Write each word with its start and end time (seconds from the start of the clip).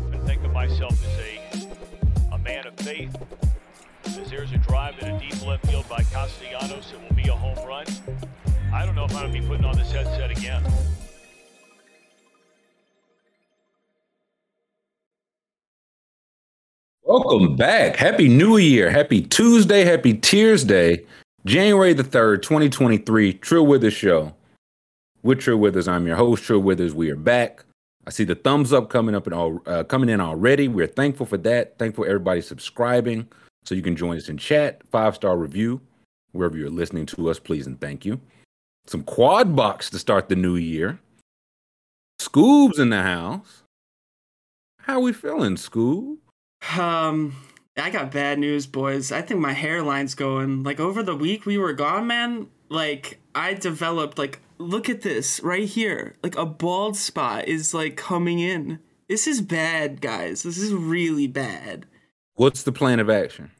myself 0.00 0.14
and 0.14 0.26
think 0.26 0.44
of 0.44 0.52
myself 0.52 0.92
as 0.92 1.62
a, 1.62 2.34
a 2.34 2.38
man 2.38 2.66
of 2.66 2.74
faith. 2.76 3.14
As 4.04 4.30
there's 4.30 4.52
a 4.52 4.58
drive 4.58 4.98
in 5.00 5.14
a 5.14 5.20
deep 5.20 5.46
left 5.46 5.66
field 5.66 5.88
by 5.88 6.02
Castellanos, 6.04 6.92
it 6.92 7.00
will 7.02 7.16
be 7.16 7.28
a 7.28 7.34
home 7.34 7.66
run. 7.66 7.86
I 8.72 8.84
don't 8.84 8.94
know 8.94 9.04
if 9.04 9.14
I'm 9.14 9.30
going 9.30 9.34
to 9.34 9.40
be 9.40 9.46
putting 9.46 9.64
on 9.64 9.76
this 9.76 9.90
headset 9.90 10.30
again. 10.30 10.62
Welcome 17.02 17.56
back. 17.56 17.96
Happy 17.96 18.28
New 18.28 18.56
Year. 18.56 18.90
Happy 18.90 19.22
Tuesday. 19.22 19.84
Happy 19.84 20.14
Tears 20.14 20.64
Day. 20.64 21.06
January 21.44 21.92
the 21.92 22.02
3rd, 22.02 22.42
2023. 22.42 23.34
Trill 23.34 23.66
Withers 23.66 23.94
Show. 23.94 24.34
With 25.22 25.40
Trill 25.40 25.58
Withers, 25.58 25.88
I'm 25.88 26.06
your 26.06 26.16
host, 26.16 26.44
Trill 26.44 26.60
Withers. 26.60 26.94
We 26.94 27.10
are 27.10 27.16
back. 27.16 27.65
I 28.06 28.10
see 28.10 28.24
the 28.24 28.36
thumbs 28.36 28.72
up 28.72 28.88
coming 28.88 29.14
up 29.14 29.26
and 29.26 29.60
uh, 29.66 29.84
coming 29.84 30.08
in 30.08 30.20
already. 30.20 30.68
We're 30.68 30.86
thankful 30.86 31.26
for 31.26 31.38
that. 31.38 31.78
Thankful 31.78 32.04
everybody 32.04 32.40
subscribing 32.40 33.26
so 33.64 33.74
you 33.74 33.82
can 33.82 33.96
join 33.96 34.16
us 34.16 34.28
in 34.28 34.38
chat. 34.38 34.82
Five 34.86 35.16
star 35.16 35.36
review 35.36 35.80
wherever 36.32 36.56
you're 36.56 36.70
listening 36.70 37.06
to 37.06 37.30
us, 37.30 37.38
please 37.38 37.66
and 37.66 37.80
thank 37.80 38.04
you. 38.04 38.20
Some 38.86 39.02
quad 39.02 39.56
box 39.56 39.90
to 39.90 39.98
start 39.98 40.28
the 40.28 40.36
new 40.36 40.56
year. 40.56 41.00
Scoob's 42.20 42.78
in 42.78 42.90
the 42.90 43.02
house. 43.02 43.62
How 44.80 45.00
we 45.00 45.12
feeling, 45.12 45.56
Scoob? 45.56 46.18
Um, 46.78 47.34
I 47.76 47.90
got 47.90 48.12
bad 48.12 48.38
news, 48.38 48.66
boys. 48.66 49.10
I 49.10 49.20
think 49.22 49.40
my 49.40 49.52
hairline's 49.52 50.14
going. 50.14 50.62
Like 50.62 50.78
over 50.78 51.02
the 51.02 51.16
week 51.16 51.44
we 51.44 51.58
were 51.58 51.72
gone, 51.72 52.06
man. 52.06 52.46
Like 52.68 53.18
I 53.34 53.54
developed 53.54 54.16
like 54.18 54.40
look 54.58 54.88
at 54.88 55.02
this 55.02 55.40
right 55.40 55.68
here. 55.68 56.16
Like 56.22 56.36
a 56.36 56.46
bald 56.46 56.96
spot 56.96 57.48
is 57.48 57.74
like 57.74 57.96
coming 57.96 58.38
in. 58.38 58.80
This 59.08 59.26
is 59.26 59.40
bad, 59.40 60.00
guys. 60.00 60.42
This 60.42 60.58
is 60.58 60.72
really 60.72 61.26
bad. 61.26 61.86
What's 62.34 62.62
the 62.62 62.72
plan 62.72 63.00
of 63.00 63.08
action? 63.08 63.52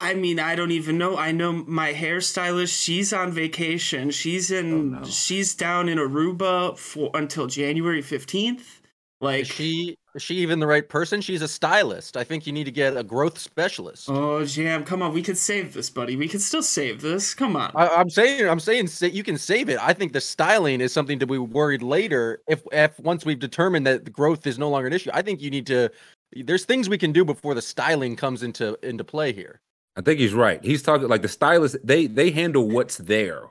I 0.00 0.14
mean, 0.14 0.40
I 0.40 0.56
don't 0.56 0.70
even 0.70 0.96
know. 0.96 1.16
I 1.16 1.30
know 1.30 1.52
my 1.52 1.92
hairstylist. 1.92 2.82
She's 2.82 3.12
on 3.12 3.32
vacation. 3.32 4.10
She's 4.10 4.50
in. 4.50 4.94
Oh, 4.94 4.98
no. 5.00 5.04
She's 5.04 5.54
down 5.54 5.88
in 5.88 5.98
Aruba 5.98 6.76
for 6.78 7.10
until 7.14 7.46
January 7.46 8.00
fifteenth. 8.00 8.80
Like 9.20 9.42
Is 9.42 9.48
she 9.48 9.96
is 10.14 10.22
she 10.22 10.36
even 10.36 10.58
the 10.58 10.66
right 10.66 10.88
person? 10.88 11.20
She's 11.20 11.42
a 11.42 11.48
stylist. 11.48 12.16
I 12.16 12.24
think 12.24 12.46
you 12.46 12.52
need 12.52 12.64
to 12.64 12.72
get 12.72 12.96
a 12.96 13.02
growth 13.02 13.38
specialist. 13.38 14.08
Oh, 14.10 14.44
Jam, 14.44 14.84
come 14.84 15.02
on. 15.02 15.12
We 15.12 15.22
could 15.22 15.38
save 15.38 15.72
this, 15.72 15.88
buddy. 15.88 16.16
We 16.16 16.28
could 16.28 16.40
still 16.40 16.62
save 16.62 17.00
this. 17.00 17.34
Come 17.34 17.56
on. 17.56 17.70
I, 17.74 17.88
I'm 17.88 18.10
saying 18.10 18.48
I'm 18.48 18.60
saying 18.60 18.88
sa- 18.88 19.06
you 19.06 19.22
can 19.22 19.38
save 19.38 19.68
it. 19.68 19.78
I 19.80 19.92
think 19.92 20.12
the 20.12 20.20
styling 20.20 20.80
is 20.80 20.92
something 20.92 21.18
to 21.18 21.26
be 21.26 21.38
worried 21.38 21.82
later. 21.82 22.42
If 22.48 22.62
if 22.72 22.98
once 23.00 23.24
we've 23.24 23.38
determined 23.38 23.86
that 23.86 24.04
the 24.04 24.10
growth 24.10 24.46
is 24.46 24.58
no 24.58 24.68
longer 24.68 24.88
an 24.88 24.92
issue, 24.92 25.10
I 25.14 25.22
think 25.22 25.40
you 25.40 25.50
need 25.50 25.66
to. 25.66 25.90
There's 26.32 26.64
things 26.64 26.88
we 26.88 26.98
can 26.98 27.12
do 27.12 27.24
before 27.24 27.54
the 27.54 27.62
styling 27.62 28.16
comes 28.16 28.42
into 28.42 28.78
into 28.82 29.04
play 29.04 29.32
here. 29.32 29.60
I 29.96 30.00
think 30.00 30.20
he's 30.20 30.34
right. 30.34 30.62
He's 30.64 30.82
talking 30.82 31.08
like 31.08 31.22
the 31.22 31.28
stylist. 31.28 31.76
They 31.84 32.06
they 32.06 32.30
handle 32.30 32.68
what's 32.68 32.98
there, 32.98 33.44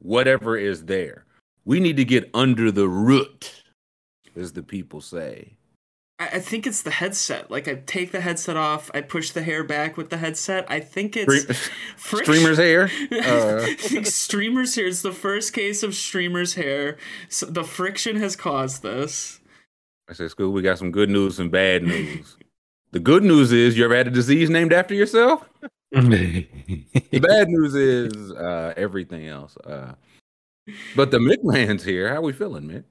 whatever 0.00 0.56
is 0.56 0.84
there. 0.84 1.24
We 1.64 1.80
need 1.80 1.96
to 1.96 2.04
get 2.04 2.28
under 2.34 2.72
the 2.72 2.88
root, 2.88 3.62
as 4.34 4.52
the 4.52 4.62
people 4.62 5.00
say. 5.00 5.52
I, 6.22 6.36
I 6.36 6.40
think 6.40 6.66
it's 6.66 6.82
the 6.82 6.90
headset. 6.90 7.50
Like, 7.50 7.68
I 7.68 7.76
take 7.86 8.12
the 8.12 8.20
headset 8.20 8.56
off, 8.56 8.90
I 8.94 9.00
push 9.00 9.30
the 9.30 9.42
hair 9.42 9.64
back 9.64 9.96
with 9.96 10.10
the 10.10 10.16
headset. 10.18 10.64
I 10.70 10.80
think 10.80 11.16
it's. 11.16 11.42
Stream- 11.96 12.22
Streamer's 12.24 12.58
hair. 12.58 12.90
Uh, 13.12 13.60
I 13.62 13.74
think 13.78 14.06
streamer's 14.06 14.74
hair 14.74 14.86
It's 14.86 15.02
the 15.02 15.12
first 15.12 15.52
case 15.52 15.82
of 15.82 15.94
streamer's 15.94 16.54
hair. 16.54 16.96
So 17.28 17.46
the 17.46 17.62
friction 17.64 18.16
has 18.16 18.36
caused 18.36 18.82
this. 18.82 19.40
I 20.10 20.14
said, 20.14 20.30
"School, 20.30 20.50
we 20.52 20.62
got 20.62 20.78
some 20.78 20.90
good 20.90 21.08
news 21.10 21.38
and 21.38 21.50
bad 21.50 21.82
news. 21.84 22.36
the 22.90 22.98
good 22.98 23.22
news 23.22 23.52
is 23.52 23.76
you 23.78 23.84
ever 23.84 23.94
had 23.96 24.08
a 24.08 24.10
disease 24.10 24.50
named 24.50 24.72
after 24.72 24.94
yourself. 24.94 25.48
The 25.92 26.46
bad 27.20 27.48
news 27.48 27.74
is 27.74 28.32
uh, 28.32 28.74
everything 28.76 29.26
else. 29.28 29.56
Uh, 29.58 29.94
but 30.96 31.10
the 31.10 31.18
McMahon's 31.18 31.84
here. 31.84 32.12
How 32.12 32.20
we 32.22 32.32
feeling, 32.32 32.64
Mick? 32.64 32.84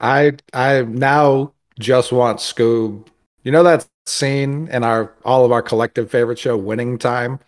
I 0.00 0.32
I 0.52 0.82
now 0.82 1.53
just 1.78 2.12
want 2.12 2.38
Scoob. 2.38 3.06
You 3.42 3.52
know 3.52 3.62
that 3.62 3.86
scene 4.06 4.68
in 4.68 4.84
our 4.84 5.12
all 5.24 5.44
of 5.44 5.52
our 5.52 5.62
collective 5.62 6.10
favorite 6.10 6.38
show, 6.38 6.56
Winning 6.56 6.98
Time, 6.98 7.40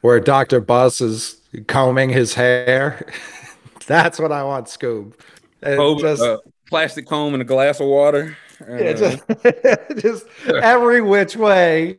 where 0.00 0.20
Doctor 0.20 0.60
Buss 0.60 1.00
is 1.00 1.40
combing 1.66 2.10
his 2.10 2.34
hair. 2.34 3.06
That's 3.86 4.18
what 4.18 4.32
I 4.32 4.42
want, 4.42 4.66
Scoob. 4.66 5.14
It 5.62 5.78
Oh, 5.78 5.98
just, 5.98 6.22
uh, 6.22 6.38
plastic 6.68 7.06
comb 7.06 7.34
and 7.34 7.42
a 7.42 7.44
glass 7.44 7.80
of 7.80 7.86
water. 7.86 8.36
Uh, 8.68 8.76
yeah, 8.76 8.92
just, 8.92 9.22
just 9.96 10.26
every 10.46 11.00
which 11.00 11.36
way. 11.36 11.98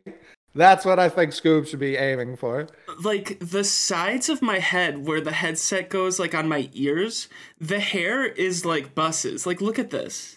That's 0.54 0.86
what 0.86 0.98
I 0.98 1.10
think 1.10 1.32
Scoob 1.32 1.68
should 1.68 1.80
be 1.80 1.96
aiming 1.96 2.36
for. 2.36 2.66
Like 3.02 3.38
the 3.40 3.62
sides 3.62 4.30
of 4.30 4.40
my 4.40 4.58
head 4.58 5.06
where 5.06 5.20
the 5.20 5.32
headset 5.32 5.90
goes 5.90 6.18
like 6.18 6.34
on 6.34 6.48
my 6.48 6.70
ears, 6.72 7.28
the 7.60 7.78
hair 7.78 8.24
is 8.24 8.64
like 8.64 8.94
buses. 8.94 9.46
Like 9.46 9.60
look 9.60 9.78
at 9.78 9.90
this. 9.90 10.35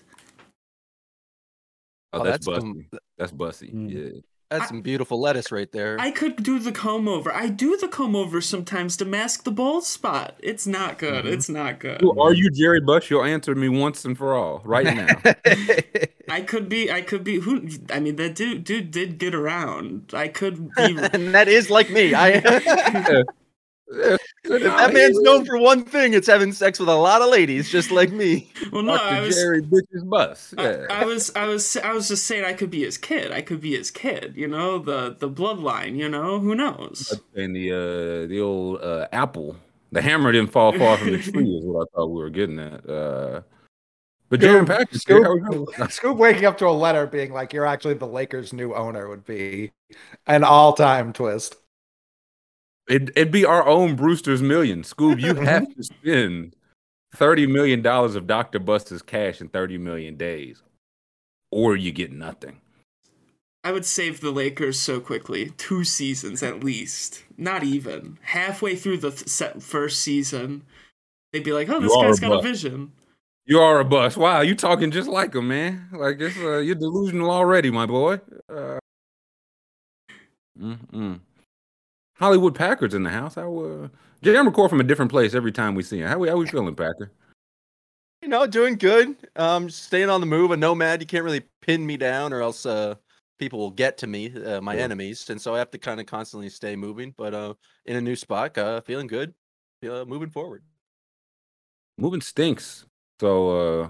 Oh, 2.14 2.20
Oh, 2.20 2.24
that's, 2.24 2.46
that's 2.46 2.46
bussy. 2.46 2.60
some- 2.62 3.00
that's 3.18 3.32
bussy. 3.32 3.68
Mm. 3.74 3.92
Yeah. 4.14 4.20
That's 4.50 4.68
some 4.70 4.82
beautiful 4.82 5.22
lettuce 5.22 5.52
right 5.52 5.72
there. 5.72 5.96
I 6.00 6.10
could 6.10 6.42
do 6.42 6.58
the 6.58 6.72
comb 6.72 7.08
over. 7.08 7.32
I 7.32 7.50
do 7.50 7.78
the 7.78 7.88
comb 7.88 8.16
over 8.16 8.42
sometimes 8.42 8.98
to 8.98 9.06
mask 9.06 9.44
the 9.44 9.52
bald 9.52 9.84
spot. 9.84 10.38
It's 10.42 10.66
not 10.66 10.98
good. 10.98 11.26
Mhm. 11.26 11.32
It's 11.34 11.50
not 11.50 11.80
good. 11.80 12.02
Who 12.02 12.20
Are 12.20 12.34
you 12.34 12.50
Jerry 12.50 12.82
Buss? 12.82 13.12
You'll 13.12 13.24
answer 13.26 13.54
me 13.54 13.70
once 13.70 14.06
and 14.06 14.18
for 14.18 14.34
all 14.34 14.62
right 14.66 14.86
now. 14.86 15.06
I 16.30 16.42
could 16.42 16.68
be. 16.68 16.92
I 16.92 17.02
could 17.02 17.24
be. 17.24 17.38
Who? 17.42 17.68
I 17.92 18.00
mean, 18.00 18.16
that 18.16 18.34
dude. 18.34 18.64
Dude 18.64 18.90
did 18.90 19.20
get 19.20 19.36
around. 19.36 20.12
I 20.16 20.28
could 20.30 20.74
be. 20.74 20.98
and 21.14 21.36
that 21.36 21.48
is 21.48 21.70
like 21.70 21.92
me. 21.92 22.16
I 22.16 22.42
If 23.92 24.22
that 24.44 24.94
man's 24.94 25.20
known 25.22 25.46
for 25.46 25.58
one 25.58 25.84
thing. 25.84 26.14
It's 26.14 26.28
having 26.28 26.52
sex 26.54 26.80
with 26.80 26.90
a 26.90 26.96
lot 26.96 27.22
of 27.22 27.30
ladies, 27.30 27.70
just 27.70 27.92
like 27.92 28.12
me. 28.12 28.52
well, 28.72 28.84
no, 28.84 28.94
I 28.94 29.12
Dr. 29.16 29.22
was. 29.22 29.36
Jerry 29.36 29.62
Bitch's 29.62 30.04
bus. 30.04 30.54
I, 30.58 30.64
Yeah. 30.64 30.86
I 30.90 31.02
I, 31.02 31.06
was. 31.06 31.32
I 31.36 31.46
was. 31.48 31.78
I 31.78 31.92
was 31.94 32.08
just 32.08 32.26
saying. 32.26 32.46
I 32.46 32.54
could 32.54 32.70
be 32.70 32.84
his 32.84 32.98
kid. 32.98 33.32
I 33.32 33.42
could 33.42 33.62
be 33.62 33.76
his 33.76 33.92
kid. 33.92 34.34
You 34.36 34.48
know, 34.48 34.80
the 34.80 35.16
the 35.18 35.30
bloodline. 35.30 35.96
You 35.98 36.10
know, 36.10 36.40
who 36.40 36.56
knows? 36.56 37.20
and 37.36 37.56
the 37.56 37.72
uh 37.72 38.28
the 38.28 38.40
old 38.40 38.82
uh 38.82 39.08
apple 39.12 39.56
the 39.92 40.02
hammer 40.02 40.32
didn't 40.32 40.52
fall 40.52 40.72
far 40.78 40.98
from 40.98 41.12
the 41.12 41.18
tree 41.32 41.50
is 41.50 41.66
what 41.66 41.88
i 41.92 41.96
thought 41.96 42.08
we 42.08 42.22
were 42.22 42.30
getting 42.30 42.60
at 42.60 42.88
uh 42.88 43.42
but 44.30 44.40
Jaron 44.42 44.68
Patrick, 44.68 44.94
Scoop- 44.94 45.24
how 45.24 45.34
we 45.34 45.42
feeling? 45.50 45.66
Scoob 45.88 46.18
waking 46.18 46.46
up 46.46 46.60
to 46.60 46.68
a 46.68 46.70
letter 46.70 47.08
being 47.08 47.34
like, 47.34 47.52
"You're 47.52 47.66
actually 47.66 47.96
the 47.96 48.06
Lakers' 48.06 48.54
new 48.54 48.76
owner" 48.76 49.10
would 49.10 49.26
be 49.26 49.72
an 50.28 50.44
all-time 50.44 51.14
twist. 51.14 51.56
It, 52.90 53.12
it'd 53.16 53.32
be 53.32 53.46
our 53.46 53.66
own 53.68 53.96
Brewster's 53.96 54.42
million. 54.42 54.82
Scoob, 54.82 55.22
you 55.22 55.36
have 55.46 55.74
to 55.76 55.84
spend 55.84 56.56
thirty 57.16 57.46
million 57.46 57.82
dollars 57.82 58.16
of 58.16 58.28
Dr. 58.28 58.60
Buster's 58.60 59.04
cash 59.04 59.40
in 59.40 59.48
thirty 59.50 59.78
million 59.78 60.18
days, 60.18 60.64
or 61.52 61.76
you 61.76 61.92
get 61.92 62.12
nothing. 62.12 62.60
I 63.64 63.72
would 63.72 63.86
save 63.86 64.22
the 64.22 64.32
Lakers 64.32 64.80
so 64.80 65.00
quickly. 65.00 65.52
Two 65.58 65.84
seasons 65.84 66.42
at 66.42 66.64
least. 66.64 67.24
Not 67.38 67.64
even 67.64 68.18
halfway 68.22 68.76
through 68.76 68.98
the 68.98 69.12
th- 69.12 69.28
set 69.28 69.62
first 69.62 70.02
season, 70.02 70.64
they'd 71.32 71.44
be 71.44 71.54
like, 71.54 71.70
"Oh, 71.70 71.80
this 71.80 71.92
You 71.92 72.00
are 72.00 72.08
guy's 72.08 72.18
a 72.18 72.22
got 72.22 72.40
a 72.40 72.42
vision." 72.42 72.94
You 73.46 73.60
are 73.60 73.80
a 73.80 73.86
bust. 73.86 74.16
Wow, 74.16 74.42
you 74.42 74.56
talking 74.56 74.92
just 74.92 75.10
like 75.10 75.36
him, 75.36 75.48
man. 75.48 75.90
Like 75.92 76.22
it's 76.22 76.38
uh, 76.38 76.58
you're 76.58 76.76
delusional 76.76 77.32
already, 77.32 77.70
my 77.70 77.86
boy. 77.86 78.22
Uh, 78.48 78.80
mm-mm. 80.60 81.20
Hollywood 82.20 82.54
Packard's 82.54 82.94
in 82.94 83.04
the 83.04 83.10
house. 83.10 83.36
How 83.36 83.58
uh, 83.60 83.88
Jam 84.22 84.46
record 84.46 84.70
from 84.70 84.82
a 84.82 84.84
different 84.84 85.10
place 85.10 85.34
every 85.34 85.52
time 85.52 85.74
we 85.74 85.84
see 85.84 86.00
him. 86.02 86.08
How 86.08 86.18
we 86.18 86.28
how 86.28 86.36
we 86.38 86.48
feeling, 86.48 86.76
Packer? 86.76 87.12
You 88.22 88.28
know, 88.28 88.46
doing 88.46 88.76
good. 88.76 89.16
Um, 89.38 89.70
staying 89.70 90.10
on 90.10 90.20
the 90.20 90.28
move. 90.28 90.52
A 90.52 90.58
nomad. 90.58 91.02
You 91.02 91.08
can't 91.08 91.24
really 91.24 91.44
pin 91.62 91.86
me 91.86 91.96
down, 91.96 92.34
or 92.34 92.42
else 92.42 92.66
uh, 92.66 92.96
people 93.40 93.60
will 93.60 93.72
get 93.72 93.98
to 94.00 94.08
me, 94.08 94.34
uh, 94.44 94.60
my 94.60 94.76
Yeah. 94.76 94.84
enemies, 94.84 95.30
and 95.30 95.42
so 95.42 95.56
I 95.56 95.60
have 95.60 95.72
to 95.72 95.78
kind 95.78 96.02
of 96.02 96.06
constantly 96.06 96.50
stay 96.50 96.76
moving. 96.76 97.14
But 97.18 97.34
uh, 97.34 97.54
in 97.86 97.96
a 97.96 98.02
new 98.02 98.18
spot, 98.18 98.58
uh, 98.58 98.82
feeling 98.82 99.08
good. 99.08 99.34
Uh, 99.82 100.04
moving 100.04 100.30
forward. 100.30 100.64
Moving 101.98 102.20
stinks. 102.20 102.86
So 103.22 103.82
uh, 103.84 103.90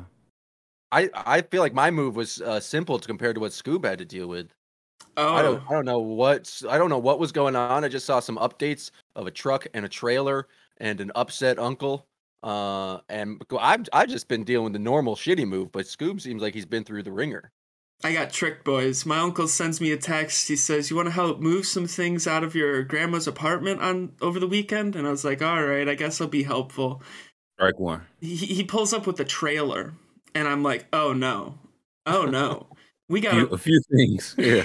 I 0.91 1.09
I 1.15 1.41
feel 1.41 1.63
like 1.63 1.73
my 1.73 1.89
move 1.89 2.15
was 2.15 2.41
uh, 2.41 2.59
simple 2.59 2.99
to 2.99 3.07
compared 3.07 3.35
to 3.35 3.41
what 3.41 3.51
Scoob 3.51 3.85
had 3.85 3.97
to 3.97 4.05
deal 4.05 4.27
with. 4.27 4.53
Oh, 5.21 5.33
I 5.33 5.41
don't 5.41 5.61
I 5.67 5.73
don't 5.73 5.83
know 5.83 5.99
what 5.99 6.61
I 6.69 6.77
don't 6.77 6.89
know 6.89 6.97
what 6.97 7.19
was 7.19 7.33
going 7.33 7.55
on. 7.55 7.83
I 7.83 7.89
just 7.89 8.05
saw 8.05 8.21
some 8.21 8.37
updates 8.37 8.91
of 9.17 9.27
a 9.27 9.31
truck 9.31 9.67
and 9.73 9.85
a 9.85 9.89
trailer 9.89 10.47
and 10.77 11.01
an 11.01 11.11
upset 11.13 11.59
uncle. 11.59 12.07
Uh, 12.41 12.99
and 13.09 13.43
I've 13.59 13.81
I've 13.91 14.07
just 14.07 14.29
been 14.29 14.45
dealing 14.45 14.65
with 14.65 14.73
the 14.73 14.79
normal 14.79 15.17
shitty 15.17 15.45
move, 15.45 15.73
but 15.73 15.87
Scoob 15.87 16.21
seems 16.21 16.41
like 16.41 16.53
he's 16.53 16.65
been 16.65 16.85
through 16.85 17.03
the 17.03 17.11
ringer. 17.11 17.51
I 18.01 18.13
got 18.13 18.31
tricked, 18.31 18.63
boys. 18.63 19.05
My 19.05 19.19
uncle 19.19 19.49
sends 19.49 19.81
me 19.81 19.91
a 19.91 19.97
text. 19.97 20.47
He 20.47 20.55
says, 20.55 20.89
"You 20.89 20.95
want 20.95 21.07
to 21.07 21.13
help 21.13 21.41
move 21.41 21.65
some 21.65 21.85
things 21.85 22.25
out 22.25 22.45
of 22.45 22.55
your 22.55 22.83
grandma's 22.83 23.27
apartment 23.27 23.81
on 23.81 24.13
over 24.21 24.39
the 24.39 24.47
weekend?" 24.47 24.95
And 24.95 25.05
I 25.05 25.11
was 25.11 25.25
like, 25.25 25.41
"All 25.41 25.61
right, 25.61 25.87
I 25.89 25.95
guess 25.95 26.21
I'll 26.21 26.27
be 26.27 26.43
helpful." 26.43 27.03
strike 27.57 27.77
one. 27.77 28.05
He 28.21 28.37
he 28.37 28.63
pulls 28.63 28.93
up 28.93 29.05
with 29.05 29.19
a 29.19 29.25
trailer, 29.25 29.95
and 30.33 30.47
I'm 30.47 30.63
like, 30.63 30.87
"Oh 30.93 31.11
no, 31.11 31.59
oh 32.05 32.23
no." 32.23 32.67
We 33.09 33.21
got 33.21 33.33
few, 33.33 33.47
a, 33.47 33.53
a 33.53 33.57
few 33.57 33.81
things. 33.91 34.35
Yeah. 34.37 34.63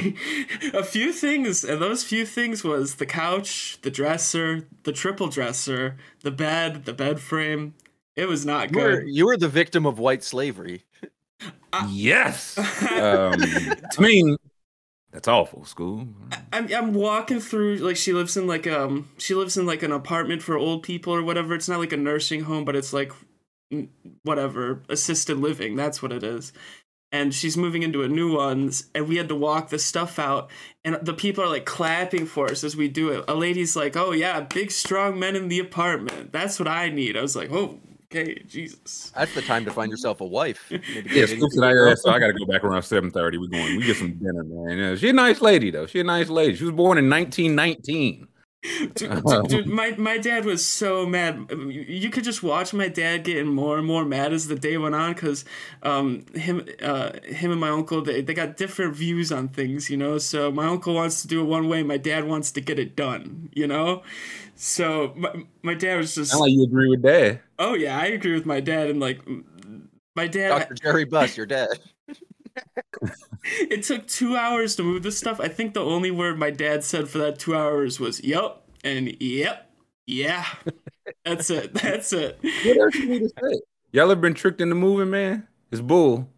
a 0.74 0.84
few 0.84 1.12
things, 1.12 1.64
and 1.64 1.80
those 1.80 2.04
few 2.04 2.26
things 2.26 2.62
was 2.62 2.96
the 2.96 3.06
couch, 3.06 3.78
the 3.82 3.90
dresser, 3.90 4.66
the 4.84 4.92
triple 4.92 5.28
dresser, 5.28 5.96
the 6.20 6.30
bed, 6.30 6.84
the 6.84 6.92
bed 6.92 7.20
frame. 7.20 7.74
It 8.16 8.28
was 8.28 8.44
not 8.46 8.70
You 8.72 8.78
were, 8.80 8.96
good. 9.00 9.08
you 9.08 9.26
were 9.26 9.36
the 9.36 9.48
victim 9.48 9.86
of 9.86 9.98
white 9.98 10.22
slavery. 10.22 10.84
yes. 11.88 12.56
Um, 12.94 13.34
I 13.40 14.00
mean, 14.00 14.36
that's 15.10 15.26
awful. 15.28 15.64
School. 15.64 16.06
I'm 16.52 16.72
I'm 16.72 16.92
walking 16.94 17.40
through 17.40 17.76
like 17.78 17.96
she 17.96 18.12
lives 18.12 18.36
in 18.36 18.46
like 18.46 18.66
um 18.66 19.08
she 19.18 19.34
lives 19.34 19.56
in 19.56 19.66
like 19.66 19.82
an 19.82 19.92
apartment 19.92 20.42
for 20.42 20.56
old 20.56 20.82
people 20.82 21.12
or 21.14 21.22
whatever. 21.22 21.54
It's 21.54 21.68
not 21.68 21.80
like 21.80 21.92
a 21.92 21.96
nursing 21.96 22.42
home, 22.42 22.64
but 22.64 22.76
it's 22.76 22.92
like 22.92 23.12
whatever 24.22 24.82
assisted 24.88 25.38
living. 25.38 25.76
That's 25.76 26.02
what 26.02 26.12
it 26.12 26.22
is. 26.22 26.52
And 27.14 27.32
she's 27.32 27.56
moving 27.56 27.84
into 27.84 28.02
a 28.02 28.08
new 28.08 28.34
one, 28.34 28.72
and 28.92 29.08
we 29.08 29.18
had 29.18 29.28
to 29.28 29.36
walk 29.36 29.68
the 29.68 29.78
stuff 29.78 30.18
out. 30.18 30.50
And 30.84 30.98
the 31.00 31.14
people 31.14 31.44
are 31.44 31.48
like 31.48 31.64
clapping 31.64 32.26
for 32.26 32.50
us 32.50 32.64
as 32.64 32.74
we 32.74 32.88
do 32.88 33.10
it. 33.10 33.24
A 33.28 33.34
lady's 33.36 33.76
like, 33.76 33.96
"Oh 33.96 34.10
yeah, 34.10 34.40
big 34.40 34.72
strong 34.72 35.16
men 35.20 35.36
in 35.36 35.46
the 35.46 35.60
apartment. 35.60 36.32
That's 36.32 36.58
what 36.58 36.66
I 36.66 36.88
need." 36.88 37.16
I 37.16 37.22
was 37.22 37.36
like, 37.36 37.52
"Oh, 37.52 37.78
okay, 38.06 38.42
Jesus." 38.48 39.12
That's 39.14 39.32
the 39.32 39.42
time 39.42 39.64
to 39.64 39.70
find 39.70 39.92
yourself 39.92 40.20
a 40.22 40.26
wife. 40.26 40.66
Maybe 40.70 40.82
Yeah, 40.92 41.02
get 41.02 41.30
into 41.30 41.36
Scoops 41.36 41.56
and 41.56 41.64
I, 41.66 41.72
yeah, 41.72 41.92
uh, 41.92 41.94
so 41.94 42.10
I 42.10 42.18
got 42.18 42.26
to 42.26 42.32
go 42.32 42.46
back 42.46 42.64
around 42.64 42.82
seven 42.82 43.12
thirty. 43.12 43.38
we're 43.38 43.46
going. 43.46 43.76
We 43.76 43.84
get 43.84 43.96
some 43.96 44.14
dinner, 44.14 44.42
man. 44.42 44.76
Yeah, 44.76 44.96
she 44.96 45.10
a 45.10 45.12
nice 45.12 45.40
lady 45.40 45.70
though. 45.70 45.86
she's 45.86 46.00
a 46.00 46.04
nice 46.04 46.28
lady. 46.28 46.56
She 46.56 46.64
was 46.64 46.74
born 46.74 46.98
in 46.98 47.08
nineteen 47.08 47.54
nineteen. 47.54 48.26
dude, 48.94 49.24
dude, 49.26 49.48
dude, 49.48 49.66
my 49.66 49.94
my 49.98 50.18
dad 50.18 50.44
was 50.44 50.64
so 50.64 51.06
mad. 51.06 51.46
You- 51.50 51.84
You 51.88 52.10
could 52.10 52.24
just 52.24 52.42
watch 52.42 52.72
my 52.72 52.88
dad 52.88 53.24
getting 53.24 53.46
more 53.46 53.78
and 53.78 53.86
more 53.86 54.04
mad 54.04 54.32
as 54.32 54.48
the 54.48 54.56
day 54.56 54.76
went 54.78 54.94
on 54.94 55.12
because 55.14 55.44
um, 55.82 56.24
him 56.34 56.66
uh, 56.82 57.12
him 57.24 57.50
and 57.52 57.60
my 57.60 57.70
uncle 57.70 58.02
they, 58.02 58.22
they 58.22 58.34
got 58.34 58.56
different 58.56 58.94
views 58.96 59.30
on 59.32 59.48
things, 59.48 59.90
you 59.90 59.96
know. 59.96 60.18
So 60.18 60.50
my 60.50 60.66
uncle 60.66 60.94
wants 60.94 61.22
to 61.22 61.28
do 61.28 61.40
it 61.40 61.44
one 61.44 61.68
way, 61.68 61.82
my 61.82 61.98
dad 61.98 62.24
wants 62.26 62.50
to 62.52 62.60
get 62.60 62.78
it 62.78 62.96
done, 62.96 63.50
you 63.54 63.66
know. 63.66 64.02
So 64.56 65.12
my, 65.16 65.32
my 65.62 65.74
dad 65.74 65.96
was 65.98 66.14
just 66.14 66.30
Sound 66.32 66.42
like 66.42 66.52
you 66.52 66.64
agree 66.64 66.88
with 66.88 67.02
Dad. 67.02 67.40
oh 67.58 67.74
yeah, 67.74 67.98
I 67.98 68.06
agree 68.06 68.34
with 68.34 68.46
my 68.46 68.60
dad 68.60 68.88
and 68.90 69.00
like 69.00 69.20
my 70.16 70.26
dad. 70.26 70.48
Dr. 70.50 70.74
Jerry 70.74 71.04
Buss, 71.04 71.36
you're 71.36 71.46
dead. 71.46 71.68
It 73.44 73.82
took 73.82 74.06
two 74.06 74.36
hours 74.36 74.74
to 74.76 74.82
move 74.82 75.02
this 75.02 75.18
stuff. 75.18 75.38
I 75.40 75.48
think 75.48 75.74
the 75.74 75.84
only 75.84 76.10
word 76.10 76.38
my 76.38 76.50
dad 76.50 76.82
said 76.82 77.08
for 77.08 77.18
that 77.18 77.38
two 77.38 77.54
hours 77.54 78.00
was 78.00 78.22
"yup" 78.24 78.66
and 78.82 79.14
"yep." 79.20 79.70
Yeah, 80.06 80.44
that's 81.24 81.50
it. 81.50 81.74
That's 81.74 82.12
it. 82.12 82.38
What 82.64 82.76
else 82.78 82.94
you 82.94 83.06
need 83.06 83.20
to 83.20 83.28
say? 83.28 83.60
Y'all 83.92 84.10
ever 84.10 84.20
been 84.20 84.34
tricked 84.34 84.60
into 84.60 84.74
moving, 84.74 85.10
man? 85.10 85.46
It's 85.70 85.80
bull. 85.80 86.28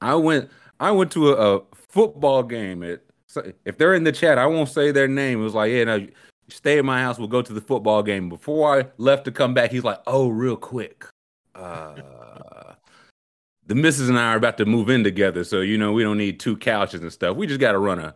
I 0.00 0.14
went. 0.14 0.50
I 0.80 0.90
went 0.90 1.10
to 1.12 1.30
a, 1.30 1.56
a 1.56 1.62
football 1.88 2.42
game. 2.42 2.82
At 2.82 3.00
if 3.64 3.78
they're 3.78 3.94
in 3.94 4.04
the 4.04 4.12
chat, 4.12 4.38
I 4.38 4.46
won't 4.46 4.68
say 4.68 4.92
their 4.92 5.08
name. 5.08 5.40
It 5.40 5.44
was 5.44 5.54
like, 5.54 5.72
yeah, 5.72 5.84
no, 5.84 6.06
stay 6.48 6.78
at 6.78 6.84
my 6.84 7.00
house. 7.00 7.18
We'll 7.18 7.28
go 7.28 7.42
to 7.42 7.52
the 7.52 7.60
football 7.60 8.02
game. 8.02 8.28
Before 8.28 8.78
I 8.78 8.86
left 8.98 9.24
to 9.24 9.32
come 9.32 9.54
back, 9.54 9.70
he's 9.70 9.84
like, 9.84 10.00
oh, 10.06 10.28
real 10.28 10.56
quick. 10.56 11.06
Uh, 11.54 11.96
the 13.66 13.74
missus 13.74 14.08
and 14.08 14.18
I 14.18 14.32
are 14.32 14.36
about 14.36 14.58
to 14.58 14.66
move 14.66 14.90
in 14.90 15.04
together, 15.04 15.44
so 15.44 15.60
you 15.60 15.78
know 15.78 15.92
we 15.92 16.02
don't 16.02 16.18
need 16.18 16.40
two 16.40 16.56
couches 16.56 17.02
and 17.02 17.12
stuff. 17.12 17.36
We 17.36 17.46
just 17.46 17.60
got 17.60 17.72
to 17.72 17.78
run 17.78 17.98
a 17.98 18.14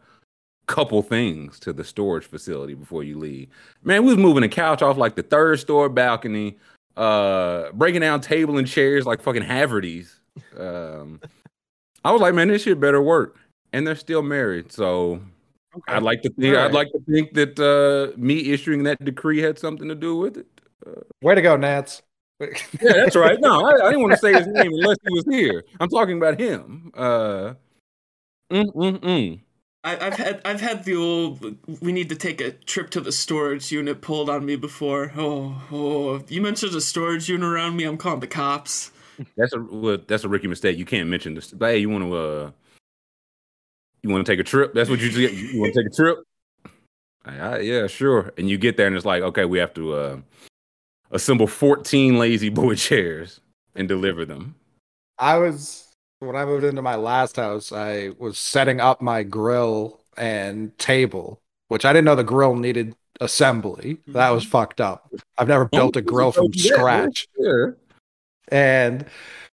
couple 0.66 1.00
things 1.02 1.58
to 1.60 1.72
the 1.72 1.84
storage 1.84 2.24
facility 2.24 2.74
before 2.74 3.02
you 3.02 3.18
leave. 3.18 3.48
Man, 3.82 4.02
we 4.02 4.08
was 4.08 4.18
moving 4.18 4.42
a 4.42 4.48
couch 4.48 4.82
off 4.82 4.96
like 4.96 5.16
the 5.16 5.22
third 5.22 5.58
store 5.58 5.88
balcony, 5.88 6.58
uh, 6.96 7.72
breaking 7.72 8.02
down 8.02 8.20
table 8.20 8.58
and 8.58 8.68
chairs 8.68 9.06
like 9.06 9.22
fucking 9.22 9.42
Havertys. 9.42 10.18
Um, 10.58 11.20
I 12.04 12.12
was 12.12 12.20
like, 12.20 12.34
man, 12.34 12.48
this 12.48 12.62
shit 12.62 12.78
better 12.78 13.02
work. 13.02 13.38
And 13.72 13.86
they're 13.86 13.96
still 13.96 14.22
married, 14.22 14.72
so 14.72 15.20
I'd 15.88 16.02
like 16.02 16.22
to 16.22 16.30
think. 16.30 16.56
I'd 16.56 16.72
like 16.72 16.90
to 16.92 17.00
think 17.00 17.34
that 17.34 17.58
uh, 17.60 18.18
me 18.18 18.50
issuing 18.50 18.84
that 18.84 19.04
decree 19.04 19.40
had 19.40 19.58
something 19.58 19.88
to 19.88 19.94
do 19.94 20.16
with 20.16 20.38
it. 20.38 20.46
Way 21.20 21.34
to 21.34 21.42
go, 21.42 21.56
Nance. 21.56 22.02
Yeah, 22.40 22.92
that's 22.92 23.16
right. 23.16 23.38
No, 23.40 23.66
I, 23.66 23.86
I 23.86 23.90
didn't 23.90 24.02
want 24.02 24.12
to 24.12 24.18
say 24.18 24.32
his 24.32 24.46
name 24.46 24.72
unless 24.74 24.98
he 25.06 25.12
was 25.14 25.24
here. 25.24 25.64
I'm 25.80 25.88
talking 25.88 26.16
about 26.18 26.38
him. 26.38 26.92
Uh, 26.94 27.54
mm, 28.50 28.72
mm, 28.74 28.98
mm. 28.98 29.40
I, 29.84 30.06
I've 30.06 30.14
had 30.14 30.40
I've 30.44 30.60
had 30.60 30.84
the 30.84 30.94
old 30.96 31.56
we 31.80 31.92
need 31.92 32.08
to 32.10 32.16
take 32.16 32.40
a 32.40 32.50
trip 32.52 32.90
to 32.90 33.00
the 33.00 33.12
storage 33.12 33.70
unit 33.72 34.00
pulled 34.00 34.28
on 34.30 34.44
me 34.44 34.56
before. 34.56 35.12
Oh, 35.16 35.62
oh! 35.72 36.24
You 36.28 36.40
mentioned 36.40 36.74
a 36.74 36.80
storage 36.80 37.28
unit 37.28 37.48
around 37.48 37.76
me. 37.76 37.84
I'm 37.84 37.96
calling 37.96 38.20
the 38.20 38.26
cops. 38.26 38.90
That's 39.36 39.52
a 39.52 39.60
well, 39.60 39.98
that's 40.06 40.24
a 40.24 40.28
rookie 40.28 40.48
mistake. 40.48 40.78
You 40.78 40.84
can't 40.84 41.08
mention 41.08 41.34
this. 41.34 41.50
But 41.52 41.70
hey, 41.70 41.78
you 41.78 41.90
want 41.90 42.04
to 42.04 42.14
uh, 42.14 42.50
you 44.02 44.10
want 44.10 44.24
to 44.26 44.32
take 44.32 44.40
a 44.40 44.44
trip? 44.44 44.74
That's 44.74 44.90
what 44.90 45.00
you 45.00 45.10
do. 45.10 45.20
You 45.22 45.60
want 45.60 45.74
to 45.74 45.82
take 45.82 45.92
a 45.92 45.94
trip? 45.94 46.18
I, 47.24 47.38
I- 47.38 47.58
yeah, 47.60 47.86
sure. 47.88 48.32
And 48.36 48.48
you 48.48 48.58
get 48.58 48.76
there, 48.76 48.86
and 48.86 48.94
it's 48.96 49.04
like, 49.04 49.22
okay, 49.22 49.44
we 49.44 49.58
have 49.58 49.74
to 49.74 49.92
uh, 49.94 50.16
assemble 51.10 51.46
14 51.46 52.18
lazy 52.18 52.48
boy 52.48 52.74
chairs 52.76 53.40
and 53.74 53.88
deliver 53.88 54.24
them. 54.24 54.54
I 55.18 55.38
was 55.38 55.88
when 56.20 56.36
I 56.36 56.44
moved 56.44 56.64
into 56.64 56.82
my 56.82 56.96
last 56.96 57.36
house, 57.36 57.72
I 57.72 58.10
was 58.18 58.38
setting 58.38 58.80
up 58.80 59.00
my 59.00 59.22
grill 59.22 60.00
and 60.16 60.76
table, 60.78 61.40
which 61.68 61.84
I 61.84 61.92
didn't 61.92 62.06
know 62.06 62.16
the 62.16 62.24
grill 62.24 62.56
needed 62.56 62.96
assembly. 63.20 63.98
That 64.08 64.30
was 64.30 64.44
fucked 64.44 64.80
up. 64.80 65.12
I've 65.36 65.48
never 65.48 65.66
built 65.66 65.96
a 65.96 66.02
grill 66.02 66.32
from 66.32 66.52
scratch. 66.54 67.28
And 68.48 69.06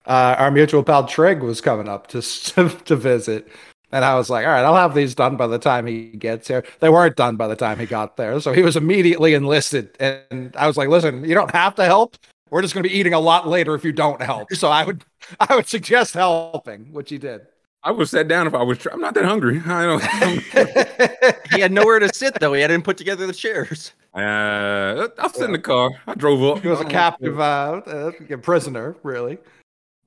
uh, 0.06 0.36
our 0.38 0.50
mutual 0.50 0.82
pal 0.82 1.06
Trig 1.06 1.40
was 1.40 1.60
coming 1.60 1.88
up 1.88 2.06
to, 2.08 2.22
to 2.22 2.68
to 2.84 2.96
visit. 2.96 3.48
And 3.90 4.04
I 4.04 4.16
was 4.16 4.28
like, 4.28 4.44
all 4.44 4.52
right, 4.52 4.64
I'll 4.64 4.76
have 4.76 4.94
these 4.94 5.14
done 5.14 5.36
by 5.36 5.46
the 5.46 5.58
time 5.58 5.86
he 5.86 6.08
gets 6.10 6.46
here. 6.48 6.62
They 6.80 6.90
weren't 6.90 7.16
done 7.16 7.36
by 7.36 7.48
the 7.48 7.56
time 7.56 7.78
he 7.78 7.86
got 7.86 8.16
there. 8.18 8.38
So 8.40 8.52
he 8.52 8.62
was 8.62 8.76
immediately 8.76 9.32
enlisted. 9.34 9.96
And 9.98 10.54
I 10.56 10.66
was 10.66 10.76
like, 10.76 10.88
listen, 10.90 11.24
you 11.24 11.34
don't 11.34 11.50
have 11.52 11.74
to 11.76 11.84
help. 11.84 12.16
We're 12.50 12.62
just 12.62 12.74
going 12.74 12.82
to 12.82 12.88
be 12.88 12.94
eating 12.94 13.14
a 13.14 13.20
lot 13.20 13.48
later 13.48 13.74
if 13.74 13.84
you 13.84 13.92
don't 13.92 14.20
help. 14.20 14.52
So 14.52 14.68
I 14.68 14.84
would 14.84 15.04
I 15.40 15.54
would 15.56 15.68
suggest 15.68 16.14
helping, 16.14 16.92
which 16.92 17.10
he 17.10 17.18
did. 17.18 17.46
I 17.84 17.92
would 17.92 18.08
sit 18.08 18.26
down 18.28 18.46
if 18.46 18.54
I 18.54 18.62
was. 18.62 18.78
Tr- 18.78 18.90
I'm 18.92 19.00
not 19.00 19.14
that 19.14 19.24
hungry. 19.24 19.62
I 19.66 19.84
don't. 19.86 21.36
He 21.52 21.60
had 21.60 21.72
nowhere 21.72 21.98
to 21.98 22.12
sit 22.14 22.34
though. 22.40 22.52
He 22.52 22.60
hadn't 22.60 22.82
put 22.82 22.98
together 22.98 23.26
the 23.26 23.32
chairs. 23.32 23.92
uh, 24.14 25.08
I'll 25.18 25.32
sit 25.32 25.44
in 25.44 25.52
the 25.52 25.58
car. 25.58 25.90
I 26.06 26.14
drove 26.14 26.42
up. 26.42 26.62
he 26.62 26.68
was 26.68 26.80
a 26.80 26.84
captive 26.84 27.40
uh, 27.40 27.80
uh, 27.86 28.10
a 28.30 28.36
prisoner, 28.38 28.96
really. 29.02 29.38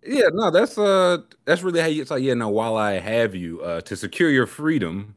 Yeah, 0.03 0.30
no, 0.33 0.50
that's 0.50 0.77
uh, 0.77 1.19
that's 1.45 1.62
really 1.62 1.80
how 1.80 1.88
you. 1.88 2.01
It's 2.01 2.12
like, 2.12 2.24
yeah, 2.24 2.33
no. 2.33 2.50
While 2.50 2.75
I 2.75 2.93
have 2.93 3.36
you, 3.36 3.62
uh, 3.62 3.81
to 3.81 3.96
secure 3.96 4.29
your 4.31 4.48
freedom, 4.48 5.15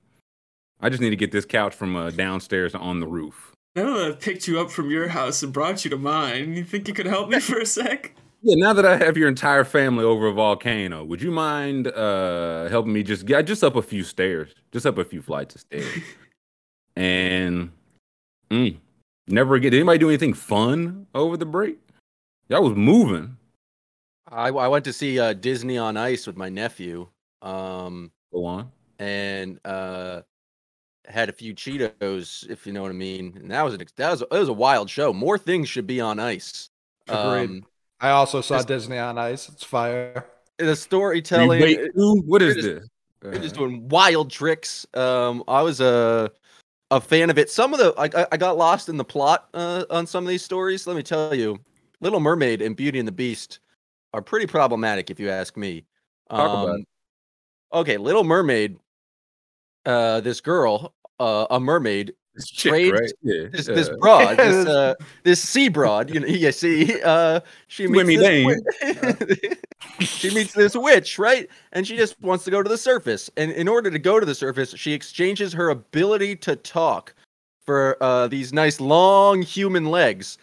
I 0.81 0.91
just 0.91 1.01
need 1.01 1.11
to 1.11 1.17
get 1.17 1.33
this 1.33 1.47
couch 1.47 1.75
from 1.75 1.97
uh, 1.97 2.11
downstairs 2.11 2.73
to 2.73 2.79
on 2.79 3.01
the 3.01 3.07
roof. 3.07 3.53
Now 3.75 3.97
that 3.97 4.07
I've 4.07 4.21
picked 4.21 4.47
you 4.47 4.61
up 4.61 4.71
from 4.71 4.91
your 4.91 5.09
house 5.09 5.43
and 5.43 5.53
brought 5.53 5.85
you 5.85 5.91
to 5.91 5.97
mine, 5.97 6.55
you 6.55 6.65
think 6.65 6.87
you 6.87 6.95
could 6.95 7.07
help 7.07 7.31
me 7.31 7.41
for 7.41 7.59
a 7.59 7.67
sec? 7.67 8.15
Yeah, 8.43 8.57
now 8.57 8.75
that 8.75 8.85
I 8.85 8.99
have 8.99 9.17
your 9.17 9.27
entire 9.27 9.65
family 9.65 10.05
over 10.05 10.27
a 10.27 10.33
volcano, 10.33 11.03
would 11.03 11.23
you 11.23 11.31
mind 11.31 11.87
uh 11.89 12.69
helping 12.69 12.93
me 12.93 13.03
just 13.03 13.25
get 13.25 13.47
just 13.47 13.65
up 13.65 13.77
a 13.77 13.83
few 13.83 14.05
stairs, 14.05 14.55
just 14.71 14.85
up 14.85 14.99
a 14.99 15.05
few 15.05 15.23
flights 15.23 15.55
of 15.55 15.63
stairs, 15.63 16.03
and 16.97 17.73
mm, 18.51 18.77
never 19.29 19.55
again. 19.55 19.71
Did 19.71 19.79
anybody 19.79 19.99
do 19.99 20.09
anything 20.11 20.35
fun 20.35 21.07
over 21.15 21.39
the 21.39 21.47
break? 21.47 21.79
Y'all 22.51 22.63
was 22.63 22.77
moving. 22.77 23.39
I, 24.35 24.49
I 24.49 24.69
went 24.69 24.85
to 24.87 24.93
see 24.93 25.19
uh, 25.21 25.33
Disney 25.33 25.79
on 25.79 25.97
Ice 25.97 26.27
with 26.27 26.37
my 26.37 26.49
nephew. 26.49 27.07
Um, 27.43 28.11
Go 28.33 28.45
on. 28.47 28.71
and 28.99 29.61
uh 29.65 30.23
had 31.07 31.29
a 31.29 31.33
few 31.33 31.55
Cheetos, 31.55 32.49
if 32.49 32.67
you 32.67 32.73
know 32.73 32.81
what 32.81 32.91
I 32.91 32.95
mean. 32.95 33.37
And 33.37 33.51
that 33.51 33.63
was 33.63 33.75
an 33.75 33.83
ex- 33.83 33.93
that 33.97 34.11
was 34.11 34.21
that 34.21 34.31
was 34.33 34.49
a 34.49 34.53
wild 34.55 34.89
show. 34.89 35.13
More 35.13 35.37
things 35.37 35.69
should 35.69 35.87
be 35.87 36.01
on 36.01 36.19
ice. 36.19 36.71
Agreed. 37.09 37.51
Um, 37.51 37.67
I 38.01 38.11
also 38.11 38.41
saw 38.41 38.63
Disney 38.63 38.99
on 38.99 39.19
Ice. 39.19 39.49
It's 39.51 39.63
fire. 39.65 40.25
the 40.59 40.75
storytelling. 40.75 41.61
Wait, 41.61 41.81
who? 41.95 42.23
What 42.23 42.41
is 42.43 42.55
they're 42.55 42.75
this? 42.81 42.89
they're 43.21 43.39
just 43.39 43.55
doing 43.55 43.89
wild 43.89 44.31
tricks. 44.31 44.87
Um, 44.95 45.45
I 45.47 45.61
was 45.63 45.81
a 45.81 46.31
a 46.91 47.01
fan 47.01 47.29
of 47.29 47.37
it. 47.39 47.51
Some 47.51 47.75
of 47.75 47.79
the 47.81 47.95
I 47.99 48.23
I- 48.23 48.27
I 48.33 48.37
got 48.39 48.57
lost 48.57 48.89
in 48.89 48.97
the 48.97 49.05
plot 49.05 49.49
uh, 49.53 49.85
on 49.91 50.07
some 50.07 50.25
of 50.25 50.29
these 50.29 50.43
stories. 50.43 50.87
Let 50.87 50.97
me 50.97 51.03
tell 51.03 51.35
you, 51.35 51.59
Little 52.01 52.21
Mermaid 52.21 52.63
and 52.63 52.75
Beauty 52.75 52.99
and 52.99 53.07
the 53.07 53.13
Beast 53.13 53.59
are 54.15 54.23
pretty 54.23 54.47
problematic, 54.47 55.11
if 55.11 55.19
you 55.21 55.29
ask 55.29 55.57
me. 55.57 55.85
Um, 56.31 56.85
Okay, 57.73 57.97
Little 57.97 58.23
Mermaid. 58.25 58.79
Uh, 59.85 60.21
this 60.21 60.41
girl, 60.41 60.95
uh, 61.21 61.47
a 61.51 61.61
mermaid, 61.61 62.15
this 62.35 62.49
chick, 62.49 62.71
trade- 62.71 62.93
right? 62.93 63.13
Yeah. 63.21 63.49
this 63.53 63.67
this 63.67 63.91
broad, 64.01 64.21
Yeah, 64.23 64.35
this 64.37 64.65
this- 64.65 64.67
uh, 64.75 64.95
this 65.25 65.41
sea 65.43 65.69
broad. 65.69 66.09
You 66.15 66.21
know, 66.21 66.27
you 66.27 66.53
see, 66.53 67.03
uh, 67.03 67.41
she 67.67 67.87
meets 67.89 68.09
this 68.09 69.59
she 70.01 70.31
meets 70.35 70.55
this 70.55 70.75
witch, 70.75 71.19
right? 71.19 71.49
And 71.73 71.87
she 71.87 71.97
just 71.97 72.19
wants 72.23 72.45
to 72.45 72.51
go 72.51 72.63
to 72.63 72.69
the 72.69 72.79
surface. 72.79 73.29
And 73.37 73.51
in 73.51 73.69
order 73.69 73.91
to 73.91 73.99
go 73.99 74.19
to 74.21 74.25
the 74.25 74.35
surface, 74.35 74.75
she 74.75 74.93
exchanges 74.95 75.53
her 75.53 75.69
ability 75.69 76.37
to 76.37 76.57
talk 76.57 77.15
for 77.67 78.03
uh, 78.03 78.29
these 78.29 78.53
nice 78.53 78.81
long 78.81 79.43
human 79.43 79.87
legs. 79.87 80.39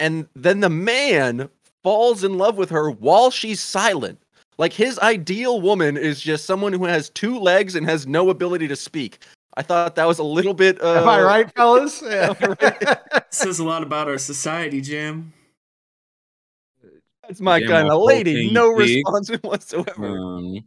And 0.00 0.26
then 0.34 0.60
the 0.60 0.70
man 0.70 1.48
falls 1.82 2.24
in 2.24 2.36
love 2.38 2.56
with 2.58 2.70
her 2.70 2.90
while 2.90 3.30
she's 3.30 3.60
silent. 3.60 4.20
Like 4.58 4.72
his 4.72 4.98
ideal 4.98 5.60
woman 5.60 5.96
is 5.96 6.20
just 6.20 6.44
someone 6.44 6.72
who 6.72 6.84
has 6.84 7.08
two 7.10 7.38
legs 7.38 7.76
and 7.76 7.86
has 7.88 8.06
no 8.06 8.28
ability 8.30 8.68
to 8.68 8.76
speak. 8.76 9.18
I 9.56 9.62
thought 9.62 9.94
that 9.96 10.06
was 10.06 10.18
a 10.18 10.22
little 10.24 10.54
bit. 10.54 10.80
Uh, 10.82 11.00
Am 11.02 11.08
I 11.08 11.20
right, 11.22 11.50
fellas? 11.54 12.02
Yeah. 12.06 12.34
says 13.30 13.58
a 13.58 13.64
lot 13.64 13.82
about 13.82 14.06
our 14.08 14.18
society, 14.18 14.80
Jim. 14.80 15.32
That's 17.22 17.40
my 17.40 17.58
Yeah, 17.58 17.68
kind 17.68 17.88
my 17.88 17.94
of 17.94 18.02
lady. 18.02 18.50
No 18.52 18.76
thing 18.76 18.86
big. 18.86 18.96
response 19.06 19.30
whatsoever. 19.42 20.06
Um, 20.18 20.64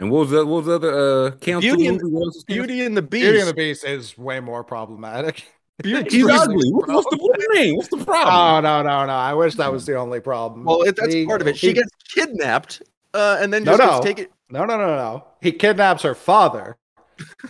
and 0.00 0.10
what 0.12 0.20
was 0.20 0.30
the 0.30 0.46
what 0.46 0.64
was 0.64 0.66
the 0.66 0.74
other 0.74 1.26
uh 1.26 1.30
council 1.32 1.60
Beauty 1.76 1.86
and- 1.88 2.00
movie? 2.00 2.14
What 2.14 2.24
else 2.26 2.34
was 2.36 2.44
Beauty 2.44 2.84
and 2.84 2.96
the 2.96 3.02
Beast. 3.02 3.24
Beauty 3.24 3.40
and 3.40 3.48
the 3.48 3.54
Beast 3.54 3.84
is 3.84 4.16
way 4.16 4.40
more 4.40 4.62
problematic. 4.64 5.44
Canceled? 5.82 6.12
He's 6.12 6.26
ugly. 6.28 6.70
What- 6.72 6.88
What's 6.88 7.10
the 7.10 7.16
what 7.18 7.38
do 7.38 7.58
you? 7.60 7.76
What's 7.76 7.88
the 7.88 7.96
problem? 8.04 8.34
Oh 8.34 8.60
no, 8.60 8.82
no, 8.82 9.06
no! 9.06 9.12
I 9.12 9.34
wish 9.34 9.54
that 9.56 9.70
was 9.72 9.86
the 9.86 9.96
only 9.96 10.20
problem. 10.20 10.64
Well, 10.64 10.82
it, 10.82 10.96
that's 10.96 11.12
He- 11.14 11.26
part 11.26 11.40
of 11.40 11.46
it. 11.48 11.56
She 11.56 11.68
he- 11.68 11.72
gets 11.74 11.90
kidnapped, 12.14 12.82
uh, 13.14 13.38
and 13.40 13.52
then 13.52 13.64
No, 13.64 13.76
just 13.76 13.82
gets 13.82 13.96
no. 13.98 14.02
taken. 14.02 14.26
No, 14.50 14.64
no, 14.64 14.76
no, 14.78 14.86
no. 14.96 15.24
He 15.42 15.52
kidnaps 15.52 16.02
her 16.02 16.14
father, 16.14 16.76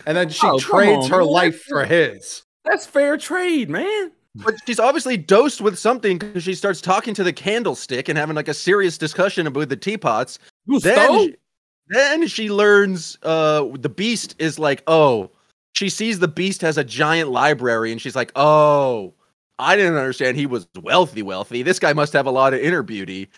and 0.05 0.15
then 0.17 0.29
she 0.29 0.45
Oh, 0.47 0.59
trades 0.59 1.05
on, 1.05 1.11
her 1.11 1.19
man. 1.19 1.27
life 1.27 1.63
for 1.63 1.85
his. 1.85 2.43
That's 2.65 2.85
fair 2.85 3.17
trade, 3.17 3.69
man. 3.69 4.11
But 4.35 4.55
she's 4.67 4.79
obviously 4.79 5.17
dosed 5.17 5.59
with 5.59 5.77
something 5.79 6.17
because 6.19 6.43
she 6.43 6.53
starts 6.53 6.81
talking 6.81 7.13
to 7.15 7.23
the 7.23 7.33
candlestick 7.33 8.09
and 8.09 8.17
having 8.17 8.35
like 8.35 8.47
a 8.47 8.53
serious 8.53 8.97
discussion 8.97 9.47
about 9.47 9.69
the 9.69 9.75
teapots. 9.75 10.37
You 10.67 10.79
Then, 10.79 10.95
stole? 11.05 11.25
she, 11.25 11.35
then 11.89 12.27
she 12.27 12.49
learns 12.51 13.17
uh, 13.23 13.65
the 13.79 13.89
beast 13.89 14.35
is 14.37 14.59
like, 14.59 14.83
oh, 14.85 15.31
she 15.73 15.89
sees 15.89 16.19
the 16.19 16.27
beast 16.27 16.61
has 16.61 16.77
a 16.77 16.83
giant 16.83 17.31
library, 17.31 17.91
and 17.91 18.01
she's 18.01 18.15
like, 18.15 18.31
oh, 18.35 19.13
I 19.57 19.75
didn't 19.75 19.95
understand 19.95 20.37
he 20.37 20.45
was 20.45 20.67
wealthy, 20.81 21.21
wealthy. 21.21 21.63
This 21.63 21.79
guy 21.79 21.93
must 21.93 22.13
have 22.13 22.25
a 22.25 22.31
lot 22.31 22.53
of 22.53 22.59
inner 22.61 22.83
beauty. 22.83 23.29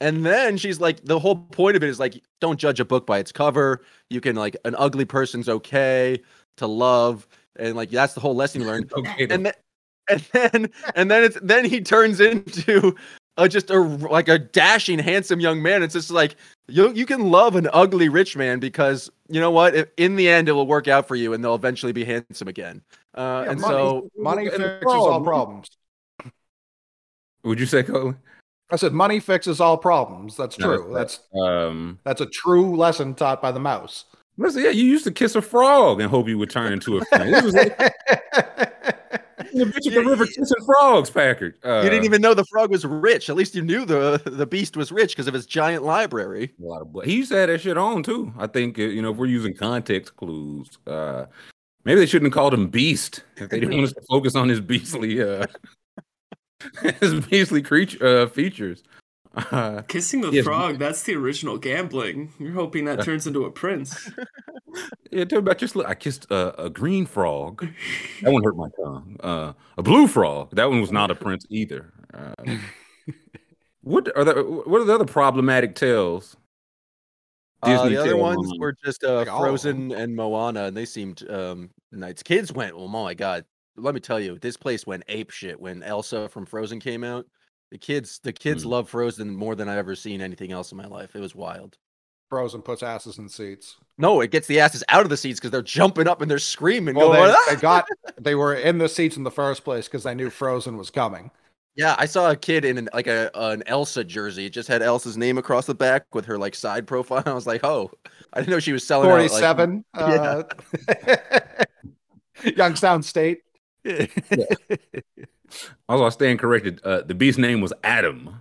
And 0.00 0.26
then 0.26 0.56
she's 0.56 0.80
like, 0.80 1.04
the 1.04 1.18
whole 1.18 1.36
point 1.36 1.76
of 1.76 1.82
it 1.82 1.88
is 1.88 2.00
like, 2.00 2.20
don't 2.40 2.58
judge 2.58 2.80
a 2.80 2.84
book 2.84 3.06
by 3.06 3.18
its 3.18 3.30
cover. 3.30 3.82
You 4.10 4.20
can 4.20 4.34
like, 4.36 4.56
an 4.64 4.74
ugly 4.76 5.04
person's 5.04 5.48
okay 5.48 6.20
to 6.56 6.66
love, 6.66 7.26
and 7.56 7.76
like 7.76 7.90
that's 7.90 8.14
the 8.14 8.20
whole 8.20 8.34
lesson 8.34 8.60
you 8.60 8.66
learn 8.66 8.88
Okay, 8.96 9.26
and 9.30 9.46
then 9.46 9.52
and 10.08 10.20
then 10.32 10.70
and 10.94 11.10
then 11.10 11.24
it's 11.24 11.38
then 11.42 11.64
he 11.64 11.80
turns 11.80 12.20
into 12.20 12.96
a, 13.36 13.48
just 13.48 13.70
a 13.70 13.78
like 13.80 14.28
a 14.28 14.38
dashing 14.38 14.98
handsome 14.98 15.40
young 15.40 15.62
man 15.62 15.82
it's 15.82 15.94
just 15.94 16.10
like 16.10 16.36
you 16.68 16.92
you 16.92 17.06
can 17.06 17.30
love 17.30 17.56
an 17.56 17.68
ugly 17.72 18.08
rich 18.08 18.36
man 18.36 18.58
because 18.60 19.10
you 19.28 19.40
know 19.40 19.50
what 19.50 19.74
if, 19.74 19.88
in 19.96 20.16
the 20.16 20.28
end 20.28 20.48
it 20.48 20.52
will 20.52 20.66
work 20.66 20.86
out 20.88 21.08
for 21.08 21.16
you 21.16 21.32
and 21.32 21.42
they'll 21.42 21.54
eventually 21.54 21.92
be 21.92 22.04
handsome 22.04 22.48
again 22.48 22.82
uh, 23.16 23.42
Yeah, 23.44 23.52
and 23.52 23.60
money- 23.60 23.74
so 23.74 24.10
money 24.16 24.46
And 24.48 24.62
the 24.62 24.68
fixes 24.80 24.94
all 24.94 25.20
problems. 25.22 25.68
Would 27.44 27.58
you 27.58 27.66
say, 27.66 27.82
Colin? 27.82 28.16
I 28.70 28.76
said 28.76 28.92
money 28.92 29.18
fixes 29.20 29.60
all 29.60 29.76
problems. 29.76 30.36
That's 30.36 30.58
No, 30.58 30.76
true. 30.76 30.94
That's 30.94 31.20
Um, 31.34 31.98
that's 32.04 32.20
a 32.20 32.26
true 32.26 32.76
lesson 32.76 33.14
taught 33.14 33.42
by 33.42 33.50
the 33.52 33.60
mouse. 33.60 34.04
listen, 34.38 34.62
yeah, 34.62 34.70
you 34.70 34.84
used 34.84 35.04
to 35.04 35.10
kiss 35.10 35.34
a 35.34 35.42
frog 35.42 36.00
and 36.00 36.08
hope 36.10 36.28
you 36.28 36.38
would 36.38 36.50
turn 36.50 36.72
into 36.72 36.98
a 36.98 37.04
friend. 37.06 37.34
It 39.46 39.54
was 39.54 39.64
like 39.64 39.74
the 39.74 39.78
bitch 39.80 39.86
at 39.88 39.94
the 39.94 40.08
river 40.08 40.26
kissing 40.26 40.64
frogs, 40.64 41.10
Packard. 41.10 41.54
Uh, 41.64 41.82
you 41.84 41.90
didn't 41.90 42.04
even 42.04 42.22
know 42.22 42.34
the 42.34 42.44
frog 42.44 42.70
was 42.70 42.84
rich 42.84 43.28
at 43.28 43.36
least 43.36 43.54
you 43.54 43.62
knew 43.62 43.84
the 43.84 44.20
the 44.24 44.46
beast 44.46 44.76
was 44.76 44.92
rich 44.92 45.12
because 45.12 45.26
of 45.26 45.34
his 45.34 45.46
giant 45.46 45.82
library 45.82 46.52
a 46.60 46.64
lot 46.64 46.82
of. 46.82 47.04
He 47.04 47.16
used 47.16 47.30
to 47.30 47.38
have 47.38 47.48
that 47.48 47.60
shit 47.60 47.78
on 47.78 48.02
too. 48.02 48.32
I 48.38 48.46
think 48.46 48.78
uh, 48.78 48.82
you 48.82 49.02
know 49.02 49.12
if 49.12 49.16
we're 49.16 49.26
using 49.26 49.54
context 49.54 50.16
clues, 50.16 50.78
uh, 50.86 51.26
maybe 51.84 52.00
they 52.00 52.06
shouldn't 52.06 52.32
have 52.32 52.34
called 52.34 52.54
him 52.54 52.68
Beast 52.68 53.24
if 53.36 53.50
they 53.50 53.60
didn't 53.60 53.74
want 53.74 53.86
us 53.86 53.92
to 53.94 54.02
focus 54.08 54.36
on 54.36 54.48
his 54.48 54.60
beastly, 54.60 55.22
uh, 55.22 55.46
his 57.00 57.24
beastly 57.26 57.62
creature 57.62 58.06
uh, 58.06 58.26
features. 58.28 58.82
Uh, 59.34 59.82
Kissing 59.88 60.20
the 60.20 60.30
Yes. 60.30 60.44
frog, 60.44 60.78
that's 60.78 61.02
the 61.02 61.14
original 61.14 61.58
gambling. 61.58 62.32
You're 62.38 62.52
hoping 62.52 62.84
that 62.86 63.02
turns 63.02 63.26
into 63.26 63.44
a 63.44 63.50
prince. 63.50 64.10
yeah, 65.10 65.24
tell 65.24 65.38
me 65.38 65.44
about 65.44 65.58
just 65.58 65.74
look. 65.76 65.86
I 65.86 65.94
kissed 65.94 66.26
a, 66.30 66.64
a 66.64 66.70
green 66.70 67.06
frog. 67.06 67.66
That 68.22 68.32
one 68.32 68.42
hurt 68.44 68.56
my 68.56 68.68
tongue. 68.82 69.16
Uh, 69.20 69.52
a 69.78 69.82
blue 69.82 70.06
frog. 70.06 70.50
That 70.54 70.68
one 70.68 70.80
was 70.80 70.92
not 70.92 71.10
a 71.10 71.14
prince 71.14 71.46
either. 71.50 71.92
Uh, 72.12 72.56
what 73.82 74.14
are 74.16 74.24
the 74.24 74.42
what 74.42 74.80
are 74.80 74.84
the 74.84 74.94
other 74.94 75.06
problematic 75.06 75.74
tales? 75.74 76.36
Uh, 77.62 77.68
Disney 77.84 77.94
the 77.96 78.02
other 78.02 78.16
ones 78.16 78.38
online. 78.38 78.60
were 78.60 78.74
just 78.84 79.04
uh, 79.04 79.14
Like 79.18 79.28
all 79.28 79.38
of 79.38 79.48
Frozen 79.48 79.92
and 79.92 80.16
Moana, 80.16 80.64
and 80.64 80.76
they 80.76 80.84
seemed 80.84 81.28
um, 81.30 81.70
nice. 81.92 82.22
Kids 82.22 82.52
went, 82.52 82.74
oh 82.74 82.88
my 82.88 83.14
god! 83.14 83.44
Let 83.76 83.94
me 83.94 84.00
tell 84.00 84.18
you, 84.20 84.38
this 84.40 84.56
place 84.56 84.86
went 84.86 85.04
ape 85.08 85.30
shit 85.30 85.60
when 85.60 85.82
Elsa 85.82 86.28
from 86.28 86.44
Frozen 86.44 86.80
came 86.80 87.04
out. 87.04 87.24
The 87.72 87.78
kids, 87.78 88.20
the 88.22 88.34
kids 88.34 88.64
Hmm. 88.64 88.68
love 88.68 88.90
Frozen 88.90 89.34
more 89.34 89.54
than 89.54 89.66
I've 89.66 89.78
ever 89.78 89.94
seen 89.96 90.20
anything 90.20 90.52
else 90.52 90.72
in 90.72 90.76
my 90.78 90.86
life. 90.86 91.16
It 91.16 91.20
was 91.20 91.34
wild. 91.34 91.78
Frozen 92.28 92.60
puts 92.60 92.82
asses 92.82 93.16
in 93.16 93.30
seats. 93.30 93.76
No, 93.96 94.20
it 94.20 94.30
gets 94.30 94.46
the 94.46 94.60
asses 94.60 94.84
out 94.90 95.04
of 95.04 95.08
the 95.08 95.16
seats 95.16 95.40
because 95.40 95.50
they're 95.50 95.62
jumping 95.62 96.06
up 96.06 96.20
and 96.20 96.30
they're 96.30 96.38
screaming. 96.38 96.94
Well, 96.94 97.08
going, 97.12 97.28
they, 97.28 97.34
"Ah!" 97.34 97.44
they 97.48 97.56
got 97.56 97.86
they 98.20 98.34
were 98.34 98.54
in 98.54 98.76
the 98.76 98.90
seats 98.90 99.16
in 99.16 99.22
the 99.22 99.30
first 99.30 99.64
place 99.64 99.86
because 99.88 100.02
they 100.02 100.14
knew 100.14 100.28
Frozen 100.28 100.76
was 100.76 100.90
coming. 100.90 101.30
Yeah, 101.74 101.94
I 101.98 102.04
saw 102.04 102.30
a 102.30 102.36
kid 102.36 102.66
in 102.66 102.76
an, 102.76 102.90
like 102.92 103.06
a 103.06 103.30
an 103.34 103.62
Elsa 103.66 104.04
jersey. 104.04 104.44
It 104.44 104.50
just 104.50 104.68
had 104.68 104.82
Elsa's 104.82 105.16
name 105.16 105.38
across 105.38 105.64
the 105.64 105.74
back 105.74 106.14
with 106.14 106.26
her 106.26 106.36
like 106.36 106.54
side 106.54 106.86
profile. 106.86 107.22
I 107.26 107.32
was 107.32 107.46
like, 107.46 107.64
oh, 107.64 107.90
I 108.34 108.40
didn't 108.40 108.50
know 108.50 108.60
she 108.60 108.74
was 108.74 108.86
selling 108.86 109.08
out, 109.10 109.18
like- 109.18 109.30
Forty-seven. 109.30 109.84
uh, 109.94 110.42
Youngstown 112.56 113.02
State. 113.02 113.42
Also, 115.88 116.04
I 116.04 116.08
stand 116.10 116.38
corrected. 116.38 116.80
Uh, 116.84 117.02
the 117.02 117.14
beast's 117.14 117.38
name 117.38 117.60
was 117.60 117.72
Adam. 117.84 118.40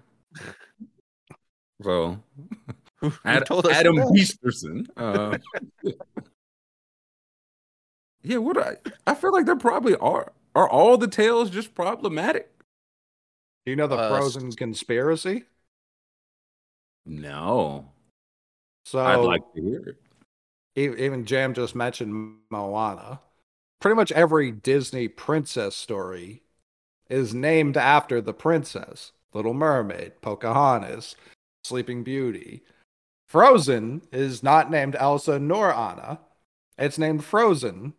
So 1.84 2.20
Who- 3.00 3.10
who 3.10 3.14
Ad- 3.26 3.46
told 3.46 3.66
us 3.66 3.76
Adam 3.76 3.96
that? 3.96 4.08
Beasterson. 4.08 4.88
Uh, 4.96 5.38
yeah, 8.24 8.38
what 8.38 8.58
I 8.58 8.78
I 9.08 9.16
feel 9.16 9.32
like 9.32 9.46
there 9.46 9.56
probably 9.56 9.96
are. 9.96 10.32
Are 10.54 10.70
all 10.70 10.98
the 10.98 11.08
tales 11.08 11.50
just 11.50 11.74
problematic? 11.76 12.50
Do 13.66 13.72
you 13.72 13.76
know 13.76 13.88
the 13.88 13.96
Uh, 13.98 14.10
Frozen 14.10 14.52
conspiracy? 14.54 15.46
No, 17.06 17.90
So 18.86 19.00
I'd 19.00 19.16
like 19.16 19.42
to 19.56 19.62
hear 19.62 19.80
it. 19.90 19.98
e- 20.76 21.04
even 21.06 21.26
Jam 21.26 21.54
just 21.54 21.74
mentioned 21.76 22.38
Moana. 22.52 23.22
Pretty 23.80 23.96
much 23.96 24.12
every 24.12 24.52
Disney 24.52 25.08
princess 25.08 25.76
story 25.76 26.44
is 27.12 27.34
named 27.34 27.78
after 27.78 28.22
the 28.22 28.34
princess. 28.34 29.12
Little 29.34 29.54
Mermaid, 29.54 30.22
Pocahontas, 30.22 31.16
Sleeping 31.64 32.04
Beauty. 32.04 32.64
Frozen 33.28 34.02
is 34.12 34.44
not 34.44 34.72
named 34.72 34.96
Elsa 35.00 35.40
nor 35.40 35.74
Anna. 35.74 36.20
It's 36.78 36.98
named 36.98 37.24
Frozen 37.24 37.94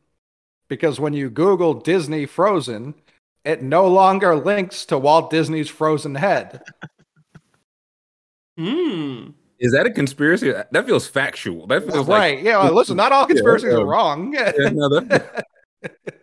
because 0.69 0.99
when 0.99 1.12
you 1.12 1.31
Google 1.31 1.75
Disney 1.75 2.26
Frozen, 2.26 2.95
it 3.45 3.62
no 3.62 3.87
longer 3.87 4.35
links 4.37 4.85
to 4.87 4.99
Walt 4.99 5.31
Disney's 5.31 5.69
frozen 5.71 6.16
head. 6.16 6.62
Hmm. 8.59 9.28
Is 9.59 9.73
that 9.73 9.87
a 9.87 9.90
conspiracy? 9.90 10.52
That 10.52 10.85
feels 10.87 11.09
factual. 11.09 11.66
That 11.69 11.85
feels 11.85 12.07
like 12.07 12.19
right. 12.19 12.42
yeah. 12.42 12.62
well, 12.62 12.75
listen, 12.75 12.99
not 12.99 13.12
all 13.12 13.25
conspiracies 13.25 13.73
yeah. 13.73 13.78
are 13.78 13.87
wrong. 13.87 14.35
Yeah, 14.35 14.52
no, 14.71 14.88
that- 15.00 15.47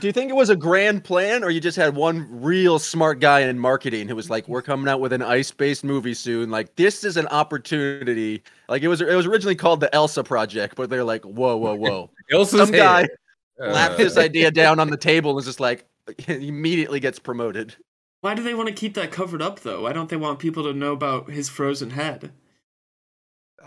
Do 0.00 0.06
you 0.06 0.12
think 0.12 0.30
it 0.30 0.34
was 0.34 0.50
a 0.50 0.56
grand 0.56 1.04
plan, 1.04 1.44
or 1.44 1.50
you 1.50 1.60
just 1.60 1.76
had 1.76 1.94
one 1.94 2.26
real 2.30 2.80
smart 2.80 3.20
guy 3.20 3.40
in 3.40 3.58
marketing 3.58 4.08
who 4.08 4.16
was 4.16 4.28
like, 4.28 4.48
"We're 4.48 4.62
coming 4.62 4.88
out 4.88 5.00
with 5.00 5.12
an 5.12 5.22
ice-based 5.22 5.84
movie 5.84 6.14
soon. 6.14 6.50
Like, 6.50 6.74
this 6.74 7.04
is 7.04 7.16
an 7.16 7.28
opportunity." 7.28 8.42
Like, 8.68 8.82
it 8.82 8.88
was 8.88 9.00
it 9.00 9.14
was 9.14 9.26
originally 9.26 9.54
called 9.54 9.80
the 9.80 9.94
Elsa 9.94 10.24
Project, 10.24 10.74
but 10.74 10.90
they're 10.90 11.04
like, 11.04 11.24
"Whoa, 11.24 11.56
whoa, 11.56 11.76
whoa!" 11.76 12.10
Elsa's 12.32 12.60
Some 12.60 12.72
guy 12.72 13.02
head. 13.02 13.10
Uh, 13.60 13.72
slapped 13.72 13.98
this 13.98 14.16
idea 14.16 14.50
down 14.50 14.80
on 14.80 14.90
the 14.90 14.96
table 14.96 15.30
and 15.30 15.36
was 15.36 15.44
just 15.44 15.60
like, 15.60 15.86
immediately 16.28 16.98
gets 16.98 17.18
promoted. 17.18 17.76
Why 18.22 18.34
do 18.34 18.42
they 18.42 18.54
want 18.54 18.68
to 18.68 18.74
keep 18.74 18.94
that 18.94 19.12
covered 19.12 19.42
up 19.42 19.60
though? 19.60 19.82
Why 19.82 19.92
don't 19.92 20.08
they 20.08 20.16
want 20.16 20.40
people 20.40 20.64
to 20.64 20.72
know 20.72 20.92
about 20.92 21.30
his 21.30 21.48
frozen 21.48 21.90
head? 21.90 22.32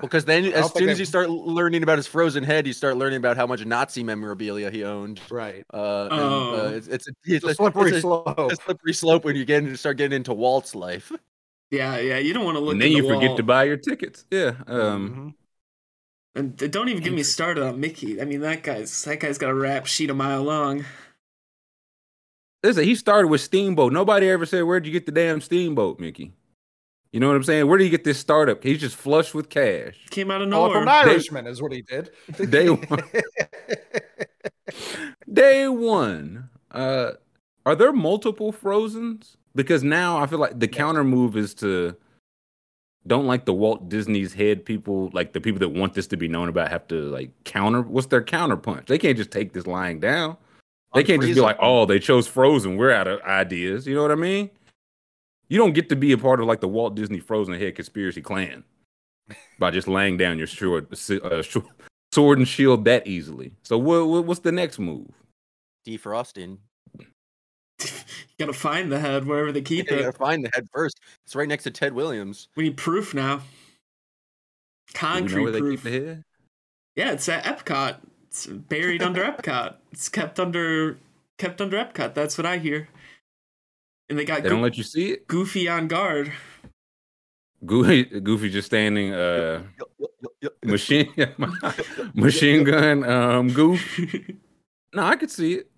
Because 0.02 0.26
then, 0.26 0.46
as 0.46 0.74
soon 0.74 0.90
as 0.90 0.98
they- 0.98 1.02
you 1.02 1.06
start 1.06 1.30
learning 1.30 1.84
about 1.84 1.98
his 1.98 2.08
frozen 2.08 2.44
head, 2.44 2.66
you 2.68 2.74
start 2.74 2.98
learning 2.98 3.18
about 3.18 3.38
how 3.38 3.46
much 3.46 3.64
Nazi 3.66 4.04
memorabilia 4.04 4.70
he 4.72 4.84
owned. 4.84 5.22
right. 5.30 5.64
Uh, 5.74 6.08
and, 6.12 6.20
Oh. 6.20 6.56
uh, 6.66 6.70
it's 6.72 6.88
it's 6.88 7.08
a, 7.08 7.12
It's 7.26 7.44
it's 7.44 7.46
a 7.46 7.56
slippery 7.56 7.90
it's 7.90 7.98
a, 7.98 8.02
slope. 8.02 8.38
a 8.52 8.56
slippery 8.56 8.94
slope 8.94 9.24
when 9.24 9.36
you 9.36 9.46
get 9.46 9.64
into 9.64 9.78
start 9.78 9.98
getting 9.98 10.16
into 10.16 10.34
Walt's 10.34 10.74
life. 10.76 11.12
Yeah, 11.72 11.98
yeah. 12.00 12.18
You 12.18 12.34
don't 12.34 12.44
want 12.46 12.56
to 12.56 12.60
look. 12.60 12.74
and 12.74 12.82
at 12.82 12.86
then 12.86 12.92
you 12.98 13.04
the 13.04 13.08
forget 13.14 13.30
wall. 13.30 13.38
to 13.38 13.44
buy 13.44 13.64
your 13.66 13.78
tickets. 13.78 14.26
Yeah. 14.32 14.54
Um, 14.68 15.36
Mhm. 15.36 15.36
And 16.36 16.72
don't 16.72 16.90
even 16.90 17.04
get 17.04 17.14
me 17.14 17.22
started 17.24 17.64
on 17.64 17.80
Mickey. 17.80 18.20
I 18.20 18.26
mean, 18.26 18.42
that 18.42 18.64
guy's 18.64 19.04
that 19.06 19.20
guy's 19.20 19.38
got 19.38 19.52
a 19.52 19.54
rap 19.56 19.86
sheet 19.86 20.10
a 20.10 20.14
mile 20.16 20.42
long. 20.44 20.86
Listen, 22.64 22.84
he 22.86 22.96
started 22.96 23.28
with 23.28 23.42
Steamboat. 23.42 23.92
Nobody 23.94 24.30
ever 24.30 24.46
said, 24.46 24.62
"Where'd 24.64 24.86
you 24.86 24.92
get 24.92 25.06
the 25.06 25.12
damn 25.12 25.42
Steamboat, 25.42 26.00
Mickey?" 26.00 26.34
You 27.14 27.20
know 27.20 27.28
what 27.28 27.36
I'm 27.36 27.44
saying? 27.44 27.68
Where 27.68 27.78
did 27.78 27.84
you 27.86 27.92
get 27.92 28.04
this 28.04 28.20
startup? 28.20 28.64
He's 28.64 28.80
just 28.82 28.96
flush 28.96 29.36
with 29.36 29.48
cash. 29.50 29.96
Came 30.10 30.32
out 30.32 30.42
of 30.42 30.48
Oh, 30.48 30.50
nowhere. 30.50 30.80
from 30.80 30.90
Irishman 30.90 31.46
is 31.46 31.62
what 31.62 31.72
he 31.72 31.84
did. 31.84 32.10
Day 32.50 32.70
one. 32.70 33.04
Day 35.32 35.68
one. 35.68 36.50
Uh, 36.72 37.12
are 37.68 37.76
there 37.76 37.94
multiple 37.94 38.52
Frozens? 38.52 39.38
Because 39.56 39.84
now 39.84 40.18
I 40.18 40.26
feel 40.26 40.40
like 40.40 40.60
the 40.60 40.68
counter 40.68 41.04
move 41.04 41.38
is 41.38 41.54
to 41.56 41.96
don't 43.06 43.28
like 43.28 43.46
the 43.46 43.54
Walt 43.54 43.90
Disney's 43.90 44.34
head 44.34 44.66
people, 44.66 45.12
like 45.14 45.34
the 45.34 45.42
people 45.42 45.60
that 45.60 45.70
want 45.70 45.94
this 45.94 46.08
to 46.08 46.18
be 46.18 46.28
known 46.28 46.50
about, 46.50 46.72
have 46.72 46.88
to 46.88 46.96
like 47.12 47.30
counter. 47.44 47.82
What's 47.84 48.08
their 48.08 48.24
counter 48.24 48.58
punch? 48.58 48.88
They 48.88 48.98
can't 48.98 49.18
just 49.18 49.30
take 49.30 49.54
this 49.54 49.68
lying 49.68 50.00
down. 50.00 50.38
They 50.96 51.04
can't 51.04 51.22
just 51.22 51.36
be 51.36 51.42
like, 51.42 51.58
oh, 51.60 51.86
they 51.86 52.00
chose 52.00 52.28
Frozen. 52.28 52.78
We're 52.78 52.92
out 52.92 53.08
of 53.08 53.22
ideas. 53.22 53.86
You 53.86 53.96
know 53.96 54.02
what 54.04 54.12
I 54.12 54.16
mean? 54.16 54.50
You 55.54 55.60
don't 55.60 55.74
get 55.74 55.88
to 55.90 55.96
be 55.96 56.12
a 56.14 56.18
part 56.18 56.40
of 56.40 56.48
like 56.48 56.62
the 56.62 56.68
Walt 56.68 56.96
Disney 56.96 57.20
Frozen 57.20 57.54
head 57.60 57.76
conspiracy 57.76 58.24
clan 58.24 58.64
by 59.60 59.70
just 59.70 59.88
laying 59.88 60.18
down 60.18 60.40
your 60.40 60.48
sword, 60.48 60.88
uh, 60.92 61.44
sh- 61.44 61.58
sword 62.12 62.40
and 62.40 62.48
shield 62.48 62.86
that 62.86 63.06
easily. 63.06 63.52
So 63.62 63.78
what, 63.78 64.08
what 64.08 64.26
what's 64.26 64.40
the 64.40 64.52
next 64.52 64.80
move? 64.80 65.12
Defrosting. 65.88 66.58
you 66.98 67.06
gotta 68.40 68.52
find 68.54 68.92
the 68.92 68.98
head 68.98 69.26
wherever 69.28 69.52
they 69.52 69.62
keep 69.62 69.92
You 69.92 69.98
it. 69.98 70.00
gotta 70.00 70.18
find 70.18 70.44
the 70.44 70.50
head 70.56 70.68
first. 70.74 71.00
It's 71.24 71.36
right 71.36 71.48
next 71.48 71.66
to 71.66 71.70
Ted 71.70 71.94
Williams. 71.94 72.48
We 72.56 72.64
need 72.64 72.78
proof 72.78 73.14
now. 73.14 73.36
Do 73.38 73.44
we 74.88 74.94
Concrete 74.96 75.36
know 75.36 75.44
where 75.44 75.52
they 75.52 75.60
proof. 75.60 75.84
keep 75.84 75.92
the 75.94 76.06
head? 76.08 76.24
Yeah, 76.96 77.12
it's 77.12 77.30
at 77.30 77.44
Epcot. 77.44 77.98
It's 78.26 78.48
buried 78.48 79.04
under 79.04 79.24
Epcot. 79.24 79.76
It's 79.92 80.10
kept 80.10 80.40
under 80.40 80.98
kept 81.38 81.62
under 81.62 81.78
Epcot. 81.78 82.16
That's 82.16 82.40
what 82.40 82.48
I 82.48 82.58
hear. 82.58 82.90
And 84.10 84.20
they 84.20 84.26
got 84.26 84.44
They 84.44 84.50
don't 84.50 84.62
let 84.62 84.78
you 84.78 84.84
see 84.84 85.12
it. 85.12 85.28
Goofy 85.28 85.68
on 85.68 85.88
guard. 85.88 86.32
Goofy, 87.66 88.04
Goofy 88.04 88.50
just 88.50 88.66
standing, 88.66 89.14
uh, 89.14 89.64
machine, 90.66 91.10
machine 92.14 92.64
gun, 92.64 93.04
um, 93.04 93.50
goof. 93.50 94.00
No, 94.96 95.04
I 95.04 95.16
could 95.16 95.32
see 95.32 95.56
it. 95.56 95.72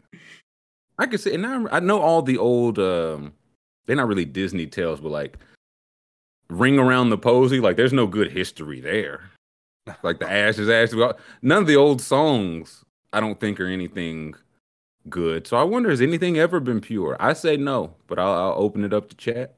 I 0.99 1.05
could 1.05 1.21
see 1.21 1.31
it. 1.31 1.35
And 1.35 1.45
I, 1.69 1.77
I 1.77 1.79
know 1.79 2.01
all 2.01 2.21
the 2.21 2.37
old, 2.37 2.77
um, 2.79 3.31
they're 3.85 3.95
not 3.95 4.09
really 4.09 4.25
Disney 4.25 4.67
tales, 4.67 4.99
but 4.99 5.09
like 5.09 5.37
Ring 6.49 6.77
Around 6.77 7.11
the 7.11 7.17
Posy, 7.17 7.61
like 7.61 7.77
there's 7.77 7.93
no 7.93 8.07
good 8.07 8.31
history 8.31 8.81
there. 8.81 9.31
Like 10.03 10.19
the 10.19 10.29
ashes, 10.29 10.67
ashes. 10.69 10.95
well, 10.95 11.17
None 11.41 11.59
of 11.59 11.67
the 11.67 11.77
old 11.77 12.01
songs, 12.01 12.83
I 13.13 13.21
don't 13.21 13.39
think, 13.39 13.59
are 13.61 13.67
anything 13.67 14.35
good. 15.09 15.47
So 15.47 15.57
I 15.57 15.63
wonder, 15.63 15.89
has 15.89 16.01
anything 16.01 16.37
ever 16.37 16.59
been 16.59 16.81
pure? 16.81 17.15
I 17.19 17.33
say 17.33 17.57
no, 17.57 17.95
but 18.07 18.19
I'll, 18.19 18.33
I'll 18.33 18.55
open 18.57 18.83
it 18.83 18.93
up 18.93 19.09
to 19.09 19.15
chat. 19.15 19.55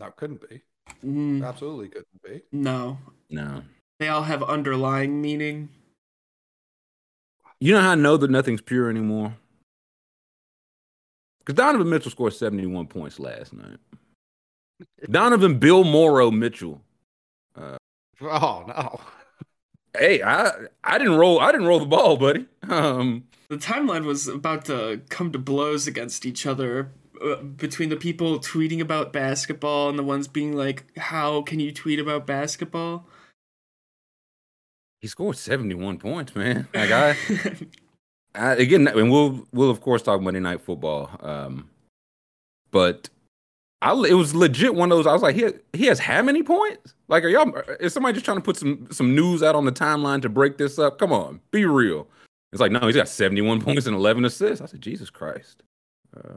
No, 0.00 0.10
couldn't 0.10 0.48
be. 0.48 0.60
Mm, 1.04 1.44
Absolutely 1.46 1.88
couldn't 1.88 2.22
be. 2.22 2.42
no, 2.52 2.98
No. 3.30 3.62
they 3.98 4.08
all 4.08 4.22
have 4.22 4.42
underlying 4.42 5.20
meaning. 5.20 5.68
You 7.60 7.72
know 7.72 7.80
how 7.80 7.92
I 7.92 7.94
know 7.94 8.16
that 8.18 8.30
nothing's 8.30 8.60
pure 8.60 8.90
anymore? 8.90 9.34
Because 11.40 11.54
Donovan 11.54 11.88
Mitchell 11.88 12.10
scored 12.10 12.34
71 12.34 12.86
points 12.88 13.18
last 13.18 13.52
night. 13.54 13.78
Donovan 15.10 15.58
Bill 15.58 15.84
Morrow 15.84 16.30
Mitchell. 16.30 16.80
Uh, 17.56 17.76
Oh 18.20 18.64
no. 18.68 19.00
Hey, 19.98 20.22
I 20.22 20.52
I 20.84 20.98
didn't 20.98 21.16
roll 21.16 21.40
I 21.40 21.52
didn't 21.52 21.66
roll 21.66 21.80
the 21.80 21.86
ball, 21.86 22.16
buddy. 22.16 22.46
Um 22.68 23.24
The 23.48 23.56
timeline 23.56 24.04
was 24.04 24.28
about 24.28 24.64
to 24.66 25.00
come 25.08 25.32
to 25.32 25.38
blows 25.38 25.86
against 25.86 26.26
each 26.26 26.46
other 26.46 26.90
uh, 27.22 27.36
between 27.36 27.88
the 27.88 27.96
people 27.96 28.38
tweeting 28.38 28.80
about 28.80 29.12
basketball 29.12 29.88
and 29.88 29.98
the 29.98 30.02
ones 30.02 30.28
being 30.28 30.54
like, 30.54 30.84
"How 30.98 31.42
can 31.42 31.60
you 31.60 31.72
tweet 31.72 31.98
about 31.98 32.26
basketball?" 32.26 33.06
he 35.00 35.08
scored 35.08 35.36
71 35.36 35.98
points, 35.98 36.34
man. 36.34 36.66
Like 36.74 36.90
I, 36.90 37.16
I 38.34 38.54
again 38.54 38.88
and 38.88 39.10
we'll 39.10 39.46
we'll 39.52 39.70
of 39.70 39.80
course 39.80 40.02
talk 40.02 40.20
Monday 40.20 40.40
night 40.40 40.60
football. 40.60 41.10
Um 41.20 41.70
but 42.70 43.08
I 43.82 43.92
it 44.08 44.14
was 44.14 44.34
legit 44.34 44.74
one 44.74 44.90
of 44.90 44.98
those 44.98 45.06
I 45.06 45.12
was 45.12 45.22
like 45.22 45.36
he 45.36 45.46
he 45.72 45.86
has 45.86 45.98
how 45.98 46.22
many 46.22 46.42
points? 46.42 46.94
Like 47.08 47.24
are 47.24 47.28
y'all 47.28 47.52
is 47.80 47.92
somebody 47.92 48.14
just 48.14 48.24
trying 48.24 48.38
to 48.38 48.42
put 48.42 48.56
some 48.56 48.88
some 48.90 49.14
news 49.14 49.42
out 49.42 49.54
on 49.54 49.64
the 49.64 49.72
timeline 49.72 50.22
to 50.22 50.28
break 50.28 50.56
this 50.58 50.78
up? 50.78 50.98
Come 50.98 51.12
on, 51.12 51.40
be 51.50 51.64
real. 51.66 52.08
It's 52.52 52.60
like 52.60 52.72
no, 52.72 52.80
he's 52.80 52.96
got 52.96 53.08
71 53.08 53.60
points 53.62 53.86
and 53.86 53.94
11 53.94 54.24
assists. 54.24 54.62
I 54.62 54.66
said 54.66 54.80
Jesus 54.80 55.10
Christ. 55.10 55.62
Uh, 56.16 56.34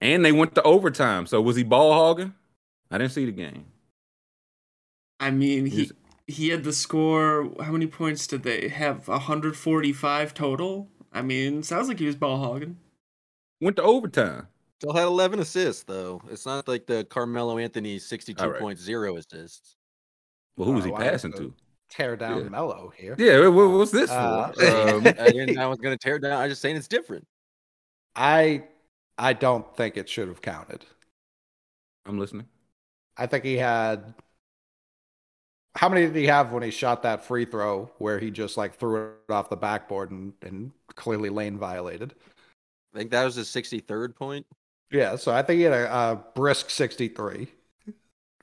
and 0.00 0.24
they 0.24 0.32
went 0.32 0.54
to 0.54 0.62
overtime. 0.62 1.26
So 1.26 1.40
was 1.40 1.56
he 1.56 1.62
ball 1.62 1.92
hogging? 1.92 2.34
I 2.90 2.98
didn't 2.98 3.12
see 3.12 3.24
the 3.24 3.32
game. 3.32 3.66
I 5.18 5.30
mean, 5.30 5.66
he 5.66 5.90
he 6.26 6.50
had 6.50 6.64
the 6.64 6.72
score. 6.72 7.50
How 7.60 7.72
many 7.72 7.86
points 7.86 8.26
did 8.26 8.42
they 8.42 8.68
have? 8.68 9.08
145 9.08 10.34
total. 10.34 10.88
I 11.12 11.22
mean, 11.22 11.62
sounds 11.62 11.88
like 11.88 11.98
he 11.98 12.06
was 12.06 12.16
ball 12.16 12.38
hogging. 12.38 12.76
Went 13.60 13.76
to 13.76 13.82
overtime. 13.82 14.48
Still 14.80 14.92
had 14.92 15.04
11 15.04 15.40
assists, 15.40 15.82
though. 15.84 16.20
It's 16.30 16.46
not 16.46 16.66
like 16.68 16.86
the 16.86 17.04
Carmelo 17.04 17.58
Anthony 17.58 17.98
62.0 17.98 19.18
assists. 19.18 19.76
Well, 20.56 20.66
who 20.68 20.74
was 20.74 20.84
he 20.84 20.90
Oh, 20.92 20.96
passing 20.96 21.32
to- 21.32 21.38
to? 21.38 21.54
Tear 21.90 22.16
down 22.16 22.42
Yeah. 22.44 22.48
Mellow 22.48 22.92
here. 22.96 23.14
Yeah, 23.18 23.46
what, 23.48 23.70
what's 23.70 23.92
this 23.92 24.10
Uh, 24.10 24.50
for? 24.52 24.64
Um, 24.96 25.06
I 25.06 25.30
didn't. 25.30 25.58
I 25.58 25.66
was 25.66 25.78
gonna 25.78 25.98
tear 25.98 26.18
down. 26.18 26.32
I 26.32 26.44
was 26.44 26.52
just 26.52 26.62
saying 26.62 26.76
it's 26.76 26.88
different. 26.88 27.24
I 28.16 28.64
I 29.16 29.32
don't 29.32 29.76
think 29.76 29.96
it 29.96 30.08
should 30.08 30.26
have 30.28 30.42
counted. 30.42 30.84
I'm 32.06 32.18
listening. 32.18 32.48
I 33.16 33.26
think 33.26 33.44
he 33.44 33.56
had 33.58 34.14
how 35.76 35.88
many 35.88 36.06
did 36.06 36.16
he 36.16 36.26
have 36.26 36.52
when 36.52 36.62
he 36.64 36.70
shot 36.70 37.02
that 37.02 37.24
free 37.24 37.44
throw 37.44 37.90
where 37.98 38.18
he 38.18 38.30
just 38.30 38.56
like 38.56 38.74
threw 38.76 39.12
it 39.28 39.32
off 39.32 39.48
the 39.50 39.56
backboard 39.56 40.10
and, 40.10 40.32
and 40.42 40.72
clearly 40.96 41.28
lane 41.28 41.58
violated? 41.58 42.14
I 42.94 42.98
think 42.98 43.10
that 43.12 43.24
was 43.24 43.34
his 43.36 43.48
63rd 43.48 44.16
point. 44.16 44.46
Yeah, 44.94 45.16
so 45.16 45.32
I 45.34 45.42
think 45.42 45.58
he 45.58 45.64
had 45.64 45.72
a, 45.72 45.92
a 45.92 46.24
brisk 46.36 46.70
63, 46.70 47.48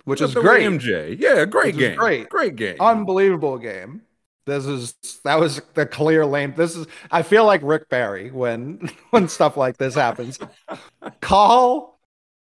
which 0.03 0.19
is 0.19 0.33
great. 0.33 0.67
MJ. 0.67 1.17
Yeah, 1.17 1.45
great 1.45 1.77
game. 1.77 1.97
great. 1.97 2.29
Great 2.29 2.57
game. 2.57 2.75
Unbelievable 2.79 3.57
game. 3.57 4.01
This 4.45 4.65
is 4.65 4.95
that 5.23 5.39
was 5.39 5.61
the 5.75 5.85
clear 5.85 6.25
lane. 6.25 6.53
This 6.57 6.75
is 6.75 6.87
I 7.09 7.21
feel 7.21 7.45
like 7.45 7.61
Rick 7.63 7.87
Barry 7.89 8.31
when 8.31 8.89
when 9.11 9.29
stuff 9.29 9.55
like 9.55 9.77
this 9.77 9.95
happens. 9.95 10.39
Call 11.21 11.99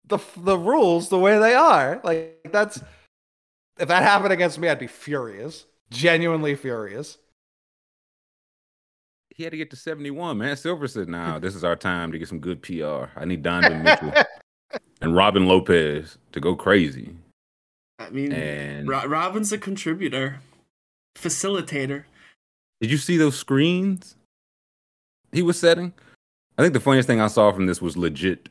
the 0.05 0.19
the 0.37 0.57
rules 0.57 1.09
the 1.09 1.19
way 1.19 1.37
they 1.37 1.53
are. 1.53 1.99
Like 2.03 2.47
that's 2.51 2.81
if 3.77 3.89
that 3.89 4.03
happened 4.03 4.31
against 4.31 4.57
me, 4.57 4.69
I'd 4.69 4.79
be 4.79 4.87
furious. 4.87 5.65
Genuinely 5.89 6.55
furious. 6.55 7.17
He 9.37 9.43
had 9.43 9.51
to 9.51 9.57
get 9.57 9.69
to 9.69 9.75
71, 9.75 10.37
man. 10.37 10.57
Silver 10.57 10.87
said, 10.87 11.07
nah, 11.07 11.37
this 11.39 11.55
is 11.55 11.63
our 11.63 11.75
time 11.75 12.11
to 12.11 12.17
get 12.19 12.27
some 12.27 12.39
good 12.39 12.61
PR. 12.63 13.05
I 13.15 13.25
need 13.25 13.43
Donovan 13.43 13.83
Mitchell 13.83 14.11
and 15.01 15.15
Robin 15.15 15.45
Lopez 15.47 16.17
to 16.31 16.39
go 16.39 16.55
crazy. 16.55 17.15
I 17.99 18.09
mean, 18.09 18.31
And 18.33 18.87
Ro- 18.87 19.05
Robin's 19.05 19.51
a 19.51 19.57
contributor, 19.57 20.39
facilitator. 21.15 22.03
did 22.81 22.89
you 22.91 22.97
see 22.97 23.17
those 23.17 23.37
screens 23.37 24.15
he 25.31 25.41
was 25.43 25.59
setting? 25.59 25.93
I 26.57 26.63
think 26.63 26.73
the 26.73 26.79
funniest 26.79 27.07
thing 27.07 27.21
I 27.21 27.27
saw 27.27 27.51
from 27.51 27.67
this 27.67 27.81
was 27.81 27.95
legit. 27.95 28.49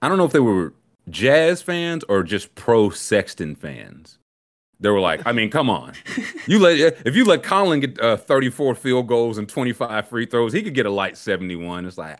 I 0.00 0.08
don't 0.08 0.18
know 0.18 0.24
if 0.24 0.32
they 0.32 0.40
were 0.40 0.72
Jazz 1.10 1.60
fans 1.60 2.04
or 2.08 2.22
just 2.22 2.54
pro 2.54 2.88
Sexton 2.90 3.54
fans. 3.54 4.18
They 4.82 4.90
were 4.90 5.00
like, 5.00 5.22
I 5.24 5.32
mean, 5.32 5.48
come 5.48 5.70
on. 5.70 5.92
You 6.46 6.58
let 6.58 6.76
if 7.06 7.14
you 7.14 7.24
let 7.24 7.42
Colin 7.44 7.80
get 7.80 8.00
uh, 8.00 8.16
34 8.16 8.74
field 8.74 9.06
goals 9.06 9.38
and 9.38 9.48
25 9.48 10.08
free 10.08 10.26
throws, 10.26 10.52
he 10.52 10.60
could 10.62 10.74
get 10.74 10.86
a 10.86 10.90
light 10.90 11.16
71. 11.16 11.86
It's 11.86 11.96
like, 11.96 12.18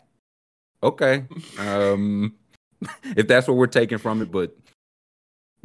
okay, 0.81 1.25
um, 1.59 2.33
if 3.17 3.27
that's 3.27 3.47
what 3.49 3.57
we're 3.57 3.67
taking 3.67 3.97
from 3.97 4.21
it. 4.21 4.31
But 4.31 4.55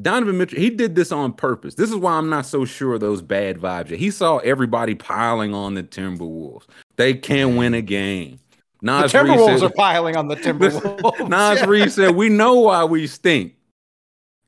Donovan 0.03 0.39
Mitchell, 0.39 0.59
he 0.59 0.71
did 0.71 0.97
this 0.97 1.13
on 1.13 1.33
purpose. 1.33 1.77
This 1.77 1.91
is 1.91 1.97
why 1.97 2.13
I'm 2.13 2.29
not 2.29 2.47
so 2.47 2.65
sure 2.65 2.95
of 2.95 3.01
those 3.01 3.23
bad 3.23 3.59
vibes. 3.59 3.97
He 3.97 4.11
saw 4.11 4.39
everybody 4.39 4.95
piling 4.97 5.55
on 5.55 5.75
the 5.75 5.85
Timberwolves. 5.85 6.65
They 6.97 7.15
can't 7.15 7.57
win 7.57 7.75
a 7.75 7.83
game. 7.83 8.41
The 8.81 8.87
Naz 8.87 9.15
Reid 9.15 9.25
Timberwolves 9.25 9.47
says- 9.47 9.63
are 9.63 9.71
piling 9.71 10.17
on 10.17 10.27
the 10.29 10.37
Timberwolves. 10.45 11.29
Nas 11.29 11.61
Yeah. 11.61 11.67
Reed 11.67 11.93
said, 11.93 12.17
"We 12.17 12.29
know 12.29 12.55
why 12.61 12.85
we 12.85 13.07
stink. 13.07 13.55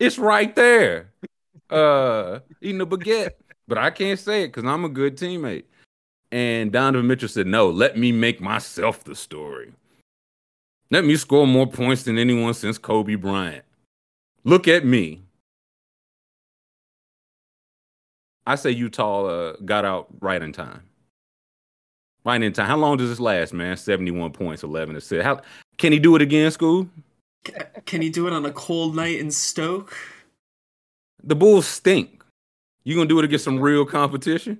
It's 0.00 0.18
right 0.18 0.54
there, 0.56 1.09
uh, 1.70 2.40
eating 2.60 2.80
a 2.80 2.86
baguette." 2.86 3.32
But 3.68 3.78
I 3.78 3.90
can't 3.90 4.18
say 4.18 4.44
it 4.44 4.48
because 4.48 4.64
I'm 4.64 4.84
a 4.84 4.88
good 4.88 5.16
teammate. 5.16 5.64
And 6.32 6.72
Donovan 6.72 7.06
Mitchell 7.06 7.28
said, 7.28 7.46
"No, 7.46 7.70
let 7.70 7.96
me 7.96 8.12
make 8.12 8.40
myself 8.40 9.04
the 9.04 9.14
story. 9.14 9.72
Let 10.90 11.04
me 11.04 11.16
score 11.16 11.46
more 11.46 11.66
points 11.66 12.02
than 12.02 12.18
anyone 12.18 12.54
since 12.54 12.78
Kobe 12.78 13.14
Bryant. 13.14 13.64
Look 14.44 14.68
at 14.68 14.84
me." 14.84 15.22
I 18.46 18.56
say 18.56 18.70
Utah 18.70 19.26
uh, 19.26 19.56
got 19.64 19.84
out 19.84 20.08
right 20.20 20.42
in 20.42 20.52
time. 20.52 20.82
Right 22.24 22.42
in 22.42 22.52
time. 22.52 22.66
How 22.66 22.76
long 22.76 22.96
does 22.96 23.08
this 23.08 23.20
last, 23.20 23.52
man? 23.52 23.76
71 23.76 24.32
points, 24.32 24.62
11 24.62 24.96
assists. 24.96 25.24
How 25.24 25.40
can 25.78 25.92
he 25.92 25.98
do 25.98 26.16
it 26.16 26.22
again, 26.22 26.50
school? 26.50 26.88
Can 27.86 28.02
he 28.02 28.10
do 28.10 28.26
it 28.26 28.32
on 28.32 28.44
a 28.44 28.52
cold 28.52 28.94
night 28.96 29.18
in 29.18 29.30
Stoke? 29.30 29.96
The 31.24 31.36
Bulls 31.36 31.66
stink. 31.66 32.22
You 32.84 32.94
gonna 32.96 33.08
do 33.08 33.18
it 33.18 33.24
against 33.24 33.44
some 33.44 33.60
real 33.60 33.84
competition? 33.84 34.58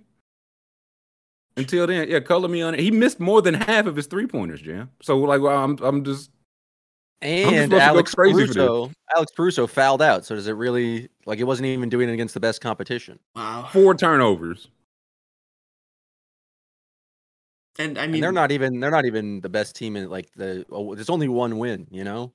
Until 1.57 1.87
then, 1.87 2.09
yeah, 2.09 2.20
color 2.20 2.49
me 2.49 2.62
on 2.62 2.75
it. 2.75 2.81
He 2.81 2.90
missed 2.90 3.20
more 3.20 3.42
than 3.42 3.55
half 3.55 3.87
of 3.87 3.96
his 3.96 4.07
three 4.07 4.27
pointers, 4.27 4.62
Jam. 4.62 4.90
So 5.03 5.18
like, 5.18 5.40
well, 5.40 5.62
I'm 5.62 5.77
I'm 5.83 6.05
just 6.05 6.31
And 7.23 7.73
supposed 7.73 7.88
to 7.88 7.96
go 7.96 8.03
Alex 8.03 8.14
crazy 8.14 8.46
for. 8.46 8.55
Caruso, 8.55 8.92
Alex 9.14 9.33
Caruso 9.37 9.66
fouled 9.66 10.03
out. 10.03 10.25
So 10.25 10.35
does 10.35 10.46
it 10.49 10.53
really 10.53 11.09
like 11.27 11.38
he 11.38 11.44
wasn't 11.44 11.66
even 11.66 11.88
doing 11.88 12.09
it 12.09 12.12
against 12.14 12.35
the 12.35 12.40
best 12.40 12.61
competition? 12.61 13.18
Wow. 13.35 13.68
Four 13.73 13.94
turnovers. 13.94 14.68
And 17.79 17.99
I 17.99 18.07
And 18.07 18.12
mean, 18.12 18.20
they're 18.20 18.33
not 18.33 18.53
even 18.53 18.81
they're 18.81 18.90
not 18.90 19.07
even 19.07 19.40
the 19.40 19.49
best 19.49 19.75
team 19.77 19.96
in 19.96 20.09
like 20.11 20.33
the. 20.35 20.64
Oh, 20.70 20.94
there's 20.94 21.11
only 21.11 21.29
one 21.29 21.59
win. 21.59 21.87
You 21.90 22.05
know. 22.05 22.33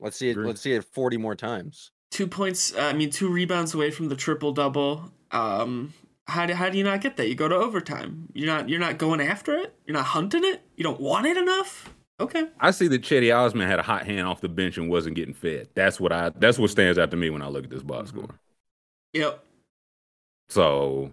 Let's 0.00 0.16
see 0.16 0.30
it. 0.30 0.32
Agree. 0.32 0.46
Let's 0.46 0.60
see 0.60 0.72
it 0.72 0.84
40 0.84 1.16
more 1.18 1.34
times. 1.36 1.92
Two 2.10 2.26
points. 2.26 2.74
Uh, 2.74 2.80
I 2.80 2.92
mean, 2.92 3.10
two 3.10 3.28
rebounds 3.28 3.74
away 3.74 3.90
from 3.90 4.08
the 4.08 4.16
triple 4.16 4.52
double. 4.52 5.12
Um, 5.30 5.94
how 6.26 6.46
do, 6.46 6.54
how 6.54 6.68
do 6.68 6.78
you 6.78 6.84
not 6.84 7.00
get 7.00 7.16
that? 7.16 7.28
You 7.28 7.34
go 7.34 7.48
to 7.48 7.54
overtime. 7.54 8.28
You're 8.34 8.46
not 8.46 8.68
you're 8.68 8.80
not 8.80 8.98
going 8.98 9.20
after 9.20 9.56
it. 9.56 9.74
You're 9.86 9.96
not 9.96 10.06
hunting 10.06 10.44
it. 10.44 10.62
You 10.76 10.84
don't 10.84 11.00
want 11.00 11.26
it 11.26 11.36
enough. 11.36 11.92
Okay. 12.20 12.46
I 12.60 12.70
see 12.70 12.86
that 12.88 13.02
Cedi 13.02 13.34
Osman 13.34 13.66
had 13.66 13.78
a 13.78 13.82
hot 13.82 14.06
hand 14.06 14.26
off 14.26 14.40
the 14.40 14.48
bench 14.48 14.76
and 14.76 14.90
wasn't 14.90 15.16
getting 15.16 15.34
fed. 15.34 15.68
That's 15.74 15.98
what 15.98 16.12
I. 16.12 16.30
That's 16.30 16.58
what 16.58 16.70
stands 16.70 16.98
out 16.98 17.10
to 17.12 17.16
me 17.16 17.30
when 17.30 17.42
I 17.42 17.48
look 17.48 17.64
at 17.64 17.70
this 17.70 17.82
box 17.82 18.10
score. 18.10 18.28
Yep. 19.14 19.44
So, 20.48 21.12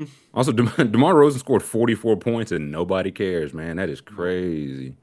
also 0.34 0.52
Dem- 0.52 0.72
DeMar 0.92 1.14
DeRozan 1.14 1.38
scored 1.38 1.62
44 1.62 2.16
points 2.16 2.52
and 2.52 2.70
nobody 2.72 3.10
cares, 3.10 3.52
man. 3.52 3.76
That 3.76 3.90
is 3.90 4.00
crazy. 4.00 4.94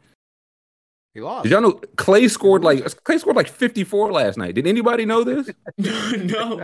He 1.15 1.21
lost. 1.21 1.43
Did 1.43 1.53
y'all 1.53 1.61
know 1.61 1.71
Klay 1.95 2.29
scored 2.29 2.63
like 2.63 2.79
Klay 2.79 3.19
scored 3.19 3.37
like 3.37 3.47
54 3.47 4.11
last 4.11 4.37
night? 4.37 4.53
Did 4.53 4.67
anybody 4.67 5.05
know 5.05 5.23
this? 5.23 5.49
no. 5.77 6.61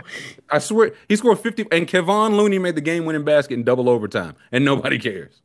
I 0.50 0.58
swear 0.58 0.94
he 1.08 1.16
scored 1.16 1.38
50 1.40 1.66
and 1.72 1.88
Kevon 1.88 2.36
Looney 2.36 2.58
made 2.58 2.74
the 2.76 2.82
game 2.82 3.06
winning 3.06 3.24
basket 3.24 3.54
in 3.54 3.64
double 3.64 3.88
overtime 3.88 4.36
and 4.52 4.62
nobody 4.64 4.98
cares. 4.98 5.40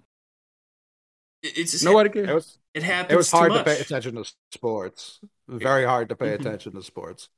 It's 1.41 1.71
just 1.71 1.85
Nobody 1.85 2.09
It 2.09 2.13
cares. 2.13 2.29
was 2.33 2.59
It 2.73 2.83
happens. 2.83 3.13
it 3.13 3.15
was 3.15 3.31
hard 3.31 3.53
too 3.53 3.59
to 3.59 3.63
pay 3.63 3.79
attention 3.79 4.15
to 4.15 4.25
sports. 4.51 5.21
Very 5.47 5.85
hard 5.85 6.09
to 6.09 6.15
pay 6.17 6.27
Mhm. 6.31 6.39
attention 6.41 6.73
to 6.73 6.83
sports. 6.83 7.29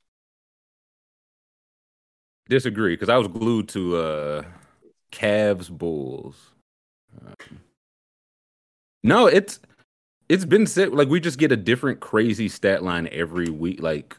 Disagree 2.48 2.94
because 2.94 3.08
I 3.08 3.16
was 3.16 3.28
glued 3.28 3.68
to 3.70 3.96
uh 3.96 4.42
Cavs 5.12 5.70
Bulls. 5.70 6.34
Um, 7.24 7.60
no, 9.04 9.26
it's 9.28 9.60
it's 10.30 10.44
been 10.44 10.64
said 10.64 10.92
like 10.92 11.08
we 11.08 11.18
just 11.18 11.38
get 11.38 11.50
a 11.50 11.56
different 11.56 11.98
crazy 11.98 12.48
stat 12.48 12.84
line 12.84 13.08
every 13.10 13.50
week. 13.50 13.82
Like 13.82 14.16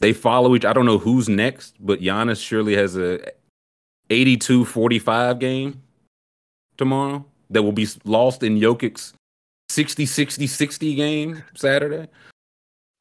they 0.00 0.12
follow 0.12 0.56
each. 0.56 0.64
I 0.64 0.72
don't 0.72 0.86
know 0.86 0.98
who's 0.98 1.28
next, 1.28 1.76
but 1.78 2.00
Giannis 2.00 2.44
surely 2.44 2.74
has 2.74 2.96
a 2.96 3.20
82-45 4.10 5.38
game 5.38 5.82
tomorrow 6.76 7.24
that 7.50 7.62
will 7.62 7.72
be 7.72 7.86
lost 8.04 8.42
in 8.42 8.58
Jokic's 8.58 9.14
60-60-60 9.70 10.96
game 10.96 11.44
Saturday. 11.54 12.08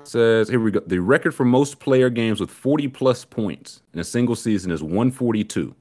Says 0.03 0.47
here 0.47 0.59
we 0.59 0.69
go. 0.69 0.81
The 0.85 0.99
record 0.99 1.33
for 1.33 1.45
most 1.45 1.79
player 1.79 2.11
games 2.11 2.39
with 2.39 2.51
40 2.51 2.89
plus 2.89 3.25
points 3.25 3.81
in 3.95 3.99
a 3.99 4.03
single 4.03 4.35
season 4.35 4.69
is 4.69 4.83
142, 4.83 5.73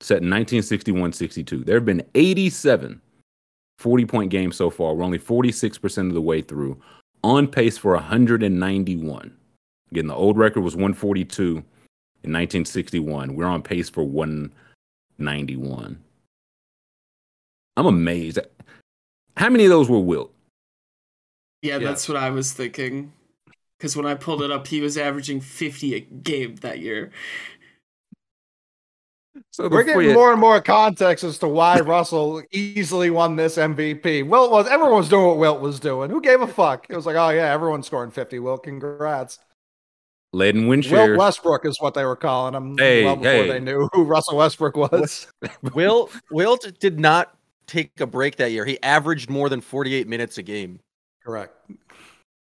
set 0.00 0.20
in 0.20 0.28
1961-62. 0.28 1.64
There 1.64 1.76
have 1.76 1.86
been 1.86 2.04
87 2.14 3.00
40 3.78 4.06
point 4.06 4.30
game 4.30 4.52
so 4.52 4.70
far. 4.70 4.94
We're 4.94 5.04
only 5.04 5.18
46% 5.18 6.08
of 6.08 6.14
the 6.14 6.20
way 6.22 6.40
through, 6.42 6.80
on 7.22 7.46
pace 7.48 7.76
for 7.78 7.92
191. 7.94 9.36
Again, 9.90 10.06
the 10.06 10.14
old 10.14 10.36
record 10.38 10.62
was 10.62 10.74
142 10.74 11.44
in 11.44 12.32
1961. 12.32 13.34
We're 13.36 13.46
on 13.46 13.62
pace 13.62 13.88
for 13.88 14.02
191. 14.04 16.02
I'm 17.76 17.86
amazed. 17.86 18.38
How 19.36 19.50
many 19.50 19.64
of 19.64 19.70
those 19.70 19.88
were 19.90 20.00
Wilt? 20.00 20.32
Yeah, 21.62 21.78
Yeah. 21.78 21.88
that's 21.88 22.08
what 22.08 22.16
I 22.16 22.30
was 22.30 22.52
thinking. 22.52 23.12
Because 23.78 23.94
when 23.94 24.06
I 24.06 24.14
pulled 24.14 24.42
it 24.42 24.50
up, 24.50 24.66
he 24.68 24.80
was 24.80 24.96
averaging 24.96 25.42
50 25.42 25.94
a 25.94 26.00
game 26.00 26.56
that 26.56 26.78
year. 26.78 27.10
So 29.50 29.68
We're 29.68 29.82
getting 29.84 30.08
you- 30.08 30.14
more 30.14 30.32
and 30.32 30.40
more 30.40 30.60
context 30.60 31.24
as 31.24 31.38
to 31.38 31.48
why 31.48 31.80
Russell 31.80 32.42
easily 32.52 33.10
won 33.10 33.36
this 33.36 33.56
MVP. 33.56 34.26
Wilt 34.28 34.50
was 34.50 34.66
everyone 34.68 34.96
was 34.98 35.08
doing 35.08 35.26
what 35.26 35.38
Wilt 35.38 35.60
was 35.60 35.80
doing. 35.80 36.10
Who 36.10 36.20
gave 36.20 36.40
a 36.40 36.46
fuck? 36.46 36.86
It 36.88 36.96
was 36.96 37.06
like, 37.06 37.16
oh 37.16 37.30
yeah, 37.30 37.52
everyone's 37.52 37.86
scoring 37.86 38.10
50. 38.10 38.38
Wilt, 38.38 38.62
congrats. 38.64 39.38
led 40.32 40.56
in 40.56 40.66
Wilt. 40.68 41.16
Westbrook 41.16 41.64
is 41.64 41.80
what 41.80 41.94
they 41.94 42.04
were 42.04 42.16
calling 42.16 42.54
him 42.54 42.76
Hey, 42.78 43.04
well 43.04 43.16
before 43.16 43.30
hey. 43.32 43.48
they 43.48 43.60
knew 43.60 43.88
who 43.92 44.04
Russell 44.04 44.36
Westbrook 44.36 44.76
was. 44.76 45.26
Will 45.74 46.10
Wilt 46.30 46.70
did 46.80 47.00
not 47.00 47.36
take 47.66 47.90
a 48.00 48.06
break 48.06 48.36
that 48.36 48.52
year. 48.52 48.64
He 48.64 48.80
averaged 48.82 49.28
more 49.30 49.48
than 49.48 49.60
48 49.60 50.06
minutes 50.08 50.38
a 50.38 50.42
game. 50.42 50.78
Correct. 51.24 51.52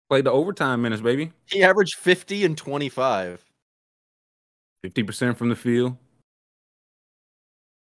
Played 0.08 0.24
the 0.24 0.32
overtime 0.32 0.82
minutes, 0.82 1.02
baby. 1.02 1.32
He 1.46 1.62
averaged 1.62 1.94
50 1.96 2.44
and 2.44 2.56
25. 2.56 3.44
50% 4.84 5.36
from 5.36 5.48
the 5.48 5.56
field. 5.56 5.96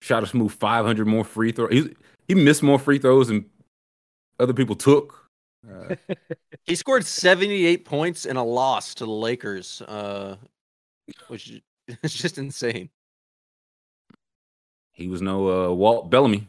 Shot 0.04 0.22
a 0.22 0.26
smooth 0.26 0.52
500 0.52 1.06
more 1.06 1.24
free 1.24 1.50
throws. 1.50 1.72
He, 1.72 1.96
he 2.28 2.34
missed 2.34 2.62
more 2.62 2.78
free 2.78 2.98
throws 2.98 3.28
than 3.28 3.46
other 4.38 4.52
people 4.52 4.76
took. 4.76 5.30
Uh, 5.66 5.94
He 6.64 6.74
scored 6.74 7.06
78 7.06 7.86
points 7.86 8.26
in 8.26 8.36
a 8.36 8.44
loss 8.44 8.92
to 8.96 9.06
the 9.06 9.10
Lakers, 9.10 9.80
uh, 9.80 10.36
which 11.28 11.50
is 12.02 12.12
just 12.12 12.36
insane. 12.36 12.90
he 14.92 15.08
was 15.08 15.22
no 15.22 15.70
uh, 15.70 15.72
Walt 15.72 16.10
Bellamy. 16.10 16.48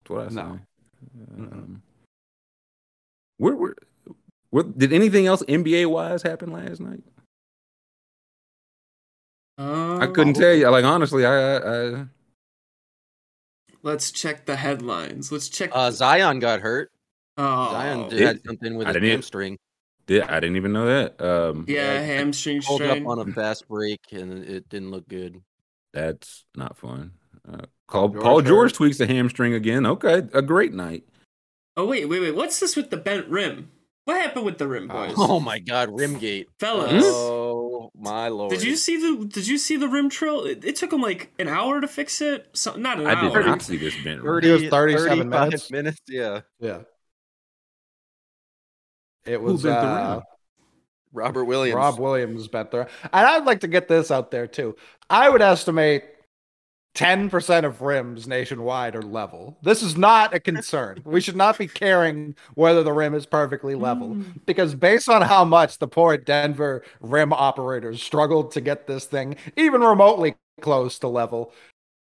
That's 0.00 0.10
what 0.10 0.24
I 0.24 0.28
say. 0.28 0.34
No. 0.36 0.60
Um, 1.36 1.82
where, 3.36 3.56
where, 3.56 3.74
where, 4.48 4.64
did 4.64 4.94
anything 4.94 5.26
else 5.26 5.42
NBA 5.42 5.90
wise 5.90 6.22
happen 6.22 6.50
last 6.50 6.80
night? 6.80 7.02
Um, 9.58 10.00
I 10.00 10.06
couldn't 10.06 10.34
tell 10.34 10.54
you. 10.54 10.70
Like 10.70 10.86
honestly, 10.86 11.26
I, 11.26 11.56
I, 11.56 12.00
I 12.00 12.06
Let's 13.86 14.10
check 14.10 14.46
the 14.46 14.56
headlines. 14.56 15.30
Let's 15.30 15.48
check. 15.48 15.70
Uh, 15.72 15.92
Zion 15.92 16.40
got 16.40 16.58
hurt. 16.60 16.90
oh, 17.38 17.70
Zion 17.70 18.08
did, 18.08 18.16
Did- 18.18 18.26
had 18.26 18.44
something 18.44 18.74
with 18.76 18.86
I 18.88 18.90
his 18.90 18.94
didn't- 18.94 19.10
hamstring. 19.10 19.58
did. 20.08 20.22
I 20.22 20.40
didn't 20.40 20.56
even 20.56 20.72
know 20.72 20.86
that. 20.86 21.20
Um, 21.24 21.64
yeah, 21.68 21.94
yeah, 21.94 22.00
hamstring 22.00 22.62
Pulled 22.62 22.80
strain. 22.82 23.02
up 23.02 23.08
on 23.08 23.18
a 23.28 23.32
fast 23.32 23.68
break 23.68 24.00
and 24.10 24.42
it 24.44 24.68
didn't 24.68 24.90
look 24.90 25.06
good. 25.08 25.40
That's 25.94 26.44
not 26.56 26.76
fun. 26.76 27.12
Uh, 27.48 27.66
Paul, 27.88 28.08
George 28.08 28.22
Paul 28.24 28.42
George 28.42 28.70
hurt. 28.72 28.76
tweaks 28.76 28.98
the 28.98 29.06
hamstring 29.06 29.54
again. 29.54 29.86
Okay, 29.86 30.22
a 30.34 30.42
great 30.42 30.74
night. 30.74 31.04
Oh 31.76 31.86
wait, 31.86 32.06
wait, 32.08 32.20
wait. 32.20 32.34
What's 32.34 32.58
this 32.58 32.74
with 32.74 32.90
the 32.90 32.96
bent 32.96 33.28
rim? 33.28 33.70
What 34.04 34.20
happened 34.20 34.44
with 34.44 34.58
the 34.58 34.66
rim, 34.66 34.88
boys? 34.96 35.14
Oh 35.16 35.38
my 35.38 35.60
God, 35.60 35.90
Rimgate, 35.90 36.46
Fellas, 36.58 37.04
Oh 37.06 37.55
my 37.94 38.28
lord! 38.28 38.50
did 38.50 38.62
you 38.62 38.76
see 38.76 38.96
the 38.96 39.26
Did 39.26 39.46
you 39.46 39.58
see 39.58 39.76
the 39.76 39.88
rim 39.88 40.08
trill? 40.08 40.44
It, 40.44 40.64
it 40.64 40.76
took 40.76 40.92
him 40.92 41.00
like 41.00 41.32
an 41.38 41.48
hour 41.48 41.80
to 41.80 41.88
fix 41.88 42.20
it. 42.20 42.48
So, 42.52 42.76
not 42.76 42.98
an 42.98 43.06
hour, 43.06 43.30
I 43.30 43.42
did 43.42 43.46
not 43.46 43.62
see 43.62 43.76
this 43.76 43.94
bent. 44.02 44.22
rim. 44.22 44.42
30, 44.42 44.48
It 44.48 44.52
was 44.52 44.70
37 44.70 45.30
35 45.30 45.70
minutes. 45.70 46.00
Yeah, 46.08 46.40
Yeah. 46.60 46.80
It 49.24 49.38
Who 49.40 49.44
was 49.44 49.62
bent 49.62 49.80
the 49.80 49.86
uh, 49.88 50.14
rim? 50.14 50.22
Robert 51.12 51.44
Williams. 51.44 51.76
Rob 51.76 51.98
Williams 51.98 52.48
bet 52.48 52.70
there. 52.70 52.88
And 53.04 53.26
I'd 53.26 53.44
like 53.44 53.60
to 53.60 53.68
get 53.68 53.88
this 53.88 54.10
out 54.10 54.30
there 54.30 54.46
too. 54.46 54.76
I 55.08 55.28
would 55.28 55.42
estimate 55.42 56.04
10% 56.96 57.64
of 57.64 57.82
rims 57.82 58.26
nationwide 58.26 58.96
are 58.96 59.02
level. 59.02 59.58
This 59.62 59.82
is 59.82 59.98
not 59.98 60.34
a 60.34 60.40
concern. 60.40 61.02
we 61.04 61.20
should 61.20 61.36
not 61.36 61.58
be 61.58 61.68
caring 61.68 62.34
whether 62.54 62.82
the 62.82 62.92
rim 62.92 63.14
is 63.14 63.26
perfectly 63.26 63.74
level 63.74 64.14
mm. 64.14 64.24
because 64.46 64.74
based 64.74 65.08
on 65.08 65.20
how 65.20 65.44
much 65.44 65.78
the 65.78 65.86
poor 65.86 66.16
Denver 66.16 66.82
rim 67.00 67.34
operators 67.34 68.02
struggled 68.02 68.50
to 68.52 68.62
get 68.62 68.86
this 68.86 69.04
thing 69.04 69.36
even 69.56 69.82
remotely 69.82 70.36
close 70.62 70.98
to 71.00 71.08
level. 71.08 71.52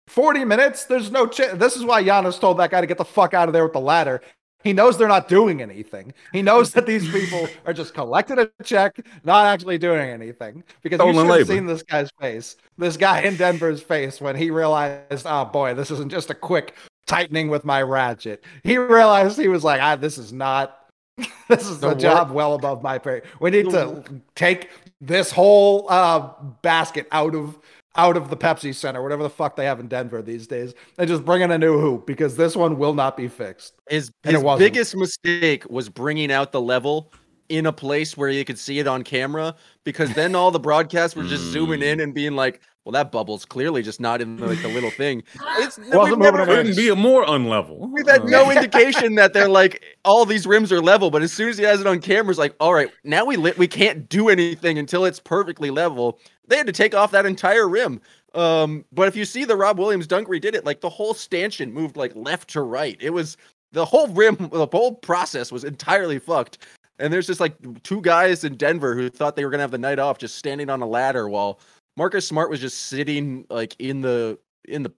40 0.08 0.44
minutes, 0.44 0.84
there's 0.84 1.10
no 1.10 1.26
chance. 1.26 1.58
This 1.58 1.76
is 1.76 1.84
why 1.84 2.04
Giannis 2.04 2.38
told 2.38 2.58
that 2.58 2.70
guy 2.70 2.82
to 2.82 2.86
get 2.86 2.98
the 2.98 3.06
fuck 3.06 3.32
out 3.32 3.48
of 3.48 3.54
there 3.54 3.64
with 3.64 3.72
the 3.72 3.80
ladder. 3.80 4.20
He 4.64 4.72
knows 4.72 4.96
they're 4.96 5.07
not 5.07 5.29
doing 5.29 5.61
anything. 5.61 6.14
He 6.33 6.40
knows 6.40 6.72
that 6.72 6.87
these 6.87 7.09
people 7.11 7.46
are 7.66 7.74
just 7.74 7.92
collecting 7.92 8.38
a 8.38 8.50
check, 8.64 8.98
not 9.22 9.46
actually 9.46 9.77
doing 9.77 10.09
anything. 10.11 10.64
Because 10.83 10.98
you 11.00 11.12
should 11.12 11.38
have 11.38 11.46
seen 11.46 11.66
this 11.66 11.83
guy's 11.83 12.11
face, 12.18 12.57
this 12.79 12.96
guy 12.96 13.20
in 13.20 13.37
Denver's 13.37 13.83
face 13.83 14.20
when 14.20 14.35
he 14.35 14.50
realized, 14.50 15.27
oh 15.27 15.44
boy, 15.44 15.74
this 15.74 15.90
isn't 15.90 16.11
just 16.11 16.31
a 16.31 16.35
quick 16.35 16.74
tightening 17.07 17.48
with 17.48 17.64
my 17.64 17.83
ratchet. 17.83 18.42
He 18.62 18.79
realized 18.79 19.38
he 19.38 19.48
was 19.48 19.62
like, 19.62 19.83
ah, 19.83 19.96
this 19.96 20.16
is 20.16 20.33
not, 20.33 20.88
this 21.48 21.68
is 21.68 21.79
The 21.81 21.94
job 21.94 22.31
well 22.31 22.55
above 22.55 22.83
my 22.83 22.98
pay. 22.98 23.20
We 23.40 23.50
need 23.50 23.70
to 23.70 24.03
take 24.35 24.70
this 25.00 25.31
whole 25.31 25.87
uh, 25.90 26.31
basket 26.62 27.07
out 27.12 27.35
of 27.35 27.59
out 27.96 28.16
of 28.16 28.28
the 28.28 28.37
Pepsi 28.37 28.74
Center, 28.74 29.02
whatever 29.02 29.22
the 29.22 29.30
fuck 29.30 29.57
they 29.57 29.64
have 29.64 29.80
in 29.80 29.88
Denver 29.88 30.20
these 30.22 30.46
days, 30.46 30.74
and 30.98 31.09
just 31.09 31.24
bring 31.24 31.42
in 31.42 31.50
a 31.50 31.59
new 31.59 31.78
hoop 31.78 32.07
because 32.07 32.37
this 32.37 32.57
one 32.57 32.78
will 32.78 32.94
not 32.94 33.16
be 33.16 33.28
fixed. 33.28 33.74
His, 33.88 34.11
And 34.24 34.37
it 34.37 34.44
his 34.44 34.59
biggest 34.59 34.96
mistake 34.96 35.64
was 35.70 35.88
bringing 35.88 36.33
out 36.33 36.52
the 36.52 36.61
level 36.61 37.12
in 37.48 37.66
a 37.66 37.72
place 37.72 38.16
where 38.16 38.30
you 38.30 38.44
could 38.44 38.59
see 38.59 38.78
it 38.78 38.87
on 38.87 39.04
camera 39.04 39.54
because 39.85 40.12
then 40.14 40.35
all 40.35 40.50
the 40.50 40.59
broadcasts 40.59 41.14
were 41.14 41.24
just 41.24 41.44
zooming 41.44 41.80
hmm. 41.80 41.87
in 41.87 42.00
and 42.00 42.14
being 42.14 42.35
like, 42.35 42.61
well, 42.84 42.92
that 42.92 43.10
bubble's 43.10 43.44
clearly 43.46 43.82
just 43.82 43.98
not 44.00 44.20
in 44.20 44.36
like 44.36 44.60
the 44.60 44.68
little 44.68 44.90
thing. 44.90 45.22
It's 45.58 45.78
Wasn't 45.78 45.90
we've 45.92 46.18
never- 46.18 46.40
an. 46.40 46.46
Couldn't 46.46 46.76
be 46.76 46.88
a 46.90 46.96
more 46.96 47.24
unlevel. 47.24 47.90
We've 47.90 48.06
had 48.06 48.22
Uh, 48.22 48.26
no 48.26 48.50
indication 48.50 49.14
that 49.14 49.32
they're 49.32 49.48
like 49.48 49.82
all 50.04 50.26
these 50.26 50.46
rims 50.46 50.70
are 50.70 50.80
level, 50.82 51.10
but 51.10 51.22
as 51.22 51.32
soon 51.32 51.48
as 51.48 51.56
he 51.56 51.64
has 51.64 51.80
it 51.80 51.86
on 51.86 52.00
camera, 52.00 52.30
it's 52.30 52.38
like, 52.38 52.54
all 52.60 52.74
right, 52.74 52.90
now 53.02 53.24
we 53.24 53.36
lit, 53.36 53.56
we 53.56 53.66
can't 53.68 54.08
do 54.08 54.28
anything 54.28 54.78
until 54.78 55.04
it's 55.06 55.18
perfectly 55.18 55.70
level. 55.70 56.18
They 56.46 56.56
had 56.58 56.66
to 56.66 56.72
take 56.72 56.94
off 56.94 57.10
that 57.12 57.24
entire 57.24 57.66
rim. 57.68 58.00
Um, 58.34 58.84
but 58.92 59.08
if 59.08 59.16
you 59.16 59.24
see 59.24 59.44
the 59.44 59.56
Rob 59.56 59.78
Williams 59.78 60.06
dunk 60.06 60.28
where 60.28 60.34
he 60.34 60.40
did 60.40 60.54
it, 60.54 60.64
like 60.66 60.80
the 60.80 60.90
whole 60.90 61.14
stanchion 61.14 61.72
moved 61.72 61.96
like 61.96 62.12
left 62.14 62.50
to 62.50 62.60
right. 62.62 62.98
It 63.00 63.10
was 63.10 63.36
the 63.72 63.84
whole 63.84 64.08
rim, 64.08 64.36
the 64.52 64.66
whole 64.70 64.96
process 64.96 65.50
was 65.50 65.64
entirely 65.64 66.18
fucked. 66.18 66.58
And 66.98 67.12
there's 67.12 67.26
just 67.26 67.40
like 67.40 67.54
two 67.82 68.00
guys 68.02 68.44
in 68.44 68.56
Denver 68.56 68.94
who 68.94 69.08
thought 69.08 69.36
they 69.36 69.44
were 69.44 69.50
gonna 69.50 69.62
have 69.62 69.70
the 69.70 69.78
night 69.78 69.98
off, 69.98 70.18
just 70.18 70.36
standing 70.36 70.68
on 70.68 70.82
a 70.82 70.86
ladder 70.86 71.28
while 71.28 71.58
Marcus 71.96 72.26
Smart 72.26 72.50
was 72.50 72.61
just 72.61 72.85
sitting 72.85 73.46
like 73.50 73.76
in 73.78 74.00
the 74.00 74.38
in 74.66 74.83
the 74.83 74.92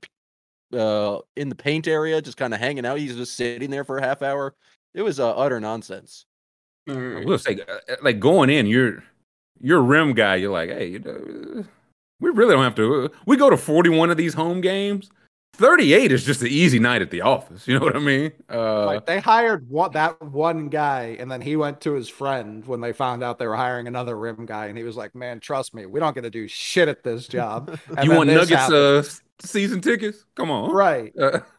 uh 0.78 1.20
in 1.36 1.48
the 1.48 1.54
paint 1.54 1.86
area, 1.86 2.20
just 2.20 2.36
kind 2.36 2.54
of 2.54 2.60
hanging 2.60 2.86
out. 2.86 2.98
He's 2.98 3.16
just 3.16 3.36
sitting 3.36 3.70
there 3.70 3.84
for 3.84 3.98
a 3.98 4.02
half 4.02 4.22
hour. 4.22 4.54
It 4.94 5.02
was 5.02 5.20
uh, 5.20 5.30
utter 5.36 5.60
nonsense. 5.60 6.24
I 6.88 7.24
will 7.24 7.38
say, 7.38 7.58
uh, 7.68 7.96
like 8.02 8.20
going 8.20 8.48
in, 8.48 8.66
you're 8.66 9.04
you're 9.60 9.80
a 9.80 9.82
rim 9.82 10.14
guy. 10.14 10.36
You're 10.36 10.52
like, 10.52 10.70
hey, 10.70 10.86
you 10.86 10.98
know, 11.00 11.64
we 12.20 12.30
really 12.30 12.54
don't 12.54 12.64
have 12.64 12.74
to. 12.76 13.10
We 13.26 13.36
go 13.36 13.50
to 13.50 13.56
41 13.56 14.10
of 14.10 14.16
these 14.16 14.34
home 14.34 14.60
games. 14.60 15.10
38 15.54 16.12
is 16.12 16.24
just 16.24 16.42
an 16.42 16.48
easy 16.48 16.78
night 16.78 17.00
at 17.00 17.10
the 17.10 17.22
office. 17.22 17.66
You 17.66 17.78
know 17.78 17.84
what 17.84 17.96
I 17.96 18.00
mean? 18.00 18.32
Uh, 18.52 18.86
like 18.86 19.06
they 19.06 19.20
hired 19.20 19.68
one, 19.70 19.92
that 19.92 20.20
one 20.22 20.68
guy, 20.68 21.16
and 21.18 21.30
then 21.30 21.40
he 21.40 21.56
went 21.56 21.80
to 21.82 21.92
his 21.92 22.08
friend 22.08 22.66
when 22.66 22.80
they 22.80 22.92
found 22.92 23.22
out 23.24 23.38
they 23.38 23.46
were 23.46 23.56
hiring 23.56 23.86
another 23.86 24.16
rim 24.18 24.44
guy, 24.44 24.66
and 24.66 24.76
he 24.76 24.84
was 24.84 24.96
like, 24.96 25.14
"Man, 25.14 25.40
trust 25.40 25.74
me, 25.74 25.86
we 25.86 25.98
don't 25.98 26.14
get 26.14 26.22
to 26.22 26.30
do 26.30 26.46
shit 26.46 26.88
at 26.88 27.02
this 27.02 27.26
job." 27.26 27.78
And 27.96 28.06
you 28.06 28.14
want 28.14 28.28
Nuggets 28.28 28.70
uh, 28.70 29.02
season 29.40 29.80
tickets? 29.80 30.24
Come 30.34 30.50
on, 30.50 30.70
right? 30.70 31.12
Uh, 31.18 31.40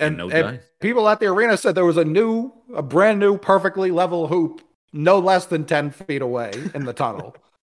And, 0.00 0.16
no 0.16 0.30
and 0.30 0.60
people 0.80 1.08
at 1.08 1.18
the 1.18 1.26
arena 1.26 1.56
said 1.56 1.74
there 1.74 1.84
was 1.84 1.96
a 1.96 2.04
new, 2.04 2.52
a 2.72 2.82
brand 2.82 3.18
new, 3.18 3.36
perfectly 3.36 3.90
level 3.90 4.28
hoop, 4.28 4.62
no 4.92 5.18
less 5.18 5.46
than 5.46 5.64
ten 5.64 5.90
feet 5.90 6.22
away 6.22 6.52
in 6.74 6.84
the 6.84 6.92
tunnel, 6.92 7.34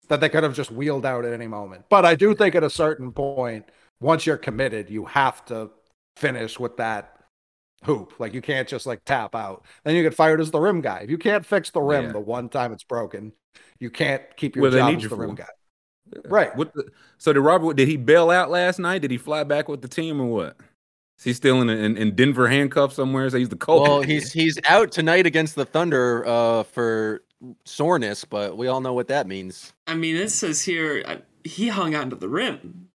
that 0.09 0.19
they 0.19 0.29
could 0.29 0.43
have 0.43 0.53
just 0.55 0.71
wheeled 0.71 1.05
out 1.05 1.23
at 1.25 1.33
any 1.33 1.47
moment. 1.47 1.85
But 1.89 2.05
I 2.05 2.15
do 2.15 2.35
think 2.35 2.55
at 2.55 2.63
a 2.63 2.69
certain 2.69 3.11
point, 3.11 3.65
once 4.01 4.25
you're 4.25 4.37
committed, 4.37 4.89
you 4.89 5.05
have 5.05 5.45
to 5.45 5.69
finish 6.17 6.59
with 6.59 6.77
that 6.77 7.15
hoop. 7.85 8.13
Like 8.19 8.33
you 8.33 8.41
can't 8.41 8.67
just 8.67 8.85
like 8.85 9.03
tap 9.05 9.35
out. 9.35 9.63
Then 9.83 9.95
you 9.95 10.03
get 10.03 10.13
fired 10.13 10.41
as 10.41 10.51
the 10.51 10.59
rim 10.59 10.81
guy. 10.81 10.99
If 10.99 11.09
you 11.09 11.17
can't 11.17 11.45
fix 11.45 11.69
the 11.71 11.81
rim 11.81 12.05
Yeah. 12.05 12.11
the 12.11 12.19
one 12.19 12.49
time 12.49 12.73
it's 12.73 12.83
broken, 12.83 13.31
you 13.79 13.89
can't 13.89 14.21
keep 14.35 14.55
your 14.55 14.63
Well, 14.63 14.71
job 14.71 14.95
as 14.95 15.03
you 15.03 15.09
the 15.09 15.15
rim 15.15 15.29
for. 15.31 15.43
guy. 15.43 15.49
Right. 16.25 16.55
What 16.55 16.73
the, 16.73 16.89
so 17.19 17.31
did 17.33 17.41
Robert? 17.41 17.75
Did 17.75 17.87
he 17.87 17.95
bail 17.95 18.31
out 18.31 18.49
last 18.49 18.79
night? 18.79 19.01
Did 19.03 19.11
he 19.11 19.17
fly 19.17 19.43
back 19.43 19.69
with 19.69 19.81
the 19.81 19.87
team 19.87 20.19
or 20.19 20.25
what? 20.25 20.57
Is 21.19 21.23
he 21.25 21.33
still 21.33 21.61
in 21.61 21.69
in, 21.69 21.97
in 21.97 22.15
Denver 22.15 22.47
handcuffs 22.47 22.95
somewhere? 22.95 23.29
So 23.29 23.37
he's 23.37 23.49
the 23.49 23.55
coach. 23.55 23.87
Well, 23.87 24.01
he's 24.01 24.31
he's 24.33 24.57
out 24.67 24.91
tonight 24.91 25.25
against 25.27 25.55
the 25.55 25.65
Thunder 25.65 26.25
uh, 26.25 26.63
for 26.63 27.21
soreness, 27.65 28.25
but 28.25 28.57
we 28.57 28.67
all 28.67 28.81
know 28.81 28.93
what 28.93 29.07
that 29.07 29.27
means. 29.27 29.73
I 29.87 29.95
mean, 29.95 30.15
it 30.15 30.29
says 30.29 30.63
here 30.63 31.03
uh, 31.05 31.17
he 31.43 31.69
hung 31.69 31.95
onto 31.95 32.15
the 32.17 32.29
rim. 32.29 32.89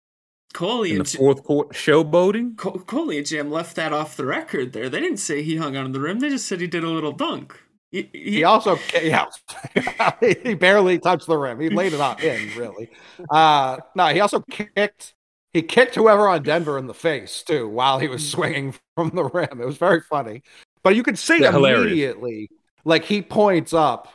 Coley 0.54 0.90
in 0.90 0.98
the 0.98 1.00
and 1.00 1.08
J- 1.08 1.18
fourth 1.18 1.42
quarter 1.44 1.70
showboating. 1.70 2.56
Co- 2.56 2.78
Coley 2.80 3.16
and 3.18 3.26
Jam 3.26 3.50
left 3.50 3.74
that 3.76 3.92
off 3.92 4.16
the 4.16 4.26
record. 4.26 4.72
There, 4.72 4.88
they 4.90 5.00
didn't 5.00 5.16
say 5.18 5.42
he 5.42 5.56
hung 5.56 5.76
onto 5.76 5.92
the 5.92 6.00
rim. 6.00 6.20
They 6.20 6.28
just 6.28 6.46
said 6.46 6.60
he 6.60 6.66
did 6.66 6.84
a 6.84 6.90
little 6.90 7.12
dunk. 7.12 7.58
He, 7.90 8.10
he- 8.12 8.30
He 8.30 8.44
also, 8.44 8.78
yeah, 9.02 9.26
he 10.20 10.54
barely 10.54 10.98
touched 10.98 11.26
the 11.26 11.36
rim. 11.38 11.60
He 11.60 11.70
laid 11.70 11.92
it 11.94 12.00
on 12.00 12.20
in, 12.22 12.52
really. 12.54 12.88
Uh, 13.30 13.78
no, 13.94 14.08
he 14.08 14.20
also 14.20 14.40
kicked. 14.50 15.14
He 15.52 15.62
kicked 15.62 15.94
whoever 15.94 16.28
on 16.28 16.42
Denver 16.42 16.78
in 16.78 16.86
the 16.86 16.94
face 16.94 17.42
too 17.42 17.68
while 17.68 17.98
he 17.98 18.08
was 18.08 18.26
swinging 18.28 18.74
from 18.96 19.10
the 19.10 19.24
rim. 19.24 19.60
It 19.60 19.66
was 19.66 19.76
very 19.76 20.00
funny, 20.00 20.42
but 20.82 20.96
you 20.96 21.02
could 21.02 21.18
see 21.18 21.40
Yeah, 21.40 21.52
hilarious. 21.52 21.84
immediately, 21.84 22.50
like 22.84 23.04
he 23.04 23.20
points 23.22 23.72
up, 23.74 24.08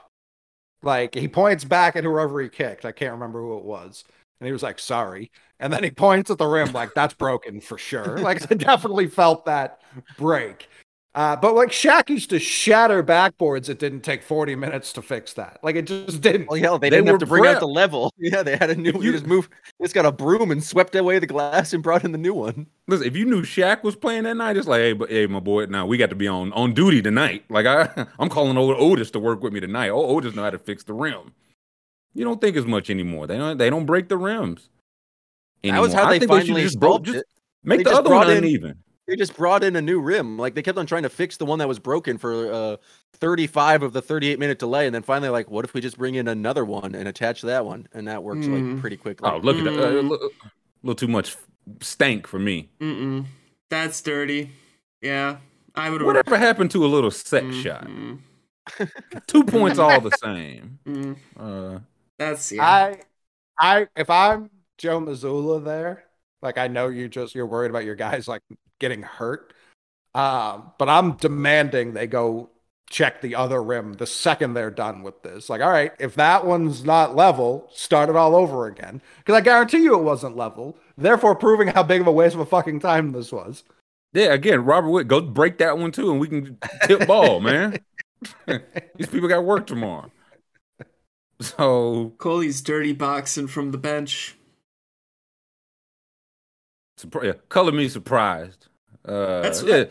like 0.83 1.15
he 1.15 1.27
points 1.27 1.63
back 1.63 1.95
at 1.95 2.03
whoever 2.03 2.41
he 2.41 2.49
kicked. 2.49 2.85
I 2.85 2.91
can't 2.91 3.13
remember 3.13 3.41
who 3.41 3.57
it 3.57 3.63
was, 3.63 4.03
and 4.39 4.45
he 4.47 4.51
was 4.51 4.63
like, 4.63 4.79
"Sorry," 4.79 5.31
and 5.59 5.71
then 5.71 5.83
he 5.83 5.91
points 5.91 6.29
at 6.29 6.37
the 6.37 6.47
rim, 6.47 6.71
like 6.71 6.93
that's 6.93 7.13
broken 7.13 7.61
for 7.61 7.77
sure. 7.77 8.17
Like 8.19 8.41
I 8.51 8.55
definitely 8.55 9.07
felt 9.07 9.45
that 9.45 9.81
break. 10.17 10.69
Uh, 11.17 11.35
but 11.35 11.55
like 11.55 11.69
Shaq 11.69 12.09
used 12.11 12.29
to 12.29 12.37
shatter 12.37 13.01
backboards, 13.03 13.69
it 13.69 13.79
didn't 13.79 14.01
take 14.01 14.21
40 14.21 14.53
minutes 14.55 14.93
to 14.93 15.01
fix 15.01 15.33
that. 15.33 15.57
Like 15.63 15.75
it 15.75 15.85
just 15.85 16.21
didn't. 16.21 16.47
Well, 16.47 16.57
yeah, 16.57 16.77
they, 16.79 16.91
They 16.91 16.97
didn't 16.97 17.07
have 17.07 17.17
to 17.21 17.25
bring 17.25 17.47
out 17.47 17.59
the 17.59 17.67
level. 17.67 18.13
Yeah, 18.19 18.43
they 18.43 18.55
had 18.55 18.69
a 18.69 18.75
new. 18.75 18.89
If 18.91 18.95
You 18.97 19.01
you- 19.01 19.11
just 19.13 19.25
move. 19.25 19.49
It's 19.79 19.93
got 19.93 20.05
a 20.05 20.11
broom 20.11 20.51
and 20.51 20.63
swept 20.63 20.95
away 20.95 21.17
the 21.17 21.25
glass 21.25 21.73
and 21.73 21.81
brought 21.81 22.03
in 22.05 22.11
the 22.11 22.19
new 22.19 22.35
one. 22.35 22.67
Listen, 22.87 23.07
if 23.07 23.17
you 23.17 23.25
knew 23.25 23.41
Shaq 23.41 23.81
was 23.81 23.95
playing 23.95 24.23
that 24.25 24.37
night, 24.37 24.57
it's 24.57 24.67
like, 24.67 24.79
hey, 24.81 24.93
but 24.93 25.09
hey, 25.09 25.25
my 25.25 25.39
boy, 25.39 25.65
now 25.65 25.87
we 25.87 25.97
got 25.97 26.11
to 26.11 26.15
be 26.15 26.27
on 26.27 26.53
on 26.53 26.75
duty 26.75 27.01
tonight. 27.01 27.45
Like 27.49 27.65
I, 27.65 28.05
I'm 28.19 28.29
calling 28.29 28.55
old 28.55 28.75
Otis 28.77 29.09
to 29.11 29.19
work 29.19 29.41
with 29.41 29.53
me 29.53 29.59
tonight. 29.59 29.89
Oh, 29.89 30.05
Otis 30.15 30.35
know 30.35 30.43
how 30.43 30.51
to 30.51 30.59
fix 30.59 30.83
the 30.83 30.93
rim. 30.93 31.33
You 32.13 32.25
don't 32.25 32.39
think 32.39 32.55
as 32.57 32.65
much 32.67 32.91
anymore. 32.91 33.25
They 33.25 33.37
don't. 33.37 33.57
They 33.57 33.71
don't 33.71 33.87
break 33.87 34.07
the 34.07 34.17
rims. 34.17 34.69
That 35.63 35.79
was 35.79 35.93
anymore. 35.93 35.99
how 36.03 36.09
I 36.09 36.13
they 36.13 36.19
think 36.19 36.31
should 36.31 36.41
finally 36.47 36.61
just 36.63 36.79
bro- 36.79 36.89
solved 36.91 37.05
just 37.05 37.17
it. 37.17 37.25
make 37.63 37.79
They 37.79 37.85
the 37.85 37.89
other 37.97 38.09
one 38.11 38.25
brought 38.25 38.29
in- 38.29 38.37
uneven. 38.43 38.83
They 39.07 39.15
just 39.15 39.35
brought 39.37 39.63
in 39.63 39.75
a 39.75 39.81
new 39.81 39.99
rim. 40.01 40.37
Like 40.37 40.53
they 40.53 40.61
kept 40.61 40.77
on 40.77 40.85
trying 40.85 41.03
to 41.03 41.09
fix 41.09 41.37
the 41.37 41.45
one 41.45 41.59
that 41.59 41.67
was 41.67 41.79
broken 41.79 42.17
for 42.17 42.51
uh, 42.51 42.77
35 43.13 43.83
of 43.83 43.93
the 43.93 44.01
38 44.01 44.37
minute 44.37 44.59
delay, 44.59 44.85
and 44.85 44.93
then 44.93 45.01
finally, 45.03 45.29
like, 45.29 45.49
what 45.49 45.63
if 45.65 45.73
we 45.73 45.79
just 45.81 45.97
bring 45.97 46.15
in 46.15 46.27
another 46.27 46.65
one 46.65 46.93
and 46.93 47.07
attach 47.07 47.41
that 47.43 47.65
one, 47.65 47.87
and 47.93 48.07
that 48.07 48.21
works 48.23 48.47
Mm. 48.47 48.73
like 48.73 48.81
pretty 48.81 48.97
quickly. 48.97 49.29
Oh, 49.29 49.37
look 49.37 49.57
at 49.57 49.63
that. 49.63 49.73
A 49.73 49.79
Mm. 49.79 50.09
little, 50.09 50.29
little 50.83 50.95
too 50.95 51.07
much 51.07 51.37
stank 51.81 52.27
for 52.27 52.39
me. 52.39 52.69
Mm-mm. 52.81 53.25
That's 53.69 54.01
dirty. 54.01 54.51
Yeah, 55.01 55.37
I 55.75 55.89
would. 55.89 56.01
Whatever 56.01 56.37
happened 56.37 56.71
to 56.71 56.85
a 56.85 56.87
little 56.87 57.11
set 57.11 57.43
Mm, 57.43 57.63
shot? 57.63 57.87
mm, 57.87 58.19
Two 59.27 59.43
points 59.45 59.79
all 59.79 60.01
the 60.01 60.11
same. 60.11 60.79
mm. 60.85 61.15
Uh, 61.39 61.79
That's 62.17 62.51
yeah. 62.51 62.63
I, 62.63 62.99
I, 63.59 63.87
if 63.95 64.09
I'm 64.09 64.49
Joe 64.77 64.99
Mazzulla 64.99 65.63
there, 65.63 66.03
like 66.41 66.57
I 66.57 66.67
know 66.67 66.87
you 66.87 67.07
just 67.07 67.35
you're 67.35 67.45
worried 67.45 67.71
about 67.71 67.85
your 67.85 67.95
guys 67.95 68.27
like 68.27 68.41
getting 68.79 69.03
hurt, 69.03 69.53
um, 70.15 70.71
but 70.77 70.89
I'm 70.89 71.13
demanding 71.13 71.93
they 71.93 72.07
go 72.07 72.49
check 72.89 73.21
the 73.21 73.35
other 73.35 73.61
rim 73.61 73.93
the 73.93 74.07
second 74.07 74.53
they're 74.53 74.71
done 74.71 75.03
with 75.03 75.21
this. 75.23 75.49
Like, 75.49 75.61
all 75.61 75.69
right, 75.69 75.91
if 75.99 76.15
that 76.15 76.45
one's 76.45 76.83
not 76.83 77.15
level, 77.15 77.69
start 77.73 78.09
it 78.09 78.15
all 78.15 78.35
over 78.35 78.67
again. 78.67 79.01
Because 79.17 79.35
I 79.35 79.41
guarantee 79.41 79.83
you 79.83 79.97
it 79.97 80.03
wasn't 80.03 80.37
level, 80.37 80.77
therefore 80.97 81.35
proving 81.35 81.67
how 81.67 81.83
big 81.83 82.01
of 82.01 82.07
a 82.07 82.11
waste 82.11 82.35
of 82.35 82.41
a 82.41 82.45
fucking 82.45 82.79
time 82.79 83.11
this 83.11 83.31
was. 83.31 83.63
yeah, 84.13 84.33
again, 84.33 84.63
Robert 84.65 84.89
Witt, 84.89 85.07
go 85.07 85.21
break 85.21 85.57
that 85.57 85.77
one 85.77 85.91
too, 85.91 86.11
and 86.11 86.19
we 86.19 86.27
can 86.27 86.57
tip 86.83 87.07
ball, 87.07 87.39
man. 87.41 87.79
These 88.95 89.07
people 89.07 89.29
got 89.29 89.43
work 89.43 89.67
tomorrow. 89.67 90.11
So, 91.39 92.15
Coley's 92.17 92.61
dirty 92.61 92.93
boxing 92.93 93.45
from 93.45 93.69
the 93.69 93.77
bench. 93.77 94.36
Surpri- 96.97 97.25
yeah, 97.25 97.33
color 97.49 97.71
me 97.71 97.87
surprised. 97.89 98.67
Uh, 99.05 99.41
That's 99.41 99.63
yeah, 99.63 99.85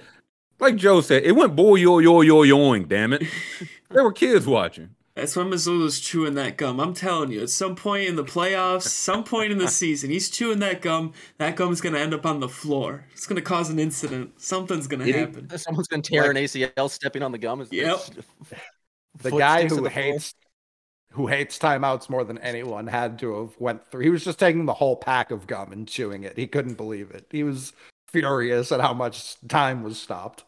like 0.59 0.77
Joe 0.77 1.01
said, 1.01 1.25
it 1.25 1.33
went 1.33 1.55
boy 1.57 1.77
yo 1.77 1.99
yo 2.01 2.21
yo 2.23 2.43
yoing. 2.45 2.89
Damn 2.89 3.13
it, 3.13 3.23
there 3.91 4.03
were 4.05 4.13
kids 4.13 4.47
watching. 4.47 4.91
That's 5.15 5.35
when 5.35 5.47
Mazzulla's 5.49 5.99
chewing 5.99 6.35
that 6.35 6.59
gum. 6.59 6.79
I'm 6.79 6.93
telling 6.93 7.33
you, 7.33 7.41
at 7.41 7.49
some 7.49 7.75
point 7.75 8.07
in 8.07 8.17
the 8.17 8.25
playoffs, 8.25 8.83
some 8.83 9.25
point 9.25 9.51
in 9.51 9.57
the 9.57 9.67
season, 9.69 10.11
he's 10.11 10.29
chewing 10.29 10.59
that 10.59 10.83
gum. 10.83 11.15
That 11.39 11.57
gum's 11.57 11.81
gonna 11.81 11.99
end 11.99 12.13
up 12.13 12.27
on 12.27 12.41
the 12.41 12.51
floor. 12.51 13.07
It's 13.13 13.27
gonna 13.27 13.41
cause 13.41 13.71
an 13.71 13.79
incident. 13.79 14.39
Something's 14.39 14.87
gonna 14.87 15.07
It- 15.07 15.15
happen. 15.15 15.59
Someone's 15.59 15.89
gonna 15.89 16.03
tear 16.03 16.31
an 16.31 16.37
ACL 16.37 16.91
stepping 16.91 17.23
on 17.23 17.33
the 17.33 17.39
gum. 17.39 17.63
Is 17.63 17.73
Yep. 17.73 17.99
The 19.23 19.31
guy 19.31 19.63
who 19.63 19.69
the 19.71 19.75
floor. 19.77 19.89
hates 19.89 20.35
who 21.17 21.27
hates 21.27 21.59
timeouts 21.59 22.11
more 22.11 22.25
than 22.25 22.37
anyone 22.39 22.87
had 22.87 23.19
to 23.19 23.41
have 23.41 23.59
went 23.59 23.91
through. 23.91 24.03
He 24.03 24.11
was 24.11 24.23
just 24.23 24.39
taking 24.39 24.67
the 24.67 24.75
whole 24.75 24.97
pack 24.97 25.31
of 25.31 25.47
gum 25.47 25.73
and 25.73 25.89
chewing 25.89 26.25
it. 26.25 26.37
He 26.37 26.47
couldn't 26.47 26.75
believe 26.75 27.11
it. 27.11 27.27
He 27.31 27.43
was 27.43 27.73
furious 28.09 28.71
at 28.71 28.81
how 28.83 28.93
much 28.93 29.37
time 29.49 29.83
was 29.83 29.99
stopped. 29.99 30.45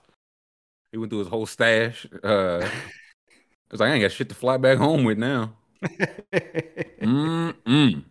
He 0.92 0.98
went 0.98 1.11
through 1.11 1.20
his 1.20 1.28
whole 1.28 1.46
stash. 1.46 2.07
Uh, 2.22 2.68
it's 3.70 3.81
like 3.81 3.90
I 3.90 3.94
ain't 3.94 4.02
got 4.02 4.12
shit 4.12 4.28
to 4.28 4.35
fly 4.35 4.59
back 4.59 4.76
home 4.76 5.04
with 5.04 5.16
now. 5.16 5.54
Mm-mm. 7.00 8.04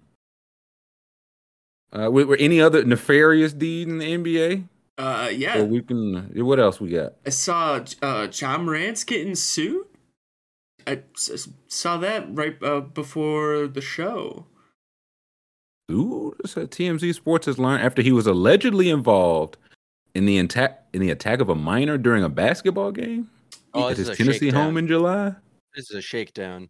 Uh, 1.94 2.10
were, 2.12 2.26
were 2.26 2.38
any 2.38 2.60
other 2.60 2.84
nefarious 2.84 3.54
deed 3.54 3.88
in 3.88 4.00
the 4.00 4.18
NBA? 4.18 4.68
Uh, 4.98 5.28
Or 5.28 5.32
yeah, 5.32 5.62
we 5.62 5.82
can. 5.84 6.32
What 6.44 6.60
else 6.60 6.82
we 6.82 6.90
got? 6.90 7.14
I 7.24 7.30
saw 7.30 7.80
uh, 8.02 8.28
Ja 8.34 8.58
Morant's 8.58 9.04
getting 9.04 9.36
sued. 9.36 9.86
I 10.88 11.02
s- 11.16 11.30
s- 11.32 11.50
saw 11.68 11.98
that 11.98 12.26
right 12.36 12.56
uh, 12.64 12.80
before 12.80 13.68
the 13.68 13.82
show. 13.82 14.46
Ooh, 15.92 16.36
this, 16.42 16.58
uh, 16.58 16.62
TMZ 16.62 17.14
Sports 17.16 17.46
has 17.46 17.58
learned 17.58 17.84
after 17.84 18.02
he 18.02 18.12
was 18.12 18.28
allegedly 18.28 18.90
involved 18.90 19.58
in 20.14 20.26
the 20.26 20.38
attack 20.40 20.84
in 20.94 21.02
the 21.02 21.10
attack 21.12 21.40
of 21.40 21.50
a 21.50 21.56
minor 21.56 21.98
during 21.98 22.24
a 22.24 22.30
basketball 22.30 22.92
game 22.92 23.30
Oh, 23.74 23.90
at 23.90 23.98
his 23.98 24.08
Tennessee 24.18 24.48
shakedown. 24.48 24.64
home 24.64 24.78
in 24.78 24.88
July. 24.88 25.36
This 25.76 25.90
is 25.92 25.96
a 25.98 26.02
shakedown. 26.02 26.70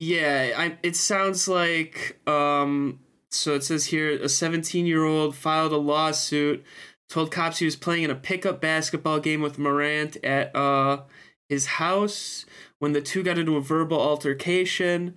Yeah, 0.00 0.52
I, 0.56 0.78
it 0.82 0.96
sounds 0.96 1.46
like 1.48 2.18
um, 2.28 3.00
so 3.30 3.54
it 3.54 3.62
says 3.64 3.86
here 3.86 4.10
a 4.22 4.28
17 4.28 4.86
year 4.86 5.04
old 5.04 5.36
filed 5.36 5.72
a 5.72 5.76
lawsuit, 5.76 6.64
told 7.08 7.30
cops 7.30 7.58
he 7.58 7.64
was 7.66 7.76
playing 7.76 8.02
in 8.04 8.10
a 8.10 8.14
pickup 8.16 8.60
basketball 8.60 9.20
game 9.20 9.42
with 9.42 9.58
Morant 9.58 10.16
at 10.24 10.54
uh, 10.56 11.02
his 11.48 11.66
house 11.66 12.46
when 12.78 12.92
the 12.92 13.00
two 13.00 13.22
got 13.22 13.38
into 13.38 13.56
a 13.56 13.60
verbal 13.60 14.00
altercation. 14.00 15.14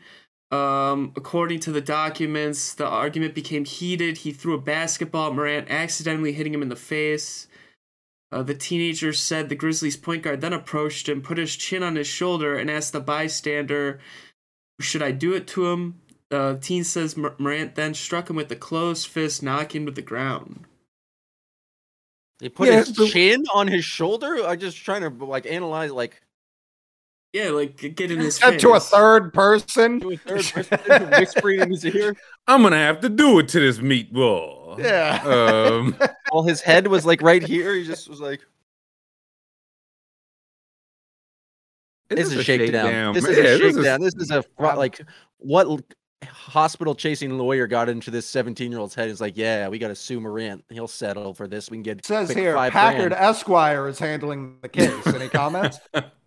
Um, 0.52 1.14
according 1.16 1.60
to 1.62 1.72
the 1.72 1.82
documents, 1.82 2.74
the 2.74 2.88
argument 2.88 3.36
became 3.36 3.66
heated. 3.66 4.18
He 4.18 4.32
threw 4.32 4.56
a 4.56 4.62
basketball 4.62 5.30
at 5.30 5.36
Morant, 5.36 5.70
accidentally 5.70 6.32
hitting 6.34 6.54
him 6.54 6.64
in 6.64 6.70
the 6.70 6.76
face. 6.76 7.48
Uh, 8.32 8.42
the 8.44 8.56
teenager 8.56 9.14
said 9.14 9.50
the 9.50 9.56
Grizzlies 9.56 9.98
point 9.98 10.24
guard 10.24 10.42
then 10.42 10.54
approached 10.54 11.08
him, 11.10 11.22
put 11.22 11.38
his 11.38 11.56
chin 11.56 11.84
on 11.84 11.96
his 11.96 12.08
shoulder, 12.08 12.56
and 12.56 12.70
asked 12.70 12.94
the 12.94 13.00
bystander, 13.00 14.00
Should 14.80 15.02
I 15.04 15.12
do 15.12 15.34
it 15.34 15.46
to 15.50 15.68
him? 15.68 16.02
Uh, 16.32 16.56
teen 16.56 16.84
says 16.84 17.18
Mor- 17.18 17.36
Morant 17.40 17.76
then 17.76 17.94
struck 17.94 18.30
him 18.30 18.36
with 18.36 18.52
a 18.52 18.56
closed 18.56 19.08
fist, 19.08 19.42
knocking 19.44 19.82
him 19.82 19.86
to 19.88 19.92
the 19.92 20.02
ground. 20.02 20.66
They 22.40 22.50
put 22.50 22.70
Yeah, 22.70 22.80
his 22.80 22.92
but- 22.92 23.10
chin 23.10 23.46
on 23.54 23.68
his 23.68 23.84
shoulder. 23.86 24.44
I'm 24.46 24.60
just 24.60 24.78
trying 24.78 25.02
to 25.02 25.26
like 25.26 25.46
analyze 25.46 25.92
like 25.92 26.22
Yeah, 27.34 27.50
like 27.50 27.78
g- 27.78 27.90
get 27.90 28.10
in 28.10 28.20
his 28.20 28.38
Said 28.38 28.52
face. 28.54 28.62
to 28.62 28.72
a 28.74 28.80
third 28.80 29.34
person. 29.34 30.00
to 30.00 30.12
a 30.12 30.18
third 30.18 30.44
person 30.46 31.10
whispering 31.12 31.60
in 31.62 31.70
his 31.70 31.86
ear. 31.86 32.16
I'm 32.48 32.64
gonna 32.64 32.78
have 32.78 33.02
to 33.02 33.10
do 33.10 33.38
it 33.40 33.48
to 33.50 33.60
this 33.60 33.78
meatball. 33.78 34.80
Yeah. 34.80 35.22
Um, 35.24 35.96
While 36.32 36.44
his 36.44 36.62
head 36.62 36.88
was 36.88 37.06
like 37.06 37.22
right 37.22 37.44
here, 37.44 37.76
he 37.76 37.84
just 37.86 38.10
was 38.10 38.20
like, 38.20 38.42
"This 42.10 42.32
is 42.32 42.38
a 42.38 42.44
shakedown. 42.44 43.14
This 43.14 43.26
is 43.28 43.38
a 43.38 43.58
shakedown. 43.60 44.02
This 44.02 44.16
is 44.16 44.32
a 44.32 44.44
like 44.58 45.00
what 45.38 45.84
hospital 46.26 46.96
chasing 46.96 47.38
lawyer 47.38 47.66
got 47.68 47.88
into 47.90 48.10
this 48.12 48.26
17 48.28 48.72
year 48.72 48.80
old's 48.80 48.96
head? 48.96 49.08
Is 49.10 49.22
like, 49.22 49.38
yeah, 49.38 49.68
we 49.68 49.78
got 49.78 49.90
to 49.90 49.96
sue 49.96 50.20
Morant. 50.20 50.66
He'll 50.70 50.88
settle 50.88 51.34
for 51.36 51.48
this. 51.48 51.70
We 51.70 51.78
can 51.78 51.84
get 51.84 52.00
It 52.00 52.06
says 52.06 52.32
here, 52.32 52.56
five 52.56 52.74
Packard 52.74 53.10
grand." 53.12 53.14
Esquire 53.24 53.88
is 53.88 54.00
handling 54.00 54.58
the 54.64 54.70
case. 54.70 55.06
Any 55.08 55.30
comments? 55.30 55.80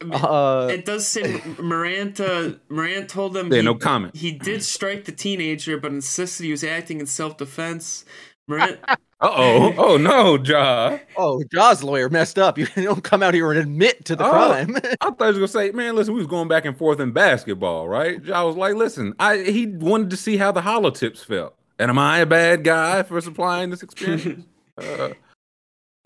I 0.00 0.04
mean, 0.04 0.20
Uh, 0.22 0.68
it 0.70 0.84
does 0.84 1.06
say 1.06 1.40
Morant. 1.58 2.20
Uh, 2.20 2.52
Morant 2.68 3.08
told 3.08 3.34
them 3.34 3.50
Yeah, 3.52 3.58
he, 3.58 3.64
no 3.64 3.74
comment. 3.74 4.16
he 4.16 4.32
did 4.32 4.62
strike 4.62 5.04
the 5.04 5.12
teenager, 5.12 5.78
but 5.78 5.92
insisted 5.92 6.44
he 6.44 6.50
was 6.50 6.64
acting 6.64 7.00
in 7.00 7.06
self 7.06 7.36
defense. 7.36 8.04
Morant, 8.46 8.78
Uh 9.20 9.30
oh. 9.32 9.74
Oh 9.78 9.96
no, 9.96 10.36
Ja. 10.42 10.98
oh, 11.16 11.42
Ja's 11.50 11.82
lawyer 11.82 12.10
messed 12.10 12.38
up. 12.38 12.58
You 12.58 12.66
don't 12.76 13.02
come 13.02 13.22
out 13.22 13.32
here 13.32 13.50
and 13.50 13.60
admit 13.60 14.04
to 14.06 14.16
the 14.16 14.26
Oh. 14.26 14.30
crime. 14.30 14.76
I 15.00 15.10
thought 15.10 15.16
he 15.20 15.26
was 15.26 15.36
gonna 15.38 15.48
say, 15.48 15.70
man, 15.70 15.94
listen, 15.96 16.12
we 16.12 16.18
was 16.18 16.26
going 16.26 16.48
back 16.48 16.64
and 16.66 16.76
forth 16.76 17.00
in 17.00 17.12
basketball, 17.12 17.88
right? 17.88 18.22
Ja 18.22 18.44
was 18.44 18.56
like, 18.56 18.74
listen, 18.74 19.14
I 19.18 19.38
he 19.38 19.66
wanted 19.66 20.10
to 20.10 20.16
see 20.18 20.36
how 20.36 20.52
the 20.52 20.60
hollow 20.62 20.90
tips 20.90 21.22
felt. 21.22 21.54
And 21.78 21.88
am 21.90 21.98
I 21.98 22.18
a 22.18 22.26
bad 22.26 22.64
guy 22.64 23.02
for 23.02 23.20
supplying 23.20 23.70
this 23.70 23.82
experience? 23.82 24.44
uh, 24.78 25.10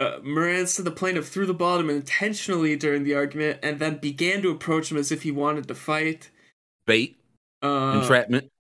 uh, 0.01 0.19
Morant 0.23 0.69
said 0.69 0.85
the 0.85 0.91
plaintiff 0.91 1.29
threw 1.29 1.47
the 1.47 1.55
ball 1.55 1.75
at 1.77 1.81
him 1.81 1.91
intentionally 1.91 2.77
during 2.77 3.05
the 3.05 3.15
argument, 3.15 3.59
and 3.63 3.79
then 3.79 3.99
began 3.99 4.43
to 4.43 4.51
approach 4.51 4.91
him 4.91 4.97
as 4.99 5.11
if 5.13 5.23
he 5.23 5.31
wanted 5.31 5.67
to 5.69 5.75
fight. 5.75 6.31
bait, 6.87 7.17
Uh, 7.63 8.01
entrapment. 8.01 8.51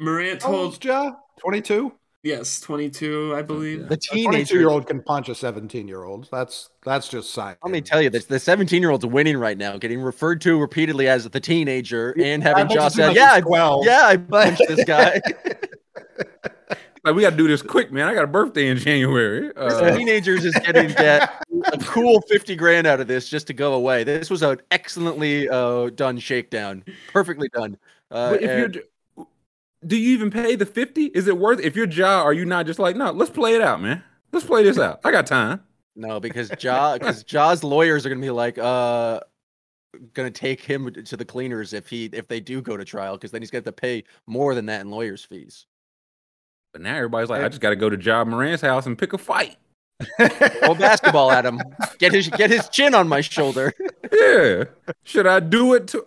Morant 0.00 0.42
How 0.42 0.52
old's 0.54 0.78
told 0.78 0.84
Ja? 0.84 1.12
22? 1.40 1.92
yes, 2.22 2.60
twenty 2.60 2.90
two, 2.90 3.32
I 3.36 3.42
believe. 3.42 3.88
the 3.88 3.94
A 3.94 3.96
22 3.96 4.14
teenager. 4.30 4.58
year 4.58 4.68
old 4.68 4.86
can 4.86 5.00
punch 5.02 5.28
a 5.28 5.34
17 5.34 5.86
year 5.88 6.02
old. 6.04 6.28
That's 6.32 6.70
that's 6.84 7.08
just 7.08 7.32
science. 7.32 7.58
Let 7.62 7.70
me 7.72 7.80
tell 7.80 8.02
you, 8.02 8.10
this 8.10 8.24
the 8.26 8.38
17 8.40 8.82
year 8.82 8.90
old's 8.90 9.06
winning 9.06 9.36
right 9.38 9.56
now, 9.56 9.76
getting 9.78 10.00
referred 10.00 10.40
to 10.42 10.58
repeatedly 10.60 11.08
as 11.08 11.28
the 11.28 11.40
teenager, 11.40 12.14
and 12.20 12.42
having 12.42 12.64
bet 12.66 12.74
you 12.74 12.80
Josh 12.80 12.92
seem 12.94 13.02
say, 13.02 13.06
like 13.08 13.16
"Yeah, 13.16 13.32
I, 13.34 13.40
12." 13.40 13.84
yeah, 13.86 14.02
I 14.06 14.16
punched 14.16 14.62
this 14.68 14.84
guy." 14.84 15.20
Like 17.06 17.14
we 17.14 17.22
got 17.22 17.30
to 17.30 17.36
do 17.36 17.46
this 17.46 17.62
quick, 17.62 17.92
man. 17.92 18.08
I 18.08 18.14
got 18.14 18.24
a 18.24 18.26
birthday 18.26 18.66
in 18.66 18.78
January. 18.78 19.52
Uh, 19.54 19.68
teenager's 19.96 20.42
just 20.42 20.60
getting 20.64 20.88
that 20.94 21.40
a 21.72 21.78
cool 21.78 22.20
50 22.22 22.56
grand 22.56 22.84
out 22.84 22.98
of 22.98 23.06
this 23.06 23.28
just 23.28 23.46
to 23.46 23.52
go 23.52 23.74
away. 23.74 24.02
This 24.02 24.28
was 24.28 24.42
an 24.42 24.60
excellently 24.72 25.48
uh, 25.48 25.90
done 25.90 26.18
shakedown, 26.18 26.82
perfectly 27.12 27.48
done. 27.50 27.78
Uh, 28.10 28.30
but 28.30 28.42
if 28.42 28.50
and- 28.50 28.74
you're, 28.74 29.26
do 29.86 29.96
you 29.96 30.14
even 30.14 30.32
pay 30.32 30.56
the 30.56 30.66
fifty? 30.66 31.04
Is 31.04 31.28
it 31.28 31.38
worth? 31.38 31.60
If 31.60 31.76
you're 31.76 31.86
Ja, 31.86 32.22
are 32.22 32.32
you 32.32 32.44
not 32.44 32.66
just 32.66 32.80
like, 32.80 32.96
no? 32.96 33.12
Let's 33.12 33.30
play 33.30 33.54
it 33.54 33.62
out, 33.62 33.80
man. 33.80 34.02
Let's 34.32 34.44
play 34.44 34.64
this 34.64 34.78
out. 34.78 34.98
I 35.04 35.12
got 35.12 35.26
time. 35.26 35.62
no, 35.94 36.18
because 36.18 36.50
Ja, 36.60 36.98
because 36.98 37.22
Ja's 37.22 37.62
lawyers 37.62 38.04
are 38.04 38.08
gonna 38.08 38.20
be 38.20 38.30
like, 38.30 38.58
uh, 38.58 39.20
gonna 40.12 40.32
take 40.32 40.60
him 40.60 40.92
to 40.92 41.16
the 41.16 41.24
cleaners 41.24 41.72
if 41.72 41.88
he 41.88 42.06
if 42.06 42.26
they 42.26 42.40
do 42.40 42.60
go 42.60 42.76
to 42.76 42.84
trial, 42.84 43.16
because 43.16 43.30
then 43.30 43.42
he's 43.42 43.50
gonna 43.52 43.60
have 43.60 43.64
to 43.66 43.72
pay 43.72 44.02
more 44.26 44.56
than 44.56 44.66
that 44.66 44.80
in 44.80 44.90
lawyers' 44.90 45.22
fees. 45.22 45.66
But 46.76 46.82
now 46.82 46.94
everybody's 46.96 47.30
like, 47.30 47.42
I 47.42 47.48
just 47.48 47.62
got 47.62 47.70
to 47.70 47.76
go 47.76 47.88
to 47.88 47.96
Ja 47.98 48.22
Morant's 48.26 48.60
house 48.60 48.84
and 48.84 48.98
pick 48.98 49.14
a 49.14 49.18
fight. 49.18 49.56
Throw 50.18 50.74
basketball 50.74 51.32
at 51.32 51.46
him. 51.46 51.58
Get 51.98 52.12
his 52.12 52.28
get 52.28 52.50
his 52.50 52.68
chin 52.68 52.94
on 52.94 53.08
my 53.08 53.22
shoulder. 53.22 53.72
Yeah. 54.12 54.64
Should 55.04 55.26
I 55.26 55.40
do 55.40 55.72
it 55.74 55.88
to? 55.88 56.06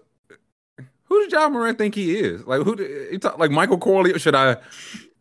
Who 1.05 1.23
does 1.23 1.31
John 1.31 1.51
Morant 1.53 1.77
think 1.79 1.95
he 1.95 2.17
is? 2.17 2.45
Like 2.45 2.61
who? 2.61 2.75
He 3.11 3.17
talk, 3.17 3.37
like 3.39 3.49
Michael 3.51 3.77
Corleone? 3.79 4.17
Should 4.19 4.35
I? 4.35 4.57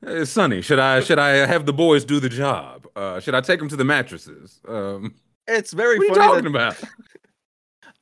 Uh, 0.06 0.24
Sonny, 0.26 0.60
should 0.60 0.78
I? 0.78 1.00
Should 1.00 1.18
I 1.18 1.30
have 1.46 1.64
the 1.66 1.72
boys 1.72 2.04
do 2.04 2.20
the 2.20 2.28
job? 2.28 2.86
Uh, 2.94 3.20
should 3.20 3.34
I 3.34 3.40
take 3.40 3.58
them 3.58 3.68
to 3.70 3.76
the 3.76 3.84
mattresses? 3.84 4.60
Um, 4.68 5.14
It's 5.48 5.72
very 5.72 5.98
what 5.98 6.04
are 6.04 6.06
you 6.08 6.14
funny. 6.14 6.42
talking 6.42 6.52
that- 6.52 6.78
about? 6.82 6.90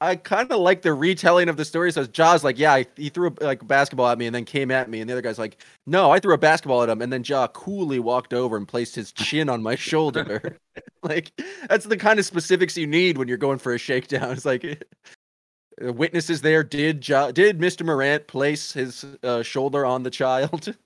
I 0.01 0.17
kind 0.17 0.51
of 0.53 0.61
like 0.61 0.83
the 0.83 0.93
retelling 0.93 1.49
of 1.49 1.57
the 1.57 1.65
story. 1.65 1.91
So 1.91 2.05
Ja's 2.05 2.45
like, 2.45 2.59
yeah, 2.59 2.75
I, 2.75 2.87
he 2.97 3.09
threw 3.09 3.35
a, 3.41 3.45
like 3.45 3.63
a 3.63 3.65
basketball 3.65 4.09
at 4.09 4.19
me 4.19 4.27
and 4.27 4.35
then 4.35 4.45
came 4.45 4.71
at 4.71 4.91
me, 4.91 5.01
and 5.01 5.09
the 5.09 5.15
other 5.15 5.23
guy's 5.23 5.39
like, 5.39 5.57
no, 5.87 6.11
I 6.11 6.21
threw 6.21 6.35
a 6.35 6.39
basketball 6.39 6.83
at 6.83 6.89
him, 6.91 7.01
and 7.01 7.11
then 7.13 7.25
Ja 7.25 7.47
coolly 7.49 7.99
walked 7.99 8.35
over 8.35 8.57
and 8.59 8.69
placed 8.69 8.95
his 8.95 9.13
chin 9.13 9.49
on 9.49 9.63
my 9.63 9.75
shoulder. 9.77 10.59
like 11.03 11.33
that's 11.69 11.87
the 11.87 11.97
kind 11.97 12.19
of 12.19 12.27
specifics 12.27 12.77
you 12.77 12.87
need 12.87 13.17
when 13.17 13.27
you're 13.29 13.39
going 13.39 13.59
for 13.59 13.73
a 13.75 13.79
shakedown. 13.79 14.31
It's 14.37 14.45
like 14.45 14.63
the 15.79 15.93
witnesses 15.93 16.43
there. 16.43 16.63
Did 16.63 17.09
ja, 17.09 17.31
did 17.31 17.59
Mr. 17.59 17.85
Morant 17.85 18.27
place 18.27 18.73
his 18.73 19.05
uh, 19.23 19.43
shoulder 19.43 19.87
on 19.87 20.03
the 20.03 20.11
child? 20.11 20.77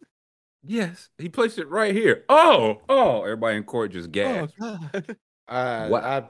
Yes, 0.62 1.08
he 1.18 1.28
placed 1.28 1.58
it 1.58 1.68
right 1.68 1.94
here. 1.94 2.24
Oh, 2.28 2.82
oh! 2.88 3.22
Everybody 3.22 3.56
in 3.56 3.64
court 3.64 3.92
just 3.92 4.12
gasped. 4.12 4.58
God. 4.58 5.16
Uh, 5.48 5.88
What? 5.88 6.04
I, 6.04 6.24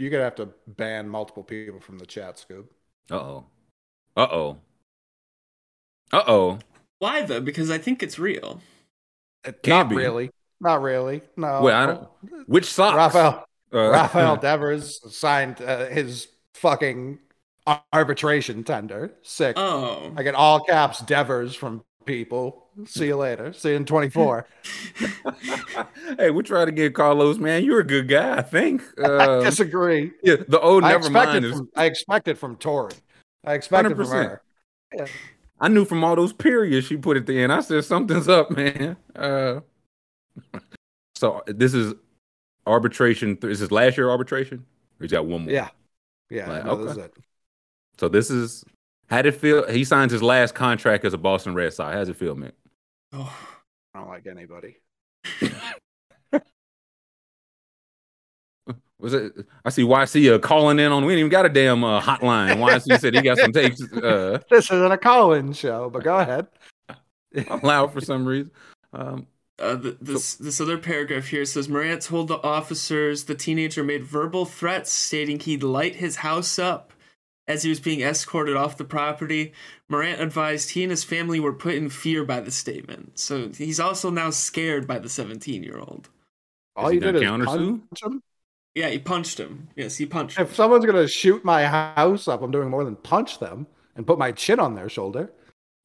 you're 0.00 0.10
gonna 0.10 0.24
have 0.24 0.36
to 0.36 0.48
ban 0.66 1.08
multiple 1.08 1.42
people 1.42 1.78
from 1.78 1.98
the 1.98 2.06
chat, 2.06 2.36
Scoob. 2.36 2.64
Uh 3.10 3.16
oh. 3.16 3.44
Uh 4.16 4.28
oh. 4.32 4.56
Uh 6.10 6.22
oh. 6.26 6.58
Why 6.98 7.22
though? 7.22 7.40
Because 7.40 7.70
I 7.70 7.76
think 7.76 8.02
it's 8.02 8.18
real. 8.18 8.62
It 9.44 9.62
can't 9.62 9.88
Not 9.88 9.90
be. 9.90 9.96
really. 9.96 10.30
Not 10.60 10.80
really. 10.80 11.20
No. 11.36 11.60
Wait, 11.62 11.74
I 11.74 11.86
don't. 11.86 12.08
Which 12.46 12.64
socks? 12.64 12.96
Rafael 12.96 13.44
Uh, 13.72 13.78
Rafael 13.90 14.36
Devers 14.36 15.00
signed 15.14 15.60
uh, 15.60 15.86
his 15.86 16.28
fucking 16.54 17.18
arbitration 17.92 18.64
tender. 18.64 19.12
Sick. 19.22 19.56
Oh, 19.58 20.12
I 20.16 20.22
get 20.22 20.34
all 20.34 20.60
caps 20.64 21.00
Devers 21.00 21.54
from 21.54 21.82
people. 22.06 22.59
See 22.86 23.06
you 23.06 23.16
later. 23.16 23.52
See 23.52 23.70
you 23.70 23.76
in 23.76 23.84
24. 23.84 24.46
hey, 26.18 26.30
we 26.30 26.42
try 26.42 26.64
to 26.64 26.72
get 26.72 26.94
Carlos, 26.94 27.38
man. 27.38 27.64
You're 27.64 27.80
a 27.80 27.86
good 27.86 28.08
guy, 28.08 28.38
I 28.38 28.42
think. 28.42 28.82
I 28.98 29.02
Um, 29.04 29.44
disagree. 29.44 30.12
yeah, 30.22 30.36
the 30.48 30.60
old 30.60 30.82
never 30.82 30.96
expect, 30.98 31.12
mind 31.32 31.44
it 31.44 31.48
is. 31.50 31.56
from, 31.58 31.68
I 31.76 31.84
expect 31.86 32.28
it 32.28 32.38
from 32.38 32.56
Tori. 32.56 32.94
I 33.44 33.54
expect 33.54 33.90
it 33.90 33.96
from 33.96 34.06
100%. 34.06 34.12
her. 34.12 34.42
Yeah. 34.96 35.06
I 35.60 35.68
knew 35.68 35.84
from 35.84 36.02
all 36.04 36.16
those 36.16 36.32
periods 36.32 36.86
she 36.86 36.96
put 36.96 37.16
at 37.16 37.26
the 37.26 37.42
end. 37.42 37.52
I 37.52 37.60
said 37.60 37.84
something's 37.84 38.28
up, 38.28 38.50
man. 38.50 38.96
Uh, 39.14 39.60
so 41.14 41.42
this 41.46 41.74
is 41.74 41.94
arbitration. 42.66 43.36
th- 43.36 43.50
Is 43.52 43.60
this 43.60 43.70
last 43.70 43.96
year 43.98 44.10
arbitration? 44.10 44.58
Or 44.98 45.04
he's 45.04 45.12
got 45.12 45.26
one 45.26 45.42
more. 45.42 45.52
Yeah. 45.52 45.68
Yeah. 46.30 46.48
Like, 46.50 46.64
no, 46.64 46.76
this 46.76 46.92
is 46.92 46.98
okay. 46.98 47.06
it. 47.06 47.14
So 47.98 48.08
this 48.08 48.30
is 48.30 48.64
how 49.10 49.20
did 49.22 49.34
it 49.34 49.38
feel? 49.38 49.68
He 49.68 49.84
signs 49.84 50.12
his 50.12 50.22
last 50.22 50.54
contract 50.54 51.04
as 51.04 51.12
a 51.12 51.18
Boston 51.18 51.54
Red 51.54 51.72
Sox. 51.74 51.94
How's 51.94 52.08
it 52.08 52.16
feel, 52.16 52.34
man? 52.36 52.52
Oh. 53.12 53.36
I 53.94 53.98
don't 53.98 54.08
like 54.08 54.26
anybody. 54.26 54.76
Was 59.00 59.14
it? 59.14 59.32
I 59.64 59.70
see 59.70 59.82
YC 59.82 60.34
uh, 60.34 60.38
calling 60.38 60.78
in 60.78 60.92
on. 60.92 61.04
We 61.06 61.14
ain't 61.14 61.20
even 61.20 61.30
got 61.30 61.46
a 61.46 61.48
damn 61.48 61.82
uh, 61.82 62.00
hotline. 62.02 62.56
YC 62.58 63.00
said 63.00 63.14
he 63.14 63.22
got 63.22 63.38
some 63.38 63.52
takes 63.52 63.80
uh, 63.80 64.40
This 64.50 64.70
isn't 64.70 64.92
a 64.92 64.98
call-in 64.98 65.54
show, 65.54 65.88
but 65.88 66.04
go 66.04 66.18
ahead. 66.18 66.46
loud 67.62 67.92
for 67.92 68.00
some 68.00 68.26
reason. 68.26 68.50
Um, 68.92 69.26
Uh, 69.58 69.76
th- 69.76 69.96
this 70.00 70.34
this 70.36 70.60
other 70.60 70.78
paragraph 70.78 71.26
here 71.28 71.44
says 71.44 71.68
Morant 71.68 72.02
told 72.02 72.28
the 72.28 72.42
officers 72.42 73.24
the 73.24 73.34
teenager 73.34 73.84
made 73.84 74.04
verbal 74.04 74.44
threats 74.44 74.90
stating 74.90 75.38
he'd 75.40 75.62
light 75.62 75.96
his 75.96 76.16
house 76.16 76.58
up 76.58 76.92
as 77.50 77.64
he 77.64 77.68
was 77.68 77.80
being 77.80 78.00
escorted 78.00 78.56
off 78.56 78.76
the 78.76 78.84
property. 78.84 79.52
Morant 79.88 80.20
advised 80.20 80.70
he 80.70 80.84
and 80.84 80.90
his 80.90 81.02
family 81.02 81.40
were 81.40 81.52
put 81.52 81.74
in 81.74 81.90
fear 81.90 82.24
by 82.24 82.40
the 82.40 82.50
statement, 82.52 83.18
so 83.18 83.48
he's 83.48 83.80
also 83.80 84.08
now 84.08 84.30
scared 84.30 84.86
by 84.86 84.98
the 85.00 85.08
17 85.08 85.62
year 85.64 85.78
old. 85.78 86.08
All 86.76 86.88
he 86.88 86.94
you 86.94 87.00
did 87.00 87.16
is 87.16 87.22
punch 87.24 88.02
him. 88.02 88.22
Yeah, 88.76 88.88
he 88.88 88.98
punched 89.00 89.38
him. 89.38 89.68
Yes, 89.74 89.96
he 89.96 90.06
punched 90.06 90.38
him. 90.38 90.46
If 90.46 90.54
someone's 90.54 90.86
gonna 90.86 91.08
shoot 91.08 91.44
my 91.44 91.66
house 91.66 92.28
up, 92.28 92.40
I'm 92.40 92.52
doing 92.52 92.70
more 92.70 92.84
than 92.84 92.94
punch 92.94 93.40
them 93.40 93.66
and 93.96 94.06
put 94.06 94.18
my 94.18 94.30
chin 94.30 94.60
on 94.60 94.76
their 94.76 94.88
shoulder. 94.88 95.32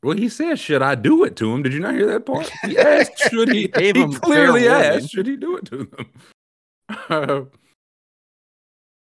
Well, 0.04 0.16
he 0.16 0.30
said, 0.30 0.60
"Should 0.60 0.84
I 0.84 0.94
do 0.94 1.24
it 1.24 1.36
to 1.38 1.52
him?" 1.52 1.64
Did 1.64 1.74
you 1.74 1.80
not 1.80 1.96
hear 1.96 2.06
that 2.06 2.28
part? 2.28 2.52
He 2.62 2.78
asked, 2.78 3.18
"Should 3.32 3.50
he?" 3.50 3.64
He 3.64 3.68
gave 3.70 3.96
he 3.96 4.04
him 4.04 4.12
fair 4.12 4.20
clearly 4.20 4.70
warning. 4.70 4.88
asked, 4.88 5.10
"Should 5.10 5.26
he 5.26 5.36
do 5.36 5.58
it 5.58 5.66
to 5.66 5.78
them?" 5.78 6.10
Uh, 7.10 7.46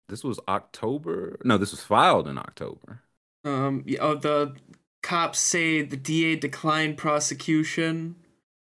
This 0.09 0.25
was 0.25 0.41
October. 0.49 1.39
No, 1.45 1.59
this 1.59 1.71
was 1.71 1.83
filed 1.83 2.29
in 2.29 2.39
October. 2.39 3.03
Um, 3.45 3.83
yeah, 3.87 3.99
oh, 4.01 4.15
the 4.15 4.55
cops 5.03 5.39
say 5.39 5.83
the 5.83 5.97
DA 5.97 6.37
declined 6.37 6.97
prosecution. 6.97 8.17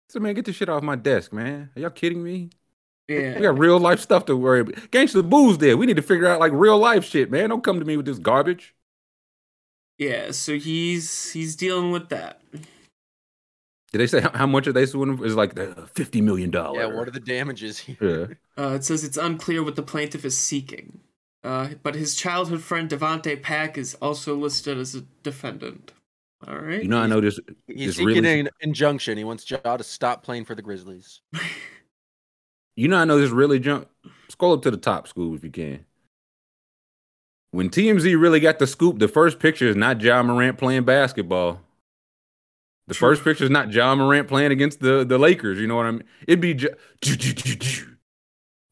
So, 0.09 0.21
man, 0.21 0.35
get 0.35 0.45
this 0.45 0.57
shit 0.57 0.69
off 0.69 0.83
my 0.83 0.97
desk, 0.97 1.33
man. 1.33 1.71
Are 1.75 1.81
y'all 1.81 1.91
kidding 1.91 2.23
me? 2.23 2.51
Yeah. 3.09 3.35
We 3.35 3.43
got 3.43 3.59
real 3.59 3.79
life 3.79 4.01
stuff 4.01 4.27
to 4.27 4.37
worry 4.37 4.61
about. 4.61 4.75
Gangsta 4.91 5.29
Boo's 5.29 5.59
there. 5.59 5.77
We 5.77 5.87
need 5.87 5.97
to 5.97 6.03
figure 6.03 6.27
out 6.27 6.41
like 6.41 6.53
real 6.53 6.79
life 6.79 7.05
shit, 7.05 7.31
man. 7.31 7.49
Don't 7.49 7.65
come 7.65 7.79
to 7.79 7.85
me 7.85 7.97
with 7.97 8.07
this 8.07 8.19
garbage. 8.19 8.75
Yeah, 9.99 10.33
so 10.33 10.59
he's 10.59 11.33
he's 11.33 11.55
dealing 11.57 11.91
with 11.93 12.09
that. 12.09 12.41
Did 13.93 13.99
they 13.99 14.07
say 14.07 14.21
how, 14.21 14.31
how 14.33 14.47
much 14.47 14.67
are 14.67 14.73
they 14.73 14.87
suing 14.87 15.11
him? 15.11 15.19
for? 15.19 15.27
It's 15.27 15.35
like 15.35 15.59
uh, 15.59 15.87
fifty 15.87 16.21
million 16.21 16.51
dollars. 16.51 16.79
Yeah, 16.81 16.97
what 16.97 17.09
are 17.09 17.13
the 17.13 17.21
damages 17.21 17.79
here? 17.79 18.39
Yeah. 18.57 18.65
Uh, 18.65 18.71
it 18.75 18.85
says 18.85 19.05
it's 19.05 19.17
unclear 19.17 19.63
what 19.63 19.77
the 19.77 19.83
plaintiff 19.83 20.25
is 20.25 20.37
seeking. 20.37 21.01
Uh, 21.45 21.71
but 21.83 21.95
his 21.95 22.15
childhood 22.15 22.63
friend 22.63 22.89
Davonte 22.89 23.43
Pack 23.43 23.77
is 23.77 23.95
also 23.97 24.37
listed 24.37 24.79
as 24.79 24.95
a 24.95 25.01
defendant. 25.23 25.93
All 26.47 26.59
right. 26.59 26.83
You 26.83 26.89
know, 26.89 26.99
I 26.99 27.07
know 27.07 27.21
this. 27.21 27.39
He's 27.67 27.89
this 27.89 27.97
seeking 27.97 28.25
really, 28.25 28.41
an 28.41 28.49
injunction. 28.61 29.19
He 29.19 29.25
wants 29.25 29.49
Ja 29.49 29.77
to 29.77 29.85
stop 29.85 30.23
playing 30.23 30.45
for 30.45 30.55
the 30.55 30.63
Grizzlies. 30.63 31.21
you 32.77 32.89
know, 32.89 32.97
I 32.97 33.05
know 33.05 33.19
this 33.19 33.31
really 33.31 33.61
jump. 33.61 33.89
Scroll 34.29 34.55
up 34.55 34.63
to 34.63 34.71
the 34.71 34.77
top, 34.77 35.09
Scoob, 35.09 35.37
if 35.37 35.45
you 35.45 35.51
can. 35.51 35.85
When 37.53 37.69
TMZ 37.69 38.19
really 38.21 38.41
got 38.41 38.59
the 38.59 38.67
scoop, 38.67 38.99
the 38.99 39.09
first 39.09 39.39
picture 39.39 39.69
is 39.69 39.77
not 39.77 39.99
John 39.99 40.27
Morant 40.27 40.57
playing 40.57 40.85
basketball. 40.85 41.61
The 42.89 42.95
True. 42.95 43.11
first 43.11 43.25
picture 43.25 43.45
is 43.45 43.51
not 43.51 43.69
John 43.69 43.99
Morant 43.99 44.27
playing 44.27 44.53
against 44.53 44.81
the, 44.81 45.05
the 45.05 45.19
Lakers. 45.19 45.59
You 45.61 45.67
know 45.67 45.77
what 45.77 45.87
I 45.87 45.91
mean? 45.93 46.05
It'd 46.27 46.41
be 46.41 46.55
J- 46.55 46.75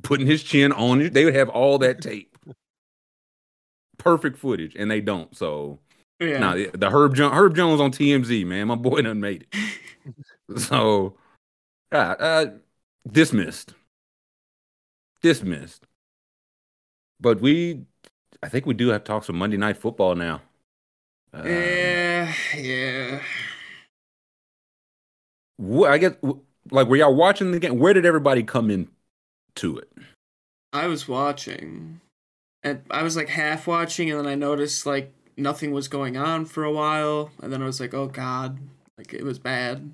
putting 0.02 0.26
his 0.26 0.42
chin 0.42 0.72
on 0.72 1.02
it. 1.02 1.12
They 1.12 1.26
would 1.26 1.34
have 1.34 1.50
all 1.50 1.78
that 1.78 2.00
tape. 2.00 2.29
Perfect 4.00 4.38
footage, 4.38 4.74
and 4.74 4.90
they 4.90 5.00
don't. 5.00 5.34
So 5.36 5.78
yeah. 6.20 6.38
Nah, 6.38 6.54
the 6.74 6.90
Herb 6.90 7.14
Jones, 7.14 7.34
Herb 7.34 7.54
Jones 7.54 7.80
on 7.80 7.92
TMZ, 7.92 8.44
man. 8.46 8.68
My 8.68 8.74
boy 8.74 9.02
done 9.02 9.20
made 9.20 9.46
it. 9.52 10.58
so, 10.60 11.16
uh, 11.92 11.96
uh, 11.96 12.46
dismissed, 13.10 13.74
dismissed. 15.22 15.86
But 17.20 17.40
we, 17.40 17.84
I 18.42 18.48
think 18.48 18.66
we 18.66 18.74
do 18.74 18.88
have 18.88 19.04
to 19.04 19.08
talk 19.08 19.24
some 19.24 19.36
Monday 19.36 19.56
Night 19.56 19.76
Football 19.76 20.14
now. 20.14 20.42
Um, 21.32 21.46
yeah, 21.46 22.34
yeah. 22.56 23.20
wh- 25.58 25.88
I 25.88 25.98
guess, 25.98 26.14
like, 26.70 26.88
were 26.88 26.96
y'all 26.96 27.14
watching 27.14 27.52
the 27.52 27.58
game? 27.58 27.78
Where 27.78 27.94
did 27.94 28.04
everybody 28.04 28.42
come 28.42 28.70
in 28.70 28.88
to 29.56 29.78
it? 29.78 29.90
I 30.72 30.86
was 30.86 31.08
watching, 31.08 32.00
and 32.62 32.82
I 32.90 33.02
was 33.02 33.16
like 33.16 33.28
half 33.28 33.66
watching, 33.66 34.10
and 34.10 34.18
then 34.18 34.26
I 34.26 34.34
noticed 34.34 34.86
like 34.86 35.12
nothing 35.36 35.72
was 35.72 35.88
going 35.88 36.16
on 36.16 36.44
for 36.44 36.64
a 36.64 36.72
while, 36.72 37.30
and 37.42 37.52
then 37.52 37.62
I 37.62 37.66
was 37.66 37.80
like, 37.80 37.94
oh 37.94 38.06
god, 38.06 38.58
like 38.98 39.12
it 39.14 39.24
was 39.24 39.38
bad. 39.38 39.92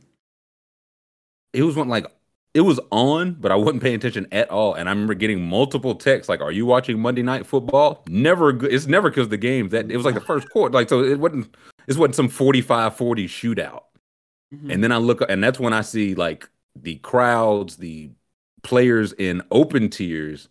It 1.53 1.63
was 1.63 1.77
one 1.77 1.89
like 1.89 2.07
it 2.55 2.61
was 2.63 2.81
on, 2.91 3.35
but 3.35 3.53
I 3.53 3.55
wasn't 3.55 3.83
paying 3.83 3.97
attention 3.97 4.27
at 4.33 4.51
all. 4.51 4.75
And 4.75 4.89
I 4.89 4.93
remember 4.93 5.15
getting 5.15 5.47
multiple 5.47 5.95
texts 5.95 6.29
like, 6.29 6.41
"Are 6.41 6.53
you 6.53 6.65
watching 6.67 6.99
Monday 6.99 7.23
Night 7.23 7.47
Football?" 7.47 8.03
Never. 8.09 8.53
good- 8.53 8.73
It's 8.73 8.87
never 8.87 9.11
because 9.11 9.29
the 9.29 9.37
game 9.37 9.69
that 9.71 9.91
it 9.91 9.97
was 9.97 10.07
like 10.07 10.15
the 10.15 10.21
first 10.21 10.49
quarter. 10.51 10.73
Like 10.73 10.89
so, 10.89 11.03
it 11.05 11.19
wasn't. 11.21 11.55
This 11.87 11.97
wasn't 11.97 12.17
some 12.17 12.29
45-40 12.29 13.27
shootout. 13.27 13.85
Mhm. 14.55 14.73
And 14.73 14.83
then 14.83 14.91
I 14.91 14.97
look, 14.97 15.23
and 15.29 15.43
that's 15.43 15.61
when 15.61 15.73
I 15.73 15.83
see 15.83 16.15
like 16.15 16.49
the 16.75 16.97
crowds, 16.97 17.77
the 17.77 18.11
players 18.63 19.13
in 19.13 19.43
open 19.51 19.89
tiers, 19.91 20.49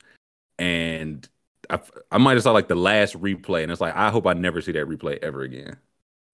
and 0.57 1.28
I, 1.70 1.80
I 2.11 2.18
might 2.18 2.34
have 2.34 2.43
saw 2.43 2.51
like 2.51 2.68
the 2.68 2.76
last 2.76 3.20
replay, 3.22 3.63
and 3.63 3.72
it's 3.72 3.82
like 3.82 3.95
I 3.95 4.09
hope 4.09 4.28
I 4.28 4.34
never 4.34 4.61
see 4.61 4.72
that 4.74 4.88
replay 4.88 5.18
ever 5.20 5.41
again 5.43 5.78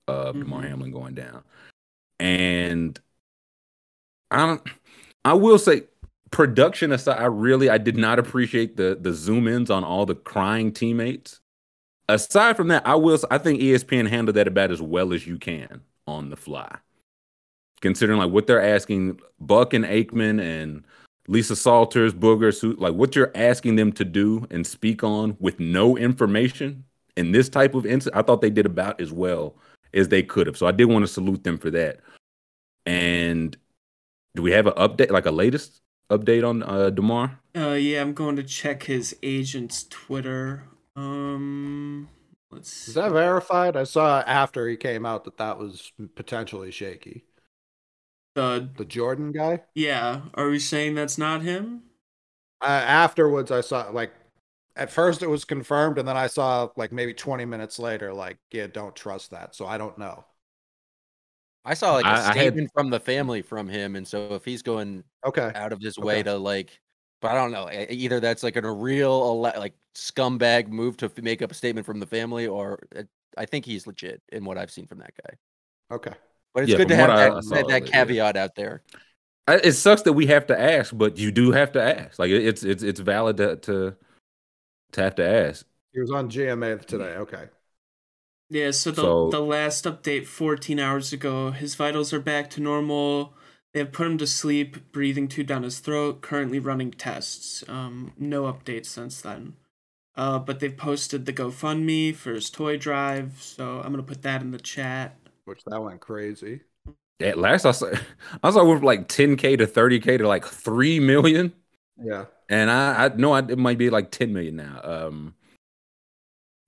of 0.08 0.36
Damar 0.36 0.62
Mhm. 0.62 0.70
Hamlin 0.70 0.92
going 0.92 1.16
down. 1.16 1.44
And 2.20 3.00
I 4.30 4.46
don't. 4.46 4.62
I 5.26 5.34
will 5.34 5.60
say, 5.60 5.84
production 6.32 6.92
aside, 6.92 7.20
I 7.22 7.26
really 7.26 7.70
I 7.70 7.78
did 7.78 7.98
not 7.98 8.20
appreciate 8.20 8.78
the 8.78 8.98
the 9.00 9.14
zoom 9.14 9.48
ins 9.48 9.70
on 9.70 9.84
all 9.84 10.06
the 10.06 10.16
crying 10.16 10.72
teammates. 10.72 11.40
Aside 12.10 12.58
from 12.58 12.68
that, 12.70 12.86
I 12.86 12.96
will. 12.96 13.20
I 13.30 13.38
think 13.38 13.62
ESPN 13.62 14.08
handled 14.08 14.36
that 14.36 14.48
about 14.48 14.72
as 14.72 14.82
well 14.82 15.14
as 15.14 15.28
you 15.28 15.38
can 15.38 15.82
on 16.08 16.30
the 16.30 16.36
fly 16.38 16.78
considering 17.82 18.20
like 18.20 18.32
what 18.32 18.48
they're 18.48 18.62
asking 18.64 19.20
Buck 19.40 19.74
and 19.74 19.86
Aikman 19.86 20.40
and 20.40 20.84
Lisa 21.32 21.56
Salters, 21.56 22.14
Booger, 22.14 22.54
Su- 22.54 22.76
like 22.78 22.94
what 22.94 23.16
you're 23.16 23.32
asking 23.36 23.78
them 23.78 23.94
to 23.94 24.04
do 24.04 24.46
and 24.52 24.68
speak 24.68 25.02
on 25.02 25.38
with 25.40 25.62
no 25.62 25.98
information 25.98 26.84
in 27.16 27.32
this 27.32 27.48
type 27.48 27.74
of 27.74 27.86
incident, 27.86 28.20
I 28.20 28.22
thought 28.22 28.42
they 28.42 28.50
did 28.50 28.66
about 28.66 29.00
as 29.00 29.14
well 29.14 29.56
as 29.94 30.10
they 30.10 30.24
could 30.24 30.46
have. 30.48 30.58
So 30.58 30.68
I 30.68 30.74
did 30.74 30.86
want 30.86 31.04
to 31.04 31.08
salute 31.08 31.46
them 31.46 31.58
for 31.58 31.72
that. 31.72 32.02
And 32.86 33.56
do 34.36 34.42
we 34.42 34.52
have 34.52 34.68
an 34.68 34.74
update, 34.74 35.10
like 35.10 35.26
a 35.26 35.32
latest 35.32 35.80
update 36.12 36.46
on 36.46 36.64
uh, 36.64 36.90
Damar? 36.90 37.40
Uh, 37.56 37.78
yeah, 37.80 38.02
I'm 38.02 38.14
going 38.14 38.36
to 38.36 38.44
check 38.44 38.84
his 38.84 39.16
agent's 39.24 39.86
Twitter. 39.86 40.66
Um, 40.98 42.10
let's. 42.52 42.70
See. 42.70 42.90
Is 42.90 42.96
that 42.96 43.12
verified? 43.14 43.78
I 43.78 43.86
saw 43.86 44.22
after 44.28 44.68
he 44.68 44.76
came 44.76 45.06
out 45.06 45.24
that 45.24 45.38
that 45.38 45.58
was 45.58 45.94
potentially 46.16 46.72
shaky. 46.72 47.24
The 48.36 48.70
The 48.78 48.86
Jordan 48.86 49.32
guy. 49.32 49.62
yeah? 49.76 50.22
Are 50.36 50.50
we 50.50 50.60
saying 50.60 50.96
that's 50.96 51.18
not 51.18 51.42
him? 51.42 51.84
Uh, 52.62 52.66
afterwards, 52.66 53.52
I 53.52 53.62
saw 53.62 53.90
like 53.90 54.14
at 54.76 54.92
first 54.92 55.22
it 55.24 55.28
was 55.28 55.44
confirmed, 55.46 55.98
and 55.98 56.08
then 56.08 56.16
I 56.18 56.28
saw 56.28 56.70
like 56.78 56.92
maybe 56.92 57.14
20 57.14 57.44
minutes 57.46 57.80
later, 57.80 58.14
like 58.14 58.38
yeah, 58.52 58.68
don't 58.68 58.96
trust 58.96 59.32
that. 59.32 59.56
So 59.56 59.66
I 59.66 59.78
don't 59.78 59.98
know. 59.98 60.26
I 61.66 61.74
saw 61.76 61.94
like 61.94 62.06
a 62.06 62.08
I- 62.08 62.12
I 62.14 62.22
had- 62.24 62.34
statement 62.36 62.72
from 62.74 62.90
the 62.90 63.00
family 63.00 63.42
from 63.42 63.68
him, 63.68 63.96
and 63.96 64.08
so 64.08 64.34
if 64.34 64.46
he's 64.46 64.62
going 64.62 65.04
Okay. 65.26 65.52
out 65.56 65.74
of 65.74 65.80
his 65.82 65.98
way 65.98 66.16
Okay. 66.16 66.24
to 66.24 66.38
like, 66.38 66.80
but 67.22 67.32
I 67.32 67.36
don't 67.36 67.52
know, 67.52 67.70
e- 67.70 67.86
either 67.90 68.20
that's 68.20 68.42
like 68.44 68.56
an, 68.56 68.66
a 68.66 68.72
real 68.74 69.40
like 69.42 69.74
scumbag 69.96 70.70
move 70.70 70.98
to 70.98 71.06
f- 71.06 71.18
make 71.22 71.42
up 71.42 71.52
a 71.52 71.54
statement 71.54 71.86
from 71.86 72.00
the 72.00 72.08
family, 72.08 72.48
or 72.48 72.80
uh, 72.96 73.04
I 73.38 73.46
think 73.46 73.66
he's 73.66 73.86
legit 73.86 74.22
in 74.32 74.44
what 74.46 74.58
I've 74.58 74.72
seen 74.72 74.88
from 74.88 75.00
that 75.00 75.14
guy. 75.24 75.38
Okay. 75.96 76.14
But 76.54 76.64
it's 76.64 76.72
Yeah, 76.72 76.78
good 76.78 76.88
to 76.90 76.96
have 76.96 77.10
what 77.10 77.18
I- 77.18 77.30
that, 77.30 77.32
I 77.32 77.42
that, 77.42 77.68
that 77.68 77.84
it, 77.84 77.86
yeah. 77.88 77.92
caveat 77.92 78.38
out 78.38 78.56
there. 78.56 78.84
I, 79.48 79.56
it 79.56 79.74
sucks 79.74 80.04
that 80.04 80.14
we 80.14 80.28
have 80.28 80.48
to 80.48 80.60
ask, 80.60 80.96
but 80.96 81.18
you 81.18 81.32
do 81.32 81.52
have 81.52 81.72
to 81.74 81.82
ask. 81.82 82.20
Like 82.20 82.30
it- 82.30 82.46
it's 82.46 82.64
it's 82.64 82.84
it's 82.84 83.00
valid 83.00 83.38
to 83.38 83.56
to, 83.58 83.96
to 84.94 85.02
have 85.02 85.16
to 85.16 85.26
ask. 85.26 85.66
He 85.94 86.00
was 86.00 86.12
on 86.12 86.30
GMA 86.30 86.86
today. 86.86 87.16
Okay. 87.18 87.46
Yeah, 88.50 88.72
so 88.72 88.92
the 88.92 89.02
So- 89.02 89.30
the 89.30 89.40
last 89.42 89.86
update 89.86 90.26
14 90.28 90.80
hours 90.80 91.14
ago, 91.14 91.52
his 91.52 91.76
vitals 91.76 92.12
are 92.14 92.20
back 92.20 92.50
to 92.52 92.62
normal. 92.62 93.34
They 93.74 93.80
have 93.80 93.94
put 93.94 94.08
him 94.08 94.18
to 94.18 94.28
sleep, 94.28 94.92
breathing 94.92 95.30
tube 95.30 95.48
down 95.48 95.64
his 95.64 95.80
throat, 95.80 96.22
currently 96.22 96.60
running 96.60 96.92
tests. 96.92 97.64
Um, 97.70 98.12
no 98.18 98.44
updates 98.52 98.88
since 98.88 99.22
then. 99.22 99.56
Uh, 100.18 100.38
but 100.40 100.60
they've 100.60 100.76
posted 100.76 101.26
the 101.26 101.32
GoFundMe 101.32 102.14
for 102.14 102.34
his 102.34 102.50
toy 102.50 102.76
drive, 102.78 103.42
so 103.42 103.80
I'm 103.80 103.92
gonna 103.92 104.04
put 104.04 104.24
that 104.24 104.42
in 104.42 104.52
the 104.52 104.60
chat. 104.60 105.16
Which 105.46 105.64
that 105.66 105.82
went 105.82 106.00
crazy. 106.02 106.62
At 107.22 107.38
last, 107.38 107.66
I 107.66 107.72
saw 107.72 107.92
I 108.44 108.52
saw 108.52 108.64
with 108.64 108.84
like 108.84 109.08
10k 109.08 109.58
to 109.60 109.68
30k 109.68 110.18
to 110.20 110.28
like 110.28 110.46
three 110.46 111.00
million. 111.00 111.54
Yeah. 112.04 112.26
and 112.50 112.72
I, 112.72 113.06
I 113.06 113.08
know 113.16 113.36
it 113.36 113.58
might 113.60 113.78
be 113.78 113.90
like 113.92 114.10
10 114.10 114.34
million 114.34 114.56
now. 114.56 114.80
Um, 114.84 115.36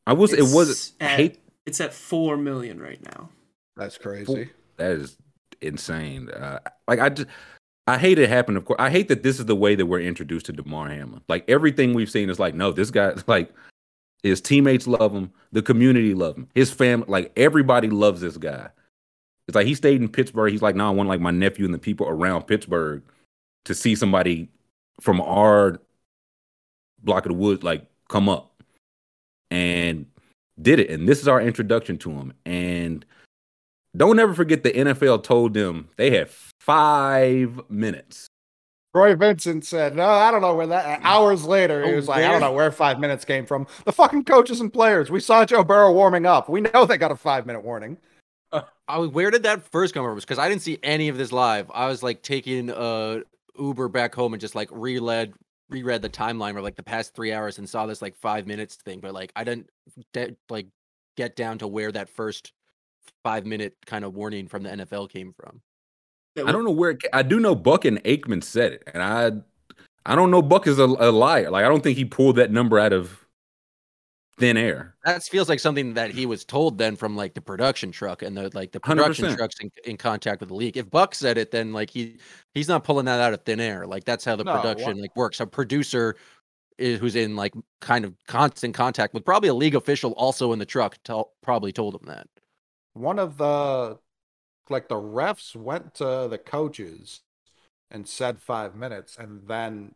I 0.05 0.13
was, 0.13 0.31
it 0.33 0.41
was, 0.43 0.69
It's 0.69 0.93
at- 0.99 1.09
hate 1.11 1.39
It's 1.65 1.81
at 1.81 1.93
four 1.93 2.37
million 2.37 2.79
right 2.79 3.01
now. 3.03 3.29
That's 3.75 3.97
crazy. 3.97 4.51
that 4.77 4.91
is 4.91 5.17
insane. 5.61 6.29
Uh, 6.29 6.59
like 6.87 6.99
I 6.99 7.09
just, 7.09 7.27
I 7.87 7.97
hate 7.97 8.19
it 8.19 8.29
happened. 8.29 8.57
Of 8.57 8.65
course, 8.65 8.77
I 8.79 8.89
hate 8.91 9.07
that 9.07 9.23
this 9.23 9.39
is 9.39 9.45
the 9.45 9.55
way 9.55 9.73
that 9.75 9.85
we're 9.87 10.01
introduced 10.01 10.45
to 10.47 10.53
Damar 10.53 10.89
Hamlin. 10.89 11.21
Like 11.27 11.45
everything 11.49 11.93
we've 11.93 12.11
seen 12.11 12.29
is 12.29 12.39
like, 12.39 12.53
no, 12.53 12.71
this 12.71 12.91
guy, 12.91 13.13
like 13.27 13.51
his 14.23 14.41
teammates 14.41 14.87
love 14.87 15.13
him, 15.13 15.31
the 15.51 15.61
community 15.61 16.13
love 16.13 16.37
him, 16.37 16.47
his 16.55 16.71
family, 16.71 17.05
like 17.07 17.31
everybody 17.35 17.89
loves 17.89 18.21
this 18.21 18.37
guy. 18.37 18.69
It's 19.47 19.55
like 19.55 19.67
he 19.67 19.75
stayed 19.75 20.01
in 20.01 20.07
Pittsburgh. 20.07 20.51
He's 20.51 20.61
like, 20.61 20.75
no, 20.75 20.87
I 20.87 20.91
want 20.91 21.09
like 21.09 21.19
my 21.19 21.31
nephew 21.31 21.65
and 21.65 21.73
the 21.73 21.79
people 21.79 22.07
around 22.07 22.47
Pittsburgh 22.47 23.03
to 23.65 23.75
see 23.75 23.95
somebody 23.95 24.49
from 25.01 25.19
our 25.21 25.81
block 27.03 27.25
of 27.25 27.31
the 27.31 27.37
woods 27.37 27.63
like 27.63 27.85
come 28.07 28.29
up 28.29 28.63
and 29.51 30.05
did 30.61 30.79
it. 30.79 30.89
And 30.89 31.07
this 31.07 31.19
is 31.19 31.27
our 31.27 31.41
introduction 31.41 31.97
to 31.99 32.11
him. 32.11 32.33
And 32.45 33.05
don't 33.95 34.19
ever 34.19 34.33
forget 34.33 34.63
the 34.63 34.71
NFL 34.71 35.23
told 35.23 35.53
them 35.53 35.89
they 35.97 36.11
had 36.11 36.29
five 36.61 37.59
minutes. 37.69 38.27
Troy 38.93 39.15
Vincent 39.15 39.65
said, 39.65 39.95
"No, 39.95 40.07
I 40.07 40.29
don't 40.31 40.41
know 40.41 40.53
where 40.55 40.67
that." 40.67 40.99
Hours 41.03 41.45
later, 41.45 41.83
he 41.85 41.93
Oh, 41.93 41.95
was 41.95 42.07
like, 42.07 42.23
"I 42.23 42.31
don't 42.31 42.41
know 42.41 42.51
where 42.53 42.71
five 42.71 42.99
minutes 42.99 43.25
came 43.25 43.45
from." 43.45 43.65
The 43.85 43.91
fucking 43.91 44.25
coaches 44.25 44.61
and 44.61 44.71
players. 44.71 45.09
We 45.09 45.19
saw 45.19 45.45
Joe 45.45 45.63
Burrow 45.63 45.91
warming 45.91 46.25
up. 46.25 46.47
We 46.47 46.61
know 46.61 46.85
they 46.85 46.97
got 46.97 47.11
a 47.11 47.15
five 47.15 47.45
minute 47.45 47.63
warning. 47.63 47.97
I, 48.87 48.99
where 48.99 49.31
did 49.31 49.43
that 49.43 49.63
first 49.71 49.93
come 49.93 50.03
from? 50.05 50.15
Because 50.15 50.37
I 50.37 50.47
didn't 50.49 50.61
see 50.61 50.77
any 50.83 51.07
of 51.09 51.17
this 51.17 51.31
live. 51.31 51.71
I 51.73 51.87
was 51.87 52.03
like 52.03 52.21
taking 52.21 52.69
uh 52.69 53.21
Uber 53.57 53.87
back 53.87 54.13
home 54.13 54.33
and 54.33 54.41
just 54.41 54.55
like 54.55 54.69
reread 54.71 55.33
reread 55.69 56.01
the 56.03 56.09
timeline 56.09 56.53
for 56.53 56.61
like 56.61 56.75
the 56.75 56.83
past 56.83 57.15
three 57.15 57.31
hours 57.33 57.57
and 57.57 57.67
saw 57.67 57.85
this 57.87 58.01
like 58.01 58.15
five 58.15 58.45
minutes 58.45 58.75
thing, 58.75 58.99
but 58.99 59.13
like 59.13 59.31
I 59.35 59.43
didn't 59.43 59.69
de- 60.11 60.35
like 60.49 60.67
get 61.17 61.35
down 61.35 61.57
to 61.59 61.67
where 61.67 61.91
that 61.91 62.09
first 62.09 62.51
five 63.23 63.45
minute 63.45 63.75
kind 63.87 64.05
of 64.05 64.13
warning 64.13 64.47
from 64.47 64.61
the 64.63 64.69
NFL 64.69 65.09
came 65.09 65.33
from. 65.33 65.61
I 66.37 66.51
don't 66.51 66.63
know 66.65 66.71
where 66.71 66.91
it, 66.91 67.03
I 67.13 67.21
do 67.23 67.39
know 67.39 67.55
Buck 67.55 67.85
and 67.85 68.03
Aikman 68.03 68.43
said 68.43 68.73
it, 68.73 68.83
and 68.93 69.03
I 69.03 69.31
I 70.05 70.15
don't 70.15 70.31
know 70.31 70.41
Buck 70.41 70.67
is 70.67 70.79
a, 70.79 70.85
a 70.85 71.11
liar. 71.11 71.49
Like 71.51 71.65
I 71.65 71.69
don't 71.69 71.81
think 71.83 71.97
he 71.97 72.05
pulled 72.05 72.35
that 72.37 72.51
number 72.51 72.79
out 72.79 72.93
of 72.93 73.25
thin 74.39 74.57
air. 74.57 74.95
That 75.05 75.21
feels 75.23 75.49
like 75.49 75.59
something 75.59 75.93
that 75.95 76.11
he 76.11 76.25
was 76.25 76.45
told 76.45 76.77
then 76.77 76.95
from 76.95 77.15
like 77.15 77.33
the 77.33 77.41
production 77.41 77.91
truck 77.91 78.21
and 78.21 78.37
the 78.37 78.49
like 78.55 78.71
the 78.71 78.79
production 78.79 79.27
100%. 79.27 79.35
trucks 79.35 79.55
in, 79.61 79.69
in 79.85 79.97
contact 79.97 80.39
with 80.39 80.49
the 80.49 80.55
league. 80.55 80.77
If 80.77 80.89
Buck 80.89 81.13
said 81.13 81.37
it, 81.37 81.51
then 81.51 81.73
like 81.73 81.89
he 81.89 82.17
he's 82.53 82.67
not 82.69 82.83
pulling 82.85 83.05
that 83.05 83.19
out 83.19 83.33
of 83.33 83.43
thin 83.43 83.59
air. 83.59 83.85
Like 83.85 84.05
that's 84.05 84.23
how 84.25 84.35
the 84.37 84.45
No, 84.45 84.53
production 84.55 84.97
like 84.99 85.15
works. 85.15 85.39
A 85.41 85.45
producer 85.47 86.15
is, 86.77 86.99
who's 86.99 87.15
in 87.15 87.35
like 87.35 87.53
kind 87.81 88.05
of 88.05 88.15
constant 88.27 88.73
contact 88.75 89.13
with 89.13 89.25
probably 89.25 89.49
a 89.49 89.53
league 89.53 89.75
official 89.75 90.13
also 90.13 90.53
in 90.53 90.59
the 90.59 90.65
truck 90.65 90.97
tell, 91.03 91.33
probably 91.41 91.71
told 91.73 91.95
him 91.95 92.07
that. 92.07 92.27
one 92.93 93.19
of 93.19 93.37
the 93.37 93.97
like 94.69 94.87
the 94.87 94.95
refs 94.95 95.55
went 95.55 95.93
to 95.95 96.27
the 96.29 96.37
coaches 96.37 97.21
and 97.91 98.07
said 98.07 98.41
five 98.41 98.75
minutes, 98.75 99.17
and 99.17 99.47
then 99.47 99.95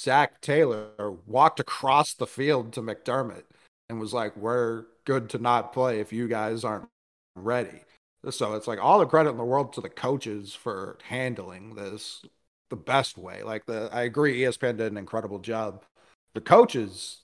Zac 0.00 0.40
Taylor 0.40 1.12
walked 1.26 1.60
across 1.60 2.14
the 2.14 2.26
field 2.26 2.72
to 2.72 2.82
McDermott 2.82 3.44
and 3.88 4.00
was 4.00 4.12
like, 4.14 4.36
"We're 4.36 4.86
good 5.04 5.28
to 5.30 5.38
not 5.38 5.72
play 5.72 6.00
if 6.00 6.12
you 6.12 6.28
guys 6.28 6.64
aren't 6.64 6.88
ready." 7.36 7.82
So 8.30 8.54
it's 8.54 8.66
like 8.66 8.78
all 8.80 8.98
the 8.98 9.06
credit 9.06 9.30
in 9.30 9.36
the 9.36 9.44
world 9.44 9.72
to 9.74 9.80
the 9.80 9.90
coaches 9.90 10.54
for 10.54 10.98
handling 11.04 11.74
this 11.74 12.24
the 12.70 12.76
best 12.76 13.18
way. 13.18 13.42
Like 13.42 13.66
the 13.66 13.88
I 13.92 14.02
agree, 14.02 14.40
ESPN 14.40 14.76
did 14.78 14.92
an 14.92 14.98
incredible 14.98 15.38
job. 15.38 15.84
The 16.34 16.40
coaches, 16.40 17.22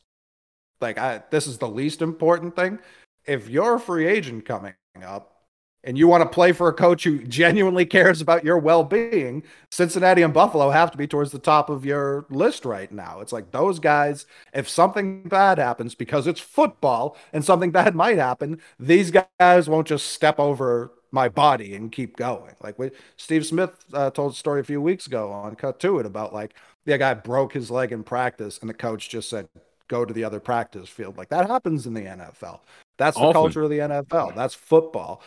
like 0.81 0.99
I, 0.99 1.23
this 1.31 1.47
is 1.47 1.59
the 1.59 1.69
least 1.69 2.03
important 2.03 2.57
thing. 2.57 2.79
If 3.27 3.49
you're 3.49 3.77
a 3.77 3.81
free 3.81 4.07
agent 4.07 4.45
coming 4.45 4.75
up 5.05 5.40
and 5.85 5.97
you 5.97 6.07
want 6.07 6.23
to 6.23 6.29
play 6.29 6.53
for 6.53 6.69
a 6.69 6.73
coach 6.73 7.05
who 7.05 7.25
genuinely 7.25 7.87
cares 7.87 8.21
about 8.21 8.45
your 8.45 8.59
well-being, 8.59 9.43
Cincinnati 9.71 10.23
and 10.23 10.35
Buffalo 10.35 10.71
have 10.71 10.91
to 10.91 10.99
be 10.99 11.07
towards 11.07 11.33
the 11.33 11.39
top 11.39 11.71
of 11.71 11.85
your 11.85 12.27
list 12.31 12.65
right 12.65 12.91
now. 12.93 13.21
It's 13.21 13.33
like 13.33 13.51
those 13.51 13.79
guys, 13.79 14.27
if 14.53 14.69
something 14.69 15.23
bad 15.23 15.59
happens 15.59 15.95
because 15.95 16.27
it's 16.27 16.41
football 16.41 17.17
and 17.33 17.45
something 17.45 17.71
bad 17.71 17.95
might 17.95 18.19
happen, 18.19 18.61
these 18.79 19.11
guys 19.11 19.69
won't 19.69 19.87
just 19.87 20.09
step 20.09 20.39
over 20.39 20.93
my 21.13 21.29
body 21.29 21.75
and 21.75 21.91
keep 21.91 22.17
going. 22.17 22.55
Like 22.63 22.79
we, 22.79 22.91
Steve 23.17 23.47
Smith 23.47 23.85
uh, 23.93 24.11
told 24.11 24.33
a 24.33 24.37
story 24.37 24.61
a 24.61 24.65
few 24.65 24.81
weeks 24.81 25.07
ago 25.07 25.33
on 25.33 25.57
Cut 25.57 25.81
to 25.81 25.99
It 25.99 26.07
about 26.07 26.33
like 26.33 26.55
the 26.85 26.97
guy 26.99 27.15
broke 27.15 27.53
his 27.53 27.71
leg 27.71 27.93
in 27.93 28.05
practice 28.05 28.59
and 28.59 28.69
the 28.69 28.75
coach 28.75 29.09
just 29.09 29.29
said, 29.31 29.49
go 29.89 30.05
to 30.05 30.15
the 30.15 30.25
other 30.25 30.41
practice 30.41 30.89
field. 30.89 31.19
Like 31.19 31.29
that 31.31 31.49
happens 31.49 31.87
in 31.87 31.95
the 31.95 32.03
NFL. 32.03 32.61
That's 32.97 33.17
the 33.17 33.25
Often. 33.25 33.33
culture 33.33 33.63
of 33.63 33.71
the 33.71 33.79
NFL. 33.79 34.35
That's 34.37 34.55
football. 34.55 35.23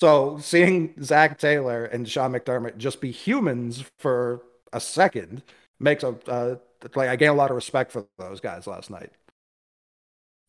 So 0.00 0.38
seeing 0.40 0.94
Zac 1.02 1.38
Taylor 1.38 1.86
and 1.86 2.08
Sean 2.08 2.32
McDermott 2.32 2.76
just 2.76 3.00
be 3.00 3.10
humans 3.10 3.84
for 3.98 4.42
a 4.72 4.80
second 4.80 5.42
makes 5.80 6.02
a 6.02 6.14
uh, 6.28 6.56
like 6.94 7.08
I 7.08 7.16
gain 7.16 7.30
a 7.30 7.34
lot 7.34 7.50
of 7.50 7.56
respect 7.56 7.90
for 7.92 8.06
those 8.18 8.40
guys 8.40 8.66
last 8.66 8.90
night. 8.90 9.10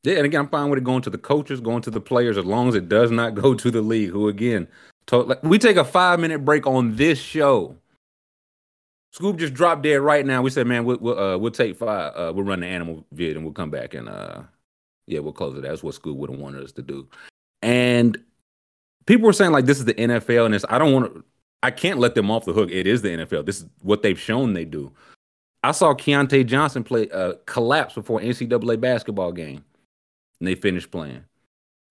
Yeah, 0.03 0.17
and 0.17 0.25
again, 0.25 0.41
I'm 0.41 0.49
fine 0.49 0.69
with 0.69 0.77
it 0.77 0.83
going 0.83 1.01
to 1.03 1.09
the 1.09 1.17
coaches, 1.17 1.59
going 1.59 1.81
to 1.81 1.89
the 1.89 1.99
players, 1.99 2.37
as 2.37 2.45
long 2.45 2.67
as 2.69 2.75
it 2.75 2.87
does 2.87 3.11
not 3.11 3.35
go 3.35 3.53
to 3.53 3.71
the 3.71 3.81
league. 3.81 4.11
Who 4.11 4.27
again, 4.27 4.67
like, 5.11 5.41
we 5.43 5.57
take 5.57 5.77
a 5.77 5.83
five 5.83 6.19
minute 6.19 6.45
break 6.45 6.67
on 6.67 6.95
this 6.95 7.19
show. 7.19 7.75
Scoop 9.13 9.37
just 9.37 9.53
dropped 9.53 9.81
dead 9.81 10.01
right 10.01 10.25
now. 10.25 10.41
We 10.41 10.49
said, 10.49 10.67
man, 10.67 10.85
we'll 10.85 10.97
we'll, 10.99 11.17
uh, 11.17 11.37
we'll 11.37 11.51
take 11.51 11.77
five. 11.77 12.13
Uh, 12.15 12.31
we'll 12.33 12.45
run 12.45 12.59
the 12.59 12.67
animal 12.67 13.05
vid 13.11 13.35
and 13.35 13.45
we'll 13.45 13.53
come 13.53 13.71
back 13.71 13.93
and 13.93 14.07
uh, 14.07 14.41
yeah, 15.07 15.19
we'll 15.19 15.33
close 15.33 15.57
it. 15.57 15.61
That's 15.61 15.81
what 15.81 15.95
Scoop 15.95 16.17
would 16.17 16.29
have 16.29 16.39
wanted 16.39 16.63
us 16.63 16.71
to 16.73 16.81
do. 16.81 17.07
And 17.61 18.17
people 19.07 19.25
were 19.25 19.33
saying 19.33 19.51
like 19.51 19.65
this 19.65 19.79
is 19.79 19.85
the 19.85 19.95
NFL, 19.95 20.45
and 20.45 20.53
it's 20.53 20.65
I 20.69 20.77
don't 20.77 20.93
want 20.93 21.13
to. 21.15 21.23
I 21.63 21.71
can't 21.71 21.97
let 21.97 22.13
them 22.13 22.29
off 22.29 22.45
the 22.45 22.53
hook. 22.53 22.69
It 22.71 22.85
is 22.85 23.01
the 23.01 23.09
NFL. 23.09 23.45
This 23.47 23.61
is 23.61 23.65
what 23.81 24.03
they've 24.03 24.19
shown 24.19 24.53
they 24.53 24.63
do. 24.65 24.91
I 25.63 25.71
saw 25.71 25.95
Keyontae 25.95 26.45
Johnson 26.45 26.83
play 26.83 27.09
uh, 27.09 27.33
collapse 27.47 27.95
before 27.95 28.19
an 28.21 28.27
NCAA 28.27 28.79
basketball 28.79 29.31
game, 29.31 29.65
and 30.39 30.47
they 30.47 30.53
finished 30.53 30.91
playing. 30.91 31.23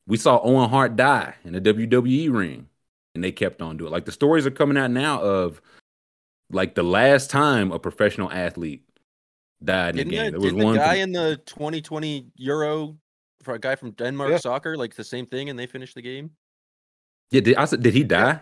We 0.06 0.16
saw 0.18 0.40
Owen 0.40 0.70
Hart 0.70 0.94
die 0.94 1.34
in 1.44 1.52
the 1.52 1.60
WWE 1.60 2.32
ring, 2.32 2.68
and 3.16 3.24
they 3.24 3.32
kept 3.32 3.60
on 3.60 3.76
doing. 3.76 3.90
it. 3.90 3.92
Like 3.92 4.04
the 4.04 4.12
stories 4.12 4.46
are 4.46 4.52
coming 4.52 4.76
out 4.78 4.92
now 4.92 5.20
of 5.20 5.60
like 6.50 6.76
the 6.76 6.84
last 6.84 7.28
time 7.28 7.72
a 7.72 7.78
professional 7.80 8.30
athlete 8.30 8.84
died 9.64 9.98
in 9.98 10.08
Didn't, 10.08 10.12
a 10.12 10.16
game. 10.16 10.24
the, 10.26 10.30
There 10.30 10.40
was 10.40 10.44
didn't 10.52 10.58
the 10.60 10.64
one. 10.64 10.76
guy 10.76 10.94
in 10.96 11.10
the 11.10 11.40
2020 11.46 12.26
Euro 12.36 12.96
for 13.42 13.54
a 13.54 13.58
guy 13.58 13.74
from 13.74 13.90
Denmark 13.92 14.30
Yeah. 14.30 14.38
soccer 14.38 14.76
like 14.76 14.94
the 14.94 15.02
same 15.04 15.26
thing 15.26 15.50
and 15.50 15.58
they 15.58 15.66
finished 15.66 15.96
the 15.96 16.02
game? 16.02 16.30
Yeah, 17.31 17.41
did, 17.41 17.57
I 17.57 17.64
said, 17.64 17.83
did 17.83 17.95
he 17.95 18.05
die? 18.05 18.41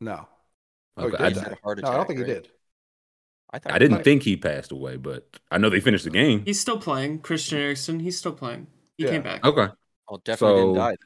No, 0.00 0.26
Oh, 0.96 1.06
he 1.08 1.08
Okay, 1.08 1.16
I, 1.22 1.28
He 1.28 1.34
die. 1.34 1.42
had 1.50 1.58
heart 1.62 1.78
no, 1.82 1.88
I 1.88 1.96
don't 1.96 2.06
attack, 2.06 2.08
think 2.08 2.18
he 2.18 2.24
did. 2.24 2.48
I, 3.52 3.60
I 3.68 3.78
didn't 3.78 3.96
Right. 3.96 4.04
think 4.04 4.22
he 4.22 4.36
passed 4.36 4.72
away, 4.72 4.96
but 4.96 5.38
I 5.50 5.58
know 5.58 5.70
they 5.70 5.80
finished 5.80 6.04
the 6.04 6.10
game. 6.10 6.42
He's 6.44 6.60
still 6.60 6.78
playing. 6.78 7.20
Christian 7.20 7.58
Eriksen, 7.58 8.00
he's 8.00 8.18
still 8.18 8.32
playing. 8.32 8.66
He 8.96 9.04
Yeah. 9.04 9.10
came 9.10 9.22
back. 9.22 9.42
Okay. 9.44 9.68
Well, 10.08 10.20
definitely 10.24 10.60
didn't 10.60 10.74
die. 10.74 10.96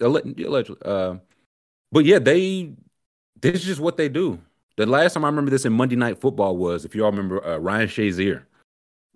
Allegedly. 0.00 0.76
Uh, 0.84 1.16
but 1.92 2.04
yeah, 2.04 2.18
they 2.18 2.72
this 3.40 3.56
is 3.56 3.64
just 3.64 3.80
what 3.80 3.96
they 3.96 4.08
do. 4.08 4.40
The 4.76 4.86
last 4.86 5.14
time 5.14 5.24
I 5.24 5.28
remember 5.28 5.50
this 5.50 5.64
in 5.66 5.72
Monday 5.72 5.96
Night 5.96 6.20
Football 6.20 6.56
was, 6.56 6.84
if 6.84 6.94
y'all 6.94 7.10
remember, 7.10 7.44
uh, 7.46 7.58
Ryan 7.58 7.88
Shazier. 7.88 8.42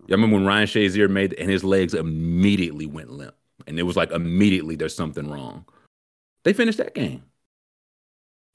Y'all 0.07 0.17
remember 0.17 0.37
when 0.37 0.45
Ryan 0.45 0.67
Shazier 0.67 1.09
made 1.09 1.33
and 1.35 1.49
his 1.49 1.63
legs 1.63 1.93
immediately 1.93 2.85
went 2.87 3.11
limp, 3.11 3.35
and 3.67 3.79
it 3.79 3.83
was 3.83 3.97
like 3.97 4.11
immediately 4.11 4.75
there's 4.75 4.95
something 4.95 5.29
wrong. 5.29 5.65
They 6.43 6.53
finished 6.53 6.77
that 6.77 6.93
game. 6.93 7.23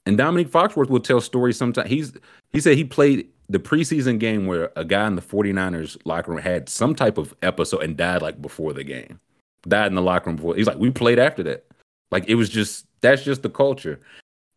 And 0.05 0.17
Dominique 0.17 0.49
Foxworth 0.49 0.89
will 0.89 0.99
tell 0.99 1.21
stories 1.21 1.57
sometimes. 1.57 1.89
He's 1.89 2.13
he 2.51 2.59
said 2.59 2.77
he 2.77 2.83
played 2.83 3.29
the 3.47 3.59
preseason 3.59 4.19
game 4.19 4.45
where 4.45 4.71
a 4.75 4.85
guy 4.85 5.05
in 5.07 5.15
the 5.15 5.21
49ers 5.21 5.97
locker 6.05 6.31
room 6.31 6.41
had 6.41 6.69
some 6.69 6.95
type 6.95 7.17
of 7.17 7.33
episode 7.41 7.83
and 7.83 7.97
died 7.97 8.21
like 8.21 8.41
before 8.41 8.73
the 8.73 8.83
game. 8.83 9.19
Died 9.67 9.87
in 9.87 9.95
the 9.95 10.01
locker 10.01 10.29
room 10.29 10.37
before. 10.37 10.55
He's 10.55 10.67
like, 10.67 10.77
we 10.77 10.89
played 10.89 11.19
after 11.19 11.43
that. 11.43 11.65
Like 12.11 12.27
it 12.27 12.35
was 12.35 12.49
just 12.49 12.85
that's 13.01 13.23
just 13.23 13.43
the 13.43 13.49
culture. 13.49 13.99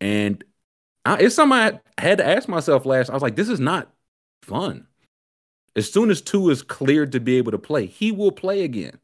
And 0.01 0.43
I, 1.05 1.17
it's 1.17 1.35
something 1.35 1.57
I 1.57 1.79
had 1.97 2.17
to 2.19 2.27
ask 2.27 2.47
myself 2.47 2.85
last. 2.85 3.09
I 3.09 3.13
was 3.13 3.23
like, 3.23 3.35
this 3.35 3.49
is 3.49 3.59
not 3.59 3.91
fun. 4.41 4.87
As 5.75 5.91
soon 5.91 6.09
as 6.09 6.21
Tua 6.21 6.51
is 6.51 6.61
cleared 6.61 7.11
to 7.13 7.19
be 7.19 7.37
able 7.37 7.51
to 7.51 7.57
play, 7.57 7.85
he 7.85 8.11
will 8.11 8.31
play 8.31 8.63
again. 8.63 8.97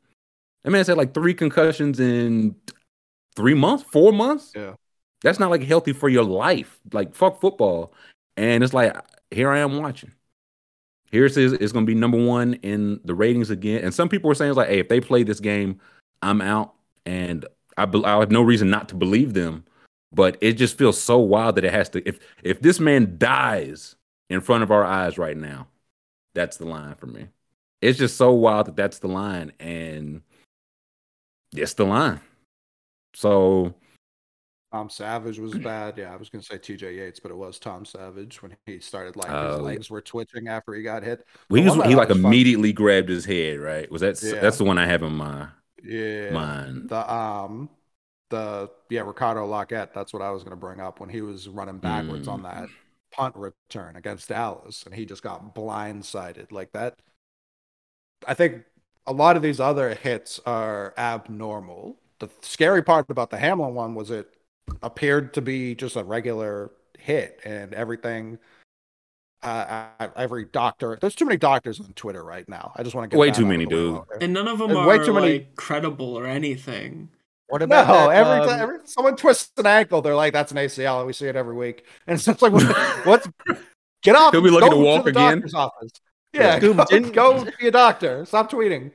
That 0.63 0.71
man 0.71 0.85
said 0.85 0.97
like 0.97 1.13
three 1.13 1.33
concussions 1.33 1.99
in 1.99 2.55
three 3.35 3.53
months, 3.53 3.83
four 3.83 4.11
months. 4.11 4.51
Yeah. 4.55 4.73
That's 5.21 5.39
not 5.39 5.49
like 5.49 5.63
healthy 5.63 5.93
for 5.93 6.09
your 6.09 6.23
life. 6.23 6.79
Like 6.93 7.13
fuck 7.13 7.41
football. 7.41 7.93
And 8.37 8.63
it's 8.63 8.73
like 8.73 8.95
here 9.31 9.49
I 9.49 9.59
am 9.59 9.77
watching. 9.77 10.11
Here's 11.11 11.35
his 11.35 11.53
it's 11.53 11.71
gonna 11.71 11.85
be 11.85 11.95
number 11.95 12.23
one 12.23 12.55
in 12.55 12.99
the 13.03 13.15
ratings 13.15 13.49
again. 13.49 13.83
And 13.83 13.93
some 13.93 14.09
people 14.09 14.27
were 14.27 14.35
saying 14.35 14.51
it's 14.51 14.57
like, 14.57 14.69
hey, 14.69 14.79
if 14.79 14.89
they 14.89 15.01
play 15.01 15.23
this 15.23 15.39
game, 15.39 15.79
I'm 16.21 16.41
out. 16.41 16.73
And 17.05 17.45
I 17.77 17.85
be- 17.85 18.03
I 18.05 18.19
have 18.19 18.31
no 18.31 18.41
reason 18.41 18.69
not 18.69 18.89
to 18.89 18.95
believe 18.95 19.33
them. 19.33 19.65
But 20.11 20.37
it 20.41 20.53
just 20.53 20.77
feels 20.77 20.99
so 20.99 21.19
wild 21.19 21.55
that 21.55 21.65
it 21.65 21.73
has 21.73 21.89
to. 21.89 22.07
If 22.07 22.19
if 22.43 22.61
this 22.61 22.79
man 22.79 23.17
dies 23.17 23.95
in 24.29 24.41
front 24.41 24.63
of 24.63 24.71
our 24.71 24.83
eyes 24.83 25.17
right 25.17 25.37
now, 25.37 25.67
that's 26.33 26.57
the 26.57 26.65
line 26.65 26.95
for 26.95 27.07
me. 27.07 27.27
It's 27.81 27.99
just 27.99 28.17
so 28.17 28.31
wild 28.31 28.67
that 28.67 28.75
that's 28.75 28.99
the 28.99 29.07
line, 29.07 29.53
and 29.59 30.21
it's 31.55 31.75
the 31.75 31.85
line. 31.85 32.19
So 33.13 33.73
Tom 34.71 34.89
Savage 34.89 35.39
was 35.39 35.55
bad. 35.55 35.97
Yeah, 35.97 36.13
I 36.13 36.15
was 36.15 36.29
going 36.29 36.41
to 36.41 36.45
say 36.47 36.57
TJ 36.59 36.95
Yates, 36.97 37.19
but 37.19 37.31
it 37.31 37.35
was 37.37 37.57
Tom 37.59 37.85
Savage 37.85 38.41
when 38.41 38.55
he 38.65 38.79
started 38.79 39.15
like 39.15 39.29
Oh, 39.31 39.53
his 39.53 39.61
legs 39.61 39.89
were 39.89 40.01
twitching 40.01 40.47
after 40.47 40.73
he 40.73 40.83
got 40.83 41.03
hit. 41.03 41.25
he 41.49 41.61
was 41.61 41.73
he 41.87 41.95
like 41.95 42.09
was 42.09 42.17
fun- 42.17 42.25
immediately 42.25 42.71
grabbed 42.73 43.09
his 43.09 43.25
head. 43.25 43.59
Right? 43.59 43.89
Was 43.91 44.01
that 44.01 44.21
Yeah. 44.21 44.39
that's 44.39 44.57
the 44.57 44.63
one 44.65 44.77
I 44.77 44.85
have 44.85 45.01
in 45.03 45.13
my 45.13 45.47
Yeah. 45.83 46.31
mind? 46.31 46.89
The 46.89 47.11
um 47.13 47.69
the 48.29 48.69
yeah, 48.91 49.01
Ricardo 49.01 49.47
Lockette, 49.47 49.91
that's 49.93 50.13
what 50.13 50.21
I 50.21 50.29
was 50.29 50.43
gonna 50.43 50.55
bring 50.55 50.79
up 50.79 50.99
when 50.99 51.09
he 51.09 51.21
was 51.21 51.49
running 51.49 51.79
backwards 51.79 52.27
on 52.27 52.41
Mm. 52.41 52.43
that 52.43 52.69
punt 53.11 53.35
return 53.35 53.95
against 53.95 54.29
Dallas 54.29 54.83
and 54.83 54.93
he 54.93 55.03
just 55.03 55.23
got 55.23 55.55
blindsided 55.55 56.51
like 56.51 56.71
that. 56.73 56.99
I 58.27 58.35
think 58.35 58.65
a 59.07 59.13
lot 59.13 59.35
of 59.35 59.41
these 59.41 59.59
other 59.59 59.95
hits 59.95 60.39
are 60.45 60.93
abnormal. 60.95 61.97
The 62.19 62.29
scary 62.41 62.81
part 62.83 63.09
about 63.09 63.29
the 63.29 63.37
Hamlin 63.37 63.73
one 63.73 63.95
was 63.95 64.11
it 64.11 64.29
appeared 64.83 65.33
to 65.35 65.41
be 65.41 65.73
just 65.75 65.95
a 65.95 66.03
regular 66.03 66.71
hit 66.97 67.39
and 67.45 67.73
everything 67.73 68.37
uh, 69.41 69.85
I- 69.99 70.09
every 70.17 70.43
doctor 70.45 70.97
there's 70.99 71.15
too 71.15 71.23
many 71.25 71.37
doctors 71.37 71.79
on 71.79 71.93
Twitter 71.93 72.23
right 72.23 72.47
now. 72.49 72.73
I 72.75 72.83
just 72.83 72.93
want 72.93 73.09
to 73.09 73.15
get 73.15 73.19
Way 73.19 73.31
too 73.31 73.45
many, 73.45 73.63
the 73.63 73.69
dude. 73.71 74.01
And 74.21 74.33
none 74.33 74.47
of 74.49 74.57
them 74.59 74.67
There's 74.67 74.79
are 74.81 74.87
way 74.87 74.97
too 74.97 75.13
like 75.13 75.21
many- 75.23 75.47
credible 75.55 76.17
or 76.17 76.25
anything. 76.25 77.09
What 77.47 77.59
No, 77.61 77.65
about 77.65 78.09
that, 78.09 78.15
every 78.17 78.39
um, 78.41 78.47
time 78.49 78.59
every, 78.59 78.77
someone 78.83 79.15
twists 79.15 79.51
an 79.57 79.65
ankle, 79.65 80.01
they're 80.03 80.15
like, 80.15 80.33
"That's 80.33 80.51
an 80.51 80.57
ACL," 80.57 81.03
we 81.07 81.13
see 81.13 81.25
it 81.27 81.35
every 81.35 81.55
week. 81.55 81.83
And 82.05 82.15
it's 82.15 82.25
just 82.25 82.41
like, 82.43 82.51
what, 82.51 82.75
what's 83.07 83.27
get 84.03 84.15
off? 84.17 84.33
He'll 84.33 84.41
be 84.43 84.49
looking 84.51 84.69
to 84.71 84.77
walk 84.77 85.05
the 85.05 85.09
again. 85.11 85.37
doctor's 85.37 85.53
office. 85.55 85.91
Yeah, 86.33 86.59
Scoob 86.59 86.77
go, 86.77 86.85
didn't- 86.85 87.13
go 87.13 87.47
be 87.59 87.67
a 87.69 87.71
doctor. 87.71 88.25
Stop 88.25 88.51
tweeting. 88.51 88.91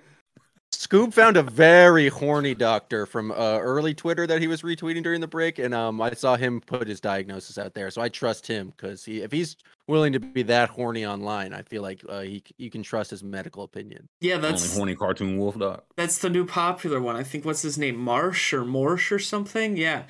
Scoob 0.81 1.12
found 1.14 1.37
a 1.37 1.43
very 1.43 2.09
horny 2.09 2.55
doctor 2.55 3.07
from 3.07 3.31
uh, 3.31 3.35
early 3.61 3.95
Twitter 3.95 4.27
that 4.27 4.41
he 4.41 4.47
was 4.47 4.62
retweeting 4.62 5.03
during 5.03 5.20
the 5.20 5.27
break, 5.27 5.59
and 5.59 5.75
um, 5.75 6.01
I 6.01 6.12
saw 6.12 6.37
him 6.37 6.61
put 6.61 6.87
his 6.89 7.01
diagnosis 7.01 7.59
out 7.59 7.75
there, 7.75 7.91
so 7.91 8.01
I 8.03 8.09
trust 8.09 8.47
him 8.47 8.72
because 8.77 9.05
he, 9.05 9.20
if 9.22 9.33
he's 9.33 9.57
willing 9.87 10.12
to 10.12 10.20
be 10.20 10.43
that 10.45 10.70
horny 10.70 11.05
online, 11.07 11.53
I 11.55 11.62
feel 11.62 11.83
like 11.83 12.03
uh, 12.09 12.20
he 12.20 12.43
you 12.59 12.70
can 12.70 12.83
trust 12.83 13.11
his 13.11 13.22
medical 13.22 13.62
opinion. 13.64 14.09
Yeah, 14.20 14.39
that's 14.39 14.62
Only 14.62 14.62
that's 14.62 14.77
horny 14.77 14.95
cartoon 14.97 15.39
wolf 15.39 15.59
dog. 15.59 15.83
that's 15.97 16.18
the 16.18 16.31
new 16.31 16.47
popular 16.47 17.01
one. 17.01 17.16
I 17.16 17.22
think 17.22 17.45
what's 17.45 17.62
his 17.62 17.77
name, 17.79 17.97
Marsh 17.97 18.53
or 18.53 18.64
Morsh 18.64 19.11
or 19.12 19.18
something. 19.18 19.77
Yeah, 19.77 20.05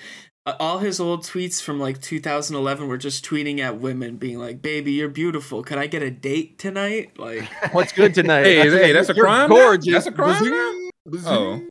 all 0.47 0.78
his 0.78 1.01
old 1.01 1.22
tweets 1.22 1.62
from 1.62 1.80
like 1.80 2.01
2011 2.01 2.86
were 2.86 2.99
just 2.99 3.24
tweeting 3.24 3.61
at 3.61 3.78
women, 3.80 4.16
being 4.16 4.38
like, 4.38 4.61
"Baby, 4.61 4.92
you're 4.92 5.09
beautiful. 5.09 5.62
Could 5.62 5.78
I 5.78 5.86
get 5.86 6.03
a 6.03 6.11
date 6.11 6.59
tonight?" 6.59 7.18
Like, 7.18 7.45
What's 7.72 7.92
good 7.92 8.14
tonight? 8.14 8.45
Hey, 8.45 8.66
is- 8.66 8.74
hey, 8.74 8.92
that's 8.92 9.09
a 9.09 9.14
You're 9.14 9.24
crime 9.24 9.49
now? 9.49 9.57
Gorgeous. 9.57 9.92
That's 9.92 10.07
a 10.07 10.12
crime 10.12 10.42
Bazing, 10.42 10.90
bazing. 11.07 11.26
Oh, 11.32 11.66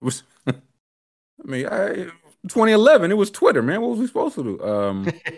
was 0.00 0.22
I 0.46 0.52
mean, 1.44 1.66
I 1.66 2.10
2011. 2.48 3.10
It 3.10 3.14
was 3.14 3.30
Twitter, 3.30 3.62
man. 3.62 3.80
What 3.80 3.90
was 3.92 4.00
we 4.00 4.06
supposed 4.06 4.34
to 4.36 4.42
do? 4.44 4.62
Um, 4.62 5.08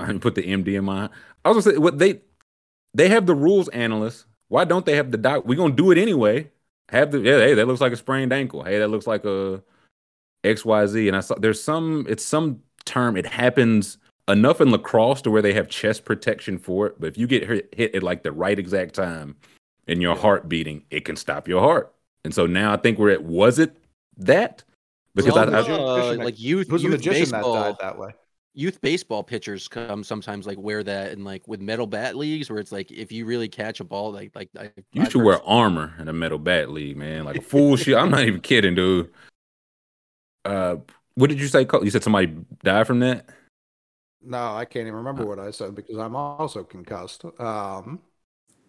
I 0.00 0.06
didn't 0.06 0.20
put 0.20 0.34
the 0.34 0.42
MD 0.42 0.78
in 0.78 0.84
my. 0.84 1.10
I 1.44 1.50
was 1.50 1.64
gonna 1.64 1.74
say 1.74 1.78
what 1.78 1.98
they 1.98 2.20
they 2.94 3.08
have 3.08 3.26
the 3.26 3.34
rules 3.34 3.68
analysts. 3.70 4.26
Why 4.48 4.64
don't 4.64 4.84
they 4.86 4.96
have 4.96 5.10
the 5.10 5.18
doc? 5.18 5.44
We're 5.46 5.56
gonna 5.56 5.74
do 5.74 5.90
it 5.90 5.98
anyway. 5.98 6.50
Have 6.90 7.10
the 7.10 7.18
yeah. 7.20 7.38
Hey, 7.38 7.54
that 7.54 7.66
looks 7.66 7.80
like 7.80 7.92
a 7.92 7.96
sprained 7.96 8.32
ankle. 8.32 8.62
Hey, 8.64 8.78
that 8.78 8.88
looks 8.88 9.06
like 9.06 9.24
a 9.24 9.62
X 10.44 10.64
Y 10.64 10.86
Z. 10.86 11.08
And 11.08 11.16
I 11.16 11.20
saw 11.20 11.34
there's 11.36 11.62
some. 11.62 12.06
It's 12.08 12.24
some 12.24 12.62
term. 12.84 13.16
It 13.16 13.26
happens 13.26 13.98
enough 14.28 14.60
in 14.60 14.70
lacrosse 14.70 15.22
to 15.22 15.30
where 15.30 15.42
they 15.42 15.52
have 15.52 15.68
chest 15.68 16.04
protection 16.04 16.58
for 16.58 16.86
it. 16.86 17.00
But 17.00 17.08
if 17.08 17.18
you 17.18 17.26
get 17.26 17.46
hit, 17.46 17.74
hit 17.76 17.94
at 17.94 18.02
like 18.02 18.22
the 18.22 18.32
right 18.32 18.58
exact 18.58 18.94
time 18.94 19.36
and 19.88 20.00
your 20.00 20.16
heart 20.16 20.48
beating, 20.48 20.84
it 20.90 21.04
can 21.04 21.16
stop 21.16 21.48
your 21.48 21.60
heart. 21.60 21.92
And 22.24 22.32
so 22.32 22.46
now 22.46 22.72
I 22.72 22.76
think 22.76 22.98
we're 22.98 23.10
at 23.10 23.24
was 23.24 23.58
it 23.58 23.76
that? 24.18 24.62
Because 25.14 25.34
Well, 25.34 25.52
I, 25.54 25.58
I, 25.58 25.60
uh, 25.60 25.96
magician 25.96 26.18
that- 26.18 26.24
like 26.24 26.40
youth, 26.40 26.68
Who's 26.70 26.82
the 26.82 26.88
youth 26.88 26.98
magician 26.98 27.30
baseball, 27.32 27.54
that 27.54 27.62
died 27.62 27.76
that 27.80 27.98
way? 27.98 28.10
youth 28.54 28.80
baseball 28.82 29.22
pitchers 29.22 29.66
come 29.66 30.04
sometimes 30.04 30.46
like 30.46 30.58
wear 30.58 30.82
that 30.82 31.10
and 31.12 31.24
like 31.24 31.48
with 31.48 31.58
metal 31.58 31.86
bat 31.86 32.16
leagues 32.16 32.50
where 32.50 32.58
it's 32.58 32.70
like 32.70 32.90
if 32.92 33.10
you 33.10 33.24
really 33.24 33.48
catch 33.48 33.80
a 33.80 33.84
ball 33.84 34.12
like 34.12 34.30
like 34.34 34.50
I, 34.60 34.64
You 34.92 35.00
I've 35.02 35.10
should 35.10 35.20
heard 35.20 35.24
wear 35.24 35.42
armor 35.46 35.94
in 35.98 36.06
a 36.08 36.12
metal 36.12 36.38
bat 36.38 36.70
league, 36.70 36.98
man. 36.98 37.24
Like 37.24 37.38
a 37.38 37.40
full 37.40 37.76
shit. 37.76 37.96
I'm 37.96 38.10
not 38.10 38.24
even 38.24 38.40
kidding, 38.40 38.74
dude. 38.74 39.10
Uh, 40.44 40.76
what 41.14 41.28
did 41.30 41.40
you 41.40 41.46
say? 41.48 41.66
You 41.82 41.90
said 41.90 42.02
somebody 42.02 42.34
died 42.62 42.86
from 42.86 43.00
that. 43.00 43.28
No, 44.24 44.54
I 44.54 44.64
can't 44.64 44.82
even 44.86 44.94
remember 44.94 45.26
what 45.26 45.38
I 45.38 45.50
said 45.50 45.74
because 45.74 45.96
I'm 45.98 46.14
also 46.16 46.62
concussed. 46.64 47.24
Um, 47.38 48.00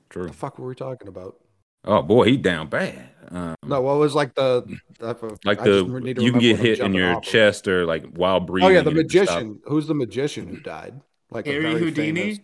True. 0.09 0.27
the 0.27 0.33
fuck 0.33 0.57
were 0.59 0.67
we 0.67 0.75
talking 0.75 1.07
about? 1.07 1.39
Oh 1.85 2.01
boy, 2.01 2.25
he 2.25 2.37
down 2.37 2.67
bad. 2.67 3.09
Um, 3.29 3.55
No, 3.65 3.81
what 3.81 3.97
was 3.97 4.15
like 4.15 4.33
the 4.35 4.63
I- 5.01 5.15
like 5.45 5.59
I 5.59 5.63
the 5.63 5.83
need 6.01 6.15
to 6.15 6.23
you 6.23 6.31
can 6.31 6.39
get 6.39 6.59
hit 6.59 6.79
in 6.79 6.93
your 6.93 7.19
chest 7.21 7.67
or 7.67 7.85
like 7.85 8.05
while 8.15 8.39
breathing. 8.39 8.69
Oh 8.69 8.71
yeah, 8.73 8.81
the 8.81 8.91
you 8.91 8.97
have 8.99 9.07
to 9.07 9.25
stop. 9.25 9.35
magician. 9.35 9.61
Who's 9.65 9.87
the 9.87 9.93
magician 9.93 10.47
who 10.47 10.57
died? 10.61 11.01
Like 11.29 11.45
Harry 11.45 11.73
Houdini. 11.77 12.21
famous- 12.21 12.39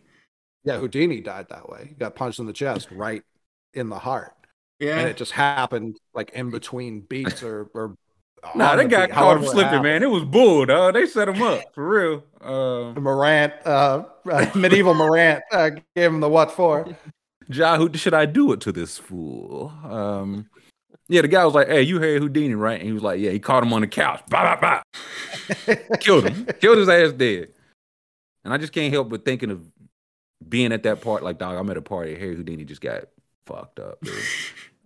Yeah, 0.66 0.78
Houdini 0.78 1.22
died 1.22 1.48
that 1.50 1.70
way. 1.70 1.86
He 1.90 1.96
got 1.96 2.16
punched 2.16 2.40
in 2.40 2.48
the 2.48 2.54
chest, 2.54 2.90
right 2.92 3.24
in 3.74 3.88
the 3.90 4.00
heart, 4.00 4.34
Yeah, 4.80 5.00
and 5.00 5.08
it 5.10 5.16
just 5.16 5.32
happened 5.32 5.98
like 6.14 6.32
in 6.32 6.50
between 6.52 7.02
beats 7.02 7.42
or. 7.44 7.70
or 7.74 7.96
Nah, 8.56 8.76
that 8.76 8.84
the 8.84 8.90
guy 8.90 9.08
caught 9.08 9.38
him 9.38 9.46
slipping, 9.46 9.82
man. 9.82 10.04
It 10.04 10.10
was 10.10 10.24
bull, 10.24 10.66
dog. 10.66 10.94
They 10.94 11.06
set 11.06 11.28
him 11.28 11.42
up 11.42 11.74
for 11.74 11.90
real. 11.90 12.24
Uh, 12.42 13.00
Morant, 13.00 13.54
uh, 13.66 14.04
medieval 14.56 14.94
Morant, 14.94 15.44
uh, 15.52 15.70
gave 15.96 16.12
him 16.12 16.20
the 16.20 16.30
what 16.30 16.52
for. 16.52 16.88
Ja, 17.50 17.78
who 17.78 17.94
should 17.96 18.14
I 18.14 18.26
do 18.26 18.52
it 18.54 18.62
to 18.62 18.72
this 18.72 18.98
fool? 18.98 19.74
Um, 19.84 20.50
yeah, 21.08 21.22
the 21.22 21.28
guy 21.28 21.44
was 21.44 21.56
like, 21.56 21.68
"Hey, 21.68 21.82
you 21.82 22.00
Harry 22.00 22.20
Houdini, 22.20 22.54
right?" 22.54 22.80
And 22.80 22.88
he 22.88 22.94
was 22.94 23.02
like, 23.02 23.20
"Yeah." 23.20 23.32
He 23.32 23.40
caught 23.40 23.64
him 23.64 23.74
on 23.74 23.82
the 23.82 23.88
couch, 23.88 24.22
bah, 24.30 24.58
bah, 24.62 24.82
bah. 25.66 25.76
killed 26.00 26.30
him, 26.30 26.46
killed 26.62 26.78
his 26.78 26.88
ass 26.88 27.12
dead. 27.14 27.50
And 28.44 28.54
I 28.54 28.58
just 28.58 28.72
can't 28.72 28.94
help 28.94 29.10
but 29.10 29.26
thinking 29.26 29.52
of 29.52 29.64
being 30.48 30.72
at 30.72 30.84
that 30.84 31.02
part. 31.02 31.24
Like, 31.24 31.40
dog, 31.40 31.58
I'm 31.58 31.70
at 31.70 31.78
a 31.78 31.82
party. 31.82 32.16
Harry 32.16 32.36
Houdini 32.36 32.64
just 32.64 32.82
got 32.82 33.06
fucked 33.46 33.80
up. 33.80 34.00
Dude. 34.02 34.14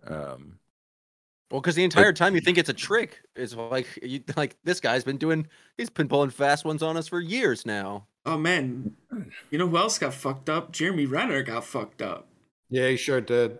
Um, 0.05 0.59
well 1.53 1.61
because 1.61 1.75
the 1.75 1.85
entire 1.85 2.11
time 2.11 2.35
you 2.35 2.41
think 2.41 2.57
it's 2.57 2.67
a 2.67 2.73
trick 2.73 3.21
it's 3.37 3.55
like 3.55 3.87
you 4.03 4.21
like 4.35 4.57
this 4.65 4.81
guy's 4.81 5.05
been 5.05 5.17
doing 5.17 5.47
he's 5.77 5.89
been 5.89 6.09
pulling 6.09 6.29
fast 6.29 6.65
ones 6.65 6.83
on 6.83 6.97
us 6.97 7.07
for 7.07 7.21
years 7.21 7.65
now 7.65 8.07
Oh 8.25 8.37
man, 8.37 8.93
you 9.51 9.57
know 9.57 9.67
who 9.67 9.77
else 9.77 9.97
got 9.97 10.13
fucked 10.13 10.49
up? 10.49 10.71
Jeremy 10.71 11.05
Renner 11.05 11.43
got 11.43 11.65
fucked 11.65 12.01
up. 12.01 12.27
Yeah, 12.69 12.87
he 12.89 12.95
sure 12.95 13.21
did. 13.21 13.59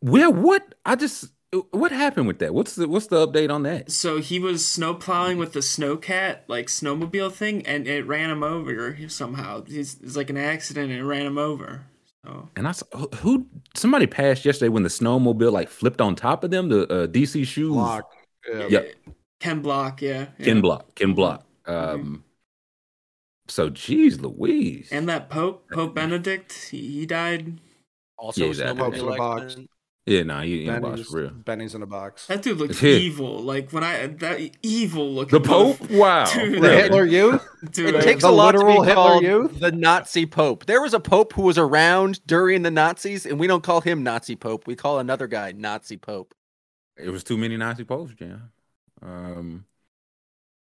well, 0.00 0.32
what? 0.32 0.74
I 0.84 0.96
just 0.96 1.32
what 1.70 1.92
happened 1.92 2.26
with 2.26 2.38
that? 2.38 2.54
What's 2.54 2.76
the 2.76 2.88
what's 2.88 3.08
the 3.08 3.26
update 3.26 3.52
on 3.52 3.62
that? 3.64 3.90
So 3.90 4.18
he 4.18 4.38
was 4.38 4.66
snow 4.66 4.94
plowing 4.94 5.36
with 5.36 5.52
the 5.52 5.60
snowcat, 5.60 6.40
like 6.48 6.68
snowmobile 6.68 7.32
thing, 7.32 7.66
and 7.66 7.86
it 7.86 8.06
ran 8.06 8.30
him 8.30 8.42
over 8.42 8.96
somehow. 9.08 9.64
He's, 9.64 10.00
it's 10.00 10.16
like 10.16 10.30
an 10.30 10.38
accident 10.38 10.90
and 10.90 11.00
it 11.00 11.04
ran 11.04 11.26
him 11.26 11.36
over. 11.38 11.86
So 12.24 12.48
And 12.56 12.68
I 12.68 12.72
saw 12.72 12.86
who- 12.96 13.08
who 13.16 13.46
somebody 13.74 14.06
passed 14.06 14.44
yesterday 14.44 14.68
when 14.68 14.82
the 14.82 14.88
snowmobile 14.88 15.52
like 15.52 15.68
flipped 15.68 16.00
on 16.00 16.14
top 16.14 16.44
of 16.44 16.50
them. 16.50 16.68
The 16.68 16.82
uh, 16.92 17.06
DC 17.06 17.46
shoes. 17.46 17.72
Block. 17.72 18.12
Yeah. 18.48 18.66
Yeah. 18.68 18.82
Ken 19.40 19.62
Block, 19.62 20.02
yeah. 20.02 20.26
yeah. 20.38 20.44
Ken 20.44 20.60
Block. 20.60 20.94
Ken 20.94 21.14
Block. 21.14 21.46
Um, 21.66 22.24
so, 23.48 23.70
geez, 23.70 24.20
Louise. 24.20 24.88
And 24.92 25.08
that 25.08 25.28
Pope, 25.30 25.68
Pope 25.72 25.94
Benedict, 25.94 26.52
he, 26.70 26.78
he 27.00 27.06
died. 27.06 27.58
also 28.18 28.44
Yeah, 28.44 28.46
a 28.68 28.70
in 28.70 28.78
a 28.78 28.82
snowmobile 28.82 29.16
box. 29.16 29.42
accident. 29.44 29.70
Yeah, 30.10 30.22
nah, 30.24 30.40
he, 30.42 30.62
he 30.62 30.66
in 30.66 30.74
the 30.74 30.80
box 30.80 30.90
Benny's, 30.92 31.06
for 31.08 31.20
real. 31.20 31.30
Benny's 31.30 31.74
in 31.74 31.82
a 31.82 31.86
box. 31.86 32.26
That 32.26 32.42
dude 32.42 32.58
looks 32.58 32.82
Yeah. 32.82 32.90
evil. 32.94 33.38
Like 33.40 33.70
when 33.72 33.84
I 33.84 34.06
that 34.08 34.40
evil 34.62 35.12
looking. 35.14 35.40
The 35.40 35.48
Pope? 35.48 35.88
Wow. 35.90 36.24
Dude, 36.34 36.54
The 36.56 36.60
Really? 36.60 36.76
Hitler 36.82 37.04
Youth? 37.06 37.48
Dude, 37.70 37.94
It 37.94 38.02
takes 38.02 38.22
the 38.22 38.28
a 38.28 38.30
lot 38.30 38.52
to 38.52 38.58
be 38.64 38.72
Hitler 38.72 38.94
called 38.94 39.22
youth? 39.22 39.60
the 39.60 39.70
Nazi 39.72 40.26
Pope. 40.26 40.66
There 40.66 40.82
was 40.82 40.94
a 40.94 41.00
Pope 41.00 41.32
who 41.34 41.42
was 41.42 41.56
around 41.58 42.24
during 42.26 42.62
the 42.62 42.70
Nazis, 42.70 43.24
and 43.24 43.38
we 43.38 43.46
don't 43.46 43.62
call 43.62 43.80
him 43.82 44.02
Nazi 44.02 44.34
Pope. 44.36 44.66
We 44.66 44.74
call 44.76 44.98
another 44.98 45.26
guy 45.26 45.52
Nazi 45.52 45.96
Pope. 45.96 46.34
It 46.96 47.10
was 47.10 47.22
too 47.24 47.38
many 47.38 47.56
Nazi 47.56 47.84
posts, 47.84 48.16
Jam. 48.18 48.50
Um, 49.02 49.64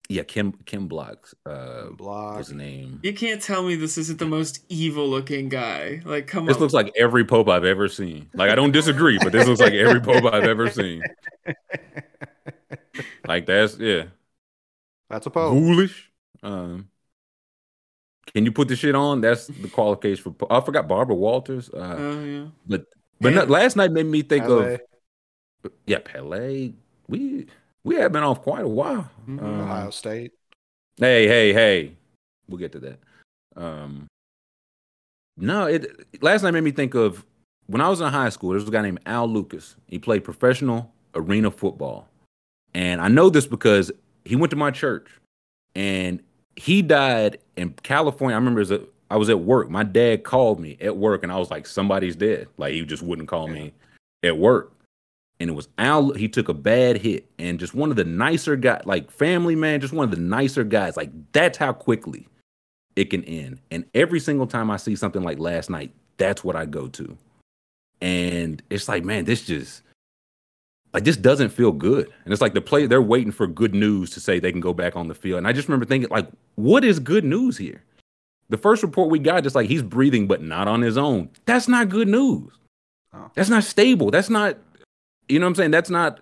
yeah, 0.10 0.24
Kim 0.24 0.54
Kim 0.66 0.88
Block 0.88 1.28
uh, 1.46 1.90
Block. 1.92 2.38
was 2.38 2.48
the 2.48 2.56
name. 2.56 3.00
you 3.04 3.14
can't 3.14 3.42
tell 3.42 3.64
me 3.64 3.76
this 3.76 3.98
isn't 3.98 4.20
the 4.20 4.26
most 4.26 4.64
evil 4.70 5.08
looking 5.10 5.50
guy. 5.50 6.02
Like, 6.06 6.28
come 6.28 6.46
This 6.46 6.56
on. 6.56 6.60
This 6.60 6.62
looks 6.62 6.74
like 6.74 6.94
every 6.98 7.26
Pope 7.26 7.50
I've 7.50 7.66
ever 7.66 7.88
seen. 7.88 8.30
Like, 8.34 8.50
I 8.50 8.56
don't 8.56 8.72
disagree, 8.72 9.18
but 9.18 9.32
this 9.32 9.48
looks 9.48 9.60
like 9.60 9.74
every 9.74 10.00
Pope 10.02 10.24
I've 10.26 10.44
ever 10.46 10.70
seen. 10.70 11.04
Like, 13.28 13.46
that's, 13.46 13.78
yeah. 13.78 14.06
That's 15.10 15.26
a 15.26 15.30
Pope. 15.30 15.54
Ghoulish. 15.54 16.10
Um, 16.42 16.88
can 18.34 18.46
you 18.46 18.52
put 18.52 18.68
the 18.68 18.76
shit 18.76 18.96
on? 18.96 19.22
That's 19.22 19.48
the 19.48 19.68
qualification 19.68 20.24
for. 20.24 20.32
Pope. 20.32 20.52
I 20.52 20.62
forgot 20.62 20.88
Barbara 20.88 21.16
Walters. 21.16 21.70
Uh, 21.70 21.96
Oh 21.98 22.24
yeah. 22.24 22.46
but 22.66 22.86
but 23.20 23.34
no, 23.34 23.44
last 23.46 23.76
night 23.76 23.92
made 23.92 24.06
me 24.06 24.22
think 24.22 24.46
LA, 24.48 24.56
of 24.56 24.82
yeah, 25.86 26.00
Pele. 26.04 26.74
We 27.08 27.48
we 27.88 27.96
have 27.96 28.12
been 28.12 28.24
off 28.24 28.42
quite 28.42 28.66
a 28.66 28.68
while. 28.68 29.10
Mhm. 29.28 29.42
Um, 29.42 29.62
Ohio 29.62 29.90
State. 29.92 30.34
Hey, 30.98 31.28
hey, 31.28 31.54
hey. 31.54 31.96
We'll 32.50 32.58
get 32.58 32.72
to 32.74 32.80
that. 32.80 33.00
Um 33.56 34.08
No, 35.38 35.66
it 35.68 36.22
last 36.22 36.44
night 36.44 36.52
made 36.52 36.64
me 36.64 36.72
think 36.72 36.94
of 36.96 37.26
when 37.68 37.82
I 37.82 37.90
was 37.90 38.02
in 38.02 38.08
high 38.08 38.30
school, 38.30 38.50
there 38.50 38.60
was 38.60 38.68
a 38.68 38.72
guy 38.72 38.82
named 38.82 39.00
Al 39.06 39.28
Lucas. 39.28 39.76
He 39.88 40.00
played 40.00 40.24
professional 40.24 40.92
arena 41.16 41.52
football. 41.52 42.08
And 42.74 43.02
I 43.02 43.08
know 43.08 43.30
this 43.30 43.48
because 43.48 43.92
he 44.26 44.36
went 44.36 44.52
to 44.52 44.58
my 44.58 44.72
church 44.72 45.08
and 45.76 46.22
he 46.56 46.82
died 46.82 47.40
in 47.56 47.74
California. 47.84 48.36
I 48.36 48.40
remember 48.40 48.62
as 48.62 48.72
a, 48.72 48.82
I 49.10 49.18
was 49.18 49.30
at 49.30 49.40
work. 49.40 49.70
My 49.70 49.84
dad 49.84 50.24
called 50.24 50.60
me 50.60 50.78
at 50.82 50.98
work 50.98 51.24
and 51.24 51.32
I 51.32 51.38
was 51.38 51.52
like, 51.52 51.68
somebody's 51.68 52.16
dead. 52.16 52.48
Like 52.58 52.74
he 52.74 52.84
just 52.86 53.04
wouldn't 53.04 53.28
call 53.28 53.48
me 53.48 53.74
at 54.24 54.38
work. 54.38 54.74
And 55.40 55.50
it 55.50 55.54
was 55.54 55.68
Al. 55.78 56.14
He 56.14 56.28
took 56.28 56.50
a 56.50 56.54
bad 56.54 56.98
hit 56.98 57.30
and 57.38 57.60
just 57.60 57.76
one 57.76 57.92
of 57.92 57.96
the 57.96 58.04
nicer 58.04 58.56
guys, 58.56 58.82
like 58.86 59.12
family 59.12 59.56
man, 59.56 59.82
just 59.82 59.94
one 59.94 60.06
of 60.06 60.12
the 60.12 60.22
nicer 60.22 60.64
guys. 60.64 60.98
Like 60.98 61.12
that's 61.32 61.58
how 61.58 61.74
quickly 61.74 62.28
it 62.96 63.12
can 63.12 63.24
end. 63.26 63.60
And 63.70 63.86
every 63.94 64.20
single 64.20 64.48
time 64.48 64.72
I 64.72 64.78
see 64.78 64.96
something 64.96 65.22
like 65.22 65.38
last 65.38 65.70
night, 65.70 65.94
that's 66.18 66.44
what 66.44 66.56
I 66.56 66.66
go 66.66 66.88
to. 66.88 67.18
And 68.02 68.62
it's 68.70 68.88
like, 68.88 69.06
man, 69.06 69.26
this 69.26 69.46
just 69.46 69.84
like 70.94 71.04
this 71.04 71.18
doesn't 71.18 71.50
feel 71.50 71.72
good. 71.72 72.12
And 72.26 72.34
it's 72.34 72.42
like 72.42 72.56
the 72.56 72.62
play 72.62 72.88
they're 72.88 73.02
waiting 73.02 73.32
for 73.32 73.46
good 73.46 73.76
news 73.76 74.10
to 74.12 74.20
say 74.20 74.40
they 74.40 74.52
can 74.52 74.62
go 74.62 74.74
back 74.74 74.96
on 74.96 75.08
the 75.08 75.16
field. 75.16 75.38
And 75.38 75.48
I 75.48 75.54
just 75.54 75.68
remember 75.68 75.86
thinking, 75.86 76.10
like, 76.10 76.28
what 76.56 76.84
is 76.84 77.00
good 77.00 77.24
news 77.24 77.58
here? 77.58 77.84
The 78.50 78.58
first 78.58 78.82
report 78.82 79.10
we 79.10 79.20
got, 79.20 79.44
just 79.44 79.56
like 79.56 79.68
he's 79.68 79.84
breathing, 79.84 80.26
but 80.28 80.42
not 80.42 80.68
on 80.68 80.82
his 80.82 80.98
own. 80.98 81.30
That's 81.46 81.68
not 81.68 81.90
good 81.90 82.08
news. 82.08 82.52
Oh. 83.14 83.30
That's 83.36 83.50
not 83.50 83.64
stable. 83.64 84.10
That's 84.10 84.30
not, 84.30 84.58
you 85.30 85.40
know 85.40 85.46
what 85.46 85.52
I'm 85.52 85.56
saying? 85.56 85.72
That's 85.72 85.90
not 85.90 86.20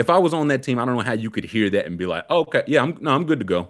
if 0.00 0.08
I 0.08 0.16
was 0.16 0.32
on 0.32 0.48
that 0.48 0.62
team, 0.62 0.78
I 0.78 0.86
don't 0.86 0.96
know 0.96 1.02
how 1.02 1.12
you 1.12 1.30
could 1.30 1.44
hear 1.44 1.68
that 1.70 1.84
and 1.84 1.98
be 1.98 2.06
like, 2.06 2.24
oh, 2.30 2.40
okay, 2.40 2.62
yeah, 2.66 2.82
I'm 2.82 2.96
no, 3.00 3.10
I'm 3.10 3.26
good 3.26 3.38
to 3.38 3.44
go. 3.44 3.68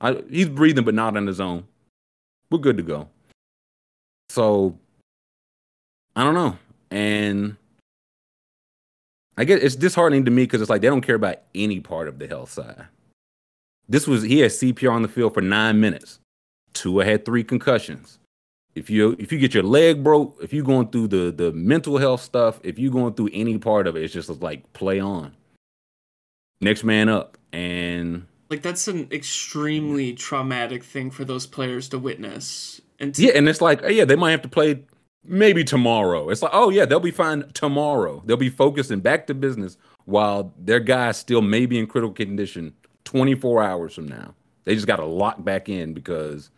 I, 0.00 0.22
he's 0.28 0.48
breathing, 0.48 0.84
but 0.84 0.94
not 0.94 1.16
on 1.16 1.26
his 1.26 1.40
own. 1.40 1.64
We're 2.50 2.58
good 2.58 2.76
to 2.76 2.82
go. 2.82 3.08
So 4.28 4.78
I 6.14 6.22
don't 6.22 6.34
know, 6.34 6.58
and 6.90 7.56
I 9.38 9.44
guess 9.44 9.60
it's 9.62 9.74
disheartening 9.74 10.26
to 10.26 10.30
me 10.30 10.44
because 10.44 10.60
it's 10.60 10.70
like 10.70 10.82
they 10.82 10.88
don't 10.88 11.00
care 11.00 11.14
about 11.14 11.38
any 11.54 11.80
part 11.80 12.08
of 12.08 12.18
the 12.18 12.26
health 12.26 12.50
side. 12.50 12.86
This 13.88 14.06
was 14.06 14.22
he 14.22 14.40
had 14.40 14.50
CPR 14.50 14.92
on 14.92 15.02
the 15.02 15.08
field 15.08 15.34
for 15.34 15.40
nine 15.40 15.80
minutes. 15.80 16.20
Tua 16.74 17.04
had 17.04 17.24
three 17.24 17.42
concussions. 17.42 18.19
If 18.80 18.88
you 18.88 19.14
if 19.18 19.30
you 19.30 19.38
get 19.38 19.52
your 19.52 19.62
leg 19.62 20.02
broke, 20.02 20.38
if 20.42 20.54
you're 20.54 20.64
going 20.64 20.88
through 20.88 21.08
the 21.08 21.30
the 21.30 21.52
mental 21.52 21.98
health 21.98 22.22
stuff, 22.22 22.58
if 22.64 22.78
you're 22.78 22.90
going 22.90 23.12
through 23.12 23.28
any 23.34 23.58
part 23.58 23.86
of 23.86 23.94
it, 23.94 24.02
it's 24.02 24.14
just 24.14 24.30
like 24.40 24.72
play 24.72 24.98
on. 24.98 25.34
Next 26.62 26.82
man 26.82 27.10
up, 27.10 27.36
and 27.52 28.26
Like 28.48 28.62
that's 28.62 28.88
an 28.88 29.06
extremely 29.12 30.14
traumatic 30.14 30.82
thing 30.82 31.10
for 31.10 31.26
those 31.26 31.46
players 31.46 31.90
to 31.90 31.98
witness. 31.98 32.80
And 32.98 33.14
to, 33.16 33.22
yeah, 33.22 33.32
and 33.34 33.50
it's 33.50 33.60
like 33.60 33.82
oh 33.84 33.88
yeah, 33.88 34.06
they 34.06 34.16
might 34.16 34.30
have 34.30 34.42
to 34.42 34.48
play 34.48 34.82
maybe 35.22 35.62
tomorrow. 35.62 36.30
It's 36.30 36.40
like 36.40 36.52
oh 36.54 36.70
yeah, 36.70 36.86
they'll 36.86 37.00
be 37.00 37.10
fine 37.10 37.50
tomorrow. 37.52 38.22
They'll 38.24 38.38
be 38.38 38.48
focused 38.48 38.90
and 38.90 39.02
back 39.02 39.26
to 39.26 39.34
business 39.34 39.76
while 40.06 40.54
their 40.58 40.80
guys 40.80 41.18
still 41.18 41.42
may 41.42 41.66
be 41.66 41.78
in 41.78 41.86
critical 41.86 42.14
condition 42.14 42.72
24 43.04 43.62
hours 43.62 43.94
from 43.94 44.08
now. 44.08 44.34
They 44.64 44.74
just 44.74 44.86
got 44.86 44.96
to 44.96 45.04
lock 45.04 45.44
back 45.44 45.68
in 45.68 45.92
because 45.92 46.50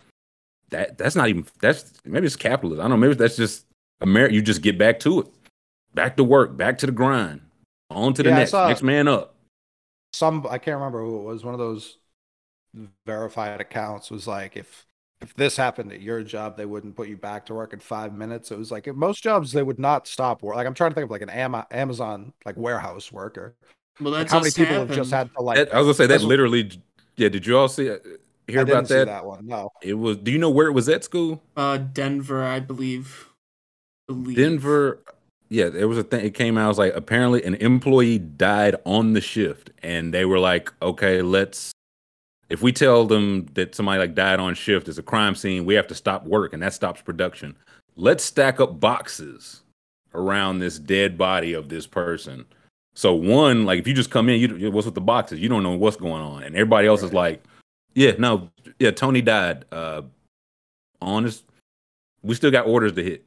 that 0.72 0.98
that's 0.98 1.14
not 1.16 1.28
even 1.28 1.46
that's 1.60 1.92
maybe 2.04 2.26
it's 2.26 2.36
capitalism. 2.36 2.80
I 2.84 2.88
don't 2.88 2.90
know. 3.00 3.06
Maybe 3.06 3.14
that's 3.14 3.36
just 3.36 3.64
America. 4.00 4.34
You 4.34 4.42
just 4.42 4.60
get 4.62 4.76
back 4.78 4.98
to 5.00 5.20
it, 5.20 5.26
back 5.94 6.16
to 6.16 6.24
work, 6.24 6.56
back 6.56 6.78
to 6.78 6.86
the 6.86 6.92
grind, 6.92 7.40
on 7.90 8.12
to 8.14 8.22
the 8.22 8.30
Yeah, 8.30 8.36
next 8.38 8.50
saw- 8.50 8.68
next 8.68 8.82
man 8.82 9.08
up. 9.08 9.34
some 10.12 10.46
I 10.50 10.58
can't 10.58 10.76
remember 10.76 11.00
who 11.02 11.18
it 11.20 11.22
was. 11.22 11.44
One 11.44 11.54
of 11.54 11.60
those 11.60 11.98
verified 13.06 13.60
accounts 13.60 14.10
was 14.10 14.26
like, 14.26 14.56
if 14.56 14.86
if 15.20 15.34
this 15.34 15.56
happened 15.56 15.92
at 15.92 16.00
your 16.00 16.22
job, 16.24 16.56
they 16.56 16.66
wouldn't 16.66 16.96
put 16.96 17.06
you 17.08 17.16
back 17.16 17.46
to 17.46 17.54
work 17.54 17.72
in 17.72 17.78
five 17.78 18.12
minutes. 18.12 18.50
It 18.50 18.58
was 18.58 18.72
like 18.72 18.88
at 18.88 18.96
most 18.96 19.22
jobs 19.22 19.52
they 19.52 19.62
would 19.62 19.78
not 19.78 20.08
stop 20.08 20.42
work. 20.42 20.56
Like 20.56 20.66
I'm 20.66 20.74
trying 20.74 20.90
to 20.90 20.94
think 20.94 21.04
of 21.04 21.10
like 21.10 21.22
an 21.22 21.30
Ama- 21.30 21.66
Amazon 21.70 22.32
like 22.44 22.56
warehouse 22.56 23.12
worker. 23.12 23.54
well, 24.00 24.12
Like 24.12 24.22
that's 24.22 24.32
how 24.32 24.40
many 24.40 24.50
people 24.50 24.74
have 24.74 24.90
just 24.90 25.10
had 25.12 25.32
to 25.34 25.42
like. 25.42 25.56
That- 25.58 25.74
I 25.74 25.78
was 25.78 25.86
gonna 25.86 25.94
say 25.94 26.04
that 26.04 26.14
that's 26.14 26.24
literally. 26.24 26.70
Yeah, 27.16 27.28
did 27.28 27.46
you 27.46 27.58
all 27.58 27.68
see 27.68 27.90
uh, 27.90 27.98
hear 28.46 28.60
I 28.60 28.64
didn't 28.64 28.78
about 28.78 28.88
see 28.88 28.94
that? 28.94 29.06
that 29.06 29.24
one. 29.24 29.46
No. 29.46 29.70
It 29.82 29.94
was. 29.94 30.16
Do 30.18 30.30
you 30.30 30.38
know 30.38 30.50
where 30.50 30.66
it 30.66 30.72
was 30.72 30.88
at 30.88 31.04
school? 31.04 31.42
uh 31.56 31.78
Denver, 31.78 32.44
I 32.44 32.60
believe. 32.60 33.28
believe. 34.06 34.36
Denver. 34.36 35.00
Yeah, 35.48 35.68
there 35.68 35.86
was 35.86 35.98
a 35.98 36.02
thing. 36.02 36.24
It 36.24 36.32
came 36.34 36.56
out. 36.56 36.64
It 36.64 36.68
was 36.68 36.78
like 36.78 36.94
apparently 36.94 37.44
an 37.44 37.56
employee 37.56 38.18
died 38.18 38.76
on 38.86 39.12
the 39.12 39.20
shift, 39.20 39.70
and 39.82 40.12
they 40.14 40.24
were 40.24 40.38
like, 40.38 40.72
"Okay, 40.80 41.20
let's." 41.22 41.72
If 42.48 42.62
we 42.62 42.72
tell 42.72 43.06
them 43.06 43.46
that 43.54 43.74
somebody 43.74 43.98
like 43.98 44.14
died 44.14 44.40
on 44.40 44.54
shift 44.54 44.88
is 44.88 44.98
a 44.98 45.02
crime 45.02 45.34
scene, 45.34 45.64
we 45.64 45.74
have 45.74 45.86
to 45.88 45.94
stop 45.94 46.24
work, 46.24 46.52
and 46.52 46.62
that 46.62 46.72
stops 46.74 47.00
production. 47.02 47.56
Let's 47.96 48.24
stack 48.24 48.60
up 48.60 48.80
boxes 48.80 49.62
around 50.14 50.58
this 50.58 50.78
dead 50.78 51.16
body 51.16 51.52
of 51.52 51.68
this 51.68 51.86
person. 51.86 52.44
So 52.94 53.14
one, 53.14 53.64
like 53.64 53.78
if 53.78 53.86
you 53.86 53.94
just 53.94 54.10
come 54.10 54.28
in, 54.28 54.40
you 54.40 54.70
what's 54.70 54.86
with 54.86 54.94
the 54.94 55.00
boxes? 55.00 55.40
You 55.40 55.48
don't 55.48 55.62
know 55.62 55.72
what's 55.72 55.96
going 55.96 56.22
on, 56.22 56.42
and 56.42 56.54
everybody 56.54 56.86
else 56.88 57.02
is 57.02 57.12
like, 57.12 57.42
"Yeah, 57.94 58.12
no, 58.18 58.50
yeah, 58.78 58.90
Tony 58.90 59.22
died." 59.22 59.64
Uh, 59.72 60.02
honest, 61.00 61.44
we 62.22 62.34
still 62.34 62.50
got 62.50 62.66
orders 62.66 62.92
to 62.92 63.02
hit. 63.02 63.24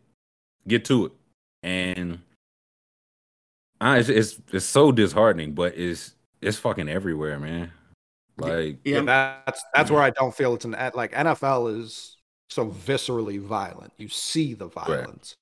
Get 0.68 0.86
to 0.86 1.06
it 1.06 1.12
and 1.66 2.20
I, 3.82 3.98
it's, 3.98 4.10
it's 4.10 4.40
it's 4.54 4.66
so 4.66 4.92
disheartening, 4.92 5.54
but 5.54 5.78
it's 5.78 6.14
it's 6.42 6.58
fucking 6.58 6.88
everywhere, 6.88 7.40
man. 7.40 7.72
Like 8.38 8.80
Yeah, 8.86 9.02
that's 9.02 9.64
that's 9.74 9.90
where 9.90 10.04
I 10.04 10.12
don't 10.12 10.34
feel 10.34 10.54
it's 10.54 10.66
an 10.66 10.76
like 10.94 11.12
NFL 11.14 11.80
is 11.82 12.18
so 12.50 12.68
viscerally 12.68 13.42
violent. 13.42 13.94
You 13.98 14.10
see 14.10 14.54
the 14.54 14.68
violence. 14.68 15.36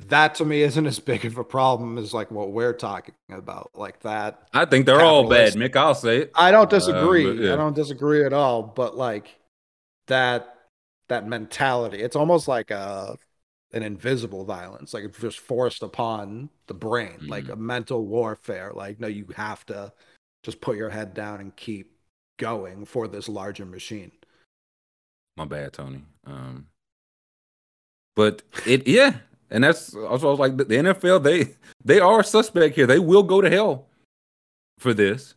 That 0.00 0.34
to 0.36 0.44
me 0.44 0.62
isn't 0.62 0.86
as 0.86 0.98
big 0.98 1.24
of 1.24 1.38
a 1.38 1.44
problem 1.44 1.98
as 1.98 2.12
like 2.12 2.30
what 2.30 2.50
we're 2.50 2.72
talking 2.72 3.14
about. 3.30 3.70
Like 3.74 4.00
that. 4.00 4.48
I 4.52 4.64
think 4.64 4.86
they're 4.86 5.00
all 5.00 5.28
bad, 5.28 5.54
Mick. 5.54 5.76
I'll 5.76 5.94
say 5.94 6.18
it. 6.22 6.32
I 6.34 6.50
don't 6.50 6.72
Uh, 6.72 6.78
disagree. 6.78 7.46
yeah. 7.46 7.52
I 7.54 7.56
don't 7.56 7.74
disagree 7.76 8.24
at 8.24 8.32
all. 8.32 8.62
But 8.62 8.96
like 8.96 9.38
that 10.08 10.50
that 11.08 11.28
mentality, 11.28 11.98
it's 11.98 12.16
almost 12.16 12.48
like 12.48 12.70
a 12.70 13.16
an 13.72 13.82
invisible 13.82 14.44
violence. 14.44 14.92
Like 14.94 15.04
it's 15.04 15.18
just 15.18 15.38
forced 15.38 15.82
upon 15.82 16.50
the 16.66 16.74
brain, 16.74 17.26
like 17.26 17.44
Mhm. 17.44 17.52
a 17.52 17.56
mental 17.56 18.04
warfare. 18.06 18.72
Like 18.74 19.00
no, 19.00 19.06
you 19.06 19.26
have 19.36 19.64
to 19.66 19.92
just 20.42 20.60
put 20.60 20.76
your 20.76 20.90
head 20.90 21.14
down 21.14 21.40
and 21.40 21.54
keep 21.56 21.96
going 22.38 22.84
for 22.84 23.06
this 23.08 23.28
larger 23.28 23.64
machine. 23.64 24.12
My 25.36 25.44
bad, 25.44 25.72
Tony. 25.72 26.04
Um, 26.24 26.66
but 28.16 28.42
it 28.66 28.86
yeah, 28.86 29.18
and 29.50 29.62
that's 29.62 29.94
also 29.94 30.28
I 30.28 30.30
was 30.30 30.40
like 30.40 30.56
the, 30.56 30.64
NFL. 30.64 31.22
They 31.22 31.54
they 31.84 32.00
are 32.00 32.20
a 32.20 32.24
suspect 32.24 32.74
here. 32.74 32.86
They 32.86 32.98
will 32.98 33.22
go 33.22 33.40
to 33.40 33.50
hell 33.50 33.86
for 34.78 34.94
this, 34.94 35.34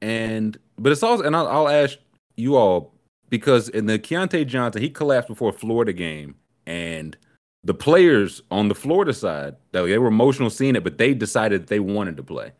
and 0.00 0.58
but 0.78 0.92
it's 0.92 1.02
also 1.02 1.24
and 1.24 1.36
I'll, 1.36 1.48
I'll 1.48 1.68
ask 1.68 1.98
you 2.36 2.56
all 2.56 2.92
because 3.30 3.68
in 3.68 3.86
the 3.86 3.98
Keyontae 3.98 4.46
Johnson 4.46 4.82
he 4.82 4.90
collapsed 4.90 5.28
before 5.28 5.50
a 5.50 5.54
Florida 5.54 5.92
game, 5.92 6.34
and 6.66 7.16
the 7.64 7.74
players 7.74 8.42
on 8.50 8.68
the 8.68 8.74
Florida 8.74 9.12
side 9.12 9.56
they 9.72 9.98
were 9.98 10.06
emotional 10.06 10.50
seeing 10.50 10.76
it, 10.76 10.84
but 10.84 10.98
they 10.98 11.14
decided 11.14 11.62
that 11.62 11.68
they 11.68 11.80
wanted 11.80 12.16
to 12.16 12.22
play. 12.22 12.52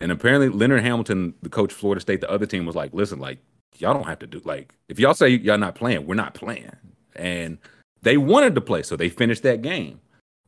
And 0.00 0.10
apparently, 0.10 0.48
Leonard 0.48 0.82
Hamilton, 0.82 1.34
the 1.42 1.50
coach 1.50 1.72
Florida 1.72 2.00
State, 2.00 2.22
the 2.22 2.30
other 2.30 2.46
team 2.46 2.64
was 2.64 2.74
like, 2.74 2.94
"Listen, 2.94 3.18
like 3.18 3.38
y'all 3.78 3.94
don't 3.94 4.06
have 4.06 4.18
to 4.18 4.26
do 4.26 4.40
like 4.44 4.74
if 4.88 4.98
y'all 4.98 5.14
say 5.14 5.28
y'all 5.28 5.58
not 5.58 5.74
playing, 5.74 6.06
we're 6.06 6.14
not 6.14 6.34
playing." 6.34 6.72
And 7.16 7.58
they 8.02 8.16
wanted 8.16 8.54
to 8.54 8.60
play, 8.60 8.82
so 8.82 8.96
they 8.96 9.08
finished 9.08 9.42
that 9.42 9.62
game. 9.62 10.00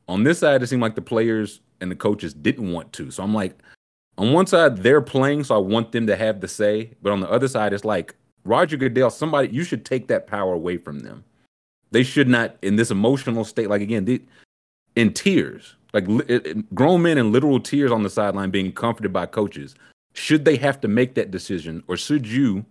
On 0.08 0.24
this 0.24 0.38
side, 0.40 0.62
it 0.62 0.66
seemed 0.66 0.82
like 0.82 0.94
the 0.94 1.02
players 1.02 1.60
and 1.80 1.90
the 1.90 1.96
coaches 1.96 2.34
didn't 2.34 2.72
want 2.72 2.92
to. 2.94 3.10
So 3.10 3.22
I'm 3.22 3.34
like, 3.34 3.58
on 4.18 4.32
one 4.32 4.46
side, 4.46 4.78
they're 4.78 5.00
playing, 5.00 5.44
so 5.44 5.54
I 5.54 5.58
want 5.58 5.92
them 5.92 6.06
to 6.06 6.16
have 6.16 6.40
the 6.40 6.48
say. 6.48 6.90
But 7.02 7.12
on 7.12 7.20
the 7.20 7.30
other 7.30 7.48
side, 7.48 7.72
it's 7.72 7.84
like 7.84 8.14
Roger 8.44 8.76
Goodell, 8.76 9.10
somebody 9.10 9.48
you 9.48 9.64
should 9.64 9.84
take 9.84 10.08
that 10.08 10.26
power 10.26 10.52
away 10.52 10.76
from 10.76 11.00
them. 11.00 11.24
They 11.92 12.02
should 12.02 12.28
not 12.28 12.56
in 12.62 12.76
this 12.76 12.90
emotional 12.90 13.44
state. 13.44 13.68
Like 13.68 13.82
again, 13.82 14.04
they, 14.04 14.20
in 14.96 15.12
tears, 15.12 15.76
like 15.92 16.08
it- 16.28 16.46
it- 16.46 16.74
grown 16.74 17.02
men 17.02 17.18
in 17.18 17.32
literal 17.32 17.60
tears 17.60 17.92
on 17.92 18.02
the 18.02 18.10
sideline, 18.10 18.50
being 18.50 18.72
comforted 18.72 19.12
by 19.12 19.26
coaches. 19.26 19.74
Should 20.14 20.44
they 20.44 20.56
have 20.56 20.80
to 20.82 20.88
make 20.88 21.14
that 21.14 21.30
decision, 21.30 21.82
or 21.88 21.96
should 21.96 22.26
you, 22.26 22.64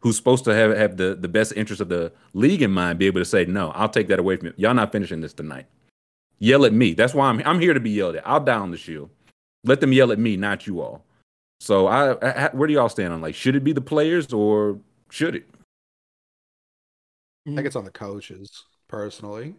who's 0.00 0.16
supposed 0.16 0.44
to 0.44 0.54
have 0.54 0.76
have 0.76 0.96
the 0.96 1.14
the 1.14 1.28
best 1.28 1.52
interest 1.56 1.80
of 1.80 1.88
the 1.88 2.12
league 2.34 2.62
in 2.62 2.70
mind, 2.70 2.98
be 2.98 3.06
able 3.06 3.20
to 3.20 3.24
say, 3.24 3.44
"No, 3.44 3.70
I'll 3.72 3.88
take 3.88 4.08
that 4.08 4.18
away 4.18 4.36
from 4.36 4.48
you. 4.48 4.54
Y'all 4.56 4.74
not 4.74 4.92
finishing 4.92 5.20
this 5.20 5.32
tonight." 5.34 5.66
Yell 6.38 6.64
at 6.64 6.72
me. 6.72 6.94
That's 6.94 7.14
why 7.14 7.28
I'm 7.28 7.40
I'm 7.46 7.60
here 7.60 7.74
to 7.74 7.80
be 7.80 7.90
yelled 7.90 8.16
at. 8.16 8.26
I'll 8.26 8.40
die 8.44 8.56
on 8.56 8.70
the 8.70 8.76
shield. 8.78 9.10
Let 9.64 9.80
them 9.80 9.92
yell 9.92 10.12
at 10.12 10.18
me, 10.18 10.36
not 10.36 10.66
you 10.66 10.80
all. 10.80 11.04
So 11.60 11.86
I, 11.86 12.46
I 12.46 12.50
where 12.54 12.66
do 12.66 12.74
y'all 12.74 12.88
stand 12.88 13.12
on 13.12 13.20
like 13.20 13.34
should 13.34 13.56
it 13.56 13.64
be 13.64 13.72
the 13.72 13.80
players 13.82 14.32
or 14.32 14.78
should 15.10 15.36
it? 15.36 15.46
I 17.46 17.54
think 17.54 17.66
it's 17.66 17.76
on 17.76 17.84
the 17.84 17.90
coaches 17.90 18.64
personally, 18.88 19.54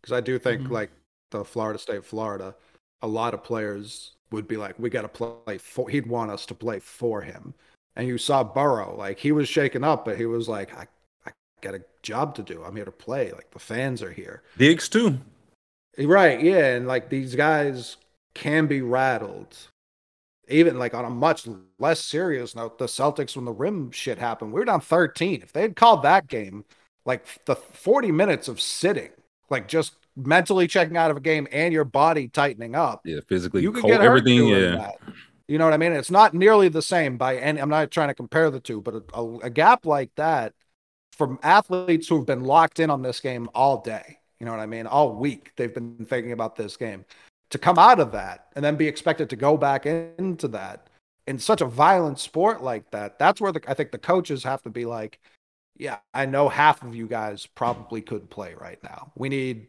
because 0.00 0.12
I 0.12 0.20
do 0.20 0.38
think 0.38 0.62
Mhm. 0.62 0.70
like 0.70 0.90
the 1.30 1.44
Florida 1.44 1.78
State, 1.78 2.04
Florida, 2.04 2.54
a 3.02 3.06
lot 3.08 3.34
of 3.34 3.42
players 3.44 4.16
would 4.30 4.48
be 4.48 4.56
like, 4.56 4.78
"We 4.78 4.90
got 4.90 5.02
to 5.02 5.08
play 5.08 5.58
for." 5.58 5.88
He'd 5.88 6.06
want 6.06 6.30
us 6.30 6.46
to 6.46 6.54
play 6.54 6.80
for 6.80 7.20
him, 7.22 7.54
and 7.96 8.08
you 8.08 8.18
saw 8.18 8.44
Burrow, 8.44 8.94
like 8.96 9.18
he 9.18 9.32
was 9.32 9.48
shaken 9.48 9.84
up, 9.84 10.04
but 10.04 10.16
he 10.16 10.26
was 10.26 10.48
like, 10.48 10.76
"I, 10.76 10.86
I 11.26 11.32
got 11.60 11.74
a 11.74 11.84
job 12.02 12.34
to 12.36 12.42
do. 12.42 12.62
I'm 12.64 12.76
here 12.76 12.84
to 12.84 12.92
play. 12.92 13.32
Like 13.32 13.50
the 13.50 13.58
fans 13.58 14.02
are 14.02 14.12
here." 14.12 14.42
Diggs 14.58 14.88
too. 14.88 15.18
Right, 15.98 16.42
yeah, 16.42 16.74
and 16.74 16.86
like 16.86 17.08
these 17.08 17.34
guys 17.34 17.96
can 18.34 18.66
be 18.66 18.82
rattled. 18.82 19.56
Even 20.48 20.78
like 20.78 20.92
on 20.92 21.04
a 21.04 21.10
much 21.10 21.48
less 21.78 22.00
serious 22.00 22.54
note, 22.54 22.78
the 22.78 22.86
Celtics 22.86 23.36
when 23.36 23.44
the 23.44 23.52
rim 23.52 23.90
shit 23.90 24.18
happened, 24.18 24.52
we 24.52 24.60
were 24.60 24.66
down 24.66 24.80
13. 24.80 25.40
If 25.42 25.52
they 25.52 25.62
had 25.62 25.76
called 25.76 26.02
that 26.02 26.26
game, 26.26 26.64
like 27.06 27.44
the 27.46 27.56
40 27.56 28.12
minutes 28.12 28.48
of 28.48 28.60
sitting, 28.60 29.10
like 29.48 29.68
just 29.68 29.94
mentally 30.16 30.66
checking 30.66 30.96
out 30.96 31.10
of 31.10 31.16
a 31.16 31.20
game 31.20 31.48
and 31.50 31.72
your 31.72 31.84
body 31.84 32.28
tightening 32.28 32.74
up, 32.74 33.02
Yeah, 33.04 33.20
physically 33.26 33.62
you 33.62 33.72
could 33.72 33.82
cold, 33.82 33.92
get 33.92 34.02
everything. 34.02 34.46
Yeah, 34.46 34.76
that. 34.76 34.98
You 35.48 35.58
know 35.58 35.64
what 35.64 35.74
I 35.74 35.78
mean? 35.78 35.92
It's 35.92 36.10
not 36.10 36.34
nearly 36.34 36.68
the 36.68 36.82
same 36.82 37.16
by 37.16 37.36
any. 37.36 37.60
I'm 37.60 37.68
not 37.68 37.90
trying 37.90 38.08
to 38.08 38.14
compare 38.14 38.50
the 38.50 38.60
two, 38.60 38.80
but 38.80 38.94
a, 38.94 39.02
a, 39.14 39.38
a 39.40 39.50
gap 39.50 39.84
like 39.84 40.10
that 40.16 40.54
from 41.12 41.38
athletes 41.42 42.08
who've 42.08 42.26
been 42.26 42.44
locked 42.44 42.80
in 42.80 42.90
on 42.90 43.02
this 43.02 43.20
game 43.20 43.48
all 43.54 43.80
day. 43.80 44.18
You 44.40 44.46
know 44.46 44.52
what 44.52 44.60
I 44.60 44.66
mean? 44.66 44.86
All 44.86 45.14
week 45.14 45.52
they've 45.56 45.72
been 45.72 46.06
thinking 46.08 46.32
about 46.32 46.56
this 46.56 46.76
game. 46.76 47.04
To 47.50 47.58
come 47.58 47.78
out 47.78 48.00
of 48.00 48.12
that 48.12 48.46
and 48.56 48.64
then 48.64 48.76
be 48.76 48.88
expected 48.88 49.30
to 49.30 49.36
go 49.36 49.56
back 49.56 49.86
into 49.86 50.48
that 50.48 50.88
in 51.26 51.38
such 51.38 51.60
a 51.60 51.66
violent 51.66 52.18
sport 52.18 52.62
like 52.62 52.90
that, 52.90 53.18
that's 53.18 53.40
where 53.40 53.52
the, 53.52 53.60
I 53.68 53.74
think 53.74 53.92
the 53.92 53.98
coaches 53.98 54.42
have 54.44 54.62
to 54.62 54.70
be 54.70 54.86
like, 54.86 55.20
yeah, 55.76 55.98
I 56.12 56.26
know 56.26 56.48
half 56.48 56.82
of 56.82 56.94
you 56.94 57.06
guys 57.06 57.46
probably 57.46 58.00
could 58.00 58.30
play 58.30 58.54
right 58.58 58.82
now. 58.82 59.12
We 59.16 59.28
need 59.28 59.68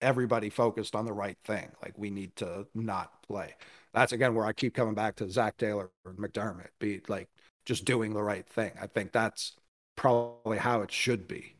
everybody 0.00 0.50
focused 0.50 0.94
on 0.94 1.06
the 1.06 1.12
right 1.12 1.38
thing. 1.44 1.70
Like 1.82 1.94
we 1.96 2.10
need 2.10 2.36
to 2.36 2.66
not 2.74 3.22
play. 3.22 3.54
That's 3.92 4.12
again 4.12 4.34
where 4.34 4.46
I 4.46 4.52
keep 4.52 4.74
coming 4.74 4.94
back 4.94 5.16
to 5.16 5.30
Zac 5.30 5.56
Taylor 5.56 5.90
or 6.04 6.12
McDermott, 6.14 6.68
be 6.78 7.00
like 7.08 7.28
just 7.64 7.84
doing 7.84 8.12
the 8.14 8.22
right 8.22 8.46
thing. 8.46 8.72
I 8.80 8.86
think 8.86 9.12
that's 9.12 9.56
probably 9.96 10.58
how 10.58 10.82
it 10.82 10.90
should 10.92 11.26
be. 11.28 11.54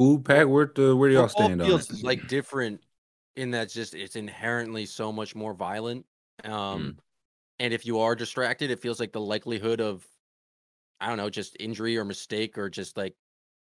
Ooh, 0.00 0.18
Pat, 0.20 0.48
where 0.48 0.66
do 0.66 0.96
where 0.96 1.08
do 1.08 1.14
y'all 1.14 1.28
Football 1.28 1.28
stand 1.28 1.60
on 1.62 1.74
feels 1.74 1.90
it? 1.90 1.90
like 2.02 2.26
different 2.26 2.80
in 3.36 3.50
that 3.52 3.70
just 3.70 3.94
it's 3.94 4.16
inherently 4.16 4.86
so 4.86 5.12
much 5.12 5.34
more 5.34 5.54
violent. 5.54 6.04
Um, 6.44 6.94
Mm. 6.94 6.98
and 7.60 7.74
if 7.74 7.86
you 7.86 8.00
are 8.00 8.16
distracted, 8.16 8.70
it 8.70 8.80
feels 8.80 9.00
like 9.00 9.12
the 9.12 9.20
likelihood 9.20 9.80
of 9.80 10.06
I 11.00 11.08
don't 11.08 11.18
know, 11.18 11.30
just 11.30 11.56
injury 11.60 11.98
or 11.98 12.04
mistake 12.04 12.58
or 12.58 12.70
just 12.70 12.96
like 12.96 13.14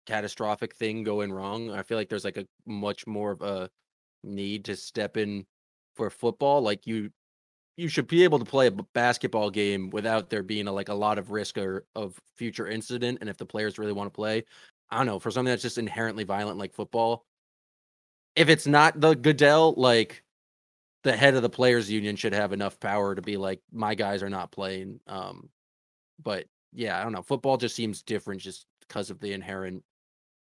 catastrophic 0.06 0.74
thing 0.76 1.04
going 1.04 1.32
wrong. 1.32 1.70
I 1.72 1.82
feel 1.82 1.98
like 1.98 2.08
there's 2.08 2.24
like 2.24 2.38
a 2.38 2.46
much 2.66 3.06
more 3.06 3.32
of 3.32 3.42
a 3.42 3.70
need 4.24 4.66
to 4.66 4.76
step 4.76 5.16
in 5.16 5.46
for 6.00 6.08
football. 6.08 6.62
Like 6.62 6.86
you, 6.86 7.10
you 7.76 7.88
should 7.88 8.06
be 8.06 8.24
able 8.24 8.38
to 8.38 8.44
play 8.46 8.68
a 8.68 8.70
basketball 8.70 9.50
game 9.50 9.90
without 9.90 10.30
there 10.30 10.42
being 10.42 10.66
a, 10.66 10.72
like 10.72 10.88
a 10.88 10.94
lot 10.94 11.18
of 11.18 11.30
risk 11.30 11.58
or 11.58 11.84
of 11.94 12.18
future 12.38 12.66
incident. 12.66 13.18
And 13.20 13.28
if 13.28 13.36
the 13.36 13.44
players 13.44 13.78
really 13.78 13.92
want 13.92 14.06
to 14.06 14.16
play, 14.16 14.44
I 14.88 14.96
don't 14.96 15.04
know, 15.06 15.18
for 15.18 15.30
something 15.30 15.50
that's 15.50 15.60
just 15.60 15.76
inherently 15.76 16.24
violent 16.24 16.56
like 16.56 16.72
football, 16.72 17.26
if 18.34 18.48
it's 18.48 18.66
not 18.66 18.98
the 18.98 19.14
Goodell, 19.14 19.74
like 19.76 20.24
the 21.04 21.14
head 21.14 21.34
of 21.34 21.42
the 21.42 21.50
players 21.50 21.90
union 21.90 22.16
should 22.16 22.32
have 22.32 22.54
enough 22.54 22.80
power 22.80 23.14
to 23.14 23.20
be 23.20 23.36
like, 23.36 23.60
my 23.70 23.94
guys 23.94 24.22
are 24.22 24.30
not 24.30 24.52
playing. 24.52 25.00
Um, 25.06 25.50
but 26.22 26.46
yeah, 26.72 26.98
I 26.98 27.02
don't 27.02 27.12
know. 27.12 27.22
Football 27.22 27.58
just 27.58 27.76
seems 27.76 28.02
different 28.02 28.40
just 28.40 28.64
because 28.88 29.10
of 29.10 29.20
the 29.20 29.34
inherent 29.34 29.84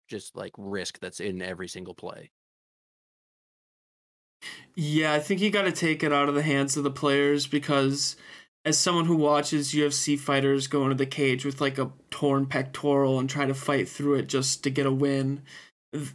just 0.09 0.37
like 0.37 0.53
risk 0.59 0.99
that's 0.99 1.21
in 1.21 1.41
every 1.41 1.69
single 1.69 1.95
play. 1.95 2.31
Yeah, 4.75 5.13
I 5.13 5.19
think 5.19 5.41
you 5.41 5.51
got 5.51 5.63
to 5.63 5.73
take 5.73 6.03
it 6.03 6.13
out 6.13 6.29
of 6.29 6.35
the 6.35 6.43
hands 6.43 6.77
of 6.77 6.85
the 6.85 6.91
players 6.91 7.47
because 7.47 8.17
as 8.65 8.79
someone 8.79 9.07
who 9.07 9.17
watches 9.17 9.73
UFC 9.73 10.19
fighters 10.19 10.67
go 10.67 10.85
into 10.85 10.95
the 10.95 11.07
cage 11.07 11.45
with 11.45 11.61
like 11.61 11.79
a 11.79 11.91
torn 12.11 12.47
pectoral 12.47 13.19
and 13.19 13.29
try 13.29 13.47
to 13.47 13.55
fight 13.55 13.89
through 13.89 14.15
it 14.15 14.29
just 14.29 14.63
to 14.65 14.71
get 14.71 14.87
a 14.87 14.93
win, 14.93 15.43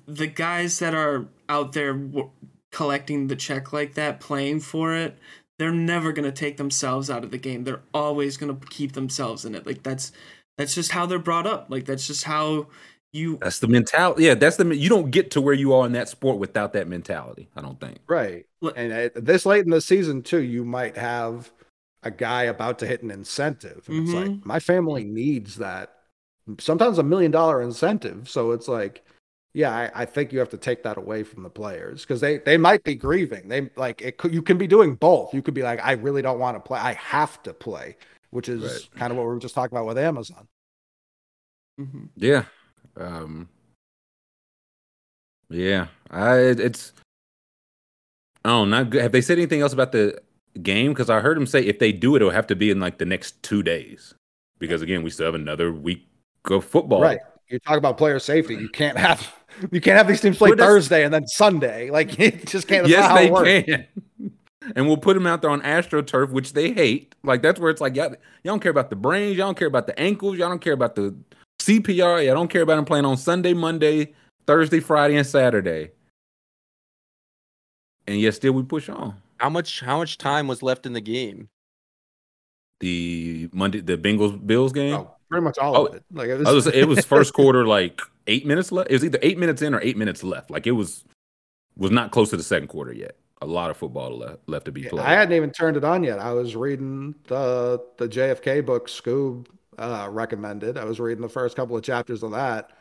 the 0.08 0.28
guys 0.28 0.80
that 0.80 0.94
are 0.94 1.26
out 1.50 1.74
there 1.74 1.94
w- 1.94 2.30
collecting 2.72 3.28
the 3.28 3.36
check 3.36 3.74
like 3.74 3.96
that, 3.96 4.20
playing 4.20 4.60
for 4.60 4.96
it, 4.96 5.18
they're 5.60 5.72
never 5.72 6.12
going 6.12 6.26
to 6.26 6.32
take 6.32 6.58
themselves 6.58 7.10
out 7.10 7.24
of 7.24 7.32
the 7.32 7.38
game. 7.38 7.64
They're 7.64 7.82
always 7.94 8.38
going 8.38 8.56
to 8.58 8.68
keep 8.68 8.94
themselves 8.94 9.46
in 9.46 9.56
it. 9.56 9.66
Like 9.66 9.84
that's 9.84 10.12
that's 10.58 10.76
just 10.76 10.92
how 10.92 11.06
they're 11.06 11.20
brought 11.20 11.48
up. 11.48 11.68
Like 11.70 11.86
that's 11.86 12.08
just 12.08 12.26
how 12.26 12.68
you 13.14 13.38
That's 13.42 13.60
the 13.60 13.68
mentality. 13.68 14.24
Yeah, 14.26 14.34
that's 14.36 14.58
the 14.58 14.76
you 14.76 14.90
don't 14.90 15.12
get 15.12 15.32
to 15.32 15.42
where 15.42 15.54
you 15.54 15.74
are 15.74 15.86
in 15.86 15.92
that 15.94 16.10
sport 16.10 16.40
without 16.40 16.74
that 16.74 16.88
mentality. 16.88 17.50
I 17.56 17.62
don't 17.62 17.80
think. 17.80 18.00
Right. 18.08 18.46
And 18.76 18.92
at 18.94 19.26
this 19.26 19.46
late 19.46 19.66
in 19.66 19.72
the 19.72 19.82
season, 19.82 20.22
too, 20.24 20.42
you 20.42 20.66
might 20.66 20.98
have 20.98 21.52
a 22.04 22.12
guy 22.12 22.44
about 22.44 22.80
to 22.80 22.88
hit 22.88 23.04
an 23.04 23.12
incentive. 23.12 23.86
And 23.88 24.04
It's 24.04 24.14
like, 24.14 24.28
Mhm. 24.28 24.46
my 24.46 24.60
family 24.60 25.04
needs 25.04 25.56
that. 25.58 25.96
Sometimes 26.60 26.98
a 26.98 27.04
million 27.04 27.32
dollar 27.32 27.62
incentive. 27.62 28.30
So 28.30 28.52
it's 28.52 28.68
like, 28.68 29.04
yeah, 29.54 29.72
I, 29.72 30.02
I 30.04 30.06
think 30.06 30.34
you 30.34 30.40
have 30.40 30.50
to 30.50 30.58
take 30.58 30.84
that 30.84 30.98
away 30.98 31.24
from 31.24 31.44
the 31.44 31.50
players 31.50 32.02
because 32.02 32.20
they, 32.20 32.40
they 32.40 32.58
might 32.58 32.84
be 32.84 32.96
grieving. 32.96 33.48
They 33.48 33.70
like 33.78 34.02
it 34.02 34.18
could, 34.18 34.34
you 34.34 34.42
can 34.42 34.58
be 34.58 34.68
doing 34.68 34.96
both. 34.96 35.34
You 35.34 35.42
could 35.42 35.54
be 35.54 35.64
like, 35.64 35.80
I 35.84 35.94
really 35.94 36.22
don't 36.22 36.40
want 36.40 36.58
to 36.58 36.60
play. 36.62 36.80
I 36.80 36.94
have 36.94 37.42
to 37.44 37.54
play, 37.54 37.96
which 38.32 38.50
is 38.50 38.64
Right. 38.64 39.00
kind 39.00 39.12
of 39.12 39.18
what 39.18 39.24
we 39.24 39.34
were 39.34 39.40
just 39.40 39.56
talking 39.56 39.78
about 39.78 39.88
with 39.88 39.98
Amazon. 40.00 40.48
Mhm. 41.80 42.10
Yeah. 42.16 42.46
Um 42.98 43.50
Yeah. 45.50 45.88
I 46.12 46.38
it's 46.38 46.94
Oh, 48.46 48.66
not 48.66 48.90
good. 48.90 49.02
Have 49.02 49.12
they 49.14 49.22
said 49.22 49.38
anything 49.38 49.62
else 49.62 49.74
about 49.74 49.94
the 49.94 50.20
game? 50.62 50.92
Because 50.92 51.10
I 51.10 51.22
heard 51.22 51.38
him 51.38 51.46
say 51.46 51.62
if 51.62 51.80
they 51.80 51.92
do 51.92 52.16
it, 52.16 52.18
it'll 52.18 52.32
have 52.32 52.48
to 52.48 52.56
be 52.56 52.70
in 52.72 52.80
like 52.80 52.98
the 52.98 53.06
next 53.06 53.42
two 53.42 53.64
days. 53.64 54.14
Because 54.60 54.82
again, 54.82 55.02
we 55.04 55.10
still 55.10 55.26
have 55.28 55.36
another 55.36 55.72
week 55.72 56.08
of 56.50 56.66
football. 56.66 57.02
Right. 57.02 57.20
You 57.50 57.60
talk 57.60 57.78
about 57.78 57.98
player 57.98 58.20
safety. 58.20 58.56
You 58.56 58.70
can't 58.70 58.98
have 58.98 59.34
you 59.72 59.80
can't 59.80 59.98
have 59.98 60.08
these 60.08 60.22
teams 60.22 60.38
play 60.38 60.52
Thursday 60.52 61.04
and 61.06 61.14
then 61.14 61.28
Sunday. 61.28 61.90
Like 61.90 62.18
you 62.20 62.32
just 62.32 62.68
can't. 62.68 62.88
yes, 62.88 63.14
they 63.14 63.32
it 63.32 63.66
can. 63.66 64.32
and 64.76 64.88
we'll 64.88 64.98
put 64.98 65.14
them 65.14 65.28
out 65.28 65.42
there 65.42 65.52
on 65.52 65.62
AstroTurf, 65.62 66.32
which 66.32 66.54
they 66.54 66.72
hate. 66.72 67.16
Like 67.24 67.42
that's 67.42 67.60
where 67.60 67.70
it's 67.70 67.82
like 67.82 67.96
y'all, 67.96 68.10
y'all 68.10 68.18
don't 68.44 68.60
care 68.62 68.72
about 68.72 68.90
the 68.90 68.96
brains, 68.96 69.38
y'all 69.38 69.48
don't 69.48 69.58
care 69.58 69.68
about 69.68 69.88
the 69.88 69.98
ankles, 70.00 70.38
y'all 70.38 70.50
don't 70.50 70.62
care 70.62 70.74
about 70.74 70.96
the 70.96 71.16
CPR, 71.68 72.26
y'all 72.26 72.36
don't 72.36 72.50
care 72.50 72.62
about 72.62 72.76
them 72.76 72.86
playing 72.86 73.06
on 73.06 73.16
Sunday, 73.16 73.54
Monday, 73.54 74.14
Thursday, 74.46 74.80
Friday, 74.82 75.16
and 75.16 75.26
Saturday. 75.26 75.92
And 78.06 78.20
yet 78.20 78.36
still 78.36 78.52
we 78.54 78.64
push 78.64 78.90
on. 78.90 79.16
How 79.38 79.50
much 79.50 79.80
how 79.80 79.98
much 79.98 80.18
time 80.18 80.48
was 80.48 80.62
left 80.62 80.86
in 80.86 80.92
the 80.94 81.02
game? 81.02 81.48
The 82.82 83.50
Monday 83.54 83.80
the 83.80 83.98
Bengals 83.98 84.46
Bills 84.46 84.74
game. 84.74 84.94
Oh, 84.96 85.16
pretty 85.30 85.44
much 85.44 85.58
all 85.58 85.78
Oh, 85.78 85.86
of 85.86 85.96
it. 85.96 86.04
Like 86.12 86.28
it 86.28 86.38
was, 86.40 86.48
I 86.48 86.52
was 86.52 86.68
it 86.68 86.88
was 86.88 87.06
first 87.06 87.34
quarter 87.34 87.66
like 87.66 88.02
eight 88.28 88.46
minutes 88.46 88.72
left. 88.74 88.90
It 88.90 88.94
was 88.96 89.06
either 89.06 89.20
eight 89.22 89.38
minutes 89.38 89.62
in 89.62 89.74
or 89.74 89.82
eight 89.82 89.96
minutes 89.96 90.22
left. 90.24 90.52
Like 90.52 90.68
it 90.68 90.72
was 90.72 91.06
was 91.78 91.92
not 91.92 92.12
close 92.12 92.30
to 92.32 92.38
the 92.38 92.44
second 92.44 92.68
quarter 92.68 92.92
yet. 92.92 93.16
A 93.42 93.46
lot 93.46 93.70
of 93.70 93.78
football 93.78 94.18
left, 94.18 94.40
left 94.48 94.66
to 94.66 94.72
be 94.72 94.82
Yeah, 94.82 94.90
played. 94.90 95.06
I 95.06 95.14
hadn't 95.14 95.34
even 95.36 95.52
turned 95.52 95.76
it 95.78 95.84
on 95.84 96.04
yet. 96.04 96.20
I 96.20 96.34
was 96.34 96.58
reading 96.58 97.16
the 97.28 97.82
the 97.98 98.08
JFK 98.10 98.66
book 98.66 98.90
Scoob 98.90 99.48
uh, 99.78 100.08
recommended. 100.10 100.78
I 100.78 100.86
was 100.86 101.00
reading 101.00 101.22
the 101.22 101.30
first 101.30 101.56
couple 101.56 101.76
of 101.78 101.84
chapters 101.84 102.24
of 102.24 102.32
that, 102.32 102.72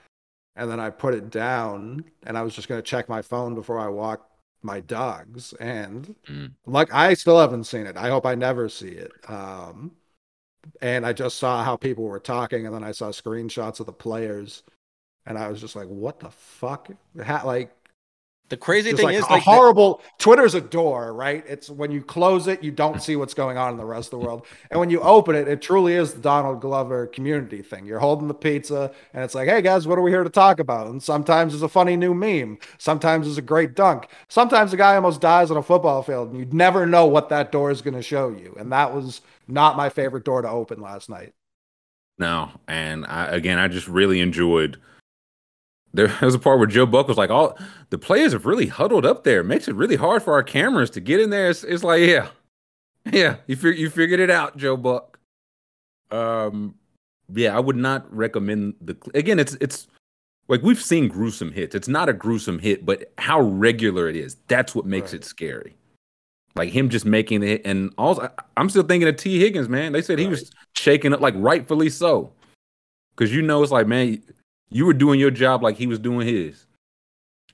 and 0.56 0.70
then 0.70 0.80
I 0.80 0.90
put 0.90 1.14
it 1.14 1.30
down, 1.30 2.04
and 2.24 2.36
I 2.38 2.42
was 2.42 2.54
just 2.54 2.68
going 2.68 2.80
to 2.80 2.88
check 2.88 3.08
my 3.08 3.22
phone 3.22 3.54
before 3.54 3.78
I 3.78 3.88
walked 3.88 4.30
my 4.62 4.80
dogs. 4.80 5.52
And 5.54 6.14
Mm. 6.26 6.52
like, 6.66 6.92
I 6.92 7.14
still 7.14 7.38
haven't 7.38 7.64
seen 7.64 7.86
it. 7.86 7.96
I 7.96 8.08
hope 8.08 8.26
I 8.26 8.34
never 8.34 8.68
see 8.68 8.90
it. 8.90 9.12
Um, 9.28 9.92
and 10.80 11.04
I 11.06 11.12
just 11.12 11.38
saw 11.38 11.64
how 11.64 11.76
people 11.76 12.04
were 12.04 12.20
talking, 12.20 12.66
and 12.66 12.74
then 12.74 12.84
I 12.84 12.92
saw 12.92 13.08
screenshots 13.10 13.80
of 13.80 13.86
the 13.86 13.92
players, 13.92 14.62
and 15.26 15.38
I 15.38 15.48
was 15.48 15.60
just 15.60 15.76
like, 15.76 15.88
"What 15.88 16.20
the 16.20 16.30
fuck?" 16.30 16.88
Ha- 17.20 17.42
like 17.44 17.74
The 18.52 18.58
crazy 18.58 18.90
just 18.90 18.98
thing 18.98 19.06
like 19.06 19.16
is 19.16 19.24
a 19.24 19.32
like 19.32 19.44
the- 19.46 19.50
horrible 19.50 20.02
Twitter's 20.18 20.54
a 20.54 20.60
door, 20.60 21.14
right? 21.14 21.42
It's 21.48 21.70
when 21.70 21.90
you 21.90 22.02
close 22.02 22.48
it, 22.48 22.62
you 22.62 22.70
don't 22.70 23.02
see 23.02 23.16
what's 23.16 23.32
going 23.32 23.56
on 23.56 23.70
in 23.72 23.78
the 23.78 23.86
rest 23.86 24.12
of 24.12 24.20
the 24.20 24.26
world. 24.26 24.46
And 24.70 24.78
when 24.78 24.90
you 24.90 25.00
open 25.00 25.34
it, 25.34 25.48
it 25.48 25.62
truly 25.62 25.94
is 25.94 26.12
the 26.12 26.20
Donald 26.20 26.60
Glover 26.60 27.06
community 27.06 27.62
thing. 27.62 27.86
You're 27.86 27.98
holding 27.98 28.28
the 28.28 28.34
pizza 28.34 28.92
and 29.14 29.24
it's 29.24 29.34
like, 29.34 29.48
hey 29.48 29.62
guys, 29.62 29.88
what 29.88 29.96
are 29.96 30.02
we 30.02 30.10
here 30.10 30.22
to 30.22 30.28
talk 30.28 30.60
about? 30.60 30.88
And 30.88 31.02
sometimes 31.02 31.54
it's 31.54 31.62
a 31.62 31.68
funny 31.68 31.96
new 31.96 32.12
meme. 32.12 32.58
Sometimes 32.76 33.26
it's 33.26 33.38
a 33.38 33.42
great 33.42 33.74
dunk. 33.74 34.08
Sometimes 34.28 34.74
a 34.74 34.76
guy 34.76 34.96
almost 34.96 35.22
dies 35.22 35.50
on 35.50 35.56
a 35.56 35.62
football 35.62 36.02
field 36.02 36.32
and 36.32 36.38
you 36.38 36.44
never 36.52 36.84
know 36.84 37.06
what 37.06 37.30
that 37.30 37.52
door 37.52 37.70
is 37.70 37.80
going 37.80 37.94
to 37.94 38.02
show 38.02 38.28
you. 38.28 38.54
And 38.58 38.70
that 38.70 38.94
was 38.94 39.22
not 39.48 39.78
my 39.78 39.88
favorite 39.88 40.26
door 40.26 40.42
to 40.42 40.50
open 40.50 40.82
last 40.82 41.08
night. 41.08 41.32
No, 42.18 42.50
and 42.68 43.06
I, 43.06 43.28
again, 43.28 43.58
I 43.58 43.68
just 43.68 43.88
really 43.88 44.20
enjoyed. 44.20 44.78
There 45.94 46.10
was 46.22 46.34
a 46.34 46.38
part 46.38 46.58
where 46.58 46.66
Joe 46.66 46.86
Buck 46.86 47.06
was 47.08 47.18
like, 47.18 47.30
"All 47.30 47.58
the 47.90 47.98
players 47.98 48.32
have 48.32 48.46
really 48.46 48.66
huddled 48.66 49.04
up 49.04 49.24
there. 49.24 49.40
It 49.40 49.44
makes 49.44 49.68
it 49.68 49.74
really 49.74 49.96
hard 49.96 50.22
for 50.22 50.32
our 50.32 50.42
cameras 50.42 50.90
to 50.90 51.00
get 51.00 51.20
in 51.20 51.30
there." 51.30 51.50
It's, 51.50 51.64
it's 51.64 51.84
like, 51.84 52.00
yeah, 52.02 52.28
yeah, 53.12 53.36
you 53.46 53.56
fig- 53.56 53.78
you 53.78 53.90
figured 53.90 54.20
it 54.20 54.30
out, 54.30 54.56
Joe 54.56 54.76
Buck. 54.76 55.18
Um, 56.10 56.74
yeah, 57.34 57.56
I 57.56 57.60
would 57.60 57.76
not 57.76 58.12
recommend 58.14 58.74
the. 58.80 58.96
Again, 59.14 59.38
it's 59.38 59.54
it's 59.60 59.86
like 60.48 60.62
we've 60.62 60.82
seen 60.82 61.08
gruesome 61.08 61.52
hits. 61.52 61.74
It's 61.74 61.88
not 61.88 62.08
a 62.08 62.12
gruesome 62.12 62.58
hit, 62.58 62.84
but 62.86 63.12
how 63.18 63.40
regular 63.40 64.08
it 64.08 64.16
is. 64.16 64.36
That's 64.48 64.74
what 64.74 64.86
makes 64.86 65.12
Right. 65.12 65.20
it 65.20 65.24
scary. 65.24 65.76
Like 66.54 66.70
him 66.70 66.90
just 66.90 67.06
making 67.06 67.40
the 67.40 67.46
hit, 67.48 67.62
and 67.64 67.92
also 67.96 68.22
I- 68.22 68.42
I'm 68.56 68.68
still 68.68 68.82
thinking 68.82 69.08
of 69.08 69.16
Tee 69.16 69.38
Higgins, 69.40 69.68
man. 69.68 69.92
They 69.92 70.02
said 70.02 70.18
he 70.18 70.26
was 70.26 70.50
shaking 70.74 71.12
up, 71.14 71.20
like 71.20 71.34
rightfully 71.36 71.88
so, 71.88 72.32
because 73.16 73.34
you 73.34 73.40
know 73.40 73.62
it's 73.62 73.72
like, 73.72 73.86
man, 73.86 74.22
you 74.72 74.86
were 74.86 74.94
doing 74.94 75.20
your 75.20 75.30
job 75.30 75.62
like 75.62 75.76
he 75.76 75.86
was 75.86 75.98
doing 75.98 76.26
his, 76.26 76.66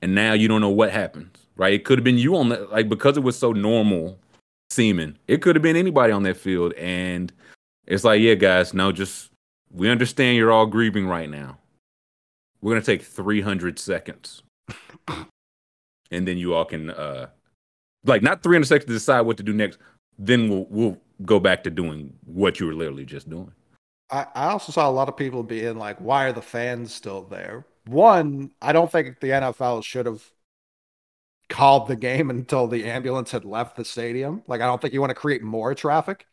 and 0.00 0.14
now 0.14 0.32
you 0.32 0.48
don't 0.48 0.60
know 0.60 0.68
what 0.68 0.90
happens, 0.90 1.36
right? 1.56 1.72
It 1.72 1.84
could 1.84 1.98
have 1.98 2.04
been 2.04 2.18
you 2.18 2.36
on 2.36 2.48
that, 2.50 2.70
like 2.70 2.88
because 2.88 3.16
it 3.16 3.22
was 3.22 3.38
so 3.38 3.52
normal 3.52 4.18
seeming. 4.70 5.18
It 5.26 5.42
could 5.42 5.56
have 5.56 5.62
been 5.62 5.76
anybody 5.76 6.12
on 6.12 6.22
that 6.24 6.36
field, 6.36 6.72
and 6.74 7.32
it's 7.86 8.04
like, 8.04 8.20
yeah, 8.20 8.34
guys, 8.34 8.74
no, 8.74 8.92
just 8.92 9.30
we 9.72 9.90
understand 9.90 10.36
you're 10.36 10.52
all 10.52 10.66
grieving 10.66 11.06
right 11.06 11.28
now. 11.28 11.58
We're 12.60 12.72
gonna 12.72 12.84
take 12.84 13.02
300 13.02 13.78
seconds, 13.78 14.42
and 16.10 16.28
then 16.28 16.38
you 16.38 16.54
all 16.54 16.64
can, 16.64 16.90
uh, 16.90 17.28
like, 18.04 18.22
not 18.22 18.42
300 18.42 18.66
seconds 18.66 18.86
to 18.86 18.92
decide 18.92 19.22
what 19.22 19.36
to 19.38 19.42
do 19.42 19.52
next. 19.52 19.78
Then 20.18 20.48
we'll 20.48 20.66
we'll 20.70 20.98
go 21.24 21.40
back 21.40 21.64
to 21.64 21.70
doing 21.70 22.12
what 22.24 22.60
you 22.60 22.66
were 22.66 22.74
literally 22.74 23.04
just 23.04 23.28
doing. 23.28 23.52
I, 24.10 24.26
I 24.34 24.46
also 24.46 24.72
saw 24.72 24.88
a 24.88 24.92
lot 24.92 25.08
of 25.08 25.16
people 25.16 25.42
being 25.42 25.78
like, 25.78 25.98
why 25.98 26.24
are 26.24 26.32
the 26.32 26.42
fans 26.42 26.94
still 26.94 27.22
there? 27.22 27.66
One, 27.86 28.50
I 28.60 28.72
don't 28.72 28.90
think 28.90 29.20
the 29.20 29.32
NFL 29.32 29.84
should 29.84 30.06
have 30.06 30.22
called 31.48 31.88
the 31.88 31.96
game 31.96 32.30
until 32.30 32.66
the 32.66 32.84
ambulance 32.84 33.30
had 33.30 33.44
left 33.44 33.76
the 33.76 33.84
stadium. 33.84 34.42
Like, 34.46 34.60
I 34.60 34.66
don't 34.66 34.80
think 34.80 34.94
you 34.94 35.00
want 35.00 35.10
to 35.10 35.14
create 35.14 35.42
more 35.42 35.74
traffic. 35.74 36.26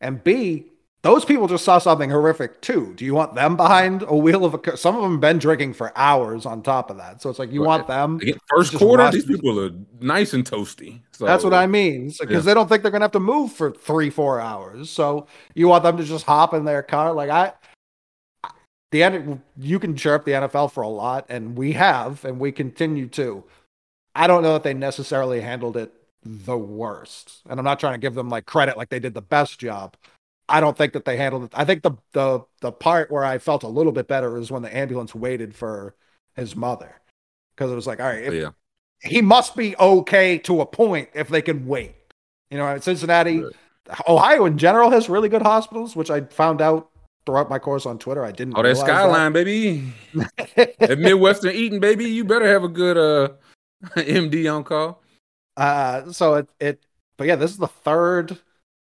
And 0.00 0.22
B, 0.22 0.72
those 1.02 1.24
people 1.24 1.46
just 1.46 1.64
saw 1.64 1.78
something 1.78 2.10
horrific 2.10 2.60
too. 2.60 2.92
Do 2.96 3.04
you 3.04 3.14
want 3.14 3.34
them 3.34 3.56
behind 3.56 4.02
a 4.08 4.16
wheel 4.16 4.44
of 4.44 4.54
a? 4.54 4.58
car? 4.58 4.76
Some 4.76 4.96
of 4.96 5.02
them 5.02 5.20
been 5.20 5.38
drinking 5.38 5.74
for 5.74 5.96
hours 5.96 6.44
on 6.44 6.60
top 6.62 6.90
of 6.90 6.96
that, 6.96 7.22
so 7.22 7.30
it's 7.30 7.38
like 7.38 7.52
you 7.52 7.62
want 7.62 7.86
them. 7.86 8.16
Again, 8.16 8.38
first 8.48 8.76
quarter, 8.76 9.08
these- 9.10 9.24
people 9.24 9.60
are 9.60 9.70
nice 10.00 10.32
and 10.32 10.44
toasty. 10.44 11.00
So 11.12 11.24
That's 11.24 11.44
what 11.44 11.54
I 11.54 11.66
mean, 11.66 12.12
because 12.18 12.30
yeah. 12.30 12.40
they 12.40 12.54
don't 12.54 12.68
think 12.68 12.82
they're 12.82 12.90
gonna 12.90 13.04
have 13.04 13.12
to 13.12 13.20
move 13.20 13.52
for 13.52 13.70
three, 13.70 14.10
four 14.10 14.40
hours. 14.40 14.90
So 14.90 15.26
you 15.54 15.68
want 15.68 15.84
them 15.84 15.96
to 15.98 16.04
just 16.04 16.24
hop 16.26 16.52
in 16.52 16.64
their 16.64 16.82
car. 16.82 17.12
Like 17.12 17.30
I, 17.30 17.52
the 18.90 19.02
end, 19.02 19.40
you 19.56 19.78
can 19.78 19.96
chirp 19.96 20.24
the 20.24 20.32
NFL 20.32 20.72
for 20.72 20.82
a 20.82 20.88
lot, 20.88 21.26
and 21.28 21.56
we 21.56 21.72
have, 21.72 22.24
and 22.24 22.40
we 22.40 22.50
continue 22.52 23.06
to. 23.08 23.44
I 24.14 24.26
don't 24.26 24.42
know 24.42 24.54
that 24.54 24.64
they 24.64 24.74
necessarily 24.74 25.40
handled 25.40 25.76
it 25.76 25.92
the 26.24 26.58
worst, 26.58 27.42
and 27.48 27.60
I'm 27.60 27.64
not 27.64 27.78
trying 27.78 27.94
to 27.94 27.98
give 27.98 28.14
them 28.14 28.28
like 28.28 28.46
credit 28.46 28.76
like 28.76 28.88
they 28.88 28.98
did 28.98 29.14
the 29.14 29.22
best 29.22 29.60
job. 29.60 29.96
I 30.48 30.60
don't 30.60 30.76
think 30.76 30.92
that 30.94 31.04
they 31.04 31.16
handled 31.16 31.44
it. 31.44 31.52
I 31.54 31.64
think 31.64 31.82
the 31.82 31.92
the 32.12 32.40
the 32.60 32.72
part 32.72 33.10
where 33.10 33.24
I 33.24 33.38
felt 33.38 33.62
a 33.62 33.68
little 33.68 33.92
bit 33.92 34.08
better 34.08 34.36
is 34.38 34.50
when 34.50 34.62
the 34.62 34.74
ambulance 34.74 35.14
waited 35.14 35.54
for 35.54 35.94
his 36.36 36.56
mother, 36.56 36.94
because 37.54 37.70
it 37.70 37.74
was 37.74 37.86
like, 37.86 38.00
all 38.00 38.06
right, 38.06 38.22
if, 38.24 38.32
Yeah. 38.34 38.50
he 39.02 39.20
must 39.22 39.56
be 39.56 39.76
okay 39.76 40.38
to 40.38 40.60
a 40.60 40.66
point 40.66 41.08
if 41.14 41.28
they 41.28 41.42
can 41.42 41.66
wait. 41.66 41.94
You 42.50 42.58
know, 42.58 42.78
Cincinnati, 42.78 43.40
Right. 43.42 43.52
Ohio 44.08 44.44
in 44.46 44.56
general 44.58 44.90
has 44.90 45.08
really 45.08 45.28
good 45.28 45.42
hospitals, 45.42 45.94
which 45.96 46.10
I 46.10 46.22
found 46.22 46.60
out 46.62 46.90
throughout 47.26 47.50
my 47.50 47.58
course 47.58 47.84
on 47.86 47.98
Twitter. 47.98 48.24
I 48.24 48.32
didn't. 48.32 48.54
Know. 48.54 48.60
Oh, 48.60 48.62
that 48.62 48.76
skyline, 48.76 49.32
baby. 49.32 49.92
that. 50.14 50.74
At 50.80 50.98
Midwestern 50.98 51.54
Eating, 51.54 51.80
baby, 51.80 52.04
you 52.06 52.24
better 52.24 52.46
have 52.46 52.64
a 52.64 52.68
good 52.68 52.96
uh 52.96 53.34
MD 53.96 54.50
on 54.54 54.64
call. 54.64 55.02
uh, 55.56 56.10
so 56.12 56.34
it 56.36 56.48
it, 56.60 56.82
but 57.16 57.26
yeah, 57.26 57.36
this 57.36 57.50
is 57.50 57.56
the 57.58 57.68
third 57.68 58.38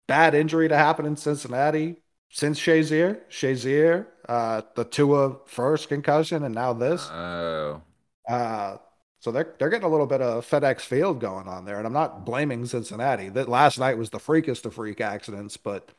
bad 0.09 0.35
injury 0.35 0.67
to 0.69 0.75
happen 0.77 1.05
in 1.05 1.15
Cincinnati 1.15 2.01
since 2.29 2.59
Shazier. 2.59 3.21
Shazier, 3.29 4.07
uh, 4.27 4.63
the 4.75 4.85
Tua 4.85 5.37
first 5.47 5.89
concussion, 5.89 6.43
and 6.43 6.55
now 6.55 6.73
this. 6.73 7.11
Oh. 7.11 7.81
Uh, 8.27 8.77
so 9.21 9.31
they're 9.31 9.55
they're 9.59 9.69
getting 9.69 9.85
a 9.87 9.89
little 9.91 10.07
bit 10.07 10.21
of 10.21 10.45
FedEx 10.47 10.81
Field 10.81 11.19
going 11.19 11.47
on 11.47 11.65
there, 11.65 11.77
and 11.77 11.87
I'm 11.87 11.93
not 11.93 12.25
blaming 12.25 12.65
Cincinnati. 12.65 13.29
That 13.29 13.49
last 13.49 13.79
night 13.79 13.97
was 13.97 14.09
the 14.11 14.19
freakest 14.19 14.65
of 14.65 14.75
freak 14.75 15.01
accidents, 15.01 15.57
but 15.57 15.91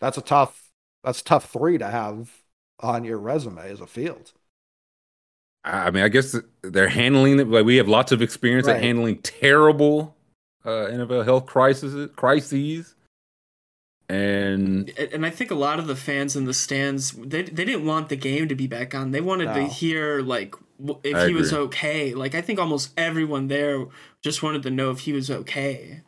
that's 0.00 0.18
a 0.18 0.22
tough 0.22 0.72
that's 1.04 1.22
a 1.22 1.24
tough 1.24 1.50
three 1.52 1.78
to 1.78 1.88
have 1.88 2.32
on 2.80 3.04
your 3.04 3.18
resume 3.18 3.70
as 3.70 3.80
a 3.80 3.88
field. 3.88 4.32
I 5.64 5.90
mean, 5.90 6.04
I 6.04 6.08
guess 6.08 6.36
they're 6.62 6.88
handling 6.88 7.40
it 7.40 7.48
like 7.48 7.64
we 7.64 7.76
have 7.76 7.88
lots 7.88 8.12
of 8.12 8.22
experience 8.22 8.68
Right. 8.68 8.76
at 8.76 8.82
handling 8.82 9.18
terrible 9.18 10.16
uh, 10.64 10.88
NFL 10.90 11.24
health 11.24 11.46
crises, 11.46 12.08
crises, 12.16 12.94
and 14.08 14.88
And 14.88 14.90
and 15.12 15.26
I 15.26 15.30
think 15.30 15.50
a 15.50 15.54
lot 15.54 15.78
of 15.78 15.86
the 15.86 15.96
fans 15.96 16.36
in 16.36 16.44
the 16.44 16.54
stands 16.54 17.12
they 17.12 17.42
they 17.42 17.64
didn't 17.64 17.86
want 17.86 18.08
the 18.08 18.16
game 18.16 18.48
to 18.48 18.54
be 18.54 18.66
back 18.66 18.94
on. 18.94 19.10
They 19.10 19.20
wanted 19.20 19.52
to 19.54 19.64
hear 19.64 20.20
like 20.22 20.54
if 21.04 21.16
I 21.16 21.28
he 21.28 21.34
was 21.34 21.52
okay. 21.52 22.14
Like 22.14 22.34
I 22.34 22.40
think 22.42 22.58
almost 22.58 22.92
everyone 22.96 23.48
there 23.48 23.86
just 24.22 24.42
wanted 24.42 24.62
to 24.64 24.70
know 24.70 24.90
if 24.90 25.00
he 25.00 25.12
was 25.12 25.30
okay. 25.30 26.02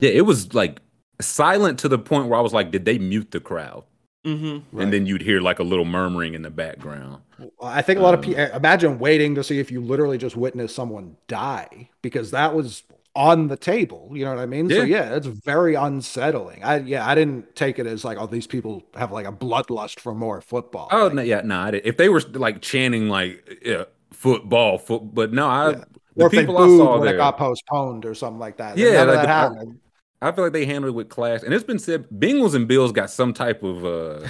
yeah, 0.00 0.10
it 0.10 0.22
was 0.22 0.54
like 0.54 0.80
silent 1.20 1.78
to 1.80 1.88
the 1.88 1.98
point 1.98 2.28
where 2.28 2.38
I 2.38 2.42
was 2.42 2.52
like, 2.52 2.70
did 2.70 2.84
they 2.84 2.98
mute 2.98 3.30
the 3.30 3.40
crowd? 3.40 3.84
Mm-hmm. 4.26 4.78
And 4.80 4.92
then 4.92 5.06
you'd 5.06 5.22
hear 5.22 5.40
like 5.40 5.58
a 5.58 5.64
little 5.64 5.84
murmuring 5.84 6.34
in 6.34 6.42
the 6.42 6.50
background. 6.50 7.22
I 7.62 7.82
think 7.82 7.98
a 7.98 8.02
lot 8.02 8.14
of 8.14 8.20
Um, 8.20 8.24
people 8.24 8.44
imagine 8.54 8.98
waiting 8.98 9.34
to 9.34 9.42
see 9.44 9.58
if 9.58 9.70
you 9.72 9.80
literally 9.80 10.18
just 10.18 10.36
witnessed 10.36 10.76
someone 10.76 11.16
die 11.26 11.90
because 12.02 12.30
that 12.30 12.54
was 12.54 12.84
on 13.14 13.48
the 13.48 13.56
table. 13.56 14.10
You 14.12 14.24
know 14.24 14.34
what 14.34 14.40
I 14.42 14.46
mean? 14.46 14.68
So 14.70 14.76
Yeah. 14.76 14.84
yeah, 14.84 15.14
it's 15.16 15.26
very 15.26 15.74
unsettling. 15.74 16.64
I 16.64 16.78
yeah, 16.78 17.06
I 17.06 17.14
didn't 17.14 17.54
take 17.54 17.78
it 17.78 17.86
as 17.86 18.04
like 18.04 18.18
oh 18.18 18.26
these 18.26 18.46
people 18.46 18.82
have 18.94 19.12
like 19.12 19.26
a 19.26 19.32
bloodlust 19.32 20.00
for 20.00 20.14
more 20.14 20.40
football. 20.40 20.88
Oh 20.90 21.04
Like, 21.04 21.14
no, 21.14 21.22
yeah, 21.22 21.42
no. 21.42 21.70
If 21.72 21.96
they 21.96 22.08
were 22.08 22.20
like 22.32 22.62
chanting 22.62 23.08
like 23.08 23.58
yeah, 23.64 23.84
football, 24.12 24.78
foot, 24.78 25.14
but 25.14 25.32
no, 25.32 25.46
I 25.48 25.70
Yeah. 25.70 25.84
the 26.16 26.24
or 26.24 26.30
people 26.30 26.58
I 26.58 26.66
saw 26.66 26.92
when 26.98 27.06
there. 27.06 27.14
it 27.14 27.18
got 27.18 27.36
postponed 27.38 28.04
or 28.06 28.14
something 28.14 28.38
like 28.40 28.56
that. 28.58 28.76
Yeah, 28.78 29.02
like 29.02 29.06
that 29.16 29.22
the- 29.22 29.28
happened. 29.28 29.78
I 30.22 30.30
feel 30.30 30.44
like 30.44 30.52
they 30.52 30.66
handled 30.66 30.94
it 30.94 30.96
with 30.96 31.08
class, 31.08 31.42
and 31.42 31.52
it's 31.52 31.64
been 31.64 31.80
said 31.80 32.08
Bengals 32.10 32.54
and 32.54 32.68
Bills 32.68 32.92
got 32.92 33.10
some 33.10 33.34
type 33.34 33.64
of 33.64 33.84
uh, 33.84 34.28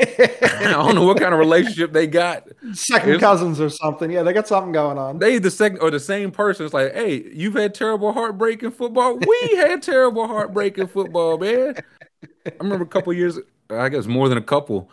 I 0.42 0.70
don't 0.70 0.94
know 0.94 1.04
what 1.04 1.18
kind 1.18 1.32
of 1.32 1.38
relationship 1.38 1.92
they 1.92 2.06
got. 2.06 2.48
Second 2.72 3.08
It's- 3.10 3.20
cousins 3.20 3.60
or 3.60 3.68
something. 3.68 4.10
Yeah, 4.10 4.22
they 4.22 4.32
got 4.32 4.48
something 4.48 4.72
going 4.72 4.98
on. 4.98 5.18
They 5.18 5.38
the 5.38 5.50
second 5.50 5.78
or 5.80 5.90
the 5.90 6.00
same 6.00 6.30
person. 6.30 6.64
It's 6.64 6.74
like, 6.74 6.92
hey, 6.94 7.30
you've 7.32 7.54
had 7.54 7.74
terrible 7.74 8.12
heartbreak 8.12 8.62
in 8.62 8.70
football. 8.70 9.16
We 9.16 9.56
had 9.56 9.82
terrible 9.82 10.26
heartbreak 10.26 10.78
in 10.78 10.86
football, 10.86 11.38
man. 11.38 11.74
I 12.46 12.52
remember 12.60 12.84
a 12.84 12.88
couple 12.88 13.12
years, 13.12 13.38
I 13.70 13.88
guess 13.88 14.06
more 14.06 14.28
than 14.28 14.38
a 14.38 14.42
couple. 14.42 14.90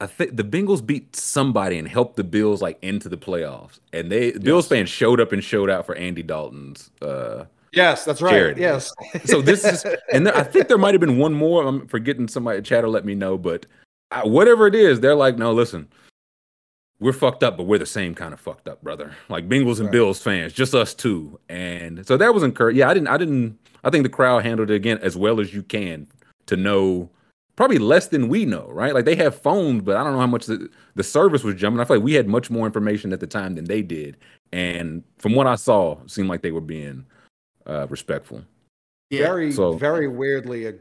I 0.00 0.06
think 0.06 0.36
the 0.36 0.44
Bengals 0.44 0.84
beat 0.84 1.16
somebody 1.16 1.78
and 1.78 1.88
helped 1.88 2.16
the 2.16 2.24
Bills 2.24 2.60
like 2.60 2.78
into 2.82 3.08
the 3.08 3.16
playoffs, 3.16 3.80
and 3.94 4.12
they 4.12 4.32
Bills 4.32 4.64
Yes. 4.64 4.68
fans 4.68 4.88
showed 4.90 5.20
up 5.20 5.32
and 5.32 5.42
showed 5.42 5.70
out 5.70 5.86
for 5.86 5.94
Andy 5.94 6.22
Dalton's. 6.22 6.90
Uh, 7.00 7.44
yes, 7.72 8.04
that's 8.04 8.20
right. 8.20 8.30
Charity. 8.30 8.60
Yes. 8.60 8.92
so 9.24 9.40
this 9.40 9.64
is, 9.64 9.86
and 10.12 10.26
there, 10.26 10.36
I 10.36 10.42
think 10.42 10.68
there 10.68 10.76
might 10.84 10.92
have 10.92 11.00
been 11.00 11.16
one 11.16 11.32
more. 11.32 11.66
I'm 11.66 11.86
forgetting 11.86 12.28
somebody. 12.28 12.60
Chatter, 12.60 12.88
let 12.90 13.06
me 13.06 13.14
know. 13.14 13.38
But 13.38 13.64
uh, 14.10 14.22
whatever 14.22 14.66
it 14.66 14.74
is, 14.74 15.00
they're 15.00 15.14
like, 15.14 15.36
no, 15.36 15.52
listen, 15.52 15.88
we're 17.00 17.12
fucked 17.12 17.42
up, 17.42 17.56
but 17.56 17.64
we're 17.64 17.78
the 17.78 17.86
same 17.86 18.14
kind 18.14 18.32
of 18.32 18.40
fucked 18.40 18.68
up, 18.68 18.82
brother. 18.82 19.14
Like 19.28 19.48
Bengals 19.48 19.76
and 19.78 19.86
Right. 19.86 19.92
Bills 19.92 20.20
fans, 20.20 20.52
just 20.52 20.74
us 20.74 20.94
two. 20.94 21.38
And 21.48 22.06
so 22.06 22.16
that 22.16 22.32
was 22.32 22.42
encouraging. 22.42 22.80
Yeah, 22.80 22.88
I 22.88 22.94
didn't, 22.94 23.08
I 23.08 23.16
didn't, 23.18 23.58
I 23.84 23.90
think 23.90 24.02
the 24.04 24.08
crowd 24.08 24.44
handled 24.44 24.70
it 24.70 24.74
again 24.74 24.98
as 25.02 25.16
well 25.16 25.40
as 25.40 25.52
you 25.54 25.62
can 25.62 26.06
to 26.46 26.56
know. 26.56 27.10
Probably 27.56 27.78
less 27.78 28.08
than 28.08 28.28
we 28.28 28.44
know, 28.44 28.68
right? 28.70 28.92
Like 28.92 29.06
they 29.06 29.16
have 29.16 29.40
phones, 29.40 29.80
but 29.82 29.96
I 29.96 30.04
don't 30.04 30.12
know 30.12 30.18
how 30.20 30.26
much 30.26 30.44
the, 30.44 30.68
the 30.94 31.02
service 31.02 31.42
was 31.42 31.54
jumping. 31.54 31.80
I 31.80 31.86
feel 31.86 31.96
like 31.96 32.04
we 32.04 32.12
had 32.12 32.28
much 32.28 32.50
more 32.50 32.66
information 32.66 33.14
at 33.14 33.20
the 33.20 33.26
time 33.26 33.54
than 33.54 33.64
they 33.64 33.80
did. 33.80 34.18
And 34.52 35.02
from 35.16 35.34
what 35.34 35.46
I 35.46 35.54
saw, 35.54 35.98
it 36.02 36.10
seemed 36.10 36.28
like 36.28 36.42
they 36.42 36.52
were 36.52 36.60
being 36.60 37.06
uh, 37.66 37.86
respectful. 37.88 38.42
Yeah. 39.08 39.20
very, 39.22 39.52
So- 39.52 39.72
very 39.72 40.06
weirdly 40.06 40.66
a 40.66 40.74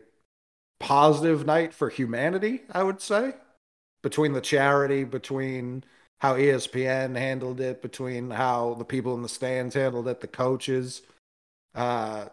positive 0.80 1.46
night 1.46 1.74
for 1.74 1.90
humanity, 1.90 2.62
I 2.72 2.84
would 2.84 3.02
say. 3.02 3.34
Between 4.04 4.34
the 4.34 4.42
charity, 4.42 5.04
between 5.04 5.84
how 6.20 6.36
ESPN 6.36 7.18
handled 7.18 7.60
it, 7.60 7.82
between 7.82 8.30
how 8.30 8.76
the 8.76 8.86
people 8.86 9.16
in 9.16 9.22
the 9.22 9.30
stands 9.30 9.76
handled 9.76 10.08
it, 10.08 10.22
the 10.22 10.28
coaches. 10.28 11.02
Uh 11.74 12.28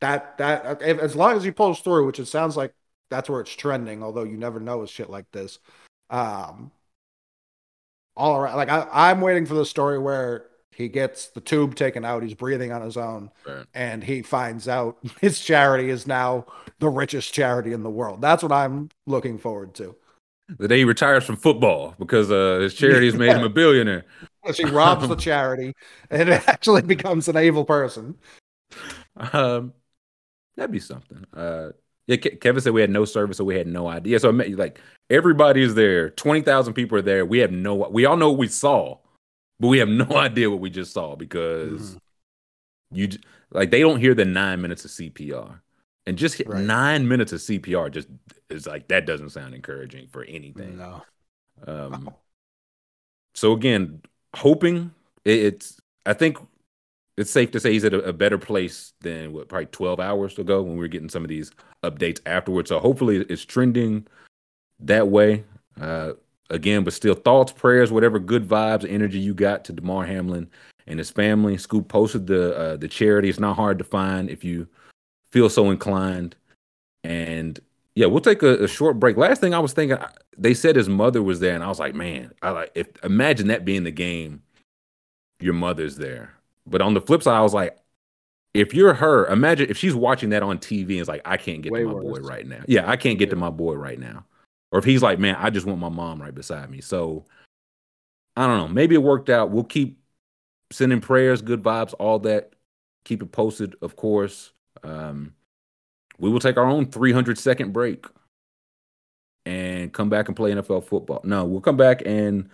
that 0.00 0.36
that 0.38 0.82
if, 0.82 0.98
as 0.98 1.16
long 1.16 1.36
as 1.36 1.44
he 1.44 1.50
pulls 1.50 1.80
through, 1.80 2.06
which 2.06 2.18
it 2.18 2.26
sounds 2.26 2.56
like 2.56 2.74
that's 3.10 3.28
where 3.30 3.40
it's 3.40 3.54
trending, 3.54 4.02
although 4.02 4.24
you 4.24 4.36
never 4.36 4.60
know 4.60 4.78
with 4.78 4.90
shit 4.90 5.10
like 5.10 5.30
this. 5.32 5.58
Um 6.10 6.72
all 8.16 8.36
around 8.36 8.56
like 8.56 8.68
I, 8.68 8.86
I'm 8.92 9.20
waiting 9.20 9.46
for 9.46 9.54
the 9.54 9.66
story 9.66 9.98
where 9.98 10.46
he 10.74 10.88
gets 10.88 11.26
the 11.28 11.40
tube 11.40 11.74
taken 11.74 12.04
out, 12.04 12.22
he's 12.22 12.34
breathing 12.34 12.72
on 12.72 12.82
his 12.82 12.96
own 12.96 13.30
Right. 13.46 13.66
and 13.74 14.02
he 14.02 14.22
finds 14.22 14.68
out 14.68 14.98
his 15.20 15.38
charity 15.40 15.90
is 15.90 16.06
now 16.06 16.46
the 16.78 16.88
richest 16.88 17.32
charity 17.34 17.72
in 17.72 17.82
the 17.82 17.90
world. 17.90 18.20
That's 18.20 18.42
what 18.42 18.52
I'm 18.52 18.88
looking 19.06 19.38
forward 19.38 19.74
to. 19.74 19.94
the 20.58 20.68
day 20.68 20.78
he 20.78 20.84
retires 20.84 21.24
from 21.24 21.36
football 21.36 21.94
because 21.98 22.30
uh, 22.30 22.58
his 22.60 22.74
charity 22.74 23.06
has 23.06 23.14
made 23.14 23.36
him 23.36 23.44
a 23.44 23.48
billionaire. 23.60 24.04
She 24.54 24.64
robs 24.64 25.06
the 25.08 25.16
charity 25.16 25.72
and 26.10 26.28
it 26.28 26.48
actually 26.48 26.82
becomes 26.82 27.28
an 27.28 27.38
evil 27.38 27.64
person. 27.64 28.16
Um, 29.16 29.72
that'd 30.56 30.72
be 30.72 30.80
something. 30.80 31.24
Uh, 31.34 31.70
yeah, 32.06 32.16
Ke- 32.16 32.40
Kevin 32.40 32.60
said 32.60 32.72
we 32.72 32.80
had 32.80 32.90
no 32.90 33.04
service, 33.04 33.36
so 33.36 33.44
we 33.44 33.56
had 33.56 33.66
no 33.66 33.86
idea. 33.86 34.18
So 34.18 34.28
I 34.28 34.32
mean, 34.32 34.56
like 34.56 34.80
everybody 35.10 35.62
is 35.62 35.74
there. 35.74 36.10
Twenty 36.10 36.40
thousand 36.40 36.74
people 36.74 36.98
are 36.98 37.02
there. 37.02 37.24
We 37.24 37.38
have 37.38 37.52
no. 37.52 37.74
We 37.90 38.04
all 38.06 38.16
know 38.16 38.30
what 38.30 38.38
we 38.38 38.48
saw, 38.48 38.98
but 39.62 39.68
we 39.68 39.78
have 39.78 39.88
no 39.88 40.04
idea 40.16 40.50
what 40.50 40.58
we 40.58 40.68
just 40.68 40.92
saw 40.92 41.14
because 41.14 41.96
you 42.90 43.08
like 43.52 43.70
they 43.70 43.80
don't 43.80 44.00
hear 44.00 44.12
the 44.12 44.24
nine 44.24 44.60
minutes 44.60 44.84
of 44.84 44.90
CPR, 44.90 45.60
and 46.04 46.18
just 46.18 46.34
hit 46.34 46.48
Right. 46.48 46.64
nine 46.64 47.06
minutes 47.06 47.32
of 47.32 47.40
CPR 47.40 47.88
just 47.90 48.08
is 48.50 48.66
like 48.66 48.88
that 48.88 49.06
doesn't 49.06 49.30
sound 49.30 49.54
encouraging 49.54 50.08
for 50.08 50.24
anything. 50.24 50.76
No. 50.78 51.02
Um, 51.64 52.10
so 53.34 53.52
again, 53.52 54.02
hoping 54.34 54.90
it, 55.24 55.38
it's. 55.38 55.80
I 56.04 56.12
think 56.14 56.38
it's 57.16 57.30
safe 57.30 57.52
to 57.52 57.60
say 57.60 57.70
he's 57.72 57.84
at 57.84 57.94
a, 57.94 58.02
a 58.02 58.12
better 58.12 58.38
place 58.38 58.94
than 59.02 59.32
what 59.32 59.48
probably 59.48 59.66
12 59.66 60.00
hours 60.00 60.38
ago 60.40 60.60
when 60.60 60.72
we 60.72 60.80
were 60.80 60.88
getting 60.88 61.08
some 61.08 61.22
of 61.22 61.28
these 61.28 61.52
updates 61.84 62.20
afterwards. 62.26 62.70
So 62.70 62.80
hopefully 62.80 63.18
it's 63.28 63.44
trending 63.44 64.08
that 64.80 65.06
way. 65.06 65.44
Uh, 65.80 66.14
again, 66.52 66.84
but 66.84 66.92
still 66.92 67.14
thoughts, 67.14 67.50
prayers, 67.50 67.90
whatever 67.90 68.18
good 68.18 68.46
vibes, 68.46 68.88
energy 68.88 69.18
you 69.18 69.34
got 69.34 69.64
to 69.64 69.72
Damar 69.72 70.06
Hamlin 70.06 70.48
and 70.86 70.98
his 70.98 71.10
family. 71.10 71.56
Scoob 71.56 71.88
posted 71.88 72.26
the 72.26 72.56
uh, 72.56 72.76
the 72.76 72.88
charity. 72.88 73.28
It's 73.28 73.40
not 73.40 73.56
hard 73.56 73.78
to 73.78 73.84
find 73.84 74.30
if 74.30 74.44
you 74.44 74.68
feel 75.30 75.48
so 75.48 75.70
inclined. 75.70 76.36
And 77.02 77.58
yeah, 77.94 78.06
we'll 78.06 78.20
take 78.20 78.42
a, 78.42 78.64
a 78.64 78.68
short 78.68 79.00
break. 79.00 79.16
Last 79.16 79.40
thing 79.40 79.54
I 79.54 79.58
was 79.58 79.72
thinking, 79.72 79.98
they 80.38 80.54
said 80.54 80.76
his 80.76 80.88
mother 80.88 81.22
was 81.22 81.40
there, 81.40 81.54
and 81.54 81.64
I 81.64 81.68
was 81.68 81.80
like, 81.80 81.94
man, 81.94 82.32
I 82.42 82.50
like 82.50 82.72
if 82.74 82.88
imagine 83.02 83.48
that 83.48 83.64
being 83.64 83.84
the 83.84 83.90
game, 83.90 84.42
your 85.40 85.54
mother's 85.54 85.96
there. 85.96 86.34
But 86.66 86.80
on 86.80 86.94
the 86.94 87.00
flip 87.00 87.22
side, 87.22 87.36
I 87.36 87.42
was 87.42 87.54
like, 87.54 87.76
if 88.54 88.74
you're 88.74 88.94
her, 88.94 89.26
imagine 89.26 89.70
if 89.70 89.78
she's 89.78 89.94
watching 89.94 90.30
that 90.30 90.42
on 90.42 90.58
TV 90.58 90.90
and 90.90 91.00
is 91.00 91.08
like, 91.08 91.22
I 91.24 91.36
can't 91.36 91.62
get 91.62 91.72
Way 91.72 91.80
to 91.80 91.86
my 91.86 91.94
boy 91.94 92.20
right 92.20 92.46
now. 92.46 92.62
Yeah, 92.68 92.88
I 92.88 92.96
can't 92.96 93.18
get 93.18 93.30
to 93.30 93.36
my 93.36 93.50
boy 93.50 93.74
right 93.74 93.98
now. 93.98 94.24
Or 94.72 94.78
if 94.78 94.84
he's 94.84 95.02
like, 95.02 95.18
man, 95.18 95.36
I 95.38 95.50
just 95.50 95.66
want 95.66 95.78
my 95.78 95.90
mom 95.90 96.20
right 96.20 96.34
beside 96.34 96.70
me. 96.70 96.80
So 96.80 97.26
I 98.36 98.46
don't 98.46 98.56
know. 98.56 98.68
Maybe 98.68 98.94
it 98.94 99.02
worked 99.02 99.28
out. 99.30 99.50
We'll 99.50 99.64
keep 99.64 100.00
sending 100.70 101.00
prayers, 101.00 101.42
good 101.42 101.62
vibes, 101.62 101.94
all 101.98 102.18
that. 102.20 102.54
Keep 103.04 103.22
it 103.22 103.32
posted, 103.32 103.76
of 103.82 103.96
course. 103.96 104.52
Um, 104.82 105.34
we 106.18 106.30
will 106.30 106.40
take 106.40 106.56
our 106.56 106.64
own 106.64 106.86
300 106.86 107.38
second 107.38 107.72
break 107.72 108.06
and 109.44 109.92
come 109.92 110.08
back 110.08 110.28
and 110.28 110.36
play 110.36 110.52
NFL 110.52 110.84
football. 110.84 111.20
No, 111.24 111.44
we'll 111.44 111.60
come 111.60 111.76
back 111.76 112.02
and 112.06 112.48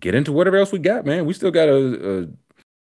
get 0.00 0.14
into 0.14 0.32
whatever 0.32 0.56
else 0.56 0.72
we 0.72 0.78
got, 0.78 1.04
man. 1.04 1.26
We 1.26 1.34
still 1.34 1.50
got 1.50 1.68
a, 1.68 2.22
a 2.22 2.28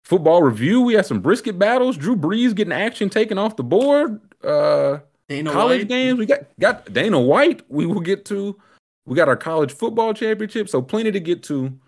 football 0.05 0.43
review. 0.43 0.83
We 0.83 0.95
had 0.95 1.07
some 1.07 1.21
brisket 1.21 1.59
battles. 1.59 1.97
Drew 1.97 2.17
Brees 2.17 2.55
getting 2.55 2.73
action 2.73 3.09
taken 3.09 3.39
off 3.39 3.57
the 3.57 3.63
board. 3.63 4.21
Uh, 4.43 4.99
Dana 5.29 5.53
college 5.53 5.81
White. 5.81 5.89
games. 5.89 6.19
We 6.19 6.27
got 6.27 6.41
got 6.59 6.93
Dana 6.93 7.21
White. 7.21 7.63
We 7.69 7.87
will 7.87 8.01
get 8.01 8.25
to. 8.27 8.57
We 9.07 9.17
got 9.17 9.29
our 9.29 9.37
college 9.37 9.73
football 9.73 10.15
championship. 10.15 10.69
So 10.69 10.83
plenty 10.83 11.13
to 11.13 11.21
get 11.21 11.43
to. 11.45 11.79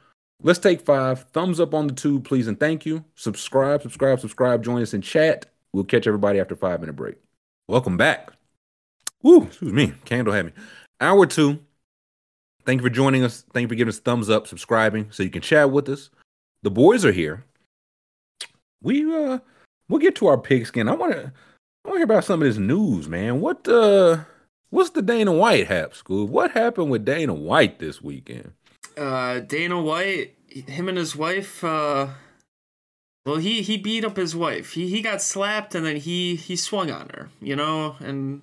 Let's 0.43 0.59
take 0.59 0.82
five. 0.82 1.22
Thumbs 1.32 1.61
up 1.61 1.74
on 1.74 1.87
the 1.87 1.95
tube, 1.95 2.24
please, 2.24 2.47
and 2.47 2.61
thank 2.61 2.84
you. 2.84 3.05
Subscribe, 3.14 3.82
subscribe, 3.82 4.20
subscribe. 4.20 4.62
Join 4.62 4.82
us 4.82 4.95
in 4.95 5.01
chat. 5.01 5.47
We'll 5.72 5.84
catch 5.84 6.07
everybody 6.07 6.41
after 6.41 6.57
five 6.57 6.80
minute 6.80 6.95
break. 6.95 7.16
Welcome 7.68 7.97
back. 7.97 8.32
Woo, 9.22 9.45
excuse 9.45 9.72
me. 9.72 9.93
Candle 10.05 10.34
had 10.34 10.47
me. 10.47 10.53
Hour 11.01 11.26
two. 11.26 11.59
Thank 12.64 12.80
you 12.80 12.87
for 12.87 12.91
joining 12.91 13.24
us. 13.24 13.45
Thank 13.53 13.64
you 13.64 13.68
for 13.68 13.74
giving 13.76 13.91
us 13.91 13.99
thumbs 13.99 14.28
up, 14.28 14.47
subscribing, 14.47 15.11
so 15.11 15.22
you 15.22 15.30
can 15.30 15.43
chat 15.43 15.70
with 15.70 15.89
us. 15.89 16.11
The 16.62 16.70
boys 16.70 17.05
are 17.05 17.12
here. 17.12 17.45
We 18.82 19.05
uh 19.05 19.39
we'll 19.89 20.01
get 20.01 20.16
to 20.16 20.26
our 20.26 20.39
pigskin. 20.39 20.89
I 20.89 20.95
wanna 20.95 21.32
I 21.87 21.89
wanna 21.89 21.99
hear 22.01 22.05
about 22.05 22.24
some 22.24 22.43
of 22.43 22.49
this 22.49 22.59
news, 22.59 23.09
man. 23.09 23.41
What 23.41 23.68
uh 23.68 24.24
what's 24.70 24.91
the 24.91 25.03
Dana 25.03 25.32
White 25.32 25.68
hap 25.68 25.95
school? 25.95 26.26
What 26.26 26.51
happened 26.51 26.91
with 26.91 27.05
Dana 27.05 27.32
White 27.32 27.78
this 27.78 28.03
weekend? 28.03 28.55
uh 28.97 29.39
Dana 29.41 29.80
White, 29.80 30.34
him 30.49 30.89
and 30.89 30.99
his 30.99 31.14
wife 31.14 31.62
uh 31.62 32.09
well 33.24 33.37
he 33.37 33.62
he 33.62 33.76
beat 33.76 34.05
up 34.05 34.16
his 34.16 34.34
wife. 34.34 34.72
He 34.72 34.89
he 34.89 35.01
got 35.01 35.22
slapped 35.22 35.76
and 35.76 35.87
then 35.87 35.97
he 35.97 36.34
he 36.34 36.57
swung 36.57 36.91
on 36.91 37.09
her, 37.11 37.28
you 37.41 37.55
know, 37.55 37.95
and 38.01 38.43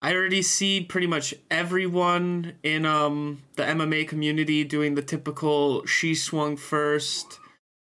I 0.00 0.14
already 0.14 0.40
see 0.42 0.80
pretty 0.80 1.08
much 1.08 1.34
everyone 1.50 2.54
in 2.62 2.86
um 2.86 3.42
the 3.56 3.64
MMA 3.64 4.08
community 4.08 4.64
doing 4.64 4.94
the 4.94 5.02
typical 5.02 5.84
she 5.84 6.14
swung 6.14 6.56
first. 6.56 7.38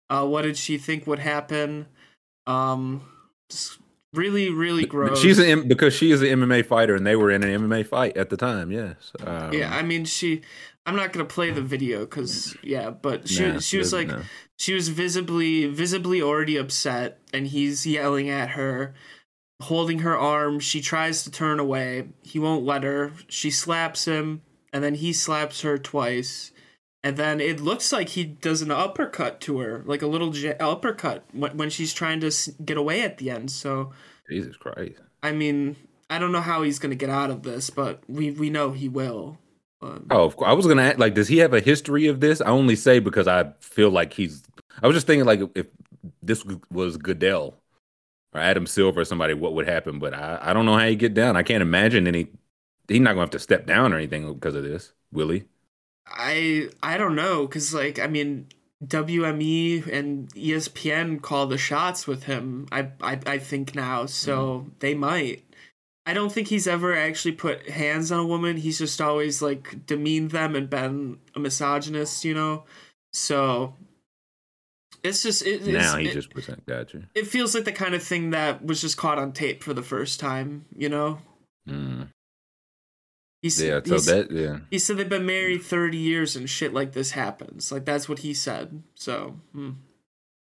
Uh 0.08 0.24
what 0.26 0.42
did 0.42 0.56
she 0.56 0.78
think 0.78 1.06
would 1.06 1.18
happen? 1.18 1.88
Um 2.46 3.02
just 3.50 3.78
really 4.14 4.50
really 4.50 4.86
gross. 4.86 5.20
She's 5.20 5.38
an 5.38 5.68
because 5.68 5.94
she 5.94 6.10
is 6.10 6.22
an 6.22 6.28
MMA 6.28 6.64
fighter 6.66 6.94
and 6.94 7.06
they 7.06 7.16
were 7.16 7.30
in 7.30 7.42
an 7.42 7.68
MMA 7.68 7.86
fight 7.86 8.16
at 8.16 8.30
the 8.30 8.36
time, 8.36 8.70
yes. 8.70 9.12
Um, 9.24 9.52
yeah, 9.52 9.74
I 9.74 9.82
mean 9.82 10.04
she 10.04 10.42
I'm 10.86 10.96
not 10.96 11.12
going 11.12 11.26
to 11.26 11.32
play 11.32 11.50
the 11.50 11.62
video 11.62 12.06
cuz 12.06 12.56
yeah, 12.62 12.90
but 12.90 13.28
she 13.28 13.46
nah, 13.46 13.58
she 13.58 13.78
was 13.78 13.92
like 13.92 14.08
know. 14.08 14.22
she 14.58 14.74
was 14.74 14.88
visibly 14.88 15.66
visibly 15.66 16.22
already 16.22 16.56
upset 16.56 17.20
and 17.32 17.48
he's 17.48 17.86
yelling 17.86 18.28
at 18.28 18.50
her 18.50 18.94
holding 19.62 20.00
her 20.00 20.18
arm 20.18 20.58
she 20.58 20.80
tries 20.80 21.22
to 21.22 21.30
turn 21.30 21.60
away 21.60 22.08
he 22.22 22.38
won't 22.38 22.64
let 22.64 22.82
her 22.82 23.12
she 23.28 23.50
slaps 23.50 24.04
him 24.04 24.42
and 24.72 24.82
then 24.82 24.94
he 24.94 25.12
slaps 25.12 25.62
her 25.62 25.78
twice 25.78 26.50
and 27.04 27.16
then 27.16 27.40
it 27.40 27.60
looks 27.60 27.92
like 27.92 28.08
he 28.08 28.24
does 28.24 28.62
an 28.62 28.72
uppercut 28.72 29.40
to 29.42 29.58
her 29.60 29.82
like 29.86 30.02
a 30.02 30.06
little 30.08 30.30
j- 30.32 30.56
uppercut 30.58 31.24
when, 31.32 31.56
when 31.56 31.70
she's 31.70 31.92
trying 31.94 32.18
to 32.20 32.26
s- 32.28 32.48
get 32.64 32.76
away 32.76 33.02
at 33.02 33.18
the 33.18 33.30
end 33.30 33.50
so 33.52 33.92
Jesus 34.28 34.56
Christ. 34.56 35.00
i 35.22 35.30
mean 35.30 35.76
i 36.10 36.18
don't 36.18 36.32
know 36.32 36.40
how 36.40 36.62
he's 36.62 36.78
going 36.80 36.90
to 36.90 36.96
get 36.96 37.10
out 37.10 37.30
of 37.30 37.42
this 37.44 37.70
but 37.70 38.00
we 38.08 38.30
we 38.32 38.50
know 38.50 38.72
he 38.72 38.88
will 38.88 39.38
um, 39.82 40.06
Oh. 40.10 40.32
I 40.44 40.54
was 40.54 40.66
gonna 40.66 40.82
ask, 40.82 40.98
like, 40.98 41.12
does 41.14 41.28
he 41.28 41.38
have 41.38 41.52
a 41.52 41.60
history 41.60 42.06
of 42.06 42.20
this? 42.20 42.40
I 42.40 42.46
only 42.46 42.74
say 42.74 43.00
because 43.00 43.28
I 43.28 43.52
feel 43.60 43.90
like 43.90 44.14
he's. 44.14 44.42
I 44.82 44.86
was 44.86 44.96
just 44.96 45.06
thinking 45.06 45.26
like 45.26 45.40
if 45.54 45.66
this 46.22 46.42
was 46.70 46.96
Goodell 46.96 47.54
or 48.32 48.40
Adam 48.40 48.66
Silver 48.66 49.02
or 49.02 49.04
somebody, 49.04 49.34
what 49.34 49.52
would 49.52 49.68
happen? 49.68 49.98
But 49.98 50.14
I, 50.14 50.38
I 50.40 50.52
don't 50.54 50.64
know 50.64 50.76
how 50.78 50.86
he 50.88 50.96
get 50.96 51.12
down. 51.12 51.36
I 51.36 51.42
can't 51.42 51.60
imagine 51.60 52.06
any. 52.06 52.28
He's 52.88 53.00
not 53.00 53.10
gonna 53.10 53.22
have 53.22 53.30
to 53.30 53.38
step 53.38 53.66
down 53.66 53.92
or 53.92 53.96
anything 53.98 54.32
because 54.32 54.54
of 54.54 54.62
this, 54.64 54.92
will 55.12 55.28
he? 55.28 55.44
I 56.06 56.68
I 56.82 56.96
don't 56.98 57.14
know 57.14 57.46
because 57.46 57.72
like 57.74 57.98
I 57.98 58.06
mean 58.06 58.46
WME 58.84 59.86
and 59.86 60.28
ESPN 60.34 61.22
call 61.22 61.46
the 61.46 61.58
shots 61.58 62.06
with 62.06 62.24
him. 62.24 62.66
I 62.70 62.88
I, 63.00 63.18
I 63.26 63.38
think 63.38 63.74
now, 63.74 64.06
so 64.06 64.66
they 64.80 64.94
might. 64.94 65.44
I 66.06 66.12
don't 66.12 66.30
think 66.30 66.48
he's 66.48 66.66
ever 66.66 66.94
actually 66.94 67.32
put 67.32 67.70
hands 67.70 68.12
on 68.12 68.20
a 68.20 68.26
woman. 68.26 68.58
He's 68.58 68.78
just 68.78 69.00
always 69.00 69.40
like 69.40 69.86
demeaned 69.86 70.32
them 70.32 70.54
and 70.54 70.68
been 70.68 71.18
a 71.34 71.40
misogynist, 71.40 72.24
you 72.24 72.34
know. 72.34 72.64
So 73.12 73.74
it's 75.02 75.22
just 75.22 75.42
it, 75.42 75.62
it's, 75.62 75.66
now 75.66 75.96
he 75.96 76.08
it, 76.08 76.12
just 76.12 76.30
present. 76.30 76.66
Gotcha. 76.66 77.08
it 77.14 77.26
feels 77.26 77.54
like 77.54 77.64
the 77.64 77.72
kind 77.72 77.94
of 77.94 78.02
thing 78.02 78.30
that 78.30 78.64
was 78.64 78.80
just 78.80 78.96
caught 78.98 79.18
on 79.18 79.32
tape 79.32 79.62
for 79.62 79.72
the 79.72 79.82
first 79.82 80.20
time, 80.20 80.66
you 80.76 80.90
know. 80.90 81.18
Mm. 81.66 82.08
He's, 83.44 83.60
Yeah. 83.60 83.80
So 83.84 83.96
he's- 83.96 84.06
that 84.06 84.30
yeah. 84.30 84.60
he 84.70 84.78
said 84.78 84.96
they've 84.96 85.06
been 85.06 85.26
married 85.26 85.62
30 85.62 85.98
years 85.98 86.34
and 86.34 86.48
shit 86.48 86.72
like 86.72 86.92
this 86.92 87.10
happens. 87.10 87.70
Like, 87.70 87.84
that's 87.84 88.08
what 88.08 88.20
he 88.20 88.32
said. 88.32 88.82
So, 88.94 89.36
hmm. 89.52 89.72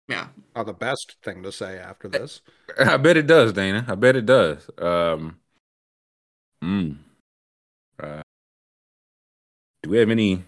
yeah. 0.07 0.29
Oh, 0.55 0.63
the 0.63 0.73
best 0.73 1.17
thing 1.21 1.43
to 1.43 1.51
say 1.51 1.79
after 1.79 2.07
this. 2.07 2.43
I 2.79 2.97
bet 2.99 3.17
it 3.17 3.27
does, 3.27 3.53
Dana. 3.55 3.85
I 3.89 3.97
bet 3.97 4.15
it 4.15 4.25
does. 4.25 4.71
Um. 4.79 5.39
Mm. 6.63 6.99
Uh, 8.01 8.23
do 9.83 9.91
we 9.91 9.99
have 9.99 10.11
any? 10.11 10.45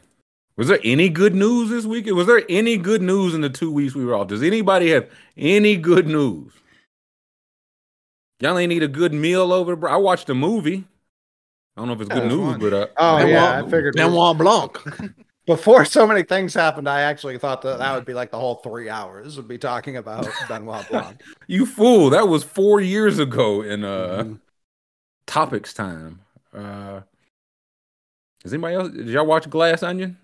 Was 0.56 0.68
there 0.68 0.78
any 0.84 1.08
good 1.08 1.34
news 1.34 1.70
this 1.70 1.84
week? 1.84 2.06
Was 2.06 2.28
there 2.28 2.44
any 2.48 2.76
good 2.76 3.02
news 3.02 3.34
in 3.34 3.40
the 3.40 3.50
two 3.50 3.72
weeks 3.72 3.96
we 3.96 4.04
were 4.04 4.14
off? 4.14 4.28
Does 4.28 4.44
anybody 4.44 4.90
have 4.90 5.10
any 5.36 5.76
good 5.76 6.06
news? 6.06 6.52
Y'all 8.38 8.56
ain't 8.56 8.68
need 8.68 8.84
a 8.84 8.88
good 8.88 9.12
meal 9.12 9.52
over. 9.52 9.74
Bro. 9.74 9.90
I 9.90 9.96
watched 9.96 10.30
a 10.30 10.34
movie. 10.34 10.84
I 11.76 11.80
don't 11.80 11.88
know 11.88 11.94
if 11.94 12.00
it's 12.00 12.10
Yeah, 12.10 12.16
good 12.16 12.24
it 12.24 12.24
news, 12.24 12.56
but 12.56 12.72
uh, 12.72 12.86
Oh 12.96 13.16
I 13.16 13.24
yeah, 13.24 13.58
I 13.58 13.62
figured 13.62 13.96
Benoit 13.96 14.38
Blanc. 14.38 14.78
before 15.46 15.84
so 15.84 16.06
many 16.06 16.22
things 16.22 16.54
happened, 16.54 16.88
I 16.88 17.02
actually 17.02 17.38
thought 17.38 17.62
that 17.62 17.78
that 17.78 17.94
would 17.94 18.04
be 18.04 18.14
like 18.14 18.30
the 18.30 18.38
whole 18.38 18.56
three 18.56 18.88
hours 18.88 19.36
would 19.36 19.48
be 19.48 19.58
talking 19.58 19.96
about 19.96 20.34
Benoit 20.48 20.86
Blanc. 20.88 21.20
You 21.46 21.66
fool! 21.66 22.10
That 22.10 22.28
was 22.28 22.42
four 22.44 22.80
years 22.80 23.18
ago 23.18 23.62
in 23.62 23.84
uh 23.84 24.24
Mhm. 24.24 24.40
topics 25.26 25.74
time. 25.74 26.20
Uh, 26.52 27.02
does 28.42 28.52
anybody 28.52 28.76
else? 28.76 28.90
Did 28.90 29.08
y'all 29.08 29.26
watch 29.26 29.48
Glass 29.50 29.82
Onion? 29.82 30.18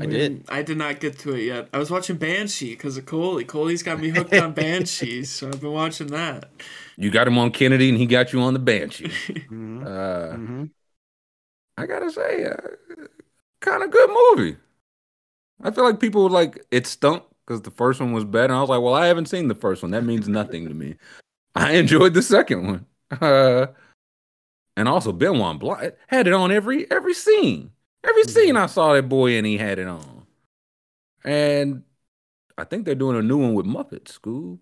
I 0.00 0.06
did. 0.06 0.44
I 0.48 0.62
did 0.62 0.78
not 0.78 1.00
get 1.00 1.18
to 1.20 1.34
it 1.34 1.44
yet. 1.44 1.68
I 1.72 1.78
was 1.78 1.90
watching 1.90 2.16
Banshee 2.16 2.70
because 2.70 2.96
of 2.96 3.06
Coley. 3.06 3.44
Coley's 3.44 3.82
got 3.82 4.00
me 4.00 4.08
hooked 4.08 4.36
on 4.36 4.52
Banshee, 4.54 5.24
so 5.24 5.48
I've 5.48 5.60
been 5.60 5.72
watching 5.72 6.08
that. 6.08 6.50
You 6.96 7.10
got 7.10 7.26
him 7.26 7.38
on 7.38 7.50
Kennedy, 7.50 7.88
and 7.88 7.98
he 7.98 8.06
got 8.06 8.32
you 8.32 8.40
on 8.40 8.52
the 8.52 8.58
Banshee. 8.60 9.08
Mhm. 9.50 9.82
Uh, 9.86 10.36
Mhm. 10.36 10.70
I 11.78 11.86
gotta 11.86 12.10
say, 12.10 12.44
uh, 12.44 12.56
kind 13.60 13.82
of 13.82 13.90
good 13.90 14.10
movie. 14.10 14.56
I 15.62 15.70
feel 15.70 15.84
like 15.84 16.00
people 16.00 16.24
were 16.24 16.30
like 16.30 16.64
it 16.70 16.86
stunk 16.86 17.22
because 17.46 17.62
the 17.62 17.70
first 17.70 18.00
one 18.00 18.12
was 18.12 18.24
better. 18.24 18.52
I 18.54 18.60
was 18.60 18.68
like, 18.70 18.82
well, 18.82 18.94
I 18.94 19.06
haven't 19.06 19.26
seen 19.26 19.48
the 19.48 19.54
first 19.54 19.82
one. 19.82 19.92
That 19.92 20.04
means 20.04 20.28
nothing 20.28 20.68
to 20.68 20.74
me. 20.74 20.96
I 21.54 21.72
enjoyed 21.72 22.14
the 22.14 22.22
second 22.22 22.66
one. 22.66 22.86
Uh, 23.20 23.66
and 24.74 24.88
also 24.88 25.12
Benoit 25.12 25.58
Blanc 25.58 25.92
had 26.06 26.26
it 26.26 26.32
on 26.32 26.50
every 26.50 26.90
every 26.90 27.12
scene. 27.12 27.70
Every 28.02 28.24
scene 28.24 28.56
I 28.56 28.64
saw 28.66 28.94
that 28.94 29.06
boy 29.08 29.36
and 29.36 29.44
he 29.46 29.58
had 29.58 29.78
it 29.78 29.86
on. 29.86 30.26
And 31.24 31.82
I 32.56 32.64
think 32.64 32.86
they're 32.86 32.94
doing 32.94 33.18
a 33.18 33.22
new 33.22 33.36
one 33.36 33.52
with 33.52 33.66
Muppets. 33.66 34.18
Scoob. 34.18 34.58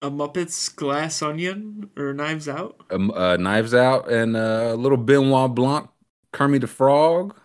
A 0.00 0.10
Muppets 0.10 0.74
Glass 0.74 1.22
Onion 1.22 1.90
or 1.96 2.12
Knives 2.12 2.48
Out. 2.48 2.80
Um, 2.90 3.10
uh, 3.10 3.36
Knives 3.36 3.74
Out 3.74 4.10
and 4.10 4.36
uh, 4.36 4.74
little 4.74 4.98
Benoit 4.98 5.54
Blanc, 5.54 5.88
Kermit 6.32 6.60
the 6.60 6.66
Frog 6.68 7.36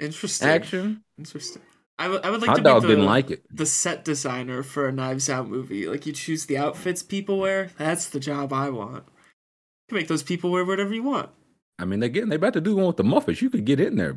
Interesting. 0.00 0.48
action. 0.48 1.04
Interesting. 1.18 1.62
I 1.98 2.08
would 2.08 2.22
like 2.22 2.50
Hot 2.50 2.56
to 2.56 2.62
dog 2.62 2.82
be 2.82 2.88
the, 2.88 2.94
didn't 2.94 3.06
like 3.06 3.30
it. 3.30 3.42
the 3.50 3.66
set 3.66 4.04
designer 4.04 4.62
for 4.62 4.86
a 4.86 4.92
Knives 4.92 5.28
Out 5.28 5.48
movie. 5.48 5.86
Like 5.88 6.06
you 6.06 6.12
choose 6.12 6.46
the 6.46 6.56
outfits 6.56 7.02
people 7.02 7.38
wear. 7.40 7.70
That's 7.76 8.08
the 8.08 8.20
job 8.20 8.52
I 8.52 8.70
want. 8.70 9.04
You 9.04 9.88
can 9.88 9.98
make 9.98 10.08
those 10.08 10.22
people 10.22 10.50
wear 10.50 10.64
whatever 10.64 10.94
you 10.94 11.02
want. 11.02 11.30
I 11.78 11.84
mean, 11.84 12.00
they 12.00 12.06
again, 12.06 12.28
they 12.28 12.36
about 12.36 12.52
to 12.54 12.60
do 12.60 12.76
one 12.76 12.86
with 12.86 12.96
the 12.96 13.02
Muppets. 13.04 13.40
You 13.42 13.50
could 13.50 13.64
get 13.64 13.80
in 13.80 13.96
there, 13.96 14.16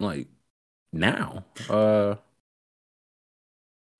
like 0.00 0.28
now. 0.92 1.44
Uh, 1.68 2.16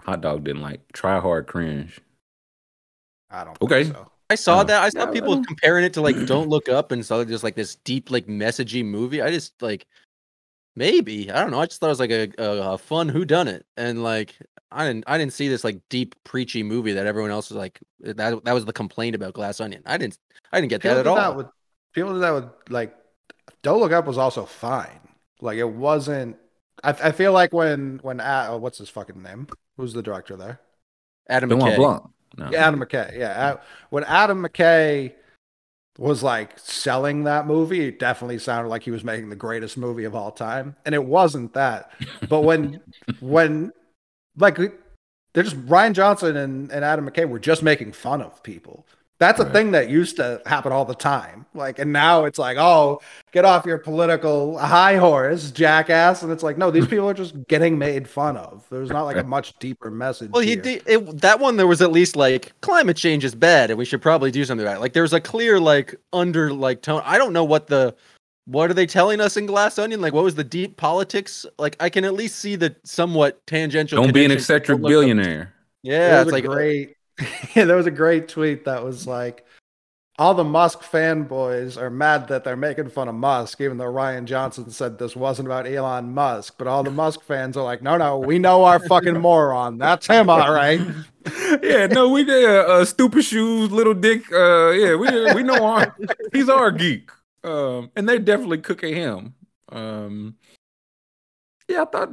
hot 0.02 0.20
dog 0.22 0.44
didn't 0.44 0.62
like. 0.62 0.90
Try 0.92 1.20
hard 1.20 1.46
cringe. 1.46 2.00
I 3.32 3.44
don't. 3.44 3.60
Okay. 3.62 3.84
Think 3.84 3.96
so. 3.96 4.08
I 4.30 4.34
saw 4.34 4.60
Oh. 4.60 4.64
that. 4.64 4.82
I 4.82 4.88
saw 4.88 5.00
Yeah, 5.06 5.10
people 5.10 5.34
well. 5.36 5.44
comparing 5.44 5.84
it 5.84 5.92
to 5.94 6.00
like 6.00 6.16
Don't 6.26 6.48
Look 6.48 6.68
Up 6.68 6.92
and 6.92 7.04
saw 7.04 7.22
just 7.24 7.44
like 7.44 7.54
this 7.54 7.76
deep, 7.76 8.10
like 8.10 8.26
messagey 8.26 8.84
movie. 8.84 9.20
I 9.22 9.30
just 9.30 9.60
like 9.60 9.86
maybe 10.76 11.30
I 11.30 11.40
don't 11.42 11.50
know. 11.50 11.60
I 11.60 11.66
just 11.66 11.80
thought 11.80 11.86
it 11.86 11.90
was 11.90 12.00
like 12.00 12.10
a, 12.10 12.28
a, 12.38 12.72
a 12.74 12.78
fun 12.78 13.08
Who 13.08 13.24
Done 13.24 13.48
It, 13.48 13.66
and 13.76 14.02
like 14.02 14.36
I 14.70 14.86
didn't 14.86 15.04
I 15.06 15.18
didn't 15.18 15.32
see 15.34 15.48
this 15.48 15.64
like 15.64 15.80
deep 15.90 16.14
preachy 16.24 16.62
movie 16.62 16.92
that 16.92 17.06
everyone 17.06 17.30
else 17.30 17.50
was 17.50 17.56
like 17.58 17.80
that. 18.00 18.44
That 18.44 18.52
was 18.52 18.64
the 18.64 18.72
complaint 18.72 19.14
about 19.14 19.34
Glass 19.34 19.60
Onion. 19.60 19.82
I 19.86 19.98
didn't 19.98 20.18
I 20.52 20.60
didn't 20.60 20.70
get 20.70 20.82
People 20.82 20.96
that 20.96 21.02
did 21.04 21.10
at 21.10 21.14
that 21.16 21.26
all. 21.30 21.34
with 21.36 21.46
people 21.92 22.12
did 22.14 22.22
that 22.22 22.30
with 22.34 22.44
like. 22.70 22.94
Don't 23.62 23.80
look 23.80 23.92
up 23.92 24.06
was 24.06 24.18
also 24.18 24.44
fine. 24.44 25.00
Like 25.40 25.58
it 25.58 25.68
wasn't. 25.68 26.36
I, 26.82 26.90
I 26.90 27.12
feel 27.12 27.32
like 27.32 27.52
when 27.52 27.98
when 28.02 28.20
uh, 28.20 28.48
oh, 28.50 28.56
what's 28.58 28.78
his 28.78 28.88
fucking 28.88 29.20
name? 29.22 29.46
Who's 29.76 29.92
the 29.92 30.02
director 30.02 30.36
there? 30.36 30.60
Adam 31.28 31.48
Benoit 31.48 31.72
McKay. 31.72 31.76
Blanc. 31.76 32.02
No. 32.36 32.46
Adam 32.46 32.80
McKay. 32.80 33.18
Yeah, 33.18 33.56
when 33.90 34.04
Adam 34.04 34.42
McKay 34.42 35.12
was 35.98 36.22
like 36.22 36.58
selling 36.58 37.24
that 37.24 37.46
movie, 37.46 37.88
it 37.88 37.98
definitely 37.98 38.38
sounded 38.38 38.68
like 38.68 38.82
he 38.82 38.90
was 38.90 39.04
making 39.04 39.28
the 39.28 39.36
greatest 39.36 39.76
movie 39.76 40.04
of 40.04 40.14
all 40.14 40.30
time, 40.30 40.76
and 40.84 40.94
it 40.94 41.04
wasn't 41.04 41.52
that. 41.54 41.90
But 42.28 42.40
when 42.40 42.80
when 43.20 43.72
like 44.36 44.56
they're 44.56 45.42
just 45.42 45.66
Rian 45.66 45.92
Johnson 45.92 46.36
and, 46.36 46.70
and 46.70 46.84
Adam 46.84 47.08
McKay 47.08 47.28
were 47.28 47.38
just 47.38 47.62
making 47.62 47.92
fun 47.92 48.22
of 48.22 48.42
people. 48.42 48.86
That's 49.22 49.38
a 49.38 49.44
Right. 49.44 49.52
thing 49.52 49.70
that 49.70 49.88
used 49.88 50.16
to 50.16 50.42
happen 50.46 50.72
all 50.72 50.84
the 50.84 50.96
time. 50.96 51.46
Like, 51.54 51.78
and 51.78 51.92
now 51.92 52.24
it's 52.24 52.40
like, 52.40 52.56
oh, 52.58 53.00
get 53.30 53.44
off 53.44 53.64
your 53.64 53.78
political 53.78 54.58
high 54.58 54.96
horse, 54.96 55.52
jackass. 55.52 56.22
And 56.24 56.32
it's 56.32 56.42
like, 56.42 56.58
no, 56.58 56.72
these 56.72 56.86
people 56.92 57.08
are 57.08 57.14
just 57.14 57.46
getting 57.46 57.78
made 57.78 58.08
fun 58.08 58.36
of. 58.36 58.64
There's 58.68 58.88
not 58.90 59.04
like 59.04 59.16
a 59.16 59.22
much 59.22 59.56
deeper 59.60 59.92
message. 59.92 60.30
Well, 60.32 60.42
he 60.42 60.54
here. 60.54 60.62
did 60.62 60.82
it, 60.86 61.20
that 61.20 61.38
one. 61.38 61.56
There 61.56 61.68
was 61.68 61.80
at 61.80 61.92
least 61.92 62.16
like 62.16 62.52
climate 62.62 62.96
change 62.96 63.24
is 63.24 63.34
bad, 63.36 63.70
and 63.70 63.78
we 63.78 63.84
should 63.84 64.02
probably 64.02 64.32
do 64.32 64.44
something 64.44 64.66
about 64.66 64.78
it. 64.78 64.80
Like 64.80 64.92
there's 64.92 65.12
a 65.12 65.20
clear 65.20 65.60
like 65.60 65.94
under 66.12 66.52
like 66.52 66.82
tone. 66.82 67.02
I 67.04 67.16
don't 67.16 67.32
know 67.32 67.44
what 67.44 67.68
the 67.68 67.94
what 68.46 68.68
are 68.70 68.74
they 68.74 68.86
telling 68.86 69.20
us 69.20 69.36
in 69.36 69.46
Glass 69.46 69.78
Onion? 69.78 70.00
Like 70.00 70.12
what 70.14 70.24
was 70.24 70.34
the 70.34 70.42
deep 70.42 70.76
politics? 70.76 71.46
Like 71.60 71.76
I 71.78 71.88
can 71.90 72.04
at 72.04 72.14
least 72.14 72.40
see 72.40 72.56
the 72.56 72.74
somewhat 72.82 73.46
tangential. 73.46 74.02
Don't 74.02 74.12
be 74.12 74.24
an 74.24 74.32
eccentric 74.32 74.78
Don't 74.78 74.82
look 74.82 74.88
up- 74.90 74.92
billionaire. 74.92 75.54
Yeah, 75.84 76.08
there 76.10 76.22
it's 76.22 76.32
like 76.32 76.44
uh, 76.44 76.48
great 76.48 76.96
yeah, 77.54 77.64
there 77.64 77.76
was 77.76 77.86
a 77.86 77.90
great 77.90 78.28
tweet 78.28 78.64
that 78.64 78.84
was 78.84 79.06
like 79.06 79.44
all 80.18 80.34
the 80.34 80.44
Musk 80.44 80.82
fanboys 80.82 81.80
are 81.80 81.90
mad 81.90 82.28
that 82.28 82.44
they're 82.44 82.56
making 82.56 82.90
fun 82.90 83.08
of 83.08 83.14
Musk, 83.14 83.60
even 83.60 83.78
though 83.78 83.92
Rian 83.92 84.24
Johnson 84.24 84.70
said 84.70 84.98
this 84.98 85.16
wasn't 85.16 85.48
about 85.48 85.66
Elon 85.66 86.12
Musk. 86.12 86.56
But 86.58 86.66
all 86.66 86.82
the 86.82 86.90
Musk 86.90 87.22
fans 87.22 87.56
are 87.56 87.64
like, 87.64 87.82
no, 87.82 87.96
no, 87.96 88.18
we 88.18 88.38
know 88.38 88.64
our 88.64 88.78
fucking 88.78 89.18
moron. 89.20 89.78
That's 89.78 90.06
him, 90.06 90.28
all 90.28 90.52
right. 90.52 90.80
yeah, 91.62 91.86
no, 91.86 92.10
we 92.10 92.24
did 92.24 92.44
uh, 92.44 92.84
stupid 92.84 93.24
shoes, 93.24 93.70
little 93.70 93.94
dick. 93.94 94.30
Uh, 94.30 94.70
yeah, 94.70 94.94
we 94.94 95.34
we 95.34 95.42
know 95.42 95.64
our 95.64 95.96
he's 96.32 96.48
our 96.48 96.70
geek. 96.70 97.10
Um, 97.42 97.90
and 97.96 98.08
they're 98.08 98.18
definitely 98.18 98.58
cooking 98.58 98.94
him. 98.94 99.34
Um, 99.70 100.36
yeah, 101.68 101.82
I 101.82 101.84
thought 101.86 102.10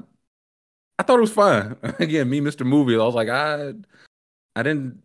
I 0.97 1.03
thought 1.03 1.17
it 1.17 1.21
was 1.21 1.31
fine. 1.31 1.76
Again, 1.99 2.30
me, 2.30 2.39
Mr. 2.39 2.65
Movie, 2.65 2.95
I 2.95 2.99
was 2.99 3.15
like, 3.15 3.30
I 3.30 3.73
I 4.55 4.63
didn't 4.63 5.03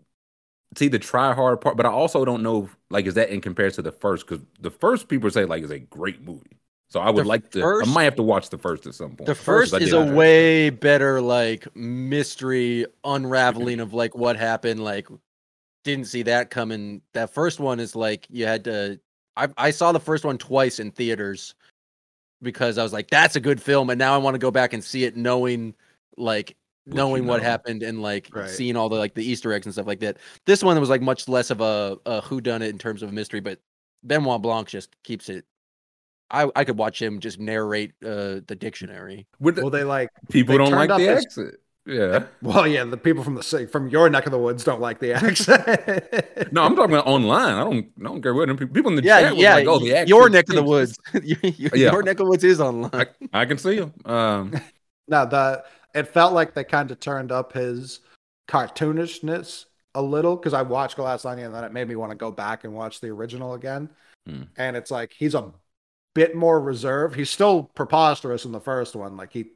see 0.76 0.88
the 0.88 0.98
try 0.98 1.32
hard 1.34 1.60
part, 1.60 1.76
but 1.76 1.86
I 1.86 1.90
also 1.90 2.24
don't 2.24 2.42
know 2.42 2.68
like 2.90 3.06
is 3.06 3.14
that 3.14 3.30
in 3.30 3.40
comparison 3.40 3.84
to 3.84 3.90
the 3.90 3.96
first 3.96 4.26
because 4.26 4.44
the 4.60 4.70
first 4.70 5.08
people 5.08 5.30
say 5.30 5.44
like 5.44 5.62
is 5.62 5.70
a 5.70 5.78
great 5.78 6.22
movie. 6.22 6.58
So 6.88 7.00
I 7.00 7.10
would 7.10 7.24
The 7.24 7.28
like 7.28 7.50
to. 7.52 7.60
first- 7.60 7.88
I 7.88 7.92
might 7.92 8.04
have 8.04 8.16
to 8.16 8.22
watch 8.22 8.50
the 8.50 8.58
first 8.58 8.86
at 8.86 8.94
some 8.94 9.16
point. 9.16 9.26
the 9.26 9.34
first 9.34 9.74
I 9.74 9.78
is 9.78 9.92
a 9.92 10.04
way 10.04 10.70
better 10.70 11.20
like 11.20 11.66
mystery 11.76 12.86
unraveling 13.04 13.80
of 13.80 13.94
like 13.94 14.14
what 14.16 14.36
happened. 14.36 14.82
Like 14.84 15.08
didn't 15.84 16.06
see 16.06 16.22
that 16.22 16.50
coming. 16.50 17.02
That 17.12 17.30
first 17.30 17.60
one 17.60 17.80
is 17.80 17.94
like 17.96 18.26
you 18.30 18.46
had 18.46 18.64
to. 18.64 19.00
I 19.36 19.48
I 19.56 19.70
saw 19.70 19.92
the 19.92 20.00
first 20.00 20.24
one 20.24 20.38
twice 20.38 20.78
in 20.78 20.90
theaters 20.92 21.54
because 22.42 22.78
I 22.78 22.82
was 22.82 22.92
like, 22.92 23.10
that's 23.10 23.36
a 23.36 23.40
good 23.40 23.60
film, 23.60 23.90
and 23.90 23.98
now 23.98 24.14
I 24.14 24.18
want 24.18 24.34
to 24.34 24.38
go 24.38 24.50
back 24.50 24.72
and 24.72 24.82
see 24.84 25.04
it, 25.04 25.16
knowing 25.16 25.74
like 26.16 26.56
knowing 26.86 27.26
what 27.26 27.38
know. 27.42 27.48
happened 27.48 27.82
and 27.82 28.02
like 28.02 28.28
Right. 28.32 28.48
seeing 28.48 28.76
all 28.76 28.88
the 28.88 28.96
like 28.96 29.14
the 29.14 29.24
Easter 29.24 29.52
eggs 29.52 29.66
and 29.66 29.72
stuff 29.72 29.86
like 29.86 30.00
that. 30.00 30.18
This 30.46 30.62
one 30.62 30.78
was 30.78 30.90
like 30.90 31.00
much 31.02 31.28
less 31.28 31.50
of 31.50 31.60
a, 31.60 31.96
a 32.06 32.20
who 32.20 32.40
done 32.40 32.62
it 32.62 32.68
in 32.70 32.78
terms 32.78 33.02
of 33.02 33.12
mystery, 33.12 33.40
but 33.40 33.60
Benoit 34.02 34.40
Blanc 34.42 34.68
just 34.68 34.90
keeps 35.02 35.28
it. 35.28 35.44
I 36.30 36.48
I 36.56 36.64
could 36.64 36.78
watch 36.78 37.00
him 37.00 37.20
just 37.20 37.38
narrate 37.38 37.92
uh, 38.04 38.40
the 38.46 38.56
dictionary. 38.58 39.26
With 39.40 39.56
the- 39.56 39.62
Well, 39.62 39.70
they 39.70 39.84
like, 39.84 40.10
people 40.30 40.52
they 40.52 40.58
don't 40.58 40.72
like 40.72 40.88
the 40.90 40.96
this- 40.98 41.24
accent. 41.24 41.54
Yeah. 41.86 42.24
well, 42.42 42.66
yeah, 42.66 42.84
the 42.84 42.96
people 42.96 43.22
from 43.22 43.34
the 43.34 43.42
ci- 43.42 43.66
from 43.66 43.88
your 43.88 44.08
neck 44.08 44.24
of 44.24 44.32
the 44.32 44.38
woods 44.38 44.64
don't 44.64 44.80
like 44.80 45.00
the 45.00 45.12
accent. 45.22 46.50
No, 46.50 46.64
I'm 46.64 46.74
talking 46.74 46.94
about 46.94 47.06
online. 47.06 47.54
I 47.54 47.60
don't. 47.62 47.86
I 48.00 48.04
don't 48.04 48.22
care 48.22 48.32
what 48.32 48.48
people. 48.48 48.68
People 48.74 48.90
in 48.92 48.96
the 48.96 49.02
Yeah, 49.02 49.20
chat 49.20 49.32
was 49.34 49.42
yeah. 49.42 49.54
like, 49.56 49.66
"Oh, 49.68 49.78
the 49.78 49.84
y- 49.92 49.96
accent 49.98 50.08
your 50.08 50.28
neck 50.30 50.48
of 50.48 50.54
the 50.54 50.62
woods. 50.62 50.98
your, 51.12 51.38
your- 51.42 51.70
Yeah. 51.74 51.92
your 51.92 52.02
neck 52.02 52.12
of 52.12 52.24
the 52.24 52.24
woods 52.24 52.42
is 52.42 52.58
online. 52.58 52.90
I, 52.94 53.06
I 53.34 53.44
can 53.44 53.58
see 53.58 53.80
them. 53.80 53.92
Um, 54.06 54.52
No, 55.08 55.26
the 55.26 55.62
it 55.94 56.08
felt 56.08 56.32
like 56.32 56.54
they 56.54 56.64
kind 56.64 56.90
of 56.90 57.00
turned 57.00 57.30
up 57.32 57.52
his 57.52 58.00
cartoonishness 58.48 59.66
a 59.94 60.02
little 60.02 60.36
because 60.36 60.54
I 60.54 60.62
watched 60.62 60.96
Glass 60.96 61.24
Onion 61.24 61.46
and 61.46 61.54
then 61.54 61.64
it 61.64 61.72
made 61.72 61.88
me 61.88 61.96
want 61.96 62.10
to 62.10 62.16
go 62.16 62.30
back 62.30 62.64
and 62.64 62.74
watch 62.74 63.00
the 63.00 63.08
original 63.08 63.54
again. 63.54 63.88
Hmm. 64.26 64.42
And 64.56 64.76
it's 64.76 64.90
like 64.90 65.12
he's 65.16 65.34
a 65.34 65.52
bit 66.14 66.34
more 66.34 66.60
reserved. 66.60 67.14
He's 67.16 67.30
still 67.30 67.64
preposterous 67.74 68.44
in 68.44 68.52
the 68.52 68.60
first 68.60 68.96
one. 68.96 69.16
Like 69.16 69.32
he, 69.32 69.46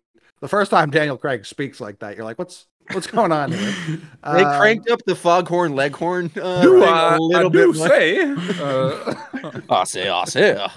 the 0.40 0.48
first 0.48 0.70
time 0.70 0.90
Daniel 0.90 1.16
Craig 1.16 1.44
speaks 1.46 1.80
like 1.80 1.98
that, 2.00 2.16
you're 2.16 2.24
like, 2.24 2.38
what's 2.38 2.66
what's 2.92 3.06
going 3.06 3.32
on 3.32 3.52
here? 3.52 3.74
They 4.24 4.44
Um, 4.44 4.58
cranked 4.60 4.90
up 4.90 5.00
the 5.06 5.14
foghorn 5.16 5.74
leghorn 5.74 6.30
uh, 6.40 6.62
do 6.62 6.80
thing 6.80 6.88
I, 6.88 7.16
a 7.16 7.18
little 7.20 7.48
I 7.48 7.52
do 7.52 7.72
bit. 7.72 7.78
more. 7.78 7.88
say? 7.88 8.34
Uh, 8.62 9.62
I 9.70 9.84
say, 9.84 10.08
I 10.08 10.24
say. 10.24 10.56
I 10.56 10.68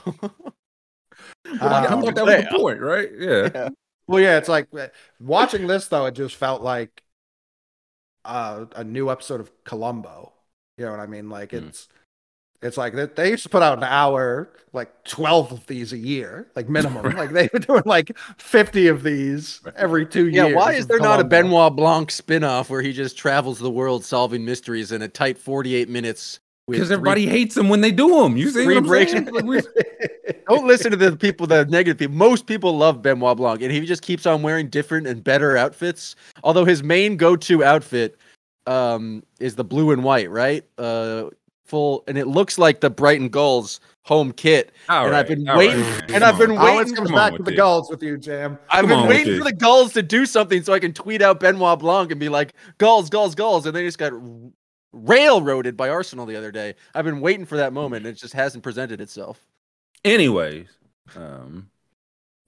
Um, 1.87 2.01
thought 2.01 2.15
that 2.15 2.25
was 2.25 2.43
the 2.45 2.47
point, 2.57 2.79
right? 2.79 3.09
Yeah. 3.17 3.69
Well, 4.11 4.21
yeah, 4.21 4.37
it's 4.37 4.49
like 4.49 4.67
uh, 4.77 4.87
watching 5.19 5.67
this 5.67 5.87
though. 5.87 6.05
It 6.05 6.15
just 6.15 6.35
felt 6.35 6.61
like 6.61 7.01
uh, 8.25 8.65
a 8.75 8.83
new 8.83 9.09
episode 9.09 9.39
of 9.41 9.51
Columbo. 9.63 10.33
You 10.77 10.85
know 10.85 10.91
what 10.91 10.99
I 10.99 11.07
mean? 11.07 11.29
Like 11.29 11.53
Mm. 11.53 11.71
it's 11.71 11.87
it's 12.61 12.77
like 12.77 12.93
they, 12.95 13.07
they 13.07 13.31
used 13.31 13.43
to 13.43 13.49
put 13.49 13.63
out 13.63 13.77
an 13.79 13.83
hour, 13.85 14.51
like 14.73 15.05
twelve 15.05 15.51
of 15.53 15.67
these 15.67 15.93
a 15.93 15.97
year, 15.97 16.49
like 16.55 16.69
minimum. 16.69 17.13
like 17.13 17.31
they 17.31 17.49
were 17.53 17.59
doing 17.59 17.83
like 17.85 18.17
fifty 18.37 18.87
of 18.87 19.03
these 19.03 19.61
every 19.75 20.05
two 20.07 20.27
Yeah, 20.31 20.45
years. 20.45 20.55
why 20.55 20.73
is 20.73 20.87
of 20.87 20.87
there 20.87 20.99
not 20.99 21.19
a 21.19 21.23
Benoit 21.23 21.75
Blanc 21.75 22.09
spin-off 22.09 22.69
where 22.71 22.81
he 22.81 22.91
just 22.93 23.17
travels 23.17 23.59
the 23.59 23.69
world 23.69 24.03
solving 24.03 24.43
mysteries 24.45 24.91
in 24.91 25.01
a 25.03 25.07
tight 25.07 25.37
48 25.37 25.89
minutes? 25.89 26.39
With 26.71 26.77
Because 26.77 26.87
three- 26.89 26.95
everybody 26.95 27.27
hates 27.27 27.55
them 27.55 27.69
when 27.69 27.81
they 27.81 27.91
do 27.91 28.21
them. 28.21 28.35
You 28.37 28.49
see 28.49 28.63
Three 28.63 28.75
what 28.75 28.83
I'm 28.83 28.87
breaks. 28.87 29.11
saying? 29.11 29.25
Like, 29.25 29.45
we- 29.45 29.61
Don't 30.49 30.67
listen 30.67 30.91
to 30.91 30.97
the 30.97 31.15
people, 31.15 31.47
the 31.47 31.65
negative 31.65 31.97
people. 31.99 32.15
Most 32.15 32.45
people 32.47 32.77
love 32.77 33.01
Benoit 33.01 33.37
Blanc, 33.37 33.61
and 33.61 33.71
he 33.71 33.79
just 33.85 34.01
keeps 34.01 34.25
on 34.25 34.41
wearing 34.41 34.67
different 34.69 35.07
and 35.07 35.23
better 35.23 35.55
outfits. 35.55 36.15
Although 36.43 36.65
his 36.65 36.83
main 36.83 37.15
go-to 37.17 37.63
outfit 37.63 38.17
um, 38.67 39.23
is 39.39 39.55
the 39.55 39.63
blue 39.63 39.91
and 39.91 40.03
white, 40.03 40.29
right? 40.29 40.63
Uh, 40.77 41.25
full, 41.65 42.03
and 42.07 42.17
it 42.17 42.27
looks 42.27 42.57
like 42.57 42.81
the 42.81 42.89
Brighton 42.89 43.29
Gulls 43.29 43.79
home 44.03 44.31
kit. 44.33 44.71
all 44.89 45.05
And 45.07 45.15
I've 45.15 45.27
been 45.27 45.45
waiting- 45.45 45.79
man. 45.81 46.03
and 46.09 46.23
I've 46.23 46.37
been 46.37 46.51
on. 46.51 46.57
Always 46.57 46.77
waiting- 46.77 46.95
comes 46.95 47.09
Come 47.09 47.15
back 47.15 47.31
with 47.31 47.39
to 47.39 47.43
the 47.45 47.51
this. 47.51 47.57
goals 47.59 47.89
with 47.89 48.03
you, 48.03 48.17
Jam. 48.17 48.57
I've 48.69 48.81
Come 48.87 48.89
been 48.89 49.07
waiting 49.07 49.37
for 49.37 49.43
this. 49.45 49.53
the 49.53 49.57
Gulls 49.57 49.93
to 49.93 50.01
do 50.03 50.25
something 50.25 50.63
so 50.63 50.73
I 50.73 50.79
can 50.79 50.91
tweet 50.91 51.21
out 51.21 51.39
Benoit 51.39 51.79
Blanc 51.79 52.11
and 52.11 52.19
be 52.19 52.27
like, 52.29 52.53
Gulls, 52.77 53.09
Gulls, 53.09 53.35
Gulls. 53.35 53.65
And 53.65 53.75
they 53.75 53.85
just 53.85 53.97
got 53.99 54.11
r- 54.11 54.19
railroaded 54.93 55.77
by 55.77 55.89
Arsenal 55.89 56.25
the 56.25 56.35
other 56.35 56.51
day. 56.51 56.75
I've 56.93 57.05
been 57.05 57.21
waiting 57.21 57.45
for 57.45 57.57
that 57.57 57.73
moment. 57.73 58.05
And 58.05 58.15
it 58.15 58.19
just 58.19 58.33
hasn't 58.33 58.63
presented 58.63 58.99
itself. 59.01 59.39
Anyways, 60.03 60.67
um, 61.15 61.69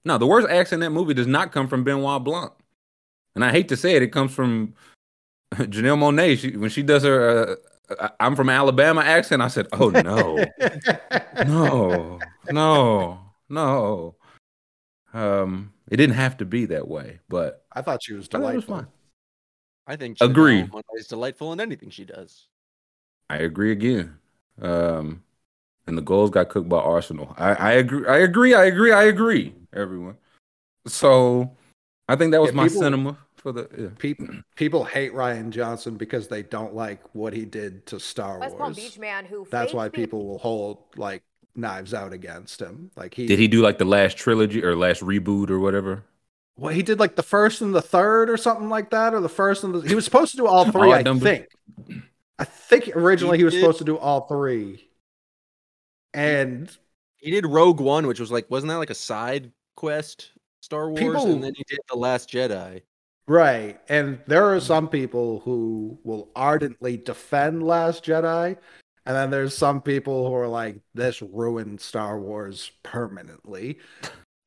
no, 0.06 0.18
the 0.18 0.28
worst 0.28 0.48
accent 0.50 0.84
in 0.84 0.92
that 0.92 0.98
movie 0.98 1.14
does 1.14 1.28
not 1.28 1.52
come 1.52 1.68
from 1.68 1.84
Benoit 1.84 2.24
Blanc, 2.24 2.52
and 3.36 3.46
I 3.46 3.52
hate 3.52 3.68
to 3.70 3.78
say 3.78 3.96
it, 3.96 4.02
it 4.02 4.08
comes 4.12 4.34
from 4.34 4.74
Janelle 5.54 5.98
Monáe. 6.00 6.38
She, 6.38 6.58
when 6.58 6.70
she 6.72 6.82
does 6.84 7.04
her 7.04 7.60
uh, 7.92 7.96
I- 8.00 8.26
"I'm 8.26 8.36
from 8.36 8.50
Alabama" 8.50 9.02
accent, 9.02 9.42
I 9.44 9.50
said, 9.50 9.68
"Oh 9.72 9.90
no, 9.90 10.44
no, 11.46 12.20
no, 12.52 13.20
no." 13.50 14.16
Um, 15.14 15.74
it 15.92 15.98
didn't 15.98 16.16
have 16.16 16.38
to 16.38 16.46
be 16.46 16.66
that 16.66 16.88
way, 16.88 17.20
but 17.30 17.66
I 17.72 17.82
thought 17.84 18.02
she 18.04 18.14
was 18.14 18.28
I 18.34 18.38
it 18.38 18.42
was 18.42 18.66
delightful. 18.66 18.76
fine. 18.78 18.88
I 19.88 19.96
think 19.96 20.18
Agreed. 20.22 20.70
Janelle 20.72 20.82
is 20.98 21.08
delightful 21.08 21.52
in 21.54 21.60
anything 21.60 21.90
she 21.90 22.06
does. 22.06 22.48
I 23.30 23.38
agree 23.38 23.72
again. 23.72 24.16
Um, 24.62 25.24
and 25.88 25.98
the 25.98 26.02
Gulls 26.02 26.30
got 26.30 26.50
cooked 26.50 26.70
by 26.70 26.78
Arsenal. 26.80 27.34
I, 27.38 27.54
I 27.54 27.72
agree. 27.74 28.08
I 28.08 28.18
agree. 28.20 28.54
I 28.54 28.66
agree. 28.66 28.92
I 28.92 29.04
agree. 29.04 29.54
Everyone. 29.74 30.18
So, 30.88 31.52
I 32.08 32.16
think 32.16 32.32
that 32.32 32.42
was 32.42 32.52
Yeah, 32.52 32.56
my 32.56 32.68
people- 32.68 32.82
cinema 32.82 33.18
for 33.36 33.52
the. 33.52 33.70
Yeah. 33.78 33.88
People 33.98 34.28
people 34.56 34.84
hate 34.86 35.14
Rian 35.14 35.50
Johnson 35.50 35.96
because 35.98 36.28
they 36.28 36.44
don't 36.44 36.74
like 36.76 37.02
what 37.14 37.34
he 37.34 37.44
did 37.46 37.86
to 37.88 38.00
Star 38.00 38.40
West 38.40 38.58
Palm 38.58 38.68
Wars. 38.74 38.76
Beach 38.78 39.00
man 39.00 39.26
who 39.26 39.48
That's 39.50 39.74
why 39.74 39.90
being- 39.90 40.04
people 40.06 40.26
will 40.28 40.38
hold 40.38 40.78
like 40.96 41.24
knives 41.56 41.94
out 41.94 42.14
against 42.14 42.62
him. 42.62 42.92
Like 42.96 43.14
he 43.14 43.26
Did 43.28 43.40
he 43.40 43.48
do 43.48 43.62
like 43.62 43.78
the 43.78 43.86
last 43.86 44.18
trilogy 44.18 44.64
or 44.64 44.76
last 44.76 45.02
reboot 45.02 45.50
or 45.50 45.60
whatever? 45.60 46.04
Well, 46.58 46.74
he 46.74 46.84
did 46.84 47.00
like 47.00 47.16
the 47.16 47.24
first 47.24 47.62
and 47.62 47.74
the 47.74 47.82
third 47.82 48.30
or 48.30 48.38
something 48.38 48.70
like 48.70 48.92
that, 48.92 49.14
or 49.14 49.20
the 49.22 49.30
first 49.30 49.64
and 49.64 49.74
the. 49.76 49.82
He 49.88 49.96
was 49.96 50.06
supposed 50.06 50.32
to 50.32 50.38
do 50.38 50.46
all 50.48 50.66
oh, 50.68 50.72
three, 50.72 50.92
Odd 50.92 51.00
I 51.00 51.02
numbers. 51.02 51.24
think. 51.24 51.48
I 52.40 52.44
think 52.46 52.90
originally 52.96 53.38
He 53.38 53.42
he 53.42 53.46
was 53.46 53.54
did- 53.54 53.62
supposed 53.62 53.80
to 53.80 53.84
do 53.86 53.98
all 53.98 54.22
three, 54.28 54.88
and 56.14 56.70
He 57.18 57.32
did 57.32 57.46
Rogue 57.46 57.80
One, 57.80 58.06
which 58.08 58.20
was 58.20 58.32
like, 58.32 58.50
wasn't 58.52 58.70
that 58.70 58.78
like 58.78 58.90
a 58.90 58.96
side 58.96 59.52
quest 59.76 60.32
Star 60.62 60.90
Wars? 60.90 61.00
People- 61.00 61.32
And 61.32 61.44
then 61.44 61.54
he 61.56 61.64
did 61.68 61.80
The 61.90 61.96
Last 61.98 62.30
Jedi. 62.30 62.82
right, 63.28 63.80
and 63.90 64.20
there 64.28 64.54
are 64.54 64.60
some 64.60 64.88
people 64.90 65.40
who 65.40 65.98
will 66.04 66.30
ardently 66.36 66.98
defend 66.98 67.64
Last 67.64 68.04
Jedi, 68.06 68.58
and 69.06 69.16
then 69.16 69.30
there's 69.32 69.56
some 69.58 69.82
people 69.82 70.28
who 70.28 70.36
are 70.36 70.48
like, 70.48 70.78
"This 70.94 71.22
ruined 71.22 71.82
Star 71.82 72.20
Wars 72.20 72.72
permanently," 72.84 73.80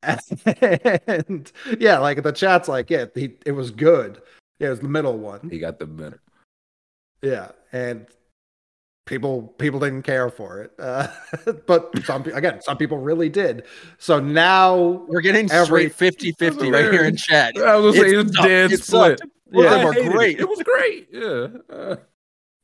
and 1.06 1.50
yeah, 1.78 1.98
like 1.98 2.22
the 2.22 2.32
chat's 2.32 2.68
like, 2.68 2.90
yeah, 2.90 3.06
he, 3.14 3.34
it 3.44 3.52
was 3.52 3.70
good. 3.70 4.20
Yeah, 4.58 4.68
it 4.68 4.70
was 4.70 4.80
the 4.80 4.88
middle 4.88 5.18
one. 5.18 5.48
He 5.50 5.58
got 5.58 5.78
the 5.78 5.86
middle. 5.86 6.18
Yeah, 7.22 7.50
and 7.72 8.06
people 9.06 9.42
people 9.58 9.78
didn't 9.80 10.02
care 10.02 10.28
for 10.30 10.62
it, 10.62 10.72
uh, 10.78 11.08
but 11.66 11.90
some 12.04 12.22
again, 12.22 12.60
some 12.62 12.76
people 12.76 12.98
really 12.98 13.28
did. 13.28 13.64
So 13.98 14.18
now 14.20 14.76
We're 15.08 15.20
getting 15.20 15.50
Every- 15.50 15.90
straight 15.90 16.18
50-50 16.18 16.72
right 16.72 16.92
here 16.92 17.04
in 17.04 17.16
chat. 17.16 17.56
I 17.56 17.76
was 17.76 17.96
gonna 17.96 18.08
say 18.08 18.14
It 18.16 18.20
it's 18.26 18.38
dead 18.40 18.70
split. 18.72 19.18
sucked. 19.20 19.30
Both 19.50 19.66
of 19.66 19.72
I 19.72 19.76
them 19.78 19.86
are 19.86 19.98
it. 19.98 20.10
great. 20.12 20.40
It 20.40 20.48
was 20.48 20.62
great. 20.62 21.08
Yeah. 21.12 21.48
Uh, 21.74 21.96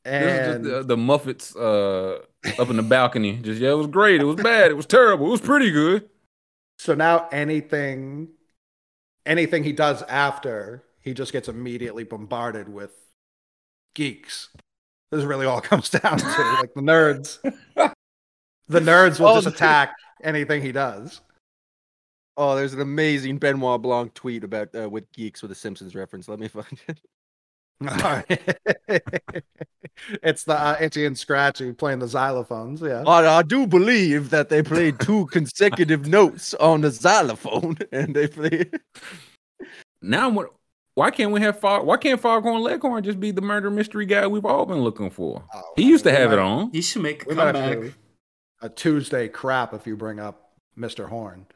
this 0.03 0.13
is 0.13 0.13
and 0.13 0.63
just 0.65 0.87
the, 0.87 0.95
the 0.95 0.97
Muppets 0.97 1.55
uh, 1.55 2.61
up 2.61 2.69
in 2.69 2.75
the 2.75 2.83
balcony. 2.83 3.37
Just 3.37 3.61
yeah, 3.61 3.71
it 3.71 3.75
was 3.77 3.87
great. 3.87 4.19
It 4.19 4.25
was 4.25 4.35
bad. 4.35 4.69
It 4.69 4.73
was 4.73 4.85
terrible. 4.85 5.27
It 5.27 5.31
was 5.31 5.41
pretty 5.41 5.71
good. 5.71 6.09
So 6.77 6.93
now 6.95 7.27
anything 7.31 8.29
anything 9.25 9.63
he 9.63 9.71
does 9.71 10.01
after, 10.03 10.83
he 11.01 11.13
just 11.13 11.31
gets 11.31 11.47
immediately 11.47 12.03
bombarded 12.03 12.69
with 12.69 12.91
geeks. 13.95 14.49
This 15.11 15.19
is 15.19 15.25
really 15.25 15.45
all 15.45 15.61
comes 15.61 15.89
down 15.89 16.17
to. 16.17 16.57
Like 16.59 16.73
the 16.73 16.81
nerds. 16.81 17.37
The 18.67 18.79
nerds 18.79 19.19
will 19.19 19.27
Oh, 19.27 19.35
just 19.41 19.47
attack 19.55 19.93
anything 20.23 20.61
he 20.61 20.71
does. 20.71 21.21
Oh, 22.35 22.55
there's 22.55 22.73
an 22.73 22.81
amazing 22.81 23.37
Benoit 23.37 23.81
Blanc 23.81 24.13
tweet 24.13 24.43
about 24.43 24.69
uh, 24.75 24.89
with 24.89 25.11
geeks 25.11 25.41
with 25.43 25.51
a 25.51 25.55
Simpsons 25.55 25.93
reference. 25.93 26.27
Let 26.27 26.39
me 26.39 26.47
find 26.47 26.79
it. 26.87 26.99
it's 30.23 30.43
the 30.43 30.53
uh, 30.53 30.77
itchy 30.79 31.05
and 31.05 31.17
scratchy 31.17 31.71
playing 31.73 31.99
the 31.99 32.05
xylophones. 32.05 32.81
Yeah. 32.81 33.03
I, 33.09 33.39
I 33.39 33.41
do 33.43 33.67
believe 33.67 34.29
that 34.31 34.49
they 34.49 34.61
played 34.63 34.99
two 34.99 35.25
consecutive 35.31 36.07
notes 36.07 36.53
on 36.55 36.81
the 36.81 36.91
xylophone, 36.91 37.77
and 37.91 38.15
they 38.15 38.27
played. 38.27 38.79
Now 40.01 40.29
what? 40.29 40.53
Why 40.95 41.09
can't 41.09 41.31
we 41.31 41.41
have 41.41 41.59
Fog? 41.59 41.85
Why 41.87 41.97
can't 41.97 42.21
Foghorn 42.21 42.61
Leghorn 42.61 43.03
just 43.03 43.19
be 43.19 43.31
the 43.31 43.41
murder 43.41 43.71
mystery 43.71 44.05
guy 44.05 44.27
we've 44.27 44.45
all 44.45 44.67
been 44.67 44.81
looking 44.81 45.09
for? 45.09 45.43
Oh, 45.51 45.61
He 45.75 45.83
used 45.87 46.03
to 46.03 46.11
we 46.11 46.17
have 46.17 46.31
it 46.31 46.37
on. 46.37 46.69
You 46.71 46.83
should 46.83 47.01
make 47.01 47.25
a 47.25 47.29
We 47.29 47.35
might 47.35 47.55
have 47.55 47.73
comeback. 47.73 47.93
a 48.61 48.69
Tuesday 48.69 49.27
crap 49.27 49.73
if 49.73 49.87
you 49.87 49.95
bring 49.95 50.19
up 50.19 50.51
Mr. 50.77 51.09
Horn. 51.09 51.47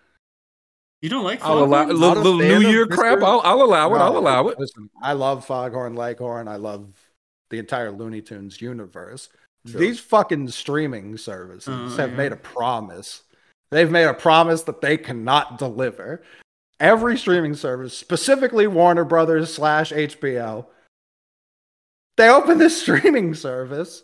You 1.02 1.10
don't 1.10 1.24
like 1.24 1.44
I'll 1.44 1.64
allow 1.64 1.86
a 1.86 1.94
little, 1.94 2.24
little 2.24 2.38
New 2.38 2.68
Year 2.70 2.88
crap. 2.88 3.22
I'll, 3.22 3.42
I'll 3.44 3.62
allow 3.62 3.94
it. 3.94 4.00
I'll 4.00 4.18
allow 4.18 4.48
it. 4.48 4.60
Listen, 4.60 4.90
I 5.02 5.14
love 5.14 5.46
Foghorn 5.46 5.96
Leghorn. 5.96 6.48
I 6.48 6.56
love 6.56 6.88
the 7.50 7.60
entire 7.60 7.92
Looney 7.92 8.22
Tunes 8.22 8.60
universe. 8.62 9.30
Sure. 9.68 9.80
These 9.80 10.00
fucking 10.00 10.48
streaming 10.50 11.18
services 11.18 11.94
Oh, 11.94 11.98
have 11.98 12.12
yeah. 12.12 12.16
made 12.18 12.32
a 12.32 12.38
promise. 12.38 13.24
They've 13.70 13.92
made 13.92 14.06
a 14.06 14.14
promise 14.14 14.64
that 14.64 14.82
they 14.82 14.98
cannot 14.98 15.60
deliver. 15.60 16.24
Every 16.80 17.18
streaming 17.18 17.54
service, 17.54 17.96
specifically 17.98 18.66
Warner 18.68 19.04
Brothers 19.04 19.54
slash 19.54 19.92
HBO, 19.92 20.66
they 22.18 22.30
open 22.30 22.58
this 22.58 22.82
streaming 22.82 23.34
service 23.34 24.04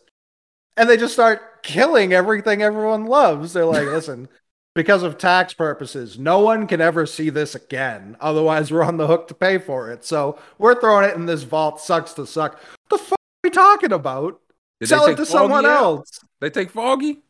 and 0.78 0.90
they 0.90 0.98
just 0.98 1.14
start 1.14 1.64
killing 1.64 2.14
everything 2.14 2.61
everyone 2.61 3.06
loves. 3.06 3.53
They're 3.53 3.65
like, 3.65 3.86
listen, 3.88 4.28
because 4.76 5.04
of 5.04 5.18
tax 5.18 5.54
purposes, 5.54 6.18
no 6.18 6.40
one 6.40 6.68
can 6.68 6.82
ever 6.82 7.06
see 7.06 7.30
this 7.30 7.56
again. 7.56 8.18
Otherwise, 8.20 8.72
we're 8.72 8.84
on 8.84 8.98
the 8.98 9.08
hook 9.08 9.28
to 9.28 9.34
pay 9.34 9.58
for 9.58 9.91
it. 9.91 10.04
So 10.04 10.40
we're 10.58 10.80
throwing 10.80 11.10
it 11.10 11.16
in 11.16 11.26
this 11.26 11.44
vault. 11.44 11.80
Sucks 11.80 12.14
to 12.14 12.26
suck. 12.26 12.60
the 12.90 12.98
fuck 12.98 13.18
are 13.20 13.44
we 13.44 13.50
talking 13.50 13.91
about? 13.91 14.40
Did 14.80 14.90
Sell 14.90 15.06
it 15.06 15.10
take 15.10 15.18
to 15.18 15.26
someone 15.26 15.66
out? 15.66 15.82
else. 15.84 16.20
They 16.41 16.50
take 16.50 16.72
Foggy. 16.72 17.22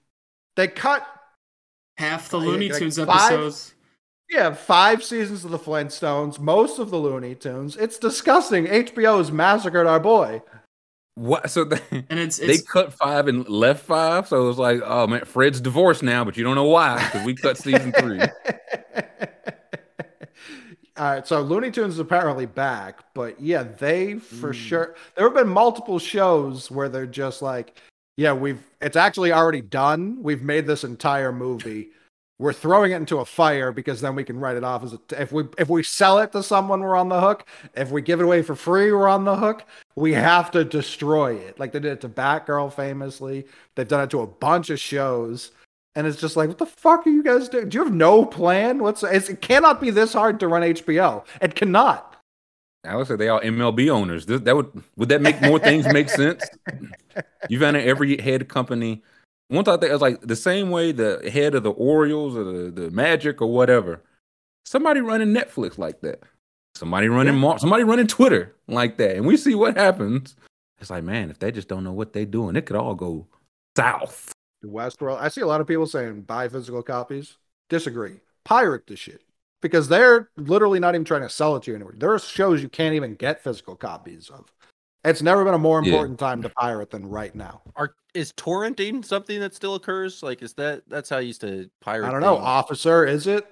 They 0.56 0.68
cut 0.68 1.06
Half 1.98 2.30
the 2.30 2.38
Looney 2.38 2.70
like 2.70 2.80
Tunes 2.80 2.98
five- 2.98 3.32
episodes. 3.32 3.74
Yeah, 4.30 4.54
five 4.54 5.04
seasons 5.04 5.46
of 5.46 5.52
the 5.52 5.60
Flintstones, 5.60 6.40
most 6.40 6.80
of 6.80 6.90
the 6.90 6.98
Looney 6.98 7.36
Tunes. 7.36 7.76
It's 7.78 8.00
disgusting. 8.00 8.66
HBO 8.66 9.18
has 9.20 9.32
massacred 9.32 9.86
our 9.86 10.00
boy. 10.00 10.42
What? 11.16 11.50
So 11.52 11.64
they, 11.66 11.80
And 12.10 12.20
it's 12.20 12.38
they 12.38 12.58
cut 12.58 12.92
five 12.94 13.28
and 13.28 13.48
left 13.48 13.86
five. 13.86 14.28
So 14.28 14.44
it 14.44 14.48
was 14.48 14.58
like, 14.58 14.82
oh 14.84 15.06
man, 15.08 15.26
Fred's 15.26 15.62
divorced 15.62 16.02
now, 16.04 16.24
but 16.26 16.38
you 16.38 16.44
don't 16.44 16.56
know 16.56 16.64
why 16.66 17.04
because 17.06 17.24
we 17.26 17.36
cut 17.36 17.58
season 17.58 17.92
three. 17.92 18.20
All 20.96 21.06
right, 21.12 21.26
so 21.28 21.42
Looney 21.42 21.72
Tunes 21.72 21.96
is 21.96 22.00
apparently 22.00 22.46
back, 22.46 23.00
but 23.16 23.42
yeah, 23.42 23.64
they 23.64 24.16
for 24.20 24.52
Mm. 24.52 24.54
sure. 24.54 24.96
There 25.16 25.26
have 25.26 25.34
been 25.34 25.50
multiple 25.50 25.98
shows 25.98 26.70
where 26.70 26.88
they're 26.88 27.08
just 27.08 27.42
like, 27.42 27.80
yeah, 28.16 28.32
we've 28.32 28.62
it's 28.80 28.96
actually 28.96 29.32
already 29.34 29.62
done. 29.62 30.22
We've 30.22 30.44
made 30.44 30.68
this 30.68 30.84
entire 30.84 31.32
movie. 31.32 31.90
We're 32.40 32.54
throwing 32.54 32.92
it 32.92 32.96
into 32.96 33.20
a 33.20 33.26
fire 33.26 33.72
because 33.72 34.02
then 34.02 34.16
we 34.16 34.24
can 34.24 34.40
write 34.40 34.58
it 34.58 34.64
off 34.64 34.84
as 34.84 34.94
a. 34.94 35.00
If 35.22 35.32
we 35.32 35.46
if 35.58 35.70
we 35.70 35.84
sell 35.84 36.20
it 36.20 36.32
to 36.32 36.42
someone, 36.42 36.82
we're 36.82 36.96
on 36.96 37.10
the 37.10 37.22
hook. 37.22 37.46
If 37.76 37.92
we 37.92 38.02
give 38.02 38.20
it 38.20 38.24
away 38.24 38.42
for 38.42 38.56
free, 38.56 38.92
we're 38.92 39.08
on 39.08 39.24
the 39.24 39.36
hook. 39.36 39.64
We 39.96 40.14
have 40.14 40.50
to 40.52 40.66
destroy 40.66 41.36
it, 41.36 41.60
like 41.60 41.72
they 41.72 41.80
did 41.80 41.94
it 41.94 42.02
to 42.02 42.10
Batgirl 42.10 42.74
famously. 42.74 43.46
They've 43.76 43.88
done 43.88 44.04
it 44.04 44.10
to 44.12 44.22
a 44.22 44.28
bunch 44.28 44.70
of 44.70 44.80
shows. 44.80 45.52
And 45.96 46.08
it's 46.08 46.20
just 46.20 46.36
like, 46.36 46.48
what 46.48 46.58
the 46.58 46.66
fuck 46.66 47.06
are 47.06 47.12
you 47.12 47.22
guys 47.22 47.50
doing? 47.50 47.70
Do 47.70 47.78
you 47.78 47.84
have 47.84 47.94
no 47.94 48.26
plan? 48.26 48.80
What's 48.80 49.04
it's, 49.04 49.30
it 49.30 49.42
cannot 49.42 49.80
be 49.80 49.92
this 49.92 50.14
hard 50.14 50.40
to 50.40 50.48
run 50.48 50.64
HBO. 50.64 51.24
It 51.40 51.54
cannot. 51.54 52.14
I 52.84 52.96
would 52.96 53.08
say 53.08 53.16
they 53.16 53.30
are 53.30 53.40
MLB 53.42 53.90
owners. 53.90 54.26
That 54.26 54.56
would 54.56 54.84
would 54.98 55.10
that 55.10 55.22
make 55.22 55.42
more 55.42 55.60
things 55.60 55.86
make 55.88 56.10
sense? 56.10 56.44
You've 57.50 57.62
had 57.62 57.76
every 57.76 58.20
head 58.20 58.50
company. 58.50 59.04
One 59.50 59.64
thought 59.64 59.82
that 59.82 59.90
it 59.90 59.94
was 59.94 60.02
like 60.02 60.22
the 60.22 60.36
same 60.36 60.70
way 60.70 60.92
the 60.92 61.30
head 61.32 61.56
of 61.56 61.64
the 61.64 61.72
Orioles 61.72 62.36
or 62.36 62.44
the, 62.44 62.72
the 62.72 62.92
Magic 62.92 63.42
or 63.42 63.52
whatever. 63.52 64.02
Somebody 64.66 65.02
running 65.02 65.34
Netflix 65.34 65.78
like 65.78 66.02
that. 66.02 66.24
Somebody 66.76 67.08
running 67.08 67.36
Mar- 67.36 67.60
somebody 67.60 67.84
running 67.84 68.08
Twitter 68.08 68.56
like 68.68 68.98
that. 68.98 69.16
And 69.16 69.26
we 69.26 69.38
see 69.38 69.54
what 69.54 69.78
happens. 69.78 70.36
It's 70.80 70.90
like, 70.90 71.04
man, 71.04 71.30
if 71.30 71.40
they 71.40 71.52
just 71.52 71.68
don't 71.68 71.84
know 71.84 71.94
what 71.94 72.14
they're 72.14 72.26
doing, 72.26 72.56
it 72.56 72.66
could 72.66 72.76
all 72.76 72.96
go 72.96 73.28
south. 73.78 74.32
The 74.62 74.68
Westworld. 74.70 75.20
I 75.20 75.28
see 75.28 75.42
a 75.42 75.48
lot 75.48 75.62
of 75.62 75.68
people 75.68 75.86
saying 75.86 76.22
buy 76.22 76.48
physical 76.48 76.82
copies. 76.82 77.38
Disagree. 77.70 78.22
Pirate 78.44 78.88
the 78.88 78.96
shit 78.96 79.22
because 79.62 79.88
they're 79.88 80.30
literally 80.36 80.80
not 80.80 80.94
even 80.94 81.06
trying 81.06 81.22
to 81.22 81.30
sell 81.30 81.56
it 81.56 81.64
to 81.64 81.72
you 81.72 81.76
anywhere. 81.76 81.96
There 81.98 82.14
are 82.14 82.20
shows 82.20 82.62
you 82.62 82.70
can't 82.70 82.96
even 82.96 83.16
get 83.16 83.44
physical 83.44 83.76
copies 83.76 84.30
of. 84.30 84.52
It's 85.06 85.22
never 85.22 85.44
been 85.44 85.54
a 85.54 85.60
more 85.60 85.82
Yeah. 85.84 85.92
important 85.94 86.20
time 86.20 86.42
to 86.44 86.50
pirate 86.50 86.90
than 86.92 87.08
right 87.10 87.34
now. 87.36 87.62
Are 87.76 87.96
is 88.14 88.32
torrenting 88.34 89.04
something 89.04 89.40
that 89.40 89.54
still 89.56 89.76
occurs? 89.76 90.22
Like, 90.24 90.42
is 90.42 90.54
that 90.54 90.84
that's 90.88 91.10
how 91.10 91.18
I 91.18 91.22
used 91.22 91.42
to 91.42 91.70
pirate? 91.82 92.08
I 92.08 92.12
don't 92.12 92.22
know, 92.22 92.36
things. 92.36 92.46
officer. 92.46 93.06
Is 93.06 93.28
it? 93.28 93.46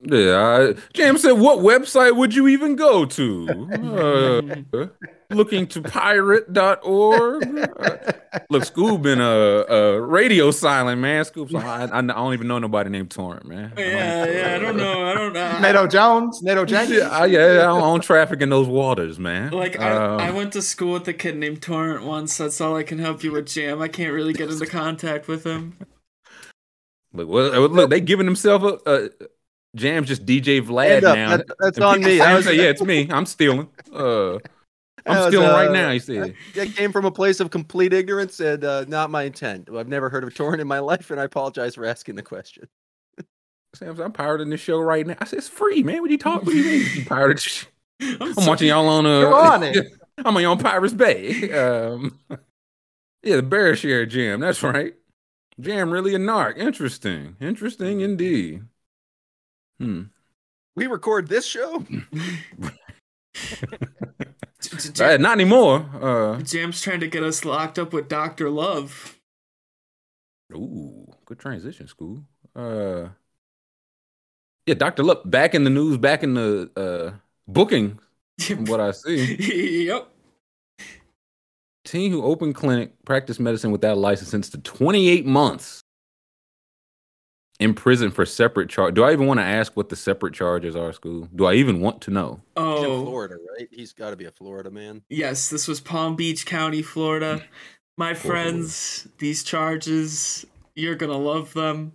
Yeah, 0.00 0.74
I, 0.74 0.74
James 0.92 1.22
said, 1.22 1.32
"What 1.32 1.60
website 1.60 2.16
would 2.16 2.34
you 2.34 2.48
even 2.48 2.76
go 2.76 3.06
to? 3.06 4.66
Uh, 4.70 4.86
looking 5.34 5.66
to 5.68 5.80
pirate.org? 5.80 7.44
Uh, 7.58 8.12
look, 8.50 8.62
Scoob 8.64 9.00
been 9.02 9.22
a 9.22 9.24
uh, 9.24 9.64
uh, 9.68 9.96
radio 9.96 10.50
silent 10.50 11.00
man. 11.00 11.24
Scoob, 11.24 11.50
so 11.50 11.58
I, 11.58 11.84
I 11.84 12.02
don't 12.02 12.34
even 12.34 12.46
know 12.46 12.58
nobody 12.58 12.90
named 12.90 13.10
Torrent, 13.10 13.46
man. 13.46 13.72
I 13.76 13.80
yeah, 13.80 14.24
yeah. 14.26 14.54
I 14.54 14.58
don't 14.58 14.76
know. 14.76 15.06
I 15.06 15.14
don't 15.14 15.32
know. 15.32 15.58
Nato 15.60 15.86
Jones, 15.86 16.42
Nato 16.42 16.66
Jenkins. 16.66 16.98
Yeah, 16.98 17.08
I, 17.08 17.24
yeah, 17.26 17.40
I 17.40 17.62
don't 17.62 17.80
own 17.80 18.00
traffic 18.00 18.42
in 18.42 18.50
those 18.50 18.68
waters, 18.68 19.18
man. 19.18 19.50
Like 19.52 19.80
I, 19.80 19.96
Um, 19.96 20.20
I 20.20 20.30
went 20.30 20.52
to 20.52 20.62
school 20.62 20.92
with 20.92 21.08
a 21.08 21.14
kid 21.14 21.36
named 21.38 21.62
Torrent 21.62 22.04
once. 22.04 22.36
That's 22.36 22.60
all 22.60 22.76
I 22.76 22.82
can 22.82 22.98
help 22.98 23.24
you 23.24 23.32
with, 23.32 23.46
Jam. 23.46 23.80
I 23.80 23.88
can't 23.88 24.12
really 24.12 24.34
get 24.34 24.50
into 24.50 24.66
contact 24.66 25.26
with 25.26 25.44
him. 25.44 25.78
look, 27.14 27.28
well, 27.28 27.66
look, 27.68 27.88
they 27.88 28.00
giving 28.00 28.26
themselves 28.26 28.64
a, 28.86 28.94
a 29.06 29.08
Jam's 29.76 30.08
just 30.08 30.26
DJ 30.26 30.60
Vlad 30.60 31.04
up. 31.04 31.14
now. 31.16 31.36
That- 31.36 31.46
that's 31.60 31.76
And 31.76 31.84
on 31.84 31.98
me. 32.00 32.04
say- 32.04 32.18
That 32.18 32.34
was- 32.34 32.44
say, 32.46 32.56
yeah, 32.56 32.62
it's 32.64 32.82
me. 32.82 33.08
I'm 33.10 33.26
stealing. 33.26 33.68
Uh, 33.92 34.34
I'm 35.06 35.18
was, 35.18 35.26
stealing 35.28 35.48
right 35.48 35.68
uh, 35.68 35.72
now. 35.72 35.90
You 35.92 36.00
see, 36.00 36.34
That 36.56 36.74
came 36.74 36.90
from 36.90 37.04
a 37.04 37.12
place 37.12 37.38
of 37.38 37.50
complete 37.50 37.92
ignorance 37.92 38.40
and 38.40 38.64
uh, 38.64 38.84
not 38.88 39.10
my 39.10 39.22
intent. 39.22 39.68
I've 39.72 39.86
never 39.86 40.08
heard 40.08 40.24
of 40.24 40.34
torrent 40.34 40.60
in 40.60 40.66
my 40.66 40.78
life, 40.90 41.10
and 41.12 41.20
I 41.20 41.24
apologize 41.24 41.76
for 41.76 41.84
asking 41.84 42.16
the 42.16 42.22
question. 42.22 42.66
Sam, 43.74 44.00
I'm 44.00 44.10
pirating 44.12 44.48
this 44.48 44.60
show 44.60 44.78
right 44.80 45.06
now. 45.06 45.16
I 45.20 45.26
said 45.26 45.38
it's 45.38 45.48
free, 45.48 45.82
man. 45.82 46.00
What 46.00 46.08
are 46.08 46.12
you 46.12 46.18
talking? 46.18 46.46
What 46.46 46.52
do 46.52 46.58
you 46.58 46.64
mean 46.84 46.90
you 46.96 47.04
pirated? 47.04 47.44
I'm, 48.00 48.22
I'm 48.22 48.34
so- 48.34 48.48
watching 48.48 48.68
y'all 48.68 48.88
on 48.88 49.06
uh, 49.06 49.20
You're 49.20 49.34
on 49.34 49.62
it. 49.62 49.86
I'm 50.24 50.34
on 50.36 50.44
on 50.46 50.58
Pirates 50.58 50.94
Bay. 50.94 51.52
Um, 51.52 52.18
yeah, 53.22 53.36
the 53.36 53.42
Bear 53.42 53.76
Share 53.76 54.06
Jam. 54.06 54.40
That's 54.40 54.62
right. 54.62 54.94
Jam 55.60 55.90
really 55.90 56.14
a 56.14 56.18
narc. 56.18 56.56
Interesting. 56.56 57.36
Interesting 57.40 58.00
indeed. 58.00 58.62
Hmm. 59.80 60.02
We 60.74 60.86
record 60.86 61.28
this 61.28 61.46
show. 61.46 61.84
J- 64.60 64.90
J- 64.92 65.14
Uh, 65.14 65.16
not 65.18 65.32
anymore. 65.32 65.86
Uh, 66.00 66.40
Jam's 66.42 66.80
trying 66.80 67.00
to 67.00 67.08
get 67.08 67.22
us 67.22 67.44
locked 67.44 67.78
up 67.78 67.92
with 67.92 68.08
Doctor 68.08 68.50
Love. 68.50 69.18
ooh, 70.54 71.06
good 71.24 71.38
transition, 71.38 71.86
Scoob. 71.86 72.24
Uh, 72.54 73.10
yeah, 74.66 74.74
Doctor 74.74 75.02
Love 75.02 75.22
back 75.30 75.54
in 75.54 75.64
the 75.64 75.70
news, 75.70 75.98
back 75.98 76.22
in 76.22 76.34
the 76.34 76.70
uh 76.76 77.16
booking. 77.46 77.98
From 78.40 78.64
what 78.66 78.80
I 78.80 78.90
see. 78.90 79.84
yep. 79.86 80.08
Teen 81.84 82.10
who 82.10 82.22
opened 82.24 82.54
clinic 82.56 82.92
practiced 83.04 83.38
medicine 83.40 83.70
without 83.70 83.96
a 83.96 84.00
license 84.00 84.28
since 84.30 84.50
to 84.50 84.58
28 84.58 85.24
months. 85.24 85.80
In 87.58 87.72
prison 87.72 88.10
for 88.10 88.26
separate 88.26 88.68
charge. 88.68 88.94
Do 88.94 89.02
I 89.02 89.12
even 89.12 89.26
want 89.26 89.40
to 89.40 89.44
ask 89.44 89.74
what 89.76 89.88
the 89.88 89.96
separate 89.96 90.34
charges 90.34 90.76
are? 90.76 90.92
Scoob? 90.92 91.28
Do 91.34 91.46
I 91.46 91.54
even 91.54 91.80
want 91.80 92.02
to 92.02 92.10
know? 92.10 92.40
He's 92.56 92.62
in 92.62 92.90
Oh, 92.90 93.02
Florida, 93.04 93.36
right? 93.58 93.68
He's 93.70 93.94
got 93.94 94.10
to 94.10 94.16
be 94.16 94.26
a 94.26 94.30
Florida 94.30 94.70
man. 94.70 95.02
yes, 95.08 95.48
this 95.48 95.66
was 95.66 95.80
Palm 95.80 96.16
Beach 96.16 96.44
County, 96.44 96.82
Florida. 96.82 97.36
Mm. 97.38 97.42
My 97.96 98.12
Poor 98.12 98.30
friends, 98.30 99.08
these 99.18 99.42
charges, 99.42 100.44
you're 100.74 100.96
gonna 100.96 101.16
love 101.16 101.54
them. 101.54 101.92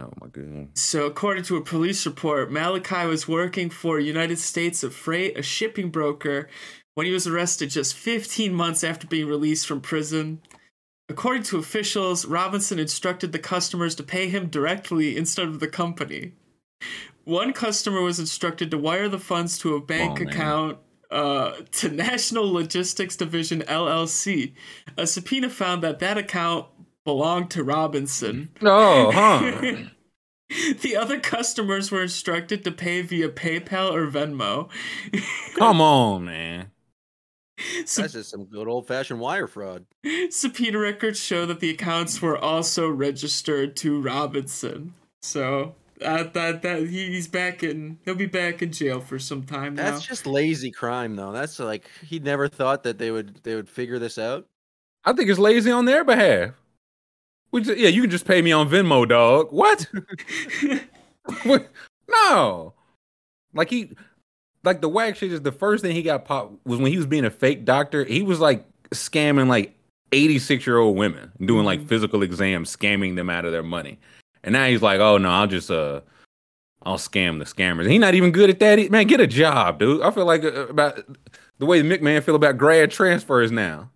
Oh 0.00 0.08
my 0.18 0.28
god. 0.28 0.68
So, 0.78 1.04
according 1.04 1.44
to 1.44 1.58
a 1.58 1.62
police 1.62 2.06
report, 2.06 2.50
Malachi 2.50 3.04
was 3.06 3.28
working 3.28 3.68
for 3.68 4.00
United 4.00 4.38
States 4.38 4.82
of 4.82 4.94
Freight, 4.94 5.36
a 5.36 5.42
shipping 5.42 5.90
broker, 5.90 6.48
when 6.94 7.04
he 7.06 7.12
was 7.12 7.26
arrested 7.26 7.68
just 7.68 7.94
15 7.94 8.54
months 8.54 8.82
after 8.82 9.06
being 9.06 9.26
released 9.26 9.66
from 9.66 9.82
prison. 9.82 10.40
According 11.12 11.42
to 11.44 11.58
officials, 11.58 12.24
Robinson 12.24 12.78
instructed 12.78 13.32
the 13.32 13.38
customers 13.38 13.94
to 13.96 14.02
pay 14.02 14.30
him 14.30 14.46
directly 14.46 15.14
instead 15.14 15.46
of 15.46 15.60
the 15.60 15.68
company. 15.68 16.32
One 17.24 17.52
customer 17.52 18.00
was 18.00 18.18
instructed 18.18 18.70
to 18.70 18.78
wire 18.78 19.10
the 19.10 19.18
funds 19.18 19.58
to 19.58 19.74
a 19.74 19.80
bank 19.80 20.20
Oh, 20.20 20.24
account 20.24 20.78
uh, 21.10 21.52
to 21.72 21.90
National 21.90 22.50
Logistics 22.50 23.14
Division 23.14 23.60
LLC. 23.60 24.54
A 24.96 25.06
subpoena 25.06 25.50
found 25.50 25.82
that 25.82 25.98
that 25.98 26.16
account 26.16 26.68
belonged 27.04 27.50
to 27.50 27.62
Robinson. 27.62 28.48
Oh, 28.62 29.12
huh? 29.12 29.76
The 30.80 30.96
other 30.96 31.18
customers 31.18 31.90
were 31.90 32.02
instructed 32.02 32.62
to 32.64 32.72
pay 32.72 33.00
via 33.00 33.30
PayPal 33.30 33.90
or 33.90 34.06
Venmo. 34.06 34.68
Come 35.56 35.80
on, 35.80 36.26
man. 36.26 36.71
Sub- 37.84 38.04
That's 38.04 38.14
just 38.14 38.30
some 38.30 38.44
good 38.44 38.68
old 38.68 38.86
fashioned 38.86 39.20
wire 39.20 39.46
fraud. 39.46 39.84
subpoena 40.30 40.78
records 40.78 41.20
show 41.20 41.46
that 41.46 41.60
the 41.60 41.70
accounts 41.70 42.20
were 42.22 42.36
also 42.36 42.88
registered 42.88 43.76
to 43.76 44.00
Robinson. 44.00 44.94
So 45.22 45.74
that 45.98 46.34
that 46.34 46.62
that 46.62 46.80
he, 46.88 47.06
he's 47.06 47.28
back 47.28 47.62
in. 47.62 47.98
He'll 48.04 48.14
be 48.14 48.26
back 48.26 48.62
in 48.62 48.72
jail 48.72 49.00
for 49.00 49.18
some 49.18 49.44
time 49.44 49.74
now. 49.74 49.90
That's 49.90 50.06
just 50.06 50.26
lazy 50.26 50.70
crime, 50.70 51.16
though. 51.16 51.32
That's 51.32 51.58
like 51.58 51.88
he 52.04 52.18
never 52.18 52.48
thought 52.48 52.82
that 52.84 52.98
they 52.98 53.10
would 53.10 53.40
they 53.42 53.54
would 53.54 53.68
figure 53.68 53.98
this 53.98 54.18
out. 54.18 54.46
I 55.04 55.12
think 55.12 55.28
it's 55.30 55.38
lazy 55.38 55.70
on 55.70 55.84
their 55.84 56.04
behalf. 56.04 56.50
We 57.50 57.60
just, 57.62 57.78
yeah, 57.78 57.88
you 57.88 58.00
can 58.00 58.10
just 58.10 58.24
pay 58.24 58.40
me 58.40 58.52
on 58.52 58.68
Venmo, 58.68 59.06
dog. 59.06 59.52
What? 59.52 59.86
What? 61.44 61.68
no. 62.08 62.74
Like 63.54 63.70
he, 63.70 63.92
like 64.64 64.80
the 64.80 64.88
whack 64.88 65.16
shit 65.16 65.32
is 65.32 65.42
the 65.42 65.52
first 65.52 65.82
thing 65.82 65.94
he 65.94 66.02
got 66.02 66.24
popped 66.24 66.54
was 66.66 66.78
when 66.78 66.90
he 66.92 66.96
was 66.96 67.06
being 67.06 67.24
a 67.24 67.30
fake 67.30 67.64
doctor. 67.64 68.04
He 68.04 68.22
was 68.22 68.40
like 68.40 68.64
scamming 68.90 69.48
like 69.48 69.74
86 70.12 70.66
year 70.66 70.78
old 70.78 70.96
women, 70.96 71.32
doing 71.44 71.64
like 71.64 71.80
Mhm. 71.80 71.88
physical 71.88 72.22
exams, 72.22 72.74
scamming 72.74 73.16
them 73.16 73.30
out 73.30 73.44
of 73.44 73.52
their 73.52 73.62
money. 73.62 73.98
And 74.44 74.52
now 74.52 74.66
he's 74.66 74.82
like, 74.82 75.00
oh 75.00 75.18
no, 75.18 75.30
I'll 75.30 75.46
just, 75.46 75.70
uh, 75.70 76.00
I'll 76.84 76.98
scam 76.98 77.38
the 77.38 77.44
scammers. 77.44 77.88
He's 77.88 78.00
not 78.00 78.14
even 78.14 78.32
good 78.32 78.50
at 78.50 78.58
that. 78.58 78.90
Man, 78.90 79.06
get 79.06 79.20
a 79.20 79.26
job, 79.26 79.78
dude. 79.78 80.02
I 80.02 80.10
feel 80.10 80.26
like 80.26 80.44
uh, 80.44 80.66
about 80.68 81.00
the 81.58 81.66
way 81.66 81.80
McMahon 81.82 82.22
feel 82.22 82.34
about 82.34 82.58
grad 82.58 82.90
transfers 82.90 83.52
now. 83.52 83.90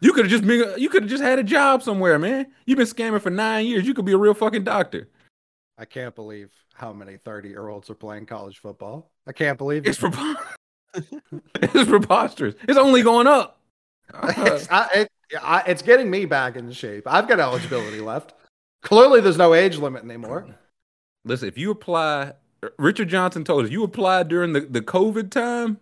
You 0.00 0.12
could 0.12 0.24
have 0.24 0.30
just 0.30 0.46
been, 0.46 0.74
you 0.78 0.88
could 0.88 1.04
have 1.04 1.10
just 1.10 1.22
had 1.22 1.38
a 1.38 1.44
job 1.44 1.82
somewhere, 1.82 2.18
man. 2.18 2.46
You've 2.66 2.78
been 2.78 2.86
scamming 2.86 3.20
for 3.20 3.30
nine 3.30 3.66
years. 3.66 3.86
You 3.86 3.94
could 3.94 4.04
be 4.04 4.12
a 4.12 4.18
real 4.18 4.34
fucking 4.34 4.64
doctor. 4.64 5.08
I 5.76 5.84
can't 5.84 6.14
believe 6.14 6.50
how 6.72 6.92
many 6.92 7.16
30 7.16 7.48
year 7.48 7.68
olds 7.68 7.90
are 7.90 7.94
playing 7.94 8.26
college 8.26 8.58
football. 8.58 9.10
I 9.26 9.32
can't 9.32 9.58
believe 9.58 9.86
It's 9.86 9.98
prepos- 9.98 10.36
it's 10.94 11.88
preposterous. 11.88 12.54
It's 12.68 12.78
only 12.78 13.02
going 13.02 13.26
up. 13.26 13.60
it's, 14.22 14.70
uh, 14.70 14.86
I, 14.92 15.00
it, 15.00 15.08
I, 15.42 15.62
it's 15.66 15.82
getting 15.82 16.10
me 16.10 16.26
back 16.26 16.56
in 16.56 16.70
shape. 16.72 17.04
I've 17.06 17.26
got 17.26 17.40
eligibility 17.40 18.00
left. 18.00 18.34
Clearly, 18.82 19.20
there's 19.20 19.38
no 19.38 19.54
age 19.54 19.78
limit 19.78 20.04
anymore. 20.04 20.46
Listen, 21.24 21.48
if 21.48 21.56
you 21.56 21.70
apply, 21.70 22.34
uh, 22.62 22.68
Richard 22.78 23.08
Johnson 23.08 23.44
told 23.44 23.64
us 23.64 23.70
you 23.70 23.82
apply 23.82 24.24
during 24.24 24.52
the, 24.52 24.60
the 24.60 24.82
COVID 24.82 25.30
time, 25.30 25.78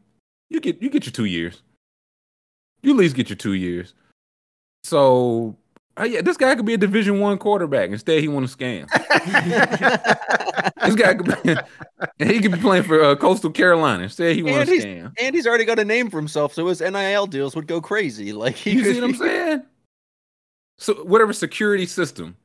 you 0.49 0.61
get 0.61 0.81
you 0.81 0.89
get 0.89 1.05
your 1.05 1.13
two 1.13 1.25
years. 1.25 1.63
You 2.83 2.93
at 2.93 2.97
least 2.97 3.17
get 3.17 3.29
your 3.29 3.37
two 3.37 3.55
years. 3.55 3.95
So, 4.85 5.57
uh, 5.99 6.05
yeah, 6.05 6.23
this 6.23 6.37
guy 6.37 6.55
could 6.55 6.65
be 6.65 6.75
a 6.75 6.79
Division 6.79 7.21
One 7.21 7.39
quarterback. 7.39 7.91
Instead, 7.91 8.21
he 8.21 8.29
want 8.29 8.49
to 8.49 8.57
scam. 8.57 8.89
This 10.85 10.95
guy 10.97 11.15
could 11.15 11.43
be, 11.43 11.55
he 12.27 12.41
could 12.41 12.53
be 12.53 12.59
playing 12.59 12.83
for 12.85 13.03
uh, 13.03 13.17
Coastal 13.17 13.51
Carolina. 13.51 14.05
Instead, 14.05 14.35
he 14.35 14.43
want 14.43 14.69
to 14.69 14.79
scam. 14.79 15.13
and 15.21 15.35
he's 15.35 15.47
already 15.47 15.65
got 15.65 15.79
a 15.79 15.85
name 15.85 16.11
for 16.11 16.19
himself, 16.19 16.53
so 16.55 16.67
his 16.67 16.81
NIL 16.81 17.27
deals 17.27 17.55
would 17.55 17.67
go 17.67 17.81
crazy. 17.81 18.33
Like 18.33 18.57
he 18.57 18.73
You 18.73 18.83
could, 18.83 18.95
see 18.95 19.01
what 19.01 19.11
I'm 19.11 19.17
saying? 19.17 19.63
So 20.79 20.95
whatever 21.05 21.33
security 21.33 21.87
system. 21.87 22.37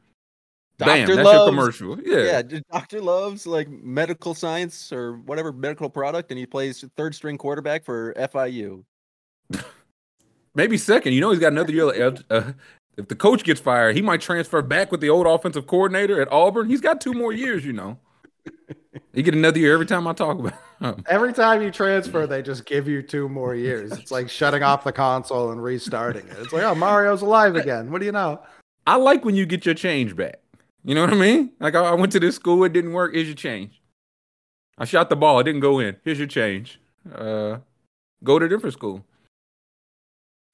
Bam, 0.78 0.99
Doctor 0.99 1.15
that's 1.15 1.26
loves, 1.26 1.38
your 1.38 1.48
commercial. 1.48 1.99
Yeah. 2.02 2.41
Yeah, 2.52 2.60
Doctor 2.72 3.02
loves 3.02 3.48
like 3.48 3.68
medical 3.69 4.36
science 4.36 4.91
or 4.94 5.18
whatever 5.18 5.52
medical 5.52 5.90
product, 5.90 6.30
and 6.30 6.38
he 6.38 6.45
plays 6.45 6.86
third 6.95 7.15
string 7.15 7.38
quarterback 7.38 7.84
for 7.84 8.14
FIU. 8.14 8.84
Maybe 10.56 10.78
second. 10.78 11.14
You 11.14 11.22
know 11.22 11.32
he's 11.32 11.40
got 11.40 11.52
another 11.52 11.72
year. 11.72 12.15
Uh, 12.30 12.52
if 12.98 13.07
the 13.07 13.15
coach 13.15 13.44
gets 13.44 13.61
fired, 13.61 13.95
he 13.95 14.02
might 14.02 14.22
transfer 14.22 14.61
back 14.61 14.91
with 14.91 15.02
the 15.02 15.10
old 15.10 15.28
offensive 15.28 15.68
coordinator 15.68 16.19
at 16.19 16.32
Auburn. 16.32 16.68
He's 16.68 16.82
got 16.82 16.99
two 16.99 17.14
more 17.14 17.32
years, 17.32 17.64
you 17.64 17.74
know. 17.74 17.99
He 19.14 19.24
get 19.24 19.34
another 19.34 19.60
year 19.60 19.74
every 19.74 19.86
time 19.86 20.07
I 20.07 20.14
talk 20.14 20.40
about 20.40 20.53
him. 20.80 21.03
Every 21.07 21.34
time 21.34 21.61
you 21.61 21.72
transfer, 21.72 22.26
they 22.28 22.41
just 22.41 22.65
give 22.65 22.88
you 22.88 23.02
two 23.02 23.30
more 23.30 23.56
years. 23.56 23.91
It's 23.91 24.11
like 24.11 24.30
shutting 24.30 24.64
off 24.64 24.84
the 24.84 24.91
console 24.91 25.52
and 25.52 25.61
restarting 25.61 26.28
it. 26.28 26.38
It's 26.40 26.53
like, 26.53 26.64
oh, 26.64 26.76
Mario's 26.76 27.22
alive 27.22 27.56
again. 27.56 27.91
What 27.91 27.99
do 27.99 28.06
you 28.06 28.11
know? 28.11 28.41
I 28.86 28.95
like 28.95 29.26
when 29.26 29.36
you 29.36 29.45
get 29.45 29.65
your 29.65 29.76
change 29.76 30.15
back. 30.15 30.40
You 30.84 30.95
know 30.95 31.02
what 31.02 31.11
I 31.11 31.18
mean? 31.18 31.52
Like 31.60 31.76
I, 31.76 31.84
I 31.84 31.94
went 31.94 32.11
to 32.14 32.19
this 32.19 32.36
school, 32.36 32.64
it 32.64 32.74
didn't 32.74 32.94
work. 32.94 33.14
Here's 33.14 33.28
your 33.28 33.36
change. 33.36 33.82
I 34.78 34.86
shot 34.86 35.10
the 35.10 35.15
ball, 35.15 35.40
it 35.40 35.44
didn't 35.44 35.61
go 35.61 35.80
in. 35.80 35.98
Here's 36.03 36.19
your 36.19 36.28
change. 36.28 36.80
Uh, 37.14 37.57
go 38.24 38.40
to 38.40 38.45
a 38.45 38.49
different 38.49 38.74
school. 38.74 39.03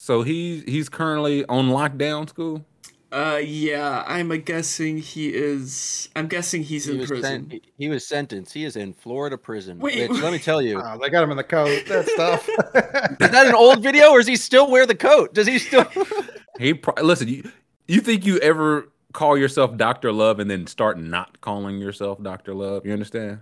So 0.03 0.21
he's 0.23 0.63
he's 0.63 0.89
currently 0.89 1.45
on 1.45 1.69
lockdown 1.69 2.29
Scoob. 2.29 2.65
Uh, 3.09 3.37
yeah, 3.37 4.03
I'm 4.05 4.31
a 4.31 4.37
guessing 4.37 4.97
he 4.97 5.29
is. 5.33 6.09
I'm 6.13 6.27
guessing 6.27 6.61
he's 6.61 6.83
He 6.83 6.99
in 6.99 7.07
prison. 7.07 7.21
sen- 7.23 7.49
he- 7.51 7.61
he 7.77 7.87
was 7.87 8.05
sentenced. 8.05 8.53
He 8.53 8.65
is 8.65 8.75
in 8.75 8.91
Florida 8.91 9.37
prison. 9.37 9.79
Wait, 9.79 10.09
which, 10.09 10.19
let 10.21 10.33
me 10.33 10.39
tell 10.39 10.61
you, 10.61 10.81
Oh, 10.83 10.97
they 11.01 11.09
got 11.09 11.23
him 11.23 11.31
in 11.31 11.37
the 11.37 11.43
coat. 11.45 11.85
That 11.87 12.05
stuff. 12.09 12.49
is 13.21 13.29
that 13.29 13.47
an 13.47 13.55
old 13.55 13.81
video, 13.81 14.09
or 14.09 14.17
does 14.17 14.27
he 14.27 14.35
still 14.35 14.69
wear 14.69 14.85
the 14.85 14.93
coat? 14.95 15.33
Does 15.33 15.47
he 15.47 15.57
still? 15.57 15.85
He 16.59 16.73
pro- 16.73 17.01
listen. 17.01 17.29
You 17.29 17.49
you 17.87 18.01
think 18.01 18.25
you 18.25 18.39
ever 18.39 18.89
call 19.13 19.37
yourself 19.37 19.77
Doctor 19.77 20.11
Love 20.11 20.39
and 20.41 20.51
then 20.51 20.67
start 20.67 20.99
not 20.99 21.39
calling 21.39 21.77
yourself 21.77 22.21
Doctor 22.21 22.53
Love? 22.53 22.85
You 22.85 22.91
understand? 22.91 23.39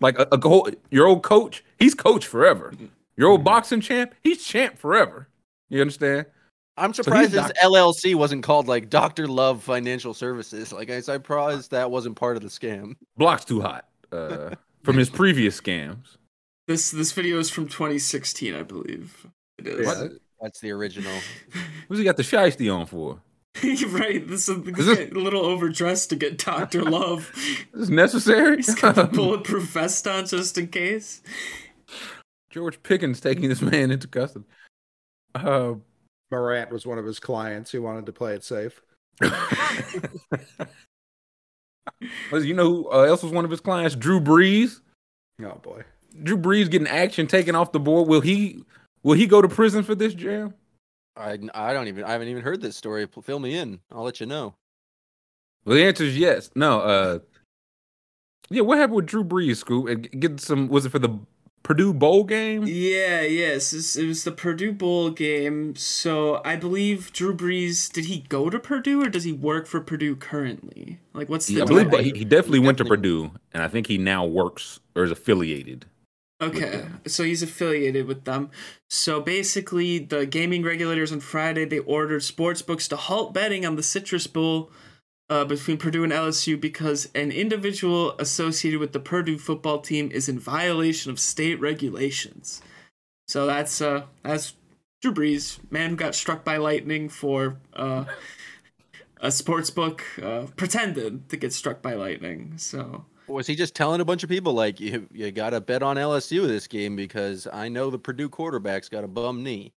Like 0.00 0.18
a, 0.18 0.26
a 0.32 0.38
go- 0.38 0.66
your 0.90 1.06
old 1.06 1.22
coach, 1.22 1.62
he's 1.78 1.94
coach 1.94 2.26
forever. 2.26 2.72
Your 3.18 3.28
old 3.28 3.44
boxing 3.44 3.82
champ, 3.82 4.14
he's 4.24 4.42
champ 4.42 4.78
forever. 4.78 5.28
You 5.70 5.80
understand? 5.80 6.26
I'm 6.76 6.90
he's 6.90 6.96
surprised 6.96 7.32
his 7.32 7.42
doc- 7.42 7.52
LLC 7.62 8.14
wasn't 8.14 8.42
called 8.42 8.68
like 8.68 8.90
Doctor 8.90 9.26
Love 9.26 9.62
Financial 9.62 10.12
Services. 10.14 10.72
Like 10.72 10.90
I'm 10.90 11.02
surprised 11.02 11.70
that 11.70 11.90
wasn't 11.90 12.16
part 12.16 12.36
of 12.36 12.42
the 12.42 12.48
scam. 12.48 12.96
Block's 13.16 13.44
too 13.44 13.60
hot 13.60 13.86
uh, 14.12 14.54
from 14.82 14.96
his 14.96 15.08
previous 15.10 15.60
scams. 15.60 16.16
This 16.66 16.90
this 16.90 17.12
video 17.12 17.38
is 17.38 17.50
from 17.50 17.68
2016, 17.68 18.54
I 18.54 18.62
believe. 18.62 19.26
It 19.58 19.66
is. 19.66 19.86
Yeah. 19.86 20.08
That's 20.40 20.60
the 20.60 20.70
original. 20.70 21.12
Who's 21.88 21.98
he 21.98 22.04
got 22.04 22.16
the 22.16 22.22
shiesty 22.22 22.74
on 22.74 22.86
for? 22.86 23.20
right. 23.62 24.26
This 24.26 24.48
is, 24.48 24.62
this 24.62 24.76
this- 24.86 25.10
a 25.10 25.14
little 25.14 25.44
overdressed 25.44 26.10
to 26.10 26.16
get 26.16 26.38
Doctor 26.38 26.82
Love. 26.82 27.30
Is 27.74 27.80
this 27.80 27.88
necessary? 27.90 28.56
He's 28.56 28.74
got 28.74 28.94
the 28.94 29.04
bulletproof 29.04 29.64
vest 29.64 30.06
on 30.06 30.26
just 30.26 30.56
in 30.56 30.68
case. 30.68 31.20
George 32.48 32.82
Pickens 32.82 33.20
taking 33.20 33.48
this 33.48 33.60
man 33.60 33.90
into 33.90 34.08
custody. 34.08 34.44
Uh, 35.34 35.74
Morant 36.30 36.70
was 36.70 36.86
one 36.86 36.98
of 36.98 37.04
his 37.04 37.20
clients 37.20 37.70
who 37.70 37.82
wanted 37.82 38.06
to 38.06 38.12
play 38.12 38.34
it 38.34 38.44
safe. 38.44 38.80
You 42.32 42.54
know 42.54 42.64
who 42.64 42.90
uh, 42.90 43.02
else 43.02 43.22
was 43.22 43.32
one 43.32 43.44
of 43.44 43.50
his 43.50 43.60
clients? 43.60 43.96
Drew 43.96 44.20
Brees. 44.20 44.80
Oh 45.42 45.60
boy. 45.62 45.84
Drew 46.22 46.36
Brees 46.36 46.70
getting 46.70 46.88
action 46.88 47.26
taken 47.26 47.54
off 47.54 47.72
the 47.72 47.80
board. 47.80 48.08
Will 48.08 48.20
he? 48.20 48.64
Will 49.02 49.14
he 49.14 49.26
go 49.26 49.42
to 49.42 49.48
prison 49.48 49.82
for 49.82 49.94
this 49.94 50.14
jam? 50.14 50.54
I 51.16 51.38
I 51.54 51.72
don't 51.72 51.88
even 51.88 52.04
I 52.04 52.12
haven't 52.12 52.28
even 52.28 52.42
heard 52.42 52.60
this 52.60 52.76
story. 52.76 53.06
Fill 53.22 53.38
me 53.38 53.56
in. 53.56 53.80
I'll 53.92 54.02
let 54.02 54.20
you 54.20 54.26
know. 54.26 54.54
Well, 55.64 55.76
the 55.76 55.84
answer 55.84 56.04
is 56.04 56.16
yes. 56.16 56.50
No. 56.54 56.80
Uh, 56.80 57.18
yeah. 58.48 58.62
What 58.62 58.78
happened 58.78 58.96
with 58.96 59.06
Drew 59.06 59.24
Brees? 59.24 59.62
Scoob 59.64 59.90
and 59.90 60.20
get 60.20 60.40
some. 60.40 60.68
Was 60.68 60.86
it 60.86 60.90
for 60.90 60.98
the 60.98 61.18
Purdue 61.62 61.92
bowl 61.92 62.24
game? 62.24 62.64
Yeah, 62.66 63.22
yes. 63.22 63.96
It 63.96 64.06
was 64.06 64.24
the 64.24 64.32
Purdue 64.32 64.72
Bowl 64.72 65.10
game. 65.10 65.76
So 65.76 66.40
I 66.44 66.56
believe 66.56 67.12
Drew 67.12 67.36
Brees, 67.36 67.92
did 67.92 68.06
he 68.06 68.20
go 68.28 68.50
to 68.50 68.58
Purdue 68.58 69.02
or 69.02 69.08
does 69.08 69.24
he 69.24 69.32
work 69.32 69.66
for 69.66 69.80
Purdue 69.80 70.16
currently? 70.16 70.98
Like, 71.12 71.28
what's 71.28 71.46
the 71.46 71.62
I 71.62 71.64
believe 71.66 71.90
he, 71.92 72.18
he 72.18 72.24
definitely 72.24 72.60
went 72.60 72.78
to 72.78 72.84
Purdue, 72.84 73.32
and 73.52 73.62
I 73.62 73.68
think 73.68 73.86
he 73.86 73.98
now 73.98 74.24
works 74.24 74.80
or 74.96 75.04
is 75.04 75.10
affiliated. 75.10 75.86
Okay, 76.42 76.86
so 77.06 77.22
he's 77.22 77.42
affiliated 77.42 78.06
with 78.06 78.24
them. 78.24 78.50
So 78.88 79.20
basically, 79.20 79.98
the 79.98 80.24
gaming 80.24 80.62
regulators 80.62 81.12
on 81.12 81.20
Friday 81.20 81.66
they 81.66 81.80
ordered 81.80 82.22
sports 82.22 82.62
books 82.62 82.88
to 82.88 82.96
halt 82.96 83.34
betting 83.34 83.66
on 83.66 83.76
the 83.76 83.82
Citrus 83.82 84.26
Bowl 84.26 84.70
uh, 85.30 85.44
between 85.44 85.78
Purdue 85.78 86.02
and 86.02 86.12
LSU 86.12 86.60
because 86.60 87.08
an 87.14 87.30
individual 87.30 88.16
associated 88.18 88.80
with 88.80 88.92
the 88.92 88.98
Purdue 88.98 89.38
football 89.38 89.78
team 89.78 90.10
is 90.10 90.28
in 90.28 90.38
violation 90.38 91.10
of 91.10 91.20
state 91.20 91.58
regulations. 91.60 92.60
So 93.28 93.46
that's 93.46 93.80
uh, 93.80 94.02
that's 94.24 94.54
Drew 95.00 95.14
Brees, 95.14 95.60
man 95.70 95.90
who 95.90 95.96
got 95.96 96.16
struck 96.16 96.44
by 96.44 96.56
lightning 96.56 97.08
for 97.08 97.56
uh, 97.74 98.04
a 99.20 99.30
sports 99.30 99.70
book, 99.70 100.02
uh, 100.20 100.46
pretended 100.56 101.28
to 101.28 101.36
get 101.36 101.52
struck 101.52 101.80
by 101.80 101.94
lightning. 101.94 102.54
So 102.56 103.04
Was 103.28 103.46
he 103.46 103.54
just 103.54 103.76
telling 103.76 104.00
a 104.00 104.04
bunch 104.04 104.24
of 104.24 104.28
people 104.28 104.52
like 104.52 104.80
you 104.80 105.06
you 105.12 105.30
got 105.30 105.50
to 105.50 105.60
bet 105.60 105.84
on 105.84 105.96
LSU 105.96 106.48
this 106.48 106.66
game 106.66 106.96
because 106.96 107.46
I 107.52 107.68
know 107.68 107.88
the 107.88 108.00
Purdue 108.00 108.28
quarterback's 108.28 108.88
got 108.88 109.04
a 109.04 109.08
bum 109.08 109.44
knee. 109.44 109.74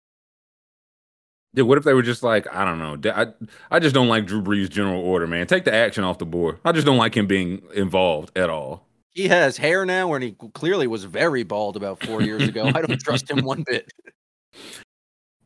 Dude, 1.54 1.68
what 1.68 1.78
if 1.78 1.84
they 1.84 1.94
were 1.94 2.02
just 2.02 2.24
like, 2.24 2.48
I 2.54 2.64
don't 2.64 2.80
know. 2.80 3.12
I, 3.12 3.28
I 3.70 3.80
just 3.80 3.94
don't 3.94 4.08
like 4.08 4.26
Drew 4.26 4.42
Brees' 4.42 4.70
general 4.70 5.02
order, 5.02 5.28
man. 5.28 5.48
Take 5.48 5.66
the 5.66 5.74
action 5.74 6.04
off 6.04 6.18
the 6.18 6.26
board. 6.26 6.60
I 6.64 6.72
just 6.72 6.86
don't 6.86 6.98
like 6.98 7.16
him 7.16 7.28
being 7.28 7.62
involved 7.74 8.38
at 8.38 8.50
all. 8.50 8.88
He 9.10 9.28
has 9.28 9.58
hair 9.58 9.86
now, 9.86 10.14
and 10.14 10.24
he 10.24 10.36
clearly 10.54 10.88
was 10.88 11.04
very 11.04 11.44
bald 11.44 11.76
about 11.76 12.02
four 12.06 12.22
years 12.22 12.48
ago. 12.48 12.72
I 12.74 12.82
don't 12.82 13.02
trust 13.02 13.30
him 13.30 13.44
one 13.44 13.66
bit. 13.68 13.92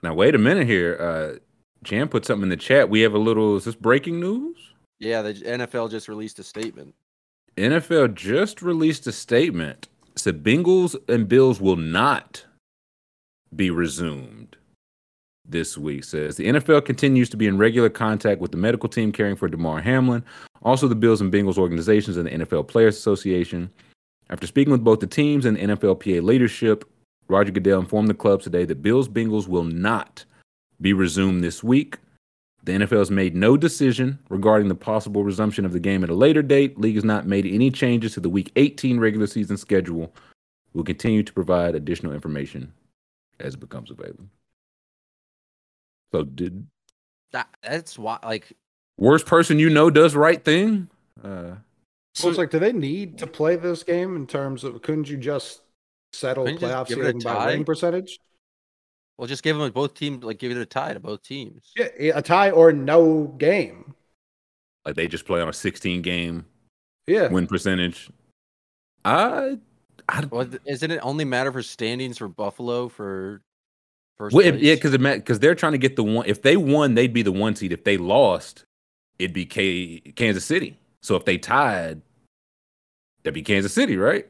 Now, 0.04 0.14
wait 0.14 0.36
a 0.36 0.38
minute 0.38 0.68
here. 0.68 0.98
Uh, 1.00 1.40
Jan 1.84 2.08
put 2.08 2.26
something 2.26 2.44
in 2.44 2.50
the 2.50 2.58
chat. 2.58 2.90
We 2.90 3.02
have 3.02 3.16
a 3.16 3.20
little, 3.20 3.58
is 3.58 3.66
this 3.66 3.74
breaking 3.74 4.20
news? 4.20 4.58
Yeah, 5.00 5.24
the 5.24 5.34
NFL 5.34 5.90
just 5.90 6.08
released 6.08 6.38
a 6.38 6.44
statement. 6.44 6.94
NFL 7.58 8.14
just 8.14 8.62
released 8.62 9.08
a 9.08 9.12
statement. 9.12 9.88
Said 10.16 10.44
Bengals 10.44 10.96
and 11.10 11.28
Bills 11.28 11.60
will 11.60 11.76
not 11.76 12.46
be 13.56 13.72
resumed 13.72 14.56
this 15.50 15.78
week. 15.78 16.04
Says 16.04 16.38
the 16.38 16.46
NFL 16.46 16.86
continues 16.86 17.30
to 17.30 17.38
be 17.38 17.48
in 17.48 17.58
regular 17.58 17.90
contact 17.90 18.42
with 18.42 18.52
the 18.52 18.58
medical 18.58 18.90
team 18.90 19.12
caring 19.12 19.36
for 19.36 19.48
Damar 19.48 19.82
Hamlin, 19.82 20.24
also 20.64 20.88
the 20.88 20.96
Bills 20.96 21.22
and 21.22 21.32
Bengals 21.32 21.58
organizations 21.58 22.18
and 22.18 22.28
the 22.28 22.46
NFL 22.46 22.68
Players 22.68 22.98
Association. 22.98 23.72
After 24.30 24.48
speaking 24.48 24.72
with 24.72 24.84
both 24.84 25.00
the 25.00 25.08
teams 25.08 25.46
and 25.46 25.58
NFLPA 25.58 26.24
leadership, 26.24 26.90
Roger 27.28 27.52
Goodell 27.52 27.80
informed 27.80 28.08
the 28.08 28.14
clubs 28.14 28.44
today 28.44 28.66
that 28.66 28.82
Bills 28.82 29.08
Bengals 29.08 29.48
will 29.48 29.64
not 29.64 30.26
be 30.82 30.94
resumed 30.94 31.44
this 31.44 31.64
week. 31.64 31.98
The 32.64 32.72
NFL 32.72 32.98
has 32.98 33.12
made 33.12 33.36
no 33.36 33.58
decision 33.58 34.18
regarding 34.30 34.70
the 34.70 34.76
possible 34.76 35.24
resumption 35.24 35.66
of 35.66 35.72
the 35.72 35.80
game 35.80 36.04
at 36.04 36.10
a 36.10 36.16
later 36.16 36.42
date. 36.42 36.80
League 36.80 36.96
has 36.96 37.04
not 37.04 37.28
made 37.28 37.46
any 37.46 37.70
changes 37.70 38.14
to 38.14 38.20
the 38.20 38.30
Week 38.30 38.52
18 38.56 39.00
regular 39.00 39.28
season 39.28 39.58
schedule. 39.58 40.12
We'll 40.74 40.84
continue 40.84 41.22
to 41.22 41.34
provide 41.34 41.76
additional 41.76 42.14
information 42.14 42.74
as 43.40 43.54
it 43.54 43.60
becomes 43.60 43.92
available. 43.92 44.26
So, 46.16 46.24
did 46.24 46.66
That, 47.34 47.50
that's 47.62 48.00
why, 48.00 48.20
like, 48.24 48.54
worst 48.98 49.26
person 49.26 49.60
you 49.60 49.70
know 49.70 49.90
does 49.90 50.16
right 50.16 50.44
thing? 50.44 50.90
Uh, 51.22 51.56
Well, 52.20 52.30
it's 52.30 52.38
like, 52.38 52.50
do 52.52 52.60
they 52.60 52.72
need 52.72 53.18
to 53.18 53.28
play 53.28 53.58
this 53.58 53.84
game 53.84 54.16
in 54.16 54.26
terms 54.28 54.64
of? 54.64 54.82
Couldn't 54.82 55.10
you 55.10 55.18
just 55.18 55.62
settle 56.14 56.46
Couldn't 56.46 56.62
you 56.62 56.68
just 56.68 56.74
playoff 56.74 56.88
give 56.88 56.98
it 57.00 57.02
a 57.02 57.06
seeding 57.08 57.22
by 57.22 57.48
winning 57.48 57.66
percentage? 57.66 58.20
well, 59.18 59.28
just 59.28 59.44
give 59.44 59.58
them 59.58 59.72
both 59.72 59.94
teams, 59.94 60.24
like, 60.24 60.40
give 60.40 60.52
it 60.52 60.58
a 60.58 60.66
tie 60.66 60.94
to 60.94 61.00
both 61.00 61.24
teams. 61.24 61.72
Yeah, 61.76 62.18
a 62.18 62.22
tie 62.22 62.52
or 62.52 62.72
no 62.72 63.24
game. 63.38 63.94
like 64.86 64.96
they 64.96 65.08
just 65.08 65.26
play 65.26 65.42
on 65.42 65.50
a 65.50 65.54
16 65.54 66.02
game 66.02 66.46
Yeah, 67.08 67.28
win 67.30 67.48
percentage. 67.48 68.10
I, 69.04 69.58
I 70.08 70.26
Well, 70.26 70.48
isn't 70.66 70.92
it 70.92 71.00
only 71.04 71.26
matter 71.26 71.52
for 71.52 71.62
standings 71.62 72.18
for 72.18 72.28
Buffalo 72.28 72.88
for 72.90 73.42
first 74.18 74.36
Well, 74.36 74.46
it- 74.46 74.52
place? 74.54 74.64
yeah, 74.64 74.76
because 74.76 74.98
because 74.98 75.40
they're 75.40 75.56
trying 75.56 75.74
to 75.74 75.78
get 75.78 75.96
the 75.96 76.04
one. 76.04 76.26
If 76.28 76.42
they 76.42 76.58
won, 76.58 76.96
they'd 76.96 77.14
be 77.14 77.22
the 77.22 77.32
one 77.32 77.56
seed. 77.56 77.72
If 77.72 77.84
they 77.84 77.98
lost, 77.98 78.66
it'd 79.20 79.34
be 79.34 79.46
K- 79.46 80.00
Kansas 80.16 80.46
City. 80.46 80.78
So 81.02 81.16
if 81.16 81.26
they 81.26 81.38
tied, 81.38 82.02
that'd 83.24 83.34
be 83.34 83.42
Kansas 83.44 83.74
City, 83.74 83.98
right? 83.98 84.28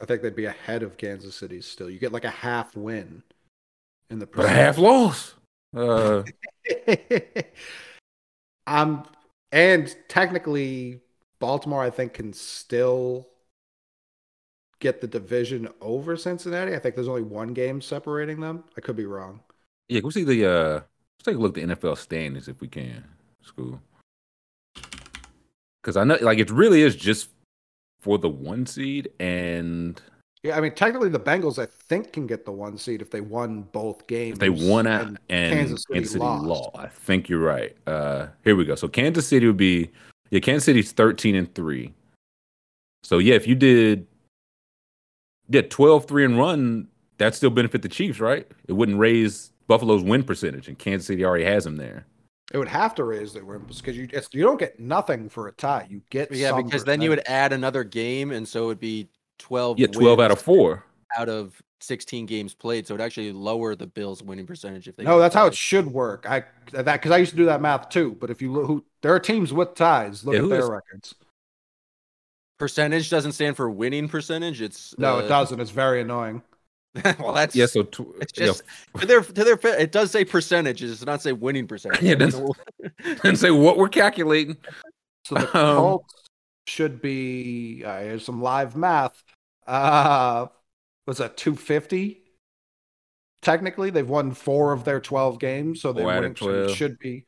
I 0.00 0.06
think 0.06 0.22
they'd 0.22 0.34
be 0.36 0.44
ahead 0.44 0.82
of 0.82 0.96
Kansas 0.96 1.34
City 1.34 1.60
still. 1.60 1.88
You 1.88 1.98
get 1.98 2.12
like 2.12 2.24
a 2.24 2.30
half 2.30 2.76
win 2.76 3.22
in 4.10 4.18
the 4.18 4.26
But 4.26 4.44
a 4.44 4.48
half 4.48 4.78
loss. 4.78 5.34
Uh, 5.74 6.22
um, 8.66 9.06
and 9.52 9.94
technically, 10.08 11.00
Baltimore, 11.38 11.82
I 11.82 11.90
think, 11.90 12.14
can 12.14 12.32
still 12.32 13.28
get 14.84 15.00
the 15.00 15.06
division 15.06 15.66
over 15.80 16.14
Cincinnati. 16.14 16.74
I 16.74 16.78
think 16.78 16.94
there's 16.94 17.08
only 17.08 17.22
one 17.22 17.54
game 17.54 17.80
separating 17.80 18.38
them. 18.38 18.64
I 18.76 18.82
could 18.82 18.96
be 18.96 19.06
wrong. 19.06 19.40
yeah, 19.88 20.00
we'll 20.02 20.12
see 20.12 20.24
the. 20.24 20.46
Uh, 20.46 20.72
let's 20.72 21.24
take 21.24 21.36
a 21.36 21.38
look 21.38 21.56
at 21.56 21.66
the 21.66 21.74
NFL 21.74 21.96
standings 21.96 22.48
if 22.48 22.60
we 22.60 22.68
can. 22.68 23.02
Scoob. 23.42 23.80
Because 25.82 25.96
I 25.96 26.04
know, 26.04 26.18
like, 26.20 26.38
it 26.38 26.50
really 26.50 26.82
is 26.82 26.94
just 26.96 27.30
for 28.02 28.18
the 28.18 28.28
one 28.28 28.66
seed, 28.66 29.10
and 29.18 30.00
Yeah, 30.42 30.58
I 30.58 30.60
mean, 30.60 30.72
technically, 30.72 31.08
the 31.08 31.18
Bengals, 31.20 31.58
I 31.58 31.64
think, 31.64 32.12
can 32.12 32.26
get 32.26 32.44
the 32.44 32.52
one 32.52 32.76
seed 32.76 33.00
if 33.00 33.10
they 33.10 33.22
won 33.22 33.62
both 33.72 34.06
games. 34.06 34.34
if 34.34 34.38
they 34.38 34.50
won 34.50 34.86
out 34.86 35.06
and 35.06 35.18
and 35.30 35.54
Kansas 35.54 35.86
Kansas 35.86 36.12
City 36.12 36.18
City, 36.18 36.24
lost. 36.24 36.44
law. 36.44 36.70
I 36.74 36.88
think 36.88 37.30
you're 37.30 37.40
right. 37.40 37.74
Uh, 37.86 38.26
here 38.44 38.54
we 38.54 38.66
go. 38.66 38.74
So 38.74 38.86
Kansas 38.88 39.26
City 39.26 39.46
would 39.46 39.56
be 39.56 39.90
yeah. 40.28 40.40
Kansas 40.40 40.64
City's 40.64 40.92
thirteen 40.92 41.34
and 41.36 41.54
three. 41.54 41.94
So 43.02 43.16
yeah, 43.18 43.34
if 43.34 43.46
you 43.46 43.54
did 43.54 44.06
yeah 45.48 45.62
12 45.62 46.06
3 46.06 46.24
and 46.24 46.38
run, 46.38 46.88
that 47.18 47.34
still 47.34 47.50
benefit 47.50 47.82
the 47.82 47.88
Chiefs, 47.88 48.20
right? 48.20 48.46
It 48.66 48.72
wouldn't 48.72 48.98
raise 48.98 49.52
Buffalo's 49.66 50.02
win 50.02 50.22
percentage, 50.24 50.68
and 50.68 50.78
Kansas 50.78 51.06
City 51.06 51.24
already 51.24 51.44
has 51.44 51.64
them 51.64 51.76
there. 51.76 52.06
It 52.52 52.58
would 52.58 52.68
have 52.68 52.94
to 52.96 53.04
raise 53.04 53.32
their 53.32 53.44
wins 53.44 53.80
because 53.80 53.96
you 53.96 54.06
it's, 54.12 54.28
you 54.32 54.42
don't 54.42 54.58
get 54.58 54.78
nothing 54.78 55.28
for 55.28 55.48
a 55.48 55.52
tie. 55.52 55.86
You 55.88 56.02
get 56.10 56.30
yeah, 56.30 56.50
some 56.50 56.64
because 56.64 56.84
then 56.84 57.00
you 57.00 57.10
would 57.10 57.22
add 57.26 57.52
another 57.52 57.84
game, 57.84 58.30
and 58.30 58.46
so 58.46 58.64
it 58.64 58.66
would 58.66 58.80
be 58.80 59.08
twelve. 59.38 59.78
Yeah, 59.78 59.86
twelve 59.88 60.20
out 60.20 60.30
of 60.30 60.40
four. 60.40 60.84
out 61.16 61.28
of 61.28 61.60
sixteen 61.80 62.26
games 62.26 62.54
played. 62.54 62.86
So 62.86 62.94
it 62.94 63.00
actually 63.00 63.32
lower 63.32 63.74
the 63.74 63.86
Bills' 63.86 64.22
winning 64.22 64.46
percentage 64.46 64.86
if 64.86 64.94
they. 64.94 65.04
No, 65.04 65.16
get 65.16 65.20
that's 65.20 65.34
how 65.34 65.46
it 65.46 65.54
should 65.54 65.86
work. 65.86 66.26
I 66.28 66.44
that 66.72 66.92
because 66.92 67.10
I 67.10 67.16
used 67.16 67.30
to 67.30 67.36
do 67.36 67.46
that 67.46 67.62
math 67.62 67.88
too. 67.88 68.16
But 68.20 68.30
if 68.30 68.42
you 68.42 68.52
look, 68.52 68.66
who 68.66 68.84
there 69.00 69.14
are 69.14 69.20
teams 69.20 69.52
with 69.52 69.74
ties. 69.74 70.24
Look 70.24 70.34
Yeah, 70.34 70.42
at 70.42 70.48
their 70.50 70.60
is- 70.60 70.68
records. 70.68 71.14
Percentage 72.64 73.10
doesn't 73.10 73.32
stand 73.32 73.56
for 73.56 73.68
winning 73.68 74.08
percentage. 74.08 74.62
It's 74.62 74.94
No, 74.96 75.16
uh, 75.16 75.20
it 75.20 75.28
doesn't. 75.28 75.60
It's 75.60 75.70
very 75.70 76.00
annoying. 76.00 76.40
well, 77.18 77.34
that's 77.34 77.54
Yeah, 77.54 77.66
so 77.66 77.82
tw- 77.82 78.14
It's 78.22 78.32
yeah, 78.38 78.46
just 78.46 78.62
to 78.98 79.06
their 79.06 79.20
to 79.20 79.44
their 79.44 79.58
it 79.78 79.92
does 79.92 80.10
say 80.10 80.24
percentages. 80.24 80.90
It 80.90 80.94
does 80.94 81.06
not 81.06 81.20
say 81.20 81.32
winning 81.32 81.66
percentage. 81.66 82.00
Yeah, 82.02 82.14
that's- 82.14 82.40
and 83.24 83.38
say 83.38 83.50
what 83.50 83.76
we're 83.76 83.90
calculating. 83.90 84.56
So 85.26 85.34
the 85.34 85.58
Um, 85.58 85.76
Colts 85.76 86.14
should 86.66 87.02
be. 87.02 87.82
Uh, 87.84 88.00
here's 88.00 88.24
some 88.24 88.40
live 88.40 88.76
math. 88.76 89.22
Uh, 89.66 90.46
what's 91.04 91.18
that? 91.18 91.36
Two 91.36 91.56
fifty. 91.56 92.22
Technically, 93.42 93.90
they've 93.90 94.08
won 94.08 94.32
four 94.32 94.72
of 94.72 94.84
their 94.84 95.00
twelve 95.00 95.38
games, 95.38 95.82
so 95.82 95.92
they 95.92 96.00
Four 96.00 96.12
out 96.12 96.16
of 96.16 96.22
winning 96.22 96.34
percentage 96.34 96.64
12. 96.68 96.76
should 96.78 96.98
be. 96.98 97.26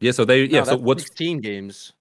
Yeah, 0.00 0.12
so 0.12 0.24
they 0.24 0.44
yeah. 0.44 0.60
No, 0.60 0.64
so 0.64 0.70
that's 0.70 0.82
what's 0.82 1.02
sixteen 1.02 1.40
games? 1.42 1.92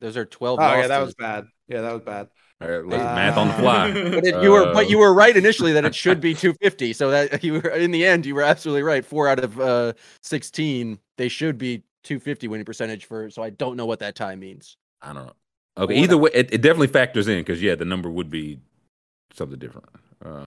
Those 0.00 0.16
are 0.16 0.24
twelve. 0.24 0.58
Oh 0.60 0.74
yeah, 0.74 0.86
that 0.86 1.00
was 1.00 1.14
bad. 1.14 1.46
Yeah, 1.68 1.80
that 1.82 1.92
was 1.92 2.02
bad. 2.02 2.28
all 2.60 2.68
right, 2.68 2.84
let's 2.86 3.02
Uh, 3.02 3.14
math 3.14 3.36
on 3.36 3.48
the 3.48 3.54
fly. 3.54 3.90
But 3.92 4.24
it, 4.24 4.42
you 4.42 4.50
were, 4.50 4.64
but 4.72 4.86
Uh, 4.86 4.88
you 4.88 4.98
were 4.98 5.12
right 5.12 5.36
initially 5.36 5.72
that 5.72 5.84
it 5.84 5.94
should 5.94 6.20
be 6.20 6.34
250. 6.34 6.92
So 6.92 7.10
that 7.10 7.42
you 7.44 7.54
were 7.54 7.70
in 7.70 7.90
the 7.90 8.04
end, 8.06 8.26
you 8.26 8.34
were 8.34 8.42
absolutely 8.42 8.82
right. 8.82 9.04
Four 9.04 9.28
out 9.28 9.38
of 9.40 9.58
uh, 9.60 9.92
16, 10.22 10.98
they 11.16 11.28
should 11.28 11.58
be 11.58 11.82
250 12.04 12.48
winning 12.48 12.64
percentage 12.64 13.04
for. 13.04 13.28
So 13.30 13.42
I 13.42 13.50
don't 13.50 13.76
know 13.76 13.86
what 13.86 13.98
that 14.00 14.14
tie 14.14 14.36
means. 14.36 14.76
I 15.02 15.12
don't 15.12 15.26
know. 15.26 15.32
Okay, 15.76 15.94
Well, 15.94 16.02
either 16.04 16.18
way, 16.18 16.30
it, 16.34 16.52
it 16.54 16.62
definitely 16.62 16.88
factors 16.88 17.28
in 17.28 17.38
because 17.38 17.62
yeah, 17.62 17.74
the 17.76 17.84
number 17.84 18.10
would 18.10 18.30
be 18.30 18.58
something 19.34 19.58
different. 19.58 19.88
Uh, 20.24 20.44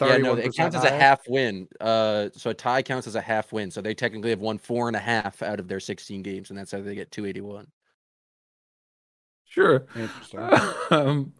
Yeah, 0.00 0.16
no, 0.16 0.34
31% 0.34 0.38
it 0.46 0.56
counts 0.56 0.76
as 0.76 0.84
a 0.84 0.90
half 0.90 1.20
win. 1.28 1.68
Uh, 1.80 2.30
so 2.34 2.50
a 2.50 2.54
tie 2.54 2.82
counts 2.82 3.06
as 3.06 3.14
a 3.14 3.20
half 3.20 3.52
win. 3.52 3.70
So 3.70 3.80
they 3.80 3.94
technically 3.94 4.30
have 4.30 4.40
won 4.40 4.58
four 4.58 4.88
and 4.88 4.96
a 4.96 5.00
half 5.00 5.42
out 5.42 5.60
of 5.60 5.68
their 5.68 5.78
16 5.78 6.22
games, 6.22 6.50
and 6.50 6.58
that's 6.58 6.72
how 6.72 6.80
they 6.80 6.96
get 6.96 7.12
281. 7.12 7.68
Sure. 9.52 9.86
Interesting. 9.94 10.40
um, 10.90 11.32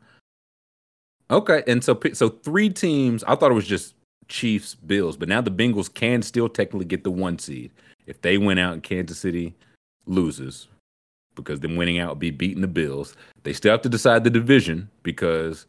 okay, 1.31 1.63
and 1.67 1.83
so 1.83 1.99
so 2.13 2.29
three 2.29 2.69
teams. 2.69 3.25
I 3.25 3.35
thought 3.35 3.51
it 3.51 3.55
was 3.55 3.67
just 3.67 3.95
Chiefs, 4.29 4.75
Bills, 4.75 5.17
but 5.17 5.29
now 5.29 5.41
the 5.41 5.51
Bengals 5.51 5.93
can 5.93 6.23
still 6.23 6.49
technically 6.49 6.87
get 6.87 7.05
the 7.05 7.11
one 7.11 7.39
seed 7.39 7.73
if 8.07 8.21
they 8.23 8.39
win 8.39 8.59
out 8.59 8.75
and 8.75 8.83
Kansas 8.83 9.19
City 9.19 9.55
loses, 10.07 10.69
because 11.35 11.61
them 11.61 11.77
winning 11.77 11.99
out 11.99 12.11
would 12.11 12.19
be 12.19 12.31
beating 12.31 12.63
the 12.63 12.69
Bills. 12.69 13.17
They 13.43 13.53
still 13.53 13.73
have 13.73 13.83
to 13.83 13.89
decide 13.89 14.25
the 14.25 14.31
division 14.31 14.91
because. 15.03 15.67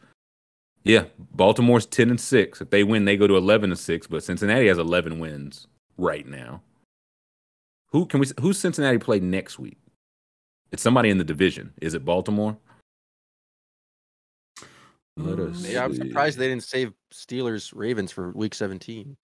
Yeah, 0.86 1.06
Baltimore's 1.36 1.86
ten 1.86 2.10
and 2.10 2.20
six. 2.20 2.60
If 2.60 2.70
they 2.70 2.84
win, 2.84 3.06
they 3.06 3.16
go 3.16 3.26
to 3.26 3.38
eleven 3.38 3.72
and 3.72 3.80
six. 3.80 4.06
But 4.06 4.22
Cincinnati 4.22 4.68
has 4.68 4.78
eleven 4.78 5.18
wins 5.18 5.66
right 5.98 6.28
now. 6.28 6.62
Who 7.92 8.06
can 8.06 8.20
we? 8.20 8.28
Who's 8.42 8.60
Cincinnati 8.60 8.98
play 8.98 9.22
next 9.22 9.58
week? 9.58 9.78
It's 10.74 10.82
somebody 10.82 11.12
in 11.12 11.20
the 11.20 11.24
division. 11.24 11.72
Is 11.82 11.94
it 11.94 12.04
Baltimore? 12.04 12.58
Let 15.16 15.40
us 15.40 15.70
Yeah, 15.70 15.86
I'm 15.86 15.94
surprised 15.94 16.40
they 16.40 16.48
didn't 16.48 16.64
save 16.64 16.92
Steelers 17.14 17.72
Ravens 17.76 18.12
for 18.12 18.32
week 18.32 18.56
17. 18.56 19.16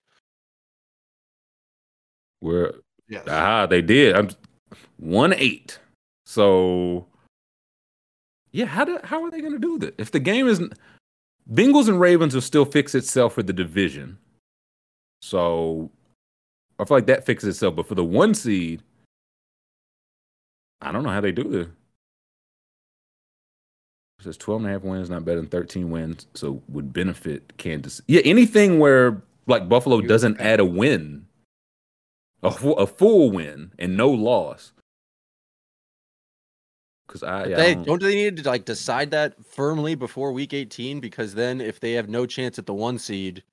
Where 2.42 2.74
Yes. 3.08 3.24
ah 3.28 3.66
they 3.66 3.82
did. 3.82 4.16
I'm 4.16 4.30
one 4.98 5.34
eight. 5.34 5.80
So 6.28 7.08
yeah, 8.52 8.66
how 8.66 8.86
do 8.86 9.00
how 9.04 9.24
are 9.24 9.32
they 9.32 9.42
going 9.42 9.54
to 9.54 9.60
do 9.60 9.80
that? 9.80 9.96
If 10.00 10.12
the 10.12 10.20
game 10.20 10.48
isn't 10.48 10.74
Bengals 11.52 11.90
and 11.90 12.00
Ravens 12.00 12.36
will 12.36 12.42
still 12.42 12.66
fix 12.66 12.94
itself 12.94 13.34
for 13.34 13.42
the 13.42 13.52
division. 13.52 14.20
So 15.24 15.90
I 16.78 16.86
feel 16.86 16.98
like 16.98 17.08
that 17.08 17.26
fixes 17.26 17.50
itself. 17.50 17.76
But 17.76 17.88
for 17.88 17.96
the 17.96 18.06
one 18.06 18.36
seed, 18.36 18.84
I 20.82 20.92
don't 20.92 21.04
know 21.04 21.10
how 21.10 21.22
they 21.22 21.32
do 21.32 21.44
this. 21.44 21.68
It 24.20 24.24
says 24.24 24.38
12 24.38 24.62
and 24.62 24.70
a 24.70 24.74
half 24.74 24.82
wins, 24.84 25.10
not 25.10 25.24
better 25.26 25.40
than 25.40 25.50
13 25.50 25.92
wins. 25.92 26.28
So 26.34 26.62
would 26.68 26.92
benefit 26.92 27.58
Kansas. 27.58 28.02
Yeah, 28.08 28.22
anything 28.26 28.80
where 28.80 29.22
like 29.48 29.70
Buffalo 29.70 30.02
doesn't 30.02 30.40
add 30.42 30.60
a 30.60 30.66
win, 30.66 31.26
a, 32.44 32.52
fu- 32.52 32.74
a 32.74 32.86
full 32.86 33.32
win 33.32 33.72
and 33.80 33.96
no 33.96 34.10
loss. 34.10 34.74
Because 37.08 37.24
I, 37.24 37.46
yeah, 37.48 37.58
I 37.62 37.74
don't- 37.74 37.86
don't 37.88 38.02
they 38.02 38.16
need 38.16 38.38
to 38.38 38.44
like 38.50 38.66
decide 38.66 39.12
that 39.12 39.34
firmly 39.46 39.96
before 39.96 40.32
week 40.32 40.54
18 40.54 41.00
because 41.00 41.34
then 41.34 41.60
if 41.62 41.80
they 41.80 41.94
have 41.94 42.08
no 42.10 42.26
chance 42.26 42.60
at 42.60 42.66
the 42.66 42.74
one 42.74 43.00
seed 43.00 43.44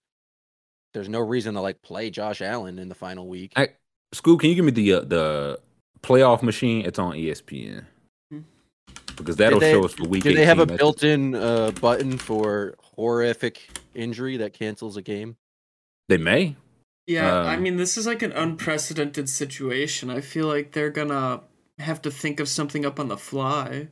there's 0.92 1.08
no 1.08 1.20
reason 1.20 1.54
to 1.54 1.60
like 1.60 1.80
play 1.82 2.08
Josh 2.10 2.40
Allen 2.40 2.78
in 2.78 2.88
the 2.88 2.94
final 2.94 3.28
week. 3.28 3.52
I- 3.56 3.68
Scoob, 4.14 4.40
can 4.40 4.48
you 4.50 4.56
give 4.56 4.64
me 4.64 4.70
the 4.72 4.92
uh, 4.94 5.00
the 5.00 5.60
playoff 6.06 6.42
machine? 6.42 6.84
It's 6.86 6.98
on 6.98 7.12
ESPN. 7.14 7.84
Because 9.16 9.36
that'll 9.36 9.60
they- 9.60 9.72
show 9.72 9.84
us 9.84 9.94
for 9.94 10.06
week. 10.06 10.22
Do 10.24 10.34
they 10.34 10.44
have 10.44 10.58
a 10.58 10.66
built-in 10.66 11.34
uh, 11.34 11.70
button 11.80 12.18
for 12.18 12.74
horrific 12.82 13.70
injury 13.94 14.36
that 14.36 14.52
cancels 14.52 14.96
a 14.98 15.02
game? 15.02 15.36
They 16.08 16.18
may. 16.18 16.56
Yeah, 17.06 17.34
I 17.42 17.54
Um, 17.54 17.62
mean, 17.62 17.76
this 17.76 17.96
is 17.96 18.06
like 18.06 18.22
an 18.22 18.32
unprecedented 18.32 19.28
situation. 19.30 20.10
I 20.10 20.20
feel 20.20 20.46
like 20.46 20.72
they're 20.72 20.90
gonna 20.90 21.40
have 21.78 22.02
to 22.02 22.10
think 22.10 22.40
of 22.40 22.48
something 22.48 22.84
up 22.84 23.00
on 23.00 23.08
the 23.08 23.16
fly. 23.16 23.88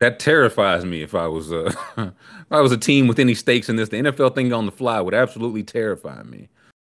That 0.00 0.18
terrifies 0.20 0.84
me. 0.84 1.02
If 1.02 1.14
I 1.14 1.26
was 1.26 1.50
a, 1.52 1.66
if 1.98 2.12
I 2.50 2.60
was 2.60 2.72
a 2.72 2.78
team 2.78 3.08
with 3.08 3.18
any 3.18 3.34
stakes 3.34 3.68
in 3.68 3.76
this, 3.76 3.88
the 3.90 3.96
NFL 3.98 4.34
thing 4.34 4.52
on 4.52 4.64
the 4.64 4.72
fly 4.72 5.00
would 5.00 5.14
absolutely 5.14 5.64
terrify 5.64 6.22
me. 6.22 6.48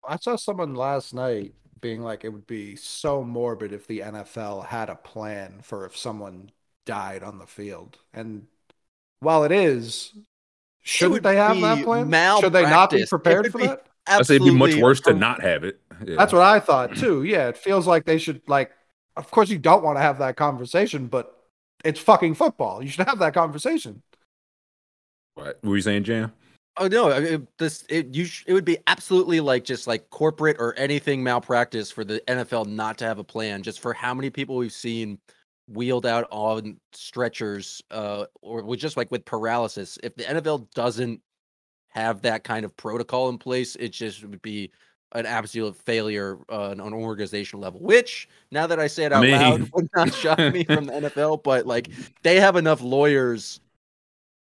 I 0.07 0.15
saw 0.17 0.35
someone 0.35 0.73
last 0.73 1.13
night 1.13 1.53
being 1.81 2.01
like, 2.01 2.23
it 2.23 2.29
would 2.29 2.47
be 2.47 2.75
so 2.75 3.23
morbid 3.23 3.73
if 3.73 3.87
the 3.87 3.99
NFL 3.99 4.67
had 4.67 4.89
a 4.89 4.95
plan 4.95 5.59
for 5.61 5.85
if 5.85 5.97
someone 5.97 6.51
died 6.85 7.23
on 7.23 7.39
the 7.39 7.47
field. 7.47 7.97
And 8.13 8.47
while 9.19 9.43
it 9.43 9.51
is, 9.51 10.13
shouldn't 10.81 11.13
would 11.13 11.23
they 11.23 11.35
have 11.35 11.59
that 11.61 11.83
plan? 11.83 12.11
Should 12.39 12.53
they 12.53 12.63
not 12.63 12.91
be 12.91 13.05
prepared 13.05 13.43
would 13.43 13.51
for 13.51 13.57
be 13.57 13.67
that? 13.67 13.85
I 14.07 14.21
say 14.23 14.35
it'd 14.35 14.45
be 14.45 14.53
much 14.53 14.75
worse 14.75 14.99
to 15.01 15.13
not 15.13 15.41
have 15.41 15.63
it. 15.63 15.79
Yeah. 16.05 16.15
That's 16.17 16.33
what 16.33 16.41
I 16.41 16.59
thought 16.59 16.95
too. 16.95 17.23
Yeah, 17.31 17.49
it 17.49 17.57
feels 17.57 17.87
like 17.87 18.05
they 18.05 18.17
should 18.17 18.41
like. 18.47 18.71
Of 19.17 19.29
course, 19.29 19.49
you 19.49 19.57
don't 19.57 19.83
want 19.83 19.97
to 19.97 20.01
have 20.01 20.19
that 20.19 20.37
conversation, 20.37 21.07
but 21.07 21.37
it's 21.83 21.99
fucking 21.99 22.35
football. 22.35 22.81
You 22.81 22.89
should 22.89 23.07
have 23.07 23.19
that 23.19 23.33
conversation. 23.33 24.01
What 25.35 25.59
were 25.63 25.75
you 25.75 25.81
saying, 25.81 26.05
Jam? 26.05 26.31
Oh 26.77 26.87
no! 26.87 27.11
I 27.11 27.19
mean, 27.19 27.47
this 27.57 27.83
it 27.89 28.15
you 28.15 28.25
sh- 28.25 28.45
it 28.47 28.53
would 28.53 28.65
be 28.65 28.77
absolutely 28.87 29.41
like 29.41 29.65
just 29.65 29.87
like 29.87 30.09
corporate 30.09 30.55
or 30.57 30.73
anything 30.75 31.21
malpractice 31.21 31.91
for 31.91 32.03
the 32.05 32.21
NFL 32.27 32.65
not 32.65 32.97
to 32.99 33.05
have 33.05 33.19
a 33.19 33.23
plan. 33.23 33.61
Just 33.61 33.81
for 33.81 33.93
how 33.93 34.13
many 34.13 34.29
people 34.29 34.55
we've 34.55 34.71
seen 34.71 35.19
wheeled 35.67 36.05
out 36.05 36.27
on 36.31 36.77
stretchers, 36.93 37.81
uh, 37.91 38.25
or 38.41 38.63
with 38.63 38.79
just 38.79 38.95
like 38.95 39.11
with 39.11 39.25
paralysis. 39.25 39.97
If 40.01 40.15
the 40.15 40.23
NFL 40.23 40.71
doesn't 40.73 41.21
have 41.89 42.21
that 42.21 42.45
kind 42.45 42.63
of 42.63 42.75
protocol 42.77 43.27
in 43.29 43.37
place, 43.37 43.75
it 43.75 43.89
just 43.89 44.23
would 44.23 44.41
be 44.41 44.71
an 45.13 45.25
absolute 45.25 45.75
failure 45.75 46.39
uh, 46.49 46.69
on 46.71 46.79
an 46.79 46.93
organizational 46.93 47.61
level. 47.61 47.81
Which 47.81 48.29
now 48.49 48.65
that 48.67 48.79
I 48.79 48.87
say 48.87 49.03
it 49.03 49.11
out 49.11 49.23
mean- 49.23 49.33
loud, 49.33 49.69
would 49.73 49.89
not 49.93 50.13
shock 50.15 50.39
me 50.39 50.63
from 50.63 50.85
the 50.85 50.93
NFL. 50.93 51.43
But 51.43 51.67
like 51.67 51.89
they 52.23 52.39
have 52.39 52.55
enough 52.55 52.81
lawyers 52.81 53.59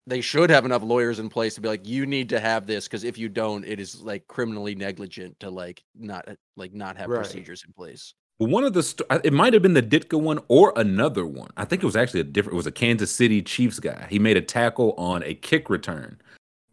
they 0.06 0.20
should 0.20 0.50
have 0.50 0.64
enough 0.64 0.82
lawyers 0.82 1.18
in 1.18 1.28
place 1.28 1.54
to 1.54 1.60
be 1.60 1.68
like 1.68 1.86
you 1.86 2.06
need 2.06 2.28
to 2.28 2.40
have 2.40 2.66
this 2.66 2.86
because 2.86 3.04
if 3.04 3.16
you 3.16 3.28
don't 3.28 3.64
it 3.64 3.80
is 3.80 4.00
like 4.02 4.26
criminally 4.28 4.74
negligent 4.74 5.38
to 5.40 5.50
like 5.50 5.82
not 5.94 6.28
like 6.56 6.72
not 6.74 6.96
have 6.96 7.08
Right. 7.08 7.18
procedures 7.18 7.64
in 7.66 7.72
place 7.72 8.14
one 8.38 8.64
of 8.64 8.72
the 8.72 8.82
st- 8.82 9.08
it 9.24 9.32
might 9.32 9.52
have 9.52 9.62
been 9.62 9.74
the 9.74 9.82
Ditka 9.82 10.20
one 10.20 10.40
or 10.48 10.72
another 10.76 11.24
one. 11.24 11.50
I 11.56 11.64
think 11.64 11.82
it 11.82 11.86
was 11.86 11.94
actually 11.94 12.20
a 12.20 12.24
different. 12.24 12.54
It 12.54 12.56
was 12.56 12.66
a 12.66 12.72
Kansas 12.72 13.10
City 13.12 13.40
Chiefs 13.40 13.78
guy. 13.78 14.08
He 14.10 14.18
made 14.18 14.36
a 14.36 14.42
tackle 14.42 14.92
on 14.98 15.22
a 15.22 15.34
kick 15.34 15.70
return, 15.70 16.20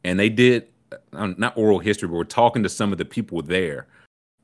and 0.04 0.20
they 0.20 0.28
did 0.28 0.68
uh, 1.14 1.34
not 1.38 1.56
oral 1.56 1.78
history, 1.78 2.08
but 2.08 2.16
we're 2.16 2.24
talking 2.24 2.64
to 2.64 2.70
some 2.70 2.92
of 2.92 2.98
the 2.98 3.06
people 3.06 3.44
there, 3.44 3.86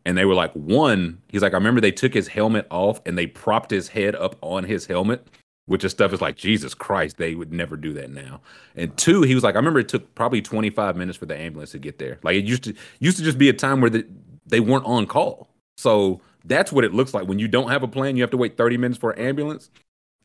and 0.05 0.15
they 0.15 0.26
were 0.26 0.35
like, 0.35 0.53
one, 0.53 1.19
he's 1.30 1.41
like, 1.41 1.53
I 1.53 1.57
remember 1.57 1.81
they 1.81 1.91
took 1.91 2.14
his 2.14 2.27
helmet 2.27 2.68
off 2.69 3.01
and 3.07 3.18
they 3.18 3.26
propped 3.27 3.72
his 3.72 3.88
head 3.88 4.15
up 4.15 4.35
on 4.41 4.64
his 4.64 4.85
helmet, 4.85 5.27
which 5.68 5.84
is 5.84 5.91
stuff 5.91 6.14
is 6.14 6.22
like 6.22 6.35
Jesus 6.35 6.73
Christ, 6.73 7.18
they 7.18 7.35
would 7.35 7.53
never 7.53 7.77
do 7.77 7.94
that 7.94 8.10
now. 8.10 8.41
And 8.76 8.95
two, 8.98 9.22
he 9.22 9.35
was 9.35 9.44
like, 9.44 9.56
I 9.56 9.60
remember 9.60 9.80
it 9.80 9.89
took 9.89 10.15
probably 10.15 10.41
25 10.41 10.95
minutes 10.95 11.18
for 11.18 11.26
the 11.26 11.38
ambulance 11.38 11.72
to 11.72 11.80
get 11.80 11.99
there. 11.99 12.18
Like 12.23 12.35
it 12.35 12.45
used 12.45 12.64
to 12.64 12.73
used 12.99 13.18
to 13.18 13.23
just 13.23 13.38
be 13.38 13.49
a 13.49 13.53
time 13.53 13.81
where 13.81 13.89
the, 13.89 14.07
they 14.45 14.61
weren't 14.61 14.85
on 14.85 15.06
call. 15.06 15.49
So 15.77 16.22
that's 16.45 16.72
what 16.72 16.85
it 16.85 16.94
looks 16.94 17.14
like 17.14 17.27
when 17.27 17.38
you 17.38 17.48
don't 17.48 17.69
have 17.69 17.84
a 17.84 17.88
plan. 17.88 18.15
You 18.15 18.23
have 18.23 18.31
to 18.31 18.38
wait 18.38 18.57
30 18.57 18.77
minutes 18.77 18.99
for 18.99 19.11
an 19.11 19.19
ambulance. 19.19 19.69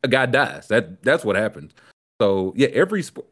A 0.03 0.07
guy 0.07 0.25
dies. 0.25 0.67
That 0.69 1.03
that's 1.03 1.25
what 1.25 1.35
happens. 1.35 1.73
So 2.21 2.53
yeah, 2.55 2.69
every 2.69 3.03
sport, 3.03 3.27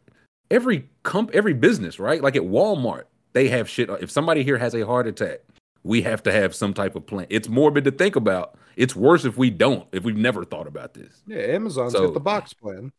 every 0.49 0.89
comp, 1.03 1.31
every 1.33 1.53
business, 1.53 1.97
right? 1.97 2.21
Like 2.21 2.35
at 2.35 2.43
Walmart, 2.43 3.05
they 3.33 3.47
have 3.47 3.69
shit. 3.69 3.89
If 4.01 4.11
somebody 4.11 4.43
here 4.43 4.57
has 4.57 4.75
a 4.75 4.85
heart 4.85 5.07
attack, 5.07 5.39
we 5.83 6.01
have 6.03 6.23
to 6.23 6.31
have 6.31 6.53
some 6.55 6.73
type 6.73 6.95
of 6.95 7.05
plan. 7.05 7.27
It's 7.29 7.47
morbid 7.49 7.83
to 7.85 7.91
think 7.91 8.15
about. 8.15 8.55
It's 8.75 8.95
worse 8.95 9.25
if 9.25 9.37
we 9.37 9.49
don't. 9.49 9.87
If 9.91 10.03
we've 10.03 10.15
never 10.15 10.45
thought 10.45 10.67
about 10.67 10.93
this. 10.93 11.21
Yeah, 11.27 11.39
Amazon's 11.39 11.93
So- 11.93 12.05
got 12.05 12.13
the 12.13 12.19
box 12.19 12.53
plan. 12.53 12.91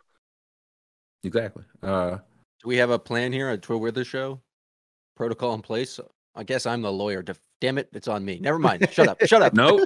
Exactly. 1.24 1.64
Uh, 1.82 2.18
do 2.62 2.68
we 2.68 2.76
have 2.78 2.90
a 2.90 2.98
plan 2.98 3.32
here 3.32 3.48
at 3.48 3.62
Trill 3.62 3.78
Withers 3.80 4.06
show 4.06 4.40
protocol 5.14 5.52
in 5.54 5.60
place 5.60 6.00
i 6.34 6.42
guess 6.42 6.64
i'm 6.64 6.80
the 6.80 6.90
lawyer 6.90 7.22
damn 7.60 7.76
it 7.76 7.86
it's 7.92 8.09
on 8.09 8.24
me 8.24 8.38
never 8.40 8.59
mind 8.59 8.88
shut 8.90 9.06
up 9.06 9.20
shut 9.26 9.42
up 9.42 9.52
no. 9.54 9.84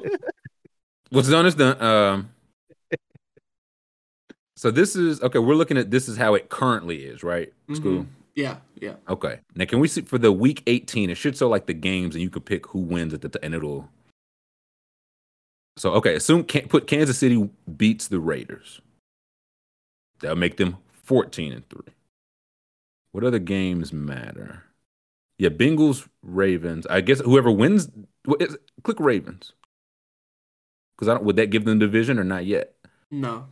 What's 1.11 1.29
done 1.29 1.47
is 1.47 1.57
done. 1.57 1.83
Um, 1.83 2.31
so 4.57 4.71
this 4.71 4.97
is 4.97 5.21
okay. 5.23 5.39
We're 5.39 5.55
looking 5.55 5.77
at 5.77 5.91
this 5.91 6.09
is 6.09 6.17
how 6.17 6.35
it 6.35 6.49
currently 6.49 7.05
is, 7.05 7.23
right? 7.23 7.53
Scoob. 7.71 8.07
Yeah, 8.37 8.59
yeah. 8.81 8.97
Okay. 9.09 9.41
Now, 9.55 9.65
can 9.65 9.81
we 9.81 9.89
see 9.89 10.03
for 10.03 10.19
the 10.19 10.31
week 10.31 10.63
18? 10.67 11.09
It 11.11 11.15
should 11.17 11.37
show 11.37 11.49
like 11.49 11.67
the 11.67 11.73
games, 11.75 12.15
and 12.15 12.23
you 12.23 12.29
could 12.31 12.45
pick 12.45 12.67
who 12.69 12.81
wins 12.81 13.15
at 13.15 13.23
the 13.23 13.31
t- 13.31 13.39
and 13.43 13.55
it'll. 13.55 13.89
So 15.79 15.93
okay, 15.95 16.15
assume 16.15 16.45
can 16.45 16.69
put 16.69 16.87
Kansas 16.87 17.19
City 17.19 17.51
beats 17.77 18.09
the 18.09 18.21
Raiders. 18.21 18.81
That'll 20.21 20.37
make 20.37 20.57
them 20.59 20.77
14 21.05 21.53
and 21.53 21.69
three. 21.69 21.93
What 23.13 23.25
other 23.25 23.39
games 23.39 23.93
matter? 23.93 24.63
Yeah, 25.39 25.51
Bengals, 25.51 26.07
Ravens. 26.23 26.87
I 26.87 27.01
guess 27.03 27.21
whoever 27.21 27.51
wins, 27.51 27.91
what 28.25 28.41
is- 28.41 28.57
click 28.85 29.01
Ravens. 29.01 29.53
Because 30.97 31.09
I 31.09 31.15
don't. 31.15 31.25
Would 31.25 31.37
that 31.37 31.51
give 31.51 31.65
them 31.65 31.79
division 31.79 32.19
or 32.19 32.25
not 32.25 32.45
yet? 32.47 32.75
No. 33.11 33.47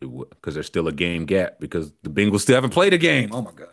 Because 0.00 0.54
there's 0.54 0.66
still 0.66 0.88
a 0.88 0.92
game 0.92 1.24
gap 1.26 1.60
because 1.60 1.92
the 2.02 2.10
Bengals 2.10 2.40
still 2.40 2.54
haven't 2.56 2.70
played 2.70 2.92
a 2.92 2.98
game. 2.98 3.30
Oh 3.32 3.42
my 3.42 3.52
god. 3.52 3.68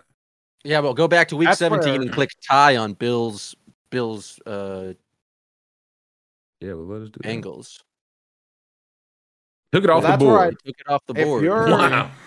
Yeah 0.64 0.80
well 0.80 0.94
go 0.94 1.08
back 1.08 1.28
to 1.30 1.36
week 1.36 1.48
That's 1.48 1.60
17 1.60 1.94
where- 1.94 2.02
and 2.02 2.12
click 2.12 2.30
tie 2.48 2.76
on 2.78 2.94
bill's 2.94 3.56
bill's 3.92 4.40
uh 4.46 4.94
Yeah, 6.62 6.74
well, 6.74 6.86
let 6.86 7.02
us 7.04 7.10
do 7.10 7.20
that. 7.24 7.30
angles 7.30 7.84
Took 9.72 9.84
it 9.84 9.88
Well, 9.88 9.98
off 9.98 10.04
the 10.04 10.08
that's 10.10 10.24
board. 10.24 10.40
I- 10.42 10.68
took 10.68 10.80
it 10.80 10.90
off 10.90 11.06
the 11.06 11.14
If 11.16 11.26
board 11.28 11.44
you're- 11.44 11.72
Wow. 11.72 12.12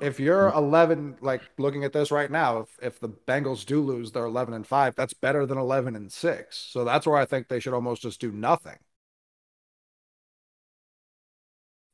If 0.00 0.20
you're 0.20 0.48
11, 0.50 1.16
like 1.22 1.40
looking 1.58 1.82
at 1.82 1.92
this 1.92 2.12
right 2.12 2.30
now, 2.30 2.58
if, 2.58 2.68
if 2.80 3.00
the 3.00 3.08
Bengals 3.08 3.66
do 3.66 3.80
lose, 3.80 4.12
they're 4.12 4.24
11 4.26 4.54
and 4.54 4.64
5. 4.64 4.94
That's 4.94 5.12
better 5.12 5.44
than 5.44 5.58
11 5.58 5.96
and 5.96 6.10
6. 6.12 6.56
So 6.56 6.84
that's 6.84 7.04
where 7.04 7.16
I 7.16 7.24
think 7.24 7.48
they 7.48 7.58
should 7.58 7.74
almost 7.74 8.00
just 8.02 8.20
do 8.20 8.30
nothing. 8.30 8.76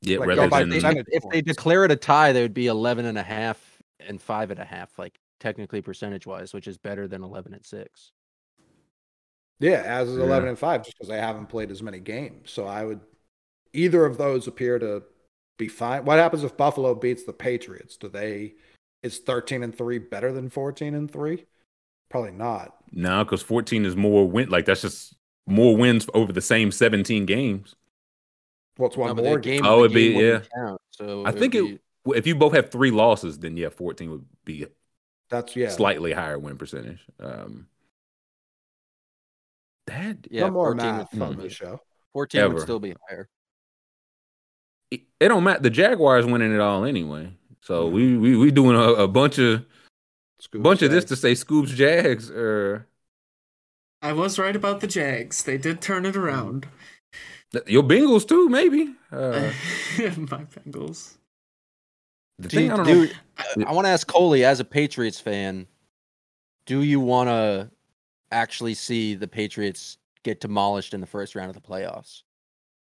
Yeah, 0.02 0.18
Like, 0.18 0.28
rather 0.28 0.48
than 0.48 0.70
percentage. 0.70 1.06
if 1.10 1.24
they 1.30 1.40
declare 1.40 1.84
it 1.84 1.90
a 1.90 1.96
tie, 1.96 2.32
they 2.32 2.42
would 2.42 2.52
be 2.54 2.66
11 2.66 3.06
and 3.06 3.16
a 3.16 3.22
half 3.22 3.58
and 4.00 4.20
five 4.20 4.50
and 4.50 4.60
a 4.60 4.64
half, 4.66 4.98
like 4.98 5.18
technically 5.40 5.80
percentage 5.82 6.26
wise, 6.26 6.52
which 6.52 6.66
is 6.66 6.78
better 6.78 7.06
than 7.08 7.22
11 7.22 7.54
and 7.54 7.64
six. 7.64 8.12
Yeah, 9.60 9.82
as 9.84 10.08
is 10.08 10.18
Yeah. 10.18 10.24
11 10.24 10.48
and 10.50 10.58
5, 10.58 10.84
just 10.84 10.96
because 10.98 11.10
I 11.10 11.16
haven't 11.16 11.46
played 11.48 11.70
as 11.70 11.82
many 11.82 11.98
games. 12.00 12.50
So 12.50 12.66
I 12.66 12.84
would, 12.84 13.00
either 13.72 14.04
of 14.04 14.16
those 14.18 14.46
appear 14.46 14.78
to 14.78 15.02
be 15.58 15.68
fine. 15.68 16.04
What 16.04 16.18
happens 16.18 16.44
if 16.44 16.56
Buffalo 16.56 16.94
beats 16.94 17.24
the 17.24 17.32
Patriots? 17.32 17.96
Do 17.96 18.08
they, 18.08 18.54
is 19.02 19.18
13 19.18 19.62
and 19.64 19.76
3 19.76 19.98
better 19.98 20.32
than 20.32 20.48
14 20.48 20.94
and 20.94 21.10
3? 21.10 21.44
Probably 22.08 22.30
not. 22.32 22.74
no, 22.90 23.22
because 23.22 23.42
14 23.42 23.84
is 23.84 23.94
more 23.96 24.26
win. 24.26 24.48
Like 24.48 24.64
that's 24.64 24.80
just 24.80 25.14
more 25.46 25.76
wins 25.76 26.06
over 26.14 26.32
the 26.32 26.40
same 26.40 26.70
17 26.72 27.26
games. 27.26 27.74
What's 28.78 28.96
one 28.96 29.14
No, 29.14 29.22
more 29.22 29.38
game, 29.38 29.60
game? 29.62 29.66
Oh, 29.66 29.80
it'd 29.84 29.94
be- 29.94 30.12
yeah. 30.12 30.40
count, 30.54 30.80
so 30.92 31.24
I 31.24 31.30
it'd 31.30 31.40
think 31.40 31.54
it- 31.54 31.62
be- 31.64 31.78
Well, 32.04 32.16
If 32.16 32.26
you 32.26 32.34
both 32.36 32.54
have 32.54 32.70
three 32.70 32.90
losses, 32.90 33.38
then 33.40 33.56
yeah, 33.58 33.68
14 33.68 34.10
would 34.10 34.24
be 34.46 34.64
That's, 35.30 35.54
yeah. 35.54 35.68
slightly 35.68 36.12
higher 36.12 36.38
win 36.38 36.56
percentage. 36.56 37.00
Um, 37.20 37.66
that 39.86 40.26
yeah, 40.30 40.42
no 40.42 40.50
more 40.50 40.72
14 40.72 40.86
would 40.86 40.96
math 40.98 41.08
still 41.08 41.22
on 41.22 41.36
be- 41.36 41.48
show. 41.48 41.80
14 42.12 42.52
would 42.52 42.62
still 42.62 42.78
be 42.80 42.94
higher. 43.08 43.28
it, 44.90 45.02
it 45.20 45.28
don't 45.28 45.44
matter. 45.44 45.60
The 45.60 45.70
Jaguars 45.70 46.26
winning 46.26 46.54
it 46.54 46.60
all 46.60 46.84
anyway. 46.84 47.32
So 47.62 47.86
we 47.86 48.16
we 48.16 48.36
we 48.36 48.50
doing 48.50 48.76
a, 48.76 48.92
a 49.02 49.08
bunch 49.08 49.38
of 49.38 49.64
Scoops 50.40 50.62
bunch 50.62 50.82
of 50.82 50.90
this 50.90 51.04
to 51.06 51.16
say 51.16 51.34
Scoops 51.34 51.72
Jags 51.72 52.30
or 52.30 52.86
I 54.00 54.12
was 54.12 54.38
right 54.38 54.54
about 54.54 54.80
the 54.80 54.86
Jags. 54.86 55.42
They 55.42 55.58
did 55.58 55.80
turn 55.80 56.06
it 56.06 56.16
around. 56.16 56.68
your 57.66 57.82
Bengals 57.82 58.26
too, 58.26 58.48
maybe. 58.48 58.94
Uh, 59.10 59.50
My 59.98 60.44
Bengals. 60.44 61.17
The 62.38 62.48
Do 62.48 62.56
thing 62.56 62.66
you- 62.66 62.72
I 62.72 62.76
don't 62.76 62.86
dude, 62.86 63.16
know. 63.56 63.64
I 63.66 63.72
want 63.72 63.86
to 63.86 63.90
ask 63.90 64.06
Coley, 64.06 64.44
as 64.44 64.60
a 64.60 64.64
Patriots 64.64 65.20
fan, 65.20 65.66
do 66.66 66.82
you 66.82 67.00
want 67.00 67.28
to 67.28 67.70
actually 68.30 68.74
see 68.74 69.14
the 69.14 69.28
Patriots 69.28 69.98
get 70.22 70.40
demolished 70.40 70.94
in 70.94 71.00
the 71.00 71.06
first 71.06 71.34
round 71.34 71.50
of 71.50 71.54
the 71.54 71.66
playoffs? 71.66 72.22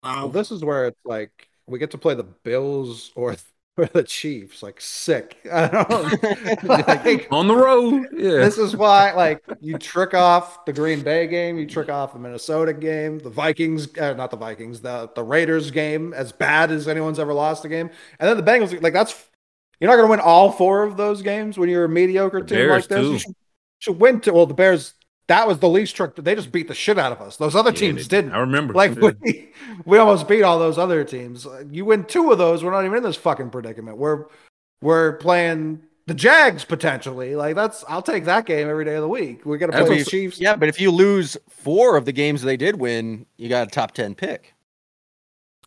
Well, 0.03 0.27
Wow. 0.27 0.29
this 0.29 0.51
is 0.51 0.65
where 0.65 0.87
it's 0.87 1.01
like 1.05 1.49
we 1.67 1.79
get 1.79 1.91
to 1.93 1.99
play 1.99 2.15
the 2.15 2.23
Bills 2.25 3.13
or, 3.17 3.37
or 3.77 3.87
the 3.87 4.03
Chiefs. 4.05 4.63
Like 4.63 4.81
sick. 4.81 5.39
I 5.53 5.69
don't 5.69 6.65
like, 6.65 7.29
On 7.33 7.49
the 7.49 7.57
road, 7.57 8.09
yeah. 8.13 8.31
this 8.39 8.59
is 8.59 8.77
why 8.77 9.13
like 9.13 9.43
you 9.61 9.79
trick 9.79 10.15
off 10.15 10.65
the 10.65 10.73
Green 10.73 11.03
Bay 11.03 11.27
game, 11.27 11.59
you 11.59 11.67
trick 11.67 11.89
off 11.91 12.13
the 12.13 12.19
Minnesota 12.19 12.73
game, 12.73 13.19
the 13.19 13.31
Vikings, 13.31 13.89
uh, 13.99 14.15
not 14.15 14.31
the 14.31 14.37
Vikings, 14.37 14.81
the 14.81 15.11
the 15.15 15.23
Raiders 15.25 15.71
game, 15.71 16.15
as 16.15 16.33
bad 16.33 16.71
as 16.71 16.89
anyone's 16.89 17.19
ever 17.19 17.35
lost 17.35 17.65
a 17.65 17.69
game, 17.69 17.91
and 18.21 18.29
then 18.29 18.37
the 18.37 18.43
Bengals. 18.43 18.81
Like 18.83 18.93
that's 18.93 19.29
you're 19.81 19.91
not 19.91 19.97
going 19.97 20.07
to 20.07 20.11
win 20.11 20.21
all 20.21 20.51
four 20.53 20.85
of 20.85 20.97
those 20.97 21.23
games 21.23 21.59
when 21.59 21.69
you're 21.69 21.85
a 21.85 21.89
mediocre 21.89 22.41
The 22.41 22.47
team 22.47 22.59
Bears, 22.59 22.71
like 22.71 22.89
this. 22.89 23.01
too. 23.01 23.13
You 23.13 23.19
should, 23.19 23.35
should 23.79 24.01
win 24.01 24.21
to 24.21 24.33
well 24.33 24.47
the 24.47 24.55
Bears. 24.55 24.95
That 25.29 25.49
was 25.49 25.59
the 25.59 25.69
least 25.69 25.97
trick. 25.97 26.15
They 26.17 26.35
just 26.37 26.53
beat 26.53 26.69
the 26.69 26.75
shit 26.75 26.99
out 26.99 27.11
of 27.11 27.21
us. 27.21 27.37
Those 27.37 27.57
other 27.57 27.71
Yeah, 27.73 27.77
teams 27.79 28.07
they- 28.09 28.19
didn't. 28.19 28.33
I 28.33 28.39
remember. 28.39 28.75
Like 28.75 28.95
we, 28.97 29.51
we 29.85 29.99
almost 29.99 30.29
beat 30.29 30.43
all 30.43 30.59
those 30.59 30.79
other 30.79 31.03
teams. 31.05 31.47
You 31.71 31.85
win 31.85 32.05
two 32.05 32.31
of 32.31 32.39
those, 32.39 32.63
we're 32.63 32.71
not 32.71 32.85
even 32.85 32.99
in 32.99 33.03
this 33.03 33.17
fucking 33.17 33.51
predicament. 33.51 33.99
We're 33.99 34.27
we're 34.83 35.15
playing 35.15 35.83
the 36.07 36.15
Jags 36.15 36.65
potentially. 36.65 37.35
Like 37.35 37.57
that's 37.57 37.85
I'll 37.89 38.03
take 38.03 38.25
that 38.27 38.47
game 38.47 38.69
every 38.69 38.85
day 38.85 38.95
of 38.95 39.03
the 39.03 39.09
week. 39.09 39.45
We're 39.45 39.59
gonna 39.59 39.73
play 39.73 39.99
the 39.99 40.05
Chiefs. 40.05 40.41
Yeah, 40.41 40.55
but 40.55 40.69
if 40.69 40.81
you 40.81 40.93
lose 40.93 41.37
four 41.49 41.97
of 41.97 42.05
the 42.05 42.13
games 42.13 42.43
they 42.43 42.57
did 42.57 42.79
win, 42.79 43.27
you 43.37 43.49
got 43.49 43.67
a 43.67 43.71
top 43.71 43.93
10 43.93 44.15
pick. 44.15 44.55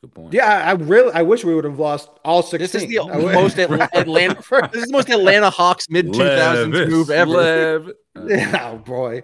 Good 0.01 0.13
point. 0.13 0.33
Yeah, 0.33 0.45
I 0.45 0.69
I 0.69 0.71
really 0.73 1.11
I 1.13 1.21
wish 1.23 1.43
we 1.43 1.53
would 1.53 1.65
have 1.65 1.79
lost 1.79 2.09
all 2.23 2.41
sixteen. 2.41 2.59
This 2.59 2.75
is 2.75 2.87
the 2.87 2.99
I 2.99 3.17
most 3.33 3.57
Atl- 3.57 3.89
Atlanta. 3.93 4.35
This 4.71 4.83
is 4.83 4.87
the 4.87 4.93
most 4.93 5.09
Atlanta 5.09 5.49
Hawks 5.49 5.89
mid 5.89 6.07
2000s 6.07 6.89
move 6.89 7.09
ever. 7.09 7.31
Lev- 7.31 7.91
Yeah, 8.27 8.71
oh 8.71 8.77
boy. 8.77 9.23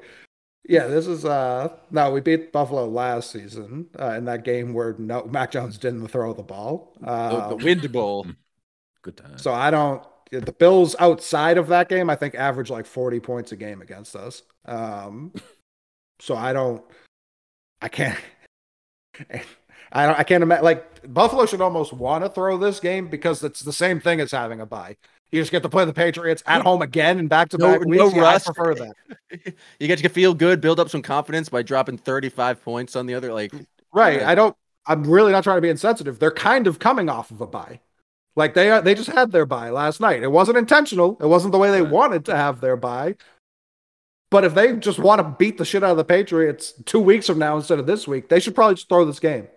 Yeah, 0.67 0.87
this 0.87 1.07
is 1.07 1.23
uh 1.25 1.69
no, 1.91 2.11
we 2.11 2.19
beat 2.21 2.51
Buffalo 2.51 2.87
last 2.87 3.31
season 3.31 3.87
uh, 3.99 4.15
in 4.17 4.25
that 4.25 4.43
game 4.43 4.73
where 4.73 4.95
no 4.97 5.23
Mac 5.25 5.51
Jones 5.51 5.77
didn't 5.77 6.07
throw 6.07 6.33
the 6.33 6.43
ball. 6.43 6.93
The, 6.99 7.07
Uh, 7.07 7.49
the 7.49 7.55
Wind 7.57 7.91
Bowl. 7.91 8.25
Good 9.01 9.17
time. 9.17 9.37
So 9.37 9.53
I 9.53 9.69
don't. 9.71 10.03
The 10.31 10.51
Bills 10.51 10.95
outside 10.99 11.57
of 11.57 11.67
that 11.67 11.87
game, 11.87 12.09
I 12.09 12.15
think 12.15 12.35
average 12.35 12.69
like 12.69 12.85
forty 12.87 13.19
points 13.19 13.51
a 13.51 13.55
game 13.55 13.81
against 13.81 14.15
us. 14.15 14.41
Um, 14.65 15.31
so 16.19 16.35
I 16.35 16.51
don't. 16.51 16.83
I 17.81 17.87
can't. 17.87 18.17
I 19.91 20.05
don't. 20.05 20.19
I 20.19 20.23
can't 20.23 20.43
imagine. 20.43 20.63
Like 20.63 21.13
Buffalo 21.13 21.45
should 21.45 21.61
almost 21.61 21.93
want 21.93 22.23
to 22.23 22.29
throw 22.29 22.57
this 22.57 22.79
game 22.79 23.07
because 23.07 23.43
it's 23.43 23.61
the 23.61 23.73
same 23.73 23.99
thing 23.99 24.19
as 24.19 24.31
having 24.31 24.59
a 24.61 24.65
bye. 24.65 24.97
You 25.31 25.41
just 25.41 25.51
get 25.51 25.63
to 25.63 25.69
play 25.69 25.85
the 25.85 25.93
Patriots 25.93 26.43
at 26.45 26.61
home 26.61 26.81
again 26.81 27.19
and 27.19 27.27
back 27.27 27.49
to 27.49 27.57
back 27.57 27.81
No- 27.81 27.87
weeks. 27.87 28.13
no 28.13 28.21
Yeah, 28.21 28.25
I 28.25 28.39
prefer 28.39 28.75
that. 28.75 28.93
You 29.79 29.87
get 29.87 29.99
to 29.99 30.09
feel 30.09 30.33
good, 30.33 30.61
build 30.61 30.79
up 30.79 30.89
some 30.89 31.01
confidence 31.01 31.49
by 31.49 31.61
dropping 31.61 31.97
35 31.97 32.63
points 32.63 32.95
on 32.95 33.05
the 33.05 33.15
other. 33.15 33.33
Like, 33.33 33.51
Right. 33.93 34.21
Yeah. 34.21 34.29
I 34.29 34.35
don't. 34.35 34.55
I'm 34.87 35.03
really 35.03 35.31
not 35.31 35.43
trying 35.43 35.57
to 35.57 35.61
be 35.61 35.69
insensitive. 35.69 36.19
They're 36.19 36.31
kind 36.31 36.67
of 36.67 36.79
coming 36.79 37.09
off 37.09 37.31
of 37.31 37.41
a 37.41 37.47
bye. 37.47 37.79
Like 38.35 38.53
they 38.53 38.69
are. 38.69 38.81
They 38.81 38.93
just 38.95 39.09
had 39.09 39.31
their 39.31 39.45
bye 39.45 39.69
last 39.69 39.99
night. 39.99 40.21
It 40.23 40.31
wasn't 40.31 40.57
intentional. 40.57 41.17
It 41.19 41.27
wasn't 41.27 41.53
the 41.53 41.57
way 41.57 41.71
they 41.71 41.81
wanted 41.81 42.25
to 42.25 42.35
have 42.35 42.61
their 42.61 42.77
bye. 42.77 43.15
But 44.31 44.43
if 44.43 44.53
they 44.53 44.73
just 44.75 44.99
want 44.99 45.19
to 45.19 45.35
beat 45.37 45.57
the 45.57 45.65
shit 45.65 45.83
out 45.83 45.91
of 45.91 45.97
the 45.97 46.03
Patriots 46.03 46.73
two 46.85 46.99
weeks 46.99 47.27
from 47.27 47.39
now 47.39 47.55
instead 47.55 47.79
of 47.79 47.87
this 47.87 48.07
week, 48.07 48.27
they 48.29 48.39
should 48.39 48.53
probably 48.55 48.75
just 48.75 48.89
throw 48.89 49.05
this 49.05 49.19
game. 49.19 49.47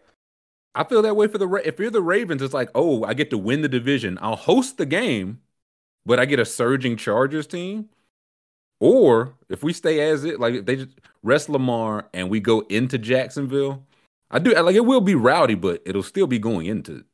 I 0.74 0.84
feel 0.84 1.02
that 1.02 1.16
way 1.16 1.26
for 1.26 1.38
the 1.38 1.48
if 1.64 1.78
you're 1.78 1.90
the 1.90 2.02
Ravens, 2.02 2.42
it's 2.42 2.54
like, 2.54 2.70
oh, 2.74 3.04
I 3.04 3.14
get 3.14 3.30
to 3.30 3.38
win 3.38 3.62
the 3.62 3.68
division. 3.68 4.18
I'll 4.20 4.36
host 4.36 4.78
the 4.78 4.86
game, 4.86 5.40
but 6.06 6.20
I 6.20 6.24
get 6.24 6.38
a 6.38 6.44
surging 6.44 6.96
Chargers 6.96 7.46
team. 7.46 7.88
Or 8.80 9.34
if 9.48 9.62
we 9.64 9.72
stay 9.72 10.08
as 10.08 10.24
it, 10.24 10.38
like 10.38 10.54
if 10.54 10.66
they 10.66 10.76
just 10.76 10.90
rest 11.22 11.48
Lamar 11.48 12.08
and 12.14 12.30
we 12.30 12.38
go 12.38 12.60
into 12.68 12.96
Jacksonville, 12.96 13.84
I 14.30 14.38
do 14.38 14.54
like 14.54 14.76
it 14.76 14.84
will 14.84 15.00
be 15.00 15.14
rowdy, 15.14 15.54
but 15.54 15.82
it'll 15.84 16.02
still 16.02 16.26
be 16.26 16.38
going 16.38 16.66
into 16.66 17.04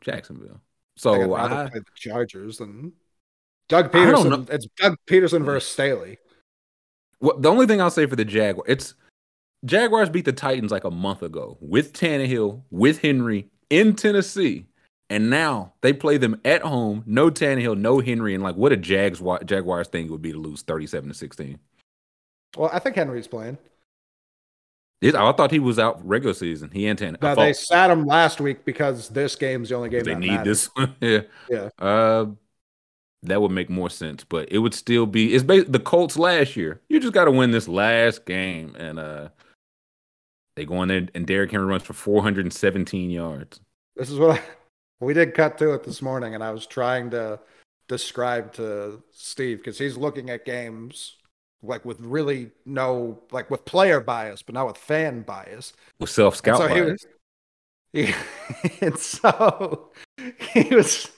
Jacksonville. 0.00 0.60
So 0.96 1.34
rather 1.34 1.54
I, 1.54 1.70
play 1.70 1.80
the 1.80 1.84
Chargers 1.94 2.60
and 2.60 2.92
Doug 3.68 3.92
Pederson. 3.92 4.48
It's 4.50 4.66
Doug 4.76 4.96
Pederson 5.06 5.44
versus 5.44 5.70
Staley. 5.70 6.18
Well, 7.20 7.38
the 7.38 7.50
only 7.50 7.66
thing 7.66 7.80
I'll 7.80 7.90
say 7.90 8.06
for 8.06 8.16
the 8.16 8.24
Jaguar, 8.24 8.64
it's 8.66 8.94
Jaguars 9.64 10.10
beat 10.10 10.24
the 10.24 10.32
Titans 10.32 10.72
like 10.72 10.84
a 10.84 10.90
month 10.90 11.22
ago 11.22 11.56
with 11.60 11.92
Tannehill, 11.92 12.62
with 12.70 13.00
Henry 13.00 13.48
in 13.70 13.94
Tennessee, 13.94 14.66
and 15.08 15.30
now 15.30 15.74
they 15.82 15.92
play 15.92 16.16
them 16.16 16.40
at 16.44 16.62
home. 16.62 17.04
No 17.06 17.30
Tannehill, 17.30 17.78
no 17.78 18.00
Henry, 18.00 18.34
and 18.34 18.42
like 18.42 18.56
what 18.56 18.72
a 18.72 18.76
Jags 18.76 19.22
Jaguars 19.44 19.88
thing 19.88 20.06
it 20.06 20.10
would 20.10 20.22
be 20.22 20.32
to 20.32 20.38
lose 20.38 20.62
thirty-seven 20.62 21.08
to 21.08 21.14
sixteen. 21.14 21.58
Well, 22.56 22.70
I 22.72 22.78
think 22.80 22.96
Henry's 22.96 23.28
playing. 23.28 23.58
I 25.04 25.32
thought 25.32 25.50
he 25.50 25.58
was 25.58 25.78
out 25.78 26.06
regular 26.06 26.34
season. 26.34 26.70
He 26.72 26.86
and 26.86 26.98
Tannehill. 26.98 27.24
I 27.24 27.34
No, 27.34 27.42
they 27.42 27.52
sat 27.52 27.90
him 27.90 28.06
last 28.06 28.40
week 28.40 28.64
because 28.64 29.08
this 29.08 29.34
game's 29.34 29.70
the 29.70 29.74
only 29.74 29.88
game 29.88 30.04
they 30.04 30.14
need 30.14 30.30
matters. 30.30 30.44
this 30.44 30.70
one. 30.74 30.94
yeah. 31.00 31.20
Yeah. 31.50 31.68
Uh, 31.78 32.26
that 33.24 33.40
would 33.40 33.50
make 33.50 33.70
more 33.70 33.90
sense, 33.90 34.24
but 34.24 34.50
it 34.50 34.58
would 34.58 34.74
still 34.74 35.06
be 35.06 35.34
it's 35.34 35.44
bas- 35.44 35.64
the 35.68 35.78
Colts 35.78 36.16
last 36.16 36.56
year. 36.56 36.80
You 36.88 37.00
just 37.00 37.12
got 37.12 37.24
to 37.24 37.30
win 37.30 37.50
this 37.50 37.68
last 37.68 38.26
game, 38.26 38.74
and 38.76 38.98
uh, 38.98 39.28
they 40.56 40.64
go 40.64 40.82
in 40.82 40.88
there 40.88 41.08
and 41.14 41.26
Derrick 41.26 41.50
Henry 41.50 41.66
runs 41.66 41.82
for 41.82 41.92
417 41.92 43.10
yards. 43.10 43.60
This 43.96 44.10
is 44.10 44.18
what 44.18 44.38
I, 44.38 44.42
we 45.00 45.14
did 45.14 45.34
cut 45.34 45.58
to 45.58 45.72
it 45.74 45.84
this 45.84 46.02
morning, 46.02 46.34
and 46.34 46.42
I 46.42 46.50
was 46.50 46.66
trying 46.66 47.10
to 47.10 47.40
describe 47.88 48.52
to 48.54 49.02
Steve 49.12 49.58
because 49.58 49.78
he's 49.78 49.96
looking 49.96 50.30
at 50.30 50.44
games 50.44 51.16
like 51.62 51.84
with 51.84 52.00
really 52.00 52.50
no 52.64 53.20
like 53.30 53.50
with 53.50 53.64
player 53.64 54.00
bias, 54.00 54.42
but 54.42 54.54
not 54.54 54.66
with 54.66 54.78
fan 54.78 55.22
bias. 55.22 55.72
with 55.98 56.10
self 56.10 56.36
scout 56.36 56.58
so 56.58 56.68
he 56.68 56.80
bias. 56.80 57.06
was, 57.94 58.14
he, 58.62 58.76
and 58.80 58.98
so 58.98 59.90
he 60.52 60.74
was 60.74 61.10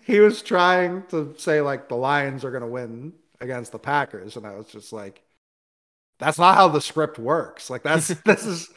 he 0.00 0.20
was 0.20 0.42
trying 0.42 1.04
to 1.08 1.34
say 1.38 1.60
like 1.60 1.88
the 1.88 1.96
Lions 1.96 2.44
are 2.44 2.50
going 2.50 2.62
to 2.62 2.68
win 2.68 3.12
against 3.40 3.72
the 3.72 3.78
Packers, 3.78 4.36
and 4.36 4.46
I 4.46 4.56
was 4.56 4.66
just 4.66 4.92
like, 4.92 5.22
that's 6.18 6.38
not 6.38 6.54
how 6.54 6.68
the 6.68 6.80
script 6.80 7.18
works. 7.18 7.70
Like 7.70 7.82
that's 7.82 8.08
this 8.24 8.46
is 8.46 8.68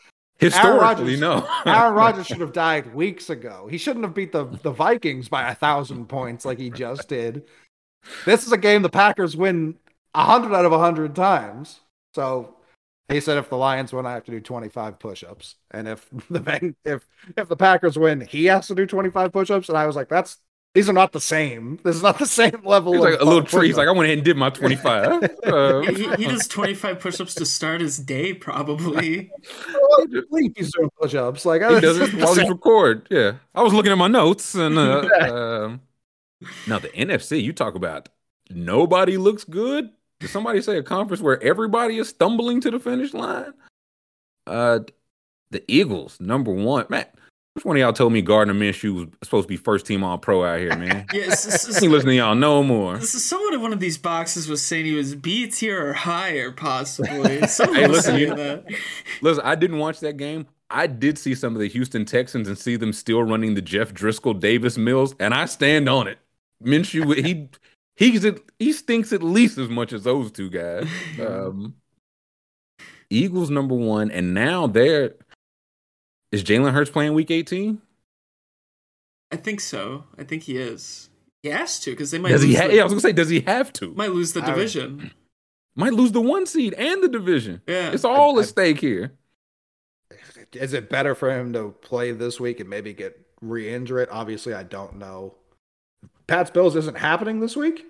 Historically, 0.41 0.79
Rodgers- 0.79 1.19
no. 1.19 1.47
Aaron 1.67 1.93
Rodgers 1.95 2.25
should 2.25 2.39
have 2.39 2.51
died 2.51 2.95
weeks 2.95 3.29
ago. 3.29 3.67
He 3.69 3.77
shouldn't 3.77 4.03
have 4.03 4.15
beat 4.15 4.31
the, 4.31 4.45
the 4.45 4.71
Vikings 4.71 5.29
by 5.29 5.47
a 5.47 5.53
thousand 5.53 6.07
points 6.07 6.45
like 6.45 6.57
he 6.57 6.71
just 6.71 7.07
did. 7.07 7.43
This 8.25 8.47
is 8.47 8.51
a 8.51 8.57
game 8.57 8.81
the 8.81 8.89
Packers 8.89 9.37
win 9.37 9.75
a 10.15 10.23
hundred 10.25 10.55
out 10.55 10.65
of 10.65 10.71
a 10.71 10.79
hundred 10.79 11.15
times. 11.15 11.81
So 12.15 12.55
he 13.07 13.19
said 13.19 13.37
if 13.37 13.49
the 13.49 13.57
Lions 13.57 13.93
win, 13.93 14.07
I 14.07 14.13
have 14.13 14.23
to 14.23 14.31
do 14.31 14.39
twenty 14.39 14.67
five 14.67 14.97
push 14.97 15.23
ups, 15.23 15.57
and 15.69 15.87
if 15.87 16.09
the 16.31 16.73
if 16.85 17.07
if 17.37 17.47
the 17.47 17.55
Packers 17.55 17.99
win, 17.99 18.21
he 18.21 18.45
has 18.45 18.65
to 18.67 18.73
do 18.75 18.87
twenty 18.87 19.11
five 19.11 19.31
push 19.31 19.51
ups. 19.51 19.69
And 19.69 19.77
I 19.77 19.85
was 19.85 19.95
like, 19.95 20.09
that's 20.09 20.37
these 20.73 20.87
are 20.89 20.93
not 20.93 21.11
the 21.11 21.19
same. 21.19 21.79
This 21.83 21.95
is 21.97 22.03
not 22.03 22.17
the 22.17 22.25
same 22.41 22.61
level. 22.63 22.93
He's 22.93 23.03
of 23.03 23.11
like 23.11 23.19
a 23.19 23.25
little 23.25 23.41
push-ups. 23.41 23.51
tree. 23.51 23.67
He's 23.67 23.77
like, 23.77 23.87
I 23.87 23.91
went 23.91 24.05
ahead 24.05 24.19
and 24.19 24.25
did 24.25 24.37
my 24.37 24.49
25. 24.49 25.23
Uh, 25.45 25.81
Yeah, 25.83 25.91
he, 25.91 26.23
he 26.23 26.25
does 26.29 26.47
25 26.47 26.99
push-ups 26.99 27.35
to 27.35 27.45
start 27.45 27.81
his 27.81 27.97
day, 27.97 28.33
probably. 28.33 29.31
Well, 29.73 30.07
he's 30.55 30.71
doing 30.71 30.89
push 30.99 31.13
ups. 31.13 31.45
Like 31.45 31.61
he 31.61 31.79
does 31.81 31.99
it 31.99 32.13
while 32.13 32.35
he's 32.35 32.49
record. 32.49 33.07
Yeah. 33.09 33.33
I 33.53 33.63
was 33.63 33.73
looking 33.73 33.91
at 33.91 33.97
my 33.97 34.07
notes 34.07 34.55
and 34.55 34.77
uh, 34.77 35.01
um, 35.21 35.81
now 36.67 36.79
the 36.79 36.89
NFC, 36.89 37.43
you 37.43 37.53
talk 37.53 37.75
about 37.75 38.09
nobody 38.49 39.17
looks 39.17 39.43
good. 39.43 39.89
Did 40.19 40.29
somebody 40.29 40.61
say 40.61 40.77
a 40.77 40.83
conference 40.83 41.21
where 41.21 41.41
everybody 41.43 41.97
is 41.97 42.09
stumbling 42.09 42.61
to 42.61 42.71
the 42.71 42.79
finish 42.79 43.13
line? 43.13 43.53
Uh 44.47 44.79
the 45.51 45.63
Eagles, 45.67 46.19
number 46.21 46.51
one. 46.51 46.85
Man, 46.89 47.05
which 47.53 47.65
one 47.65 47.75
of 47.75 47.81
y'all 47.81 47.91
told 47.91 48.13
me 48.13 48.21
Gardner 48.21 48.53
Minshew 48.53 48.93
was 48.95 49.07
supposed 49.23 49.45
to 49.45 49.47
be 49.49 49.57
first 49.57 49.85
team 49.85 50.03
all 50.03 50.17
pro 50.17 50.45
out 50.45 50.59
here, 50.59 50.75
man? 50.77 51.05
Yeah, 51.13 51.27
this, 51.27 51.65
I 51.77 51.83
ain't 51.83 51.91
listening 51.91 52.13
to 52.13 52.23
y'all 52.23 52.35
no 52.35 52.63
more. 52.63 53.01
someone 53.01 53.53
in 53.53 53.61
one 53.61 53.73
of 53.73 53.79
these 53.79 53.97
boxes 53.97 54.47
was 54.47 54.65
saying 54.65 54.85
he 54.85 54.93
was 54.93 55.15
B 55.15 55.47
tier 55.47 55.89
or 55.89 55.93
higher, 55.93 56.51
possibly. 56.51 57.41
Someone 57.47 57.75
Hey, 57.75 57.87
listen, 57.87 58.17
you 58.17 58.33
that. 58.33 58.65
Listen, 59.21 59.43
I 59.43 59.55
didn't 59.55 59.79
watch 59.79 59.99
that 59.99 60.15
game. 60.17 60.47
I 60.69 60.87
did 60.87 61.17
see 61.17 61.35
some 61.35 61.53
of 61.53 61.59
the 61.59 61.67
Houston 61.67 62.05
Texans 62.05 62.47
and 62.47 62.57
see 62.57 62.77
them 62.77 62.93
still 62.93 63.23
running 63.23 63.55
the 63.55 63.61
Jeff 63.61 63.93
Driskel 63.93 64.39
Davis 64.39 64.77
Mills, 64.77 65.13
and 65.19 65.33
I 65.33 65.45
stand 65.45 65.89
on 65.89 66.07
it. 66.07 66.19
Minshew, 66.63 67.21
he 67.23 67.49
he's 67.95 68.25
he 68.59 68.71
stinks 68.71 69.11
at 69.11 69.21
least 69.21 69.57
as 69.57 69.67
much 69.67 69.91
as 69.91 70.03
those 70.03 70.31
two 70.31 70.49
guys. 70.49 70.87
Um, 71.19 71.75
Eagles 73.09 73.49
number 73.49 73.75
one, 73.75 74.09
and 74.09 74.33
now 74.33 74.67
they're 74.67 75.15
is 76.31 76.43
Jalen 76.43 76.71
Hurts 76.73 76.89
playing 76.89 77.13
Week 77.13 77.29
18? 77.31 77.81
I 79.31 79.35
think 79.37 79.59
so. 79.61 80.03
I 80.17 80.23
think 80.23 80.43
he 80.43 80.57
is. 80.57 81.09
He 81.43 81.49
has 81.49 81.79
to 81.81 81.91
because 81.91 82.11
they 82.11 82.19
might 82.19 82.29
Does 82.31 82.41
lose 82.43 82.51
he? 82.51 82.55
Ha- 82.61 82.67
the, 82.67 82.75
yeah, 82.75 82.81
I 82.81 82.83
was 82.83 82.91
gonna 82.93 83.01
say, 83.01 83.13
does 83.13 83.29
he 83.29 83.39
have 83.41 83.71
to? 83.73 83.93
might 83.93 84.11
lose 84.11 84.33
the 84.33 84.41
I 84.41 84.47
would- 84.49 84.55
division. 84.55 85.11
Might 85.75 85.93
lose 85.93 86.11
the 86.11 86.19
one 86.21 86.45
seed 86.45 86.73
and 86.73 87.01
the 87.01 87.07
division. 87.07 87.61
Yeah. 87.65 87.91
It's 87.91 88.03
all 88.03 88.37
I- 88.37 88.41
at 88.41 88.47
stake 88.49 88.79
here. 88.81 89.13
Is 90.53 90.73
it 90.73 90.89
better 90.89 91.15
for 91.15 91.31
him 91.31 91.53
to 91.53 91.69
play 91.81 92.11
this 92.11 92.39
week 92.41 92.59
and 92.59 92.69
maybe 92.69 92.93
get 92.93 93.17
re-injure 93.41 93.99
it? 93.99 94.09
Obviously, 94.11 94.53
I 94.53 94.63
don't 94.63 94.97
know. 94.97 95.35
Pat's 96.27 96.49
Bills 96.51 96.75
isn't 96.75 96.97
happening 96.97 97.39
this 97.39 97.55
week. 97.55 97.85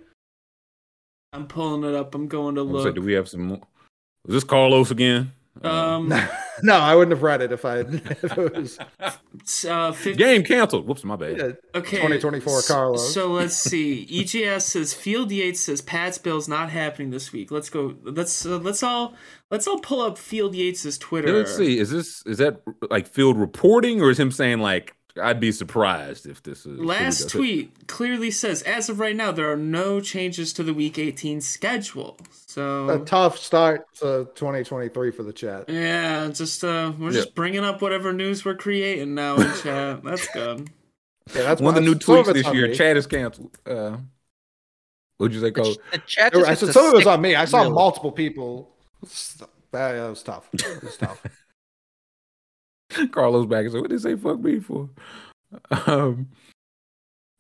I'm 1.34 1.48
pulling 1.48 1.84
it 1.90 1.96
up. 1.96 2.14
I'm 2.14 2.28
going 2.28 2.54
to 2.56 2.62
I 2.62 2.64
was 2.66 2.86
like, 2.86 2.94
look. 2.94 2.96
do 2.96 3.02
we 3.02 3.14
have 3.14 3.28
some 3.28 3.42
more? 3.48 3.62
Was 4.28 4.36
this 4.36 4.44
Carlos 4.44 4.92
again? 4.92 5.32
Um, 5.64 6.14
no, 6.64 6.76
I 6.76 6.96
wouldn't 6.96 7.12
have 7.12 7.24
read 7.24 7.42
it 7.42 7.52
if 7.52 7.66
I 7.66 7.78
if 7.80 8.24
it 8.24 8.56
was 8.56 8.80
it's, 9.34 9.66
uh, 9.66 9.92
50, 9.92 10.18
game 10.18 10.44
canceled. 10.44 10.88
Whoops, 10.88 11.04
my 11.04 11.16
bad. 11.16 11.38
yeah, 11.38 11.52
Okay. 11.76 11.98
2024 11.98 12.62
Carlos. 12.64 13.14
So 13.14 13.32
let's 13.32 13.56
see. 13.56 14.08
EGS 14.22 14.66
says 14.66 14.94
Field 14.94 15.32
Yates 15.32 15.62
says 15.62 15.82
Pat's 15.82 16.18
Bills 16.18 16.48
not 16.48 16.70
happening 16.70 17.10
this 17.12 17.32
week. 17.32 17.52
Let's 17.52 17.70
go. 17.70 17.96
Let's 18.04 18.46
uh, 18.46 18.58
let's 18.58 18.84
all 18.84 19.16
let's 19.50 19.68
all 19.68 19.80
pull 19.80 20.02
up 20.02 20.18
Field 20.18 20.54
Yates's 20.54 20.98
Twitter. 20.98 21.32
Let's 21.32 21.56
see. 21.56 21.80
Is 21.80 21.90
this 21.92 22.26
is 22.26 22.38
that 22.40 22.62
like 22.90 23.08
field 23.08 23.38
reporting 23.38 24.02
or 24.02 24.10
is 24.10 24.20
him 24.20 24.32
saying 24.32 24.60
like 24.60 24.96
I'd 25.22 25.40
be 25.40 25.52
surprised 25.52 26.26
if 26.26 26.42
this 26.44 26.66
is 26.66 26.80
Last 26.80 27.30
tweet 27.30 27.88
clearly 27.88 28.32
says 28.32 28.62
as 28.62 28.88
of 28.90 29.00
right 29.00 29.16
now 29.16 29.32
there 29.32 29.52
are 29.52 29.58
no 29.58 30.00
changes 30.00 30.54
to 30.54 30.64
the 30.64 30.74
Week 30.74 30.98
18 31.00 31.42
schedule. 31.42 32.18
a 32.22 32.26
So 32.32 33.04
tough 33.06 33.38
start 33.38 33.86
to 33.96 34.30
2023 34.36 35.12
for 35.12 35.24
the 35.24 35.34
chat. 35.34 35.68
yeah, 35.70 36.28
just 36.30 36.64
uh, 36.64 36.94
we're 36.98 37.08
Yeah. 37.08 37.14
just 37.14 37.36
bringing 37.36 37.64
up 37.64 37.82
whatever 37.82 38.14
news 38.14 38.46
we're 38.46 38.56
creating 38.56 39.16
now 39.16 39.36
in 39.36 39.52
chat. 39.62 40.04
That's 40.04 40.28
good. 40.30 40.70
Yeah, 41.36 41.44
that's 41.44 41.62
One 41.62 41.70
of 41.70 41.76
the 41.76 41.82
new 41.82 41.94
why- 41.94 42.00
some 42.00 42.18
of 42.18 42.26
tweets 42.28 42.34
this 42.34 42.54
year. 42.54 42.68
me. 42.70 42.76
Chat 42.76 42.98
is 42.98 43.08
canceled. 43.08 43.58
Uh, 43.66 43.98
what'd 45.18 45.34
you 45.36 45.40
say, 45.40 45.52
The, 45.52 45.62
Cole? 45.62 45.76
ch- 45.76 45.78
the 45.92 45.98
chat 46.00 46.36
I 46.36 46.56
said 46.56 46.74
some 46.74 46.86
of 46.88 46.94
it's 46.96 47.04
sick 47.04 47.08
on 47.08 47.22
me. 47.22 47.36
I 47.36 47.46
saw 47.46 47.60
middle. 47.60 47.74
multiple 47.76 48.12
people. 48.12 48.76
That 49.72 49.94
that 49.94 50.10
was 50.10 50.24
tough. 50.24 50.50
It 50.54 50.84
was 50.84 50.98
tough. 50.98 51.22
Carlos 53.12 53.46
back 53.46 53.64
and 53.64 53.72
said, 53.72 53.82
"What 53.82 53.90
did 53.90 54.00
they 54.00 54.12
say? 54.12 54.16
Fuck 54.16 54.40
me 54.40 54.60
for?" 54.60 54.90
Um, 55.88 56.30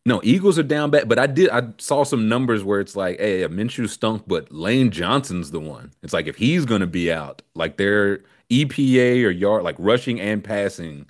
no, 0.05 0.19
Eagles 0.23 0.57
are 0.57 0.63
down 0.63 0.89
bad, 0.89 1.07
but 1.07 1.19
I 1.19 1.27
did. 1.27 1.49
I 1.51 1.69
saw 1.77 2.03
some 2.03 2.27
numbers 2.27 2.63
where 2.63 2.79
it's 2.79 2.95
like, 2.95 3.19
"Hey, 3.19 3.47
Minshew 3.47 3.87
stunk, 3.87 4.23
but 4.27 4.51
Lane 4.51 4.89
Johnson's 4.91 5.51
the 5.51 5.59
one." 5.59 5.91
It's 6.01 6.13
like 6.13 6.27
if 6.27 6.35
he's 6.37 6.65
gonna 6.65 6.87
be 6.87 7.11
out, 7.11 7.41
like 7.55 7.77
their 7.77 8.21
EPA 8.49 9.23
or 9.25 9.29
yard, 9.31 9.63
like 9.63 9.75
rushing 9.77 10.19
and 10.19 10.43
passing, 10.43 11.07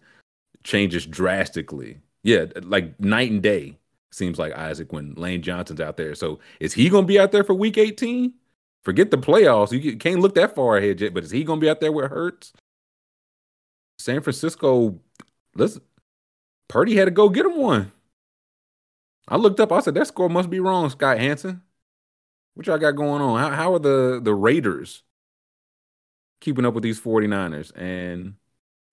changes 0.64 1.06
drastically. 1.06 2.00
Yeah, 2.24 2.46
like 2.64 3.00
night 3.00 3.32
and 3.32 3.42
day. 3.42 3.78
Seems 4.12 4.38
like 4.38 4.54
Isaac 4.54 4.92
when 4.92 5.14
Lane 5.16 5.42
Johnson's 5.42 5.80
out 5.80 5.96
there. 5.98 6.14
So 6.16 6.40
is 6.60 6.74
he 6.74 6.90
gonna 6.90 7.08
be 7.08 7.20
out 7.20 7.32
there 7.32 7.44
for 7.46 7.54
Week 7.54 7.78
18? 7.78 8.34
Forget 8.84 9.12
the 9.12 9.18
playoffs. 9.18 9.72
You 9.72 9.96
can't 9.98 10.20
look 10.20 10.36
that 10.36 10.56
far 10.56 10.78
ahead 10.78 11.00
yet. 11.02 11.14
But 11.14 11.24
is 11.24 11.32
he 11.32 11.44
gonna 11.46 11.62
be 11.62 11.70
out 11.70 11.80
there 11.80 11.92
it 12.04 12.10
hurts? 12.12 12.52
San 14.02 14.22
Francisco, 14.22 15.00
listen, 15.56 15.82
Purdy 16.68 16.96
had 16.96 17.06
to 17.06 17.12
go 17.12 17.30
get 17.30 17.46
him 17.46 17.58
one. 17.58 17.92
I 19.28 19.38
looked 19.38 19.60
up, 19.60 19.72
I 19.72 19.80
said, 19.80 19.94
that 19.94 20.08
score 20.08 20.30
must 20.30 20.50
be 20.50 20.60
wrong, 20.60 20.90
Scott 20.90 21.20
Hanson. 21.20 21.62
What 22.54 22.68
y'all 22.68 22.78
got 22.78 22.92
going 22.92 23.22
on? 23.22 23.40
How, 23.40 23.50
how 23.52 23.74
are 23.76 23.80
the, 23.80 24.20
the 24.22 24.34
Raiders 24.34 25.04
keeping 26.42 26.66
up 26.66 26.74
with 26.74 26.84
these 26.84 27.00
49ers? 27.00 27.72
And 27.78 28.36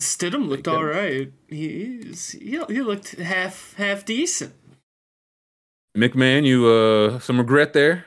Stidham 0.01 0.49
looked 0.49 0.69
all 0.69 0.85
right. 0.85 1.33
He's 1.49 2.31
he, 2.31 2.61
he 2.69 2.83
looked 2.83 3.17
half 3.17 3.75
half 3.75 4.05
decent. 4.05 4.55
McMahon, 5.97 6.45
you 6.45 6.67
uh 6.69 7.19
some 7.19 7.39
regret 7.39 7.73
there? 7.73 8.07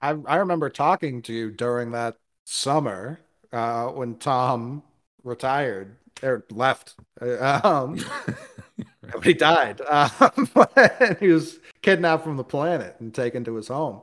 I 0.00 0.16
I 0.26 0.36
remember 0.36 0.68
talking 0.68 1.22
to 1.22 1.32
you 1.32 1.52
during 1.52 1.92
that 1.92 2.16
summer 2.44 3.20
uh, 3.52 3.86
when 3.88 4.16
Tom 4.16 4.82
retired 5.24 5.96
or 6.22 6.44
left. 6.50 6.94
Uh, 7.20 7.60
Um, 7.62 7.98
he 9.22 9.34
died. 9.34 9.80
Um, 9.90 10.48
he 11.18 11.28
was 11.28 11.58
kidnapped 11.82 12.24
from 12.24 12.36
the 12.36 12.44
planet 12.44 12.96
and 13.00 13.14
taken 13.14 13.44
to 13.44 13.56
his 13.56 13.68
home, 13.68 14.00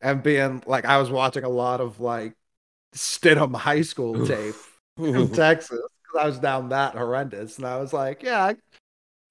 and 0.00 0.22
being 0.22 0.62
like, 0.66 0.84
I 0.84 0.98
was 0.98 1.10
watching 1.10 1.44
a 1.44 1.48
lot 1.48 1.80
of 1.80 2.00
like 2.00 2.34
Stidham 2.94 3.54
High 3.54 3.82
School 3.82 4.26
tape 4.26 4.54
in 4.98 5.28
Texas 5.32 5.80
because 6.02 6.20
I 6.20 6.26
was 6.26 6.38
down 6.38 6.70
that 6.70 6.94
horrendous, 6.94 7.58
and 7.58 7.66
I 7.66 7.78
was 7.78 7.92
like, 7.92 8.22
yeah, 8.22 8.44
I, 8.44 8.56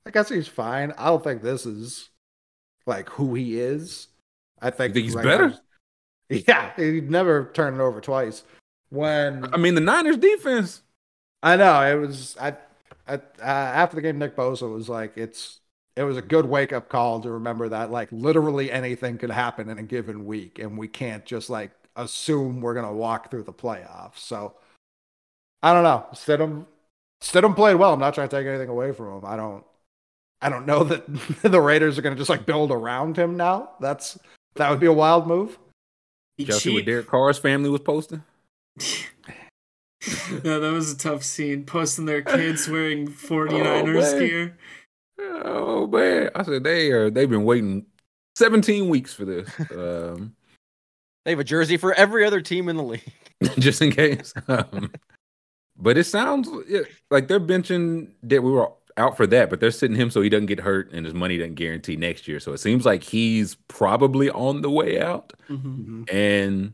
I 0.06 0.11
guess 0.11 0.30
he's 0.30 0.47
fine. 0.47 0.93
I 0.97 1.07
don't 1.07 1.23
think 1.23 1.41
this 1.41 1.65
is 1.65 2.10
like 2.85 3.10
who 3.10 3.34
he 3.34 3.60
is. 3.60 4.07
I 4.61 4.69
think, 4.69 4.93
think 4.93 5.06
he's 5.06 5.15
like, 5.15 5.26
better? 5.26 5.57
Yeah, 6.30 6.72
he'd 6.76 7.11
never 7.11 7.52
turn 7.53 7.76
it 7.76 7.80
over 7.80 8.02
twice. 8.02 8.43
When 8.89 9.53
I 9.53 9.57
mean, 9.57 9.76
the 9.76 9.81
Niners 9.81 10.18
defense. 10.18 10.81
I 11.46 11.56
know 11.56 11.82
it 11.82 11.96
was, 11.96 12.36
I, 12.42 12.56
I 13.08 13.14
uh, 13.14 13.20
after 13.40 13.96
the 13.96 14.02
game, 14.02 14.18
Nick 14.18 14.36
Bosa 14.36 14.72
was 14.72 14.90
like, 14.90 15.18
it's. 15.18 15.60
It 15.98 16.04
was 16.04 16.18
a 16.18 16.22
good 16.22 16.46
wake 16.46 16.74
up 16.74 16.90
call 16.90 17.22
to 17.22 17.32
remember 17.32 17.70
that 17.70 17.90
like 17.90 18.10
literally 18.12 18.70
anything 18.70 19.18
could 19.18 19.30
happen 19.30 19.70
in 19.70 19.78
a 19.78 19.82
given 19.82 20.26
week, 20.26 20.60
and 20.60 20.78
we 20.78 20.90
can't 20.90 21.26
just 21.26 21.50
like 21.50 21.72
assume 21.96 22.60
we're 22.60 22.74
gonna 22.74 22.92
walk 22.92 23.32
through 23.32 23.44
the 23.44 23.54
playoffs. 23.54 24.18
So 24.18 24.56
I 25.64 25.74
don't 25.74 25.84
know. 25.84 26.06
Stidham, 26.12 26.66
Stidham 27.22 27.56
played 27.56 27.76
well. 27.76 27.94
I'm 27.94 28.00
not 28.02 28.14
trying 28.14 28.28
to 28.28 28.36
take 28.36 28.46
anything 28.46 28.68
away 28.68 28.92
from 28.92 29.20
him. 29.20 29.26
I 29.26 29.38
don't. 29.38 29.64
I 30.42 30.50
don't 30.50 30.66
know 30.66 30.84
that 30.84 31.06
the 31.42 31.62
Raiders 31.62 31.98
are 31.98 32.02
gonna 32.02 32.18
just 32.18 32.30
like 32.30 32.46
build 32.46 32.72
around 32.72 33.18
him 33.18 33.38
now. 33.38 33.70
That's 33.80 34.20
that 34.56 34.70
would 34.70 34.82
be 34.82 34.88
a 34.88 34.94
wild 34.94 35.28
move. 35.28 35.58
He 36.38 36.44
Y'all 36.44 36.60
see 36.60 36.74
what. 36.74 36.86
Derek 36.86 37.08
Carr's 37.08 37.38
family 37.38 37.70
was 37.70 37.82
posting? 37.82 38.24
yeah, 40.44 40.57
that 40.60 40.72
was 40.73 40.91
a 40.91 40.98
tough 40.98 41.23
scene. 41.23 41.65
Posting 41.65 42.06
their 42.06 42.22
kids 42.22 42.68
wearing 42.69 43.07
49ers 43.07 44.11
man. 44.11 44.19
gear. 44.19 44.57
Oh 45.19 45.88
man. 45.88 46.30
I 46.36 46.44
said 46.44 46.64
they 46.64 46.91
are 46.91 47.10
they've 47.10 47.30
been 47.30 47.45
waiting 47.45 47.86
17 48.36 48.90
weeks 48.90 49.14
for 49.14 49.26
this. 49.26 49.49
Um 49.72 50.36
They 51.23 51.32
have 51.32 51.40
a 51.40 51.44
jersey 51.44 51.77
for 51.77 51.94
every 51.94 52.26
other 52.26 52.41
team 52.41 52.69
in 52.69 52.77
the 52.77 52.84
league. 52.84 53.14
just 53.60 53.82
in 53.82 53.91
case. 53.91 54.34
Um, 54.48 54.91
but 55.77 55.98
it 55.98 56.06
sounds 56.06 56.49
yeah, 56.68 56.82
like 57.11 57.27
they're 57.27 57.40
benching 57.40 58.11
that 58.23 58.41
we 58.41 58.52
were 58.52 58.69
out 58.98 59.18
for 59.18 59.27
that, 59.27 59.49
but 59.49 59.60
they're 59.60 59.72
sitting 59.72 59.98
him 59.98 60.10
so 60.10 60.22
he 60.22 60.30
doesn't 60.30 60.45
get 60.45 60.60
hurt 60.60 60.90
and 60.94 61.06
his 61.06 61.14
money 61.14 61.38
doesn't 61.38 61.56
guarantee 61.56 61.98
next 61.98 62.27
year. 62.30 62.40
So 62.40 62.53
it 62.53 62.60
seems 62.60 62.86
like 62.86 63.03
he's 63.03 63.56
probably 63.68 64.30
on 64.30 64.61
the 64.61 64.69
way 64.69 65.02
out. 65.02 65.34
Mhm. 65.49 66.10
And 66.14 66.73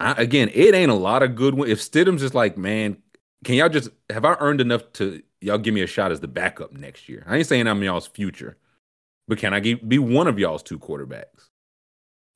I, 0.00 0.12
again, 0.12 0.50
it 0.52 0.74
ain't 0.74 0.90
a 0.90 0.94
lot 0.94 1.22
of 1.22 1.34
good 1.34 1.54
one. 1.54 1.68
If 1.68 1.78
Stidham's 1.78 2.20
just 2.20 2.34
like, 2.34 2.58
man, 2.58 2.96
can 3.44 3.54
y'all 3.54 3.68
just 3.68 3.90
have 4.10 4.24
I 4.24 4.36
earned 4.40 4.60
enough 4.60 4.92
to 4.94 5.22
y'all 5.40 5.58
give 5.58 5.74
me 5.74 5.82
a 5.82 5.86
shot 5.86 6.12
as 6.12 6.20
the 6.20 6.28
backup 6.28 6.72
next 6.72 7.08
year? 7.08 7.24
I 7.26 7.36
ain't 7.36 7.46
saying 7.46 7.66
I'm 7.66 7.82
y'all's 7.82 8.06
future, 8.06 8.56
but 9.28 9.38
can 9.38 9.54
I 9.54 9.60
get, 9.60 9.88
be 9.88 9.98
one 9.98 10.26
of 10.26 10.38
y'all's 10.38 10.62
two 10.62 10.78
quarterbacks 10.78 11.48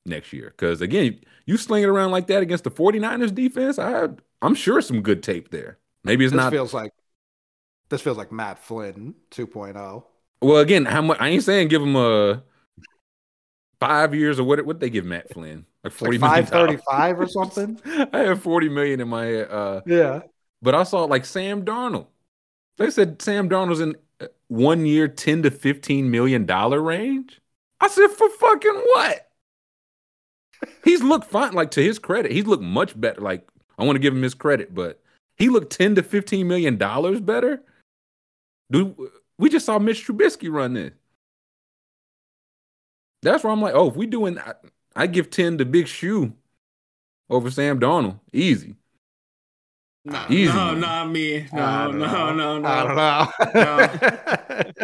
next 0.05 0.31
year? 0.31 0.53
Because 0.55 0.81
again, 0.81 1.19
you 1.45 1.57
sling 1.57 1.83
it 1.83 1.89
around 1.89 2.11
like 2.11 2.27
that 2.27 2.41
against 2.41 2.63
the 2.63 2.71
49ers 2.71 3.33
defense, 3.33 3.77
I 3.77 4.07
I'm 4.41 4.55
sure 4.55 4.81
some 4.81 5.01
good 5.01 5.21
tape 5.21 5.49
there. 5.49 5.79
Maybe 6.03 6.23
it's 6.23 6.31
this 6.31 6.37
not 6.37 6.51
feels 6.51 6.73
like 6.73 6.93
this 7.89 8.01
feels 8.01 8.17
like 8.17 8.31
Matt 8.31 8.59
Flynn 8.59 9.15
oh. 9.17 9.35
2.0. 9.35 10.03
well 10.41 10.57
again, 10.59 10.85
how 10.85 11.01
much 11.01 11.17
I 11.19 11.29
ain't 11.29 11.43
saying 11.43 11.67
give 11.67 11.81
him 11.81 11.95
a 11.95 12.43
five 13.79 14.13
years 14.13 14.39
or 14.39 14.43
what 14.43 14.63
what 14.65 14.79
they 14.79 14.89
give 14.89 15.05
Matt 15.05 15.33
Flynn? 15.33 15.65
Like 15.83 15.93
forty 15.93 16.17
Like 16.17 16.47
535 16.49 17.19
or 17.19 17.27
something. 17.27 17.79
I 18.13 18.19
have 18.19 18.41
40 18.41 18.69
million 18.69 18.99
in 18.99 19.07
my 19.07 19.25
head. 19.25 19.51
Uh 19.51 19.81
Yeah. 19.85 20.21
But 20.61 20.75
I 20.75 20.83
saw 20.83 21.05
like 21.05 21.25
Sam 21.25 21.63
Darnold. 21.63 22.07
They 22.77 22.89
said 22.89 23.21
Sam 23.21 23.49
Darnold's 23.49 23.81
in 23.81 23.95
uh, 24.21 24.27
one 24.47 24.85
year, 24.85 25.07
10 25.07 25.43
to 25.43 25.51
15 25.51 26.09
million 26.09 26.45
dollar 26.45 26.81
range. 26.81 27.41
I 27.79 27.87
said, 27.87 28.09
for 28.09 28.29
fucking 28.29 28.81
what? 28.93 29.29
He's 30.83 31.01
looked 31.01 31.29
fine. 31.29 31.53
Like 31.53 31.71
to 31.71 31.83
his 31.83 31.99
credit, 31.99 32.31
he's 32.31 32.45
looked 32.45 32.63
much 32.63 32.99
better. 32.99 33.21
Like, 33.21 33.47
I 33.77 33.83
want 33.85 33.95
to 33.95 34.01
give 34.01 34.13
him 34.13 34.21
his 34.21 34.33
credit, 34.33 34.75
but 34.75 35.01
he 35.37 35.49
looked 35.49 35.71
10 35.71 35.95
to 35.95 36.03
15 36.03 36.47
million 36.47 36.77
dollars 36.77 37.21
better. 37.21 37.63
Dude, 38.71 38.95
we 39.37 39.49
just 39.49 39.65
saw 39.65 39.79
Mitch 39.79 40.05
Trubisky 40.05 40.51
run 40.51 40.73
this. 40.73 40.91
That's 43.21 43.43
where 43.43 43.51
I'm 43.51 43.61
like, 43.61 43.73
oh, 43.75 43.89
if 43.89 43.95
we 43.95 44.05
doing 44.05 44.37
I, 44.39 44.53
I 44.95 45.07
give 45.07 45.29
10 45.29 45.57
to 45.59 45.65
Big 45.65 45.87
Shoe 45.87 46.33
over 47.29 47.51
Sam 47.51 47.79
Darnold. 47.79 48.19
Easy. 48.33 48.75
No, 50.05 50.25
Easy 50.29 50.53
no, 50.53 50.65
one. 50.67 50.79
not 50.79 51.09
me. 51.11 51.47
I 51.51 51.51
No, 51.51 51.87
don't 51.87 51.99
no, 51.99 52.33
no, 52.33 52.61
I 52.63 52.83
don't 52.83 52.95
no. 52.95 52.95
know. 52.95 53.29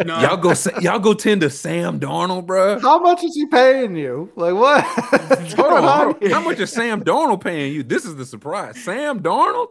No. 0.02 0.20
Y'all 0.20 0.36
go 0.36 0.54
y'all 0.80 0.98
go 0.98 1.14
tend 1.14 1.40
to 1.40 1.50
Sam 1.50 1.98
Darnold, 2.00 2.46
bro. 2.46 2.80
How 2.80 2.98
much 3.00 3.24
is 3.24 3.34
he 3.34 3.46
paying 3.46 3.96
you? 3.96 4.30
Like 4.36 4.54
what? 4.54 4.84
What's 5.10 5.54
Hold 5.54 5.72
on, 5.72 5.84
on 5.84 5.98
hold 5.98 6.16
on. 6.22 6.30
How 6.30 6.40
much 6.40 6.60
is 6.60 6.72
Sam 6.72 7.02
Darnold 7.04 7.42
paying 7.42 7.72
you? 7.72 7.82
This 7.82 8.04
is 8.04 8.16
the 8.16 8.26
surprise. 8.26 8.78
Sam 8.78 9.20
Darnold? 9.22 9.68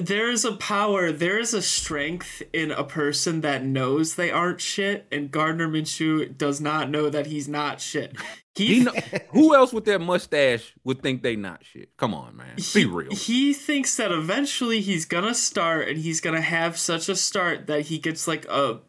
There 0.00 0.30
is 0.30 0.44
a 0.44 0.52
power, 0.52 1.12
there 1.12 1.38
is 1.38 1.54
a 1.54 1.62
strength 1.62 2.42
in 2.52 2.70
a 2.70 2.84
person 2.84 3.40
that 3.42 3.64
knows 3.64 4.14
they 4.14 4.30
aren't 4.30 4.60
shit, 4.60 5.06
and 5.10 5.30
Gardner 5.30 5.68
Minshew 5.68 6.36
does 6.36 6.60
not 6.60 6.90
know 6.90 7.10
that 7.10 7.26
he's 7.26 7.48
not 7.48 7.80
shit. 7.80 8.16
He, 8.54 8.66
He 8.66 8.80
know, 8.84 8.92
who 9.30 9.54
else 9.54 9.72
with 9.72 9.84
that 9.84 10.00
mustache 10.00 10.74
would 10.84 11.02
think 11.02 11.22
they 11.22 11.36
not 11.36 11.64
shit? 11.64 11.96
Come 11.96 12.14
on, 12.14 12.36
man. 12.36 12.56
he, 12.56 12.84
Be 12.84 12.90
real. 12.90 13.14
he 13.14 13.52
thinks 13.52 13.96
that 13.96 14.10
eventually 14.12 14.80
he's 14.80 15.04
gonna 15.04 15.34
start, 15.34 15.88
and 15.88 15.98
he's 15.98 16.20
gonna 16.20 16.40
have 16.40 16.76
such 16.78 17.08
a 17.08 17.16
start 17.16 17.66
that 17.66 17.82
he 17.82 17.98
gets 17.98 18.26
like 18.26 18.44
a 18.46 18.80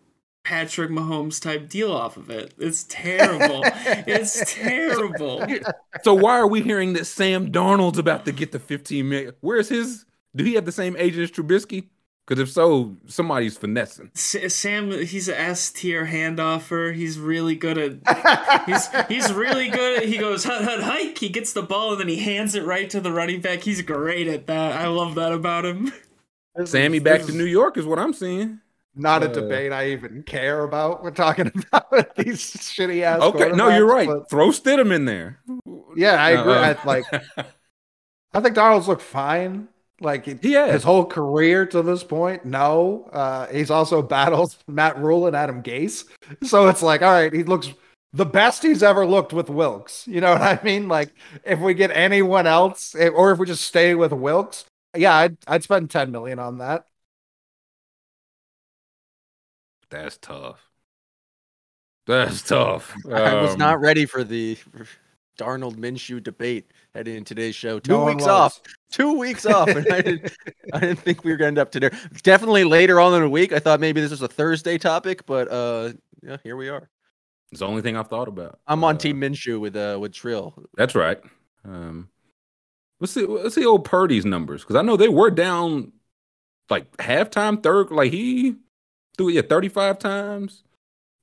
Patrick 0.43 0.89
Mahomes 0.89 1.39
type 1.39 1.69
deal 1.69 1.91
off 1.91 2.17
of 2.17 2.29
it. 2.29 2.53
It's 2.57 2.83
terrible. 2.89 3.61
it's 3.65 4.55
terrible. 4.55 5.45
So 6.03 6.13
why 6.15 6.39
are 6.39 6.47
we 6.47 6.61
hearing 6.61 6.93
that 6.93 7.05
Sam 7.05 7.51
Darnold's 7.51 7.99
about 7.99 8.25
to 8.25 8.31
get 8.31 8.51
the 8.51 8.59
15 8.59 9.07
million? 9.07 9.33
Where's 9.41 9.69
his? 9.69 10.05
Do 10.35 10.43
he 10.43 10.53
have 10.55 10.65
the 10.65 10.71
same 10.71 10.95
agent 10.97 11.23
as 11.23 11.31
Trubisky? 11.31 11.87
Because 12.27 12.39
if 12.43 12.51
so, 12.51 12.95
somebody's 13.07 13.57
finessing. 13.57 14.11
S- 14.15 14.53
Sam, 14.53 14.91
he's 14.91 15.27
an 15.27 15.33
S 15.35 15.71
tier 15.71 16.05
handoffer. 16.05 16.93
He's 16.93 17.17
really 17.17 17.55
good 17.55 17.77
at. 18.05 18.65
He's 18.67 18.87
he's 19.07 19.33
really 19.33 19.69
good. 19.69 20.03
At, 20.03 20.07
he 20.09 20.17
goes 20.19 20.43
hut 20.43 20.63
hut 20.63 20.81
hike. 20.83 21.17
He 21.17 21.29
gets 21.29 21.53
the 21.53 21.63
ball 21.63 21.93
and 21.93 22.01
then 22.01 22.07
he 22.07 22.17
hands 22.17 22.53
it 22.53 22.63
right 22.65 22.87
to 22.91 23.01
the 23.01 23.11
running 23.11 23.41
back. 23.41 23.61
He's 23.63 23.81
great 23.81 24.27
at 24.27 24.45
that. 24.45 24.79
I 24.79 24.87
love 24.87 25.15
that 25.15 25.31
about 25.31 25.65
him. 25.65 25.91
Sammy 26.65 26.99
back 26.99 27.23
to 27.23 27.31
New 27.31 27.45
York 27.45 27.77
is 27.77 27.85
what 27.85 27.97
I'm 27.97 28.13
seeing. 28.13 28.59
Not 28.95 29.23
a 29.23 29.29
uh, 29.29 29.33
debate 29.33 29.71
I 29.71 29.91
even 29.91 30.21
care 30.23 30.63
about. 30.63 31.01
We're 31.03 31.11
talking 31.11 31.51
about 31.71 32.15
these 32.15 32.41
shitty 32.41 33.01
ass. 33.01 33.21
Okay, 33.21 33.51
no, 33.53 33.69
you're 33.69 33.87
right. 33.87 34.07
but- 34.07 34.29
Throw 34.29 34.49
Stidham 34.49 34.93
in 34.93 35.05
there. 35.05 35.39
Yeah, 35.95 36.21
I 36.21 36.31
agree. 36.31 36.53
Uh, 36.53 36.75
I, 36.75 36.85
like, 36.85 37.05
I 38.33 38.41
think 38.41 38.55
Darnold's 38.55 38.87
looked 38.87 39.01
fine. 39.01 39.69
Like 40.01 40.25
he- 40.25 40.35
He 40.41 40.53
has. 40.53 40.71
his 40.71 40.83
whole 40.83 41.05
career 41.05 41.65
to 41.67 41.81
this 41.81 42.03
point. 42.03 42.45
No, 42.45 43.09
uh, 43.11 43.47
he's 43.47 43.69
also 43.69 44.01
battled 44.15 44.55
Matt 44.67 44.97
Rhule 44.97 45.27
and 45.27 45.35
Adam 45.35 45.61
Gase. 45.61 46.05
So 46.43 46.67
it's 46.67 46.81
like, 46.81 47.01
all 47.01 47.11
right, 47.11 47.33
he 47.33 47.43
looks 47.43 47.69
the 48.13 48.25
best 48.25 48.63
he's 48.63 48.81
ever 48.81 49.05
looked 49.05 49.33
with 49.33 49.49
Wilks. 49.49 50.07
You 50.07 50.21
know 50.21 50.31
what 50.31 50.41
I 50.41 50.59
mean? 50.63 50.87
Like, 50.87 51.13
if 51.43 51.59
we 51.59 51.73
get 51.73 51.91
anyone 51.91 52.47
else, 52.47 52.95
eh, 52.95 53.09
or 53.09 53.31
if 53.31 53.39
we 53.39 53.45
just 53.45 53.63
stay 53.65 53.93
with 53.95 54.11
Wilks, 54.13 54.65
yeah, 54.97 55.15
I'd 55.15 55.37
I'd 55.47 55.63
spend 55.63 55.89
ten 55.91 56.11
million 56.11 56.39
on 56.39 56.57
that. 56.59 56.85
That's 59.89 60.17
tough. 60.17 60.69
That's 62.05 62.41
tough. 62.41 62.95
I 63.11 63.41
was 63.41 63.53
Um, 63.53 63.59
not 63.59 63.79
ready 63.79 64.05
for 64.05 64.23
the 64.23 64.57
Darnold 65.39 65.75
Minshew 65.75 66.21
debate 66.23 66.71
heading 66.99 67.15
in 67.15 67.23
today's 67.23 67.55
show. 67.55 67.79
Two 67.79 67.93
No 67.93 68.03
weeks 68.05 68.27
off. 68.27 68.59
Two 68.91 69.17
weeks 69.17 69.45
off. 69.45 69.69
And 69.69 69.87
I 69.91 70.01
didn't 70.01 70.33
I 70.73 70.79
didn't 70.81 70.99
think 70.99 71.23
we 71.23 71.31
were 71.31 71.37
gonna 71.37 71.47
end 71.47 71.57
up 71.57 71.71
today. 71.71 71.89
Definitely 72.23 72.65
later 72.65 72.99
on 72.99 73.13
in 73.13 73.21
the 73.21 73.29
week. 73.29 73.53
I 73.53 73.59
thought 73.59 73.79
maybe 73.79 74.01
this 74.01 74.11
was 74.11 74.21
a 74.21 74.27
Thursday 74.27 74.77
topic, 74.77 75.25
but 75.25 75.49
uh 75.49 75.93
yeah, 76.21 76.37
here 76.43 76.57
we 76.57 76.67
are. 76.67 76.89
It's 77.51 77.61
the 77.61 77.67
only 77.67 77.81
thing 77.81 77.95
I've 77.95 78.09
thought 78.09 78.27
about. 78.27 78.59
I'm 78.67 78.83
on 78.83 78.95
Uh, 78.95 78.99
Team 78.99 79.21
Minshew 79.21 79.61
with 79.61 79.77
uh 79.77 79.97
with 79.99 80.11
Trill. 80.11 80.53
That's 80.75 80.93
right. 80.93 81.21
Um, 81.63 82.09
let's 82.99 83.13
see. 83.13 83.25
Let's 83.25 83.55
see 83.55 83.65
old 83.65 83.85
Purdy's 83.85 84.25
numbers 84.25 84.61
because 84.61 84.75
I 84.75 84.81
know 84.81 84.97
they 84.97 85.07
were 85.07 85.31
down 85.31 85.93
like 86.69 86.91
halftime, 86.97 87.63
third. 87.63 87.91
Like 87.91 88.11
he 88.11 88.55
threw 89.17 89.29
it 89.29 89.35
yeah, 89.35 89.41
35 89.43 89.99
times, 89.99 90.63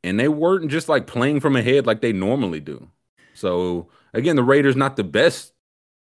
and 0.02 0.18
they 0.18 0.28
weren't 0.28 0.70
just 0.70 0.88
like 0.88 1.06
playing 1.06 1.40
from 1.40 1.54
ahead 1.54 1.86
like 1.86 2.00
they 2.00 2.14
normally 2.14 2.60
do. 2.60 2.88
So 3.34 3.88
again, 4.14 4.36
the 4.36 4.42
Raiders 4.42 4.74
not 4.74 4.96
the 4.96 5.04
best 5.04 5.52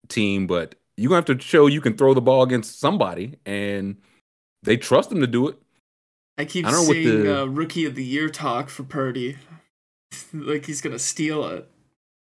team, 0.07 0.47
but 0.47 0.75
you 0.97 1.09
gonna 1.09 1.17
have 1.17 1.25
to 1.25 1.39
show 1.39 1.67
you 1.67 1.81
can 1.81 1.95
throw 1.97 2.13
the 2.13 2.21
ball 2.21 2.43
against 2.43 2.79
somebody, 2.79 3.37
and 3.45 3.97
they 4.63 4.77
trust 4.77 5.11
him 5.11 5.21
to 5.21 5.27
do 5.27 5.47
it. 5.47 5.57
I 6.37 6.45
keep 6.45 6.65
I 6.65 6.71
don't 6.71 6.85
know 6.87 6.93
seeing 6.93 7.23
the- 7.23 7.41
uh, 7.41 7.45
rookie 7.45 7.85
of 7.85 7.95
the 7.95 8.03
year 8.03 8.29
talk 8.29 8.69
for 8.69 8.83
Purdy, 8.83 9.37
like 10.33 10.65
he's 10.65 10.81
gonna 10.81 10.99
steal 10.99 11.45
it. 11.47 11.67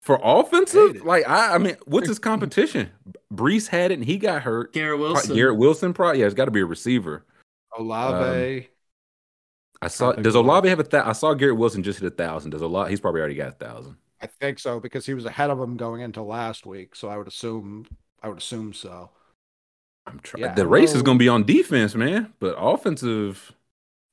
For 0.03 0.19
offensive, 0.23 0.95
it. 0.97 1.05
like 1.05 1.27
I, 1.29 1.55
I 1.55 1.57
mean, 1.59 1.77
what's 1.85 2.07
his 2.07 2.17
competition? 2.31 2.89
Breece 3.31 3.67
had 3.67 3.91
it 3.91 3.95
and 3.95 4.05
he 4.05 4.17
got 4.17 4.41
hurt. 4.41 4.73
Garrett 4.73 4.97
Pro- 4.99 5.11
Wilson. 5.11 5.35
Garrett 5.35 5.57
Wilson, 5.57 5.93
probably. 5.93 6.21
Yeah, 6.21 6.25
it's 6.25 6.33
got 6.33 6.45
to 6.45 6.51
be 6.51 6.61
a 6.61 6.65
receiver. 6.65 7.23
Olave. 7.77 8.67
I 9.83 9.87
saw. 9.87 10.11
Does. 10.13 10.35
Olave 10.35 10.67
have 10.69 10.79
a? 10.79 10.83
Th- 10.83 11.03
I 11.03 11.11
saw 11.13 11.33
Garrett 11.35 11.57
Wilson 11.57 11.83
just 11.83 11.99
hit 11.99 12.11
a 12.11 12.15
thousand. 12.15 12.51
Does 12.51 12.61
Olave? 12.63 12.89
He's 12.89 12.99
probably 12.99 13.19
already 13.21 13.35
got 13.35 13.49
a 13.49 13.51
thousand. 13.51 13.95
I 14.21 14.27
think 14.27 14.59
so 14.59 14.79
because 14.79 15.05
he 15.05 15.13
was 15.13 15.25
ahead 15.25 15.49
of 15.49 15.59
him 15.59 15.77
going 15.77 16.01
into 16.01 16.21
last 16.21 16.65
week. 16.65 16.95
So 16.95 17.09
I 17.09 17.17
would 17.17 17.27
assume 17.27 17.85
I 18.21 18.29
would 18.29 18.37
assume 18.37 18.73
so. 18.73 19.09
I'm 20.07 20.19
trying. 20.19 20.43
Yeah, 20.43 20.53
the 20.53 20.67
race 20.67 20.93
is 20.95 21.01
going 21.01 21.17
to 21.17 21.23
be 21.23 21.29
on 21.29 21.43
defense, 21.43 21.95
man. 21.95 22.33
But 22.39 22.55
offensive, 22.57 23.53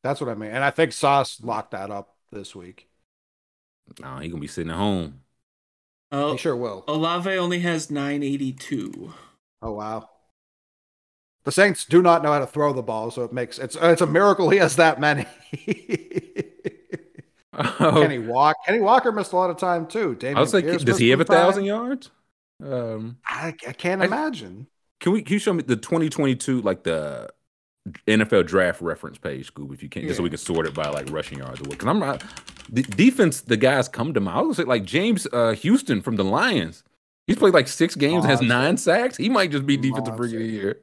That's 0.02 0.20
what 0.20 0.30
I 0.30 0.34
mean. 0.34 0.50
And 0.50 0.64
I 0.64 0.70
think 0.70 0.92
Sauce 0.92 1.40
locked 1.42 1.72
that 1.72 1.90
up 1.90 2.16
this 2.32 2.54
week. 2.54 2.88
nah, 4.00 4.20
he 4.20 4.28
gonna 4.28 4.40
be 4.40 4.46
sitting 4.46 4.70
at 4.70 4.76
home. 4.76 5.22
Oh, 6.12 6.32
He 6.32 6.38
sure 6.38 6.54
will. 6.56 6.84
Olave 6.86 7.30
only 7.38 7.60
has 7.60 7.90
982. 7.90 9.14
Oh 9.62 9.72
wow. 9.72 10.10
The 11.44 11.50
Saints 11.52 11.84
do 11.84 12.00
not 12.02 12.22
know 12.22 12.32
how 12.32 12.38
to 12.40 12.46
throw 12.46 12.72
the 12.72 12.82
ball, 12.82 13.10
so 13.10 13.24
it 13.24 13.32
makes 13.32 13.58
it's 13.58 13.76
it's 13.80 14.00
a 14.02 14.06
miracle 14.06 14.50
he 14.50 14.58
has 14.58 14.76
that 14.76 15.00
many. 15.00 15.26
Kenny 17.78 18.18
Walk 18.18 18.56
Kenny 18.66 18.80
Walker 18.80 19.12
missed 19.12 19.32
a 19.32 19.36
lot 19.36 19.50
of 19.50 19.56
time 19.56 19.86
too. 19.86 20.16
Dameon 20.18 20.36
I 20.36 20.40
was 20.40 20.54
like, 20.54 20.64
Pierce 20.64 20.84
does 20.84 20.98
he 20.98 21.10
have 21.10 21.20
a 21.20 21.24
thousand 21.24 21.64
yards? 21.64 22.10
Um, 22.64 23.18
I, 23.24 23.54
I 23.66 23.72
can't 23.72 24.02
I- 24.02 24.06
imagine. 24.06 24.66
can 25.00 25.12
we? 25.12 25.22
Can 25.22 25.34
you 25.34 25.38
show 25.38 25.52
me 25.52 25.62
the 25.62 25.76
2022 25.76 26.62
like 26.62 26.82
the 26.84 27.30
NFL 28.06 28.46
draft 28.46 28.80
reference 28.80 29.18
page, 29.18 29.52
Scoob, 29.52 29.72
if 29.72 29.82
you 29.82 29.88
can, 29.88 30.02
just 30.02 30.16
so 30.18 30.22
we 30.22 30.28
can 30.28 30.38
sort 30.38 30.66
it 30.66 30.74
by 30.74 30.88
like 30.88 31.10
rushing 31.10 31.38
yards 31.38 31.60
or 31.60 31.64
what? 31.64 31.70
Because 31.70 31.88
I'm 31.88 31.98
not 32.00 32.22
the 32.68 32.82
defense. 32.82 33.40
The 33.42 33.56
guys 33.56 33.88
come 33.88 34.12
to 34.14 34.20
mind. 34.20 34.36
I 34.36 34.42
was 34.42 34.56
gonna 34.56 34.66
say 34.66 34.68
like 34.68 34.84
James 34.84 35.26
uh, 35.32 35.52
Houston 35.52 36.02
from 36.02 36.16
the 36.16 36.24
Lions. 36.24 36.84
He's 37.26 37.36
played 37.36 37.54
like 37.54 37.68
six 37.68 37.94
games, 37.94 38.24
and 38.24 38.30
has 38.30 38.40
nine 38.40 38.76
sacks. 38.76 39.16
He 39.16 39.28
might 39.28 39.50
just 39.50 39.66
be 39.66 39.76
defensive 39.76 40.18
rookie 40.18 40.36
of 40.36 40.42
the 40.42 40.48
year. 40.48 40.80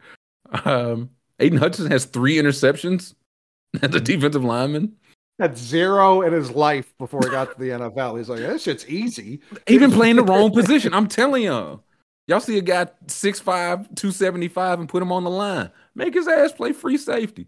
Um, 0.63 1.09
Aidan 1.39 1.57
Hutchinson 1.59 1.91
has 1.91 2.05
three 2.05 2.35
interceptions 2.35 3.15
as 3.81 3.93
a 3.95 3.99
defensive 3.99 4.43
lineman. 4.43 4.95
Had 5.39 5.57
zero 5.57 6.21
in 6.21 6.31
his 6.31 6.51
life 6.51 6.93
before 6.97 7.19
he 7.23 7.29
got 7.29 7.51
to 7.53 7.59
the 7.59 7.69
NFL. 7.69 8.17
He's 8.17 8.29
like, 8.29 8.39
this 8.39 8.63
shit's 8.63 8.87
easy. 8.87 9.41
Even 9.67 9.91
playing 9.91 10.15
the 10.15 10.23
wrong 10.23 10.51
position. 10.51 10.93
I'm 10.93 11.07
telling 11.07 11.43
y'all. 11.43 11.83
Y'all 12.27 12.39
see 12.39 12.57
a 12.57 12.61
guy 12.61 12.85
6'5", 13.07 13.43
275 13.43 14.79
and 14.79 14.89
put 14.89 15.03
him 15.03 15.11
on 15.11 15.23
the 15.23 15.29
line. 15.29 15.69
Make 15.93 16.13
his 16.13 16.27
ass 16.27 16.53
play 16.53 16.71
free 16.71 16.97
safety. 16.97 17.47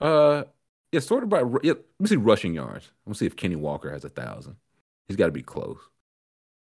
Uh 0.00 0.44
yeah, 0.92 1.00
sort 1.00 1.24
of 1.24 1.32
about 1.32 1.64
yeah, 1.64 1.72
let 1.72 2.00
me 2.00 2.06
see 2.06 2.16
rushing 2.16 2.54
yards. 2.54 2.92
Let's 3.06 3.18
see 3.18 3.26
if 3.26 3.34
Kenny 3.34 3.56
Walker 3.56 3.90
has 3.90 4.04
a 4.04 4.08
thousand. 4.08 4.56
He's 5.08 5.16
got 5.16 5.26
to 5.26 5.32
be 5.32 5.42
close. 5.42 5.78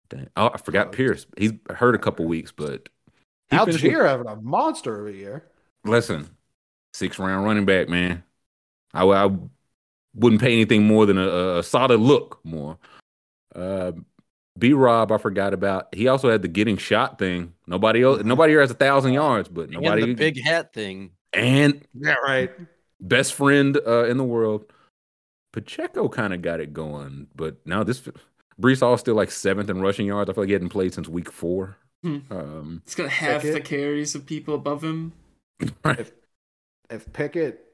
Dang. 0.09 0.27
Oh, 0.35 0.51
I 0.53 0.57
forgot 0.57 0.87
Close. 0.87 0.95
Pierce. 0.95 1.25
He's 1.37 1.53
hurt 1.69 1.95
a 1.95 1.99
couple 1.99 2.25
weeks, 2.25 2.51
but 2.51 2.89
he 3.49 3.57
finished 3.57 3.83
with- 3.83 3.91
Allgeier 3.91 4.05
having 4.07 4.27
a 4.27 4.35
monster 4.35 4.99
of 5.07 5.13
a 5.13 5.17
year. 5.17 5.45
listen, 5.83 6.29
six 6.93 7.17
round 7.17 7.45
running 7.45 7.65
back, 7.65 7.89
man. 7.89 8.23
I, 8.93 9.03
I 9.05 9.31
wouldn't 10.15 10.41
pay 10.41 10.53
anything 10.53 10.85
more 10.85 11.05
than 11.05 11.17
a, 11.17 11.57
a 11.59 11.63
solid 11.63 11.99
look 11.99 12.39
more. 12.43 12.77
Uh, 13.55 13.91
B 14.57 14.73
Rob, 14.73 15.11
I 15.11 15.17
forgot 15.17 15.53
about. 15.53 15.93
He 15.95 16.07
also 16.07 16.29
had 16.29 16.41
the 16.41 16.47
getting 16.47 16.77
shot 16.77 17.17
thing. 17.19 17.53
Nobody 17.67 18.03
else, 18.03 18.23
nobody 18.23 18.53
here 18.53 18.61
has 18.61 18.71
a 18.71 18.75
thousand 18.75 19.13
yards, 19.13 19.47
but 19.47 19.69
And 19.69 19.73
nobody 19.73 20.05
the 20.07 20.13
big 20.15 20.41
hat 20.43 20.73
thing. 20.73 21.11
and 21.33 21.81
Yeah, 21.93 22.15
right. 22.25 22.51
best 22.99 23.33
friend 23.33 23.79
uh, 23.87 24.05
in 24.05 24.17
the 24.17 24.23
world. 24.23 24.65
Pacheco 25.53 26.07
kind 26.09 26.33
of 26.33 26.41
got 26.41 26.59
it 26.59 26.73
going, 26.73 27.27
but 27.35 27.57
now 27.65 27.83
this 27.83 28.01
Breece 28.61 28.81
Hall 28.81 28.97
still 28.97 29.15
like 29.15 29.31
seventh 29.31 29.69
in 29.69 29.81
rushing 29.81 30.05
yards. 30.07 30.29
I 30.29 30.33
feel 30.33 30.43
like 30.43 30.49
he 30.49 30.53
hadn't 30.53 30.69
played 30.69 30.93
since 30.93 31.07
week 31.07 31.31
four. 31.31 31.77
Hmm. 32.03 32.17
Um, 32.29 32.81
He's 32.85 32.95
got 32.95 33.09
half 33.09 33.41
Pickett. 33.41 33.53
the 33.55 33.61
carries 33.67 34.13
of 34.15 34.25
people 34.25 34.55
above 34.55 34.83
him. 34.83 35.13
If 35.85 36.11
if 36.89 37.11
Pickett 37.13 37.65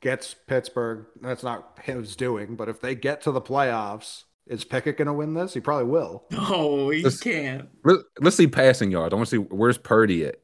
gets 0.00 0.34
Pittsburgh, 0.46 1.06
that's 1.20 1.42
not 1.42 1.78
his 1.82 2.16
doing, 2.16 2.56
but 2.56 2.68
if 2.68 2.80
they 2.80 2.94
get 2.94 3.20
to 3.22 3.32
the 3.32 3.40
playoffs, 3.40 4.24
is 4.46 4.64
Pickett 4.64 4.96
going 4.96 5.06
to 5.06 5.12
win 5.12 5.34
this? 5.34 5.54
He 5.54 5.60
probably 5.60 5.84
will. 5.90 6.24
No, 6.30 6.90
he 6.90 7.02
Let's- 7.02 7.20
can't. 7.20 7.68
let, 7.84 7.98
let's 8.20 8.36
see 8.36 8.46
passing 8.46 8.90
yards. 8.90 9.12
I 9.12 9.16
want 9.16 9.28
to 9.28 9.36
see 9.36 9.38
where's 9.38 9.78
Purdy 9.78 10.24
at 10.26 10.36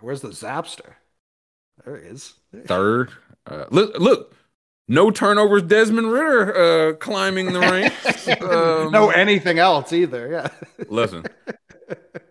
Where's 0.00 0.20
the 0.20 0.28
Zapster? 0.28 0.92
There 1.84 1.96
he 2.00 2.06
is. 2.08 2.34
third. 2.66 3.10
Uh, 3.46 3.64
look, 3.70 3.98
look, 3.98 4.34
no 4.86 5.10
turnovers. 5.10 5.62
Desmond 5.62 6.10
Ridder 6.12 6.90
uh, 6.90 6.92
climbing 6.96 7.52
the 7.52 7.60
ranks. 7.60 8.28
Um, 8.42 8.92
no 8.92 9.08
anything 9.10 9.58
else 9.58 9.92
either. 9.92 10.28
Yeah. 10.30 10.48
listen, 10.88 11.24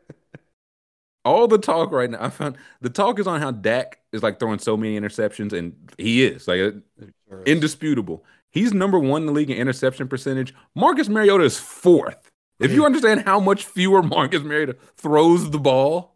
all 1.28 1.48
the 1.48 1.58
talk 1.58 1.92
right 1.92 2.10
now. 2.10 2.18
I 2.22 2.30
found 2.30 2.58
the 2.82 2.90
talk 2.90 3.20
is 3.20 3.28
on 3.28 3.42
how 3.42 3.52
Dak 3.52 4.00
is 4.12 4.24
like 4.24 4.40
throwing 4.40 4.60
so 4.60 4.78
many 4.78 5.00
interceptions, 5.00 5.54
and 5.54 5.76
he 5.98 6.26
is 6.26 6.48
like 6.48 6.60
uh, 6.62 7.36
indisputable. 7.46 8.24
He's 8.50 8.74
number 8.74 8.98
one 8.98 9.24
in 9.24 9.26
the 9.28 9.34
league 9.34 9.50
in 9.50 9.58
interception 9.58 10.08
percentage. 10.08 10.54
Marcus 10.74 11.10
Mariota 11.10 11.44
is 11.44 11.58
fourth. 11.58 12.32
If 12.60 12.72
you 12.72 12.86
understand 12.86 13.22
how 13.22 13.40
much 13.40 13.66
fewer 13.66 14.02
Marcus 14.02 14.42
Mariota 14.42 14.76
throws 14.96 15.52
the 15.52 15.60
ball, 15.60 16.16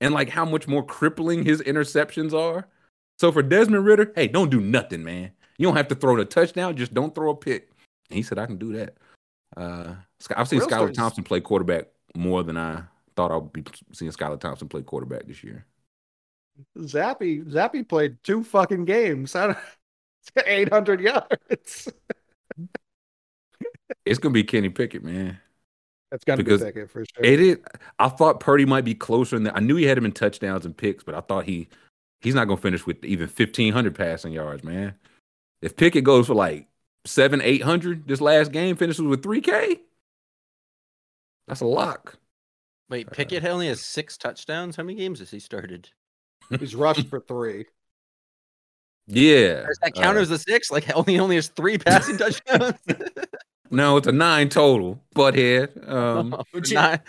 and 0.00 0.14
like 0.14 0.30
how 0.30 0.44
much 0.44 0.66
more 0.66 0.84
crippling 0.84 1.44
his 1.44 1.60
interceptions 1.62 2.32
are. 2.32 2.66
So 3.18 3.30
for 3.30 3.42
Desmond 3.42 3.84
Ridder, 3.84 4.12
hey, 4.14 4.28
don't 4.28 4.50
do 4.50 4.60
nothing, 4.60 5.04
man. 5.04 5.32
You 5.58 5.66
don't 5.66 5.76
have 5.76 5.88
to 5.88 5.94
throw 5.94 6.16
the 6.16 6.24
touchdown, 6.24 6.76
just 6.76 6.94
don't 6.94 7.14
throw 7.14 7.30
a 7.30 7.36
pick. 7.36 7.70
And 8.08 8.16
he 8.16 8.22
said, 8.22 8.38
I 8.38 8.46
can 8.46 8.56
do 8.56 8.72
that. 8.72 8.96
Uh, 9.56 9.94
I've 10.36 10.48
seen 10.48 10.60
Real 10.60 10.68
Skylar 10.68 10.94
Thompson 10.94 11.24
play 11.24 11.40
quarterback 11.40 11.88
more 12.16 12.42
than 12.42 12.56
I 12.56 12.84
thought 13.16 13.30
I'd 13.30 13.52
be 13.52 13.64
seeing 13.92 14.10
Skylar 14.10 14.40
Thompson 14.40 14.68
play 14.68 14.82
quarterback 14.82 15.26
this 15.26 15.42
year. 15.44 15.66
Zappy 16.78 17.44
Zappy 17.44 17.88
played 17.88 18.22
two 18.22 18.42
fucking 18.44 18.84
games. 18.84 19.34
I 19.34 19.48
don't, 19.48 19.58
800 20.46 21.00
yards. 21.00 21.88
It's 24.06 24.18
gonna 24.18 24.32
be 24.32 24.44
Kenny 24.44 24.68
Pickett, 24.68 25.04
man. 25.04 25.38
That's 26.10 26.24
gonna 26.24 26.42
Because 26.42 26.60
be 26.60 26.66
ticket 26.66 26.90
for 26.90 27.04
sure. 27.04 27.24
It 27.24 27.40
is. 27.40 27.58
I 27.98 28.08
thought 28.08 28.40
Purdy 28.40 28.64
might 28.64 28.84
be 28.84 28.94
closer 28.94 29.36
than 29.36 29.44
that. 29.44 29.56
I 29.56 29.60
knew 29.60 29.76
he 29.76 29.84
had 29.84 29.98
him 29.98 30.04
in 30.04 30.12
touchdowns 30.12 30.64
and 30.64 30.76
picks, 30.76 31.04
but 31.04 31.14
I 31.14 31.20
thought 31.20 31.44
he 31.44 31.68
he's 32.20 32.34
not 32.34 32.46
gonna 32.46 32.60
finish 32.60 32.86
with 32.86 33.04
even 33.04 33.28
fifteen 33.28 33.72
hundred 33.72 33.94
passing 33.94 34.32
yards, 34.32 34.64
man. 34.64 34.94
If 35.62 35.76
Pickett 35.76 36.04
goes 36.04 36.26
for 36.26 36.34
like 36.34 36.66
seven, 37.04 37.40
eight 37.42 37.62
hundred 37.62 38.08
this 38.08 38.20
last 38.20 38.52
game, 38.52 38.76
finishes 38.76 39.02
with 39.04 39.22
three 39.22 39.40
K, 39.40 39.80
that's 41.46 41.60
a 41.60 41.66
lock. 41.66 42.16
Wait, 42.90 43.10
Pickett 43.10 43.44
only 43.44 43.68
has 43.68 43.80
six 43.80 44.16
touchdowns. 44.18 44.76
How 44.76 44.82
many 44.82 44.98
games 44.98 45.20
has 45.20 45.30
he 45.30 45.38
started? 45.38 45.88
He's 46.58 46.74
rushed 46.74 47.06
for 47.08 47.20
three. 47.20 47.66
Yeah. 49.06 49.64
Does 49.66 49.78
that 49.82 49.94
count 49.94 50.18
Uh, 50.18 50.20
as 50.20 50.28
the 50.28 50.38
six? 50.38 50.70
Like 50.70 50.90
only 50.96 51.18
only 51.18 51.36
has 51.36 51.48
three 51.48 51.78
passing 51.78 52.16
touchdowns. 52.18 52.74
no, 53.70 53.96
it's 53.96 54.06
a 54.06 54.12
nine 54.12 54.48
total. 54.48 55.02
Butthead. 55.14 55.88
Um, 55.88 56.42
Would 56.54 56.68
you- 56.68 56.74
Nine- 56.74 57.00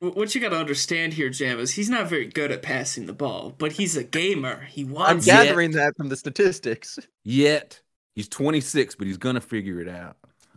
What 0.00 0.34
you 0.34 0.40
got 0.40 0.48
to 0.50 0.56
understand 0.58 1.12
here, 1.12 1.28
Jam, 1.30 1.60
is 1.60 1.72
he's 1.72 1.88
not 1.88 2.08
very 2.08 2.26
good 2.26 2.50
at 2.50 2.60
passing 2.62 3.06
the 3.06 3.12
ball, 3.12 3.54
but 3.56 3.72
he's 3.72 3.96
a 3.96 4.02
gamer. 4.02 4.62
He 4.70 4.82
wants. 4.84 5.10
I'm 5.10 5.16
wants 5.16 5.26
Yeah. 5.28 5.42
it. 5.42 5.44
gathering 5.46 5.70
that 5.72 5.96
from 5.96 6.08
the 6.08 6.16
statistics. 6.16 6.98
yet 7.24 7.80
he's 8.14 8.28
twenty 8.28 8.60
six, 8.60 8.94
but 8.94 9.06
he's 9.06 9.18
gonna 9.18 9.40
figure 9.40 9.80
it 9.80 9.88
out. 9.88 10.16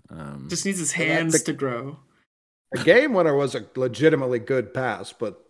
Um, 0.10 0.48
Just 0.50 0.66
needs 0.66 0.80
his 0.80 0.94
hands 0.94 1.34
the- 1.34 1.40
to 1.52 1.54
grow. 1.54 2.00
The 2.76 2.84
game 2.84 3.14
winner 3.14 3.36
was 3.36 3.56
a 3.56 3.66
legitimately 3.76 4.40
good 4.40 4.74
pass, 4.74 5.14
but 5.14 5.42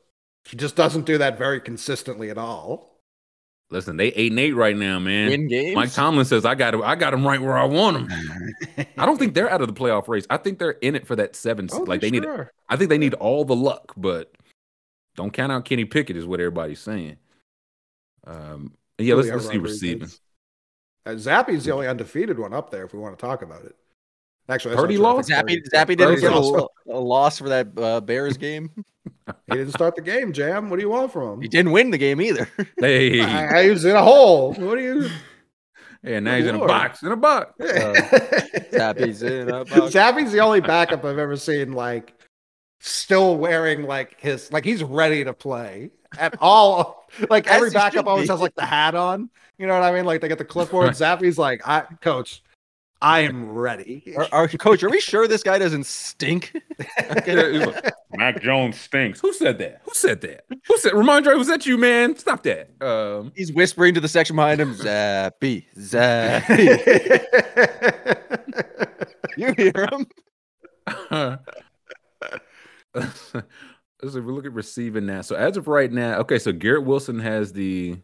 he 0.46 0.58
just 0.58 0.76
doesn't 0.76 1.06
do 1.06 1.18
that 1.18 1.38
very 1.38 1.60
consistently 1.60 2.30
at 2.30 2.38
all. 2.38 3.00
listen, 3.72 3.98
they 3.98 4.08
eight 4.10 4.32
and 4.32 4.40
eight 4.40 4.54
right 4.54 4.76
now, 4.76 5.00
man. 5.00 5.30
Win 5.30 5.48
games. 5.48 5.76
Mike 5.76 5.92
Tomlin 5.92 6.26
says, 6.26 6.46
"I 6.46 6.56
got 6.56 6.74
him. 6.74 6.84
I 6.84 6.96
got 6.96 7.14
him 7.14 7.26
right 7.26 7.42
where 7.42 7.58
I 7.58 7.66
want 7.66 7.98
him." 7.98 8.86
I 8.98 9.06
don't 9.06 9.18
think 9.18 9.34
they're 9.34 9.50
out 9.50 9.62
of 9.62 9.68
the 9.68 9.74
playoff 9.74 10.08
race. 10.08 10.26
I 10.30 10.38
think 10.38 10.60
they're 10.60 10.72
in 10.72 10.96
it 10.96 11.08
for 11.08 11.16
that 11.16 11.36
seven. 11.36 11.68
Oh, 11.72 11.80
like 11.80 12.02
they 12.02 12.12
need. 12.12 12.24
sure. 12.24 12.52
I 12.70 12.76
think 12.76 12.90
they 12.90 12.98
need 12.98 13.16
all 13.16 13.44
the 13.44 13.56
luck, 13.56 13.94
but 13.98 14.32
don't 15.16 15.32
count 15.32 15.52
out 15.52 15.66
Kenny 15.66 15.86
Pickett 15.86 16.18
is 16.18 16.26
what 16.26 16.40
everybody's 16.40 16.80
saying. 16.80 17.18
Um, 18.28 18.74
yeah, 18.98 19.16
let's, 19.16 19.30
let's 19.30 19.48
see 19.48 19.58
receiving. 19.58 20.10
Uh, 21.06 21.12
Zappy's 21.12 21.66
the 21.66 21.72
only 21.72 21.88
undefeated 21.88 22.40
one 22.40 22.54
up 22.54 22.72
there 22.72 22.86
if 22.86 22.94
we 22.94 23.00
want 23.00 23.18
to 23.18 23.24
talk 23.24 23.42
about 23.42 23.64
it. 23.64 23.76
Actually, 24.48 24.72
that's 24.72 24.82
Purdy 24.82 24.98
not 24.98 25.00
true. 25.00 25.08
I 25.08 25.14
lost? 25.14 25.30
think 25.30 25.40
Zappy, 25.40 25.64
Purdy- 25.64 25.96
Zappy 25.96 25.98
didn't 25.98 26.20
get 26.22 26.34
a, 26.34 26.68
a 26.90 27.00
loss 27.00 27.40
for 27.40 27.50
that 27.50 27.68
uh, 27.78 28.02
Bears 28.02 28.38
game. 28.38 28.70
He 29.48 29.58
didn't 29.58 29.72
start 29.72 29.96
the 29.96 30.02
game, 30.02 30.34
Jam. 30.34 30.70
What 30.70 30.78
do 30.78 30.84
you 30.84 30.90
want 30.90 31.12
from 31.12 31.34
him? 31.34 31.42
He 31.42 31.48
didn't 31.48 31.72
win 31.72 31.90
the 31.92 31.98
game 31.98 32.22
either. 32.22 32.48
Hey, 32.80 33.22
I, 33.22 33.62
I 33.64 33.70
was 33.70 33.86
in 33.86 33.96
a 33.96 34.04
hole. 34.04 34.54
What 34.54 34.76
do 34.78 34.84
you? 34.84 35.10
yeah, 36.04 36.20
now 36.20 36.36
he's 36.36 36.46
in 36.46 36.56
a 36.56 36.60
box. 36.60 37.02
In 37.02 37.12
a 37.12 37.16
box. 37.16 37.52
Uh, 37.60 37.94
Zappy's 38.72 39.24
in 39.24 39.50
a 39.50 39.66
box. 39.66 39.96
Zappy's 39.96 40.32
the 40.32 40.40
only 40.40 40.62
backup 40.62 41.04
I've 41.06 41.18
ever 41.18 41.38
seen 41.38 41.74
like 41.74 42.14
still 42.80 43.38
wearing 43.38 43.84
like 43.84 44.20
his 44.20 44.52
like 44.52 44.66
he's 44.66 44.84
ready 44.84 45.24
to 45.24 45.34
play 45.34 45.92
at 46.18 46.36
all. 46.40 47.08
Like 47.30 47.48
every 47.48 47.72
backup 47.72 48.08
always 48.08 48.30
has 48.30 48.42
like 48.42 48.56
the 48.56 48.66
hat 48.66 48.96
on. 48.96 49.30
You 49.58 49.68
know 49.68 49.74
what 49.74 49.84
I 49.84 49.92
mean? 49.92 50.06
Like 50.06 50.22
they 50.22 50.28
get 50.28 50.38
the 50.38 50.46
clipboard. 50.46 50.92
Zappy's 50.92 51.38
like, 51.38 51.68
I 51.68 51.82
coach, 52.02 52.44
I 53.02 53.22
am 53.22 53.50
ready. 53.50 54.14
Our, 54.16 54.28
our 54.32 54.48
coach, 54.48 54.82
are 54.82 54.90
we 54.90 55.00
sure 55.00 55.28
this 55.28 55.44
guy 55.44 55.60
doesn't 55.60 55.86
stink? 55.86 56.60
yeah, 56.80 57.52
he's 57.52 57.66
like, 57.66 57.94
Mac 58.16 58.42
Jones 58.42 58.80
stinks. 58.80 59.20
Who 59.20 59.34
said 59.34 59.58
that? 59.60 59.82
Who 59.84 59.94
said 59.94 60.22
that? 60.22 60.46
Who 60.68 60.78
said? 60.78 60.94
Rhamondre, 60.94 61.38
was 61.38 61.48
that 61.48 61.66
you, 61.66 61.78
man? 61.78 62.16
Stop 62.18 62.44
that. 62.44 62.70
Um, 62.82 63.32
He's 63.36 63.52
whispering 63.52 63.94
to 63.96 64.00
the 64.00 64.08
section 64.08 64.36
behind 64.36 64.62
him, 64.62 64.74
Zappy, 64.76 65.66
Zappy. 65.78 67.26
you 69.38 69.54
hear 69.58 69.88
him? 69.92 70.08
Let's 74.02 74.14
see, 74.14 74.20
we 74.20 74.32
look 74.32 74.46
at 74.46 74.54
receiving 74.54 75.06
now. 75.06 75.22
So 75.22 75.36
as 75.36 75.58
of 75.58 75.68
right 75.68 75.92
now, 75.92 76.20
okay, 76.20 76.40
so 76.40 76.52
Garrett 76.52 76.86
Wilson 76.86 77.20
has 77.20 77.54
the 77.54 77.98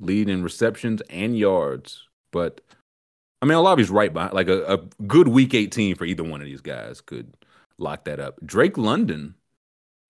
lead 0.00 0.28
in 0.28 0.42
receptions 0.42 1.00
and 1.10 1.38
yards, 1.38 2.08
but 2.32 2.60
I 3.42 3.46
mean, 3.46 3.56
Olave's 3.56 3.90
right 3.90 4.12
behind. 4.12 4.32
Like 4.32 4.48
a, 4.48 4.64
a 4.64 4.78
good 5.06 5.28
week 5.28 5.54
18 5.54 5.96
for 5.96 6.04
either 6.04 6.24
one 6.24 6.40
of 6.40 6.46
these 6.46 6.60
guys 6.60 7.00
could 7.00 7.32
lock 7.78 8.04
that 8.04 8.20
up. 8.20 8.38
Drake 8.44 8.78
London, 8.78 9.34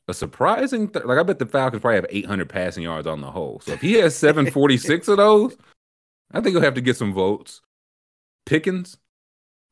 a 0.09 0.15
surprising, 0.15 0.89
th- 0.89 1.05
like 1.05 1.19
I 1.19 1.23
bet 1.23 1.39
the 1.39 1.47
Falcons 1.47 1.81
probably 1.81 1.97
have 1.97 2.07
800 2.09 2.48
passing 2.48 2.85
yards 2.85 3.07
on 3.07 3.20
the 3.20 3.31
whole. 3.31 3.61
So 3.61 3.73
if 3.73 3.81
he 3.81 3.94
has 3.94 4.16
746 4.16 5.09
of 5.09 5.16
those, 5.16 5.57
I 6.32 6.40
think 6.40 6.55
he'll 6.55 6.62
have 6.62 6.74
to 6.74 6.81
get 6.81 6.97
some 6.97 7.12
votes. 7.12 7.62
Pickens, 8.44 8.97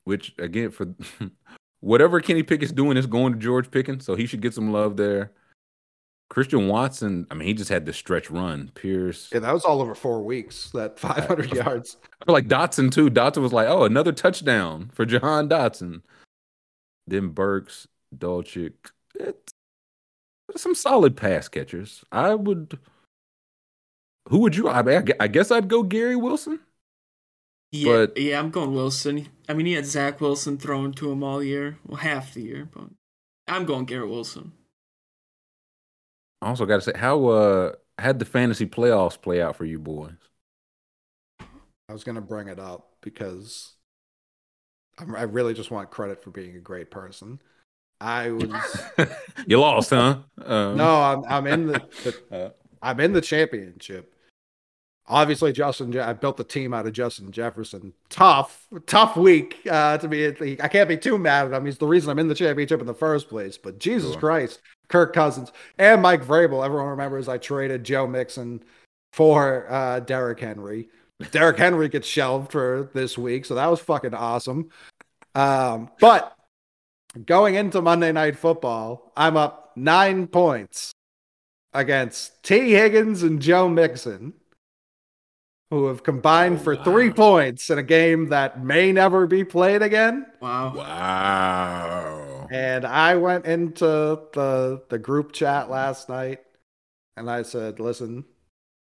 which 0.03 0.35
again 0.39 0.71
for 0.71 0.95
whatever 1.81 2.21
Kenny 2.21 2.43
Pickett's 2.43 2.73
doing 2.73 2.97
is 2.97 3.07
going 3.07 3.35
to 3.35 3.39
George 3.39 3.71
Pickens, 3.71 4.05
so 4.05 4.17
he 4.17 4.27
should 4.27 4.43
get 4.43 4.55
some 4.55 4.73
love 4.73 4.97
there. 4.97 5.33
Christian 6.31 6.69
Watson, 6.69 7.27
I 7.31 7.35
mean, 7.35 7.47
he 7.47 7.55
just 7.55 7.71
had 7.71 7.87
the 7.87 7.93
stretch 7.93 8.31
run. 8.31 8.71
Pierce, 8.75 9.31
yeah, 9.33 9.41
that 9.41 9.53
was 9.53 9.65
all 9.65 9.81
over 9.81 9.95
four 9.95 10.23
weeks. 10.23 10.71
That 10.71 10.99
500 10.99 11.53
yards. 11.53 11.97
I 12.21 12.25
feel 12.25 12.33
like 12.33 12.49
Dotson 12.49 12.91
too. 12.91 13.11
Dotson 13.11 13.43
was 13.43 13.53
like, 13.53 13.69
"Oh, 13.69 13.85
another 13.85 14.13
touchdown 14.13 14.91
for 14.93 15.05
Jahan 15.05 15.49
Dotson." 15.49 16.03
Then 17.07 17.29
Burks, 17.29 17.87
Dulcich, 18.17 18.73
it's 19.15 19.53
some 20.57 20.75
solid 20.75 21.17
pass 21.17 21.49
catchers. 21.49 22.05
I 22.11 22.35
would. 22.35 22.79
Who 24.31 24.39
would 24.39 24.57
you? 24.57 24.69
I, 24.69 24.83
mean, 24.83 24.97
I 24.97 25.25
I 25.25 25.29
guess 25.29 25.51
I'd 25.51 25.69
go 25.69 25.83
Gary 25.83 26.17
Wilson. 26.17 26.61
Yeah, 27.73 28.07
But- 28.07 28.17
yeah, 28.19 28.39
I'm 28.39 28.51
going 28.51 28.73
Wilson. 28.73 29.29
I 29.49 29.53
mean, 29.53 29.67
he 29.67 29.73
had 29.75 29.85
Zach 29.85 30.21
Wilson 30.21 30.57
thrown 30.59 30.93
to 30.95 31.11
him 31.11 31.23
all 31.23 31.43
year, 31.43 31.77
well, 31.87 31.99
half 31.99 32.33
the 32.33 32.43
year, 32.43 32.69
but 32.73 32.85
I'm 33.49 33.65
going 33.67 33.85
Garrett 33.85 34.09
Wilson. 34.09 34.53
I 36.45 36.49
also 36.49 36.67
got 36.67 36.77
to 36.77 36.81
say, 36.83 36.93
how 36.95 37.27
uh 37.27 37.73
had 37.99 38.19
the 38.19 38.25
fantasy 38.25 38.67
playoffs 38.67 39.21
play 39.21 39.41
out 39.41 39.57
for 39.57 39.65
you 39.65 39.79
boys? 39.79 40.13
I 41.89 41.93
was 41.93 42.05
gonna 42.05 42.21
bring 42.21 42.49
it 42.49 42.59
up 42.59 42.97
because 43.01 43.73
I'm, 44.99 45.15
I 45.17 45.23
really 45.23 45.55
just 45.55 45.71
want 45.71 45.91
credit 45.91 46.23
for 46.23 46.31
being 46.31 46.57
a 46.57 46.61
great 46.61 46.91
person. 46.91 47.41
I 48.01 48.31
was 48.31 48.83
you 49.47 49.59
lost, 49.59 49.91
huh? 49.91 50.19
Um, 50.45 50.77
no, 50.77 51.01
I'm 51.01 51.25
I'm 51.25 51.47
in 51.47 51.67
the, 51.67 51.83
the 52.03 52.23
Uh, 52.47 52.51
I'm 52.83 53.01
in 53.01 53.15
the 53.15 53.23
championship. 53.23 54.15
Obviously, 55.07 55.53
Justin. 55.53 55.99
I 55.99 56.13
built 56.13 56.37
the 56.37 56.45
team 56.45 56.75
out 56.75 56.87
of 56.87 56.93
Justin 56.93 57.31
Jefferson. 57.31 57.93
Tough, 58.09 58.67
tough 58.87 59.17
week 59.17 59.61
uh, 59.71 59.97
to 59.99 60.09
be. 60.09 60.61
I 60.61 60.69
can't 60.69 60.89
be 60.89 60.97
too 60.97 61.17
mad 61.17 61.47
at 61.47 61.53
him. 61.53 61.65
He's 61.67 61.79
the 61.79 61.87
reason 61.87 62.11
I'm 62.11 62.19
in 62.19 62.29
the 62.29 62.35
championship 62.35 62.81
in 62.81 62.87
the 62.87 62.95
first 62.95 63.29
place. 63.29 63.57
But 63.59 63.79
Jesus 63.79 64.13
Sure. 64.13 64.21
Christ, 64.21 64.61
Kirk 64.89 65.13
Cousins 65.13 65.53
and 65.79 66.03
Mike 66.03 66.25
Vrabel. 66.25 66.65
Everyone 66.65 66.89
remembers 66.89 67.29
I 67.29 67.39
traded 67.39 67.85
Joe 67.85 68.07
Mixon 68.07 68.63
for 69.13 69.67
uh, 69.71 70.01
Derrick 70.01 70.41
Henry. 70.41 70.89
Derrick 71.31 71.59
Henry 71.59 71.89
gets 71.89 72.09
shelved 72.09 72.51
for 72.53 72.91
this 72.95 73.17
week, 73.17 73.45
so 73.45 73.55
that 73.55 73.71
was 73.71 73.81
fucking 73.81 74.15
awesome. 74.15 74.71
Um, 75.35 75.91
but 76.01 76.37
going 77.25 77.55
into 77.55 77.81
Monday 77.81 78.13
Night 78.13 78.37
Football, 78.37 79.13
I'm 79.17 79.37
up 79.37 79.73
nine 79.77 80.27
points 80.27 80.93
against 81.73 82.43
T. 82.43 82.73
Higgins 82.73 83.23
and 83.23 83.41
Joe 83.41 83.69
Mixon, 83.69 84.35
who 85.71 85.87
have 85.87 86.03
combined 86.03 86.59
Oh, 86.61 86.63
for 86.63 86.77
wow. 86.77 86.85
three 86.85 87.11
points 87.11 87.71
in 87.71 87.79
a 87.79 87.83
game 87.83 88.29
that 88.29 88.63
may 88.65 88.93
never 88.93 89.27
be 89.27 89.45
played 89.45 89.83
again. 89.83 90.27
Wow. 90.41 90.75
Wow. 90.77 92.24
And 92.55 92.85
I 92.85 93.17
went 93.17 93.47
into 93.47 93.85
the 94.33 94.81
the 94.89 94.99
group 94.99 95.33
chat 95.33 95.69
last 95.69 96.09
night 96.09 96.39
and 97.17 97.29
I 97.29 97.43
said, 97.43 97.81
"Listen, 97.81 98.27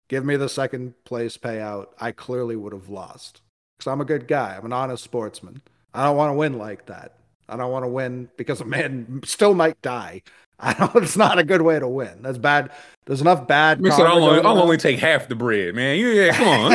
give 0.07 0.25
me 0.25 0.37
the 0.37 0.49
second 0.49 0.95
place 1.05 1.37
payout. 1.37 1.89
I 1.99 2.11
clearly 2.11 2.55
would 2.55 2.73
have 2.73 2.89
lost 2.89 3.41
because 3.77 3.91
I'm 3.91 4.01
a 4.01 4.05
good 4.05 4.27
guy. 4.27 4.55
I'm 4.57 4.65
an 4.65 4.73
honest 4.73 5.03
sportsman. 5.03 5.61
I 5.93 6.03
don't 6.03 6.17
want 6.17 6.31
to 6.31 6.33
win 6.33 6.57
like 6.57 6.87
that. 6.87 7.19
I 7.47 7.57
don't 7.57 7.71
want 7.71 7.83
to 7.85 7.89
win 7.89 8.29
because 8.37 8.59
a 8.59 8.65
man 8.65 9.21
still 9.23 9.53
might 9.53 9.79
die. 9.83 10.23
I 10.59 10.73
don't. 10.73 11.03
It's 11.03 11.15
not 11.15 11.37
a 11.37 11.43
good 11.43 11.61
way 11.61 11.77
to 11.77 11.87
win. 11.87 12.23
That's 12.23 12.39
bad. 12.39 12.71
There's 13.05 13.21
enough 13.21 13.47
bad. 13.47 13.81
Mixon, 13.81 14.07
I'll 14.07 14.23
only, 14.23 14.39
I'll 14.41 14.57
only 14.63 14.77
take 14.77 14.97
half 14.97 15.27
the 15.27 15.35
bread, 15.35 15.75
man. 15.75 15.99
You, 15.99 16.07
yeah, 16.07 16.33
come 16.33 16.47
on. 16.47 16.71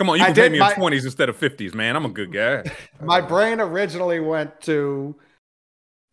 come 0.00 0.08
on, 0.08 0.16
you 0.16 0.22
I 0.24 0.28
can 0.28 0.34
pay 0.34 0.42
did 0.44 0.52
me 0.52 0.58
my- 0.60 0.72
in 0.72 0.80
20s 0.80 1.04
instead 1.04 1.28
of 1.28 1.38
50s, 1.38 1.74
man. 1.74 1.94
I'm 1.94 2.06
a 2.06 2.08
good 2.08 2.32
guy. 2.32 2.64
My 3.02 3.20
brain 3.20 3.60
originally 3.60 4.18
went 4.18 4.58
to 4.62 5.14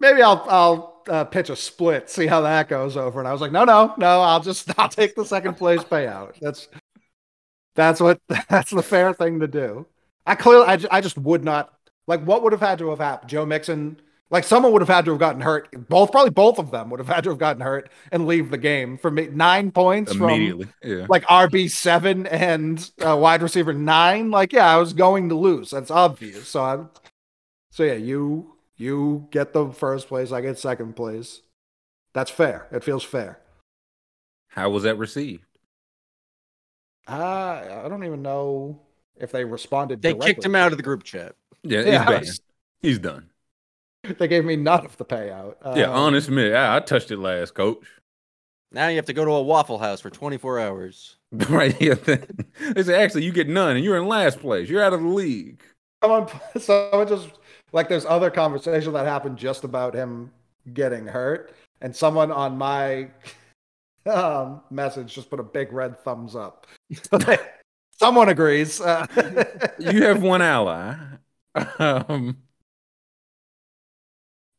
maybe 0.01 0.21
I'll 0.21 0.45
I'll 0.49 1.03
uh, 1.07 1.23
pitch 1.23 1.49
a 1.49 1.55
split, 1.55 2.09
see 2.09 2.27
how 2.27 2.41
that 2.41 2.67
goes 2.67 2.97
over. 2.97 3.19
And 3.19 3.27
I 3.29 3.31
was 3.31 3.39
like, 3.39 3.53
no, 3.53 3.63
no, 3.63 3.93
no, 3.97 4.19
I'll 4.21 4.41
just 4.41 4.77
I'll 4.77 4.89
take 4.89 5.15
the 5.15 5.23
second 5.23 5.55
place 5.55 5.83
payout. 5.85 6.37
That's 6.41 6.67
that's 7.75 8.01
what 8.01 8.19
that's 8.49 8.71
the 8.71 8.83
fair 8.83 9.13
thing 9.13 9.39
to 9.39 9.47
do. 9.47 9.85
I 10.25 10.35
clearly 10.35 10.65
I, 10.67 10.97
I 10.97 10.99
just 10.99 11.17
would 11.17 11.45
not 11.45 11.73
like 12.07 12.21
what 12.23 12.43
would 12.43 12.51
have 12.51 12.61
had 12.61 12.79
to 12.79 12.89
have 12.89 12.99
happened. 12.99 13.29
Joe 13.29 13.45
Mixon, 13.45 14.01
like 14.29 14.43
someone 14.43 14.71
would 14.73 14.81
have 14.81 14.89
had 14.89 15.05
to 15.05 15.11
have 15.11 15.19
gotten 15.19 15.41
hurt. 15.41 15.69
Both 15.89 16.11
probably 16.11 16.31
both 16.31 16.59
of 16.59 16.71
them 16.71 16.89
would 16.89 16.99
have 16.99 17.07
had 17.07 17.23
to 17.23 17.29
have 17.29 17.39
gotten 17.39 17.61
hurt 17.61 17.89
and 18.11 18.27
leave 18.27 18.51
the 18.51 18.57
game 18.57 18.97
for 18.97 19.09
me. 19.09 19.27
Nine 19.27 19.71
points 19.71 20.11
Immediately. 20.13 20.65
from 20.65 20.73
Yeah. 20.91 21.05
like 21.09 21.23
RB 21.25 21.69
seven 21.69 22.27
and 22.27 22.89
uh, 23.05 23.15
wide 23.15 23.41
receiver 23.41 23.73
nine. 23.73 24.29
Like 24.31 24.51
yeah, 24.53 24.73
I 24.73 24.77
was 24.77 24.93
going 24.93 25.29
to 25.29 25.35
lose. 25.35 25.71
That's 25.71 25.91
obvious. 25.91 26.47
So 26.47 26.61
I, 26.61 26.85
so 27.71 27.83
yeah, 27.83 27.93
you 27.93 28.53
you 28.75 29.27
get 29.31 29.53
the 29.53 29.71
first 29.71 30.07
place. 30.07 30.31
I 30.31 30.41
get 30.41 30.57
second 30.59 30.95
place. 30.95 31.41
That's 32.13 32.31
fair. 32.31 32.67
It 32.71 32.83
feels 32.83 33.03
fair. 33.03 33.39
How 34.49 34.69
was 34.69 34.83
that 34.83 34.97
received? 34.97 35.43
Uh, 37.07 37.81
I 37.85 37.87
don't 37.87 38.03
even 38.03 38.21
know 38.21 38.81
if 39.15 39.31
they 39.31 39.45
responded. 39.45 40.01
They 40.01 40.13
kicked 40.13 40.43
him 40.43 40.55
out 40.55 40.71
of 40.73 40.77
the 40.77 40.83
group 40.83 41.03
chat. 41.03 41.35
Yeah, 41.63 41.81
Yeah, 41.81 41.85
he's 41.91 41.99
I 41.99 42.05
banned. 42.05 42.39
He's 42.81 42.99
done. 42.99 43.29
They 44.17 44.27
gave 44.27 44.45
me 44.45 44.55
none 44.55 44.85
of 44.85 44.97
the 44.97 45.05
payout. 45.05 45.55
yeah, 45.73 45.85
Um, 45.87 45.91
honest 45.91 46.29
me. 46.29 46.53
I, 46.53 46.77
I 46.77 46.79
touched 46.79 47.11
it 47.11 47.17
last, 47.17 47.53
coach. 47.53 47.85
Now 48.71 48.87
you 48.89 48.97
have 48.97 49.05
to 49.05 49.13
go 49.13 49.25
to 49.25 49.31
a 49.31 49.41
Waffle 49.41 49.77
House 49.79 50.01
for 50.01 50.09
24 50.09 50.59
hours. 50.59 51.17
right 51.49 51.73
here. 51.77 51.95
They 51.95 52.83
said, 52.83 53.01
actually, 53.01 53.23
you 53.25 53.31
get 53.31 53.47
none, 53.47 53.75
and 53.75 53.83
you're 53.85 53.97
in 53.97 54.07
last 54.07 54.39
place. 54.39 54.69
You're 54.69 54.83
out 54.83 54.93
of 54.93 55.01
the 55.01 55.07
league. 55.07 55.61
Someone, 56.03 56.27
someone 56.59 57.07
just 57.07 57.29
like 57.73 57.89
there's 57.89 58.05
other 58.05 58.29
conversation 58.29 58.93
that 58.93 59.05
happened 59.05 59.37
just 59.37 59.63
about 59.63 59.93
him 59.93 60.31
getting 60.73 61.05
hurt, 61.07 61.53
and 61.81 61.95
someone 61.95 62.31
on 62.31 62.57
my 62.57 63.09
um, 64.05 64.61
message 64.69 65.13
just 65.13 65.29
put 65.29 65.39
a 65.39 65.43
big 65.43 65.73
red 65.73 65.97
thumbs 66.03 66.35
up. 66.35 66.67
So 67.11 67.19
someone 67.99 68.29
agrees. 68.29 68.79
Uh, 68.79 69.05
you 69.79 70.03
have 70.03 70.21
one 70.21 70.41
ally. 70.41 70.95
Um, 71.79 72.37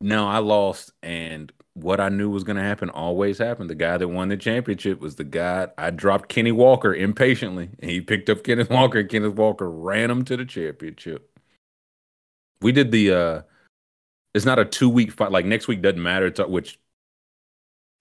no, 0.01 0.29
I 0.29 0.39
lost, 0.39 0.93
and 1.03 1.53
what 1.75 2.01
I 2.01 2.09
knew 2.09 2.31
was 2.31 2.45
going 2.45 2.57
to 2.57 2.63
happen 2.63 2.91
always 2.91 3.39
happened. 3.39 3.71
The 3.71 3.75
guy 3.75 3.97
that 3.97 4.09
won 4.09 4.29
the 4.29 4.37
championship 4.37 5.01
was 5.01 5.17
the 5.17 5.25
guy 5.25 5.69
I 5.79 5.91
dropped 5.91 6.29
Kenny 6.29 6.53
Walker 6.53 6.95
impatiently, 6.95 7.71
and 7.79 7.91
he 7.91 8.01
picked 8.01 8.29
up 8.29 8.43
Kenneth 8.43 8.71
Walker, 8.71 9.01
and 9.01 9.09
Kenneth 9.09 9.35
Walker 9.35 9.71
ran 9.71 10.11
him 10.11 10.25
to 10.25 10.37
the 10.37 10.45
championship. 10.45 11.31
We 12.61 12.73
did 12.73 12.91
the. 12.91 13.13
uh 13.13 13.43
It's 14.35 14.45
not 14.45 14.59
a 14.59 14.65
two 14.65 14.89
week 14.89 15.13
fight. 15.13 15.33
Like 15.33 15.47
next 15.47 15.69
week 15.69 15.83
doesn't 15.83 16.03
matter. 16.03 16.27
It's, 16.27 16.41
which 16.41 16.79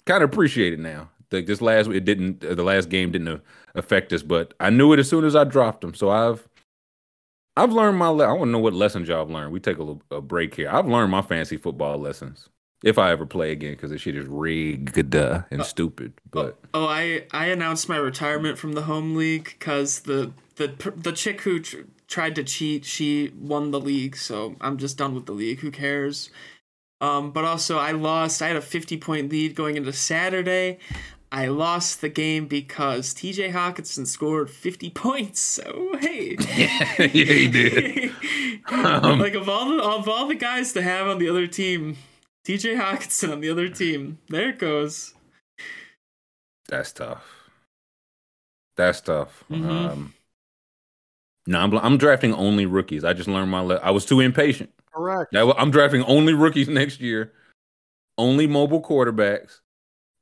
kind 0.06 0.24
of 0.24 0.32
appreciate 0.32 0.74
it 0.74 0.80
now. 0.80 1.10
Like 1.32 1.46
this 1.46 1.62
last, 1.62 1.88
week 1.88 1.98
it 1.98 2.06
didn't. 2.06 2.40
The 2.40 2.64
last 2.64 2.90
game 2.90 3.12
didn't 3.12 3.42
affect 3.76 4.14
us, 4.14 4.24
but 4.24 4.54
I 4.60 4.70
knew 4.70 4.94
it 4.94 5.00
as 5.00 5.10
soon 5.10 5.26
as 5.26 5.36
I 5.36 5.44
dropped 5.44 5.84
him. 5.84 5.94
So 5.94 6.10
I've 6.10 6.48
I've 7.58 7.74
learned 7.74 7.98
my. 7.98 8.08
Le- 8.08 8.26
I 8.28 8.32
want 8.32 8.50
to 8.50 8.52
know 8.52 8.60
what 8.60 8.74
lessons 8.74 9.08
y'all 9.08 9.20
have 9.20 9.30
learned. 9.30 9.52
We 9.52 9.60
take 9.60 9.78
a, 9.78 9.84
little, 9.84 10.02
a 10.12 10.22
break 10.22 10.56
here. 10.56 10.70
I've 10.70 10.88
learned 10.88 11.12
my 11.12 11.22
fantasy 11.22 11.58
football 11.58 11.98
lessons. 11.98 12.50
If 12.84 13.00
I 13.00 13.12
ever 13.12 13.26
play 13.26 13.52
again, 13.52 13.72
because 13.72 13.90
this 13.90 14.02
shit 14.02 14.16
is 14.16 14.28
rigged 14.28 15.16
uh, 15.16 15.42
and 15.50 15.66
stupid. 15.66 16.14
But 16.30 16.60
Oh, 16.76 16.86
I 16.86 17.26
I 17.32 17.48
announced 17.48 17.90
my 17.90 17.98
retirement 17.98 18.60
from 18.60 18.74
the 18.74 18.84
home 18.84 19.16
league 19.16 19.46
because 19.46 20.02
the 20.02 20.32
the 20.58 20.68
the 20.96 21.12
chick 21.12 21.42
who 21.42 21.60
tr- 21.60 21.82
tried 22.08 22.36
to 22.36 22.44
cheat 22.44 22.86
she 22.86 23.34
won 23.36 23.72
the 23.72 23.80
league, 23.80 24.16
so 24.16 24.56
I'm 24.62 24.78
just 24.78 24.96
done 24.96 25.16
with 25.16 25.26
the 25.26 25.32
league. 25.32 25.60
Who 25.62 25.72
cares? 25.72 26.30
Um, 27.02 27.32
but 27.32 27.46
also 27.46 27.78
I 27.80 27.92
lost. 27.92 28.42
I 28.42 28.48
had 28.48 28.56
a 28.56 28.62
50 28.62 28.98
point 28.98 29.32
lead 29.32 29.56
going 29.56 29.76
into 29.76 29.94
Saturday. 29.94 30.78
I 31.32 31.48
lost 31.48 32.00
the 32.02 32.10
game 32.10 32.48
because 32.48 33.14
T.J. 33.14 33.52
Hockenson 33.52 34.08
scored 34.08 34.50
50 34.50 34.90
points. 34.92 35.42
So 35.42 35.96
hey, 36.00 36.38
yeah, 36.56 37.08
he 37.08 37.48
did. 37.48 38.12
Um, 38.70 39.20
like 39.20 39.34
of 39.34 39.48
all 39.48 39.70
the 39.70 39.82
of 39.82 40.10
all 40.10 40.28
the 40.28 40.36
guys 40.36 40.74
to 40.74 40.82
have 40.82 41.08
on 41.08 41.20
the 41.20 41.30
other 41.30 41.48
team, 41.48 41.96
T.J. 42.44 42.76
Hockenson 42.76 43.32
on 43.32 43.40
the 43.40 43.50
other 43.50 43.70
team. 43.70 44.18
There 44.28 44.50
it 44.50 44.60
goes. 44.60 45.14
That's 46.68 46.92
tough. 46.92 47.24
That's 48.76 49.00
tough. 49.00 49.46
Mhm. 49.50 49.90
Um, 49.92 50.14
no, 51.48 51.60
I'm, 51.60 51.74
I'm 51.78 51.98
drafting 51.98 52.34
only 52.34 52.66
rookies. 52.66 53.06
I 53.06 53.14
just 53.14 53.30
learned 53.30 53.52
my. 53.52 53.62
Le- 53.62 53.78
I 53.78 53.92
was 53.92 54.06
too 54.06 54.20
impatient. 54.20 54.70
correct. 54.94 55.32
Now, 55.32 55.54
I'm 55.54 55.72
drafting 55.72 56.04
only 56.04 56.34
rookies 56.34 56.68
next 56.68 57.00
year, 57.00 57.32
only 58.18 58.48
mobile 58.48 58.82
quarterbacks, 58.82 59.62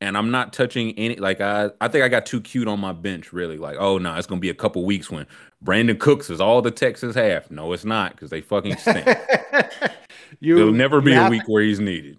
and 0.01 0.17
I'm 0.17 0.31
not 0.31 0.53
touching 0.53 0.91
any. 0.97 1.15
Like 1.15 1.41
I, 1.41 1.69
I 1.81 1.87
think 1.87 2.03
I 2.03 2.07
got 2.07 2.25
too 2.25 2.41
cute 2.41 2.67
on 2.67 2.79
my 2.79 2.93
bench. 2.93 3.33
Really, 3.33 3.57
like, 3.57 3.77
oh 3.79 3.97
no, 3.97 4.15
it's 4.15 4.27
gonna 4.27 4.41
be 4.41 4.49
a 4.49 4.55
couple 4.55 4.85
weeks 4.85 5.09
when 5.09 5.25
Brandin 5.63 5.99
Cooks 5.99 6.29
is 6.29 6.41
all 6.41 6.61
the 6.61 6.71
Texans 6.71 7.15
have. 7.15 7.49
No, 7.49 7.71
it's 7.73 7.85
not 7.85 8.11
because 8.11 8.29
they 8.29 8.41
fucking 8.41 8.77
stink. 8.77 9.07
you 10.39 10.55
There'll 10.55 10.71
never 10.71 11.01
be 11.01 11.13
a 11.13 11.29
week 11.29 11.43
where 11.47 11.63
he's 11.63 11.79
needed. 11.79 12.17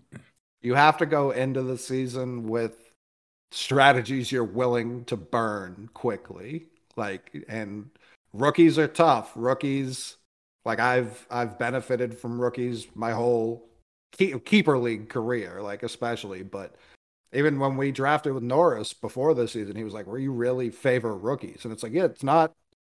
You 0.63 0.75
have 0.75 0.97
to 0.99 1.07
go 1.07 1.31
into 1.31 1.63
the 1.63 1.79
season 1.79 2.49
with 2.49 2.93
strategies 3.53 4.33
you're 4.33 4.45
willing 4.45 5.05
to 5.05 5.17
burn 5.17 5.89
quickly. 5.95 6.67
Like 6.97 7.45
and 7.49 7.91
rookies 8.33 8.79
are 8.79 8.89
tough. 8.89 9.33
Rookies 9.35 10.17
like 10.65 10.81
I've 10.81 11.27
I've 11.31 11.59
benefited 11.59 12.19
from 12.19 12.41
rookies 12.41 12.89
my 12.95 13.13
whole 13.13 13.69
keeper 14.13 14.79
league 14.79 15.09
career, 15.09 15.61
like 15.63 15.83
especially, 15.83 16.43
but 16.43 16.75
even 17.33 17.59
when 17.59 17.77
we 17.77 17.93
drafted 17.93 18.33
with 18.35 18.43
Norris 18.43 18.93
before 18.93 19.35
the 19.35 19.49
season, 19.49 19.77
he 19.77 19.85
was 19.85 19.95
like, 19.95 20.07
"Were 20.07 20.19
you 20.19 20.33
really 20.33 20.71
favor 20.71 21.17
rookies?" 21.17 21.65
And 21.65 21.73
it's 21.73 21.83
like, 21.83 21.93
yeah, 21.93 22.05
it's 22.05 22.23
not 22.23 22.53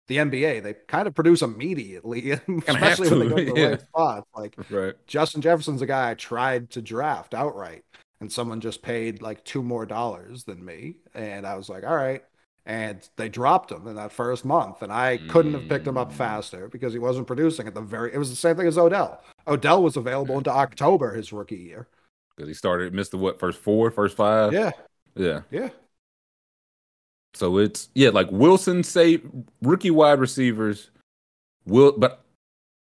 the 0.09 0.17
NBA. 0.19 0.63
They 0.63 0.75
kind 0.89 1.07
of 1.07 1.15
produce 1.15 1.43
immediately, 1.43 2.33
especially 2.67 3.09
when 3.11 3.21
they 3.21 3.29
go 3.31 3.45
to 3.45 3.53
the 3.53 3.61
yeah. 3.61 3.67
right 3.69 3.81
spots. 3.81 4.29
Like 4.35 4.57
Right. 4.71 4.95
Justin 5.07 5.41
Jefferson's 5.43 5.83
a 5.83 5.87
guy 5.87 6.11
I 6.11 6.15
tried 6.15 6.71
to 6.71 6.83
draft 6.83 7.35
outright, 7.35 7.85
and 8.21 8.31
someone 8.33 8.61
just 8.61 8.83
paid 8.83 9.23
like 9.23 9.45
two 9.45 9.63
more 9.63 9.87
dollars 9.87 10.45
than 10.45 10.65
me, 10.65 10.97
and 11.15 11.47
I 11.47 11.57
was 11.57 11.69
like, 11.69 11.85
all 11.85 11.97
right. 11.97 12.23
And 12.65 13.07
they 13.17 13.29
dropped 13.29 13.73
him 13.73 13.89
in 13.89 13.97
that 13.97 14.13
first 14.13 14.45
month, 14.45 14.83
and 14.83 14.93
I 14.93 15.19
couldn't 15.29 15.55
have 15.55 15.69
picked 15.69 15.87
him 15.87 15.97
up 15.99 16.13
Mm. 16.13 16.17
faster 16.17 16.69
because 16.69 16.93
he 16.93 16.99
wasn't 17.01 17.27
producing 17.27 17.67
at 17.67 17.75
the 17.75 17.81
very. 17.81 18.13
It 18.15 18.19
was 18.19 18.31
the 18.31 18.37
same 18.37 18.57
thing 18.57 18.69
as 18.69 18.79
Odell. 18.79 19.21
Odell 19.49 19.83
was 19.83 19.97
available 19.97 20.39
into 20.39 20.51
October 20.51 21.13
his 21.15 21.33
rookie 21.33 21.57
year. 21.57 21.89
Because 22.37 22.49
he 22.49 22.55
started 22.55 22.95
missed 22.95 23.11
the 23.11 23.19
what 23.19 23.39
first 23.39 23.59
four, 23.59 23.91
first 23.91 24.17
five. 24.17 24.53
Yeah, 24.53 24.71
Yeah. 25.15 25.43
yeah. 25.51 25.69
So 27.35 27.59
it's 27.59 27.89
yeah, 27.95 28.11
like 28.11 28.31
Wilson 28.31 28.83
say 28.83 29.21
rookie 29.63 29.91
wide 29.91 30.21
receivers 30.21 30.91
will 31.65 31.93
but 31.93 32.25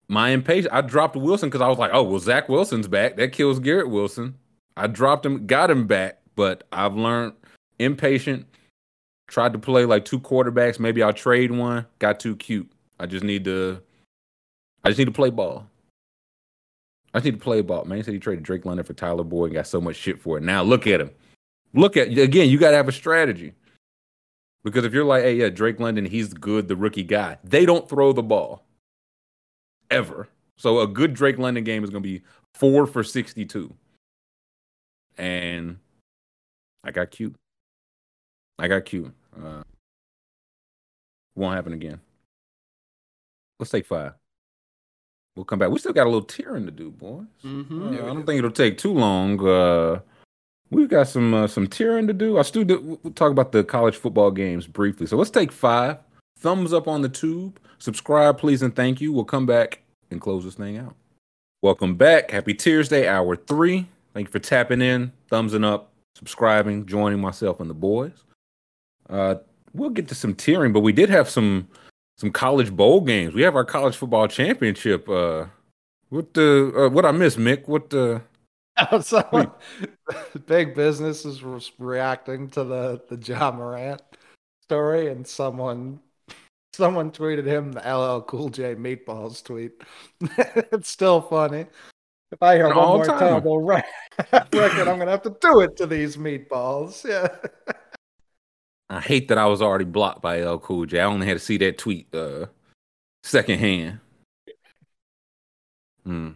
my 0.08 0.30
impatience 0.30 0.72
I 0.72 0.80
dropped 0.80 1.16
Wilson 1.16 1.48
because 1.48 1.60
I 1.60 1.68
was 1.68 1.78
like, 1.78 1.90
oh 1.92 2.02
well 2.02 2.18
Zach 2.18 2.48
Wilson's 2.48 2.88
back. 2.88 3.16
That 3.16 3.32
kills 3.32 3.58
Garrett 3.58 3.90
Wilson. 3.90 4.36
I 4.76 4.86
dropped 4.86 5.26
him, 5.26 5.46
got 5.46 5.70
him 5.70 5.86
back, 5.86 6.20
but 6.36 6.64
I've 6.72 6.94
learned 6.94 7.34
impatient. 7.78 8.46
Tried 9.28 9.52
to 9.52 9.58
play 9.58 9.84
like 9.84 10.04
two 10.04 10.18
quarterbacks. 10.18 10.80
Maybe 10.80 11.02
I'll 11.02 11.12
trade 11.12 11.50
one. 11.50 11.86
Got 11.98 12.18
too 12.18 12.34
cute. 12.36 12.70
I 12.98 13.06
just 13.06 13.24
need 13.24 13.44
to 13.44 13.80
I 14.84 14.88
just 14.88 14.98
need 14.98 15.04
to 15.04 15.12
play 15.12 15.30
ball. 15.30 15.66
I 17.12 17.18
just 17.18 17.24
need 17.24 17.32
to 17.32 17.38
play 17.38 17.60
ball. 17.62 17.84
Man 17.84 17.98
he 17.98 18.04
said 18.04 18.14
he 18.14 18.20
traded 18.20 18.44
Drake 18.44 18.64
London 18.64 18.84
for 18.84 18.94
Tyler 18.94 19.24
Boyd 19.24 19.46
and 19.46 19.54
got 19.54 19.66
so 19.66 19.80
much 19.80 19.96
shit 19.96 20.20
for 20.20 20.38
it. 20.38 20.42
Now 20.42 20.62
look 20.62 20.86
at 20.86 21.00
him. 21.00 21.10
Look 21.74 21.96
at 21.96 22.08
again, 22.08 22.48
you 22.48 22.58
gotta 22.58 22.76
have 22.76 22.88
a 22.88 22.92
strategy. 22.92 23.54
Because 24.62 24.84
if 24.84 24.92
you're 24.92 25.04
like, 25.04 25.22
hey, 25.22 25.36
yeah, 25.36 25.48
Drake 25.48 25.80
London, 25.80 26.04
he's 26.04 26.34
good, 26.34 26.68
the 26.68 26.76
rookie 26.76 27.02
guy. 27.02 27.38
They 27.42 27.64
don't 27.64 27.88
throw 27.88 28.12
the 28.12 28.22
ball 28.22 28.64
ever. 29.90 30.28
So 30.56 30.80
a 30.80 30.86
good 30.86 31.14
Drake 31.14 31.38
London 31.38 31.64
game 31.64 31.82
is 31.82 31.90
to 31.90 32.00
be 32.00 32.22
four 32.54 32.86
for 32.86 33.02
62. 33.02 33.72
And 35.16 35.78
I 36.84 36.90
got 36.90 37.10
cute. 37.10 37.34
I 38.58 38.68
got 38.68 38.84
cute. 38.84 39.12
Uh, 39.34 39.62
won't 41.34 41.54
happen 41.54 41.72
again. 41.72 42.00
Let's 43.58 43.70
take 43.70 43.86
five. 43.86 44.12
We'll 45.40 45.46
come 45.46 45.58
back. 45.58 45.70
We 45.70 45.78
still 45.78 45.94
got 45.94 46.04
a 46.04 46.10
little 46.10 46.20
tearing 46.20 46.66
to 46.66 46.70
do, 46.70 46.90
boys. 46.90 47.24
Mm-hmm. 47.42 47.82
Uh, 47.82 47.92
I 47.92 47.96
don't 48.08 48.26
think 48.26 48.40
it'll 48.40 48.50
take 48.50 48.76
too 48.76 48.92
long. 48.92 49.42
Uh, 49.42 50.00
we've 50.68 50.90
got 50.90 51.08
some 51.08 51.32
uh, 51.32 51.46
some 51.46 51.66
tearing 51.66 52.06
to 52.08 52.12
do. 52.12 52.38
I 52.38 52.42
still 52.42 52.62
do, 52.62 52.98
we'll 53.02 53.14
talk 53.14 53.30
about 53.30 53.50
the 53.50 53.64
college 53.64 53.96
football 53.96 54.30
games 54.30 54.66
briefly. 54.66 55.06
So 55.06 55.16
let's 55.16 55.30
take 55.30 55.50
five. 55.50 55.96
Thumbs 56.38 56.74
up 56.74 56.86
on 56.86 57.00
the 57.00 57.08
tube. 57.08 57.58
Subscribe, 57.78 58.36
please, 58.36 58.60
and 58.60 58.76
thank 58.76 59.00
you. 59.00 59.14
We'll 59.14 59.24
come 59.24 59.46
back 59.46 59.80
and 60.10 60.20
close 60.20 60.44
this 60.44 60.56
thing 60.56 60.76
out. 60.76 60.94
Welcome 61.62 61.94
back. 61.94 62.30
Happy 62.30 62.52
Tuesday, 62.52 63.08
hour 63.08 63.34
three. 63.34 63.86
Thank 64.12 64.28
you 64.28 64.32
for 64.32 64.40
tapping 64.40 64.82
in, 64.82 65.10
thumbsing 65.30 65.64
up, 65.64 65.90
subscribing, 66.16 66.84
joining 66.84 67.18
myself 67.18 67.60
and 67.60 67.70
the 67.70 67.74
boys. 67.74 68.24
Uh, 69.08 69.36
we'll 69.72 69.88
get 69.88 70.06
to 70.08 70.14
some 70.14 70.34
tearing, 70.34 70.74
but 70.74 70.80
we 70.80 70.92
did 70.92 71.08
have 71.08 71.30
some 71.30 71.66
some 72.20 72.30
college 72.30 72.70
bowl 72.70 73.00
games. 73.00 73.32
We 73.32 73.42
have 73.42 73.56
our 73.56 73.64
college 73.64 73.96
football 73.96 74.28
championship. 74.28 75.08
Uh, 75.08 75.46
what 76.10 76.34
the 76.34 76.72
uh, 76.76 76.88
what 76.90 77.06
I 77.06 77.12
miss, 77.12 77.36
Mick? 77.36 77.66
What 77.66 77.88
the 77.88 78.20
Someone, 79.00 79.50
big 80.46 80.74
business 80.74 81.24
is 81.24 81.42
re- 81.42 81.60
reacting 81.78 82.48
to 82.50 82.64
the 82.64 83.00
the 83.08 83.16
Ja 83.16 83.50
Morant 83.50 84.02
story, 84.62 85.08
and 85.08 85.26
someone 85.26 86.00
someone 86.74 87.10
tweeted 87.10 87.46
him 87.46 87.72
the 87.72 87.80
LL 87.80 88.20
Cool 88.22 88.50
J 88.50 88.74
meatballs 88.74 89.42
tweet. 89.42 89.72
it's 90.20 90.90
still 90.90 91.22
funny. 91.22 91.66
If 92.32 92.42
I 92.42 92.56
hear 92.56 92.66
An 92.66 92.76
one 92.76 92.86
more 92.86 93.18
terrible 93.18 93.60
re- 93.60 93.82
record, 94.32 94.88
I'm 94.88 94.98
gonna 94.98 95.10
have 95.10 95.22
to 95.22 95.36
do 95.40 95.60
it 95.60 95.74
to 95.78 95.86
these 95.86 96.18
meatballs. 96.18 97.02
Yeah. 97.02 97.28
I 98.90 99.00
hate 99.00 99.28
that 99.28 99.38
I 99.38 99.46
was 99.46 99.62
already 99.62 99.84
blocked 99.84 100.20
by 100.20 100.40
L 100.40 100.58
Cool 100.58 100.84
J. 100.84 100.98
I 100.98 101.04
only 101.04 101.26
had 101.26 101.34
to 101.34 101.38
see 101.38 101.56
that 101.58 101.78
tweet 101.78 102.12
uh 102.12 102.46
secondhand. 103.22 104.00
Hmm. 106.04 106.30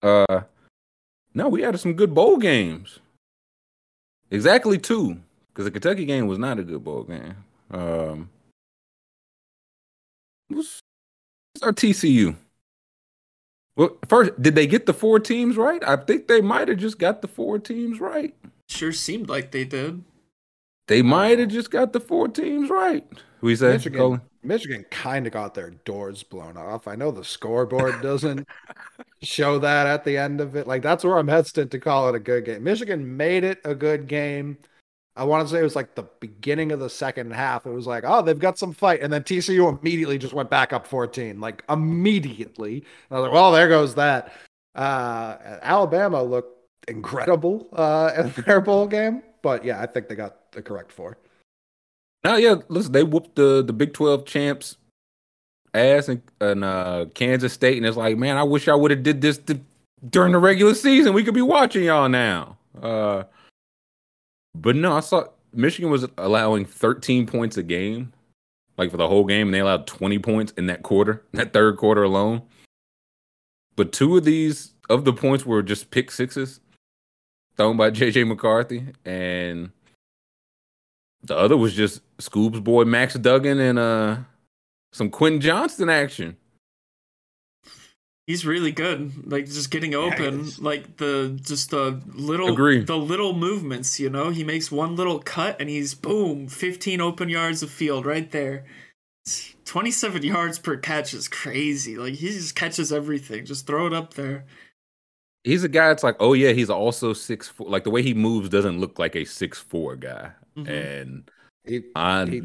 Uh 0.00 0.42
no, 1.34 1.48
we 1.48 1.62
had 1.62 1.78
some 1.80 1.94
good 1.94 2.14
bowl 2.14 2.36
games. 2.36 3.00
Exactly 4.30 4.78
two. 4.78 5.18
Because 5.52 5.64
the 5.64 5.70
Kentucky 5.72 6.04
game 6.04 6.28
was 6.28 6.38
not 6.38 6.60
a 6.60 6.62
good 6.62 6.84
bowl 6.84 7.02
game. 7.02 7.34
Um 7.72 8.30
what's 10.48 10.80
our 11.62 11.72
TCU? 11.72 12.36
Well, 13.74 13.96
first, 14.06 14.40
did 14.40 14.54
they 14.54 14.68
get 14.68 14.86
the 14.86 14.94
four 14.94 15.18
teams 15.18 15.56
right? 15.56 15.82
I 15.82 15.96
think 15.96 16.28
they 16.28 16.42
might 16.42 16.68
have 16.68 16.78
just 16.78 17.00
got 17.00 17.22
the 17.22 17.28
four 17.28 17.58
teams 17.58 17.98
right. 18.00 18.34
Sure 18.68 18.92
seemed 18.92 19.28
like 19.28 19.50
they 19.50 19.64
did. 19.64 20.04
They 20.88 21.02
might 21.02 21.38
have 21.38 21.48
just 21.48 21.70
got 21.70 21.92
the 21.92 22.00
four 22.00 22.28
teams 22.28 22.70
right. 22.70 23.06
We 23.40 23.56
say, 23.56 23.72
Michigan, 23.72 23.98
Colin? 23.98 24.20
Michigan 24.42 24.84
kind 24.90 25.26
of 25.26 25.32
got 25.32 25.54
their 25.54 25.70
doors 25.70 26.22
blown 26.22 26.56
off. 26.56 26.88
I 26.88 26.96
know 26.96 27.10
the 27.10 27.24
scoreboard 27.24 28.02
doesn't 28.02 28.48
show 29.22 29.58
that 29.60 29.86
at 29.86 30.04
the 30.04 30.16
end 30.16 30.40
of 30.40 30.56
it. 30.56 30.66
Like 30.66 30.82
that's 30.82 31.04
where 31.04 31.18
I'm 31.18 31.28
hesitant 31.28 31.70
to 31.72 31.78
call 31.78 32.08
it 32.08 32.14
a 32.14 32.20
good 32.20 32.44
game. 32.44 32.64
Michigan 32.64 33.16
made 33.16 33.44
it 33.44 33.60
a 33.64 33.74
good 33.74 34.06
game. 34.08 34.58
I 35.14 35.24
want 35.24 35.46
to 35.46 35.52
say 35.52 35.60
it 35.60 35.64
was 35.64 35.76
like 35.76 35.94
the 35.94 36.08
beginning 36.20 36.72
of 36.72 36.80
the 36.80 36.88
second 36.88 37.32
half. 37.32 37.66
It 37.66 37.70
was 37.70 37.86
like, 37.86 38.04
oh, 38.06 38.22
they've 38.22 38.38
got 38.38 38.58
some 38.58 38.72
fight, 38.72 39.02
and 39.02 39.12
then 39.12 39.22
TCU 39.22 39.78
immediately 39.78 40.16
just 40.16 40.32
went 40.32 40.48
back 40.48 40.72
up 40.72 40.86
14, 40.86 41.38
like 41.38 41.62
immediately. 41.68 42.76
And 42.76 42.84
I 43.10 43.14
was 43.16 43.22
like, 43.24 43.32
well, 43.32 43.52
there 43.52 43.68
goes 43.68 43.94
that. 43.96 44.32
Uh, 44.74 45.36
Alabama 45.60 46.22
looked 46.22 46.56
incredible 46.88 47.68
uh, 47.74 48.12
in 48.16 48.44
their 48.44 48.62
bowl 48.62 48.86
game, 48.86 49.22
but 49.42 49.64
yeah, 49.64 49.82
I 49.82 49.86
think 49.86 50.08
they 50.08 50.14
got 50.14 50.36
the 50.52 50.62
correct 50.62 50.92
four. 50.92 51.18
Now, 52.24 52.36
yeah, 52.36 52.56
listen, 52.68 52.92
they 52.92 53.02
whooped 53.02 53.34
the 53.34 53.62
the 53.62 53.72
Big 53.72 53.92
Twelve 53.92 54.24
champs 54.24 54.76
ass 55.74 56.08
in, 56.08 56.22
uh, 56.40 57.06
Kansas 57.14 57.52
State, 57.52 57.76
and 57.76 57.86
it's 57.86 57.96
like, 57.96 58.16
man, 58.16 58.36
I 58.36 58.42
wish 58.42 58.68
I 58.68 58.74
would 58.74 58.90
have 58.90 59.02
did 59.02 59.20
this 59.20 59.38
th- 59.38 59.60
during 60.08 60.32
the 60.32 60.38
regular 60.38 60.74
season. 60.74 61.14
We 61.14 61.24
could 61.24 61.34
be 61.34 61.42
watching 61.42 61.84
y'all 61.84 62.08
now. 62.08 62.58
Uh, 62.80 63.24
but 64.54 64.76
no, 64.76 64.92
I 64.96 65.00
saw 65.00 65.24
Michigan 65.52 65.90
was 65.90 66.06
allowing 66.18 66.64
13 66.64 67.26
points 67.26 67.56
a 67.56 67.62
game, 67.62 68.12
like 68.76 68.90
for 68.90 68.96
the 68.96 69.08
whole 69.08 69.24
game, 69.24 69.48
and 69.48 69.54
they 69.54 69.60
allowed 69.60 69.86
20 69.86 70.18
points 70.18 70.52
in 70.56 70.66
that 70.66 70.82
quarter, 70.82 71.24
that 71.32 71.52
third 71.52 71.76
quarter 71.76 72.02
alone. 72.02 72.42
But 73.74 73.92
two 73.92 74.16
of 74.16 74.24
these 74.24 74.72
of 74.90 75.04
the 75.04 75.12
points 75.12 75.46
were 75.46 75.62
just 75.62 75.90
pick 75.90 76.10
sixes 76.10 76.60
thrown 77.56 77.76
by 77.76 77.90
JJ 77.90 78.26
McCarthy, 78.26 78.86
and 79.04 79.70
the 81.22 81.36
other 81.36 81.56
was 81.56 81.74
just 81.74 82.02
Scoob's 82.18 82.60
boy 82.60 82.84
Max 82.84 83.14
Duggan 83.14 83.58
and 83.60 83.78
uh 83.78 84.16
some 84.92 85.10
Quentin 85.10 85.40
Johnston 85.40 85.88
action. 85.88 86.36
He's 88.26 88.46
really 88.46 88.70
good. 88.70 89.30
Like 89.30 89.46
just 89.46 89.70
getting 89.70 89.94
open, 89.94 90.40
is. 90.42 90.60
like 90.60 90.98
the 90.98 91.38
just 91.42 91.70
the 91.70 92.00
little 92.14 92.52
Agree. 92.52 92.84
the 92.84 92.96
little 92.96 93.32
movements, 93.32 93.98
you 93.98 94.08
know? 94.08 94.30
He 94.30 94.44
makes 94.44 94.70
one 94.70 94.94
little 94.94 95.18
cut 95.18 95.56
and 95.60 95.68
he's 95.68 95.94
boom, 95.94 96.46
15 96.46 97.00
open 97.00 97.28
yards 97.28 97.62
of 97.62 97.70
field 97.70 98.06
right 98.06 98.30
there. 98.30 98.64
27 99.64 100.22
yards 100.22 100.58
per 100.58 100.76
catch 100.76 101.14
is 101.14 101.28
crazy. 101.28 101.96
Like 101.96 102.14
he 102.14 102.28
just 102.28 102.54
catches 102.54 102.92
everything. 102.92 103.44
Just 103.44 103.66
throw 103.66 103.86
it 103.86 103.92
up 103.92 104.14
there. 104.14 104.44
He's 105.44 105.64
a 105.64 105.68
guy 105.68 105.88
that's 105.88 106.04
like, 106.04 106.16
oh 106.20 106.34
yeah, 106.34 106.52
he's 106.52 106.70
also 106.70 107.12
six 107.12 107.48
four. 107.48 107.68
Like 107.68 107.82
the 107.82 107.90
way 107.90 108.02
he 108.02 108.14
moves 108.14 108.48
doesn't 108.48 108.78
look 108.78 109.00
like 109.00 109.16
a 109.16 109.24
six 109.24 109.58
four 109.58 109.96
guy. 109.96 110.30
Mhm. 110.56 110.68
And 110.68 111.30
He, 111.64 111.82
I 111.94 112.24
he 112.26 112.42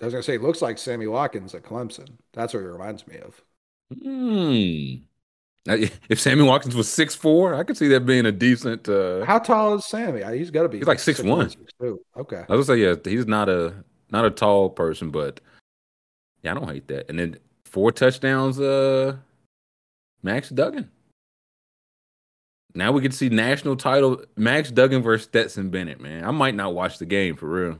I 0.00 0.04
was 0.04 0.12
gonna 0.12 0.22
say, 0.22 0.34
it 0.34 0.42
looks 0.42 0.60
like 0.60 0.76
Sammy 0.78 1.06
Watkins 1.06 1.54
at 1.54 1.62
Clemson. 1.62 2.08
That's 2.34 2.52
what 2.52 2.60
he 2.60 2.66
reminds 2.66 3.06
me 3.06 3.18
of. 3.18 3.42
hmm. 4.02 5.02
If 6.08 6.20
Sammy 6.20 6.42
Watkins 6.44 6.76
was 6.76 6.88
six 6.88 7.14
four, 7.16 7.54
I 7.54 7.64
could 7.64 7.76
see 7.76 7.88
that 7.88 8.06
being 8.06 8.26
a 8.26 8.32
decent. 8.32 8.88
uh 8.88 9.24
How 9.24 9.38
tall 9.40 9.74
is 9.74 9.84
Sammy? 9.86 10.22
Uh, 10.22 10.30
He's 10.32 10.50
got 10.50 10.62
to 10.62 10.68
be. 10.68 10.78
He's 10.78 10.86
like 10.86 10.98
6'1". 10.98 11.56
6'2". 11.80 11.98
Okay. 12.18 12.44
I 12.48 12.54
was 12.54 12.66
gonna 12.68 12.78
say 12.78 12.84
yeah, 12.84 12.94
he's 13.04 13.26
not 13.26 13.48
a 13.48 13.74
not 14.10 14.24
a 14.24 14.30
tall 14.30 14.70
person, 14.70 15.10
but 15.10 15.40
yeah, 16.42 16.52
I 16.52 16.54
don't 16.54 16.68
hate 16.68 16.86
that. 16.88 17.08
And 17.08 17.18
then 17.18 17.38
four 17.64 17.90
touchdowns, 17.90 18.60
uh 18.60 19.16
Max 20.22 20.50
Duggan. 20.50 20.88
Now 22.76 22.92
we 22.92 23.00
get 23.00 23.10
to 23.12 23.16
see 23.16 23.28
national 23.30 23.76
title 23.76 24.22
Max 24.36 24.70
Duggan 24.70 25.02
versus 25.02 25.26
Stetson 25.26 25.70
Bennett, 25.70 26.00
man. 26.00 26.24
I 26.24 26.30
might 26.30 26.54
not 26.54 26.74
watch 26.74 26.98
the 26.98 27.06
game 27.06 27.34
for 27.36 27.46
real. 27.48 27.78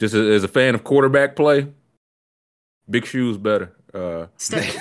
Just 0.00 0.14
as, 0.14 0.26
as 0.28 0.44
a 0.44 0.48
fan 0.48 0.74
of 0.74 0.82
quarterback 0.82 1.36
play, 1.36 1.68
big 2.88 3.06
shoes 3.06 3.36
better. 3.38 3.72
Uh 3.94 4.26
Stet- 4.36 4.64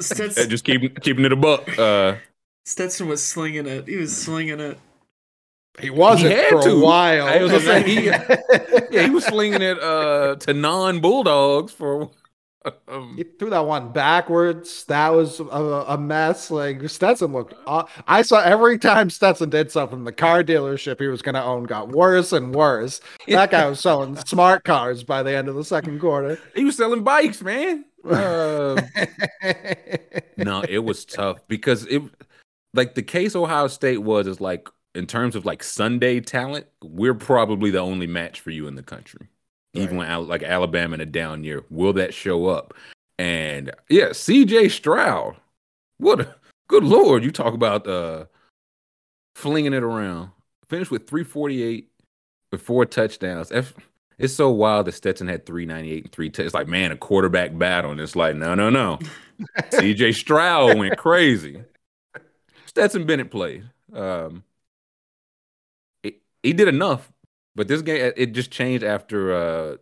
Stets- 0.00 0.38
uh, 0.38 0.46
just 0.46 0.64
keeping 0.64 0.94
keeping 0.96 1.24
it 1.24 1.32
a 1.32 1.36
buck. 1.36 1.78
Uh 1.78 2.16
Stetson 2.64 3.08
was 3.08 3.24
slinging 3.24 3.66
it. 3.66 3.88
He 3.88 3.96
was 3.96 4.16
slinging 4.16 4.60
it. 4.60 4.78
he 5.80 5.90
wasn't 5.90 6.30
He 6.32 6.36
had 6.38 6.50
for 6.50 6.62
to. 6.62 6.70
a 6.72 6.80
while. 6.80 7.26
I 7.26 7.42
was 7.42 7.50
gonna 7.52 7.76
and 7.76 7.86
say, 7.86 8.12
then- 8.12 8.86
yeah, 8.90 9.02
he 9.04 9.10
was 9.10 9.24
slinging 9.24 9.62
it 9.62 9.78
uh 9.82 10.36
to 10.40 10.52
non 10.54 11.00
Bulldogs 11.00 11.72
for 11.72 12.10
He 13.16 13.24
threw 13.24 13.50
that 13.50 13.66
one 13.66 13.92
backwards. 13.92 14.84
That 14.84 15.10
was 15.10 15.40
a, 15.40 15.44
a 15.44 15.98
mess. 15.98 16.50
Like 16.50 16.88
Stetson 16.88 17.32
looked. 17.32 17.54
I 18.06 18.22
saw 18.22 18.40
every 18.40 18.78
time 18.78 19.10
Stetson 19.10 19.50
did 19.50 19.70
something, 19.70 20.04
the 20.04 20.12
car 20.12 20.42
dealership 20.42 21.00
he 21.00 21.08
was 21.08 21.22
going 21.22 21.34
to 21.34 21.42
own 21.42 21.64
got 21.64 21.88
worse 21.88 22.32
and 22.32 22.54
worse. 22.54 23.00
That 23.28 23.50
guy 23.50 23.68
was 23.68 23.78
selling 23.78 24.16
smart 24.16 24.64
cars 24.64 25.04
by 25.04 25.22
the 25.22 25.36
end 25.36 25.48
of 25.48 25.54
the 25.54 25.64
second 25.64 26.00
quarter. 26.00 26.38
he 26.56 26.64
was 26.64 26.76
selling 26.76 27.04
bikes, 27.04 27.40
man. 27.40 27.84
Uh, 28.04 28.80
no, 30.36 30.62
it 30.68 30.82
was 30.82 31.04
tough 31.04 31.46
because 31.46 31.84
it 31.86 32.02
like 32.74 32.94
the 32.94 33.02
case 33.02 33.36
Ohio 33.36 33.68
State 33.68 33.98
was 33.98 34.26
is 34.26 34.40
like 34.40 34.68
in 34.94 35.06
terms 35.06 35.36
of 35.36 35.44
like 35.44 35.62
Sunday 35.62 36.20
talent, 36.20 36.66
we're 36.82 37.14
probably 37.14 37.70
the 37.70 37.78
only 37.78 38.06
match 38.06 38.40
for 38.40 38.50
you 38.50 38.66
in 38.66 38.74
the 38.74 38.82
country. 38.82 39.28
Even 39.74 39.96
when 39.96 40.06
Al- 40.08 40.24
like 40.24 40.42
Alabama 40.42 40.94
in 40.94 41.00
a 41.00 41.06
down 41.06 41.44
year, 41.44 41.62
will 41.70 41.92
that 41.94 42.14
show 42.14 42.46
up? 42.46 42.74
And 43.18 43.70
yeah, 43.90 44.08
CJ 44.10 44.70
Stroud, 44.70 45.36
what 45.98 46.20
a 46.20 46.34
good 46.68 46.84
lord! 46.84 47.22
You 47.24 47.30
talk 47.30 47.54
about 47.54 47.86
uh 47.86 48.24
flinging 49.34 49.72
it 49.72 49.82
around. 49.82 50.30
Finished 50.68 50.90
with 50.90 51.08
348 51.08 51.88
with 52.52 52.62
four 52.62 52.84
touchdowns. 52.86 53.50
F- 53.52 53.74
It's 54.18 54.34
so 54.34 54.50
wild 54.50 54.86
that 54.86 54.92
Stetson 54.92 55.28
had 55.28 55.46
398 55.46 56.04
and 56.04 56.12
three. 56.12 56.28
T- 56.30 56.42
it's 56.42 56.54
like, 56.54 56.66
man, 56.68 56.92
a 56.92 56.96
quarterback 56.96 57.56
battle. 57.56 57.90
And 57.92 58.00
it's 58.00 58.16
like, 58.16 58.36
no, 58.36 58.54
no, 58.54 58.68
no. 58.68 58.98
CJ 59.70 60.14
Stroud 60.14 60.76
went 60.78 60.96
crazy. 60.98 61.62
Stetson 62.66 63.06
Bennett 63.06 63.30
played. 63.30 63.64
Um, 63.94 64.42
it- 66.02 66.20
he 66.42 66.52
did 66.52 66.68
enough, 66.68 67.10
but 67.58 67.66
this 67.66 67.82
game 67.82 68.12
it 68.16 68.26
just 68.26 68.52
changed 68.52 68.84
after 68.84 69.34
uh, 69.34 69.76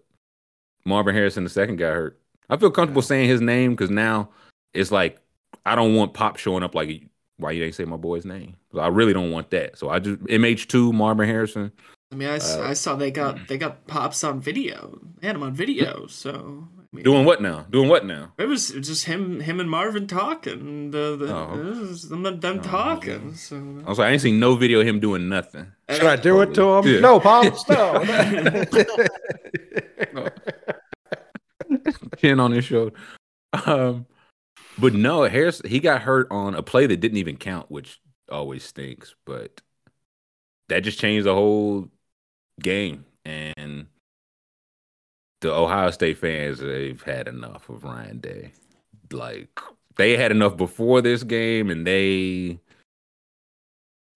Marvin 0.86 1.15
Harrison, 1.15 1.44
the 1.44 1.51
second 1.51 1.77
got 1.77 1.93
hurt. 1.93 2.19
I 2.48 2.57
feel 2.57 2.70
comfortable 2.70 3.03
saying 3.03 3.28
his 3.28 3.43
name 3.43 3.73
because 3.73 3.90
now 3.90 4.31
it's 4.73 4.90
like 4.90 5.20
I 5.66 5.74
don't 5.74 5.94
want 5.94 6.15
Pop 6.15 6.39
showing 6.39 6.62
up 6.62 6.74
like 6.74 7.03
why 7.36 7.51
you 7.51 7.62
ain't 7.62 7.74
say 7.74 7.85
my 7.85 7.98
boy's 7.98 8.24
name. 8.24 8.57
So 8.73 8.78
I 8.81 8.89
really 8.89 9.12
don't 9.12 9.31
want 9.31 9.51
that. 9.51 9.77
So 9.77 9.90
I 9.90 9.98
just 9.98 10.19
MH 10.20 10.69
two 10.69 10.90
Marvin 10.94 11.28
Harrison. 11.28 11.70
I 12.11 12.15
mean, 12.15 12.28
I, 12.28 12.36
Uh, 12.39 12.62
I 12.62 12.73
saw 12.73 12.97
they 12.97 13.11
got 13.11 13.47
they 13.47 13.59
got 13.59 13.86
pops 13.86 14.24
on 14.24 14.40
video. 14.40 14.98
They 15.20 15.27
had 15.27 15.36
him 15.36 15.43
on 15.43 15.53
video, 15.53 16.07
so 16.07 16.66
I 16.93 16.97
mean, 16.97 17.05
Doing 17.05 17.25
what 17.27 17.43
now? 17.43 17.67
Doing 17.69 17.89
what 17.89 18.07
now? 18.07 18.33
it 18.39 18.47
was 18.47 18.71
just 18.71 19.05
him 19.07 19.41
him 19.41 19.59
and 19.61 19.69
Marvin 19.69 20.07
talking. 20.07 20.93
The, 20.93 21.17
the 21.17 21.35
Oh. 21.35 21.59
it 21.59 21.65
was 21.65 22.09
them, 22.09 22.23
them 22.23 22.41
Oh, 22.45 22.59
talking. 22.63 23.35
So 23.35 23.57
I 23.85 23.89
was 23.89 23.99
like, 23.99 24.09
I 24.09 24.13
ain't 24.13 24.23
seen 24.23 24.39
no 24.41 24.55
video 24.57 24.81
of 24.81 24.87
him 24.87 25.01
doing 25.01 25.29
nothing. 25.29 25.73
Should 25.91 26.05
I 26.05 26.17
do 26.17 26.41
it 26.43 26.55
to 26.55 26.77
him? 26.77 26.87
Yeah. 26.87 27.01
No, 27.01 27.19
Pops. 27.21 27.65
No. 30.13 30.29
Chin 32.19 32.41
on 32.41 32.53
his 32.53 32.65
shoulder. 32.65 32.95
Um, 33.65 34.07
but 34.79 34.95
no, 34.95 35.23
Harris 35.25 35.63
he 35.65 35.81
got 35.81 36.03
hurt 36.03 36.29
on 36.31 36.55
a 36.55 36.63
play 36.63 36.87
that 36.87 36.99
didn't 36.99 37.19
even 37.19 37.37
count, 37.37 37.71
which 37.71 38.01
always 38.31 38.65
stinks. 38.65 39.15
But 39.25 39.61
that 40.69 40.81
just 40.81 40.99
changed 40.99 41.27
the 41.27 41.35
whole 41.35 41.89
game, 42.61 43.05
and 43.25 43.87
the 45.47 45.55
Ohio 45.55 45.90
State 45.90 46.18
fans 46.18 46.59
they've 46.59 47.01
had 47.02 47.28
enough 47.28 47.68
of 47.68 47.85
Ryan 47.85 48.18
Day. 48.18 48.52
Like 49.12 49.60
they 49.97 50.16
had 50.16 50.31
enough 50.32 50.56
before 50.56 51.01
this 51.01 51.23
game, 51.23 51.70
and 51.70 51.86
they 51.86 52.59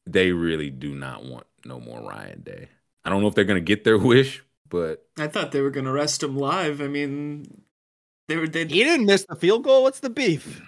they 0.07 0.33
really 0.33 0.71
do 0.71 0.95
not 0.95 1.25
want 1.25 1.47
no 1.65 1.79
more 1.81 2.01
Ryan 2.01 2.43
Day. 2.43 2.69
I 3.05 3.11
don't 3.11 3.23
know 3.23 3.29
if 3.29 3.35
they're 3.35 3.45
gonna 3.45 3.61
get 3.61 3.85
their 3.85 3.99
wish, 4.13 4.43
but 4.69 5.07
I 5.19 5.29
thought 5.29 5.53
they 5.53 5.61
were 5.61 5.71
gonna 5.71 5.93
rest 5.93 6.23
him 6.23 6.37
live. 6.37 6.81
I 6.81 6.89
mean, 6.89 7.63
they 8.29 8.37
were 8.37 8.49
they. 8.49 8.61
He 8.67 8.83
didn't 8.85 9.07
miss 9.07 9.25
the 9.29 9.37
field 9.37 9.65
goal. 9.65 9.83
What's 9.85 10.01
the 10.01 10.11
beef? 10.11 10.63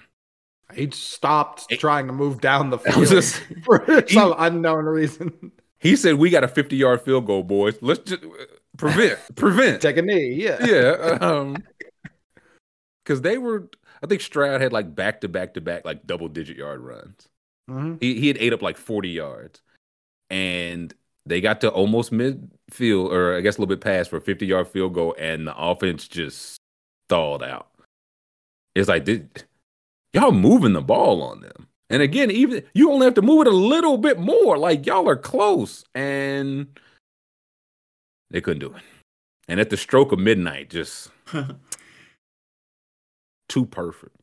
He 0.75 0.89
stopped 0.93 1.67
It- 1.71 1.81
trying 1.81 2.07
to 2.07 2.13
move 2.13 2.41
down 2.41 2.71
the 2.71 2.79
field 2.79 3.09
just- 3.09 3.43
for 3.65 3.85
some 4.09 4.35
unknown 4.39 4.85
reason. 4.87 5.53
he 5.79 5.97
said 5.97 6.15
we 6.15 6.31
got 6.31 6.45
a 6.45 6.49
50 6.49 6.77
yard 6.77 7.03
field 7.03 7.27
goal, 7.27 7.43
boys. 7.43 7.77
Let's 7.83 8.01
just 8.09 8.23
prevent 8.77 9.19
prevent. 9.37 9.83
Take 9.83 9.97
a 9.97 10.03
knee, 10.03 10.33
yeah. 10.35 10.65
yeah, 10.65 10.91
um, 11.21 11.57
because 13.05 13.21
they 13.23 13.39
were. 13.39 13.69
I 14.03 14.09
think 14.09 14.21
Stroud 14.21 14.61
had 14.61 14.73
like 14.73 14.95
back 14.95 15.21
to 15.21 15.29
back 15.29 15.55
to 15.55 15.61
back 15.61 15.85
like 15.85 16.07
double 16.07 16.29
digit 16.29 16.57
yard 16.57 16.81
runs. 16.81 17.29
Mhm. 17.71 17.99
He 18.01 18.19
he 18.21 18.29
had 18.29 18.39
ate 18.39 18.53
up 18.53 18.63
like 18.63 18.77
40 18.77 19.09
yards. 19.09 19.63
And 20.31 20.93
they 21.27 21.41
got 21.41 21.61
to 21.61 21.71
almost 21.71 22.11
midfield, 22.11 23.13
or 23.13 23.37
I 23.37 23.43
guess 23.43 23.59
a 23.59 23.61
little 23.61 23.75
bit 23.75 23.83
past 23.83 24.11
for 24.11 24.17
a 24.17 24.21
50 24.21 24.47
yard 24.47 24.69
field 24.69 24.95
goal, 24.95 25.15
and 25.19 25.47
the 25.47 25.57
offense 25.57 26.09
just 26.09 26.57
stalled 27.07 27.43
out. 27.43 27.69
It's 28.75 28.89
like 28.89 29.05
did, 29.05 29.45
y'all 30.13 30.33
moving 30.33 30.73
the 30.73 30.81
ball 30.81 31.23
on 31.23 31.43
them. 31.43 31.69
And 31.91 32.03
again, 32.03 32.31
even 32.31 32.65
you 32.73 32.91
only 32.91 33.05
have 33.05 33.15
to 33.15 33.23
move 33.23 33.47
it 33.47 33.53
a 33.53 33.57
little 33.57 33.99
bit 33.99 34.19
more. 34.19 34.57
Like 34.57 34.87
y'all 34.87 35.09
are 35.09 35.17
close. 35.17 35.85
And 35.95 36.79
they 38.33 38.41
couldn't 38.41 38.61
do 38.61 38.75
it. 38.75 38.83
And 39.49 39.61
at 39.61 39.71
the 39.71 39.77
stroke 39.77 40.13
of 40.13 40.19
midnight, 40.19 40.71
just 40.71 41.11
too 43.49 43.67
perfect. 43.67 44.17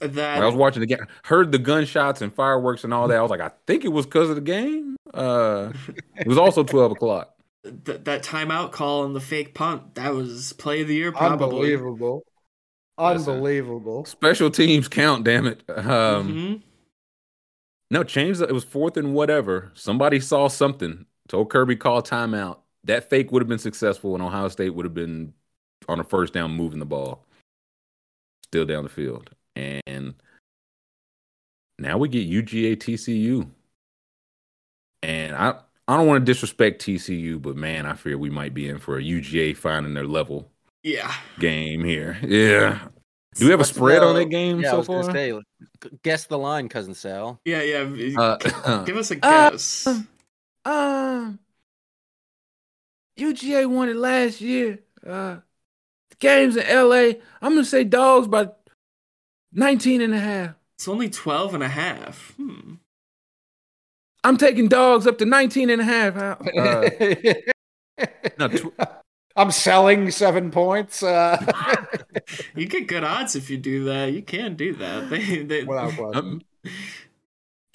that 0.00 0.14
When 0.34 0.42
I 0.42 0.46
was 0.46 0.54
watching 0.54 0.80
the 0.80 0.86
game, 0.86 1.06
heard 1.24 1.52
the 1.52 1.58
gunshots 1.58 2.22
and 2.22 2.32
fireworks 2.32 2.84
and 2.84 2.94
all 2.94 3.08
that. 3.08 3.18
I 3.18 3.22
was 3.22 3.30
like, 3.30 3.40
I 3.40 3.50
think 3.66 3.84
it 3.84 3.88
was 3.88 4.06
because 4.06 4.30
of 4.30 4.36
the 4.36 4.40
game. 4.42 4.96
Uh, 5.12 5.72
it 6.16 6.26
was 6.26 6.38
also 6.38 6.62
twelve 6.64 6.92
o'clock. 6.92 7.34
th- 7.64 8.04
that 8.04 8.22
timeout 8.22 8.72
call 8.72 9.04
and 9.04 9.14
the 9.14 9.20
fake 9.20 9.54
punt. 9.54 9.96
That 9.96 10.14
was 10.14 10.52
play 10.54 10.82
of 10.82 10.88
the 10.88 10.94
year, 10.94 11.12
probably. 11.12 11.46
Unbelievable. 11.74 12.22
Unbelievable. 12.96 14.04
Special 14.04 14.50
teams 14.50 14.88
count. 14.88 15.24
Damn 15.24 15.46
it. 15.46 15.62
Um, 15.68 16.32
Mhm. 16.32 16.62
No, 17.90 18.04
change. 18.04 18.38
the- 18.38 18.46
It 18.46 18.52
was 18.52 18.62
fourth 18.62 18.96
and 18.96 19.14
whatever. 19.14 19.72
Somebody 19.74 20.20
saw 20.20 20.46
something. 20.48 21.06
Told 21.28 21.50
Kirby 21.50 21.76
call 21.76 22.02
timeout. 22.02 22.58
That 22.84 23.08
fake 23.10 23.30
would 23.32 23.42
have 23.42 23.48
been 23.48 23.58
successful, 23.58 24.14
and 24.14 24.22
Ohio 24.22 24.48
State 24.48 24.70
would 24.70 24.84
have 24.86 24.94
been 24.94 25.34
on 25.88 26.00
a 26.00 26.04
first 26.04 26.32
down, 26.32 26.52
moving 26.52 26.78
the 26.78 26.86
ball, 26.86 27.24
still 28.46 28.64
down 28.64 28.84
the 28.84 28.90
field. 28.90 29.30
And 29.56 30.14
now 31.78 31.98
we 31.98 32.08
get 32.08 32.28
UGA 32.28 32.76
TCU. 32.76 33.48
And 35.02 35.34
I 35.34 35.58
I 35.88 35.96
don't 35.96 36.06
want 36.06 36.24
to 36.24 36.32
disrespect 36.32 36.80
TCU, 36.82 37.40
but 37.42 37.56
man, 37.56 37.84
I 37.84 37.94
fear 37.94 38.16
we 38.16 38.30
might 38.30 38.54
be 38.54 38.68
in 38.68 38.78
for 38.78 38.96
a 38.98 39.02
UGA 39.02 39.56
finding 39.56 39.94
their 39.94 40.06
level 40.06 40.50
Yeah. 40.84 41.12
game 41.38 41.82
here. 41.84 42.16
Yeah. 42.22 42.86
Do 43.34 43.46
we 43.46 43.50
have 43.50 43.60
a 43.60 43.64
spread 43.64 44.02
on 44.02 44.14
that 44.16 44.26
game 44.26 44.60
Yeah, 44.60 44.68
I 44.68 44.70
so 44.72 44.78
was 44.78 44.86
far? 44.86 45.00
gonna 45.02 45.12
say, 45.12 45.32
g- 45.82 45.98
guess 46.02 46.26
the 46.26 46.38
line, 46.38 46.68
cousin 46.68 46.94
Sal. 46.94 47.40
Yeah, 47.44 47.62
yeah. 47.62 48.20
Uh, 48.20 48.84
Give 48.84 48.96
us 48.96 49.10
a 49.10 49.16
uh, 49.24 49.50
guess. 49.50 49.88
UGA 53.20 53.68
won 53.68 53.88
it 53.88 53.96
last 53.96 54.40
year. 54.40 54.80
Uh, 55.06 55.36
the 56.10 56.16
game's 56.18 56.56
in 56.56 56.66
LA. 56.66 57.20
I'm 57.42 57.54
gonna 57.54 57.64
say 57.64 57.84
dogs 57.84 58.28
by 58.28 58.50
19 59.52 60.00
and 60.00 60.14
a 60.14 60.18
half. 60.18 60.54
It's 60.76 60.88
only 60.88 61.10
12 61.10 61.54
and 61.54 61.62
a 61.62 61.68
half. 61.68 62.32
Hmm. 62.36 62.74
I'm 64.24 64.36
taking 64.36 64.68
dogs 64.68 65.06
up 65.06 65.18
to 65.18 65.24
19 65.24 65.70
and 65.70 65.80
a 65.80 65.84
half. 65.84 66.16
Uh, 66.16 66.36
no, 68.38 68.48
tw- 68.48 68.74
I'm 69.36 69.50
selling 69.50 70.10
seven 70.10 70.50
points. 70.50 71.02
Uh, 71.02 71.36
You 72.54 72.66
get 72.66 72.86
good 72.86 73.04
odds 73.04 73.34
if 73.36 73.48
you 73.50 73.56
do 73.56 73.84
that. 73.84 74.12
You 74.12 74.22
can 74.22 74.54
do 74.54 74.74
that. 74.76 75.10
They, 75.10 75.42
they, 75.42 75.64
without 75.64 75.94
question. 75.96 76.14
um, 76.14 76.42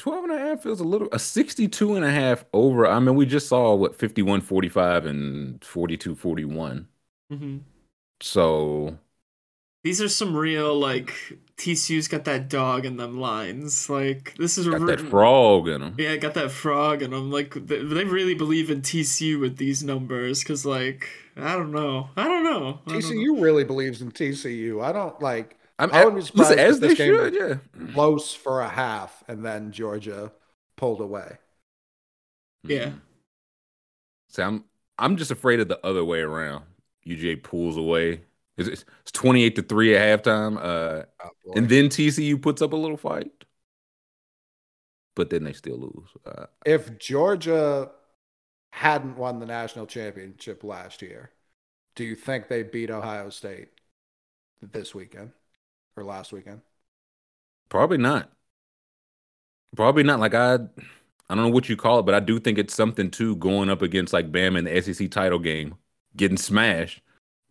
12 0.06 0.24
and 0.26 0.34
a 0.34 0.38
half 0.40 0.62
feels 0.62 0.80
a 0.80 0.84
little 0.84 1.08
a 1.12 1.20
62 1.20 1.96
and 1.96 2.06
a 2.06 2.12
half 2.12 2.46
over. 2.54 2.86
I 2.88 3.00
mean, 3.00 3.16
we 3.16 3.26
just 3.26 3.48
saw 3.48 3.74
what 3.76 3.96
51 3.96 4.42
45 4.42 5.06
and 5.06 5.64
42 5.64 6.16
41. 6.16 6.88
Mhm. 7.30 7.66
So 8.22 8.98
These 9.84 10.02
are 10.02 10.10
some 10.10 10.36
real, 10.36 10.78
like, 10.78 11.14
TCU's 11.58 12.08
got 12.08 12.26
that 12.26 12.50
dog 12.50 12.86
in 12.86 12.98
them 12.98 13.20
lines. 13.20 13.90
Like, 13.90 14.36
this 14.38 14.58
is 14.58 14.66
a 14.68 14.72
got 14.72 14.82
re- 14.82 14.88
that 14.88 15.02
frog 15.02 15.68
in 15.68 15.82
them. 15.82 15.96
Yeah, 15.98 16.18
got 16.18 16.34
that 16.34 16.52
frog 16.52 17.02
in 17.02 17.12
them. 17.12 17.32
Like, 17.32 17.54
they, 17.54 17.82
they 17.84 18.04
really 18.04 18.36
believe 18.36 18.70
in 18.70 18.82
TCU 18.82 19.40
with 19.40 19.58
these 19.58 19.84
numbers. 19.84 20.40
Because, 20.44 20.66
like, 20.66 21.08
I 21.38 21.54
don't 21.54 21.72
know. 21.72 22.10
I 22.18 22.26
don't 22.26 22.44
know. 22.44 22.82
I 22.88 22.92
don't 22.92 23.04
know. 23.04 23.14
TCU 23.14 23.40
really 23.42 23.64
believes 23.64 24.02
in 24.02 24.12
TCU. 24.12 24.82
I 24.82 24.92
don't 24.92 25.20
like 25.22 25.58
I'm, 25.78 25.92
I 25.92 26.06
wouldn't 26.06 26.22
be 26.22 26.26
surprised 26.26 26.52
listen, 26.52 26.66
as 26.66 26.76
if 26.76 26.82
they 26.82 26.88
this 26.88 26.98
game 26.98 27.16
should, 27.16 27.34
yeah. 27.34 27.94
close 27.94 28.34
for 28.34 28.62
a 28.62 28.70
half 28.70 29.24
and 29.28 29.46
then 29.46 29.72
Georgia 29.72 30.32
pulled 30.78 31.02
away. 31.02 31.38
Yeah. 32.64 32.92
See, 34.30 34.42
I'm 34.42 34.64
I'm 34.98 35.18
just 35.18 35.32
afraid 35.32 35.60
of 35.60 35.68
the 35.68 35.86
other 35.86 36.04
way 36.06 36.22
around. 36.22 36.64
UGA 37.06 37.44
pulls 37.44 37.78
away. 37.78 38.22
It's, 38.58 38.70
it's 38.70 39.12
28 39.12 39.56
to 39.58 39.62
3 39.62 39.96
at 39.96 40.24
halftime. 40.24 40.58
Uh, 40.58 41.06
Oh, 41.48 41.54
and 41.56 41.70
then 41.70 41.90
TCU 41.90 42.42
puts 42.42 42.62
up 42.62 42.74
a 42.74 42.76
little 42.76 42.98
fight. 42.98 43.32
But 45.16 45.30
then 45.30 45.44
they 45.44 45.54
still 45.54 45.78
lose. 45.78 46.10
Uh, 46.26 46.48
if 46.66 46.98
Georgia 46.98 47.92
hadn't 48.72 49.18
won 49.18 49.40
the 49.40 49.46
national 49.46 49.86
championship 49.86 50.64
last 50.64 51.02
year, 51.02 51.32
do 51.96 52.04
you 52.04 52.16
think 52.16 52.48
they 52.48 52.64
beat 52.64 52.90
Ohio 52.90 53.30
State 53.30 53.70
this 54.62 54.94
weekend 54.94 55.32
or 55.96 56.04
last 56.04 56.34
weekend? 56.34 56.62
probably 57.70 57.98
not. 57.98 58.32
Probably 59.76 60.04
not. 60.04 60.20
Like 60.20 60.34
I 60.34 60.56
I 61.30 61.36
don't 61.36 61.46
know 61.46 61.50
what 61.50 61.70
you 61.70 61.76
call 61.76 62.00
it, 62.00 62.04
but 62.04 62.16
I 62.16 62.20
do 62.20 62.40
think 62.40 62.58
it's 62.58 62.74
something 62.74 63.10
too 63.12 63.36
going 63.38 63.70
up 63.70 63.82
against 63.82 64.14
like 64.14 64.32
Bam 64.32 64.56
in 64.56 64.66
the 64.66 64.82
SEC 64.82 65.10
title 65.12 65.40
game, 65.40 65.76
getting 66.16 66.38
smashed, 66.38 67.02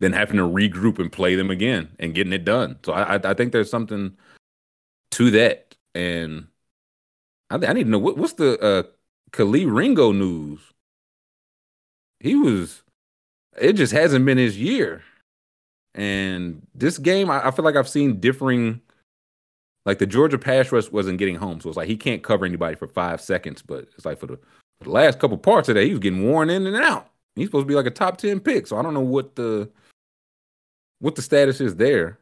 then 0.01 0.13
having 0.13 0.37
to 0.37 0.43
regroup 0.43 0.99
and 0.99 1.11
play 1.13 1.35
them 1.35 1.51
again 1.51 1.91
and 1.99 2.15
getting 2.15 2.33
it 2.33 2.45
done. 2.45 2.79
So 2.85 2.93
I 2.93 3.17
I, 3.17 3.35
think 3.35 3.53
there's 3.53 3.71
something 3.71 4.17
to 5.13 5.31
that. 5.33 5.75
And 5.95 6.49
I, 7.51 7.57
I 7.57 7.73
need 7.73 7.85
to 7.85 7.91
know 7.91 7.99
what, 7.99 8.17
what's 8.17 8.35
the 8.35 8.59
uh 8.61 8.83
Kelee 9.33 9.67
Ringo 9.71 10.13
news. 10.13 10.61
He 12.21 12.35
was 12.37 12.83
it 13.59 13.75
just 13.75 13.93
hasn't 13.93 14.25
been 14.25 14.39
his 14.39 14.59
year. 14.59 15.03
And 15.95 16.67
this 16.75 16.99
game, 16.99 17.31
I, 17.31 17.49
I 17.49 17.51
feel 17.51 17.65
like 17.65 17.77
I've 17.77 17.89
seen 17.89 18.21
differing 18.21 18.81
like 19.87 19.99
the 19.99 20.07
Georgia 20.07 20.39
pass 20.39 20.73
rush 20.73 20.91
wasn't 20.91 21.19
getting 21.19 21.37
home. 21.37 21.61
So 21.61 21.69
it's 21.69 21.77
like 21.77 21.89
he 21.89 21.97
can't 21.97 22.23
cover 22.23 22.45
anybody 22.45 22.75
for 22.75 22.89
five 22.89 23.21
seconds. 23.21 23.63
But 23.63 23.89
it's 23.97 24.05
like 24.05 24.19
for 24.19 24.27
the, 24.27 24.37
for 24.79 24.85
the 24.85 24.91
last 24.91 25.19
couple 25.19 25.37
parts 25.39 25.69
of 25.69 25.75
that, 25.75 25.85
he 25.85 25.91
was 25.91 26.01
getting 26.01 26.25
worn 26.25 26.51
in 26.51 26.67
and 26.67 26.77
out. 26.77 27.09
He's 27.37 27.49
supposed 27.49 27.65
to 27.65 27.69
be 27.69 27.75
like 27.75 27.87
a 27.87 27.91
top 27.91 28.17
10 28.17 28.41
pick. 28.41 28.67
So 28.67 28.77
I 28.77 28.83
don't 28.83 28.95
know 28.95 29.01
what 29.01 29.37
the 29.37 29.71
what 31.01 31.17
the 31.17 31.23
status 31.23 31.61
is 31.61 31.77
there. 31.77 32.19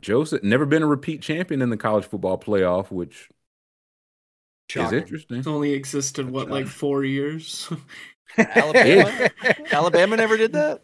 Joseph 0.00 0.42
never 0.42 0.66
been 0.66 0.82
a 0.82 0.86
repeat 0.86 1.22
champion 1.22 1.62
in 1.62 1.70
the 1.70 1.76
college 1.76 2.04
football 2.04 2.36
playoff, 2.36 2.90
which 2.90 3.28
Shocking. 4.68 4.98
is 4.98 5.02
interesting. 5.02 5.38
It's 5.38 5.46
only 5.46 5.72
existed, 5.72 6.30
what, 6.30 6.50
like 6.50 6.66
four 6.66 7.04
years? 7.04 7.70
Alabama? 8.38 9.30
Alabama 9.72 10.16
never 10.16 10.36
did 10.36 10.52
that. 10.52 10.82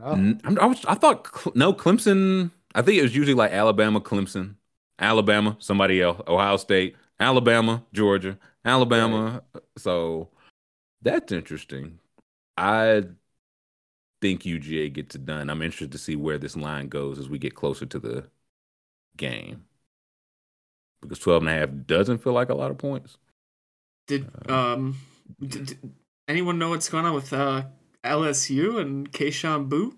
No. 0.00 0.38
I, 0.60 0.66
was, 0.66 0.84
I 0.84 0.94
thought 0.94 1.54
no 1.56 1.72
Clemson. 1.72 2.50
I 2.74 2.82
think 2.82 2.98
it 2.98 3.02
was 3.02 3.16
usually 3.16 3.34
like 3.34 3.52
Alabama, 3.52 4.00
Clemson, 4.00 4.54
Alabama, 4.98 5.56
somebody 5.58 6.02
else, 6.02 6.20
Ohio 6.28 6.56
State, 6.56 6.96
Alabama, 7.18 7.84
Georgia, 7.92 8.38
Alabama. 8.64 9.42
So 9.76 10.28
that's 11.02 11.32
interesting. 11.32 11.98
I 12.56 13.04
think 14.20 14.42
UGA 14.42 14.92
gets 14.92 15.14
it 15.14 15.24
done. 15.24 15.48
I'm 15.48 15.62
interested 15.62 15.92
to 15.92 15.98
see 15.98 16.16
where 16.16 16.38
this 16.38 16.56
line 16.56 16.88
goes 16.88 17.18
as 17.18 17.28
we 17.28 17.38
get 17.38 17.54
closer 17.54 17.86
to 17.86 17.98
the 17.98 18.24
game. 19.16 19.64
Because 21.00 21.20
12 21.20 21.42
and 21.42 21.50
a 21.50 21.52
half 21.52 21.68
doesn't 21.86 22.18
feel 22.18 22.32
like 22.32 22.48
a 22.48 22.54
lot 22.54 22.70
of 22.70 22.78
points. 22.78 23.18
Did 24.08 24.26
um, 24.50 24.96
did, 25.40 25.66
did 25.66 25.92
anyone 26.26 26.58
know 26.58 26.70
what's 26.70 26.88
going 26.88 27.04
on 27.04 27.14
with 27.14 27.32
uh 27.32 27.64
LSU 28.08 28.80
and 28.80 29.10
Kayshon 29.12 29.68
Boutte? 29.68 29.94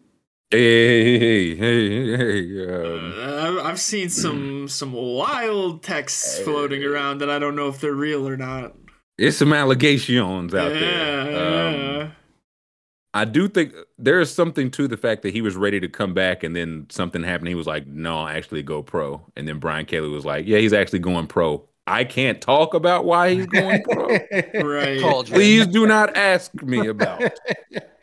Hey, 0.51 1.17
hey, 1.17 1.57
hey, 1.57 2.17
hey. 2.17 2.67
Um, 2.67 3.15
Uh, 3.17 3.63
I've 3.63 3.79
seen 3.81 4.09
some 4.11 4.69
some 4.69 4.93
wild 4.93 5.83
texts 5.83 6.39
floating 6.41 6.83
around 6.85 7.19
that 7.19 7.31
I 7.31 7.39
don't 7.39 7.55
know 7.57 7.69
if 7.69 7.81
they're 7.81 7.93
real 7.95 8.27
or 8.27 8.37
not. 8.37 8.75
it's 9.19 9.37
some 9.37 9.53
allegations 9.53 10.55
out 10.55 10.73
yeah, 10.75 10.81
there. 10.81 11.69
Um, 11.69 11.75
yeah. 11.75 12.11
I 13.13 13.25
do 13.25 13.49
think 13.49 13.75
there 13.99 14.21
is 14.21 14.33
something 14.33 14.71
to 14.73 14.87
the 14.89 14.97
fact 14.97 15.23
that 15.23 15.33
he 15.35 15.43
was 15.43 15.57
ready 15.57 15.81
to 15.81 15.89
come 15.89 16.15
back 16.15 16.45
and 16.45 16.55
then 16.55 16.87
something 16.91 17.23
happened. 17.25 17.49
He 17.49 17.55
was 17.57 17.67
like, 17.67 17.87
no, 17.87 18.19
I 18.21 18.35
actually 18.35 18.63
go 18.63 18.83
pro. 18.83 19.21
And 19.37 19.49
then 19.49 19.59
Brian 19.59 19.85
Kelly 19.87 20.09
was 20.09 20.25
like, 20.25 20.47
yeah, 20.47 20.59
he's 20.59 20.73
actually 20.73 21.01
going 21.01 21.27
pro. 21.27 21.65
I 21.91 22.05
can't 22.05 22.41
talk 22.41 22.75
about 22.75 23.05
why 23.05 23.35
he's 23.35 23.47
going 23.47 23.83
pro. 23.83 24.07
Right. 24.63 25.01
Please 25.27 25.67
do 25.67 25.87
not 25.87 26.17
ask 26.17 26.55
me 26.63 26.87
about 26.87 27.21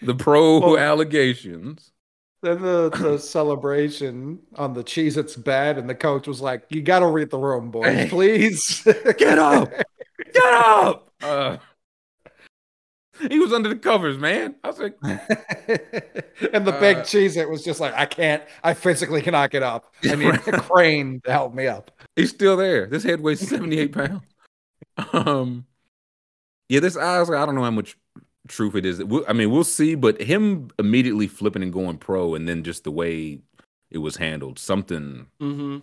the 0.02 0.16
pro 0.16 0.60
Well- 0.62 0.78
allegations. 0.78 1.92
Then 2.44 2.62
the, 2.62 2.90
the 2.92 3.18
celebration 3.20 4.40
on 4.56 4.74
the 4.74 4.84
cheese 4.84 5.18
it's 5.18 5.36
bad, 5.36 5.78
and 5.80 5.90
the 5.90 5.96
coach 5.96 6.28
was 6.28 6.40
like, 6.40 6.64
You 6.70 6.82
gotta 6.84 7.08
read 7.08 7.32
the 7.32 7.40
room, 7.40 7.72
boys, 7.72 8.10
please. 8.10 8.84
Get 9.18 9.40
up! 9.40 9.72
Get 10.34 10.44
up! 10.54 11.12
Uh, 11.22 11.58
he 13.30 13.40
was 13.40 13.54
under 13.54 13.70
the 13.70 13.76
covers, 13.76 14.18
man. 14.18 14.56
I 14.64 14.68
was 14.68 14.80
like, 14.80 14.98
and 15.02 16.66
the 16.66 16.76
big 16.80 16.98
Uh, 16.98 17.04
cheese 17.04 17.38
it 17.38 17.50
was 17.50 17.64
just 17.64 17.80
like, 17.80 17.94
I 17.94 18.06
can't, 18.06 18.44
I 18.64 18.74
physically 18.74 19.22
cannot 19.22 19.52
get 19.52 19.64
up. 19.64 19.94
I 20.04 20.16
need 20.16 20.36
a 20.36 20.40
crane 20.62 21.22
to 21.26 21.32
help 21.32 21.54
me 21.54 21.68
up. 21.68 21.92
He's 22.16 22.30
still 22.30 22.58
there. 22.58 22.88
This 22.88 23.04
head 23.04 23.22
weighs 23.22 23.48
78 23.48 23.92
pounds. 23.92 24.22
Um, 25.14 25.66
yeah, 26.70 26.80
this 26.80 26.96
honestly, 26.98 27.38
I 27.38 27.46
don't 27.46 27.56
know 27.56 27.64
how 27.64 27.72
much 27.72 27.98
truth 28.48 28.76
it 28.76 28.86
is. 28.86 29.04
We'll, 29.04 29.26
I 29.28 29.34
mean, 29.34 29.52
we'll 29.52 29.64
see, 29.64 29.96
but 29.96 30.22
him 30.22 30.70
immediately 30.80 31.28
flipping 31.28 31.64
and 31.64 31.72
going 31.74 31.98
pro, 31.98 32.36
and 32.36 32.48
then 32.48 32.64
just 32.64 32.84
the 32.84 32.92
way 32.92 33.40
it 33.90 34.00
was 34.00 34.18
handled, 34.18 34.60
something 34.60 35.28
Mm-hmm. 35.42 35.78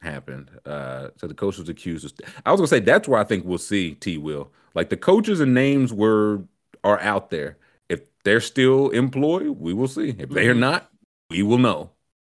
happened. 0.00 0.50
Uh, 0.66 1.08
so 1.16 1.26
the 1.26 1.34
coach 1.34 1.58
was 1.58 1.68
accused. 1.68 2.04
Of, 2.04 2.34
I 2.44 2.50
was 2.52 2.60
gonna 2.60 2.68
say 2.68 2.80
that's 2.80 3.08
where 3.08 3.20
I 3.20 3.24
think 3.24 3.44
we'll 3.44 3.58
see 3.58 3.94
T. 3.94 4.18
Will. 4.18 4.50
Like 4.74 4.90
the 4.90 4.96
coaches 4.96 5.40
and 5.40 5.54
names 5.54 5.92
were 5.92 6.42
are 6.84 7.00
out 7.00 7.30
there. 7.30 7.58
If 7.88 8.00
they're 8.24 8.40
still 8.40 8.90
employed, 8.90 9.48
we 9.48 9.72
will 9.74 9.88
see. 9.88 10.10
If 10.18 10.30
they 10.30 10.48
are 10.48 10.54
Mhm. 10.54 10.58
not, 10.58 10.90
we 11.30 11.42
will 11.42 11.58
know. 11.58 11.80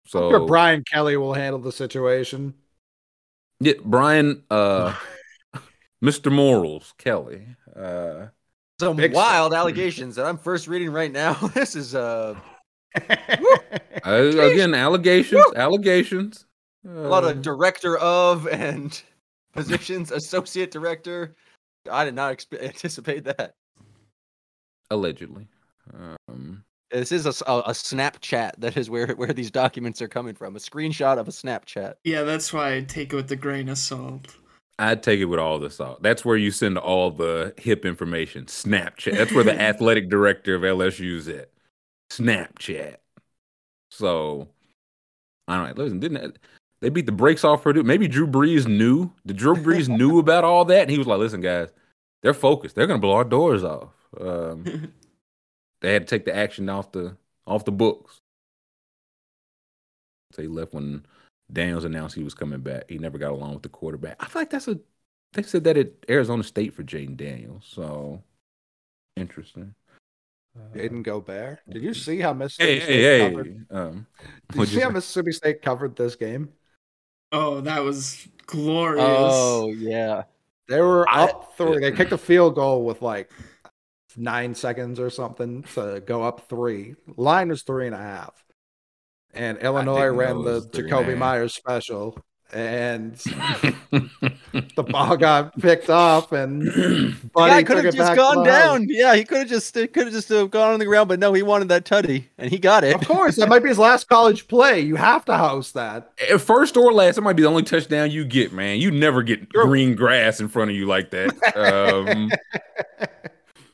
I'm 0.06 0.10
sure 0.10 0.40
So 0.40 0.46
Brian 0.48 0.84
Kelly 0.84 1.16
will 1.18 1.34
handle 1.34 1.60
the 1.62 1.72
situation. 1.72 2.54
Yeah, 3.60 3.74
Brian, 3.86 4.44
uh, 4.52 4.96
Mr. 6.04 6.32
Morals, 6.32 6.94
Kelly. 6.98 7.48
Uh, 7.74 8.28
Some 8.80 8.98
Big 8.98 9.14
wild 9.14 9.54
allegations 9.54 10.16
that 10.18 10.26
I'm 10.26 10.38
first 10.38 10.68
reading 10.68 10.92
right 10.92 11.12
now. 11.12 11.34
This 11.54 11.76
is 11.76 11.96
uh, 11.96 12.36
uh, 13.00 13.32
again, 14.06 14.74
allegations, 14.74 15.46
allegations. 15.56 16.46
a 16.86 16.90
lot 16.90 17.24
Uh, 17.24 17.28
of 17.30 17.42
director 17.42 17.98
of 17.98 18.48
and 18.48 19.02
positions, 19.54 20.12
associate 20.12 20.72
director. 20.72 21.36
I 21.90 22.04
did 22.06 22.16
not 22.16 22.36
expe- 22.38 22.62
anticipate 22.62 23.24
that. 23.26 23.56
Allegedly. 24.92 25.48
Um, 25.94 26.64
This 26.92 27.12
is 27.12 27.26
a 27.26 27.32
Snapchat 27.32 28.52
that 28.60 28.78
is 28.78 28.90
where 28.90 29.08
where 29.16 29.34
these 29.34 29.52
documents 29.52 30.02
are 30.02 30.08
coming 30.08 30.36
from. 30.36 30.56
A 30.56 30.60
screenshot 30.60 31.18
of 31.18 31.28
a 31.28 31.32
Snapchat. 31.32 31.96
Yeah, 32.04 32.24
that's 32.24 32.54
why 32.54 32.76
I 32.76 32.82
take 32.82 33.14
it 33.14 33.16
with 33.16 33.32
a 33.32 33.36
grain 33.36 33.70
of 33.70 33.78
salt. 33.78 34.36
I'd 34.80 35.04
take 35.04 35.20
it 35.20 35.26
with 35.26 35.40
all 35.40 35.60
the 35.60 35.70
salt. 35.70 36.02
That's 36.02 36.26
where 36.26 36.36
you 36.36 36.52
send 36.52 36.78
all 36.78 37.12
the 37.12 37.54
hip 37.58 37.86
information. 37.86 38.46
Snapchat. 38.46 39.18
That's 39.18 39.32
where 39.32 39.44
the 39.44 39.60
athletic 39.70 40.10
director 40.10 40.56
of 40.56 40.64
LSU's 40.64 41.28
at. 41.28 41.50
Snapchat. 42.12 42.98
So 43.92 44.48
I 45.48 45.58
don't 45.58 45.78
know. 45.78 45.84
Listen, 45.84 46.00
didn't 46.00 46.22
that, 46.22 46.38
they 46.82 46.90
beat 46.90 47.06
the 47.06 47.12
brakes 47.12 47.44
off 47.44 47.64
Purdue? 47.64 47.84
Maybe 47.84 48.08
Drew 48.08 48.28
Brees 48.28 48.68
knew. 48.68 49.12
The 49.26 49.34
Drew 49.34 49.56
Brees 49.56 49.88
knew 49.88 50.20
about 50.20 50.44
all 50.44 50.66
that, 50.66 50.82
and 50.82 50.92
he 50.92 50.98
was 50.98 51.08
like, 51.08 51.20
"Listen, 51.20 51.42
guys, 51.42 51.70
they're 52.22 52.34
focused. 52.34 52.76
They're 52.76 52.88
gonna 52.88 53.00
blow 53.00 53.14
our 53.14 53.24
doors 53.24 53.64
off." 53.64 53.90
Um, 54.20 54.92
they 55.82 55.94
had 55.94 56.08
to 56.08 56.16
take 56.16 56.26
the 56.26 56.36
action 56.36 56.70
off 56.70 56.92
the 56.92 57.16
off 57.46 57.66
the 57.66 57.72
books. 57.72 58.20
So 60.34 60.42
he 60.42 60.48
left 60.48 60.74
when 60.74 61.06
Daniels 61.52 61.86
announced 61.86 62.16
he 62.16 62.24
was 62.24 62.34
coming 62.34 62.62
back. 62.62 62.86
He 62.90 62.98
never 62.98 63.18
got 63.18 63.32
along 63.32 63.54
with 63.54 63.64
the 63.64 63.70
quarterback. 63.70 64.16
I 64.20 64.26
feel 64.28 64.42
like 64.42 64.50
that's 64.50 64.68
a. 64.68 64.80
They 65.34 65.44
said 65.44 65.64
that 65.64 65.78
at 65.78 65.92
Arizona 66.10 66.44
State 66.44 66.74
for 66.74 66.84
Jayden 66.84 67.18
Daniels. 67.18 67.66
So 67.68 68.22
interesting. 69.16 69.74
Didn't 70.74 71.02
go 71.04 71.20
bear. 71.20 71.62
Did 71.68 71.82
you 71.82 71.96
see 71.96 72.20
how 72.20 72.32
Mississippi 72.34 72.74
Hey, 72.74 72.80
State 72.80 72.94
hey, 72.94 73.20
hey. 73.20 73.30
covered? 73.30 73.66
Um, 73.72 74.08
Did 74.52 74.60
you 74.60 74.66
see 74.68 74.76
you 74.76 74.82
how 74.82 74.88
say? 74.90 74.94
Mississippi 74.94 75.32
State 75.32 75.62
covered 75.64 75.96
this 75.96 76.16
game? 76.16 76.50
Oh, 77.32 77.62
that 77.62 77.84
was 77.84 78.28
glorious. 78.46 79.06
Oh 79.08 79.72
yeah. 79.76 80.24
They 80.68 80.80
were 80.82 81.10
I- 81.10 81.24
up 81.26 81.58
three. 81.58 81.80
They 81.80 81.92
kicked 81.92 82.12
a 82.12 82.18
field 82.18 82.54
goal 82.56 82.86
with 82.86 83.02
like 83.02 83.32
nine 84.18 84.56
seconds 84.56 85.00
or 85.00 85.10
something 85.10 85.64
to 85.76 86.02
go 86.06 86.24
up 86.24 86.48
three. 86.50 86.96
Line 87.18 87.50
was 87.50 87.64
three 87.64 87.86
and 87.86 87.96
a 87.96 88.00
half. 88.00 88.44
And 89.34 89.58
Illinois 89.60 90.08
ran 90.08 90.44
the 90.44 90.44
was 90.44 90.66
three 90.68 90.84
and 90.84 90.92
a 90.92 90.96
Jacoby. 90.96 91.16
Myers 91.16 91.54
special. 91.54 92.18
And 92.52 93.16
the 94.76 94.84
ball 94.88 95.18
got 95.18 95.58
picked 95.58 95.90
up 95.90 96.32
and 96.34 96.62
Buddy 97.34 97.64
could 97.64 97.84
have 97.84 97.96
just 97.96 98.16
gone 98.16 98.46
down. 98.46 98.86
Yeah, 98.90 99.16
he 99.16 99.24
could 99.24 99.40
have 99.40 99.48
just 99.48 99.74
could 99.74 99.96
have 99.96 100.12
just 100.12 100.32
uh, 100.32 100.46
gone 100.46 100.74
on 100.74 100.78
the 100.78 100.86
ground, 100.86 101.10
but 101.10 101.20
no, 101.20 101.34
he 101.34 101.42
wanted 101.42 101.70
that 101.70 101.84
tutty, 101.84 102.26
and 102.38 102.52
he 102.52 102.60
got 102.60 102.84
it. 102.84 102.94
Of 102.94 103.08
course, 103.08 103.38
that 103.38 103.50
might 103.50 103.64
be 103.64 103.70
his 103.70 103.80
last 103.80 104.08
college 104.08 104.48
play. 104.48 104.82
You 104.82 104.98
have 104.98 105.26
to 105.26 105.36
house 105.36 105.72
that. 105.72 106.12
At 106.30 106.42
first 106.42 106.78
or 106.78 106.94
last, 106.94 107.18
it 107.18 107.22
might 107.22 107.34
be 107.34 107.42
the 107.42 107.50
only 107.50 107.64
touchdown 107.64 108.12
you 108.12 108.24
get, 108.24 108.54
man. 108.54 108.80
You 108.80 108.92
never 108.92 109.24
get 109.24 109.50
green 109.50 109.96
grass 109.96 110.40
in 110.40 110.48
front 110.48 110.70
of 110.70 110.78
you 110.78 110.86
like 110.86 111.10
that. 111.10 111.34
Um, 111.64 112.30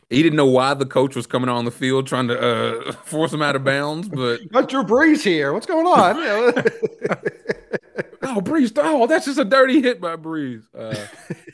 he 0.10 0.24
didn't 0.24 0.38
know 0.38 0.46
why 0.48 0.74
the 0.74 0.86
coach 0.86 1.16
was 1.16 1.28
coming 1.28 1.50
on 1.50 1.66
the 1.66 1.72
field 1.72 2.08
trying 2.08 2.28
to 2.28 2.40
uh, 2.40 2.92
force 3.06 3.32
him 3.34 3.42
out 3.42 3.56
of 3.56 3.64
bounds, 3.64 4.08
but 4.10 4.40
Got 4.52 4.70
Drew 4.70 4.84
Brees 4.84 5.24
here. 5.24 5.54
What's 5.54 5.66
going 5.66 5.86
on? 5.88 6.64
Oh, 8.22 8.42
Brees, 8.42 8.72
oh, 8.78 9.08
that's 9.08 9.26
just 9.26 9.40
a 9.40 9.46
dirty 9.46 9.82
hit 9.82 10.00
by 10.02 10.16
Brees. 10.16 10.64
Uh, 10.78 10.94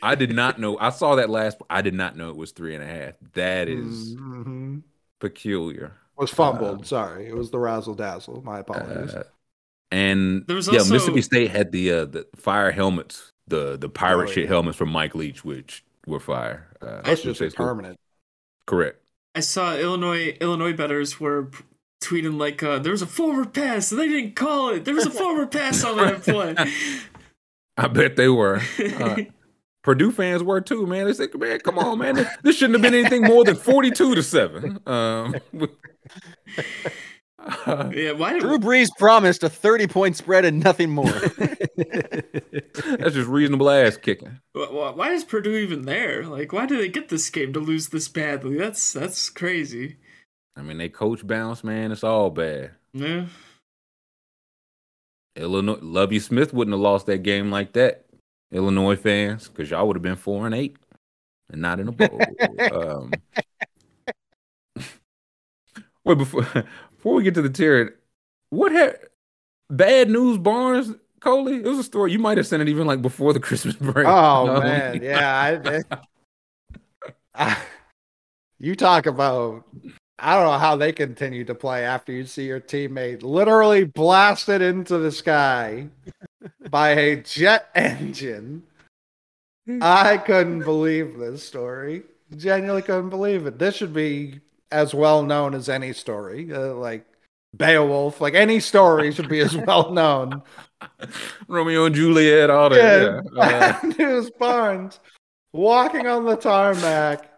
I 0.01 0.15
did 0.15 0.33
not 0.35 0.59
know. 0.59 0.77
I 0.79 0.89
saw 0.89 1.15
that 1.15 1.29
last. 1.29 1.57
I 1.69 1.81
did 1.81 1.93
not 1.93 2.17
know 2.17 2.29
it 2.29 2.35
was 2.35 2.51
three 2.51 2.73
and 2.75 2.83
a 2.83 2.87
half. 2.87 3.13
That 3.33 3.69
is 3.69 4.15
Mhm. 4.15 4.81
peculiar. 5.19 5.93
was 6.17 6.31
fumbled. 6.31 6.85
Sorry, 6.87 7.27
it 7.27 7.35
was 7.35 7.51
the 7.51 7.59
razzle 7.59 7.93
dazzle. 7.93 8.41
My 8.43 8.59
apologies. 8.59 9.13
Uh, 9.13 9.23
and 9.91 10.45
There 10.47 10.55
was 10.55 10.67
yeah, 10.67 10.79
also- 10.79 10.93
Mississippi 10.93 11.21
State 11.21 11.51
had 11.51 11.71
the 11.71 11.91
uh, 11.91 12.05
the 12.05 12.25
fire 12.35 12.71
helmets, 12.71 13.31
the 13.47 13.77
the 13.77 13.87
pirate 13.89 14.29
Oh, 14.29 14.33
shit 14.33 14.47
helmets 14.47 14.77
from 14.77 14.89
Mike 14.89 15.13
Leach, 15.15 15.45
which 15.45 15.83
were 16.07 16.19
fire. 16.19 16.67
Uh, 16.81 17.01
Those 17.03 17.25
which 17.25 17.37
just 17.37 17.55
are 17.59 17.63
permanent. 17.67 17.97
Correct. 18.65 18.99
I 19.35 19.41
saw 19.41 19.75
Illinois 19.75 20.37
Illinois 20.39 20.73
betters 20.73 21.19
were 21.19 21.49
tweeting 22.01 22.39
like 22.39 22.63
uh, 22.63 22.79
there 22.79 22.91
was 22.91 23.01
a 23.01 23.07
forward 23.07 23.53
pass 23.53 23.91
and 23.91 23.99
they 23.99 24.07
didn't 24.07 24.35
call 24.35 24.69
it. 24.69 24.85
There 24.85 24.93
was 24.93 25.05
a 25.05 25.11
forward 25.11 25.51
pass 25.51 25.83
on 25.83 25.97
that 25.97 26.21
play. 26.23 26.55
I 27.77 27.87
bet 27.87 28.15
they 28.15 28.29
were. 28.29 28.61
Uh, 28.79 29.17
Purdue 29.83 30.11
fans 30.11 30.41
were 30.41 30.61
too, 30.61 30.87
man. 30.87 31.05
They 31.05 31.13
said, 31.13 31.35
"Man, 31.35 31.59
come 31.59 31.77
on, 31.77 31.99
man. 31.99 32.27
This, 32.41 32.57
shouldn't 32.57 32.73
have 32.73 32.81
been 32.81 32.99
anything 32.99 33.21
more 33.21 33.43
than 33.43 33.55
forty-two 33.55 34.15
to 34.15 34.23
seven. 34.23 34.79
Um, 34.87 35.35
uh, 37.45 37.91
yeah, 37.93 38.11
why 38.11 38.33
did 38.33 38.41
Drew 38.41 38.57
Brees 38.57 38.89
promised 38.97 39.43
a 39.43 39.49
30 39.49 39.87
point 39.87 40.17
spread 40.17 40.45
and 40.45 40.63
nothing 40.63 40.89
more. 40.89 41.11
that's 41.75 43.13
just 43.13 43.27
reasonable 43.27 43.69
ass 43.69 43.97
kicking. 43.97 44.39
wh- 44.55 44.69
wh- 44.69 44.97
why 44.97 45.11
is 45.11 45.23
Purdue 45.23 45.55
even 45.57 45.83
there? 45.83 46.23
Like, 46.25 46.53
why 46.53 46.65
do 46.65 46.77
they 46.77 46.89
get 46.89 47.09
this 47.09 47.29
game 47.29 47.53
to 47.53 47.59
lose 47.59 47.89
this 47.89 48.07
badly? 48.07 48.57
That's 48.57 48.93
that's 48.93 49.29
crazy. 49.29 49.97
I 50.55 50.61
mean, 50.61 50.77
they 50.77 50.89
coach 50.89 51.25
bounce, 51.25 51.63
man. 51.63 51.91
It's 51.91 52.03
all 52.03 52.29
bad. 52.29 52.71
Yeah. 52.93 53.25
Illinois, 55.35 55.79
Lovie 55.81 56.19
Smith 56.19 56.53
wouldn't 56.53 56.73
have 56.73 56.81
lost 56.81 57.07
that 57.07 57.23
game 57.23 57.51
like 57.51 57.73
that. 57.73 58.05
Illinois 58.51 58.95
fans, 58.95 59.49
because 59.49 59.69
y'all 59.69 59.85
would 59.87 59.97
have 59.97 60.03
been 60.03 60.15
four 60.15 60.45
and 60.45 60.55
eight, 60.55 60.77
and 61.51 61.61
not 61.61 61.79
in 61.81 61.89
a 61.89 61.91
bowl. 61.91 62.21
um, 62.71 63.11
wait 66.05 66.17
before 66.17 66.47
before 67.05 67.17
we 67.17 67.23
get 67.23 67.35
to 67.35 67.41
the 67.43 67.51
tier, 67.51 67.99
what 68.49 68.71
had 68.71 68.97
bad 69.69 70.09
news, 70.09 70.39
Barnes, 70.39 70.91
Coley? 71.19 71.57
It 71.57 71.65
was 71.65 71.77
a 71.77 71.83
story 71.83 72.11
you 72.11 72.17
might 72.17 72.37
have 72.37 72.47
sent 72.47 72.63
it 72.63 72.67
even 72.67 72.87
like 72.87 73.03
before 73.03 73.31
the 73.31 73.39
Christmas 73.47 73.75
break. 73.75 74.07
Oh 74.07 74.49
Um, 74.49 74.63
man, 74.63 75.03
yeah. 75.03 75.83
I, 75.85 75.99
I- 77.35 77.57
you 78.59 78.75
talk 78.75 79.05
about. 79.05 79.65
I 80.17 80.33
don't 80.33 80.45
know 80.51 80.57
how 80.57 80.75
they 80.77 80.93
continue 80.93 81.43
to 81.45 81.53
play 81.53 81.85
after 81.85 82.11
you 82.11 82.25
see 82.25 82.47
your 82.47 82.59
teammate 82.61 83.21
literally 83.21 83.83
blasted 83.83 84.63
into 84.63 84.97
the 84.97 85.11
sky 85.11 85.89
by 86.71 86.89
a 86.89 87.17
jet 87.17 87.69
engine. 87.75 88.63
I 89.79 90.17
couldn't 90.17 90.63
believe 90.63 91.19
this 91.19 91.43
story. 91.43 92.01
Genuinely 92.35 92.81
couldn't 92.81 93.09
believe 93.11 93.45
it. 93.45 93.59
This 93.59 93.75
should 93.75 93.93
be 93.93 94.39
as 94.71 94.93
well 94.93 95.23
known 95.23 95.53
as 95.53 95.69
any 95.69 95.93
story, 95.93 96.51
uh, 96.53 96.73
like 96.73 97.05
Beowulf. 97.55 98.19
Like 98.21 98.33
any 98.33 98.59
story 98.59 99.11
should 99.11 99.29
be 99.29 99.39
as 99.39 99.55
well 99.67 99.91
known. 99.91 100.41
Romeo 101.47 101.85
and 101.85 101.95
Juliet, 101.95 102.49
all 102.49 102.69
that. 102.69 102.77
Yeah, 102.77 103.21
Yeah. 103.33 103.79
Uh, 103.81 103.87
News 103.97 104.29
Barnes 104.31 104.99
walking 105.53 106.07
on 106.07 106.25
the 106.25 106.35
tarmac, 106.35 107.29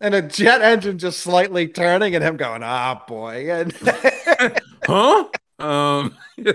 and 0.00 0.14
a 0.14 0.22
jet 0.22 0.60
engine 0.60 0.98
just 0.98 1.20
slightly 1.20 1.66
turning 1.68 2.14
and 2.14 2.22
him 2.22 2.36
going, 2.36 2.62
ah, 2.62 3.02
boy. 3.06 3.50
And 3.50 3.72
huh? 4.84 5.28
Um. 5.58 6.16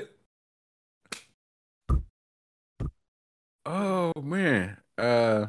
oh 3.66 4.14
man. 4.22 4.78
Uh, 4.98 5.48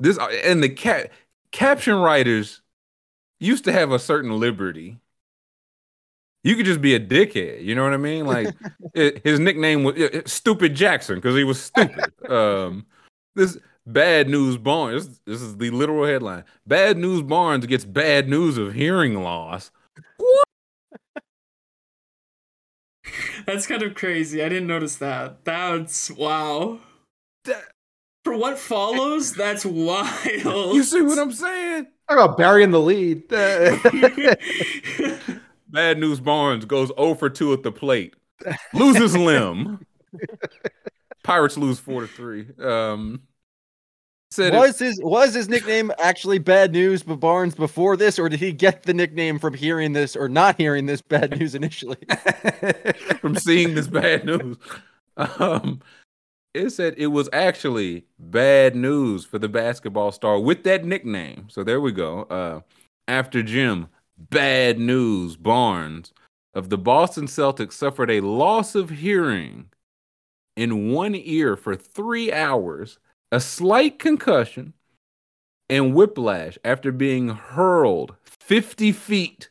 this 0.00 0.18
and 0.18 0.62
the 0.62 0.68
cat 0.68 1.12
caption 1.52 1.94
writers 1.94 2.62
used 3.40 3.64
to 3.64 3.72
have 3.72 3.92
a 3.92 3.98
certain 3.98 4.38
liberty. 4.38 4.98
You 6.44 6.54
could 6.54 6.66
just 6.66 6.80
be 6.80 6.94
a 6.94 7.00
dickhead. 7.00 7.64
You 7.64 7.74
know 7.74 7.82
what 7.82 7.92
I 7.92 7.96
mean? 7.96 8.26
Like 8.26 8.54
it, 8.94 9.24
his 9.24 9.40
nickname 9.40 9.84
was 9.84 9.96
Stupid 10.26 10.74
Jackson 10.74 11.16
because 11.16 11.34
he 11.34 11.44
was 11.44 11.60
stupid. 11.60 12.12
um, 12.30 12.86
this 13.34 13.58
bad 13.86 14.28
news 14.28 14.56
Barnes. 14.56 15.08
This, 15.08 15.20
this 15.26 15.42
is 15.42 15.56
the 15.56 15.70
literal 15.70 16.06
headline. 16.06 16.44
Bad 16.66 16.98
news 16.98 17.22
Barnes 17.22 17.66
gets 17.66 17.84
bad 17.84 18.28
news 18.28 18.58
of 18.58 18.74
hearing 18.74 19.22
loss. 19.22 19.70
What? 20.18 20.44
That's 23.46 23.66
kind 23.66 23.82
of 23.82 23.94
crazy. 23.94 24.42
I 24.42 24.48
didn't 24.48 24.66
notice 24.66 24.96
that. 24.96 25.44
That's 25.44 26.10
wow. 26.10 26.80
That- 27.44 27.72
For 28.26 28.36
what 28.36 28.58
follows, 28.58 29.32
that's 29.32 29.64
wild. 29.64 30.74
you 30.74 30.82
see 30.82 31.00
what 31.00 31.16
I'm 31.16 31.30
saying? 31.30 31.86
talk 32.08 32.18
about 32.18 32.36
burying 32.36 32.72
the 32.72 32.80
lead. 32.80 33.28
Bad 35.68 35.98
news 35.98 36.18
Barnes 36.18 36.64
goes 36.64 36.90
0 36.98 37.14
for 37.14 37.30
2 37.30 37.52
at 37.52 37.62
the 37.62 37.70
plate. 37.70 38.16
Loses 38.74 39.16
limb. 39.16 39.86
Pirates 41.22 41.56
lose 41.56 41.78
4 41.78 42.00
to 42.00 42.06
3. 42.08 42.46
Um 42.60 43.22
said 44.32 44.52
it- 44.52 44.58
Was 44.58 44.80
his 44.80 45.00
was 45.04 45.32
his 45.32 45.48
nickname 45.48 45.92
actually 46.00 46.40
bad 46.40 46.72
news 46.72 47.04
but 47.04 47.20
Barnes 47.20 47.54
before 47.54 47.96
this, 47.96 48.18
or 48.18 48.28
did 48.28 48.40
he 48.40 48.50
get 48.50 48.82
the 48.82 48.92
nickname 48.92 49.38
from 49.38 49.54
hearing 49.54 49.92
this 49.92 50.16
or 50.16 50.28
not 50.28 50.56
hearing 50.56 50.86
this 50.86 51.00
bad 51.00 51.38
news 51.38 51.54
initially? 51.54 51.98
from 53.20 53.36
seeing 53.36 53.76
this 53.76 53.86
bad 53.86 54.24
news. 54.24 54.56
Um, 55.16 55.80
it 56.56 56.70
said 56.70 56.94
it 56.96 57.08
was 57.08 57.28
actually 57.32 58.04
bad 58.18 58.74
news 58.74 59.24
for 59.24 59.38
the 59.38 59.48
basketball 59.48 60.10
star 60.10 60.40
with 60.40 60.64
that 60.64 60.84
nickname. 60.84 61.48
So 61.50 61.62
there 61.62 61.80
we 61.80 61.92
go. 61.92 62.22
Uh, 62.22 62.60
after 63.06 63.42
Jim, 63.42 63.88
bad 64.18 64.78
news 64.78 65.36
Barnes 65.36 66.12
of 66.54 66.70
the 66.70 66.78
Boston 66.78 67.26
Celtics 67.26 67.72
suffered 67.72 68.10
a 68.10 68.20
loss 68.20 68.74
of 68.74 68.90
hearing 68.90 69.66
in 70.56 70.90
one 70.90 71.14
ear 71.14 71.54
for 71.54 71.76
three 71.76 72.32
hours, 72.32 72.98
a 73.30 73.40
slight 73.40 73.98
concussion, 73.98 74.72
and 75.68 75.94
whiplash 75.94 76.58
after 76.64 76.90
being 76.90 77.28
hurled 77.28 78.14
50 78.24 78.92
feet 78.92 79.50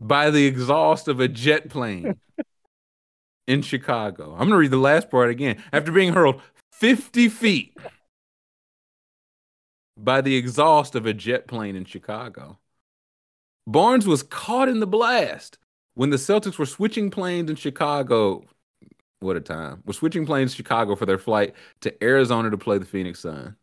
by 0.00 0.30
the 0.30 0.46
exhaust 0.46 1.08
of 1.08 1.20
a 1.20 1.28
jet 1.28 1.68
plane 1.68 2.16
in 3.46 3.62
Chicago. 3.62 4.32
I'm 4.32 4.40
going 4.40 4.50
to 4.50 4.56
read 4.56 4.70
the 4.70 4.76
last 4.76 5.10
part 5.10 5.30
again. 5.30 5.62
After 5.72 5.92
being 5.92 6.12
hurled 6.12 6.40
50 6.72 7.28
feet 7.28 7.76
by 9.96 10.20
the 10.20 10.36
exhaust 10.36 10.94
of 10.94 11.06
a 11.06 11.12
jet 11.12 11.46
plane 11.46 11.76
in 11.76 11.84
Chicago, 11.84 12.58
Barnes 13.66 14.06
was 14.06 14.22
caught 14.22 14.68
in 14.68 14.80
the 14.80 14.86
blast 14.86 15.58
when 15.94 16.10
the 16.10 16.16
Celtics 16.16 16.58
were 16.58 16.66
switching 16.66 17.10
planes 17.10 17.48
in 17.48 17.56
Chicago. 17.56 18.44
What 19.20 19.36
a 19.36 19.40
time. 19.40 19.82
We're 19.86 19.94
switching 19.94 20.26
planes 20.26 20.52
to 20.52 20.56
Chicago 20.58 20.96
for 20.96 21.06
their 21.06 21.18
flight 21.18 21.54
to 21.80 22.04
Arizona 22.04 22.50
to 22.50 22.58
play 22.58 22.78
the 22.78 22.84
Phoenix 22.84 23.20
Sun. 23.20 23.56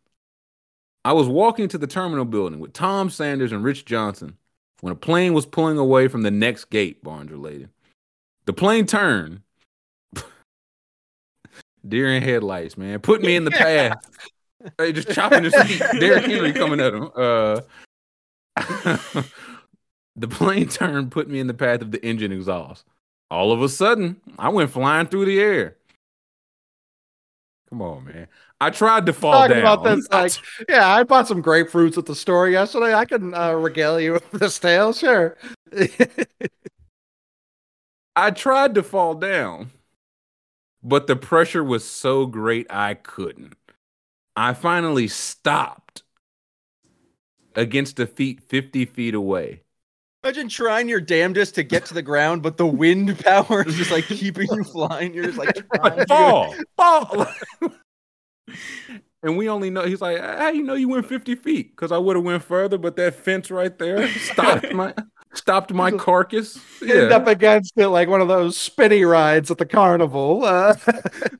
I 1.04 1.12
was 1.12 1.28
walking 1.28 1.68
to 1.68 1.78
the 1.78 1.86
terminal 1.86 2.24
building 2.24 2.60
with 2.60 2.72
Tom 2.72 3.10
Sanders 3.10 3.52
and 3.52 3.64
Rich 3.64 3.84
Johnson 3.84 4.38
when 4.80 4.92
a 4.92 4.96
plane 4.96 5.34
was 5.34 5.46
pulling 5.46 5.78
away 5.78 6.08
from 6.08 6.22
the 6.22 6.30
next 6.30 6.66
gate, 6.66 7.02
Barnes 7.02 7.30
related. 7.30 7.70
The 8.46 8.52
plane 8.52 8.86
turned. 8.86 9.42
Deer 11.86 12.14
in 12.14 12.22
headlights, 12.22 12.76
man. 12.76 13.00
Put 13.00 13.22
me 13.22 13.36
in 13.36 13.44
the 13.44 13.50
path. 13.50 13.98
They 14.78 14.92
just 14.92 15.10
chopping 15.10 15.42
his 15.42 15.56
feet. 15.56 15.82
Derrick 15.98 16.24
Henry 16.24 16.52
coming 16.52 16.78
at 16.78 16.94
him. 16.94 17.10
Uh, 17.16 17.62
the 20.14 20.28
plane 20.28 20.68
turned, 20.68 21.10
put 21.10 21.28
me 21.28 21.40
in 21.40 21.48
the 21.48 21.54
path 21.54 21.82
of 21.82 21.90
the 21.90 22.00
engine 22.06 22.30
exhaust. 22.30 22.84
All 23.28 23.50
of 23.50 23.60
a 23.60 23.68
sudden, 23.68 24.20
I 24.38 24.50
went 24.50 24.70
flying 24.70 25.08
through 25.08 25.24
the 25.24 25.40
air. 25.40 25.78
Come 27.70 27.82
on, 27.82 28.04
man. 28.04 28.28
I 28.60 28.70
tried 28.70 29.06
to 29.06 29.12
fall 29.12 29.32
Talking 29.32 29.56
down. 29.56 29.62
about 29.62 29.82
this, 29.82 30.08
like, 30.12 30.32
yeah, 30.68 30.86
I 30.86 31.02
bought 31.02 31.26
some 31.26 31.42
grapefruits 31.42 31.98
at 31.98 32.06
the 32.06 32.14
store 32.14 32.48
yesterday. 32.48 32.94
I 32.94 33.04
can 33.04 33.34
uh, 33.34 33.54
regale 33.54 33.98
you 33.98 34.12
with 34.12 34.30
this 34.30 34.58
tale, 34.60 34.92
sure. 34.92 35.36
I 38.14 38.30
tried 38.30 38.76
to 38.76 38.82
fall 38.84 39.14
down, 39.14 39.72
but 40.82 41.06
the 41.06 41.16
pressure 41.16 41.62
was 41.62 41.88
so 41.88 42.26
great 42.26 42.66
I 42.70 42.94
couldn't. 42.94 43.54
I 44.34 44.54
finally 44.54 45.08
stopped 45.08 46.02
against 47.54 48.00
a 48.00 48.06
feet 48.06 48.40
50 48.40 48.84
feet 48.86 49.14
away. 49.14 49.62
Imagine 50.24 50.48
trying 50.48 50.88
your 50.88 51.00
damnedest 51.00 51.56
to 51.56 51.64
get 51.64 51.84
to 51.86 51.94
the 51.94 52.02
ground, 52.02 52.42
but 52.42 52.56
the 52.56 52.66
wind 52.66 53.18
power 53.24 53.66
is 53.66 53.76
just 53.76 53.90
like 53.90 54.04
keeping 54.04 54.48
you 54.52 54.64
flying. 54.64 55.12
You're 55.12 55.24
just 55.24 55.38
like 55.38 55.54
trying 55.74 55.98
to 55.98 56.06
go- 56.06 56.54
Fall, 56.76 57.26
fall. 57.26 57.26
and 59.22 59.36
we 59.36 59.48
only 59.48 59.68
know 59.68 59.84
he's 59.84 60.00
like, 60.00 60.20
how 60.20 60.50
you 60.50 60.62
know 60.62 60.74
you 60.74 60.88
went 60.88 61.06
50 61.06 61.34
feet? 61.34 61.72
Because 61.72 61.92
I 61.92 61.98
would 61.98 62.16
have 62.16 62.24
went 62.24 62.44
further, 62.44 62.78
but 62.78 62.96
that 62.96 63.16
fence 63.16 63.50
right 63.50 63.76
there 63.78 64.08
stopped 64.08 64.72
my 64.72 64.94
stopped 65.34 65.72
my 65.72 65.90
carcass. 65.90 66.58
End 66.82 67.12
up 67.12 67.26
against 67.26 67.72
it 67.76 67.88
like 67.88 68.08
one 68.08 68.20
of 68.20 68.28
those 68.28 68.56
spinny 68.56 69.04
rides 69.04 69.50
at 69.50 69.58
the 69.58 69.66
carnival. 69.66 70.44
Uh, 70.44 70.72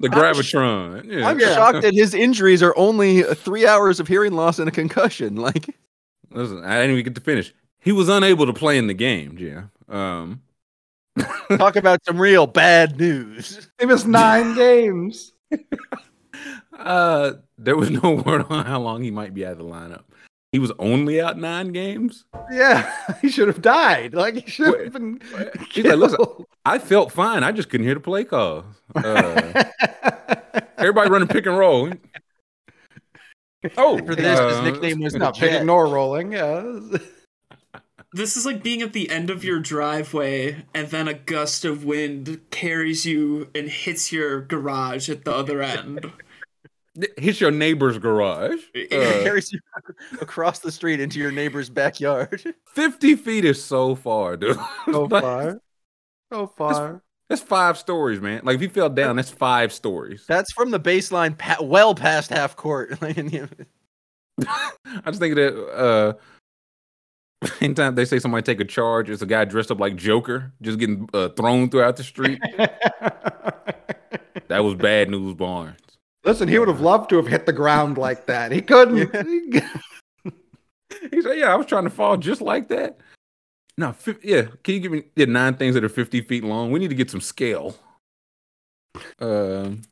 the 0.01 0.09
gravitron. 0.09 1.05
Yeah. 1.05 1.29
I'm 1.29 1.39
Yeah. 1.41 1.55
shocked 1.55 1.83
that 1.83 1.95
his 1.95 2.15
injuries 2.15 2.63
are 2.63 2.75
only 2.77 3.23
three 3.23 3.67
hours 3.67 4.01
of 4.01 4.09
hearing 4.09 4.33
loss 4.33 4.59
and 4.59 4.69
a 4.69 4.73
concussion. 4.73 5.37
Like, 5.37 5.75
Listen, 6.31 6.65
I 6.65 6.77
didn't 6.81 6.93
even 6.93 7.05
get 7.05 7.15
to 7.17 7.21
finish. 7.21 7.53
He 7.81 7.93
was 7.93 8.09
unable 8.09 8.47
to 8.47 8.53
play 8.53 8.79
in 8.79 8.87
the 8.87 8.95
game, 8.95 9.37
yeah. 9.39 9.65
Um, 9.89 10.41
talk 11.59 11.77
about 11.77 12.03
some 12.07 12.19
real 12.19 12.47
bad 12.47 12.99
news. 12.99 13.69
it 13.79 13.87
was 13.87 14.07
nine 14.07 14.55
games. 14.55 15.33
uh, 16.79 17.33
there 17.59 17.77
was 17.77 17.91
no 17.91 18.13
word 18.15 18.47
on 18.49 18.65
how 18.65 18.81
long 18.81 19.03
he 19.03 19.11
might 19.11 19.35
be 19.35 19.45
out 19.45 19.53
of 19.53 19.59
the 19.59 19.65
lineup. 19.65 20.05
He 20.53 20.59
was 20.59 20.71
only 20.79 21.19
out 21.19 21.39
nine 21.39 21.73
games. 21.73 22.27
Yeah, 22.51 22.93
he 23.23 23.31
should 23.31 23.49
have 23.49 23.63
died. 23.63 24.13
Like 24.13 24.35
he 24.35 24.51
should 24.51 24.79
have 24.85 24.93
been. 24.93 25.21
He's 25.71 25.87
like, 25.87 25.97
listen. 25.97 26.19
I 26.67 26.79
felt 26.79 27.11
fine. 27.11 27.43
I 27.43 27.53
just 27.53 27.71
couldn't 27.71 27.87
hear 27.87 27.95
the 27.95 28.01
play 28.01 28.25
calls. 28.25 28.65
Uh, 28.95 29.65
everybody 30.79 31.11
running 31.11 31.29
pick 31.29 31.47
and 31.47 31.57
roll. 31.57 31.91
Oh, 33.79 33.97
For 33.99 34.15
this, 34.15 34.39
his 34.39 34.59
uh, 34.59 34.63
nickname 34.63 35.01
was 35.01 35.15
not 35.15 35.21
not 35.21 35.37
picking 35.39 35.67
nor 35.67 35.87
rolling. 35.87 36.33
Yeah. 36.33 36.81
This 38.13 38.37
is 38.37 38.45
like 38.45 38.63
being 38.63 38.83
at 38.83 38.93
the 38.93 39.09
end 39.09 39.31
of 39.31 39.43
your 39.43 39.59
driveway 39.59 40.67
and 40.75 40.89
then 40.89 41.09
a 41.09 41.15
gust 41.15 41.65
of 41.65 41.83
wind 41.83 42.43
carries 42.51 43.07
you 43.07 43.49
and 43.55 43.71
hits 43.71 44.13
your 44.13 44.43
garage 44.43 45.09
at 45.09 45.25
the 45.25 45.35
other 45.35 45.63
end. 45.63 46.13
Hits 47.17 47.41
your 47.41 47.51
neighbor's 47.51 47.99
garage. 47.99 48.61
Uh, 48.75 48.87
carries 48.91 49.53
you 49.53 49.61
across 50.21 50.59
the 50.61 50.71
street 50.73 51.01
into 51.01 51.19
your 51.19 51.31
neighbor's 51.33 51.69
backyard. 51.71 52.43
50 52.75 53.17
feet 53.17 53.45
is 53.45 53.63
so 53.63 53.95
far, 53.95 54.37
dude. 54.37 54.59
So 54.91 55.05
Like, 55.11 55.23
far. 55.23 55.61
So 56.33 56.47
far. 56.47 57.03
That's 57.29 57.43
five 57.43 57.79
stories, 57.79 58.21
man. 58.21 58.43
Like 58.45 58.57
if 58.57 58.63
you 58.63 58.69
fell 58.69 58.91
down, 58.91 59.17
that's 59.17 59.31
five 59.31 59.73
stories. 59.73 60.25
That's 60.29 60.53
from 60.53 60.71
the 60.71 60.81
baseline, 60.81 61.37
pa- 61.39 61.63
well 61.63 61.95
past 61.95 62.31
half 62.31 62.57
court. 62.57 63.01
Like, 63.01 63.17
in 63.17 63.29
the- 63.29 63.67
I 64.47 65.03
just 65.07 65.19
think 65.21 65.35
that 65.37 65.55
uh 65.75 66.15
anytime 67.61 67.95
they 67.95 68.05
say 68.05 68.19
somebody 68.19 68.43
take 68.43 68.61
a 68.61 68.65
charge, 68.65 69.09
it's 69.11 69.23
a 69.23 69.27
guy 69.27 69.45
dressed 69.45 69.71
up 69.71 69.81
like 69.81 69.97
Joker, 69.97 70.53
just 70.63 70.79
getting 70.79 71.09
uh, 71.13 71.29
thrown 71.31 71.69
throughout 71.71 71.97
the 71.97 72.05
street. 72.05 72.41
that 74.49 74.61
was 74.61 74.75
bad 74.75 75.11
news, 75.11 75.35
Barnes. 75.35 75.77
Listen, 76.25 76.49
he 76.49 76.59
would 76.59 76.69
have 76.69 76.81
loved 76.81 77.11
to 77.11 77.17
have 77.17 77.27
hit 77.27 77.47
the 77.47 77.53
ground 77.53 77.99
like 77.99 78.27
that. 78.27 78.53
He 78.53 78.63
couldn't. 78.63 79.13
He 81.11 81.23
said, 81.23 81.39
"Yeah, 81.39 81.53
I 81.53 81.57
was 81.57 81.67
trying 81.67 81.85
to 81.85 81.91
fall 81.91 82.17
just 82.17 82.41
like 82.41 82.69
that." 82.69 82.99
No, 83.79 83.93
fi- 83.93 84.15
yeah. 84.23 84.43
Can 84.63 84.75
you 84.75 84.81
give 84.81 84.93
me 84.93 85.05
yeah, 85.17 85.25
nine 85.25 85.55
things 85.55 85.75
that 85.75 85.83
are 85.83 85.89
fifty 85.89 86.21
feet 86.21 86.45
long? 86.45 86.71
We 86.71 86.79
need 86.79 86.91
to 86.91 86.95
get 86.95 87.11
some 87.11 87.21
scale. 87.21 87.77
Um, 89.19 89.83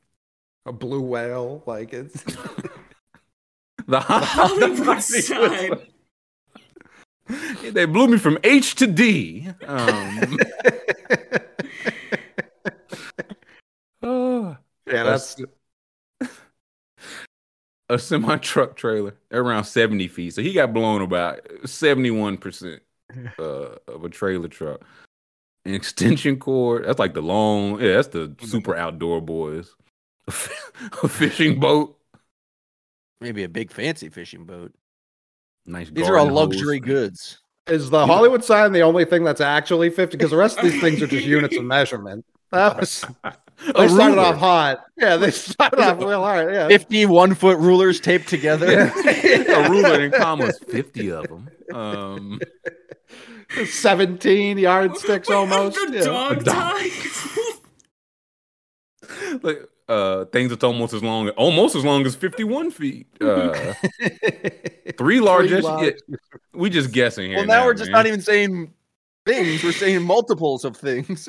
a 0.67 0.73
blue 0.73 1.01
whale, 1.01 1.63
like 1.67 1.93
it's. 1.93 2.23
the 3.87 4.01
Hollywood 4.01 5.03
sign. 5.03 5.81
they 7.73 7.87
blew 7.87 8.09
me 8.09 8.19
from 8.19 8.39
H 8.45 8.75
to 8.77 8.87
D. 8.87 9.49
Um, 9.67 10.39
oh, 14.03 14.57
Yeah, 14.87 15.05
that's 15.05 15.37
a 17.91 17.99
semi 17.99 18.37
truck 18.39 18.77
trailer 18.77 19.15
around 19.33 19.65
70 19.65 20.09
feet. 20.09 20.35
So 20.35 20.43
he 20.43 20.53
got 20.53 20.73
blown 20.73 21.03
about 21.03 21.45
71% 21.65 22.81
uh, 23.39 23.43
of 23.43 24.05
a 24.05 24.09
trailer 24.09 24.49
truck. 24.49 24.81
An 25.67 25.75
extension 25.75 26.39
cord, 26.39 26.87
that's 26.87 26.99
like 26.99 27.13
the 27.13 27.21
long, 27.21 27.81
yeah, 27.81 27.97
that's 27.97 28.09
the 28.09 28.35
super 28.41 28.75
outdoor 28.75 29.21
boys. 29.21 29.75
a 30.27 31.09
fishing 31.09 31.61
boat. 31.61 31.99
Maybe 33.21 33.43
a 33.43 33.49
big 33.49 33.71
fancy 33.71 34.09
fishing 34.09 34.45
boat. 34.45 34.73
Nice. 35.67 35.91
These 35.91 36.09
are 36.09 36.17
all 36.17 36.25
garden 36.25 36.37
hose. 36.37 36.55
luxury 36.55 36.81
goods. 36.81 37.39
Is 37.67 37.91
the 37.91 38.07
Hollywood 38.07 38.43
sign 38.43 38.73
the 38.73 38.81
only 38.81 39.05
thing 39.05 39.23
that's 39.23 39.43
actually 39.43 39.91
50? 39.91 40.17
Because 40.17 40.31
the 40.31 40.37
rest 40.37 40.59
of 40.59 40.65
these 40.65 40.81
things 40.81 41.03
are 41.03 41.07
just 41.07 41.27
units 41.27 41.57
of 41.57 41.65
measurement. 41.65 42.25
That 42.51 42.81
was 42.81 43.05
A 43.23 43.35
they 43.67 43.89
started 43.89 44.15
ruler. 44.17 44.21
off 44.21 44.37
hot. 44.37 44.85
Yeah, 44.97 45.17
they 45.17 45.31
started 45.33 45.81
off 45.81 45.99
real 45.99 46.23
hard. 46.23 46.53
Yeah. 46.55 46.69
51 46.69 47.35
foot 47.35 47.59
rulers 47.59 48.01
taped 48.01 48.29
together. 48.29 48.93
a 49.07 49.69
ruler 49.71 50.01
in 50.01 50.11
commas, 50.13 50.59
50 50.69 51.11
of 51.13 51.29
them. 51.29 51.51
Um, 51.75 52.41
17 53.67 54.59
yardsticks 54.59 55.29
Wait, 55.29 55.35
almost. 55.35 55.77
The 55.77 55.93
Yeah. 55.99 56.05
dog 56.05 56.45
dog. 56.45 56.55
tie. 56.55 56.89
like 59.43 59.59
uh 59.89 60.25
things 60.27 60.51
that's 60.51 60.63
almost 60.63 60.93
as 60.95 61.03
long 61.03 61.29
almost 61.31 61.75
as 61.75 61.85
long 61.85 62.07
as 62.07 62.15
51 62.15 62.71
feet 62.71 63.09
uh 63.21 63.75
three 64.97 65.21
largest. 65.21 65.53
Three 65.53 65.59
S- 65.59 65.65
large- 65.65 65.95
yeah, 66.09 66.17
we 66.55 66.71
just 66.71 66.93
guessing 66.93 67.31
here 67.31 67.39
well, 67.39 67.47
now 67.47 67.65
we're 67.65 67.75
just 67.75 67.91
man. 67.91 67.99
not 67.99 68.07
even 68.07 68.21
saying 68.21 68.73
things, 69.27 69.65
we're 69.65 69.73
saying 69.73 70.03
multiples 70.03 70.65
of 70.65 70.77
things. 70.77 71.29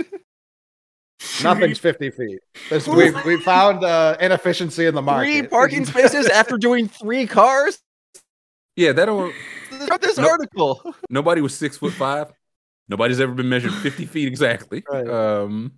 Nothing's 1.44 1.78
50 1.80 2.10
feet. 2.12 2.40
This, 2.70 2.88
we, 2.88 3.12
we 3.26 3.40
found 3.42 3.84
uh, 3.84 4.18
inefficiency 4.20 4.86
in 4.88 4.96
the 4.96 5.02
market. 5.02 5.30
Three 5.32 5.48
parking 5.48 5.86
spaces 5.86 6.28
after 6.28 6.58
doing 6.58 6.88
three 6.88 7.28
cars? 7.28 7.80
yeah 8.78 8.94
that 8.94 9.06
don't 9.06 9.34
From 9.70 9.98
this 10.02 10.18
Nope. 10.18 10.30
article. 10.32 10.94
nobody 11.10 11.42
was 11.42 11.54
six 11.54 11.78
foot 11.78 11.92
five 11.94 12.32
nobody's 12.88 13.20
ever 13.20 13.34
been 13.34 13.50
measured 13.50 13.74
50 13.74 14.06
feet 14.06 14.28
exactly 14.30 14.82
Right. 14.90 15.08
um 15.08 15.74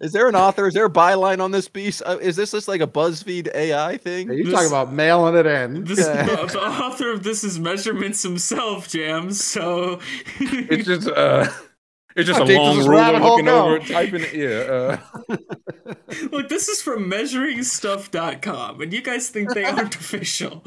Is 0.00 0.12
there 0.12 0.26
an 0.28 0.34
author? 0.36 0.66
Is 0.68 0.72
there 0.74 0.86
a 0.86 0.90
byline 0.90 1.40
on 1.40 1.50
this 1.50 1.68
piece? 1.68 2.00
Uh, 2.00 2.16
is 2.22 2.34
this 2.36 2.52
just 2.52 2.66
like 2.68 2.80
a 2.80 2.86
BuzzFeed 2.86 3.54
AI 3.54 3.96
thing? 3.98 4.32
You 4.32 4.44
This- 4.44 4.52
talking 4.54 4.68
about 4.68 4.92
mailing 4.92 5.36
it 5.36 5.46
in? 5.46 5.84
This, 5.84 5.98
Yeah. 5.98 6.22
the, 6.24 6.46
the 6.46 6.60
author 6.60 7.10
of 7.12 7.22
this 7.24 7.44
is 7.44 7.58
measurements 7.58 8.22
himself, 8.22 8.88
Jam. 8.88 9.32
So 9.32 10.00
it's 10.40 10.86
just 10.86 11.08
uh 11.08 11.50
it's 12.16 12.26
just 12.26 12.38
How 12.38 12.44
a 12.44 12.46
deep 12.46 12.62
does 12.62 12.66
long 12.66 12.76
this 12.76 12.88
ruler 12.88 13.00
rabbit 13.00 13.22
hole 13.22 13.30
looking 13.32 13.44
go? 13.46 13.64
over 13.64 13.76
it, 13.76 13.86
typing 13.86 14.22
it 14.22 14.34
yeah 14.34 14.98
uh 15.28 15.36
look, 16.32 16.48
this 16.48 16.68
is 16.68 16.82
from 16.82 17.10
measuringstuff.com, 17.10 18.80
and 18.80 18.92
you 18.92 19.02
guys 19.02 19.28
think 19.30 19.54
they 19.54 19.64
aren't 19.74 19.94
official. 19.96 20.62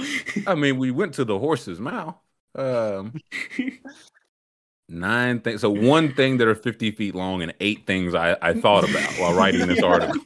i 0.48 0.56
mean 0.56 0.78
we 0.78 0.92
went 0.92 1.14
to 1.16 1.26
the 1.26 1.38
horse's 1.40 1.80
mouth 1.80 2.16
um 2.56 3.14
Nine 4.88 5.40
things. 5.40 5.62
So 5.62 5.72
one 5.72 6.14
thing 6.14 6.38
that 6.38 6.48
are 6.48 6.54
50 6.54 6.92
feet 6.92 7.16
long 7.16 7.42
and 7.42 7.52
eight 7.60 7.88
things 7.88 8.14
I, 8.14 8.38
I 8.40 8.54
thought 8.54 8.88
about 8.88 9.12
while 9.14 9.34
writing 9.34 9.66
this 9.66 9.82
article. 9.82 10.22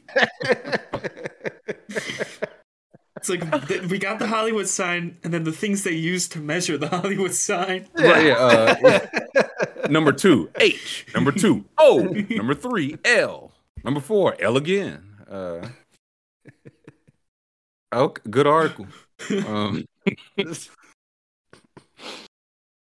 It's 3.20 3.28
like 3.28 3.68
th- 3.68 3.82
we 3.82 3.98
got 3.98 4.18
the 4.18 4.26
Hollywood 4.26 4.66
sign, 4.66 5.18
and 5.22 5.32
then 5.34 5.44
the 5.44 5.52
things 5.52 5.84
they 5.84 5.92
use 5.92 6.26
to 6.30 6.38
measure 6.38 6.78
the 6.78 6.88
Hollywood 6.88 7.34
sign. 7.34 7.86
Right, 7.98 8.26
yeah, 8.28 8.32
uh, 8.34 8.76
yeah. 8.82 9.46
Number 9.90 10.10
two, 10.12 10.48
H. 10.58 11.04
Number 11.14 11.30
two, 11.30 11.66
O. 11.76 11.98
Number 12.30 12.54
three, 12.54 12.96
L. 13.04 13.52
Number 13.84 14.00
four, 14.00 14.36
L 14.40 14.56
again. 14.56 15.04
Uh, 15.30 15.68
okay, 17.92 18.22
good 18.30 18.46
article. 18.46 18.86
Um, 19.46 19.84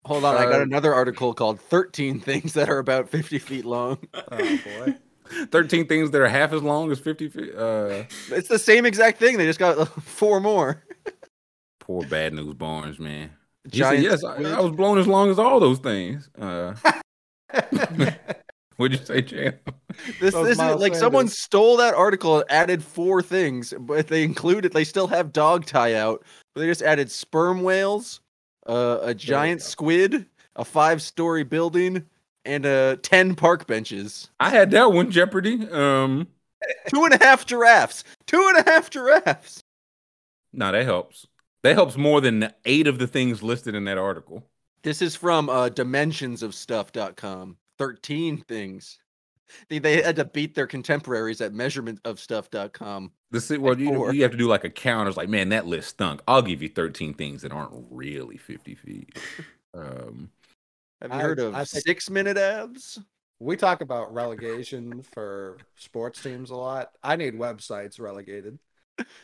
Hold 0.05 0.25
on, 0.25 0.37
I 0.37 0.45
got 0.45 0.61
Uh, 0.61 0.63
another 0.63 0.93
article 0.95 1.33
called 1.35 1.61
13 1.61 2.21
Things 2.21 2.53
That 2.55 2.69
Are 2.69 2.79
About 2.79 3.09
50 3.11 3.39
Feet 3.39 3.65
Long. 3.65 3.99
oh 4.15 4.59
boy. 4.65 4.95
13 5.51 5.87
things 5.87 6.11
that 6.11 6.21
are 6.21 6.29
half 6.29 6.53
as 6.53 6.63
long 6.63 6.91
as 6.91 6.99
50 6.99 7.29
feet. 7.29 7.55
Uh, 7.55 8.05
It's 8.31 8.49
the 8.49 8.59
same 8.59 8.87
exact 8.87 9.19
thing. 9.19 9.39
They 9.39 9.47
just 9.47 9.59
got 9.59 9.79
uh, 9.79 9.85
four 10.01 10.41
more. 10.41 10.85
poor 11.81 12.03
bad 12.05 12.33
news 12.35 12.55
Barnes, 12.55 12.99
man. 12.99 13.31
He 13.65 13.79
Giant 13.81 14.05
said, 14.05 14.11
yes, 14.11 14.25
I. 14.25 14.57
I 14.57 14.61
was 14.61 14.73
blown 14.73 14.99
as 14.99 15.07
long 15.07 15.31
as 15.31 15.39
all 15.39 15.61
those 15.61 15.79
things. 15.79 16.31
Uh, 16.41 16.75
what'd 18.77 18.99
you 18.99 19.05
say, 19.05 19.21
Jam? 19.23 19.55
This, 20.21 20.35
this 20.35 20.53
is 20.53 20.59
Miles 20.59 20.81
like 20.81 20.95
someone 20.95 21.29
stole 21.29 21.77
that 21.79 21.95
article 21.95 22.37
and 22.41 22.51
added 22.51 22.83
four 22.83 23.21
things, 23.23 23.75
but 23.81 24.07
they 24.09 24.23
included, 24.23 24.73
they 24.73 24.85
still 24.85 25.07
have 25.09 25.33
dog 25.33 25.67
tie 25.67 25.95
out, 25.95 26.25
but 26.55 26.61
they 26.61 26.67
just 26.67 26.83
added 26.83 27.11
sperm 27.11 27.63
whales, 27.63 28.21
uh, 28.67 28.99
a 29.03 29.15
giant 29.15 29.61
squid, 29.61 30.27
a 30.57 30.65
five 30.65 31.03
story 31.03 31.43
building, 31.43 32.05
and 32.49 32.67
uh, 32.67 32.97
10 33.03 33.35
park 33.35 33.67
benches. 33.67 34.31
I 34.41 34.51
had 34.51 34.71
that 34.73 34.93
one, 34.93 35.11
Jeopardy. 35.11 35.69
Um, 35.71 36.29
Two 36.89 37.05
and 37.05 37.15
a 37.15 37.25
half 37.25 37.47
giraffes. 37.47 38.03
Two 38.27 38.45
and 38.55 38.67
a 38.67 38.71
half 38.71 38.91
giraffes. 38.91 39.63
no, 40.53 40.73
that 40.73 40.85
helps. 40.85 41.27
That 41.63 41.75
helps 41.75 41.97
more 41.97 42.21
than 42.21 42.53
eight 42.65 42.87
of 42.87 42.99
the 42.99 43.07
things 43.07 43.43
listed 43.43 43.75
in 43.75 43.85
that 43.85 43.99
article. 43.99 44.45
This 44.83 45.03
is 45.03 45.15
from 45.15 45.49
uh, 45.51 45.69
dimensionsofstuff.com. 45.69 47.57
13 47.79 48.39
things. 48.49 48.99
They, 49.69 49.79
they 49.79 50.03
had 50.03 50.17
to 50.17 50.25
beat 50.25 50.55
their 50.55 50.67
contemporaries 50.67 51.41
at 51.41 51.53
measurementofstuff.com. 51.53 53.13
The 53.31 53.41
si- 53.41 53.59
well, 53.59 53.79
you, 53.79 54.11
you 54.13 54.23
have 54.23 54.33
to 54.33 54.37
do 54.37 54.49
like 54.49 54.65
a 54.65 54.71
count. 54.71 55.09
It's 55.09 55.17
like, 55.17 55.29
man, 55.29 55.51
that 55.51 55.67
list 55.67 55.91
stunk. 55.91 56.23
I'll 56.27 56.43
give 56.43 56.63
you 56.63 56.69
13 56.69 57.15
things 57.15 57.43
that 57.43 57.53
aren't 57.53 57.73
really 57.91 58.37
50 58.39 58.75
feet. 58.75 59.19
Um, 59.75 60.31
Have 61.03 61.13
you 61.13 61.19
I- 61.19 61.23
heard 61.23 61.39
of 61.39 61.55
I 61.55 61.65
think- 61.65 61.85
six 61.85 62.11
minute 62.11 62.37
abs? 62.37 62.99
we 63.41 63.57
talk 63.57 63.83
about 63.83 64.13
relegation 64.13 65.01
for 65.15 65.59
sports 65.77 66.21
teams 66.21 66.51
a 66.51 66.57
lot. 66.57 66.91
I 67.05 67.15
need 67.15 67.35
websites 67.39 68.01
relegated. 68.01 68.59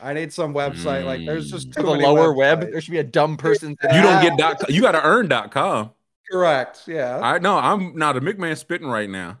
I 0.01 0.13
need 0.13 0.31
some 0.31 0.53
website 0.53 1.03
like 1.03 1.25
there's 1.25 1.51
just 1.51 1.73
too 1.73 1.81
the 1.83 1.91
many 1.91 2.03
lower 2.05 2.31
web? 2.33 2.61
There 2.61 2.79
should 2.79 2.91
be 2.91 2.99
a 2.99 3.03
dumb 3.03 3.35
person. 3.35 3.71
you 3.83 4.01
don't 4.01 4.21
get 4.21 4.37
dot. 4.37 4.59
com- 4.59 4.73
You 4.73 4.81
got 4.81 4.93
to 4.93 5.03
earn 5.03 5.27
dot 5.27 5.51
com. 5.51 5.91
correct. 6.31 6.83
Yeah, 6.87 7.19
I 7.21 7.39
know. 7.39 7.57
I'm 7.57 7.93
not 7.97 8.15
a 8.15 8.21
McMahon 8.21 8.57
spitting 8.57 8.87
right 8.87 9.09
now. 9.09 9.37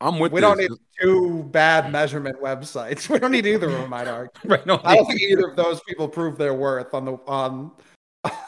I'm 0.00 0.20
with. 0.20 0.30
we 0.30 0.40
don't 0.40 0.58
need 0.58 0.70
two 1.00 1.42
bad 1.50 1.90
measurement 1.90 2.40
websites. 2.40 3.08
We 3.12 3.18
don't 3.18 3.32
need 3.32 3.44
either 3.46 3.66
of 3.66 3.72
them. 3.72 3.92
I'd 3.92 4.06
argue. 4.08 4.30
Right, 4.44 4.64
no, 4.66 4.80
I 4.84 4.94
don't 4.94 5.06
think 5.08 5.20
either 5.20 5.48
of 5.48 5.56
those 5.56 5.80
people 5.80 6.06
prove 6.08 6.38
their 6.38 6.54
worth 6.54 6.94
on 6.94 7.04
the 7.06 7.14
on 7.26 7.72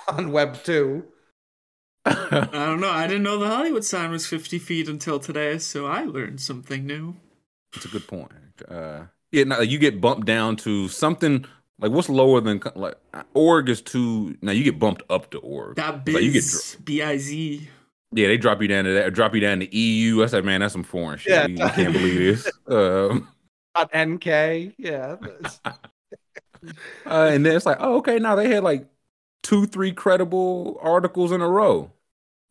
on 0.07 0.31
Web 0.31 0.63
two. 0.63 1.03
I 2.05 2.49
don't 2.53 2.81
know. 2.81 2.91
I 2.91 3.07
didn't 3.07 3.23
know 3.23 3.39
the 3.39 3.49
Hollywood 3.49 3.85
sign 3.85 4.11
was 4.11 4.27
50 4.27 4.59
feet 4.59 4.89
until 4.89 5.19
today, 5.19 5.59
so 5.59 5.87
I 5.87 6.05
learned 6.05 6.41
something 6.41 6.87
new. 6.87 7.17
It's 7.75 7.85
a 7.85 7.89
good 7.89 8.07
point. 8.07 8.33
Uh, 8.69 9.05
yeah, 9.33 9.45
now 9.45 9.61
you 9.61 9.79
get 9.79 10.01
bumped 10.01 10.27
down 10.27 10.57
to 10.57 10.89
something 10.89 11.45
like 11.79 11.93
what's 11.93 12.09
lower 12.09 12.41
than 12.41 12.61
like 12.75 12.97
org 13.35 13.69
is 13.69 13.81
too. 13.81 14.37
Now 14.43 14.53
you 14.53 14.65
get 14.65 14.79
bumped 14.79 15.03
up 15.11 15.31
to 15.31 15.39
org. 15.39 15.77
That 15.77 16.07
Like, 16.07 16.23
you 16.23 16.33
get 16.33 16.43
biz, 16.43 16.77
B 16.83 17.03
I 17.03 17.17
Z. 17.17 17.69
Yeah, 18.13 18.27
they 18.27 18.37
drop 18.37 18.61
you 18.61 18.69
down 18.69 18.85
to 18.85 18.93
that. 18.95 19.13
Drop 19.15 19.35
you 19.35 19.41
down 19.41 19.61
to 19.61 19.77
EU. 19.77 20.23
I 20.23 20.27
said, 20.27 20.45
man, 20.45 20.61
that's 20.61 20.73
some 20.73 20.83
foreign 20.83 21.19
shit. 21.19 21.33
Yeah. 21.33 21.47
You, 21.47 21.65
you 21.65 21.71
can't 21.71 21.93
believe 21.93 22.19
this. 22.19 22.51
Um, 22.69 23.29
Not 23.77 23.91
NK. 23.97 24.75
Yeah. 24.79 25.17
uh, 25.65 25.73
and 27.07 27.47
then 27.47 27.57
it's 27.57 27.67
like, 27.67 27.79
oh, 27.81 27.99
okay. 27.99 28.19
Now 28.19 28.35
they 28.35 28.49
had 28.49 28.65
like 28.65 28.87
two, 29.43 29.67
three 29.67 29.93
credible 29.93 30.79
articles 30.83 31.33
in 31.33 31.41
a 31.41 31.49
row. 31.49 31.91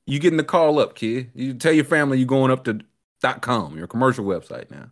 You 0.06 0.19
getting 0.19 0.38
the 0.38 0.43
call 0.43 0.80
up, 0.80 0.95
kid. 0.95 1.30
You 1.35 1.53
tell 1.53 1.74
your 1.74 1.85
family 1.85 2.18
you're 2.18 2.27
going 2.27 2.51
up 2.51 2.64
to 2.66 2.80
dot 3.22 3.42
com, 3.42 3.77
your 3.77 3.88
commercial 3.88 4.26
website 4.26 4.72
now. 4.72 4.92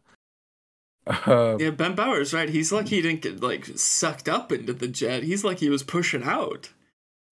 Uh, 1.07 1.57
Yeah, 1.59 1.69
Ben 1.71 1.95
Bauer's 1.95 2.33
right. 2.33 2.49
He's 2.49 2.71
lucky 2.71 2.97
he 2.97 3.01
didn't 3.01 3.21
get 3.21 3.41
like 3.41 3.65
sucked 3.77 4.27
up 4.29 4.51
into 4.51 4.73
the 4.73 4.87
jet. 4.87 5.23
He's 5.23 5.43
like 5.43 5.59
he 5.59 5.69
was 5.69 5.81
pushing 5.83 6.23
out. 6.23 6.69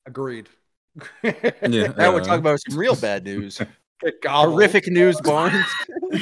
Agreed. 0.05 0.49
yeah, 1.21 1.31
Now 1.97 2.13
we're 2.13 2.21
uh, 2.21 2.23
talking 2.23 2.39
about 2.39 2.59
some 2.67 2.77
real 2.77 2.95
bad 2.95 3.25
news. 3.25 3.59
Horrific 4.25 4.87
news, 4.87 5.19
Barnes. 5.21 5.65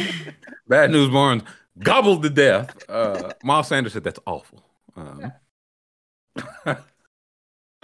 Bad 0.68 0.92
news, 0.92 1.10
Barnes 1.10 1.44
gobbled 1.80 2.24
to 2.24 2.30
death. 2.30 2.88
Uh, 2.90 3.32
Miles 3.44 3.68
Sanders 3.68 3.94
said 3.94 4.04
that's 4.04 4.20
awful. 4.26 4.64
Um, 4.96 5.34
Ima- 6.66 6.84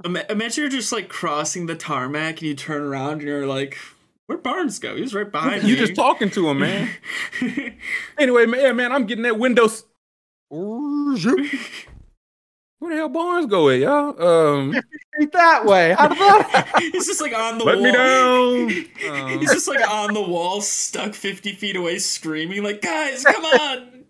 Imagine 0.05 0.61
you're 0.63 0.69
just 0.69 0.91
like 0.91 1.09
crossing 1.09 1.65
the 1.65 1.75
tarmac 1.75 2.39
and 2.39 2.43
you 2.43 2.55
turn 2.55 2.81
around 2.81 3.13
and 3.19 3.21
you're 3.23 3.47
like, 3.47 3.77
"Where'd 4.27 4.43
Barnes 4.43 4.79
go? 4.79 4.95
He 4.95 5.01
was 5.01 5.13
right 5.13 5.29
behind 5.29 5.63
me. 5.63 5.69
you 5.69 5.75
me." 5.75 5.81
just 5.81 5.95
talking 5.95 6.29
to 6.31 6.49
him, 6.49 6.59
man. 6.59 6.89
Anyway, 8.17 8.45
man, 8.45 8.61
yeah, 8.61 8.71
man, 8.73 8.91
I'm 8.91 9.05
getting 9.05 9.23
that 9.23 9.39
Windows. 9.39 9.85
Where 10.49 11.15
the 12.91 12.95
hell 12.95 13.09
Barnes 13.09 13.45
go 13.47 13.69
at, 13.69 13.79
y'all? 13.79 14.21
Um, 14.21 14.71
that 15.33 15.65
way. 15.65 15.95
How 15.97 16.07
did? 16.07 16.65
He's 16.93 17.07
just 17.07 17.21
like 17.21 17.33
on 17.33 17.57
the 17.57 17.65
let 17.65 17.77
wall. 17.77 18.65
me 18.65 18.87
down. 19.01 19.31
Um, 19.33 19.39
He's 19.39 19.51
just 19.51 19.67
like 19.67 19.87
on 19.89 20.13
the 20.13 20.21
wall, 20.21 20.61
stuck 20.61 21.13
50 21.13 21.53
feet 21.53 21.75
away, 21.75 21.99
screaming 21.99 22.63
like, 22.63 22.81
"Guys, 22.81 23.23
come 23.23 23.43
on!" 23.43 24.05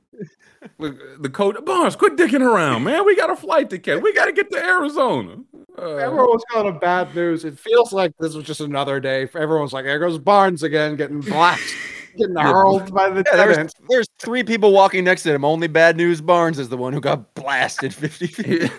Look, 0.77 1.22
the 1.22 1.30
coach 1.30 1.64
Barnes, 1.66 1.95
quit 1.95 2.16
dicking 2.16 2.42
around, 2.42 2.84
man. 2.84 3.06
We 3.06 3.16
got 3.16 3.30
a 3.30 3.35
flight 3.35 3.69
to 3.72 3.80
catch. 3.80 4.01
We 4.01 4.14
got 4.14 4.26
to 4.26 4.34
get 4.34 4.51
to 4.51 4.58
Arizona. 4.58 5.38
Uh, 5.82 5.95
Everyone's 5.95 6.43
calling 6.51 6.74
him 6.74 6.80
bad 6.80 7.16
news. 7.16 7.45
It 7.45 7.58
feels 7.58 7.93
like 7.93 8.11
this 8.19 8.33
was 8.33 8.43
just 8.45 8.59
another 8.59 8.99
day. 8.99 9.30
Everyone's 9.33 9.72
like, 9.72 9.85
there 9.85 9.99
goes 9.99 10.17
Barnes 10.17 10.64
again, 10.64 10.95
getting 10.98 11.22
blasted, 11.22 11.77
getting 12.17 12.35
hurled 12.35 12.93
by 12.93 13.09
the 13.09 13.24
Yeah, 13.32 13.45
there's, 13.45 13.74
there's 13.90 14.08
three 14.19 14.43
people 14.43 14.74
walking 14.74 15.06
next 15.06 15.24
to 15.24 15.33
him. 15.33 15.45
Only 15.45 15.67
bad 15.67 15.95
news 15.95 16.19
Barnes 16.19 16.59
is 16.59 16.67
the 16.69 16.77
one 16.77 16.91
who 16.91 16.99
got 16.99 17.33
blasted 17.33 17.93
50 17.93 18.27
feet. 18.27 18.72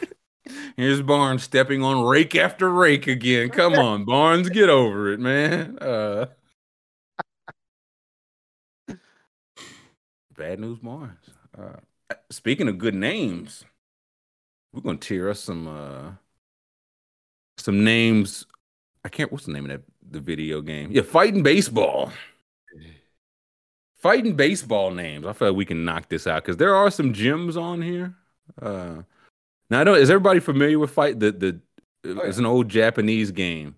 Here's 0.77 1.01
Barnes 1.01 1.43
stepping 1.43 1.83
on 1.83 2.05
rake 2.05 2.35
after 2.35 2.70
rake 2.70 3.07
again. 3.07 3.49
Come 3.51 3.75
on, 3.79 4.05
Barnes, 4.05 4.51
get 4.51 4.69
over 4.69 5.12
it, 5.12 5.20
man. 5.20 5.79
Uh, 5.79 6.27
bad 10.37 10.61
news, 10.61 10.79
Barnes. 10.79 11.31
Uh, 11.57 11.77
speaking 12.31 12.69
of 12.69 12.79
good 12.79 12.95
names, 12.95 13.65
we're 14.73 14.83
gonna 14.83 14.99
tear 14.99 15.31
us 15.31 15.41
some 15.41 15.69
uh, 15.69 16.12
some 17.61 17.85
names. 17.85 18.47
I 19.05 19.09
can't. 19.09 19.31
What's 19.33 19.47
the 19.47 19.53
name 19.53 19.65
of 19.65 19.71
that 19.71 19.83
the 20.11 20.21
video 20.21 20.61
game? 20.61 20.91
Yeah, 20.93 21.03
fighting 21.03 21.43
baseball. 21.43 22.13
Fighting 23.97 24.35
baseball 24.35 24.91
names. 24.93 25.27
I 25.27 25.33
feel 25.35 25.49
like 25.49 25.57
we 25.57 25.67
can 25.67 25.85
knock 25.85 26.09
this 26.09 26.27
out 26.27 26.43
because 26.43 26.57
there 26.57 26.75
are 26.75 26.91
some 26.91 27.13
gems 27.13 27.57
on 27.57 27.83
here. 27.83 28.15
Uh, 28.61 29.03
now 29.69 29.81
I 29.81 29.85
don't. 29.85 29.99
Is 29.99 30.11
everybody 30.11 30.41
familiar 30.41 30.79
with 30.79 30.91
fight? 30.91 31.21
The 31.21 31.33
the 31.33 31.61
Oh, 32.05 32.21
it's 32.21 32.39
an 32.39 32.47
old 32.47 32.69
Japanese 32.69 33.31
game, 33.31 33.77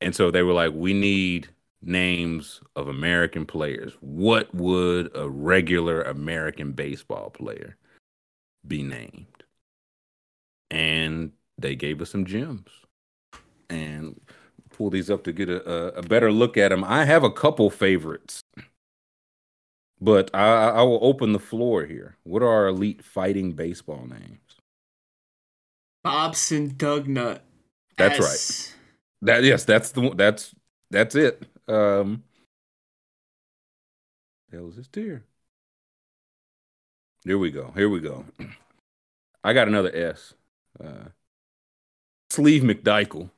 and 0.00 0.14
so 0.14 0.30
they 0.30 0.42
were 0.42 0.52
like, 0.52 0.72
we 0.74 0.92
need 0.92 1.48
names 1.80 2.60
of 2.76 2.88
American 2.88 3.46
players. 3.46 3.94
What 4.00 4.54
would 4.54 5.10
a 5.14 5.28
regular 5.28 6.02
American 6.02 6.72
baseball 6.72 7.30
player 7.30 7.76
be 8.66 8.82
named? 8.82 9.44
And 10.70 11.32
they 11.56 11.74
gave 11.74 12.02
us 12.02 12.10
some 12.10 12.26
gems, 12.26 12.68
and 13.68 14.20
pull 14.70 14.90
these 14.90 15.10
up 15.10 15.24
to 15.24 15.32
get 15.32 15.48
a, 15.48 15.98
a, 15.98 16.02
better 16.02 16.30
look 16.30 16.56
at 16.56 16.68
them. 16.68 16.84
I 16.84 17.04
have 17.04 17.24
a 17.24 17.30
couple 17.30 17.68
favorites, 17.70 18.42
but 20.00 20.30
I, 20.34 20.68
I 20.68 20.82
will 20.82 21.00
open 21.02 21.32
the 21.32 21.38
floor 21.38 21.84
here. 21.84 22.16
What 22.24 22.42
are 22.42 22.48
our 22.48 22.68
elite 22.68 23.04
fighting 23.04 23.52
baseball 23.52 24.06
names? 24.06 24.56
Bobson 26.04 26.70
Dugnut. 26.70 27.40
That's 27.96 28.20
right. 28.20 28.28
S. 28.28 28.74
That 29.22 29.42
yes, 29.42 29.64
that's 29.64 29.90
the. 29.90 30.10
That's 30.14 30.54
that's 30.90 31.14
it. 31.16 31.44
Um, 31.66 32.22
hell 34.52 34.68
is 34.68 34.76
this 34.76 34.88
tier? 34.88 35.24
Here 37.24 37.36
we 37.36 37.50
go. 37.50 37.72
Here 37.74 37.88
we 37.88 38.00
go. 38.00 38.24
I 39.44 39.52
got 39.52 39.68
another 39.68 39.94
S. 39.94 40.34
Uh, 40.82 41.08
Sleve 42.30 42.62
McDichael. 42.62 43.30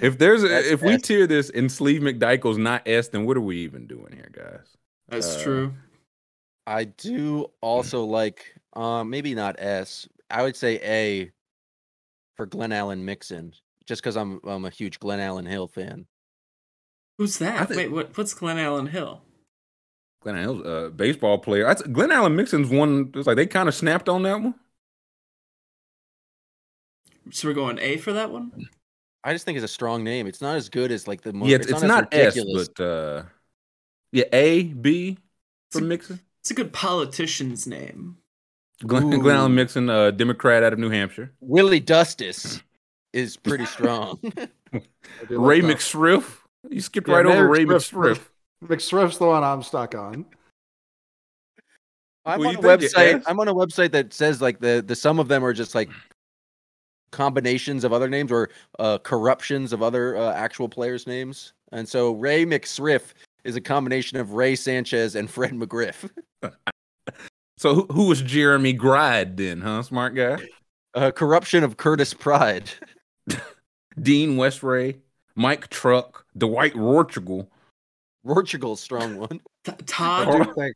If 0.00 0.18
there's 0.18 0.44
a, 0.44 0.48
That's 0.48 0.66
if 0.68 0.82
we 0.82 0.92
S. 0.92 1.02
tier 1.02 1.26
this 1.26 1.50
and 1.50 1.68
Sleve 1.68 2.00
McDichael's 2.02 2.56
not 2.58 2.86
S, 2.86 3.08
then 3.08 3.26
what 3.26 3.36
are 3.36 3.40
we 3.40 3.58
even 3.58 3.86
doing 3.88 4.12
here, 4.12 4.30
guys? 4.32 4.76
That's 5.08 5.36
Uh, 5.36 5.42
true. 5.42 5.72
I 6.68 6.84
do 6.84 7.46
also 7.60 8.04
like, 8.04 8.54
um, 8.74 9.10
maybe 9.10 9.34
not 9.34 9.56
S. 9.58 10.08
I 10.30 10.42
would 10.42 10.54
say 10.54 10.76
A 10.84 11.32
for 12.36 12.46
Glenallen 12.46 13.00
Mixon, 13.00 13.54
just 13.84 14.02
because 14.02 14.16
I'm 14.16 14.40
I'm 14.44 14.64
a 14.64 14.70
huge 14.70 15.00
Glenallen 15.00 15.48
Hill 15.48 15.66
fan. 15.66 16.06
Who's 17.18 17.38
that? 17.38 17.66
Think- 17.68 17.78
Wait, 17.78 17.90
what? 17.90 18.16
What's 18.16 18.34
Glenallen 18.34 18.88
Hill? 18.88 19.20
Glenn 20.22 20.36
Allen's 20.36 20.64
a 20.64 20.90
baseball 20.94 21.38
player. 21.38 21.64
That's, 21.64 21.82
Glenallen 21.82 22.36
Mixon's 22.36 22.70
one. 22.70 23.10
It's 23.16 23.26
like 23.26 23.34
they 23.34 23.46
kind 23.46 23.68
of 23.68 23.74
snapped 23.74 24.08
on 24.08 24.22
that 24.22 24.40
one. 24.40 24.54
So 27.30 27.48
we're 27.48 27.54
going 27.54 27.78
A 27.80 27.96
for 27.98 28.12
that 28.12 28.30
one. 28.30 28.52
I 29.24 29.32
just 29.32 29.44
think 29.44 29.56
it's 29.56 29.64
a 29.64 29.68
strong 29.68 30.02
name. 30.04 30.26
It's 30.26 30.40
not 30.40 30.56
as 30.56 30.68
good 30.68 30.90
as 30.90 31.06
like 31.06 31.22
the 31.22 31.32
mo- 31.32 31.46
yeah, 31.46 31.56
it's, 31.56 31.66
it's 31.66 31.82
as 31.82 31.82
not 31.84 32.12
S, 32.12 32.38
but 32.76 32.80
uh, 32.84 33.22
yeah, 34.10 34.24
A 34.32 34.64
B 34.64 35.14
for 35.70 35.78
It's 35.78 35.84
a- 35.84 35.88
Mixon. 35.88 36.20
It's 36.40 36.50
a 36.50 36.54
good 36.54 36.72
politician's 36.72 37.66
name. 37.68 38.16
Glenn, 38.84 39.10
Glenn 39.20 39.36
Allen 39.36 39.52
Ooh. 39.52 39.54
Mixon, 39.54 39.88
uh, 39.88 40.10
Democrat 40.10 40.64
out 40.64 40.72
of 40.72 40.78
New 40.80 40.90
Hampshire. 40.90 41.30
Willie 41.40 41.78
Dustice 41.78 42.60
is 43.12 43.36
pretty 43.36 43.64
strong. 43.66 44.18
Ray 45.30 45.60
like. 45.62 45.76
McSriff. 45.76 46.38
You 46.68 46.80
skipped 46.80 47.06
Yeah, 47.06 47.14
right 47.16 47.26
over 47.26 47.46
Ray 47.48 47.64
Mayor 47.64 47.78
Swift- 47.78 48.22
McSriff. 48.62 48.66
McSwift's 48.68 49.18
the 49.18 49.26
one 49.26 49.44
I'm 49.44 49.62
stuck 49.62 49.94
on. 49.94 50.26
I'm 52.24 52.40
Well, 52.40 52.48
on 52.50 52.56
a 52.56 52.58
website. 52.60 53.22
I'm 53.26 53.38
on 53.40 53.48
a 53.48 53.54
website 53.54 53.92
that 53.92 54.12
says 54.12 54.40
like 54.40 54.58
the 54.60 54.82
the 54.84 54.94
some 54.96 55.18
of 55.18 55.28
them 55.28 55.44
are 55.44 55.52
just 55.52 55.74
like 55.74 55.90
combinations 57.12 57.84
of 57.84 57.92
other 57.92 58.08
names 58.08 58.32
or 58.32 58.50
uh, 58.80 58.98
corruptions 58.98 59.72
of 59.72 59.82
other 59.82 60.16
uh, 60.16 60.32
actual 60.32 60.68
players' 60.68 61.06
names. 61.06 61.52
And 61.70 61.88
so 61.88 62.12
Ray 62.12 62.44
McSriff 62.44 63.12
is 63.44 63.54
a 63.54 63.60
combination 63.60 64.18
of 64.18 64.32
Ray 64.32 64.56
Sanchez 64.56 65.14
and 65.14 65.30
Fred 65.30 65.52
McGriff. 65.52 66.10
So 67.58 67.74
who, 67.74 67.86
who 67.92 68.06
was 68.08 68.22
Jeremy 68.22 68.72
Gride 68.72 69.36
then, 69.36 69.60
huh? 69.60 69.82
Smart 69.82 70.16
guy. 70.16 70.38
A 70.94 71.12
corruption 71.12 71.62
of 71.62 71.76
Curtis 71.76 72.12
Pride. 72.12 72.68
Dean 74.02 74.36
Westray, 74.36 74.98
Mike 75.36 75.68
Truck, 75.68 76.26
Dwight 76.36 76.74
Rortugal. 76.74 77.46
Portugal's 78.26 78.80
strong 78.80 79.16
one. 79.16 79.40
T- 79.64 79.72
I 79.72 79.74
Todd 79.86 80.54
do 80.54 80.72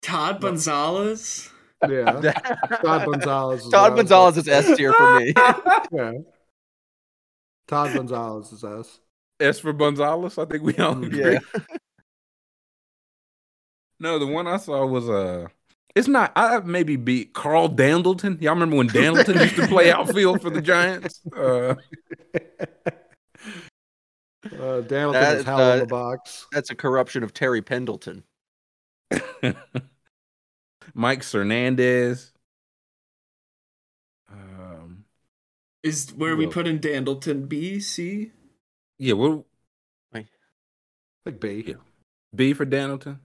Todd 0.00 0.40
Gonzalez. 0.40 1.50
Yeah. 1.88 2.20
Todd 2.82 3.06
Gonzalez. 3.10 3.64
is 3.64 3.70
Todd 3.70 3.96
Gonzalez 3.96 4.36
is 4.36 4.48
S 4.48 4.76
tier 4.76 4.92
for 4.92 5.20
me. 5.20 5.32
Yeah. 5.92 6.12
Todd 7.68 7.94
Gonzalez 7.94 8.52
is 8.52 8.64
S. 8.64 8.98
S 9.40 9.58
for 9.60 9.72
Gonzalez. 9.72 10.38
I 10.38 10.44
think 10.44 10.62
we 10.62 10.74
all 10.76 10.94
Mm, 10.94 11.06
agree. 11.06 11.32
yeah. 11.34 11.38
No, 14.00 14.18
the 14.18 14.26
one 14.26 14.46
I 14.46 14.56
saw 14.56 14.84
was 14.86 15.08
uh 15.08 15.46
it's 15.94 16.08
not 16.08 16.32
I 16.34 16.58
maybe 16.60 16.96
beat 16.96 17.34
Carl 17.34 17.68
Dandleton. 17.68 18.40
Y'all 18.42 18.54
remember 18.54 18.76
when 18.76 18.88
Dandleton 18.88 19.40
used 19.40 19.56
to 19.56 19.66
play 19.68 19.90
outfield 19.92 20.40
for 20.42 20.50
the 20.50 20.60
Giants? 20.62 21.20
Uh 21.36 21.74
Uh, 24.60 24.80
Danielson 24.82 25.12
That 25.12 25.34
is 25.34 25.40
is, 25.40 25.46
hell 25.46 25.60
in 25.60 25.64
uh, 25.64 25.76
the 25.80 25.86
box. 25.86 26.46
That's 26.52 26.70
a 26.70 26.74
corruption 26.74 27.22
of 27.22 27.32
Terry 27.32 27.62
Pendleton. 27.62 28.24
Mike 30.94 31.24
Hernandez. 31.24 32.32
Um 34.28 35.04
Is 35.82 36.12
where 36.14 36.36
we 36.36 36.46
put 36.46 36.66
in 36.66 36.80
Dandleton 36.80 37.48
B 37.48 37.80
C. 37.80 38.32
yeah, 38.98 39.14
what 39.14 39.44
Like 41.24 41.40
B. 41.40 41.64
Yeah. 41.66 41.74
B 42.34 42.52
for 42.52 42.66
Dandleton? 42.66 43.20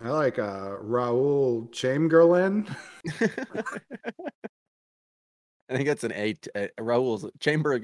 I 0.00 0.10
like 0.10 0.38
uh, 0.38 0.76
Raul 0.82 1.70
Chamgerlain. 1.72 2.66
I 5.68 5.76
think 5.76 5.88
that's 5.88 6.04
an 6.04 6.12
A. 6.12 6.34
t- 6.34 6.50
Uh, 6.54 6.68
Raul's 6.78 7.26
Chamber 7.40 7.80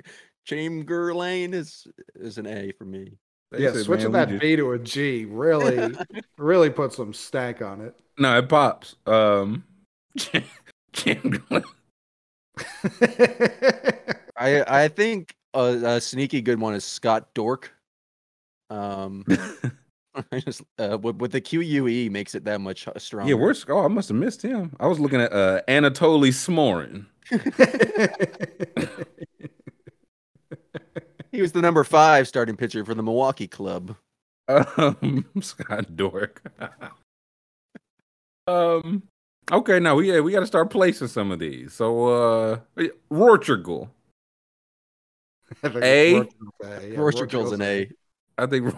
Chamgerlain 0.47 1.55
is 1.55 1.87
is 2.15 2.39
an 2.39 2.47
A 2.47 2.73
for 2.73 2.85
me. 2.85 3.19
They 3.53 3.65
yeah, 3.65 3.73
said, 3.73 3.85
switching 3.85 4.13
that 4.13 4.31
we 4.31 4.39
B 4.39 4.57
to 4.57 4.73
a 4.73 4.79
G 4.79 5.27
really, 5.27 5.95
really 6.39 6.71
put 6.71 6.93
some 6.93 7.13
stank 7.13 7.61
on 7.61 7.83
it. 7.83 7.95
No, 8.19 8.39
it 8.39 8.49
pops. 8.49 8.97
Um 9.07 9.65
Chamgerlain. 10.93 11.65
I 14.37 14.65
I 14.67 14.89
think 14.89 15.35
a, 15.55 15.61
a 15.85 16.01
sneaky 16.01 16.41
good 16.41 16.61
one 16.61 16.75
is 16.75 16.85
Scott 16.85 17.35
Dourque. 17.35 17.69
Um, 18.71 19.25
I 20.33 20.41
just 20.41 20.63
uh, 20.79 20.99
with, 21.01 21.17
with 21.17 21.33
the 21.33 21.41
QUE 21.41 22.11
makes 22.11 22.35
it 22.35 22.45
that 22.45 22.61
much 22.61 22.89
uh, 22.89 22.99
stronger. 22.99 23.31
Yeah, 23.31 23.37
where's 23.37 23.65
oh 23.69 23.85
I 23.85 23.89
must 23.89 24.09
have 24.09 24.17
missed 24.17 24.43
him. 24.43 24.75
I 24.81 24.87
was 24.87 24.99
looking 24.99 25.21
at 25.21 25.33
uh 25.33 25.61
Anatoly 25.69 26.33
Smorin. 26.33 27.07
He 31.33 31.41
was 31.43 31.53
the 31.53 31.63
number 31.63 31.83
five 31.83 32.29
starting 32.29 32.57
pitcher 32.57 32.85
for 32.85 32.95
the 32.95 33.03
Milwaukee 33.03 33.49
club. 33.49 33.97
Um, 34.49 35.25
Scott 35.41 35.87
Dourque. 35.97 36.39
um. 38.47 39.03
Okay, 39.51 39.81
now 39.81 39.97
we 39.97 40.13
yeah, 40.13 40.21
we 40.21 40.31
got 40.31 40.41
to 40.41 40.47
start 40.47 40.71
placing 40.71 41.09
some 41.09 41.33
of 41.33 41.39
these. 41.41 41.73
So, 41.73 42.07
uh, 42.07 42.59
Rortugal. 43.11 43.89
I 45.63 45.69
think 45.69 45.85
A? 45.85 46.15
Rorschach's 46.15 46.35
A, 46.63 46.89
yeah, 46.89 46.97
Portugal's 46.97 47.53
an 47.53 47.63
A. 47.63 47.91
I 48.39 48.47
think 48.47 48.75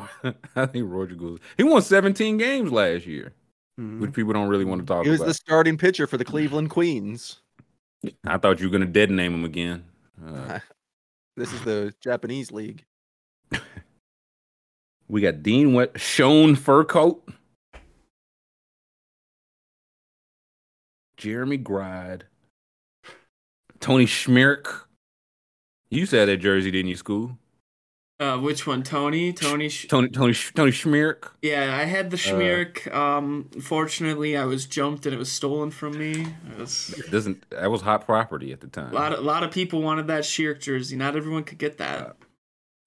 I 0.57 0.67
think 0.67 0.89
Rortugal. 0.89 1.39
He 1.57 1.63
won 1.65 1.83
17 1.83 2.39
games 2.39 2.73
last 2.73 3.07
year, 3.07 3.33
Mhm. 3.79 4.01
which 4.01 4.13
people 4.13 4.33
don't 4.33 4.49
really 4.49 4.65
want 4.65 4.81
to 4.81 4.87
talk 4.87 4.97
about. 4.97 5.05
He 5.05 5.11
was 5.11 5.21
about. 5.21 5.29
the 5.29 5.35
starting 5.35 5.77
pitcher 5.77 6.07
for 6.07 6.17
the 6.17 6.25
Cleveland 6.25 6.71
Queens. 6.71 7.41
I 8.25 8.39
thought 8.39 8.61
you 8.61 8.67
were 8.69 8.73
gonna 8.73 8.87
dead 8.91 9.11
name 9.11 9.35
him 9.35 9.45
again. 9.45 9.85
Uh, 10.27 10.59
this 11.37 11.53
is 11.53 11.61
the 11.63 11.95
Japanese 12.01 12.53
league. 12.53 12.85
we 15.09 15.21
got 15.21 15.43
Dean 15.43 15.75
Shone, 15.75 15.91
Shown 15.97 16.57
Furcotte. 16.57 17.21
Jeremy 21.17 21.57
Gride. 21.57 22.25
Tony 23.81 24.07
Schmirk. 24.07 24.83
You 25.91 26.07
said 26.07 26.29
that 26.29 26.39
jersey, 26.39 26.71
didn't 26.71 26.89
you, 26.89 26.97
school? 26.97 27.39
Uh, 28.21 28.39
which 28.39 28.65
one? 28.67 28.83
Tony? 28.85 29.33
Tony? 29.33 29.69
Sh- 29.69 29.89
Tony 29.89 30.09
Tony 30.09 30.33
Sch- 30.33 30.53
Tony 30.55 30.71
Schmirk. 30.71 31.31
yeah, 31.43 31.77
I 31.77 31.83
had 31.85 32.11
the 32.13 32.87
Uh, 32.93 32.97
um, 32.97 33.51
fortunately, 33.61 34.37
I 34.37 34.45
was 34.45 34.67
jumped 34.67 35.05
and 35.05 35.13
it 35.15 35.19
was 35.19 35.31
stolen 35.33 35.73
from 35.73 35.99
me. 35.99 36.21
It 36.53 36.59
was, 36.59 36.95
It 36.97 37.11
doesn't 37.11 37.45
that 37.51 37.71
was 37.71 37.81
hot 37.83 38.07
property 38.07 38.53
at 38.53 38.61
the 38.61 38.69
time. 38.69 38.93
a 38.93 38.95
lot 38.95 39.13
of 39.13 39.19
a 39.19 39.23
lot 39.23 39.43
of 39.43 39.51
people 39.51 39.83
wanted 39.83 40.07
that 40.07 40.25
Shirk 40.25 40.61
jersey. 40.61 40.95
Not 40.97 41.17
everyone 41.17 41.43
could 41.43 41.59
get 41.59 41.79
that. 41.79 42.17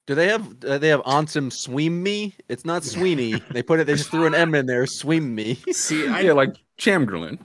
Do 0.06 0.15
they 0.15 0.30
have 0.30 0.64
uh, 0.64 0.77
they 0.77 0.88
have 0.88 1.01
Ansem 1.01 1.51
Swim 1.51 2.01
Me? 2.01 2.33
It's 2.47 2.64
not 2.64 2.85
Sweeney. 2.85 3.33
They 3.51 3.61
put 3.61 3.81
it. 3.81 3.88
They 3.88 3.95
just 3.95 4.09
threw 4.09 4.25
an 4.27 4.33
M 4.33 4.56
in 4.56 4.65
there. 4.65 4.85
Swim 4.88 5.35
Me. 5.35 5.56
See, 5.73 6.07
I 6.17 6.22
yeah, 6.22 6.31
like 6.31 6.56
Chamgerlain. 6.80 7.39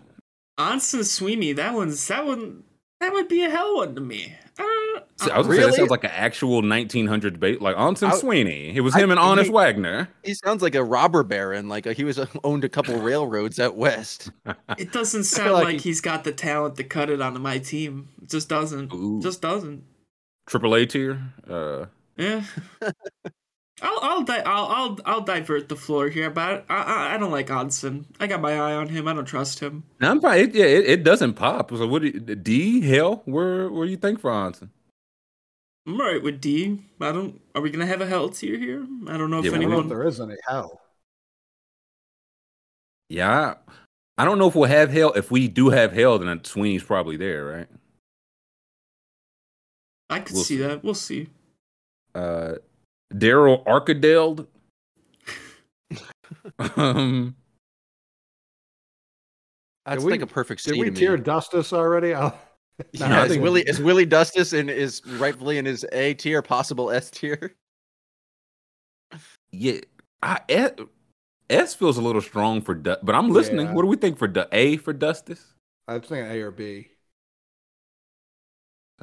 Anson 0.56 1.02
Sweeney. 1.02 1.52
That 1.52 1.74
one's 1.74 2.06
that 2.06 2.24
one. 2.24 2.62
That 3.02 3.12
would 3.12 3.26
be 3.26 3.42
a 3.42 3.50
hell 3.50 3.78
one 3.78 3.96
to 3.96 4.00
me. 4.00 4.32
I 4.58 4.62
don't. 4.94 5.04
See, 5.20 5.30
I 5.32 5.38
was 5.38 5.46
gonna 5.48 5.56
say 5.56 5.60
that 5.62 5.66
Really? 5.66 5.76
sounds 5.78 5.90
like 5.90 6.04
an 6.04 6.10
actual 6.12 6.62
1900s 6.62 7.40
bait, 7.40 7.60
like 7.60 7.76
Anson 7.76 8.10
I- 8.12 8.14
Sweeney. 8.16 8.76
It 8.76 8.80
was 8.82 8.94
I- 8.94 9.00
him 9.00 9.10
and 9.10 9.18
he- 9.18 9.26
Honus 9.26 9.50
Wagner. 9.50 10.08
He 10.22 10.34
sounds 10.34 10.62
like 10.62 10.76
a 10.76 10.84
robber 10.84 11.24
baron. 11.24 11.68
Like 11.68 11.84
uh, 11.88 11.94
he 11.94 12.04
was 12.04 12.16
uh, 12.18 12.26
owned 12.44 12.62
a 12.62 12.68
couple 12.68 12.96
railroads 13.00 13.58
out 13.58 13.76
west. 13.76 14.30
It 14.78 14.92
doesn't 14.92 15.24
sound 15.24 15.52
like 15.52 15.64
like 15.64 15.74
he- 15.80 15.88
he's 15.90 16.00
got 16.00 16.22
the 16.22 16.30
talent 16.32 16.76
to 16.76 16.84
cut 16.84 17.10
it 17.10 17.20
onto 17.20 17.40
my 17.40 17.58
team. 17.58 18.08
It 18.22 18.30
just 18.30 18.48
doesn't. 18.48 18.92
Ooh. 18.94 19.20
Just 19.20 19.42
doesn't. 19.42 19.82
Triple 20.46 20.74
A 20.76 20.86
tier. 20.86 21.20
Uh, 21.50 21.86
Yeah. 22.16 22.44
I'll 23.82 23.98
I'll, 24.00 24.22
di- 24.22 24.42
I'll 24.46 24.66
I'll 24.66 24.98
I'll 25.04 25.20
divert 25.22 25.68
the 25.68 25.76
floor 25.76 26.08
here, 26.08 26.30
but 26.30 26.64
I 26.68 26.74
I, 26.76 27.14
I 27.14 27.18
don't 27.18 27.32
like 27.32 27.48
Onsen. 27.48 28.04
I 28.20 28.26
got 28.28 28.40
my 28.40 28.52
eye 28.52 28.74
on 28.74 28.88
him. 28.88 29.08
I 29.08 29.12
don't 29.14 29.24
trust 29.24 29.58
him. 29.60 29.82
now 30.00 30.12
I'm 30.12 30.20
fine. 30.20 30.38
It, 30.40 30.54
yeah, 30.54 30.64
it, 30.66 30.86
it 30.86 31.02
doesn't 31.04 31.34
pop. 31.34 31.70
So 31.70 31.86
what? 31.86 32.02
Do 32.02 32.08
you, 32.08 32.20
D 32.20 32.80
hell? 32.82 33.22
Where 33.24 33.68
where 33.70 33.84
do 33.86 33.90
you 33.90 33.96
think 33.98 34.20
for 34.20 34.32
Anson? 34.32 34.70
I'm 35.86 36.00
alright 36.00 36.22
with 36.22 36.40
D. 36.40 36.78
I 37.00 37.10
don't. 37.10 37.40
Are 37.56 37.60
we 37.60 37.70
gonna 37.70 37.86
have 37.86 38.00
a 38.00 38.06
hell 38.06 38.28
tier 38.28 38.56
here? 38.56 38.86
I 39.08 39.16
don't 39.16 39.30
know 39.30 39.40
if 39.40 39.44
Yeah, 39.46 39.50
I 39.50 39.54
don't 39.54 39.62
if 39.62 39.68
anyone. 39.68 39.88
there 39.88 40.06
is 40.06 40.20
any 40.20 40.36
hell. 40.48 40.80
Yeah, 43.08 43.54
I, 43.66 44.22
I 44.22 44.24
don't 44.24 44.38
know 44.38 44.48
if 44.48 44.54
we'll 44.54 44.68
have 44.68 44.90
hell. 44.90 45.12
If 45.12 45.30
we 45.30 45.48
do 45.48 45.70
have 45.70 45.92
hell, 45.92 46.18
then 46.18 46.44
Sweeney's 46.44 46.84
probably 46.84 47.16
there, 47.16 47.44
right? 47.44 47.66
I 50.08 50.20
could 50.20 50.34
We'll 50.34 50.44
see 50.44 50.56
see. 50.56 50.62
that. 50.62 50.84
We'll 50.84 50.94
see. 50.94 51.28
Uh, 52.14 52.54
Daryl 53.12 53.64
Archideld. 53.66 54.46
um, 56.76 57.34
That's 59.86 60.02
we- 60.04 60.12
like 60.12 60.22
a 60.22 60.26
perfect 60.26 60.64
Did 60.64 60.74
C 60.74 60.80
we 60.80 60.86
to 60.86 60.90
me. 60.92 60.96
tier 60.98 61.16
Dustice 61.16 61.72
already? 61.72 62.14
I- 62.14 62.32
No, 62.98 63.06
yeah, 63.06 63.24
is 63.24 63.30
think- 63.32 63.42
Willie 63.42 63.62
is 63.62 63.80
Willie 63.80 64.06
Dustice 64.06 64.52
in 64.52 64.68
is 64.68 65.02
rightfully 65.18 65.58
in 65.58 65.66
his 65.66 65.84
A 65.92 66.14
tier, 66.14 66.40
possible 66.42 66.90
S 66.90 67.10
tier. 67.10 67.54
yeah, 69.52 69.80
I 70.22 70.40
S, 70.48 70.72
S 71.50 71.74
feels 71.74 71.98
a 71.98 72.02
little 72.02 72.22
strong 72.22 72.62
for, 72.62 72.74
Du- 72.74 72.96
but 73.02 73.14
I'm 73.14 73.28
listening. 73.30 73.66
Yeah. 73.66 73.72
What 73.74 73.82
do 73.82 73.88
we 73.88 73.96
think 73.96 74.16
for 74.18 74.26
Du- 74.26 74.48
A 74.52 74.78
for 74.78 74.92
Dustice? 74.94 75.52
I 75.86 75.94
was 75.98 76.08
thinking 76.08 76.30
A 76.32 76.40
or 76.40 76.50
B. 76.50 76.88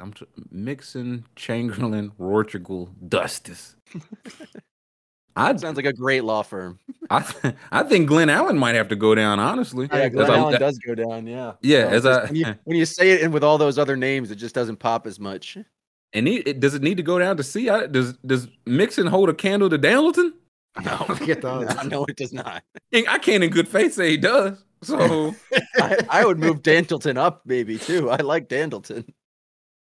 I'm 0.00 0.12
tr- 0.12 0.24
mixing 0.50 1.24
Chamgerlain, 1.36 2.12
Rortugal, 2.18 2.88
Dustice. 3.08 3.76
I 5.36 5.54
Sounds 5.56 5.76
like 5.76 5.86
a 5.86 5.92
great 5.92 6.24
law 6.24 6.42
firm. 6.42 6.78
I 7.08 7.20
th- 7.22 7.54
I 7.70 7.82
think 7.84 8.10
Glenallen 8.10 8.58
might 8.58 8.74
have 8.74 8.88
to 8.88 8.96
go 8.96 9.14
down. 9.14 9.38
Honestly, 9.38 9.88
oh, 9.90 9.96
Yeah, 9.96 10.08
Glenn 10.08 10.30
I- 10.30 10.36
Allen 10.36 10.60
does 10.60 10.78
go 10.78 10.94
down. 10.94 11.26
Yeah, 11.26 11.52
Yeah, 11.62 11.86
as 11.86 12.02
just 12.02 12.20
I 12.20 12.24
when 12.26 12.34
you, 12.36 12.54
when 12.64 12.76
you 12.76 12.84
say 12.84 13.12
it 13.12 13.22
and 13.22 13.32
with 13.32 13.44
all 13.44 13.56
those 13.56 13.78
other 13.78 13.96
names, 13.96 14.30
it 14.30 14.36
just 14.36 14.54
doesn't 14.54 14.76
pop 14.78 15.06
as 15.06 15.20
much. 15.20 15.56
and 16.12 16.26
he, 16.26 16.38
it, 16.38 16.58
does 16.60 16.74
it 16.74 16.82
need 16.82 16.96
to 16.96 17.02
go 17.04 17.18
down 17.18 17.36
to 17.36 17.44
C? 17.44 17.68
I, 17.70 17.86
does 17.86 18.14
does 18.18 18.48
Mixon 18.66 19.06
hold 19.06 19.28
a 19.28 19.34
candle 19.34 19.70
to 19.70 19.78
Dandleton? 19.78 20.32
I 20.76 20.96
think 21.14 21.30
it 21.30 21.40
does. 21.40 21.84
no, 21.86 22.04
it 22.06 22.16
does 22.16 22.32
not. 22.32 22.62
I 22.92 23.18
can't 23.18 23.44
in 23.44 23.50
good 23.50 23.68
faith 23.68 23.94
say 23.94 24.10
he 24.10 24.16
does. 24.16 24.62
So 24.82 25.34
I, 25.76 25.98
I 26.08 26.24
would 26.24 26.38
move 26.38 26.62
Dandleton 26.62 27.16
up 27.18 27.42
maybe 27.44 27.78
too. 27.78 28.10
I 28.10 28.16
like 28.16 28.48
Dandleton. 28.48 29.06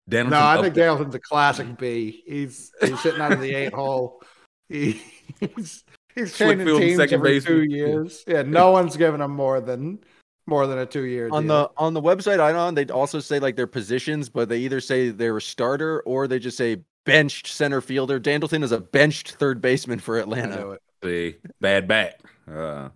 Dandleton 0.09 0.29
No, 0.31 0.45
I 0.45 0.61
think 0.61 0.75
there. 0.75 0.89
Dandleton's 0.89 1.15
a 1.15 1.19
classic 1.19 1.77
B. 1.77 2.23
He's 2.25 2.71
he's 2.81 2.99
sitting 2.99 3.21
out 3.21 3.31
of 3.31 3.41
the 3.41 3.53
eight 3.53 3.73
hole. 3.73 4.21
He, 4.69 5.03
he's 5.39 5.83
he's 6.15 6.35
changing 6.35 6.65
teams 6.65 6.95
second 6.95 7.15
every 7.15 7.41
two 7.41 7.59
baseman. 7.59 7.69
Yeah. 7.69 7.77
years. 7.77 8.23
Yeah, 8.25 8.41
no 8.41 8.71
one's 8.71 8.97
giving 8.97 9.21
him 9.21 9.31
more 9.31 9.61
than 9.61 9.99
more 10.47 10.65
than 10.67 10.79
a 10.79 10.85
two 10.85 11.03
year 11.03 11.29
On 11.31 11.45
the 11.47 11.69
on 11.77 11.93
the 11.93 12.01
website 12.01 12.39
I'm 12.39 12.55
on, 12.55 12.73
they 12.73 12.85
also 12.85 13.19
say 13.19 13.39
like 13.39 13.55
their 13.55 13.67
positions, 13.67 14.29
but 14.29 14.49
they 14.49 14.59
either 14.59 14.79
say 14.79 15.09
they're 15.09 15.37
a 15.37 15.41
starter 15.41 15.99
or 16.01 16.27
they 16.27 16.39
just 16.39 16.57
say 16.57 16.77
benched 17.05 17.47
center 17.47 17.81
fielder. 17.81 18.19
Dandleton 18.19 18.63
is 18.63 18.71
a 18.71 18.79
benched 18.79 19.33
third 19.35 19.61
baseman 19.61 19.99
for 19.99 20.17
Atlanta. 20.17 20.55
know. 20.55 20.77
See, 21.03 21.35
bad 21.59 21.87
back. 21.87 22.19
Uh, 22.49 22.89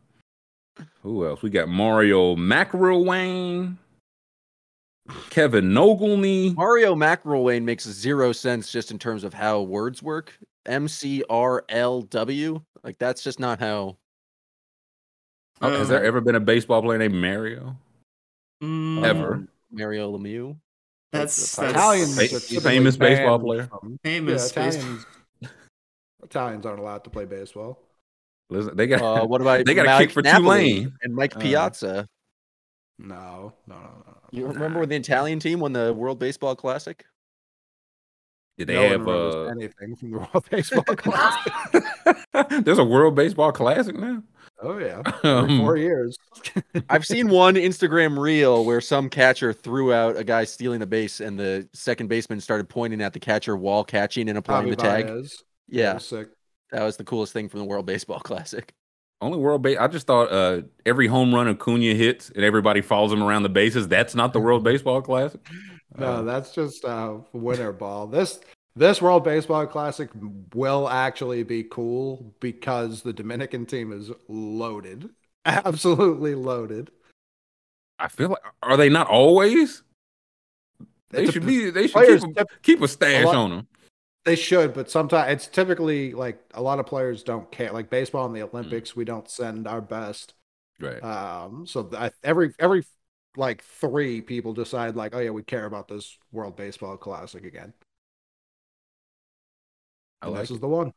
who 1.03 1.25
else? 1.27 1.41
We 1.41 1.49
got 1.49 1.67
Mario 1.67 2.35
McRlwain, 2.35 3.77
Kevin 5.29 5.65
Nogilny. 5.71 6.55
Mario 6.55 6.95
McRlwain 6.95 7.63
makes 7.63 7.85
zero 7.87 8.31
sense 8.31 8.71
just 8.71 8.91
in 8.91 8.99
terms 8.99 9.23
of 9.23 9.33
how 9.33 9.61
words 9.61 10.01
work. 10.03 10.37
M 10.65 10.87
C 10.87 11.23
R 11.29 11.63
L 11.69 12.01
W, 12.01 12.61
like 12.83 12.97
that's 12.97 13.23
just 13.23 13.39
not 13.39 13.59
how. 13.59 13.97
Oh, 15.61 15.69
has 15.71 15.89
Uh, 15.89 15.93
there 15.93 16.05
ever 16.05 16.21
been 16.21 16.35
a 16.35 16.39
baseball 16.39 16.81
player 16.81 16.99
named 16.99 17.15
Mario? 17.15 17.75
mm, 18.61 19.03
Ever. 19.03 19.47
Mario 19.71 20.15
Lemieux. 20.17 20.57
That's 21.11 21.55
That's- 21.55 21.73
that's 21.73 22.11
Italians 22.19 22.53
Fa- 22.53 22.61
famous 22.61 22.97
baseball 22.97 23.39
player. 23.39 23.69
famous. 24.03 24.53
yeah, 24.55 24.65
baseball. 24.65 24.83
Italians. 24.83 25.05
Italians 26.23 26.65
aren't 26.65 26.79
allowed 26.79 27.03
to 27.05 27.09
play 27.09 27.25
baseball. 27.25 27.79
Listen, 28.49 28.75
they 28.75 28.87
got 28.87 29.01
Uh, 29.01 29.25
what 29.25 29.41
about 29.41 29.59
They 29.65 29.73
got 29.73 29.87
a 29.87 30.03
kick 30.03 30.11
for 30.11 30.21
Napoli 30.21 30.43
Tulane. 30.73 30.93
and 31.01 31.15
Mike 31.15 31.35
Uh, 31.35 31.39
Piazza? 31.39 32.07
No, 32.99 33.53
no, 33.67 33.75
no, 33.75 33.91
no. 34.07 34.17
You 34.31 34.47
remember 34.47 34.79
when 34.79 34.89
the 34.89 34.95
Italian 34.95 35.39
team 35.39 35.59
won 35.59 35.73
the 35.73 35.93
World 35.93 36.19
Baseball 36.19 36.55
Classic? 36.55 37.05
Did 38.57 38.67
they 38.69 38.73
no 38.73 38.81
have 38.89 38.91
remembers 39.01 39.35
uh 39.35 39.43
anything 39.51 39.95
from 39.95 40.11
the 40.11 40.17
World 40.17 40.45
Baseball 40.49 40.83
Classic. 40.83 41.53
There's 42.65 42.79
a 42.79 42.83
World 42.83 43.13
Baseball 43.15 43.51
Classic 43.51 43.95
now. 43.95 44.23
oh 44.63 44.79
yeah, 44.79 45.03
Um, 45.23 45.59
four 45.59 45.77
years. 45.77 46.17
I've 46.89 47.05
seen 47.05 47.29
one 47.29 47.53
Instagram 47.53 48.17
reel 48.17 48.65
where 48.65 48.81
some 48.81 49.09
catcher 49.09 49.53
threw 49.53 49.93
out 49.93 50.17
a 50.17 50.23
guy 50.23 50.43
stealing 50.45 50.81
a 50.81 50.87
base, 50.87 51.19
and 51.19 51.39
the 51.39 51.69
second 51.73 52.07
baseman 52.07 52.41
started 52.41 52.67
pointing 52.67 52.99
at 53.01 53.13
the 53.13 53.19
catcher 53.19 53.55
while 53.55 53.83
catching 53.83 54.27
and 54.27 54.39
applying 54.39 54.63
Tommy 54.63 54.75
the 54.75 54.81
tag. 54.81 55.07
Baez. 55.07 55.43
Yeah, 55.67 55.93
was 55.95 56.07
sick. 56.07 56.29
that 56.71 56.81
was 56.81 56.97
the 56.97 57.03
coolest 57.03 57.33
thing 57.33 57.49
from 57.49 57.59
the 57.59 57.65
World 57.65 57.85
Baseball 57.85 58.19
Classic. 58.19 58.73
Only 59.21 59.37
World 59.39 59.61
Base. 59.63 59.77
I 59.79 59.87
just 59.87 60.05
thought 60.07 60.31
uh, 60.31 60.61
every 60.85 61.07
home 61.07 61.33
run 61.33 61.47
Acuna 61.47 61.93
hits 61.95 62.29
and 62.29 62.43
everybody 62.43 62.81
follows 62.81 63.11
him 63.11 63.23
around 63.23 63.43
the 63.43 63.49
bases. 63.49 63.87
That's 63.87 64.13
not 64.13 64.31
the 64.33 64.39
World 64.39 64.63
Baseball 64.63 65.01
Classic. 65.01 65.41
No, 65.97 66.05
Uh, 66.05 66.21
that's 66.23 66.53
just 66.53 66.83
uh, 66.85 67.15
winter 67.31 67.71
ball. 67.71 68.05
This 68.07 68.39
this 68.75 69.01
World 69.01 69.23
Baseball 69.23 69.65
Classic 69.65 70.09
will 70.53 70.87
actually 70.89 71.41
be 71.43 71.63
cool 71.63 72.35
because 72.41 73.01
the 73.01 73.13
Dominican 73.13 73.65
team 73.65 73.91
is 73.93 74.11
loaded, 74.27 75.09
absolutely 75.45 76.35
loaded. 76.35 76.91
I 77.97 78.09
feel 78.09 78.29
like 78.29 78.41
are 78.61 78.75
they 78.77 78.89
not 78.89 79.07
always? 79.07 79.81
They 81.09 81.21
It's 81.21 81.29
a- 81.29 81.31
should 81.31 81.45
be. 81.47 81.69
They 81.71 81.87
should 81.87 82.21
keep, 82.21 82.35
tip- 82.35 82.49
keep 82.61 82.81
a 82.81 82.87
stash 82.89 83.25
lot- 83.25 83.35
on 83.35 83.49
them. 83.49 83.67
They 84.27 84.35
should, 84.35 84.73
but 84.73 84.91
sometimes 84.91 85.31
it's 85.31 85.47
typically 85.47 86.11
like 86.13 86.37
a 86.53 86.61
lot 86.61 86.79
of 86.79 86.85
players 86.85 87.23
don't 87.23 87.49
care. 87.49 87.71
Like 87.71 87.89
baseball 87.89 88.25
and 88.25 88.35
the 88.35 88.41
Mm. 88.41 88.53
Olympics, 88.53 88.93
we 88.93 89.05
don't 89.05 89.29
send 89.29 89.67
our 89.69 89.79
best. 89.79 90.33
Right. 90.81 91.01
Um, 91.01 91.65
so 91.65 91.89
I, 91.97 92.11
every 92.25 92.53
every 92.59 92.83
like 93.37 93.63
three 93.63 94.19
people 94.19 94.51
decide 94.53 94.97
like, 94.97 95.15
oh 95.15 95.19
yeah, 95.19 95.29
we 95.29 95.43
care 95.43 95.65
about 95.65 95.87
this 95.87 96.17
World 96.33 96.57
Baseball 96.57 96.97
Classic 96.97 97.45
again. 97.45 97.73
I 100.21 100.27
like 100.27 100.41
this 100.41 100.51
it. 100.51 100.53
is 100.55 100.59
the 100.59 100.67
one. 100.67 100.91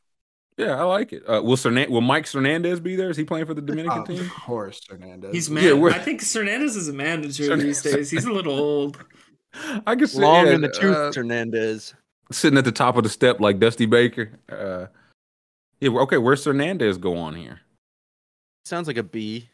Yeah, 0.56 0.74
I 0.78 0.82
like 0.82 1.12
it. 1.12 1.22
Uh, 1.28 1.40
will 1.42 1.56
Cernan- 1.56 1.88
Will 1.88 2.00
Mike 2.00 2.28
Hernandez 2.28 2.80
be 2.80 2.96
there? 2.96 3.10
Is 3.10 3.16
he 3.16 3.24
playing 3.24 3.46
for 3.46 3.54
the 3.54 3.62
Dominican 3.62 4.00
Of 4.00 4.06
team? 4.08 4.20
Of 4.20 4.30
course, 4.30 4.80
Hernandez. 4.90 5.32
He's 5.32 5.44
is- 5.44 5.50
man. 5.50 5.64
Yeah, 5.80 5.86
I 5.86 5.98
think 6.00 6.20
Hernandez 6.26 6.74
is 6.74 6.88
a 6.88 6.92
manager 6.92 7.44
Hernandez- 7.50 7.82
these 7.82 7.92
days. 7.94 8.10
He's 8.10 8.24
a 8.24 8.32
little 8.32 8.58
old. 8.58 9.02
I 9.86 9.94
guess 9.94 10.14
Long 10.16 10.46
yeah, 10.46 10.54
in 10.54 10.60
the 10.62 10.68
tooth, 10.68 10.96
uh, 10.96 11.12
Hernandez. 11.14 11.94
Sitting 12.32 12.58
at 12.58 12.64
the 12.64 12.72
top 12.72 12.96
of 12.96 13.02
the 13.02 13.08
step 13.08 13.40
like 13.40 13.58
Dusty 13.58 13.86
Baker. 13.86 14.30
Uh, 14.48 14.86
yeah, 15.80 15.90
okay. 15.90 16.18
Where's 16.18 16.44
Hernandez 16.44 16.98
go 16.98 17.16
on 17.16 17.34
here? 17.34 17.60
Sounds 18.64 18.86
like 18.86 18.98
a 18.98 19.02
B. 19.02 19.48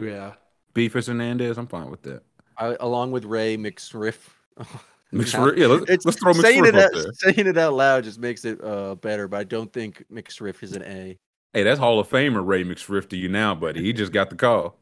Yeah. 0.00 0.34
Beef 0.74 0.94
is 0.96 1.06
Hernandez. 1.06 1.58
I'm 1.58 1.66
fine 1.66 1.90
with 1.90 2.02
that. 2.02 2.22
I, 2.56 2.76
along 2.80 3.12
with 3.12 3.24
Ray 3.24 3.56
McSriff. 3.56 4.18
McSriff, 5.12 5.56
yeah, 5.56 5.66
let's, 5.66 5.90
It's 5.90 6.04
let's 6.04 6.18
throw 6.18 6.32
saying 6.32 6.64
it 6.66 6.76
up 6.76 6.84
out, 6.84 6.92
there. 6.92 7.12
saying 7.14 7.46
it 7.46 7.58
out 7.58 7.72
loud 7.72 8.04
just 8.04 8.18
makes 8.20 8.44
it 8.44 8.62
uh, 8.62 8.94
better, 8.96 9.26
but 9.26 9.40
I 9.40 9.44
don't 9.44 9.72
think 9.72 10.04
McSriff 10.12 10.62
is 10.62 10.72
an 10.72 10.82
A. 10.82 11.18
Hey, 11.52 11.62
that's 11.64 11.80
Hall 11.80 11.98
of 11.98 12.08
Famer 12.08 12.46
Ray 12.46 12.62
McSriff 12.62 13.08
to 13.08 13.16
you 13.16 13.28
now, 13.28 13.54
buddy. 13.54 13.82
He 13.82 13.92
just 13.92 14.12
got 14.12 14.30
the 14.30 14.36
call. 14.36 14.76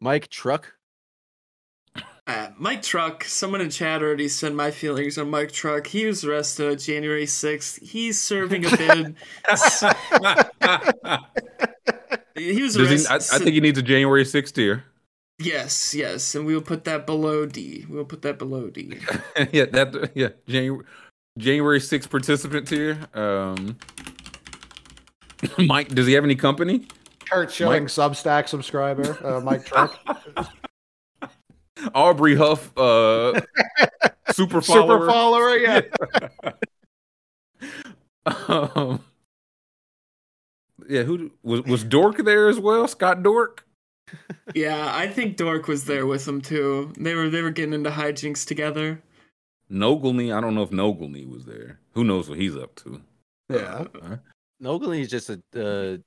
Mike 0.00 0.28
Truk. 0.28 0.75
Uh, 2.26 2.48
Mike 2.58 2.82
Truk, 2.82 3.22
someone 3.22 3.60
in 3.60 3.70
chat 3.70 4.02
already 4.02 4.26
said 4.26 4.52
my 4.52 4.72
feelings 4.72 5.16
on 5.16 5.30
Mike 5.30 5.52
Truk. 5.52 5.86
He 5.86 6.06
was 6.06 6.24
arrested 6.24 6.80
January 6.80 7.24
6th. 7.24 7.80
He's 7.82 8.20
serving 8.20 8.66
a 8.66 8.76
bid. 8.76 9.14
he 12.34 12.62
was 12.62 12.76
arrested. 12.76 12.98
he, 12.98 13.06
I, 13.06 13.16
I 13.16 13.38
think 13.38 13.52
he 13.52 13.60
needs 13.60 13.78
a 13.78 13.82
January 13.82 14.24
6th 14.24 14.52
tier. 14.52 14.84
yes, 15.38 15.94
yes, 15.94 16.34
and 16.34 16.44
we 16.44 16.52
will 16.54 16.62
put 16.62 16.82
that 16.84 17.06
below 17.06 17.46
D. 17.46 17.86
We 17.88 17.96
will 17.96 18.04
put 18.04 18.22
that 18.22 18.38
below 18.38 18.70
D. 18.70 18.98
yeah, 19.52 19.66
that 19.66 20.10
yeah, 20.16 20.30
January 20.48 20.84
January 21.38 21.78
6th 21.78 22.10
participant 22.10 22.66
tier. 22.66 22.98
Um 23.14 23.78
Mike, 25.58 25.90
does 25.90 26.06
he 26.08 26.14
have 26.14 26.24
any 26.24 26.34
company? 26.34 26.86
Curt 27.30 27.52
Schilling 27.52 27.84
Substack 27.86 28.48
subscriber, 28.48 29.16
uh, 29.24 29.40
Mike 29.40 29.64
Truk. 29.66 29.96
Aubrey 31.94 32.34
Huff, 32.36 32.76
uh 32.76 33.40
super 34.32 34.60
Super 34.60 34.62
follower. 34.62 35.06
follower, 35.06 35.56
yeah. 35.56 35.80
um, 38.48 39.04
yeah, 40.88 41.02
who 41.02 41.30
was 41.42 41.62
was 41.62 41.84
Dourque 41.84 42.24
there 42.24 42.48
as 42.48 42.58
well? 42.58 42.86
Scott 42.88 43.22
Dourque? 43.22 43.60
Yeah, 44.54 44.92
I 44.94 45.08
think 45.08 45.36
Dourque 45.36 45.66
was 45.66 45.84
there 45.84 46.06
with 46.06 46.26
him 46.26 46.40
too. 46.40 46.92
They 46.98 47.14
were 47.14 47.28
they 47.28 47.42
were 47.42 47.50
getting 47.50 47.74
into 47.74 47.90
hijinks 47.90 48.46
together. 48.46 49.02
Nogilny, 49.70 50.32
I 50.36 50.40
don't 50.40 50.54
know 50.54 50.62
if 50.62 50.70
Nogilny 50.70 51.28
was 51.28 51.44
there. 51.44 51.80
Who 51.94 52.04
knows 52.04 52.28
what 52.28 52.38
he's 52.38 52.56
up 52.56 52.76
to? 52.76 53.00
Yeah. 53.48 53.86
Uh, 54.00 54.16
Nogley's 54.62 55.10
just 55.10 55.28
a 55.30 55.40
uh, 55.56 55.98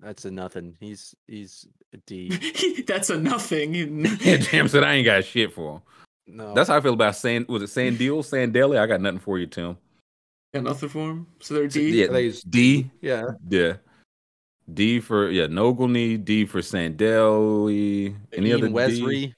that's 0.00 0.24
a 0.24 0.30
nothing. 0.30 0.76
He's 0.80 1.14
he's 1.26 1.66
a 1.92 1.96
D. 1.98 2.82
That's 2.86 3.10
a 3.10 3.18
nothing. 3.18 3.74
yeah, 4.20 4.36
Jam 4.36 4.68
said 4.68 4.84
I 4.84 4.94
ain't 4.94 5.06
got 5.06 5.24
shit 5.24 5.52
for 5.52 5.76
him. 5.76 5.82
No, 6.26 6.54
That's 6.54 6.68
how 6.68 6.76
I 6.76 6.80
feel 6.80 6.94
about 6.94 7.16
Sand. 7.16 7.46
Was 7.48 7.62
it 7.62 7.66
Sandil? 7.66 8.18
Sandelli? 8.22 8.78
I 8.78 8.86
got 8.86 9.00
nothing 9.00 9.20
for 9.20 9.38
you, 9.38 9.46
Tim. 9.46 9.76
Got 10.52 10.64
nothing 10.64 10.88
for 10.88 11.10
him. 11.10 11.26
So 11.40 11.54
they're 11.54 11.68
D. 11.68 12.00
Yeah, 12.00 12.08
They 12.08 12.24
use- 12.24 12.42
D. 12.42 12.90
Yeah. 13.00 13.30
Yeah. 13.48 13.74
D 14.72 15.00
for 15.00 15.30
yeah, 15.30 15.46
Nogilny. 15.46 16.22
D 16.24 16.46
for 16.46 16.60
Sandelli. 16.60 18.16
Any 18.32 18.50
Ian 18.50 18.76
other 18.76 18.88
D? 18.88 19.34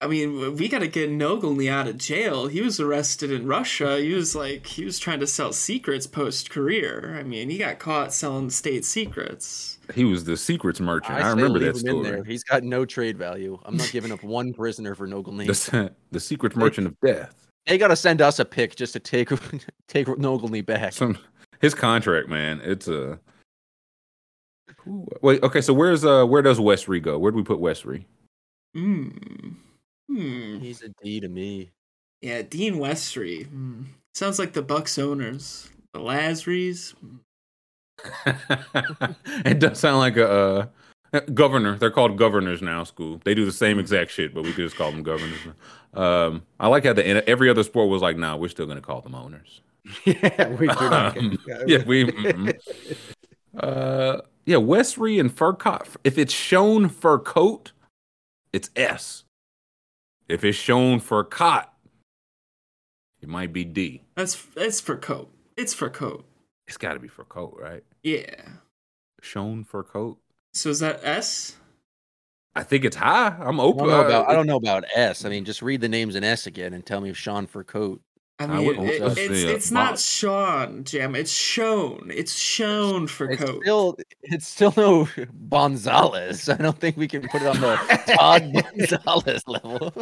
Wesry. 0.00 0.06
I 0.06 0.10
mean, 0.10 0.56
we 0.56 0.68
got 0.68 0.80
to 0.80 0.88
get 0.88 1.10
Nogilny 1.10 1.70
out 1.70 1.88
of 1.88 1.98
jail. 1.98 2.46
He 2.46 2.60
was 2.60 2.80
arrested 2.80 3.30
in 3.30 3.46
Russia. 3.46 3.98
He 3.98 4.12
was 4.14 4.34
like, 4.34 4.66
he 4.66 4.84
was 4.84 4.98
trying 4.98 5.20
to 5.20 5.26
sell 5.26 5.52
secrets 5.52 6.06
post 6.06 6.50
career. 6.50 7.16
I 7.18 7.22
mean, 7.22 7.50
he 7.50 7.58
got 7.58 7.78
caught 7.78 8.12
selling 8.12 8.50
state 8.50 8.84
secrets. 8.84 9.78
He 9.94 10.04
was 10.04 10.24
the 10.24 10.36
secrets 10.36 10.80
merchant. 10.80 11.14
I, 11.14 11.22
say 11.22 11.28
remember 11.30 11.58
leave 11.58 11.74
that 11.74 11.82
him 11.82 11.96
in 11.96 12.04
story. 12.04 12.10
there. 12.16 12.24
He's 12.24 12.44
got 12.44 12.62
no 12.62 12.84
trade 12.84 13.16
value. 13.16 13.58
I'm 13.64 13.76
not 13.76 13.90
giving 13.90 14.12
up 14.12 14.22
one 14.22 14.52
prisoner 14.52 14.94
for 14.94 15.08
Nogley. 15.08 15.46
The, 15.46 15.92
the 16.10 16.20
secret 16.20 16.56
merchant 16.56 16.88
of 16.88 17.00
death. 17.00 17.46
They 17.66 17.78
got 17.78 17.88
to 17.88 17.96
send 17.96 18.22
us 18.22 18.38
a 18.38 18.44
pick 18.44 18.76
just 18.76 18.94
to 18.94 19.00
take 19.00 19.28
take 19.88 20.06
Nogley 20.06 20.64
back. 20.64 20.92
Some 20.92 21.18
his 21.60 21.74
contract, 21.74 22.28
man. 22.28 22.60
It's 22.62 22.88
a. 22.88 23.18
Wait, 24.86 25.42
okay. 25.42 25.60
So 25.60 25.74
where's 25.74 26.04
uh 26.04 26.24
where 26.24 26.40
does 26.40 26.58
Westry 26.58 27.02
go? 27.02 27.18
Where 27.18 27.30
do 27.30 27.36
we 27.36 27.42
put 27.42 27.58
Westry? 27.58 28.04
Hmm. 28.74 29.08
Hmm. 30.08 30.58
He's 30.58 30.82
a 30.82 30.88
D 31.02 31.20
to 31.20 31.28
me. 31.28 31.70
Yeah, 32.20 32.42
Dean 32.42 32.76
Westry. 32.76 33.46
Hmm. 33.46 33.82
Sounds 34.14 34.38
like 34.38 34.52
the 34.52 34.62
Bucks 34.62 34.98
owners. 34.98 35.70
The 35.92 36.00
Lasries. 36.00 36.94
it 39.44 39.58
does 39.58 39.78
sound 39.78 39.98
like 39.98 40.16
a 40.16 40.70
uh, 41.12 41.20
governor. 41.34 41.76
They're 41.78 41.90
called 41.90 42.16
governors 42.16 42.62
now. 42.62 42.84
School. 42.84 43.20
They 43.24 43.34
do 43.34 43.44
the 43.44 43.52
same 43.52 43.78
exact 43.78 44.10
shit, 44.10 44.34
but 44.34 44.44
we 44.44 44.52
could 44.52 44.64
just 44.64 44.76
call 44.76 44.90
them 44.90 45.02
governors. 45.02 45.38
Um, 45.94 46.42
I 46.60 46.68
like 46.68 46.84
how 46.84 46.92
the 46.92 47.28
every 47.28 47.48
other 47.48 47.62
sport 47.62 47.88
was 47.88 48.02
like, 48.02 48.16
nah, 48.16 48.36
we're 48.36 48.48
still 48.48 48.66
gonna 48.66 48.80
call 48.80 49.00
them 49.00 49.14
owners. 49.14 49.60
Yeah, 50.04 50.48
we 50.48 50.66
do 50.68 50.90
not 50.90 51.16
Um, 51.18 51.38
yeah, 51.66 51.82
we. 51.86 52.04
mm-mm. 52.04 52.58
uh, 53.58 54.20
yeah, 54.44 54.56
Westry 54.56 55.18
and 55.18 55.32
fur 55.32 55.54
coat. 55.54 55.88
If 56.04 56.18
it's 56.18 56.32
shown 56.32 56.88
fur 56.88 57.18
coat, 57.18 57.72
it's 58.52 58.70
S. 58.76 59.24
If 60.28 60.44
it's 60.44 60.58
shown 60.58 61.00
for 61.00 61.24
cot, 61.24 61.72
it 63.20 63.28
might 63.28 63.52
be 63.52 63.64
D. 63.64 64.02
That's 64.14 64.46
it's 64.56 64.80
for 64.80 64.96
coat. 64.96 65.32
It's 65.56 65.74
for 65.74 65.88
coat. 65.88 66.24
It's 66.66 66.76
got 66.76 66.92
to 66.92 67.00
be 67.00 67.08
for 67.08 67.24
coat, 67.24 67.56
right? 67.58 67.82
Yeah. 68.02 68.42
Shown 69.22 69.64
for 69.64 69.82
coat. 69.82 70.18
So 70.52 70.70
is 70.70 70.80
that 70.80 71.00
S? 71.02 71.56
I 72.54 72.62
think 72.62 72.84
it's 72.84 72.96
high. 72.96 73.36
I'm 73.40 73.58
I 73.58 73.62
open. 73.62 73.86
don't, 73.86 73.88
know 73.88 74.00
uh, 74.02 74.06
about, 74.06 74.28
I 74.28 74.34
don't 74.34 74.46
know 74.46 74.56
about 74.56 74.84
S. 74.94 75.24
I 75.24 75.28
mean, 75.28 75.44
just 75.44 75.62
read 75.62 75.80
the 75.80 75.88
names 75.88 76.14
in 76.14 76.24
S 76.24 76.46
again 76.46 76.74
and 76.74 76.84
tell 76.84 77.00
me 77.00 77.10
if 77.10 77.16
Sean 77.16 77.46
Furcotte. 77.46 78.00
I 78.40 78.44
I 78.44 78.46
mean, 78.58 78.66
would 78.66 78.78
it- 78.88 79.02
also 79.02 79.20
it's 79.20 79.40
say, 79.40 79.52
it's 79.54 79.70
not 79.70 79.90
Bob. 79.92 79.98
Sean, 79.98 80.84
Jam. 80.84 81.14
It's 81.16 81.32
shown. 81.32 82.10
It's 82.14 82.34
shown 82.34 83.06
for 83.08 83.30
It's 83.30 83.42
coat. 83.42 83.60
still 83.62 83.96
it's 84.22 84.46
still 84.46 84.72
no 84.76 85.04
Bonzalez. 85.48 86.52
I 86.52 86.60
don't 86.62 86.78
think 86.78 86.96
we 86.96 87.08
can 87.08 87.22
put 87.28 87.42
it 87.42 87.48
on 87.48 87.60
the 87.60 88.14
Todd 88.16 88.52
Gonzalez 88.76 89.42
level. 89.46 89.92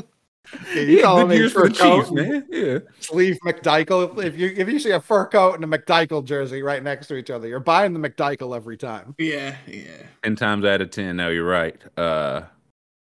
Yeah, 0.75 0.81
you 0.83 0.97
Yeah, 0.99 1.03
calling 1.03 1.29
good 1.29 1.51
for 1.53 1.63
fur 1.63 1.69
the 1.71 1.75
coat 1.75 2.13
man. 2.13 2.47
Yeah. 2.51 2.79
Sleve 3.01 3.39
McDichael. 3.45 4.23
If 4.23 4.39
you 4.39 4.53
if 4.57 4.69
you 4.69 4.79
see 4.79 4.91
a 4.93 5.01
fur 5.01 5.27
coat 5.27 5.55
and 5.61 5.65
a 5.65 5.79
McDichael 5.79 6.25
jersey 6.25 6.63
right 6.63 6.83
next 6.83 7.09
to 7.09 7.17
each 7.17 7.31
other, 7.31 7.49
you're 7.49 7.59
buying 7.59 7.95
the 7.95 8.09
McDichael 8.09 8.55
every 8.55 8.77
time. 8.77 9.15
yeah, 9.19 9.57
yeah. 9.67 10.03
Ten 10.23 10.37
times 10.37 10.65
out 10.65 10.81
of 10.83 10.91
ten. 10.91 11.17
No, 11.17 11.31
you're 11.31 11.45
right. 11.49 11.77
Uh, 11.97 12.43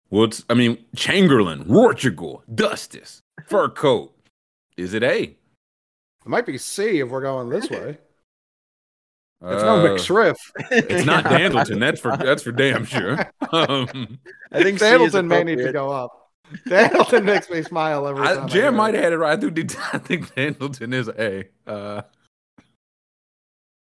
well, 0.09 0.23
it's, 0.23 0.43
I 0.49 0.53
mean, 0.55 0.77
Chamgerlain, 0.95 1.65
Rortugal, 1.67 2.41
Dustice, 2.55 3.21
fur 3.45 3.69
coat. 3.69 4.13
Is 4.77 4.93
it 4.93 5.03
A? 5.03 5.21
It 5.23 5.35
might 6.25 6.45
be 6.45 6.57
C 6.57 6.99
if 6.99 7.09
we're 7.09 7.21
going 7.21 7.49
this 7.49 7.69
way. 7.69 7.97
It's 9.41 9.63
Uh, 9.63 9.83
no 9.83 9.87
McSriff. 9.87 10.35
It's 10.71 11.05
not 11.05 11.23
Yeah. 11.31 11.37
Dandleton. 11.49 11.79
That's 11.79 11.99
for 12.01 12.15
that's 12.17 12.43
for 12.43 12.51
damn 12.51 12.85
sure. 12.85 13.19
Um, 13.51 14.19
I 14.51 14.63
think 14.63 14.79
C 14.79 14.85
Dandleton 14.85 15.27
may 15.27 15.43
need 15.43 15.57
to 15.59 15.71
go 15.71 15.89
up. 15.89 16.31
Dandleton 16.67 17.23
makes 17.25 17.49
me 17.49 17.61
smile 17.61 18.07
every 18.07 18.25
time. 18.25 18.39
I, 18.39 18.43
I 18.43 18.47
Jam 18.47 18.61
hear 18.61 18.71
might 18.71 18.93
have 18.95 19.03
had 19.03 19.13
it 19.13 19.17
right. 19.17 19.33
I 19.33 19.35
do. 19.35 19.51
need- 19.51 19.75
I 19.93 19.97
think 19.99 20.33
Dandleton 20.33 20.93
is 20.93 21.07
A. 21.09 21.45
Uh, 21.67 22.01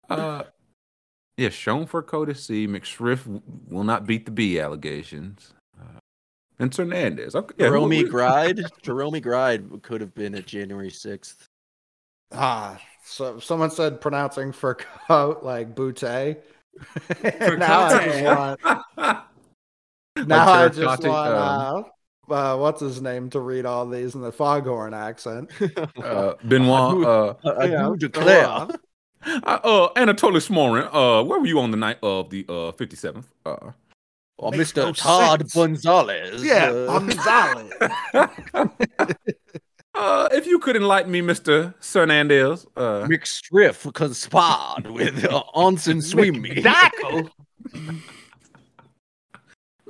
uh, 0.09 0.43
yeah, 1.38 1.49
shown 1.49 1.85
for 1.85 2.01
code 2.03 2.30
is 2.30 2.43
C. 2.43 2.67
McSriff 2.67 3.25
will 3.69 3.83
not 3.83 4.06
beat 4.06 4.25
the 4.25 4.32
B 4.32 4.59
allegations. 4.59 5.53
Uh, 6.59 6.63
and 6.63 6.75
Hernandez. 6.75 7.35
Okay, 7.35 7.55
yeah, 7.57 7.67
Jerome 7.67 8.07
Gride. 8.09 8.61
Jerome 8.81 9.19
Gride 9.19 9.81
could 9.81 10.01
have 10.01 10.13
been 10.13 10.35
at 10.35 10.45
January 10.45 10.89
sixth. 10.89 11.47
Ah, 12.31 12.79
so 13.03 13.39
someone 13.39 13.71
said 13.71 14.01
pronouncing 14.01 14.51
for 14.51 14.75
coat 14.75 15.43
like 15.43 15.73
bootay. 15.75 16.38
Furcote. 16.79 17.57
now 17.59 17.81
I 17.83 18.05
just 18.05 18.23
want, 18.23 18.59
now 20.27 20.51
I 20.51 20.69
just 20.69 21.01
terracotta, 21.01 21.09
want 21.09 21.33
um, 21.33 21.85
uh, 22.29 22.53
uh, 22.53 22.57
what's 22.57 22.81
his 22.81 23.01
name 23.01 23.29
to 23.31 23.39
read 23.39 23.65
all 23.65 23.88
these 23.88 24.13
in 24.15 24.21
the 24.21 24.31
foghorn 24.31 24.93
accent. 24.93 25.49
uh, 26.03 26.33
Benoit. 26.47 27.03
Uh, 27.05 27.33
I 27.57 27.65
Yeah, 27.65 27.77
do 27.83 27.89
go 27.89 27.95
declare. 27.95 28.47
on. 28.47 28.71
uh, 29.25 29.59
uh, 29.63 29.93
Anatoly 29.95 30.39
Smorin. 30.39 30.88
Uh, 30.93 31.23
where 31.23 31.39
were 31.39 31.47
you 31.47 31.59
on 31.59 31.71
the 31.71 31.77
night 31.77 31.97
of 32.03 32.29
the 32.29 32.45
uh 32.47 32.71
57th? 32.73 33.25
Uh, 33.45 33.71
Or 34.40 34.51
Makes 34.51 34.72
Mr. 34.72 34.77
no 34.77 34.93
Todd 34.93 35.42
sense. 35.42 35.53
Gonzalez. 35.53 36.42
Yeah, 36.42 36.69
uh, 36.69 37.00
Gonzalez. 37.00 37.74
uh, 39.93 40.30
if 40.32 40.48
you 40.48 40.59
could 40.59 40.77
enlighten 40.77 41.11
me, 41.11 41.19
Mister 41.19 41.76
Hernandez. 41.82 42.66
Uh, 42.77 43.06
McSriff 43.06 43.93
conspired 43.93 44.88
with 44.88 45.26
uh, 45.26 45.43
Onson 45.53 46.01
Sweemey. 46.01 46.64
McDichael. 46.64 47.30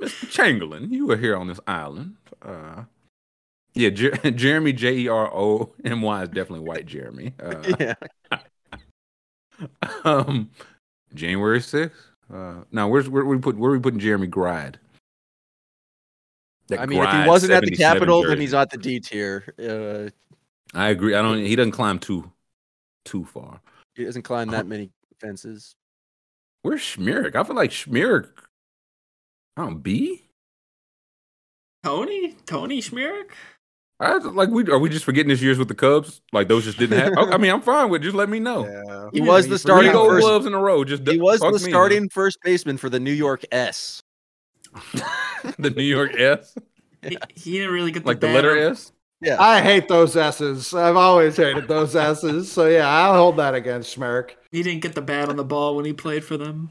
Mr. 0.00 0.26
Chamgerlain, 0.26 0.90
you 0.90 1.06
were 1.06 1.16
here 1.16 1.36
on 1.36 1.46
this 1.46 1.60
island. 1.68 2.16
Uh, 2.42 2.84
yeah, 3.74 3.90
Jer- 3.90 4.16
Jeremy 4.32 4.72
J 4.72 4.96
E 4.96 5.08
R 5.08 5.32
O 5.32 5.72
M 5.84 6.02
Y 6.02 6.22
is 6.24 6.28
definitely 6.30 6.66
white 6.66 6.86
Jeremy. 6.86 7.34
Uh, 7.40 7.62
yeah. 7.78 7.94
um, 10.04 10.50
January 11.14 11.60
sixth. 11.60 12.09
Uh, 12.32 12.64
now 12.70 12.88
where's 12.88 13.08
where 13.08 13.24
we 13.24 13.38
put 13.38 13.56
where 13.56 13.70
we 13.70 13.78
putting 13.78 14.00
Jeremy 14.00 14.26
Gride? 14.26 14.78
That 16.68 16.80
I 16.80 16.86
mean, 16.86 17.02
if 17.02 17.10
he 17.10 17.28
wasn't 17.28 17.52
at 17.52 17.64
the 17.64 17.72
Capitol, 17.72 18.22
then 18.22 18.40
he's 18.40 18.54
at 18.54 18.70
the 18.70 18.76
D 18.76 19.00
tier. 19.00 19.54
Uh, 19.58 20.10
I 20.78 20.90
agree. 20.90 21.14
I 21.14 21.22
don't. 21.22 21.38
He 21.38 21.56
doesn't 21.56 21.72
climb 21.72 21.98
too 21.98 22.30
too 23.04 23.24
far. 23.24 23.60
he 23.96 24.04
doesn't 24.04 24.22
climb 24.22 24.48
that 24.50 24.66
many 24.66 24.90
fences. 25.20 25.74
Where's 26.62 26.82
Schmierk? 26.82 27.34
I 27.34 27.42
feel 27.42 27.56
like 27.56 27.70
Schmierk. 27.70 28.28
I 29.56 29.62
don't 29.62 29.82
B. 29.82 30.26
Tony? 31.82 32.36
Tony 32.46 32.80
Schmierik? 32.80 33.30
I 34.00 34.16
like 34.16 34.48
we 34.48 34.66
are 34.68 34.78
we 34.78 34.88
just 34.88 35.04
forgetting 35.04 35.28
this 35.28 35.42
year's 35.42 35.58
with 35.58 35.68
the 35.68 35.74
Cubs? 35.74 36.22
Like 36.32 36.48
those 36.48 36.64
just 36.64 36.78
didn't 36.78 36.98
happen. 36.98 37.18
I 37.18 37.36
mean, 37.36 37.50
I'm 37.52 37.60
fine 37.60 37.90
with. 37.90 38.00
it. 38.00 38.04
Just 38.04 38.16
let 38.16 38.30
me 38.30 38.40
know. 38.40 38.66
Yeah. 38.66 39.10
He 39.12 39.20
was 39.20 39.44
the 39.46 39.50
you 39.52 39.58
Three 39.58 39.58
starting 39.58 39.92
gold 39.92 40.08
first. 40.10 40.26
gloves 40.26 40.46
in 40.46 40.54
a 40.54 40.58
row. 40.58 40.84
Just 40.84 41.06
He 41.06 41.20
was 41.20 41.40
fuck 41.40 41.52
the 41.52 41.64
me, 41.64 41.70
starting 41.70 42.08
first 42.08 42.38
baseman 42.42 42.78
for 42.78 42.88
the 42.88 42.98
New 42.98 43.12
York 43.12 43.44
S. 43.52 44.02
the 45.58 45.70
New 45.70 45.82
York 45.82 46.18
S. 46.18 46.54
He, 47.02 47.18
he 47.34 47.52
didn't 47.58 47.72
really 47.74 47.90
get 47.92 48.04
the 48.04 48.08
Like 48.08 48.20
the 48.20 48.28
bad 48.28 48.34
letter 48.36 48.52
on- 48.52 48.72
S? 48.72 48.92
Yeah. 49.22 49.36
I 49.38 49.60
hate 49.60 49.86
those 49.88 50.16
S's. 50.16 50.72
I've 50.72 50.96
always 50.96 51.36
hated 51.36 51.68
those 51.68 51.94
S's. 51.94 52.50
So 52.50 52.66
yeah, 52.68 52.88
I'll 52.88 53.14
hold 53.16 53.36
that 53.36 53.54
against 53.54 53.94
Schmerk. 53.94 54.30
He 54.50 54.62
didn't 54.62 54.80
get 54.80 54.94
the 54.94 55.02
bat 55.02 55.28
on 55.28 55.36
the 55.36 55.44
ball 55.44 55.76
when 55.76 55.84
he 55.84 55.92
played 55.92 56.24
for 56.24 56.38
them. 56.38 56.70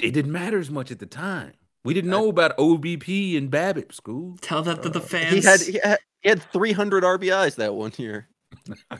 It 0.00 0.10
didn't 0.12 0.32
matter 0.32 0.58
as 0.58 0.68
much 0.70 0.90
at 0.90 0.98
the 0.98 1.06
time. 1.06 1.52
We 1.88 1.94
didn't 1.94 2.10
know 2.10 2.28
about 2.28 2.54
OBP 2.58 3.38
and 3.38 3.50
BABIP 3.50 3.94
school. 3.94 4.36
Tell 4.42 4.62
that 4.64 4.82
to 4.82 4.90
the 4.90 5.00
fans. 5.00 5.36
he 5.36 5.40
had 5.40 5.60
he 5.62 5.80
had 5.82 5.98
he 6.20 6.28
had 6.28 6.42
300 6.42 7.02
RBIs 7.02 7.54
that 7.54 7.74
one 7.74 7.92
year. 7.96 8.28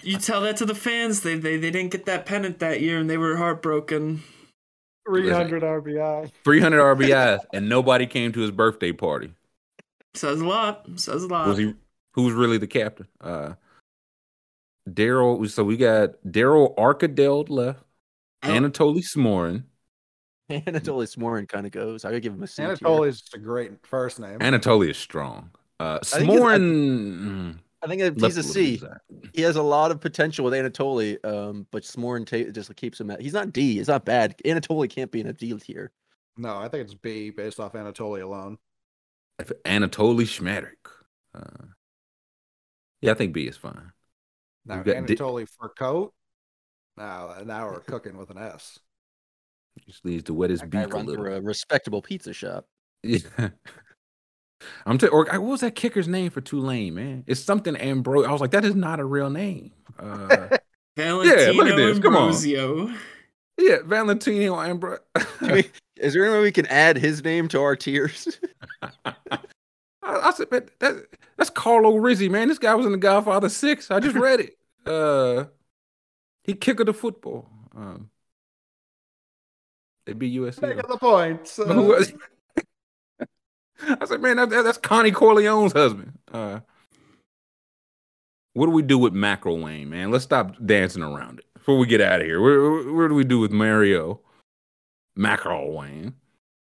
you 0.01 0.17
tell 0.17 0.41
that 0.41 0.57
to 0.57 0.65
the 0.65 0.75
fans. 0.75 1.21
They, 1.21 1.35
they 1.35 1.59
they 1.59 1.71
didn't 1.71 1.91
get 1.91 2.07
that 2.07 2.25
pennant 2.25 2.61
that 2.61 2.81
year, 2.81 2.99
and 2.99 3.11
they 3.11 3.19
were 3.19 3.37
heartbroken. 3.37 4.23
300 5.07 5.63
RBI. 5.63 6.33
300 6.43 6.79
RBIs, 6.97 7.41
and 7.53 7.69
nobody 7.69 8.07
came 8.07 8.33
to 8.33 8.41
his 8.41 8.53
birthday 8.53 8.93
party. 8.93 9.35
Says 10.15 10.41
a 10.41 10.47
lot. 10.47 10.87
Says 10.97 11.25
a 11.25 11.27
lot. 11.27 11.47
Was 11.47 11.59
he? 11.59 11.75
Who 12.15 12.23
was 12.23 12.33
really 12.33 12.57
the 12.57 12.67
captain? 12.67 13.07
Uh, 13.21 13.53
Daryl. 14.89 15.47
So 15.51 15.63
we 15.63 15.77
got 15.77 16.13
Daryl 16.27 16.75
Archideld 16.77 17.51
left. 17.51 17.83
Anatoly 18.43 19.05
Smorin. 19.05 19.65
Anatoly 20.67 21.07
Smorin 21.07 21.49
kind 21.49 21.67
of 21.67 21.73
goes. 21.73 22.05
I 22.05 22.11
would 22.11 22.23
give 22.23 22.33
him 22.33 22.43
a 22.43 22.47
C. 22.47 22.63
tier. 22.63 22.75
Anatoly's 22.77 23.23
a 23.35 23.39
great 23.39 23.73
first 23.87 24.19
name. 24.19 24.39
Anatoly 24.39 24.91
is 24.91 24.97
strong. 24.97 25.51
Uh, 25.81 25.99
think 26.01 26.31
he's- 26.31 26.41
I- 26.41 26.43
Smorin. 26.59 27.21
mm, 27.21 27.59
I 27.83 27.87
think 27.87 28.01
that 28.03 28.21
left 28.21 28.35
he's 28.37 28.45
a 28.45 28.49
little 28.49 28.55
C. 28.55 28.77
bit 28.79 28.83
of 28.83 28.89
that. 29.23 29.31
He 29.35 29.43
has 29.43 29.57
a 29.57 29.63
lot 29.63 29.91
of 29.91 30.01
potential 30.01 30.45
with 30.45 30.55
Anatoly, 30.55 31.25
um, 31.25 31.67
but 31.71 31.83
Smorin 31.85 32.27
ta- 32.27 32.51
just 32.51 32.75
keeps 32.77 33.01
him 33.01 33.11
at. 33.11 33.21
He's 33.21 33.33
not 33.35 33.53
D. 33.53 33.75
He's 33.77 33.89
not 33.89 34.05
bad. 34.05 34.37
Anatoly 34.45 34.89
can't 34.91 35.11
be 35.13 35.21
in 35.21 35.27
a 35.29 35.33
D 35.33 35.53
tier. 35.59 35.93
No, 36.37 36.57
I 36.57 36.69
think 36.69 36.85
it's 36.85 36.95
B 36.95 37.31
based 37.31 37.61
off 37.61 37.75
Anatoly 37.75 38.23
alone. 38.23 38.59
If 39.39 39.53
Anatoly 39.65 40.23
Schmadrick. 40.25 40.91
Uh, 41.35 41.67
yeah, 43.01 43.13
I 43.13 43.15
think 43.15 43.33
B 43.33 43.47
is 43.47 43.57
fine. 43.57 43.93
Now 44.67 44.77
We've 44.77 44.85
got 44.87 45.07
Di- 45.07 45.15
Anatoly 45.15 45.49
Furcoat. 45.49 46.11
Now, 46.97 47.37
now 47.45 47.67
we're 47.71 47.79
cooking 47.81 48.17
with 48.17 48.31
an 48.31 48.39
S. 48.39 48.81
Just 49.89 50.05
needs 50.05 50.25
to 50.25 50.35
wet 50.35 50.51
his 50.51 50.61
That 50.61 50.71
guy 50.71 50.85
beak 50.85 50.93
a 50.93 50.97
runs 50.97 51.09
little. 51.09 51.25
for 51.25 51.31
a 51.33 51.41
respectable 51.41 52.03
pizza 52.03 52.33
shop. 52.35 52.67
Yeah. 53.03 53.21
I'm 54.87 54.99
t- 54.99 55.07
or 55.09 55.25
what 55.25 55.41
was 55.41 55.61
that 55.61 55.75
kicker's 55.77 56.09
name 56.09 56.31
for 56.31 56.41
Tulane, 56.41 56.95
man? 56.95 57.25
It's 57.27 57.41
something 57.41 57.75
Ambrose. 57.77 58.27
I 58.27 58.33
was 58.33 58.41
like, 58.41 58.51
that 58.51 58.65
is 58.65 58.75
not 58.75 59.01
a 59.01 59.05
real 59.05 59.31
name. 59.31 59.71
Uh, 59.99 60.59
Valentino 60.97 61.53
look 61.53 61.69
at 61.69 61.77
this, 61.77 61.99
come 62.01 62.17
on. 62.17 62.23
Ambrosio. 62.25 62.93
yeah, 63.57 63.77
Valentino 63.85 64.61
Ambrose. 64.61 64.99
Can 65.39 65.65
is 65.97 66.13
there 66.13 66.25
any 66.25 66.33
way 66.35 66.43
we 66.43 66.53
can 66.53 66.67
add 66.67 66.97
his 66.97 67.25
name 67.25 67.49
to 67.49 67.61
our 67.61 67.77
tiers? 67.77 68.39
I, 68.83 69.13
I 70.03 70.31
said, 70.33 70.51
man, 70.51 70.69
that, 70.81 71.07
that's 71.37 71.51
Carlo 71.51 71.97
Rizzi, 71.97 72.29
man. 72.29 72.49
This 72.49 72.59
guy 72.59 72.75
was 72.75 72.87
in 72.87 72.93
The 72.93 72.99
Godfather 72.99 73.49
Six. 73.49 73.91
I 73.91 74.01
just 74.01 74.17
read 74.17 74.41
it. 74.41 74.59
Uh, 74.87 75.47
he 76.45 76.55
kicked 76.55 76.85
the 76.85 76.95
football. 76.95 77.49
Um, 77.77 78.11
they 80.09 80.15
beat 80.15 80.35
USC. 80.41 80.61
Though. 80.61 80.75
the 80.89 80.97
points. 80.97 81.59
Uh, 81.59 82.03
I 84.01 84.07
said, 84.07 84.23
man, 84.23 84.39
that, 84.39 84.49
that- 84.49 84.63
that's 84.63 84.79
Connie 84.79 85.13
Corleone's 85.13 85.75
husband. 85.75 86.19
Uh, 86.33 86.61
what 88.55 88.65
do 88.67 88.73
we 88.73 88.81
do 88.81 88.97
with 88.97 89.13
McRlwain, 89.13 89.89
man? 89.89 90.11
Let's 90.11 90.25
stop 90.25 90.57
dancing 90.65 91.03
around 91.03 91.41
it 91.41 91.45
before 91.53 91.77
we 91.77 91.87
get 91.87 92.01
out 92.01 92.21
of 92.23 92.27
here. 92.27 92.41
Where, 92.41 92.91
where, 92.91 93.09
do 93.09 93.15
we 93.15 93.23
do 93.23 93.39
with 93.39 93.53
Mario 93.53 94.21
McRlwain? 95.17 96.15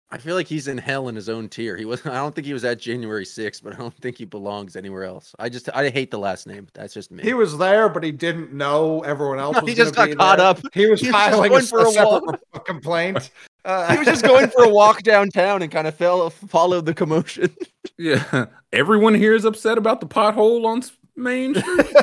I 0.10 0.18
feel 0.18 0.36
like 0.36 0.48
he's 0.48 0.70
in 0.70 0.78
hell 0.78 1.10
in 1.10 1.16
his 1.16 1.28
own 1.28 1.50
tier. 1.50 1.76
He 1.76 1.84
was. 1.84 2.06
I 2.06 2.14
don't 2.16 2.34
think 2.34 2.48
he 2.48 2.54
was 2.54 2.64
at 2.64 2.80
January 2.80 3.26
6th, 3.26 3.62
but 3.62 3.74
I 3.74 3.78
don't 3.78 3.94
think 3.98 4.18
he 4.18 4.24
belongs 4.26 4.76
anywhere 4.78 5.04
else. 5.04 5.36
I 5.38 5.50
just. 5.50 5.70
I 5.74 5.90
hate 5.90 6.12
the 6.12 6.20
last 6.20 6.48
name. 6.48 6.68
That's 6.74 6.94
just 6.94 7.12
me. 7.12 7.24
he 7.24 7.34
was 7.34 7.58
there, 7.58 7.90
but 7.90 8.04
he 8.04 8.12
didn't 8.12 8.54
know 8.54 9.02
everyone 9.02 9.40
else 9.40 9.56
No, 9.56 9.62
was 9.62 9.70
he 9.70 9.76
just 9.76 9.96
got 9.96 10.08
be 10.08 10.16
caught 10.16 10.38
there. 10.38 10.48
up. 10.48 10.60
He 10.74 10.88
was 10.88 11.02
He 11.02 11.08
was 11.08 11.16
just 11.16 11.30
filing 11.32 11.50
going 11.52 11.64
a, 11.64 11.68
for 11.68 11.82
a 11.88 11.92
separate 11.92 12.42
walk. 12.54 12.66
complaint. 12.66 13.32
Uh, 13.66 13.92
he 13.92 13.98
was 13.98 14.08
just 14.08 14.24
going 14.24 14.50
for 14.50 14.64
a 14.64 14.70
walk 14.70 15.04
downtown 15.04 15.62
and 15.62 15.70
kind 15.70 15.88
of 15.88 15.96
fell 15.96 16.30
followed 16.30 16.86
the 16.86 16.94
commotion. 16.94 17.54
Yeah, 17.98 18.46
everyone 18.72 19.14
here 19.16 19.34
is 19.36 19.44
upset 19.44 19.78
about 19.78 20.00
the 20.02 20.08
pothole 20.08 20.66
on 20.66 20.84
Main 21.18 21.54
Street. 21.56 21.96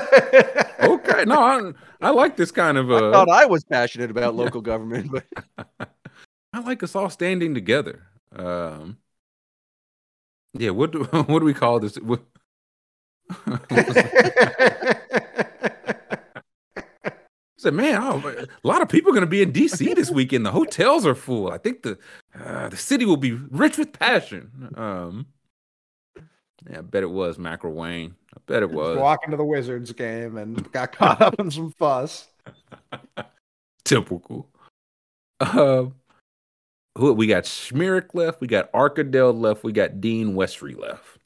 okay, 0.81 1.25
no, 1.25 1.41
I, 1.41 1.73
I 2.01 2.11
like 2.11 2.37
this 2.37 2.51
kind 2.51 2.77
of. 2.77 2.91
I 2.91 2.97
Uh, 2.97 3.13
thought 3.13 3.29
I 3.31 3.47
was 3.47 3.65
passionate 3.65 4.11
about 4.11 4.35
local 4.35 4.61
government, 4.61 5.11
but 5.11 5.89
I 6.55 6.61
like 6.61 6.85
us 6.85 6.95
all 6.95 7.11
standing 7.11 7.53
together. 7.53 8.05
Um, 8.35 8.99
yeah, 10.53 10.71
what 10.71 10.93
do 10.93 11.03
what 11.27 11.41
do 11.41 11.45
we 11.45 11.53
call 11.53 11.81
this? 11.81 11.97
What, 11.97 12.23
said, 17.57 17.75
man, 17.75 18.01
oh, 18.01 18.23
a 18.29 18.67
lot 18.67 18.83
of 18.83 18.89
people 18.89 19.11
are 19.11 19.15
going 19.15 19.23
to 19.23 19.27
be 19.27 19.43
in 19.43 19.53
DC 19.53 19.97
this 19.97 20.13
weekend. 20.13 20.47
The 20.47 20.53
hotels 20.53 21.05
are 21.05 21.17
full. 21.17 21.51
I 21.51 21.59
think 21.59 21.83
the 21.83 21.99
uh, 22.39 22.69
the 22.69 22.77
city 22.77 23.05
will 23.05 23.17
be 23.17 23.33
rich 23.33 23.77
with 23.77 23.93
passion. 23.93 24.73
Um, 24.77 25.27
yeah, 26.71 26.79
I 26.79 26.83
bet 26.83 27.03
it 27.03 27.11
was 27.11 27.37
McRlwain. 27.37 28.13
I 28.33 28.39
bet 28.47 28.63
it 28.63 28.71
was 28.71 28.97
walking 28.97 29.33
to 29.33 29.37
the 29.37 29.45
Wizards 29.45 29.91
game 29.91 30.37
and 30.37 30.71
got 30.71 30.93
caught 30.93 31.21
up 31.21 31.41
in 31.41 31.51
some 31.51 31.73
fuss. 31.73 32.29
typical. 33.85 34.49
Uh, 35.41 35.87
who 36.97 37.13
we 37.13 37.27
got? 37.27 37.45
Schmierich 37.45 38.15
left. 38.15 38.41
We 38.41 38.47
got 38.47 38.71
Arkadell 38.73 39.33
left. 39.33 39.65
We 39.65 39.73
got 39.73 40.01
Dean 40.01 40.35
Westry 40.35 40.79
left. 40.79 41.19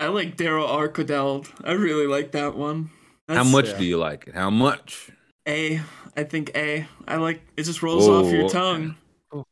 I 0.00 0.08
like 0.08 0.36
Daryl 0.36 0.68
Archideld. 0.68 1.48
I 1.64 1.72
really 1.72 2.06
like 2.06 2.32
that 2.32 2.56
one. 2.56 2.90
How 3.28 3.44
much 3.44 3.68
yeah. 3.70 3.78
do 3.78 3.84
you 3.84 3.98
like 3.98 4.28
it? 4.28 4.34
How 4.34 4.48
much? 4.50 5.10
A. 5.46 5.80
I 6.16 6.24
think 6.24 6.52
A. 6.54 6.86
I 7.06 7.16
like 7.16 7.42
it. 7.56 7.64
Just 7.64 7.82
rolls 7.82 8.08
off 8.08 8.32
your 8.32 8.48
tongue. 8.48 8.96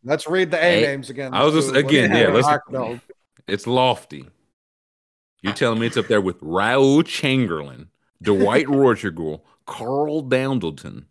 Let's 0.03 0.27
read 0.27 0.51
the 0.51 0.59
A 0.59 0.61
Hey, 0.61 0.83
names 0.83 1.11
again. 1.11 1.35
I 1.35 1.45
was 1.45 1.55
just- 1.55 1.73
do- 1.75 1.79
again, 1.79 2.11
yeah, 2.11 2.29
let's- 2.29 2.47
Arkdell. 2.47 3.01
It's 3.47 3.67
lofty. 3.67 4.25
You're 5.43 5.53
telling 5.53 5.79
me 5.79 5.87
it's 5.87 5.97
up 5.97 6.07
there 6.09 6.21
with 6.21 6.41
Raul 6.41 7.05
Chamgerlain, 7.05 7.89
Dwight 8.23 8.69
Rorschach, 8.71 9.15
Carl 9.67 10.23
Dandleton, 10.23 11.07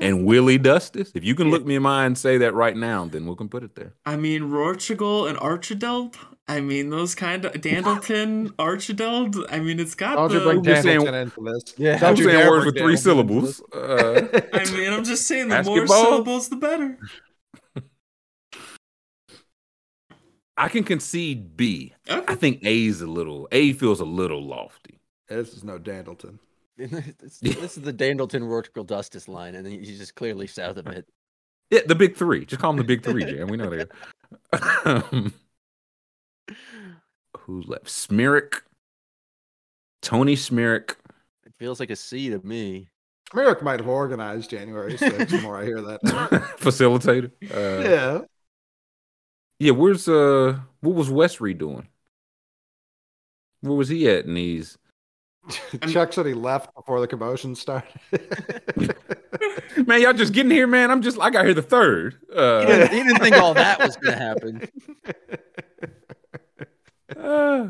and 0.00 0.24
Willie 0.26 0.58
Dustice? 0.58 1.12
If 1.14 1.24
you 1.24 1.34
can 1.34 1.50
look 1.50 1.64
me 1.66 1.74
in 1.76 1.82
my 1.82 2.02
eye 2.02 2.06
and 2.06 2.16
say 2.16 2.38
that 2.38 2.54
right 2.54 2.76
now, 2.76 3.04
then 3.06 3.26
we 3.26 3.34
can 3.36 3.48
put 3.48 3.62
it 3.62 3.74
there. 3.74 3.92
I 4.04 4.16
mean, 4.16 4.42
Rortugal 4.50 5.28
and 5.28 5.38
Archideld. 5.38 6.16
I 6.48 6.60
mean, 6.60 6.90
those 6.90 7.14
kind 7.14 7.44
of 7.44 7.52
Dandleton, 7.54 8.50
Archideld. 8.58 9.44
I 9.50 9.58
mean, 9.58 9.80
it's 9.80 9.94
got 9.94 10.14
Don't 10.16 10.28
the. 10.28 10.34
you 10.38 10.44
bring 10.44 10.62
just 10.62 10.82
saying- 10.82 11.06
into 11.06 11.40
this? 11.42 11.74
Yeah. 11.76 11.98
Don't 11.98 12.10
I'm 12.10 12.16
you 12.16 12.24
saying 12.30 12.48
words 12.48 12.66
with 12.66 12.76
three 12.78 12.94
Dandleton 12.94 12.98
syllables. 12.98 13.62
Uh. 13.72 14.40
I 14.52 14.64
mean, 14.72 14.92
I'm 14.92 15.04
just 15.04 15.26
saying, 15.26 15.48
the 15.48 15.62
more 15.64 15.80
Basketball? 15.80 16.04
syllables, 16.04 16.48
the 16.48 16.56
better. 16.56 16.98
I 20.56 20.68
can 20.68 20.84
concede 20.84 21.56
B. 21.56 21.92
Okay. 22.08 22.24
I 22.28 22.34
think 22.34 22.62
A 22.64 22.84
is 22.86 23.02
a 23.02 23.06
little, 23.06 23.46
A 23.52 23.72
feels 23.74 24.00
a 24.00 24.04
little 24.06 24.42
lofty. 24.42 24.98
this 25.28 25.52
is 25.52 25.62
no 25.64 25.78
Dandleton. 25.78 26.38
this, 26.78 27.38
this 27.38 27.76
is 27.78 27.82
the 27.82 27.92
Dandleton 27.92 28.42
Rortugal 28.42 28.86
Dustice 28.86 29.28
line, 29.28 29.54
and 29.54 29.64
then 29.64 29.72
he's 29.72 29.98
just 29.98 30.14
clearly 30.14 30.46
south 30.46 30.76
of 30.76 30.86
it. 30.88 31.08
Yeah, 31.70 31.80
the 31.86 31.94
big 31.94 32.16
three. 32.16 32.44
Just 32.44 32.60
call 32.60 32.72
them 32.72 32.78
the 32.78 32.84
big 32.84 33.02
three, 33.02 33.24
Jam. 33.30 33.48
We 33.48 33.56
know 33.56 33.70
they. 33.70 33.86
Um, 34.84 35.32
who's 37.38 37.66
left? 37.66 37.86
Smirrick, 37.86 38.60
Tony 40.02 40.36
Smirrick. 40.36 40.96
It 41.46 41.54
feels 41.58 41.80
like 41.80 41.90
a 41.90 41.96
C 41.96 42.28
to 42.30 42.46
me. 42.46 42.88
Merrick 43.34 43.62
might 43.62 43.80
have 43.80 43.88
organized 43.88 44.50
January 44.50 44.94
6th 44.94 45.28
the 45.28 45.40
more 45.40 45.58
I 45.58 45.64
hear 45.64 45.80
that. 45.80 46.00
facilitator. 46.60 47.32
Uh, 47.42 47.82
yeah. 47.82 47.90
yeah. 47.90 48.18
yeah, 49.58 49.72
where's 49.72 50.08
uh 50.08 50.60
what 50.80 50.94
was 50.94 51.08
Westry 51.08 51.56
doing? 51.58 51.88
Where 53.62 53.74
was 53.74 53.88
he 53.88 54.08
at 54.08 54.26
in 54.26 54.34
these? 54.34 54.78
Chuck 55.88 56.12
said 56.12 56.26
he 56.26 56.34
left 56.34 56.74
before 56.74 57.00
the 57.00 57.06
commotion 57.06 57.54
started. 57.54 57.90
Man, 59.86 60.00
y'all 60.02 60.12
just 60.12 60.32
getting 60.32 60.50
here, 60.50 60.66
man. 60.66 60.90
I'm 60.90 61.02
just 61.02 61.20
I 61.20 61.30
got 61.30 61.44
here 61.44 61.54
the 61.54 61.62
third. 61.62 62.16
He 62.32 62.36
Uh, 62.36 62.64
didn't, 62.66 62.90
he 62.92 63.02
didn't 63.02 63.18
think 63.20 63.36
all 63.36 63.54
that 63.54 63.78
was 63.78 63.96
going 63.96 64.16
to 64.16 64.24
happen. 64.24 64.68
uh, 67.16 67.68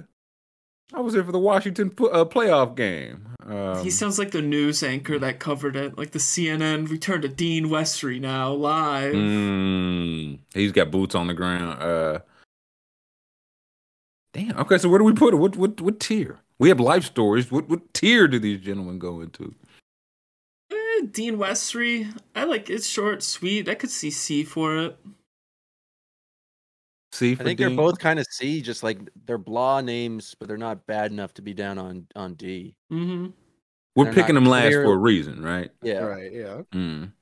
I 0.94 1.00
was 1.00 1.14
here 1.14 1.24
for 1.24 1.32
the 1.32 1.38
Washington 1.38 1.90
pl- 1.90 2.10
uh, 2.12 2.24
playoff 2.24 2.76
game. 2.76 3.28
Um, 3.44 3.82
he 3.82 3.90
sounds 3.90 4.18
like 4.18 4.30
the 4.30 4.40
news 4.42 4.82
anchor 4.82 5.18
that 5.18 5.38
covered 5.40 5.76
it, 5.76 5.98
like 5.98 6.12
the 6.12 6.18
CNN. 6.18 6.88
Return 6.88 7.22
to 7.22 7.28
Dean 7.28 7.66
Westry 7.66 8.20
now 8.20 8.52
live. 8.52 9.12
Mm, 9.14 10.38
he's 10.54 10.72
got 10.72 10.90
boots 10.90 11.14
on 11.14 11.26
the 11.26 11.34
ground. 11.34 11.82
Uh, 11.82 12.20
damn. 14.32 14.56
Okay, 14.58 14.78
so 14.78 14.88
where 14.88 14.98
do 14.98 15.04
we 15.04 15.12
put 15.12 15.34
it? 15.34 15.36
What 15.38 15.56
what 15.56 15.80
what 15.80 16.00
tier? 16.00 16.38
We 16.58 16.68
have 16.68 16.80
life 16.80 17.04
stories. 17.04 17.50
What 17.50 17.68
what 17.68 17.92
tier 17.94 18.26
do 18.28 18.38
these 18.38 18.60
gentlemen 18.60 18.98
go 18.98 19.20
into? 19.20 19.54
Eh, 20.72 21.06
Dean 21.10 21.36
Westry. 21.36 22.12
I 22.34 22.44
like 22.44 22.70
it's 22.70 22.86
short, 22.86 23.22
sweet. 23.22 23.68
I 23.68 23.74
could 23.74 23.90
see 23.90 24.10
C 24.10 24.42
for 24.44 24.76
it. 24.78 24.98
C 27.12 27.32
I 27.32 27.34
for 27.34 27.44
think 27.44 27.58
Dean. 27.58 27.68
they're 27.68 27.76
both 27.76 27.98
kind 27.98 28.18
of 28.18 28.26
C, 28.30 28.60
just 28.60 28.82
like 28.82 28.98
they're 29.26 29.38
blah 29.38 29.80
names, 29.80 30.34
but 30.38 30.48
they're 30.48 30.56
not 30.56 30.86
bad 30.86 31.12
enough 31.12 31.34
to 31.34 31.42
be 31.42 31.52
down 31.54 31.78
on 31.78 32.06
on 32.16 32.34
D. 32.34 32.74
Mm-hmm. 32.92 33.26
We're 33.94 34.04
they're 34.04 34.12
picking 34.14 34.34
not 34.34 34.42
them 34.42 34.50
last 34.50 34.66
clear- 34.68 34.84
for 34.84 34.92
a 34.94 34.98
reason, 34.98 35.42
right? 35.42 35.70
Yeah. 35.82 36.00
Right. 36.00 36.32
Yeah. 36.32 36.62
Mm. 36.74 37.12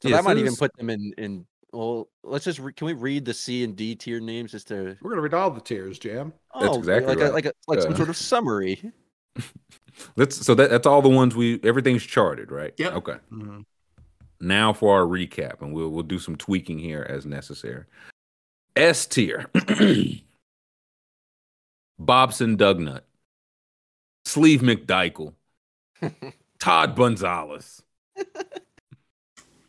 So 0.00 0.08
Yeah, 0.08 0.16
that 0.16 0.24
might 0.24 0.38
even 0.38 0.56
put 0.56 0.76
them 0.76 0.90
in 0.90 1.12
in. 1.18 1.46
Well, 1.72 2.08
let's 2.22 2.44
just 2.44 2.58
re- 2.58 2.72
can 2.72 2.86
we 2.86 2.92
read 2.92 3.24
the 3.24 3.32
C 3.32 3.64
and 3.64 3.74
D 3.74 3.94
tier 3.94 4.20
names 4.20 4.52
just 4.52 4.68
to 4.68 4.96
We're 5.00 5.10
gonna 5.10 5.22
read 5.22 5.34
all 5.34 5.50
the 5.50 5.60
tiers, 5.60 5.98
Jam. 5.98 6.32
That's 6.54 6.66
oh, 6.66 6.78
exactly 6.78 7.14
like 7.14 7.18
right. 7.18 7.30
a, 7.30 7.32
like 7.32 7.46
a, 7.46 7.52
like 7.66 7.80
some 7.80 7.94
Uh, 7.94 7.96
sort 7.96 8.08
of 8.10 8.16
summary. 8.16 8.82
Let's. 10.16 10.36
So 10.44 10.54
that, 10.54 10.70
that's 10.70 10.86
all 10.86 11.02
the 11.02 11.08
ones 11.08 11.34
we. 11.34 11.60
Everything's 11.62 12.04
charted, 12.04 12.50
right? 12.50 12.74
Yeah. 12.76 12.90
Okay. 12.90 13.16
Mm-hmm. 13.32 13.60
Now 14.40 14.72
for 14.72 14.98
our 14.98 15.06
recap, 15.06 15.62
and 15.62 15.72
we'll 15.72 15.88
we'll 15.88 16.02
do 16.02 16.18
some 16.18 16.36
tweaking 16.36 16.78
here 16.78 17.06
as 17.08 17.24
necessary. 17.24 17.84
S 18.76 19.06
tier. 19.06 19.46
Bobson 21.98 22.56
Dugnutt, 22.56 23.02
Sleve 24.24 24.60
McDichael, 24.60 25.34
Todd 26.58 26.96
Gonzalez. 26.96 27.82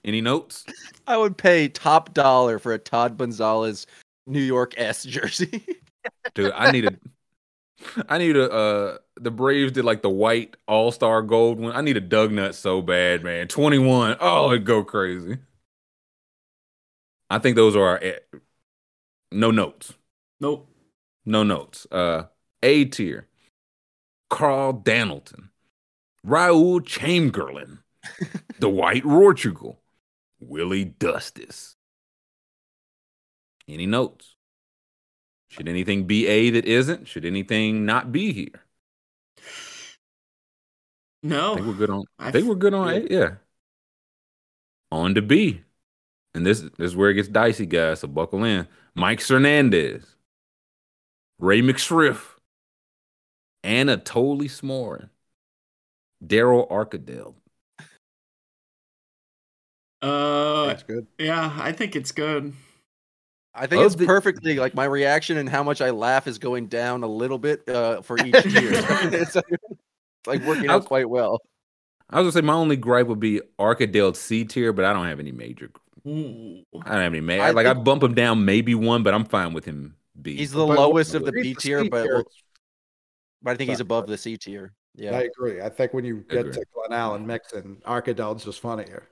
Any 0.05 0.21
notes? 0.21 0.65
I 1.07 1.17
would 1.17 1.37
pay 1.37 1.69
top 1.69 2.13
dollar 2.13 2.59
for 2.59 2.73
a 2.73 2.77
Todd 2.77 3.17
Gonzalez 3.17 3.87
New 4.27 4.41
York 4.41 4.73
S 4.77 5.03
jersey. 5.03 5.65
Dude, 6.33 6.51
I 6.53 6.71
need 6.71 6.85
a 6.85 6.97
I 8.09 8.17
need 8.17 8.35
a 8.35 8.51
uh 8.51 8.97
the 9.19 9.31
Braves 9.31 9.71
did 9.73 9.85
like 9.85 10.01
the 10.01 10.09
white 10.09 10.55
all-star 10.67 11.21
gold 11.21 11.59
one. 11.59 11.75
I 11.75 11.81
need 11.81 11.97
a 11.97 12.01
Dugnutt 12.01 12.55
so 12.55 12.81
bad, 12.81 13.23
man. 13.23 13.47
21. 13.47 14.17
Oh, 14.19 14.51
it'd 14.51 14.65
go 14.65 14.83
crazy. 14.83 15.37
I 17.29 17.39
think 17.39 17.55
those 17.55 17.75
are 17.75 17.83
our 17.83 17.99
eh, 18.01 18.19
no 19.31 19.51
notes. 19.51 19.93
Nope. 20.39 20.69
No 21.25 21.43
notes. 21.43 21.87
Uh 21.91 22.23
A 22.61 22.85
tier. 22.85 23.27
Carl 24.29 24.73
Dandleton. 24.73 25.49
Raul 26.25 26.81
Chamgerlain. 26.81 27.79
Dwight 28.59 29.03
Rortugal. 29.03 29.77
Willie 30.47 30.85
Dustice. 30.85 31.75
Any 33.67 33.85
notes? 33.85 34.35
Should 35.49 35.67
anything 35.67 36.05
be 36.05 36.27
A 36.27 36.49
that 36.51 36.65
isn't? 36.65 37.07
Should 37.07 37.25
anything 37.25 37.85
not 37.85 38.11
be 38.11 38.33
here? 38.33 38.63
No. 41.21 41.55
They 41.55 41.61
we're 41.61 41.73
good 41.73 41.89
on. 41.89 42.03
I 42.19 42.31
think 42.31 42.47
we're 42.47 42.55
good 42.55 42.73
on 42.73 42.89
A. 42.89 43.07
Yeah. 43.09 43.35
On 44.91 45.15
to 45.15 45.21
B, 45.23 45.61
and 46.35 46.45
this, 46.45 46.61
this 46.61 46.71
is 46.77 46.95
where 46.95 47.09
it 47.09 47.15
gets 47.15 47.27
dicey, 47.27 47.65
guys. 47.65 48.01
So 48.01 48.07
buckle 48.07 48.43
in. 48.43 48.67
Mike 48.93 49.25
Hernandez, 49.25 50.05
Ray 51.39 51.61
McSriff, 51.61 52.35
Anatoly 53.63 54.45
Smorin, 54.45 55.09
Daryl 56.23 56.69
Arkadell. 56.69 57.35
Uh, 60.03 60.67
That's 60.67 60.83
good. 60.83 61.07
yeah, 61.17 61.55
I 61.59 61.71
think 61.71 61.95
it's 61.95 62.11
good. 62.11 62.53
I 63.55 63.67
think 63.67 63.81
Of 63.81 63.85
it's 63.87 63.95
the- 63.95 64.05
perfectly 64.05 64.57
like 64.59 64.73
my 64.75 64.85
reaction 64.85 65.37
and 65.37 65.47
how 65.47 65.63
much 65.63 65.79
I 65.81 65.91
laugh 65.91 66.27
is 66.27 66.39
going 66.39 66.67
down 66.67 67.03
a 67.03 67.07
little 67.07 67.37
bit 67.37 67.67
uh, 67.69 68.01
for 68.01 68.17
each 68.17 68.33
tier. 68.43 68.71
it's, 68.73 69.35
like, 69.35 69.45
it's 69.49 70.27
like 70.27 70.43
working 70.43 70.69
out 70.69 70.79
was- 70.81 70.87
quite 70.87 71.09
well. 71.09 71.39
I 72.09 72.17
was 72.19 72.25
gonna 72.33 72.43
say 72.43 72.45
my 72.45 72.53
only 72.53 72.75
gripe 72.75 73.07
would 73.07 73.19
be 73.19 73.41
Arkadell 73.57 74.13
C 74.13 74.43
tier, 74.45 74.71
but 74.73 74.85
I 74.85 74.93
don't 74.93 75.05
have 75.07 75.19
any 75.19 75.31
major. 75.31 75.71
Ooh. 76.05 76.63
I 76.83 76.89
don't 76.91 77.01
have 77.01 77.13
any 77.13 77.21
major. 77.21 77.43
I 77.43 77.51
like 77.51 77.65
I 77.65 77.73
bump 77.73 78.03
him 78.03 78.13
down 78.13 78.43
maybe 78.45 78.75
one, 78.75 79.01
but 79.03 79.13
I'm 79.13 79.23
fine 79.25 79.53
with 79.53 79.65
him 79.65 79.95
B. 80.21 80.35
He's 80.35 80.51
the 80.51 80.65
But 80.65 80.77
lowest 80.77 81.15
of 81.15 81.25
the 81.25 81.31
B 81.31 81.55
tier, 81.55 81.89
but, 81.89 82.07
but 83.41 83.51
I 83.51 83.55
think 83.55 83.69
he's 83.69 83.79
above 83.79 84.05
the 84.07 84.17
C 84.17 84.37
tier. 84.37 84.73
Yeah. 84.95 85.17
I 85.17 85.21
agree. 85.23 85.61
I 85.61 85.69
think 85.69 85.93
when 85.93 86.05
you 86.05 86.17
get 86.29 86.39
Agree. 86.41 86.51
to 86.53 86.65
Glenallen 86.75 87.25
Mixon, 87.25 87.81
Arkadel's 87.87 88.43
just 88.45 88.59
funnier. 88.59 89.07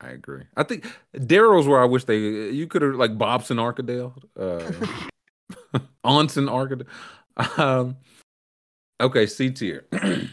I 0.00 0.08
agree. 0.10 0.42
I 0.56 0.62
think 0.64 0.86
Daryl's 1.16 1.66
where 1.66 1.80
I 1.80 1.84
wish 1.86 2.04
they 2.04 2.18
you 2.18 2.66
could 2.66 2.82
have 2.82 2.94
like 2.96 3.16
Bobson 3.16 3.56
Arkadale, 3.58 4.12
uh 4.38 5.78
Onson 6.04 6.48
Arkadale. 6.48 7.58
Um 7.58 7.96
okay, 9.00 9.26
C 9.26 9.50
tier. 9.50 9.86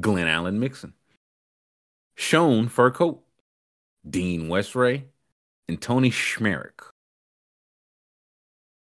Glenallen 0.00 0.54
Mixon. 0.58 0.92
Sean 2.16 2.68
Furcotte, 2.68 3.18
Dean 4.08 4.48
Westray, 4.48 5.04
and 5.68 5.80
Tony 5.80 6.10
Schmerich. 6.10 6.90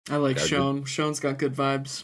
I 0.10 0.16
like 0.18 0.38
Gotta 0.38 0.50
do- 0.50 0.56
Sean. 0.56 0.84
Sean's 0.86 1.19
got 1.19 1.38
good 1.38 1.53
vibes. 1.56 2.03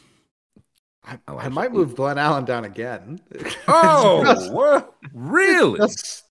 I, 1.04 1.20
I 1.28 1.32
like 1.32 1.46
I 1.46 1.50
might 1.50 1.72
move 1.74 1.96
Glenallen 1.96 2.46
down 2.46 2.66
again. 2.66 3.20
Oh, 3.68 4.24
Just- 4.24 4.52
what? 4.52 4.96
Really? 5.14 5.80
just- 5.80 6.25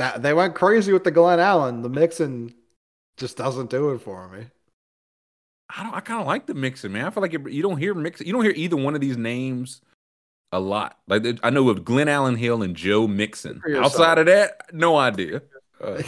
that 0.00 0.22
they 0.22 0.32
went 0.32 0.54
crazy 0.54 0.94
with 0.94 1.04
the 1.04 1.12
Glenallen. 1.12 1.82
The 1.82 1.90
Mixon 1.90 2.54
just 3.18 3.36
doesn't 3.36 3.68
do 3.68 3.90
it 3.90 3.98
for 3.98 4.28
me. 4.28 4.46
I 5.68 5.82
don't. 5.82 5.94
I 5.94 6.00
kind 6.00 6.22
of 6.22 6.26
like 6.26 6.46
the 6.46 6.54
Mixon, 6.54 6.92
man. 6.92 7.04
I 7.04 7.10
feel 7.10 7.20
like 7.20 7.34
it, 7.34 7.50
you 7.50 7.62
don't 7.62 7.76
hear 7.76 7.92
Mixon. 7.92 8.26
You 8.26 8.32
don't 8.32 8.42
hear 8.42 8.54
either 8.56 8.76
one 8.76 8.94
of 8.94 9.02
these 9.02 9.18
names 9.18 9.82
a 10.52 10.58
lot. 10.58 10.98
Like 11.06 11.38
I 11.42 11.50
know 11.50 11.68
of 11.68 11.84
Glenallen 11.84 12.38
Hill 12.38 12.62
and 12.62 12.74
Joe 12.74 13.06
Mixon. 13.06 13.60
Outside 13.76 14.16
of 14.16 14.24
that, 14.26 14.72
no 14.72 14.96
idea. 14.96 15.42
Uh, 15.82 16.02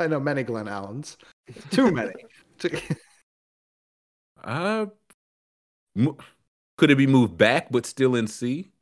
I 0.00 0.08
know 0.08 0.18
many 0.18 0.42
Glen 0.42 0.66
Allens. 0.66 1.16
Too 1.70 1.92
many. 1.92 2.12
Uh, 4.44 4.86
could 6.76 6.90
it 6.90 6.98
be 6.98 7.06
moved 7.06 7.38
back 7.38 7.70
but 7.70 7.86
still 7.86 8.16
in 8.16 8.26
C? 8.26 8.72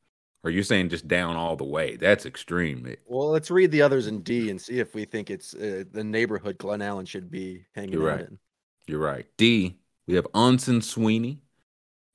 Or 0.42 0.50
you're 0.50 0.64
saying 0.64 0.88
just 0.88 1.06
down 1.06 1.36
all 1.36 1.54
the 1.54 1.64
way? 1.64 1.96
That's 1.96 2.24
extreme. 2.24 2.96
Well, 3.06 3.28
let's 3.28 3.50
read 3.50 3.70
the 3.70 3.82
others 3.82 4.06
in 4.06 4.22
D 4.22 4.48
and 4.48 4.60
see 4.60 4.78
if 4.78 4.94
we 4.94 5.04
think 5.04 5.28
it's 5.28 5.54
uh, 5.54 5.84
the 5.92 6.02
neighborhood 6.02 6.58
Glenallen 6.58 7.06
should 7.06 7.30
be 7.30 7.66
hanging 7.74 7.92
You're 7.92 8.10
out 8.10 8.16
right. 8.20 8.28
in. 8.28 8.38
You're 8.86 9.00
right. 9.00 9.26
D. 9.36 9.76
We 10.06 10.14
have 10.14 10.26
Onson 10.34 10.82
Sweeney, 10.82 11.42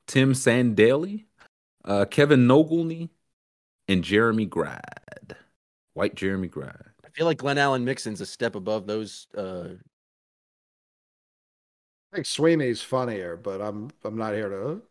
Tim 0.07 0.33
Sandelli, 0.33 1.25
uh, 1.85 2.05
Kevin 2.05 2.47
Nogilny, 2.47 3.09
and 3.87 4.03
Jeremy 4.03 4.45
Gride. 4.45 5.35
White 5.93 6.15
Jeremy 6.15 6.47
Gride. 6.47 6.91
I 7.05 7.09
feel 7.09 7.25
like 7.25 7.37
Glenallen 7.37 7.83
Mixon's 7.83 8.21
a 8.21 8.25
step 8.25 8.55
above 8.55 8.87
those. 8.87 9.27
Uh, 9.37 9.75
I 12.11 12.15
think 12.15 12.25
Sweeney's 12.25 12.81
funnier, 12.81 13.37
but 13.37 13.61
I'm 13.61 13.91
I'm 14.03 14.17
not 14.17 14.33
here 14.33 14.49
to. 14.49 14.81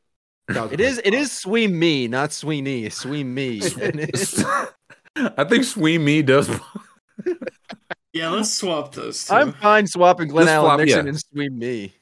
It 0.48 0.81
is 0.81 1.00
it 1.05 1.14
is 1.14 1.32
Swee 1.32 1.66
Me, 1.66 2.08
not 2.08 2.32
Sweeney. 2.32 2.89
Swee 2.90 3.24
Me. 3.24 3.60
And 3.81 4.00
it's- 4.00 4.44
I 5.16 5.44
think 5.44 5.64
Sweeney 5.64 6.23
does. 6.23 6.50
Yeah, 8.12 8.31
let's 8.31 8.55
swap 8.55 8.94
those 8.94 9.26
two. 9.26 9.34
I'm 9.34 9.52
fine 9.55 9.89
swapping 9.89 10.28
Glen 10.28 10.44
Just 10.47 10.55
Allen 10.55 10.68
swap- 10.68 10.78
Mixon 10.78 11.05
yeah. 11.06 11.08
and 11.08 11.20
Swee 11.20 11.48
Me. 11.48 11.92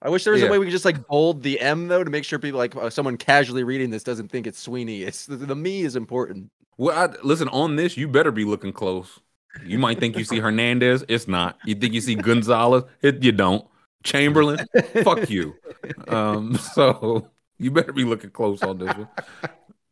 I 0.00 0.08
wish 0.08 0.24
there 0.24 0.32
was 0.32 0.40
Yeah. 0.40 0.48
a 0.48 0.50
way 0.50 0.58
we 0.58 0.64
could 0.64 0.72
just 0.72 0.86
like 0.86 1.06
bold 1.08 1.42
the 1.42 1.60
M 1.60 1.88
though 1.88 2.02
to 2.02 2.10
make 2.10 2.24
sure 2.24 2.38
people 2.38 2.56
like 2.56 2.74
uh, 2.74 2.88
someone 2.88 3.18
casually 3.18 3.64
reading 3.64 3.90
this 3.90 4.02
doesn't 4.02 4.28
think 4.28 4.46
it's 4.46 4.58
Sweeney. 4.58 5.02
It's 5.02 5.26
the, 5.26 5.36
the 5.36 5.54
me 5.54 5.82
is 5.82 5.94
important. 5.94 6.50
Well, 6.78 6.96
I, 6.96 7.14
listen 7.22 7.48
on 7.48 7.76
this. 7.76 7.98
You 7.98 8.08
better 8.08 8.30
be 8.30 8.44
looking 8.46 8.72
close. 8.72 9.20
You 9.62 9.78
might 9.78 10.00
think 10.00 10.16
you 10.16 10.24
see 10.24 10.38
Hernandez. 10.40 11.04
It's 11.08 11.28
not. 11.28 11.58
You 11.66 11.74
think 11.74 11.92
you 11.92 12.00
see 12.00 12.14
Gonzalez. 12.14 12.84
It, 13.02 13.22
you 13.22 13.32
don't. 13.32 13.66
Chamberlain. 14.04 14.66
fuck 15.02 15.28
you. 15.28 15.54
Um, 16.08 16.56
so 16.56 17.28
you 17.58 17.70
better 17.70 17.92
be 17.92 18.04
looking 18.04 18.30
close 18.30 18.62
on 18.62 18.78
this 18.78 18.94
one. 18.96 19.08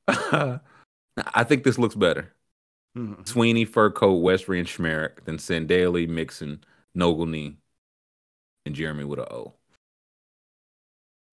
I 1.34 1.44
think 1.44 1.64
this 1.64 1.78
looks 1.78 1.94
better. 1.94 2.32
Mhm. 2.96 3.26
Sweeney, 3.28 3.66
Furcotte, 3.66 4.22
Westry, 4.22 4.58
and 4.58 4.68
Schmerich, 4.68 5.24
then 5.24 5.36
Sandali, 5.36 6.08
Mixon, 6.08 6.64
Nogilny, 6.96 7.56
and 8.64 8.74
Jeremy 8.74 9.04
with 9.04 9.18
a 9.18 9.32
O. 9.32 9.54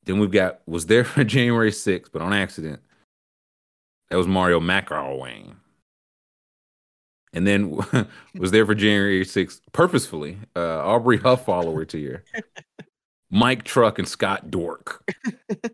Then 0.06 0.20
we've 0.20 0.32
got 0.32 0.62
was 0.68 0.88
there 0.88 1.04
for 1.04 1.24
January 1.24 1.72
6th, 1.72 2.10
but 2.12 2.22
on 2.22 2.34
accident. 2.34 2.82
That 4.10 4.18
was 4.18 4.28
Mario 4.28 4.60
McRlwain. 4.60 5.56
And 7.34 7.48
then 7.48 7.80
was 8.36 8.52
there 8.52 8.66
for 8.66 8.76
January 8.76 9.26
6th 9.26 9.60
purposefully. 9.72 10.38
Uh, 10.56 10.80
Aubrey 10.80 11.18
Huff 11.18 11.46
follower 11.46 11.86
tier. 11.86 12.24
Mike 13.32 13.64
Truk 13.64 13.98
and 13.98 14.08
Scott 14.08 14.52
Dourque. 14.52 15.00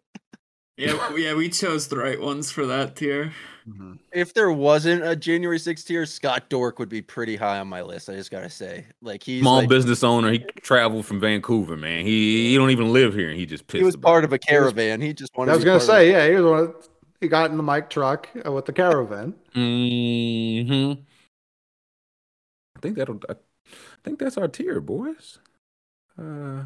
yeah, 0.78 1.16
yeah, 1.18 1.34
we 1.34 1.50
chose 1.50 1.90
the 1.90 1.98
right 1.98 2.20
ones 2.20 2.52
for 2.52 2.66
that 2.68 2.96
tier. 2.96 3.34
Mhm. 3.68 4.00
If 4.14 4.34
there 4.34 4.52
wasn't 4.52 5.04
a 5.04 5.16
January 5.16 5.60
6th 5.60 5.86
tier, 5.86 6.06
Scott 6.06 6.50
Dourque 6.50 6.80
would 6.80 6.90
be 6.90 7.02
pretty 7.02 7.36
high 7.36 7.60
on 7.60 7.68
my 7.68 7.82
list. 7.82 8.10
I 8.10 8.14
just 8.16 8.32
gotta 8.32 8.50
say, 8.50 8.86
like 9.02 9.22
he's 9.22 9.42
Small 9.42 9.60
like, 9.60 9.70
business 9.70 10.04
owner. 10.04 10.32
He 10.32 10.40
traveled 10.62 11.06
from 11.06 11.20
Vancouver, 11.20 11.76
man. 11.76 12.06
He 12.06 12.50
he 12.50 12.56
don't 12.56 12.72
even 12.72 12.94
live 12.94 13.14
here 13.14 13.30
and 13.30 13.38
he 13.38 13.46
just 13.46 13.68
pissed. 13.68 13.80
he 13.80 13.84
was 13.84 13.98
part 13.98 14.24
of 14.24 14.32
a 14.34 14.40
caravan. 14.40 15.02
He 15.02 15.14
just 15.14 15.38
wanted. 15.38 15.52
I 15.52 15.56
was 15.56 15.64
to 15.64 15.66
be 15.66 15.70
gonna 15.72 15.80
part 15.80 15.90
of 15.90 15.96
say, 15.96 16.12
yeah, 16.12 16.28
he 16.30 16.42
was 16.42 16.52
one. 16.52 16.60
Of, 16.60 16.90
he 17.20 17.28
got 17.28 17.52
in 17.52 17.58
the 17.58 17.64
mic 17.64 17.90
truck 17.90 18.30
uh, 18.46 18.52
with 18.52 18.66
the 18.66 18.74
caravan. 18.74 19.36
hmm 19.54 20.94
I 22.80 22.82
think 22.82 22.96
that'll. 22.96 23.20
I 23.30 23.36
think 24.04 24.20
that's 24.20 24.38
our 24.38 24.48
tier, 24.48 24.80
boys. 24.80 25.40
Uh, 26.18 26.64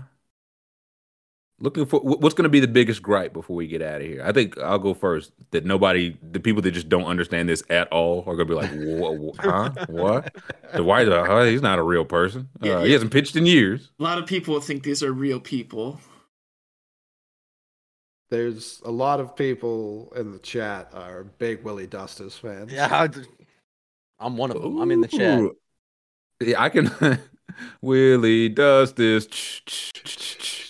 looking 1.60 1.88
for 1.88 2.00
what's 2.02 2.36
going 2.36 2.44
to 2.44 2.50
be 2.50 2.60
the 2.60 2.68
biggest 2.68 3.02
gripe 3.02 3.34
before 3.34 3.56
we 3.56 3.68
get 3.68 3.82
out 3.82 4.02
of 4.02 4.08
here. 4.08 4.22
I 4.24 4.32
think 4.32 4.60
I'll 4.60 4.78
go 4.78 4.94
first. 4.94 5.32
That 5.52 5.66
nobody, 5.66 6.16
the 6.22 6.40
people 6.40 6.62
that 6.62 6.72
just 6.72 6.88
don't 6.88 7.06
understand 7.06 7.50
this 7.50 7.64
at 7.72 7.92
all, 7.92 8.20
are 8.28 8.36
going 8.36 8.48
to 8.48 8.54
be 8.54 8.54
like, 8.54 8.72
"What? 8.72 9.36
Huh? 9.40 9.86
What? 9.88 10.36
The 10.74 10.84
White? 10.84 11.08
Uh, 11.08 11.44
he's 11.46 11.64
not 11.64 11.80
a 11.80 11.84
real 11.84 12.06
person. 12.06 12.50
Uh, 12.62 12.68
Yeah, 12.68 12.86
He 12.86 12.92
hasn't 12.92 13.12
pitched 13.12 13.36
in 13.36 13.48
years." 13.48 13.90
A 14.00 14.04
lot 14.04 14.20
of 14.20 14.28
people 14.28 14.60
think 14.62 14.84
these 14.84 15.02
are 15.02 15.12
real 15.12 15.40
people. 15.40 16.00
There's 18.30 18.82
a 18.86 18.92
lot 18.92 19.20
of 19.20 19.36
people 19.36 20.14
in 20.16 20.32
the 20.32 20.40
chat 20.40 20.92
are 20.94 21.24
big 21.24 21.64
Willie 21.64 21.88
Dustice 21.88 22.38
fans. 22.38 22.72
Yeah, 22.72 22.88
I, 22.92 24.26
am 24.26 24.38
one 24.38 24.52
of 24.52 24.62
them. 24.62 24.80
I'm 24.80 24.92
in 24.92 25.02
the 25.02 25.08
chat. 25.08 25.52
Ooh. 26.42 26.46
Yeah, 26.46 26.62
I 26.62 26.70
can. 26.70 26.92
Willie 27.82 28.50
does 28.50 28.94
this. 28.94 29.28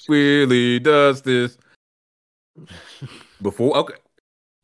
Willie 0.10 0.80
does 0.80 1.22
this. 1.22 1.58
Before 3.42 3.76
okay, 3.78 3.96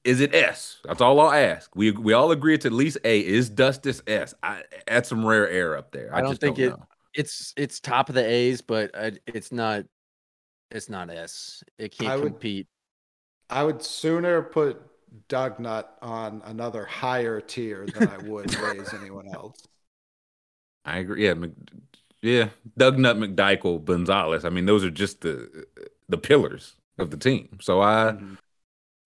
is 0.03 0.21
it 0.21 0.33
S? 0.33 0.77
That's 0.85 1.01
all 1.01 1.19
I'll 1.19 1.31
ask. 1.31 1.75
We 1.75 1.91
we 1.91 2.13
all 2.13 2.31
agree 2.31 2.53
it's 2.53 2.65
at 2.65 2.71
least 2.71 2.97
A. 3.03 3.19
Is 3.19 3.49
Dustice 3.49 4.01
S? 4.07 4.33
I 4.43 4.63
add 4.87 5.05
some 5.05 5.25
rare 5.25 5.49
air 5.49 5.77
up 5.77 5.91
there. 5.91 6.13
I, 6.13 6.19
I 6.19 6.21
don't 6.21 6.31
just 6.31 6.41
think 6.41 6.57
don't 6.57 6.65
it- 6.65 6.69
know. 6.71 6.85
It's 7.15 7.53
it's 7.57 7.79
top 7.79 8.09
of 8.09 8.15
the 8.15 8.23
A's, 8.25 8.61
but 8.61 8.91
I, 8.95 9.13
it's 9.25 9.51
not. 9.51 9.85
It's 10.71 10.89
not 10.89 11.09
S. 11.09 11.63
It 11.79 11.91
can't 11.97 12.11
I 12.11 12.15
would- 12.17 12.25
compete. 12.33 12.67
I 13.49 13.63
would 13.63 13.81
sooner 13.81 14.43
put 14.43 14.79
Dugnutt 15.27 15.85
on 16.03 16.43
another 16.45 16.85
higher 16.85 17.41
tier 17.41 17.87
than 17.87 18.07
I 18.09 18.17
would 18.19 18.53
raise 18.59 18.93
anyone 18.93 19.27
else. 19.33 19.63
I 20.85 20.99
agree. 20.99 21.25
Yeah, 21.25 21.33
Mc, 21.33 21.51
yeah. 22.21 22.49
Doug 22.77 22.97
Nut, 22.97 23.17
McDichael, 23.17 23.83
Gonzalez. 23.83 24.45
I 24.45 24.49
mean, 24.49 24.65
those 24.65 24.83
are 24.83 24.91
just 24.91 25.21
the 25.21 25.65
the 26.07 26.17
pillars 26.17 26.75
of 26.97 27.11
the 27.11 27.17
team. 27.17 27.59
So 27.61 27.81
I 27.81 28.13
Mhm. 28.19 28.37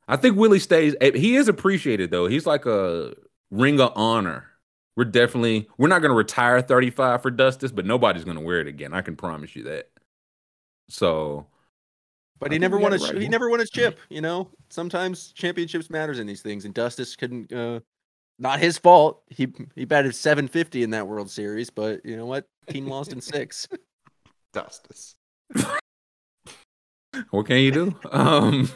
I 0.07 0.15
think 0.17 0.35
Willie 0.37 0.59
stays. 0.59 0.95
eh, 1.01 1.11
He 1.15 1.35
is 1.35 1.47
appreciated 1.47 2.11
though. 2.11 2.27
He's 2.27 2.45
like 2.45 2.65
a 2.65 3.13
ring 3.51 3.79
of 3.79 3.91
honor. 3.95 4.49
We're 4.95 5.05
definitely 5.05 5.67
we're 5.77 5.87
not 5.87 5.99
going 5.99 6.11
to 6.11 6.15
retire 6.15 6.61
35 6.61 7.21
for 7.21 7.31
Dustice, 7.31 7.71
but 7.71 7.85
nobody's 7.85 8.23
going 8.23 8.37
to 8.37 8.43
wear 8.43 8.59
it 8.61 8.67
again. 8.67 8.93
I 8.93 9.01
can 9.01 9.15
promise 9.15 9.55
you 9.55 9.63
that. 9.63 9.89
So 10.89 11.47
But 12.39 12.51
I 12.51 12.55
he 12.55 12.59
never 12.59 12.77
won 12.77 12.93
a 12.93 12.97
right, 12.97 13.17
he 13.17 13.27
never 13.27 13.49
won 13.49 13.59
his 13.59 13.69
chip. 13.69 13.97
You 14.09 14.21
know, 14.21 14.51
sometimes 14.69 15.31
championships 15.31 15.89
matters 15.89 16.19
in 16.19 16.27
these 16.27 16.41
things, 16.41 16.65
and 16.65 16.73
Dustice 16.73 17.15
couldn't. 17.15 17.51
Uh, 17.51 17.79
not 18.43 18.59
his 18.59 18.77
fault. 18.77 19.23
He 19.29 19.47
he 19.73 19.85
batted 19.85 20.13
750 20.13 20.83
in 20.83 20.89
that 20.91 21.07
World 21.07 21.31
Series, 21.31 21.69
but 21.69 22.05
you 22.05 22.17
know 22.17 22.25
what? 22.25 22.45
Team 22.67 22.87
lost 22.87 23.13
in 23.13 23.21
six. 23.21 23.67
Dustice. 24.53 25.15
what 27.31 27.47
can 27.47 27.57
you 27.57 27.71
do? 27.71 27.95
Um 28.11 28.69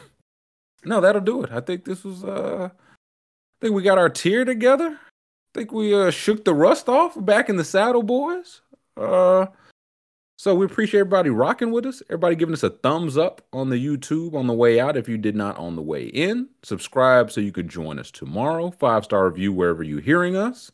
No, 0.84 1.00
that'll 1.00 1.20
do 1.20 1.44
it. 1.44 1.52
I 1.52 1.60
think 1.60 1.84
this 1.84 2.02
was 2.02 2.24
uh 2.24 2.70
I 2.72 3.56
think 3.60 3.74
we 3.74 3.82
got 3.82 3.98
our 3.98 4.08
tier 4.08 4.44
together. 4.44 4.98
I 4.98 5.50
think 5.54 5.70
we 5.70 5.94
uh 5.94 6.10
shook 6.10 6.44
the 6.44 6.54
rust 6.54 6.88
off 6.88 7.14
back 7.24 7.50
in 7.50 7.56
the 7.56 7.64
saddle, 7.64 8.02
boys. 8.02 8.62
Uh 8.96 9.46
so 10.38 10.54
we 10.54 10.64
appreciate 10.64 11.00
everybody 11.00 11.30
rocking 11.30 11.72
with 11.72 11.84
us. 11.84 12.00
Everybody 12.08 12.36
giving 12.36 12.52
us 12.52 12.62
a 12.62 12.70
thumbs 12.70 13.18
up 13.18 13.44
on 13.52 13.70
the 13.70 13.84
YouTube 13.84 14.34
on 14.34 14.46
the 14.46 14.52
way 14.54 14.78
out 14.78 14.96
if 14.96 15.08
you 15.08 15.18
did 15.18 15.34
not 15.34 15.58
on 15.58 15.74
the 15.74 15.82
way 15.82 16.04
in. 16.04 16.48
Subscribe 16.62 17.32
so 17.32 17.40
you 17.40 17.50
can 17.50 17.68
join 17.68 17.98
us 17.98 18.12
tomorrow. 18.12 18.70
Five 18.70 19.02
star 19.02 19.28
review 19.28 19.52
wherever 19.52 19.82
you're 19.82 20.00
hearing 20.00 20.36
us. 20.36 20.70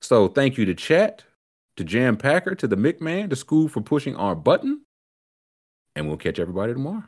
So 0.00 0.28
thank 0.28 0.56
you 0.56 0.64
to 0.64 0.76
chat, 0.76 1.24
to 1.76 1.82
Jam 1.82 2.16
Packer, 2.16 2.54
to 2.54 2.68
the 2.68 2.76
McMahon, 2.76 3.28
to 3.30 3.36
Scoob 3.36 3.72
for 3.72 3.80
pushing 3.80 4.14
our 4.14 4.36
button. 4.36 4.82
And 5.96 6.06
we'll 6.06 6.16
catch 6.16 6.38
everybody 6.38 6.72
tomorrow. 6.72 7.02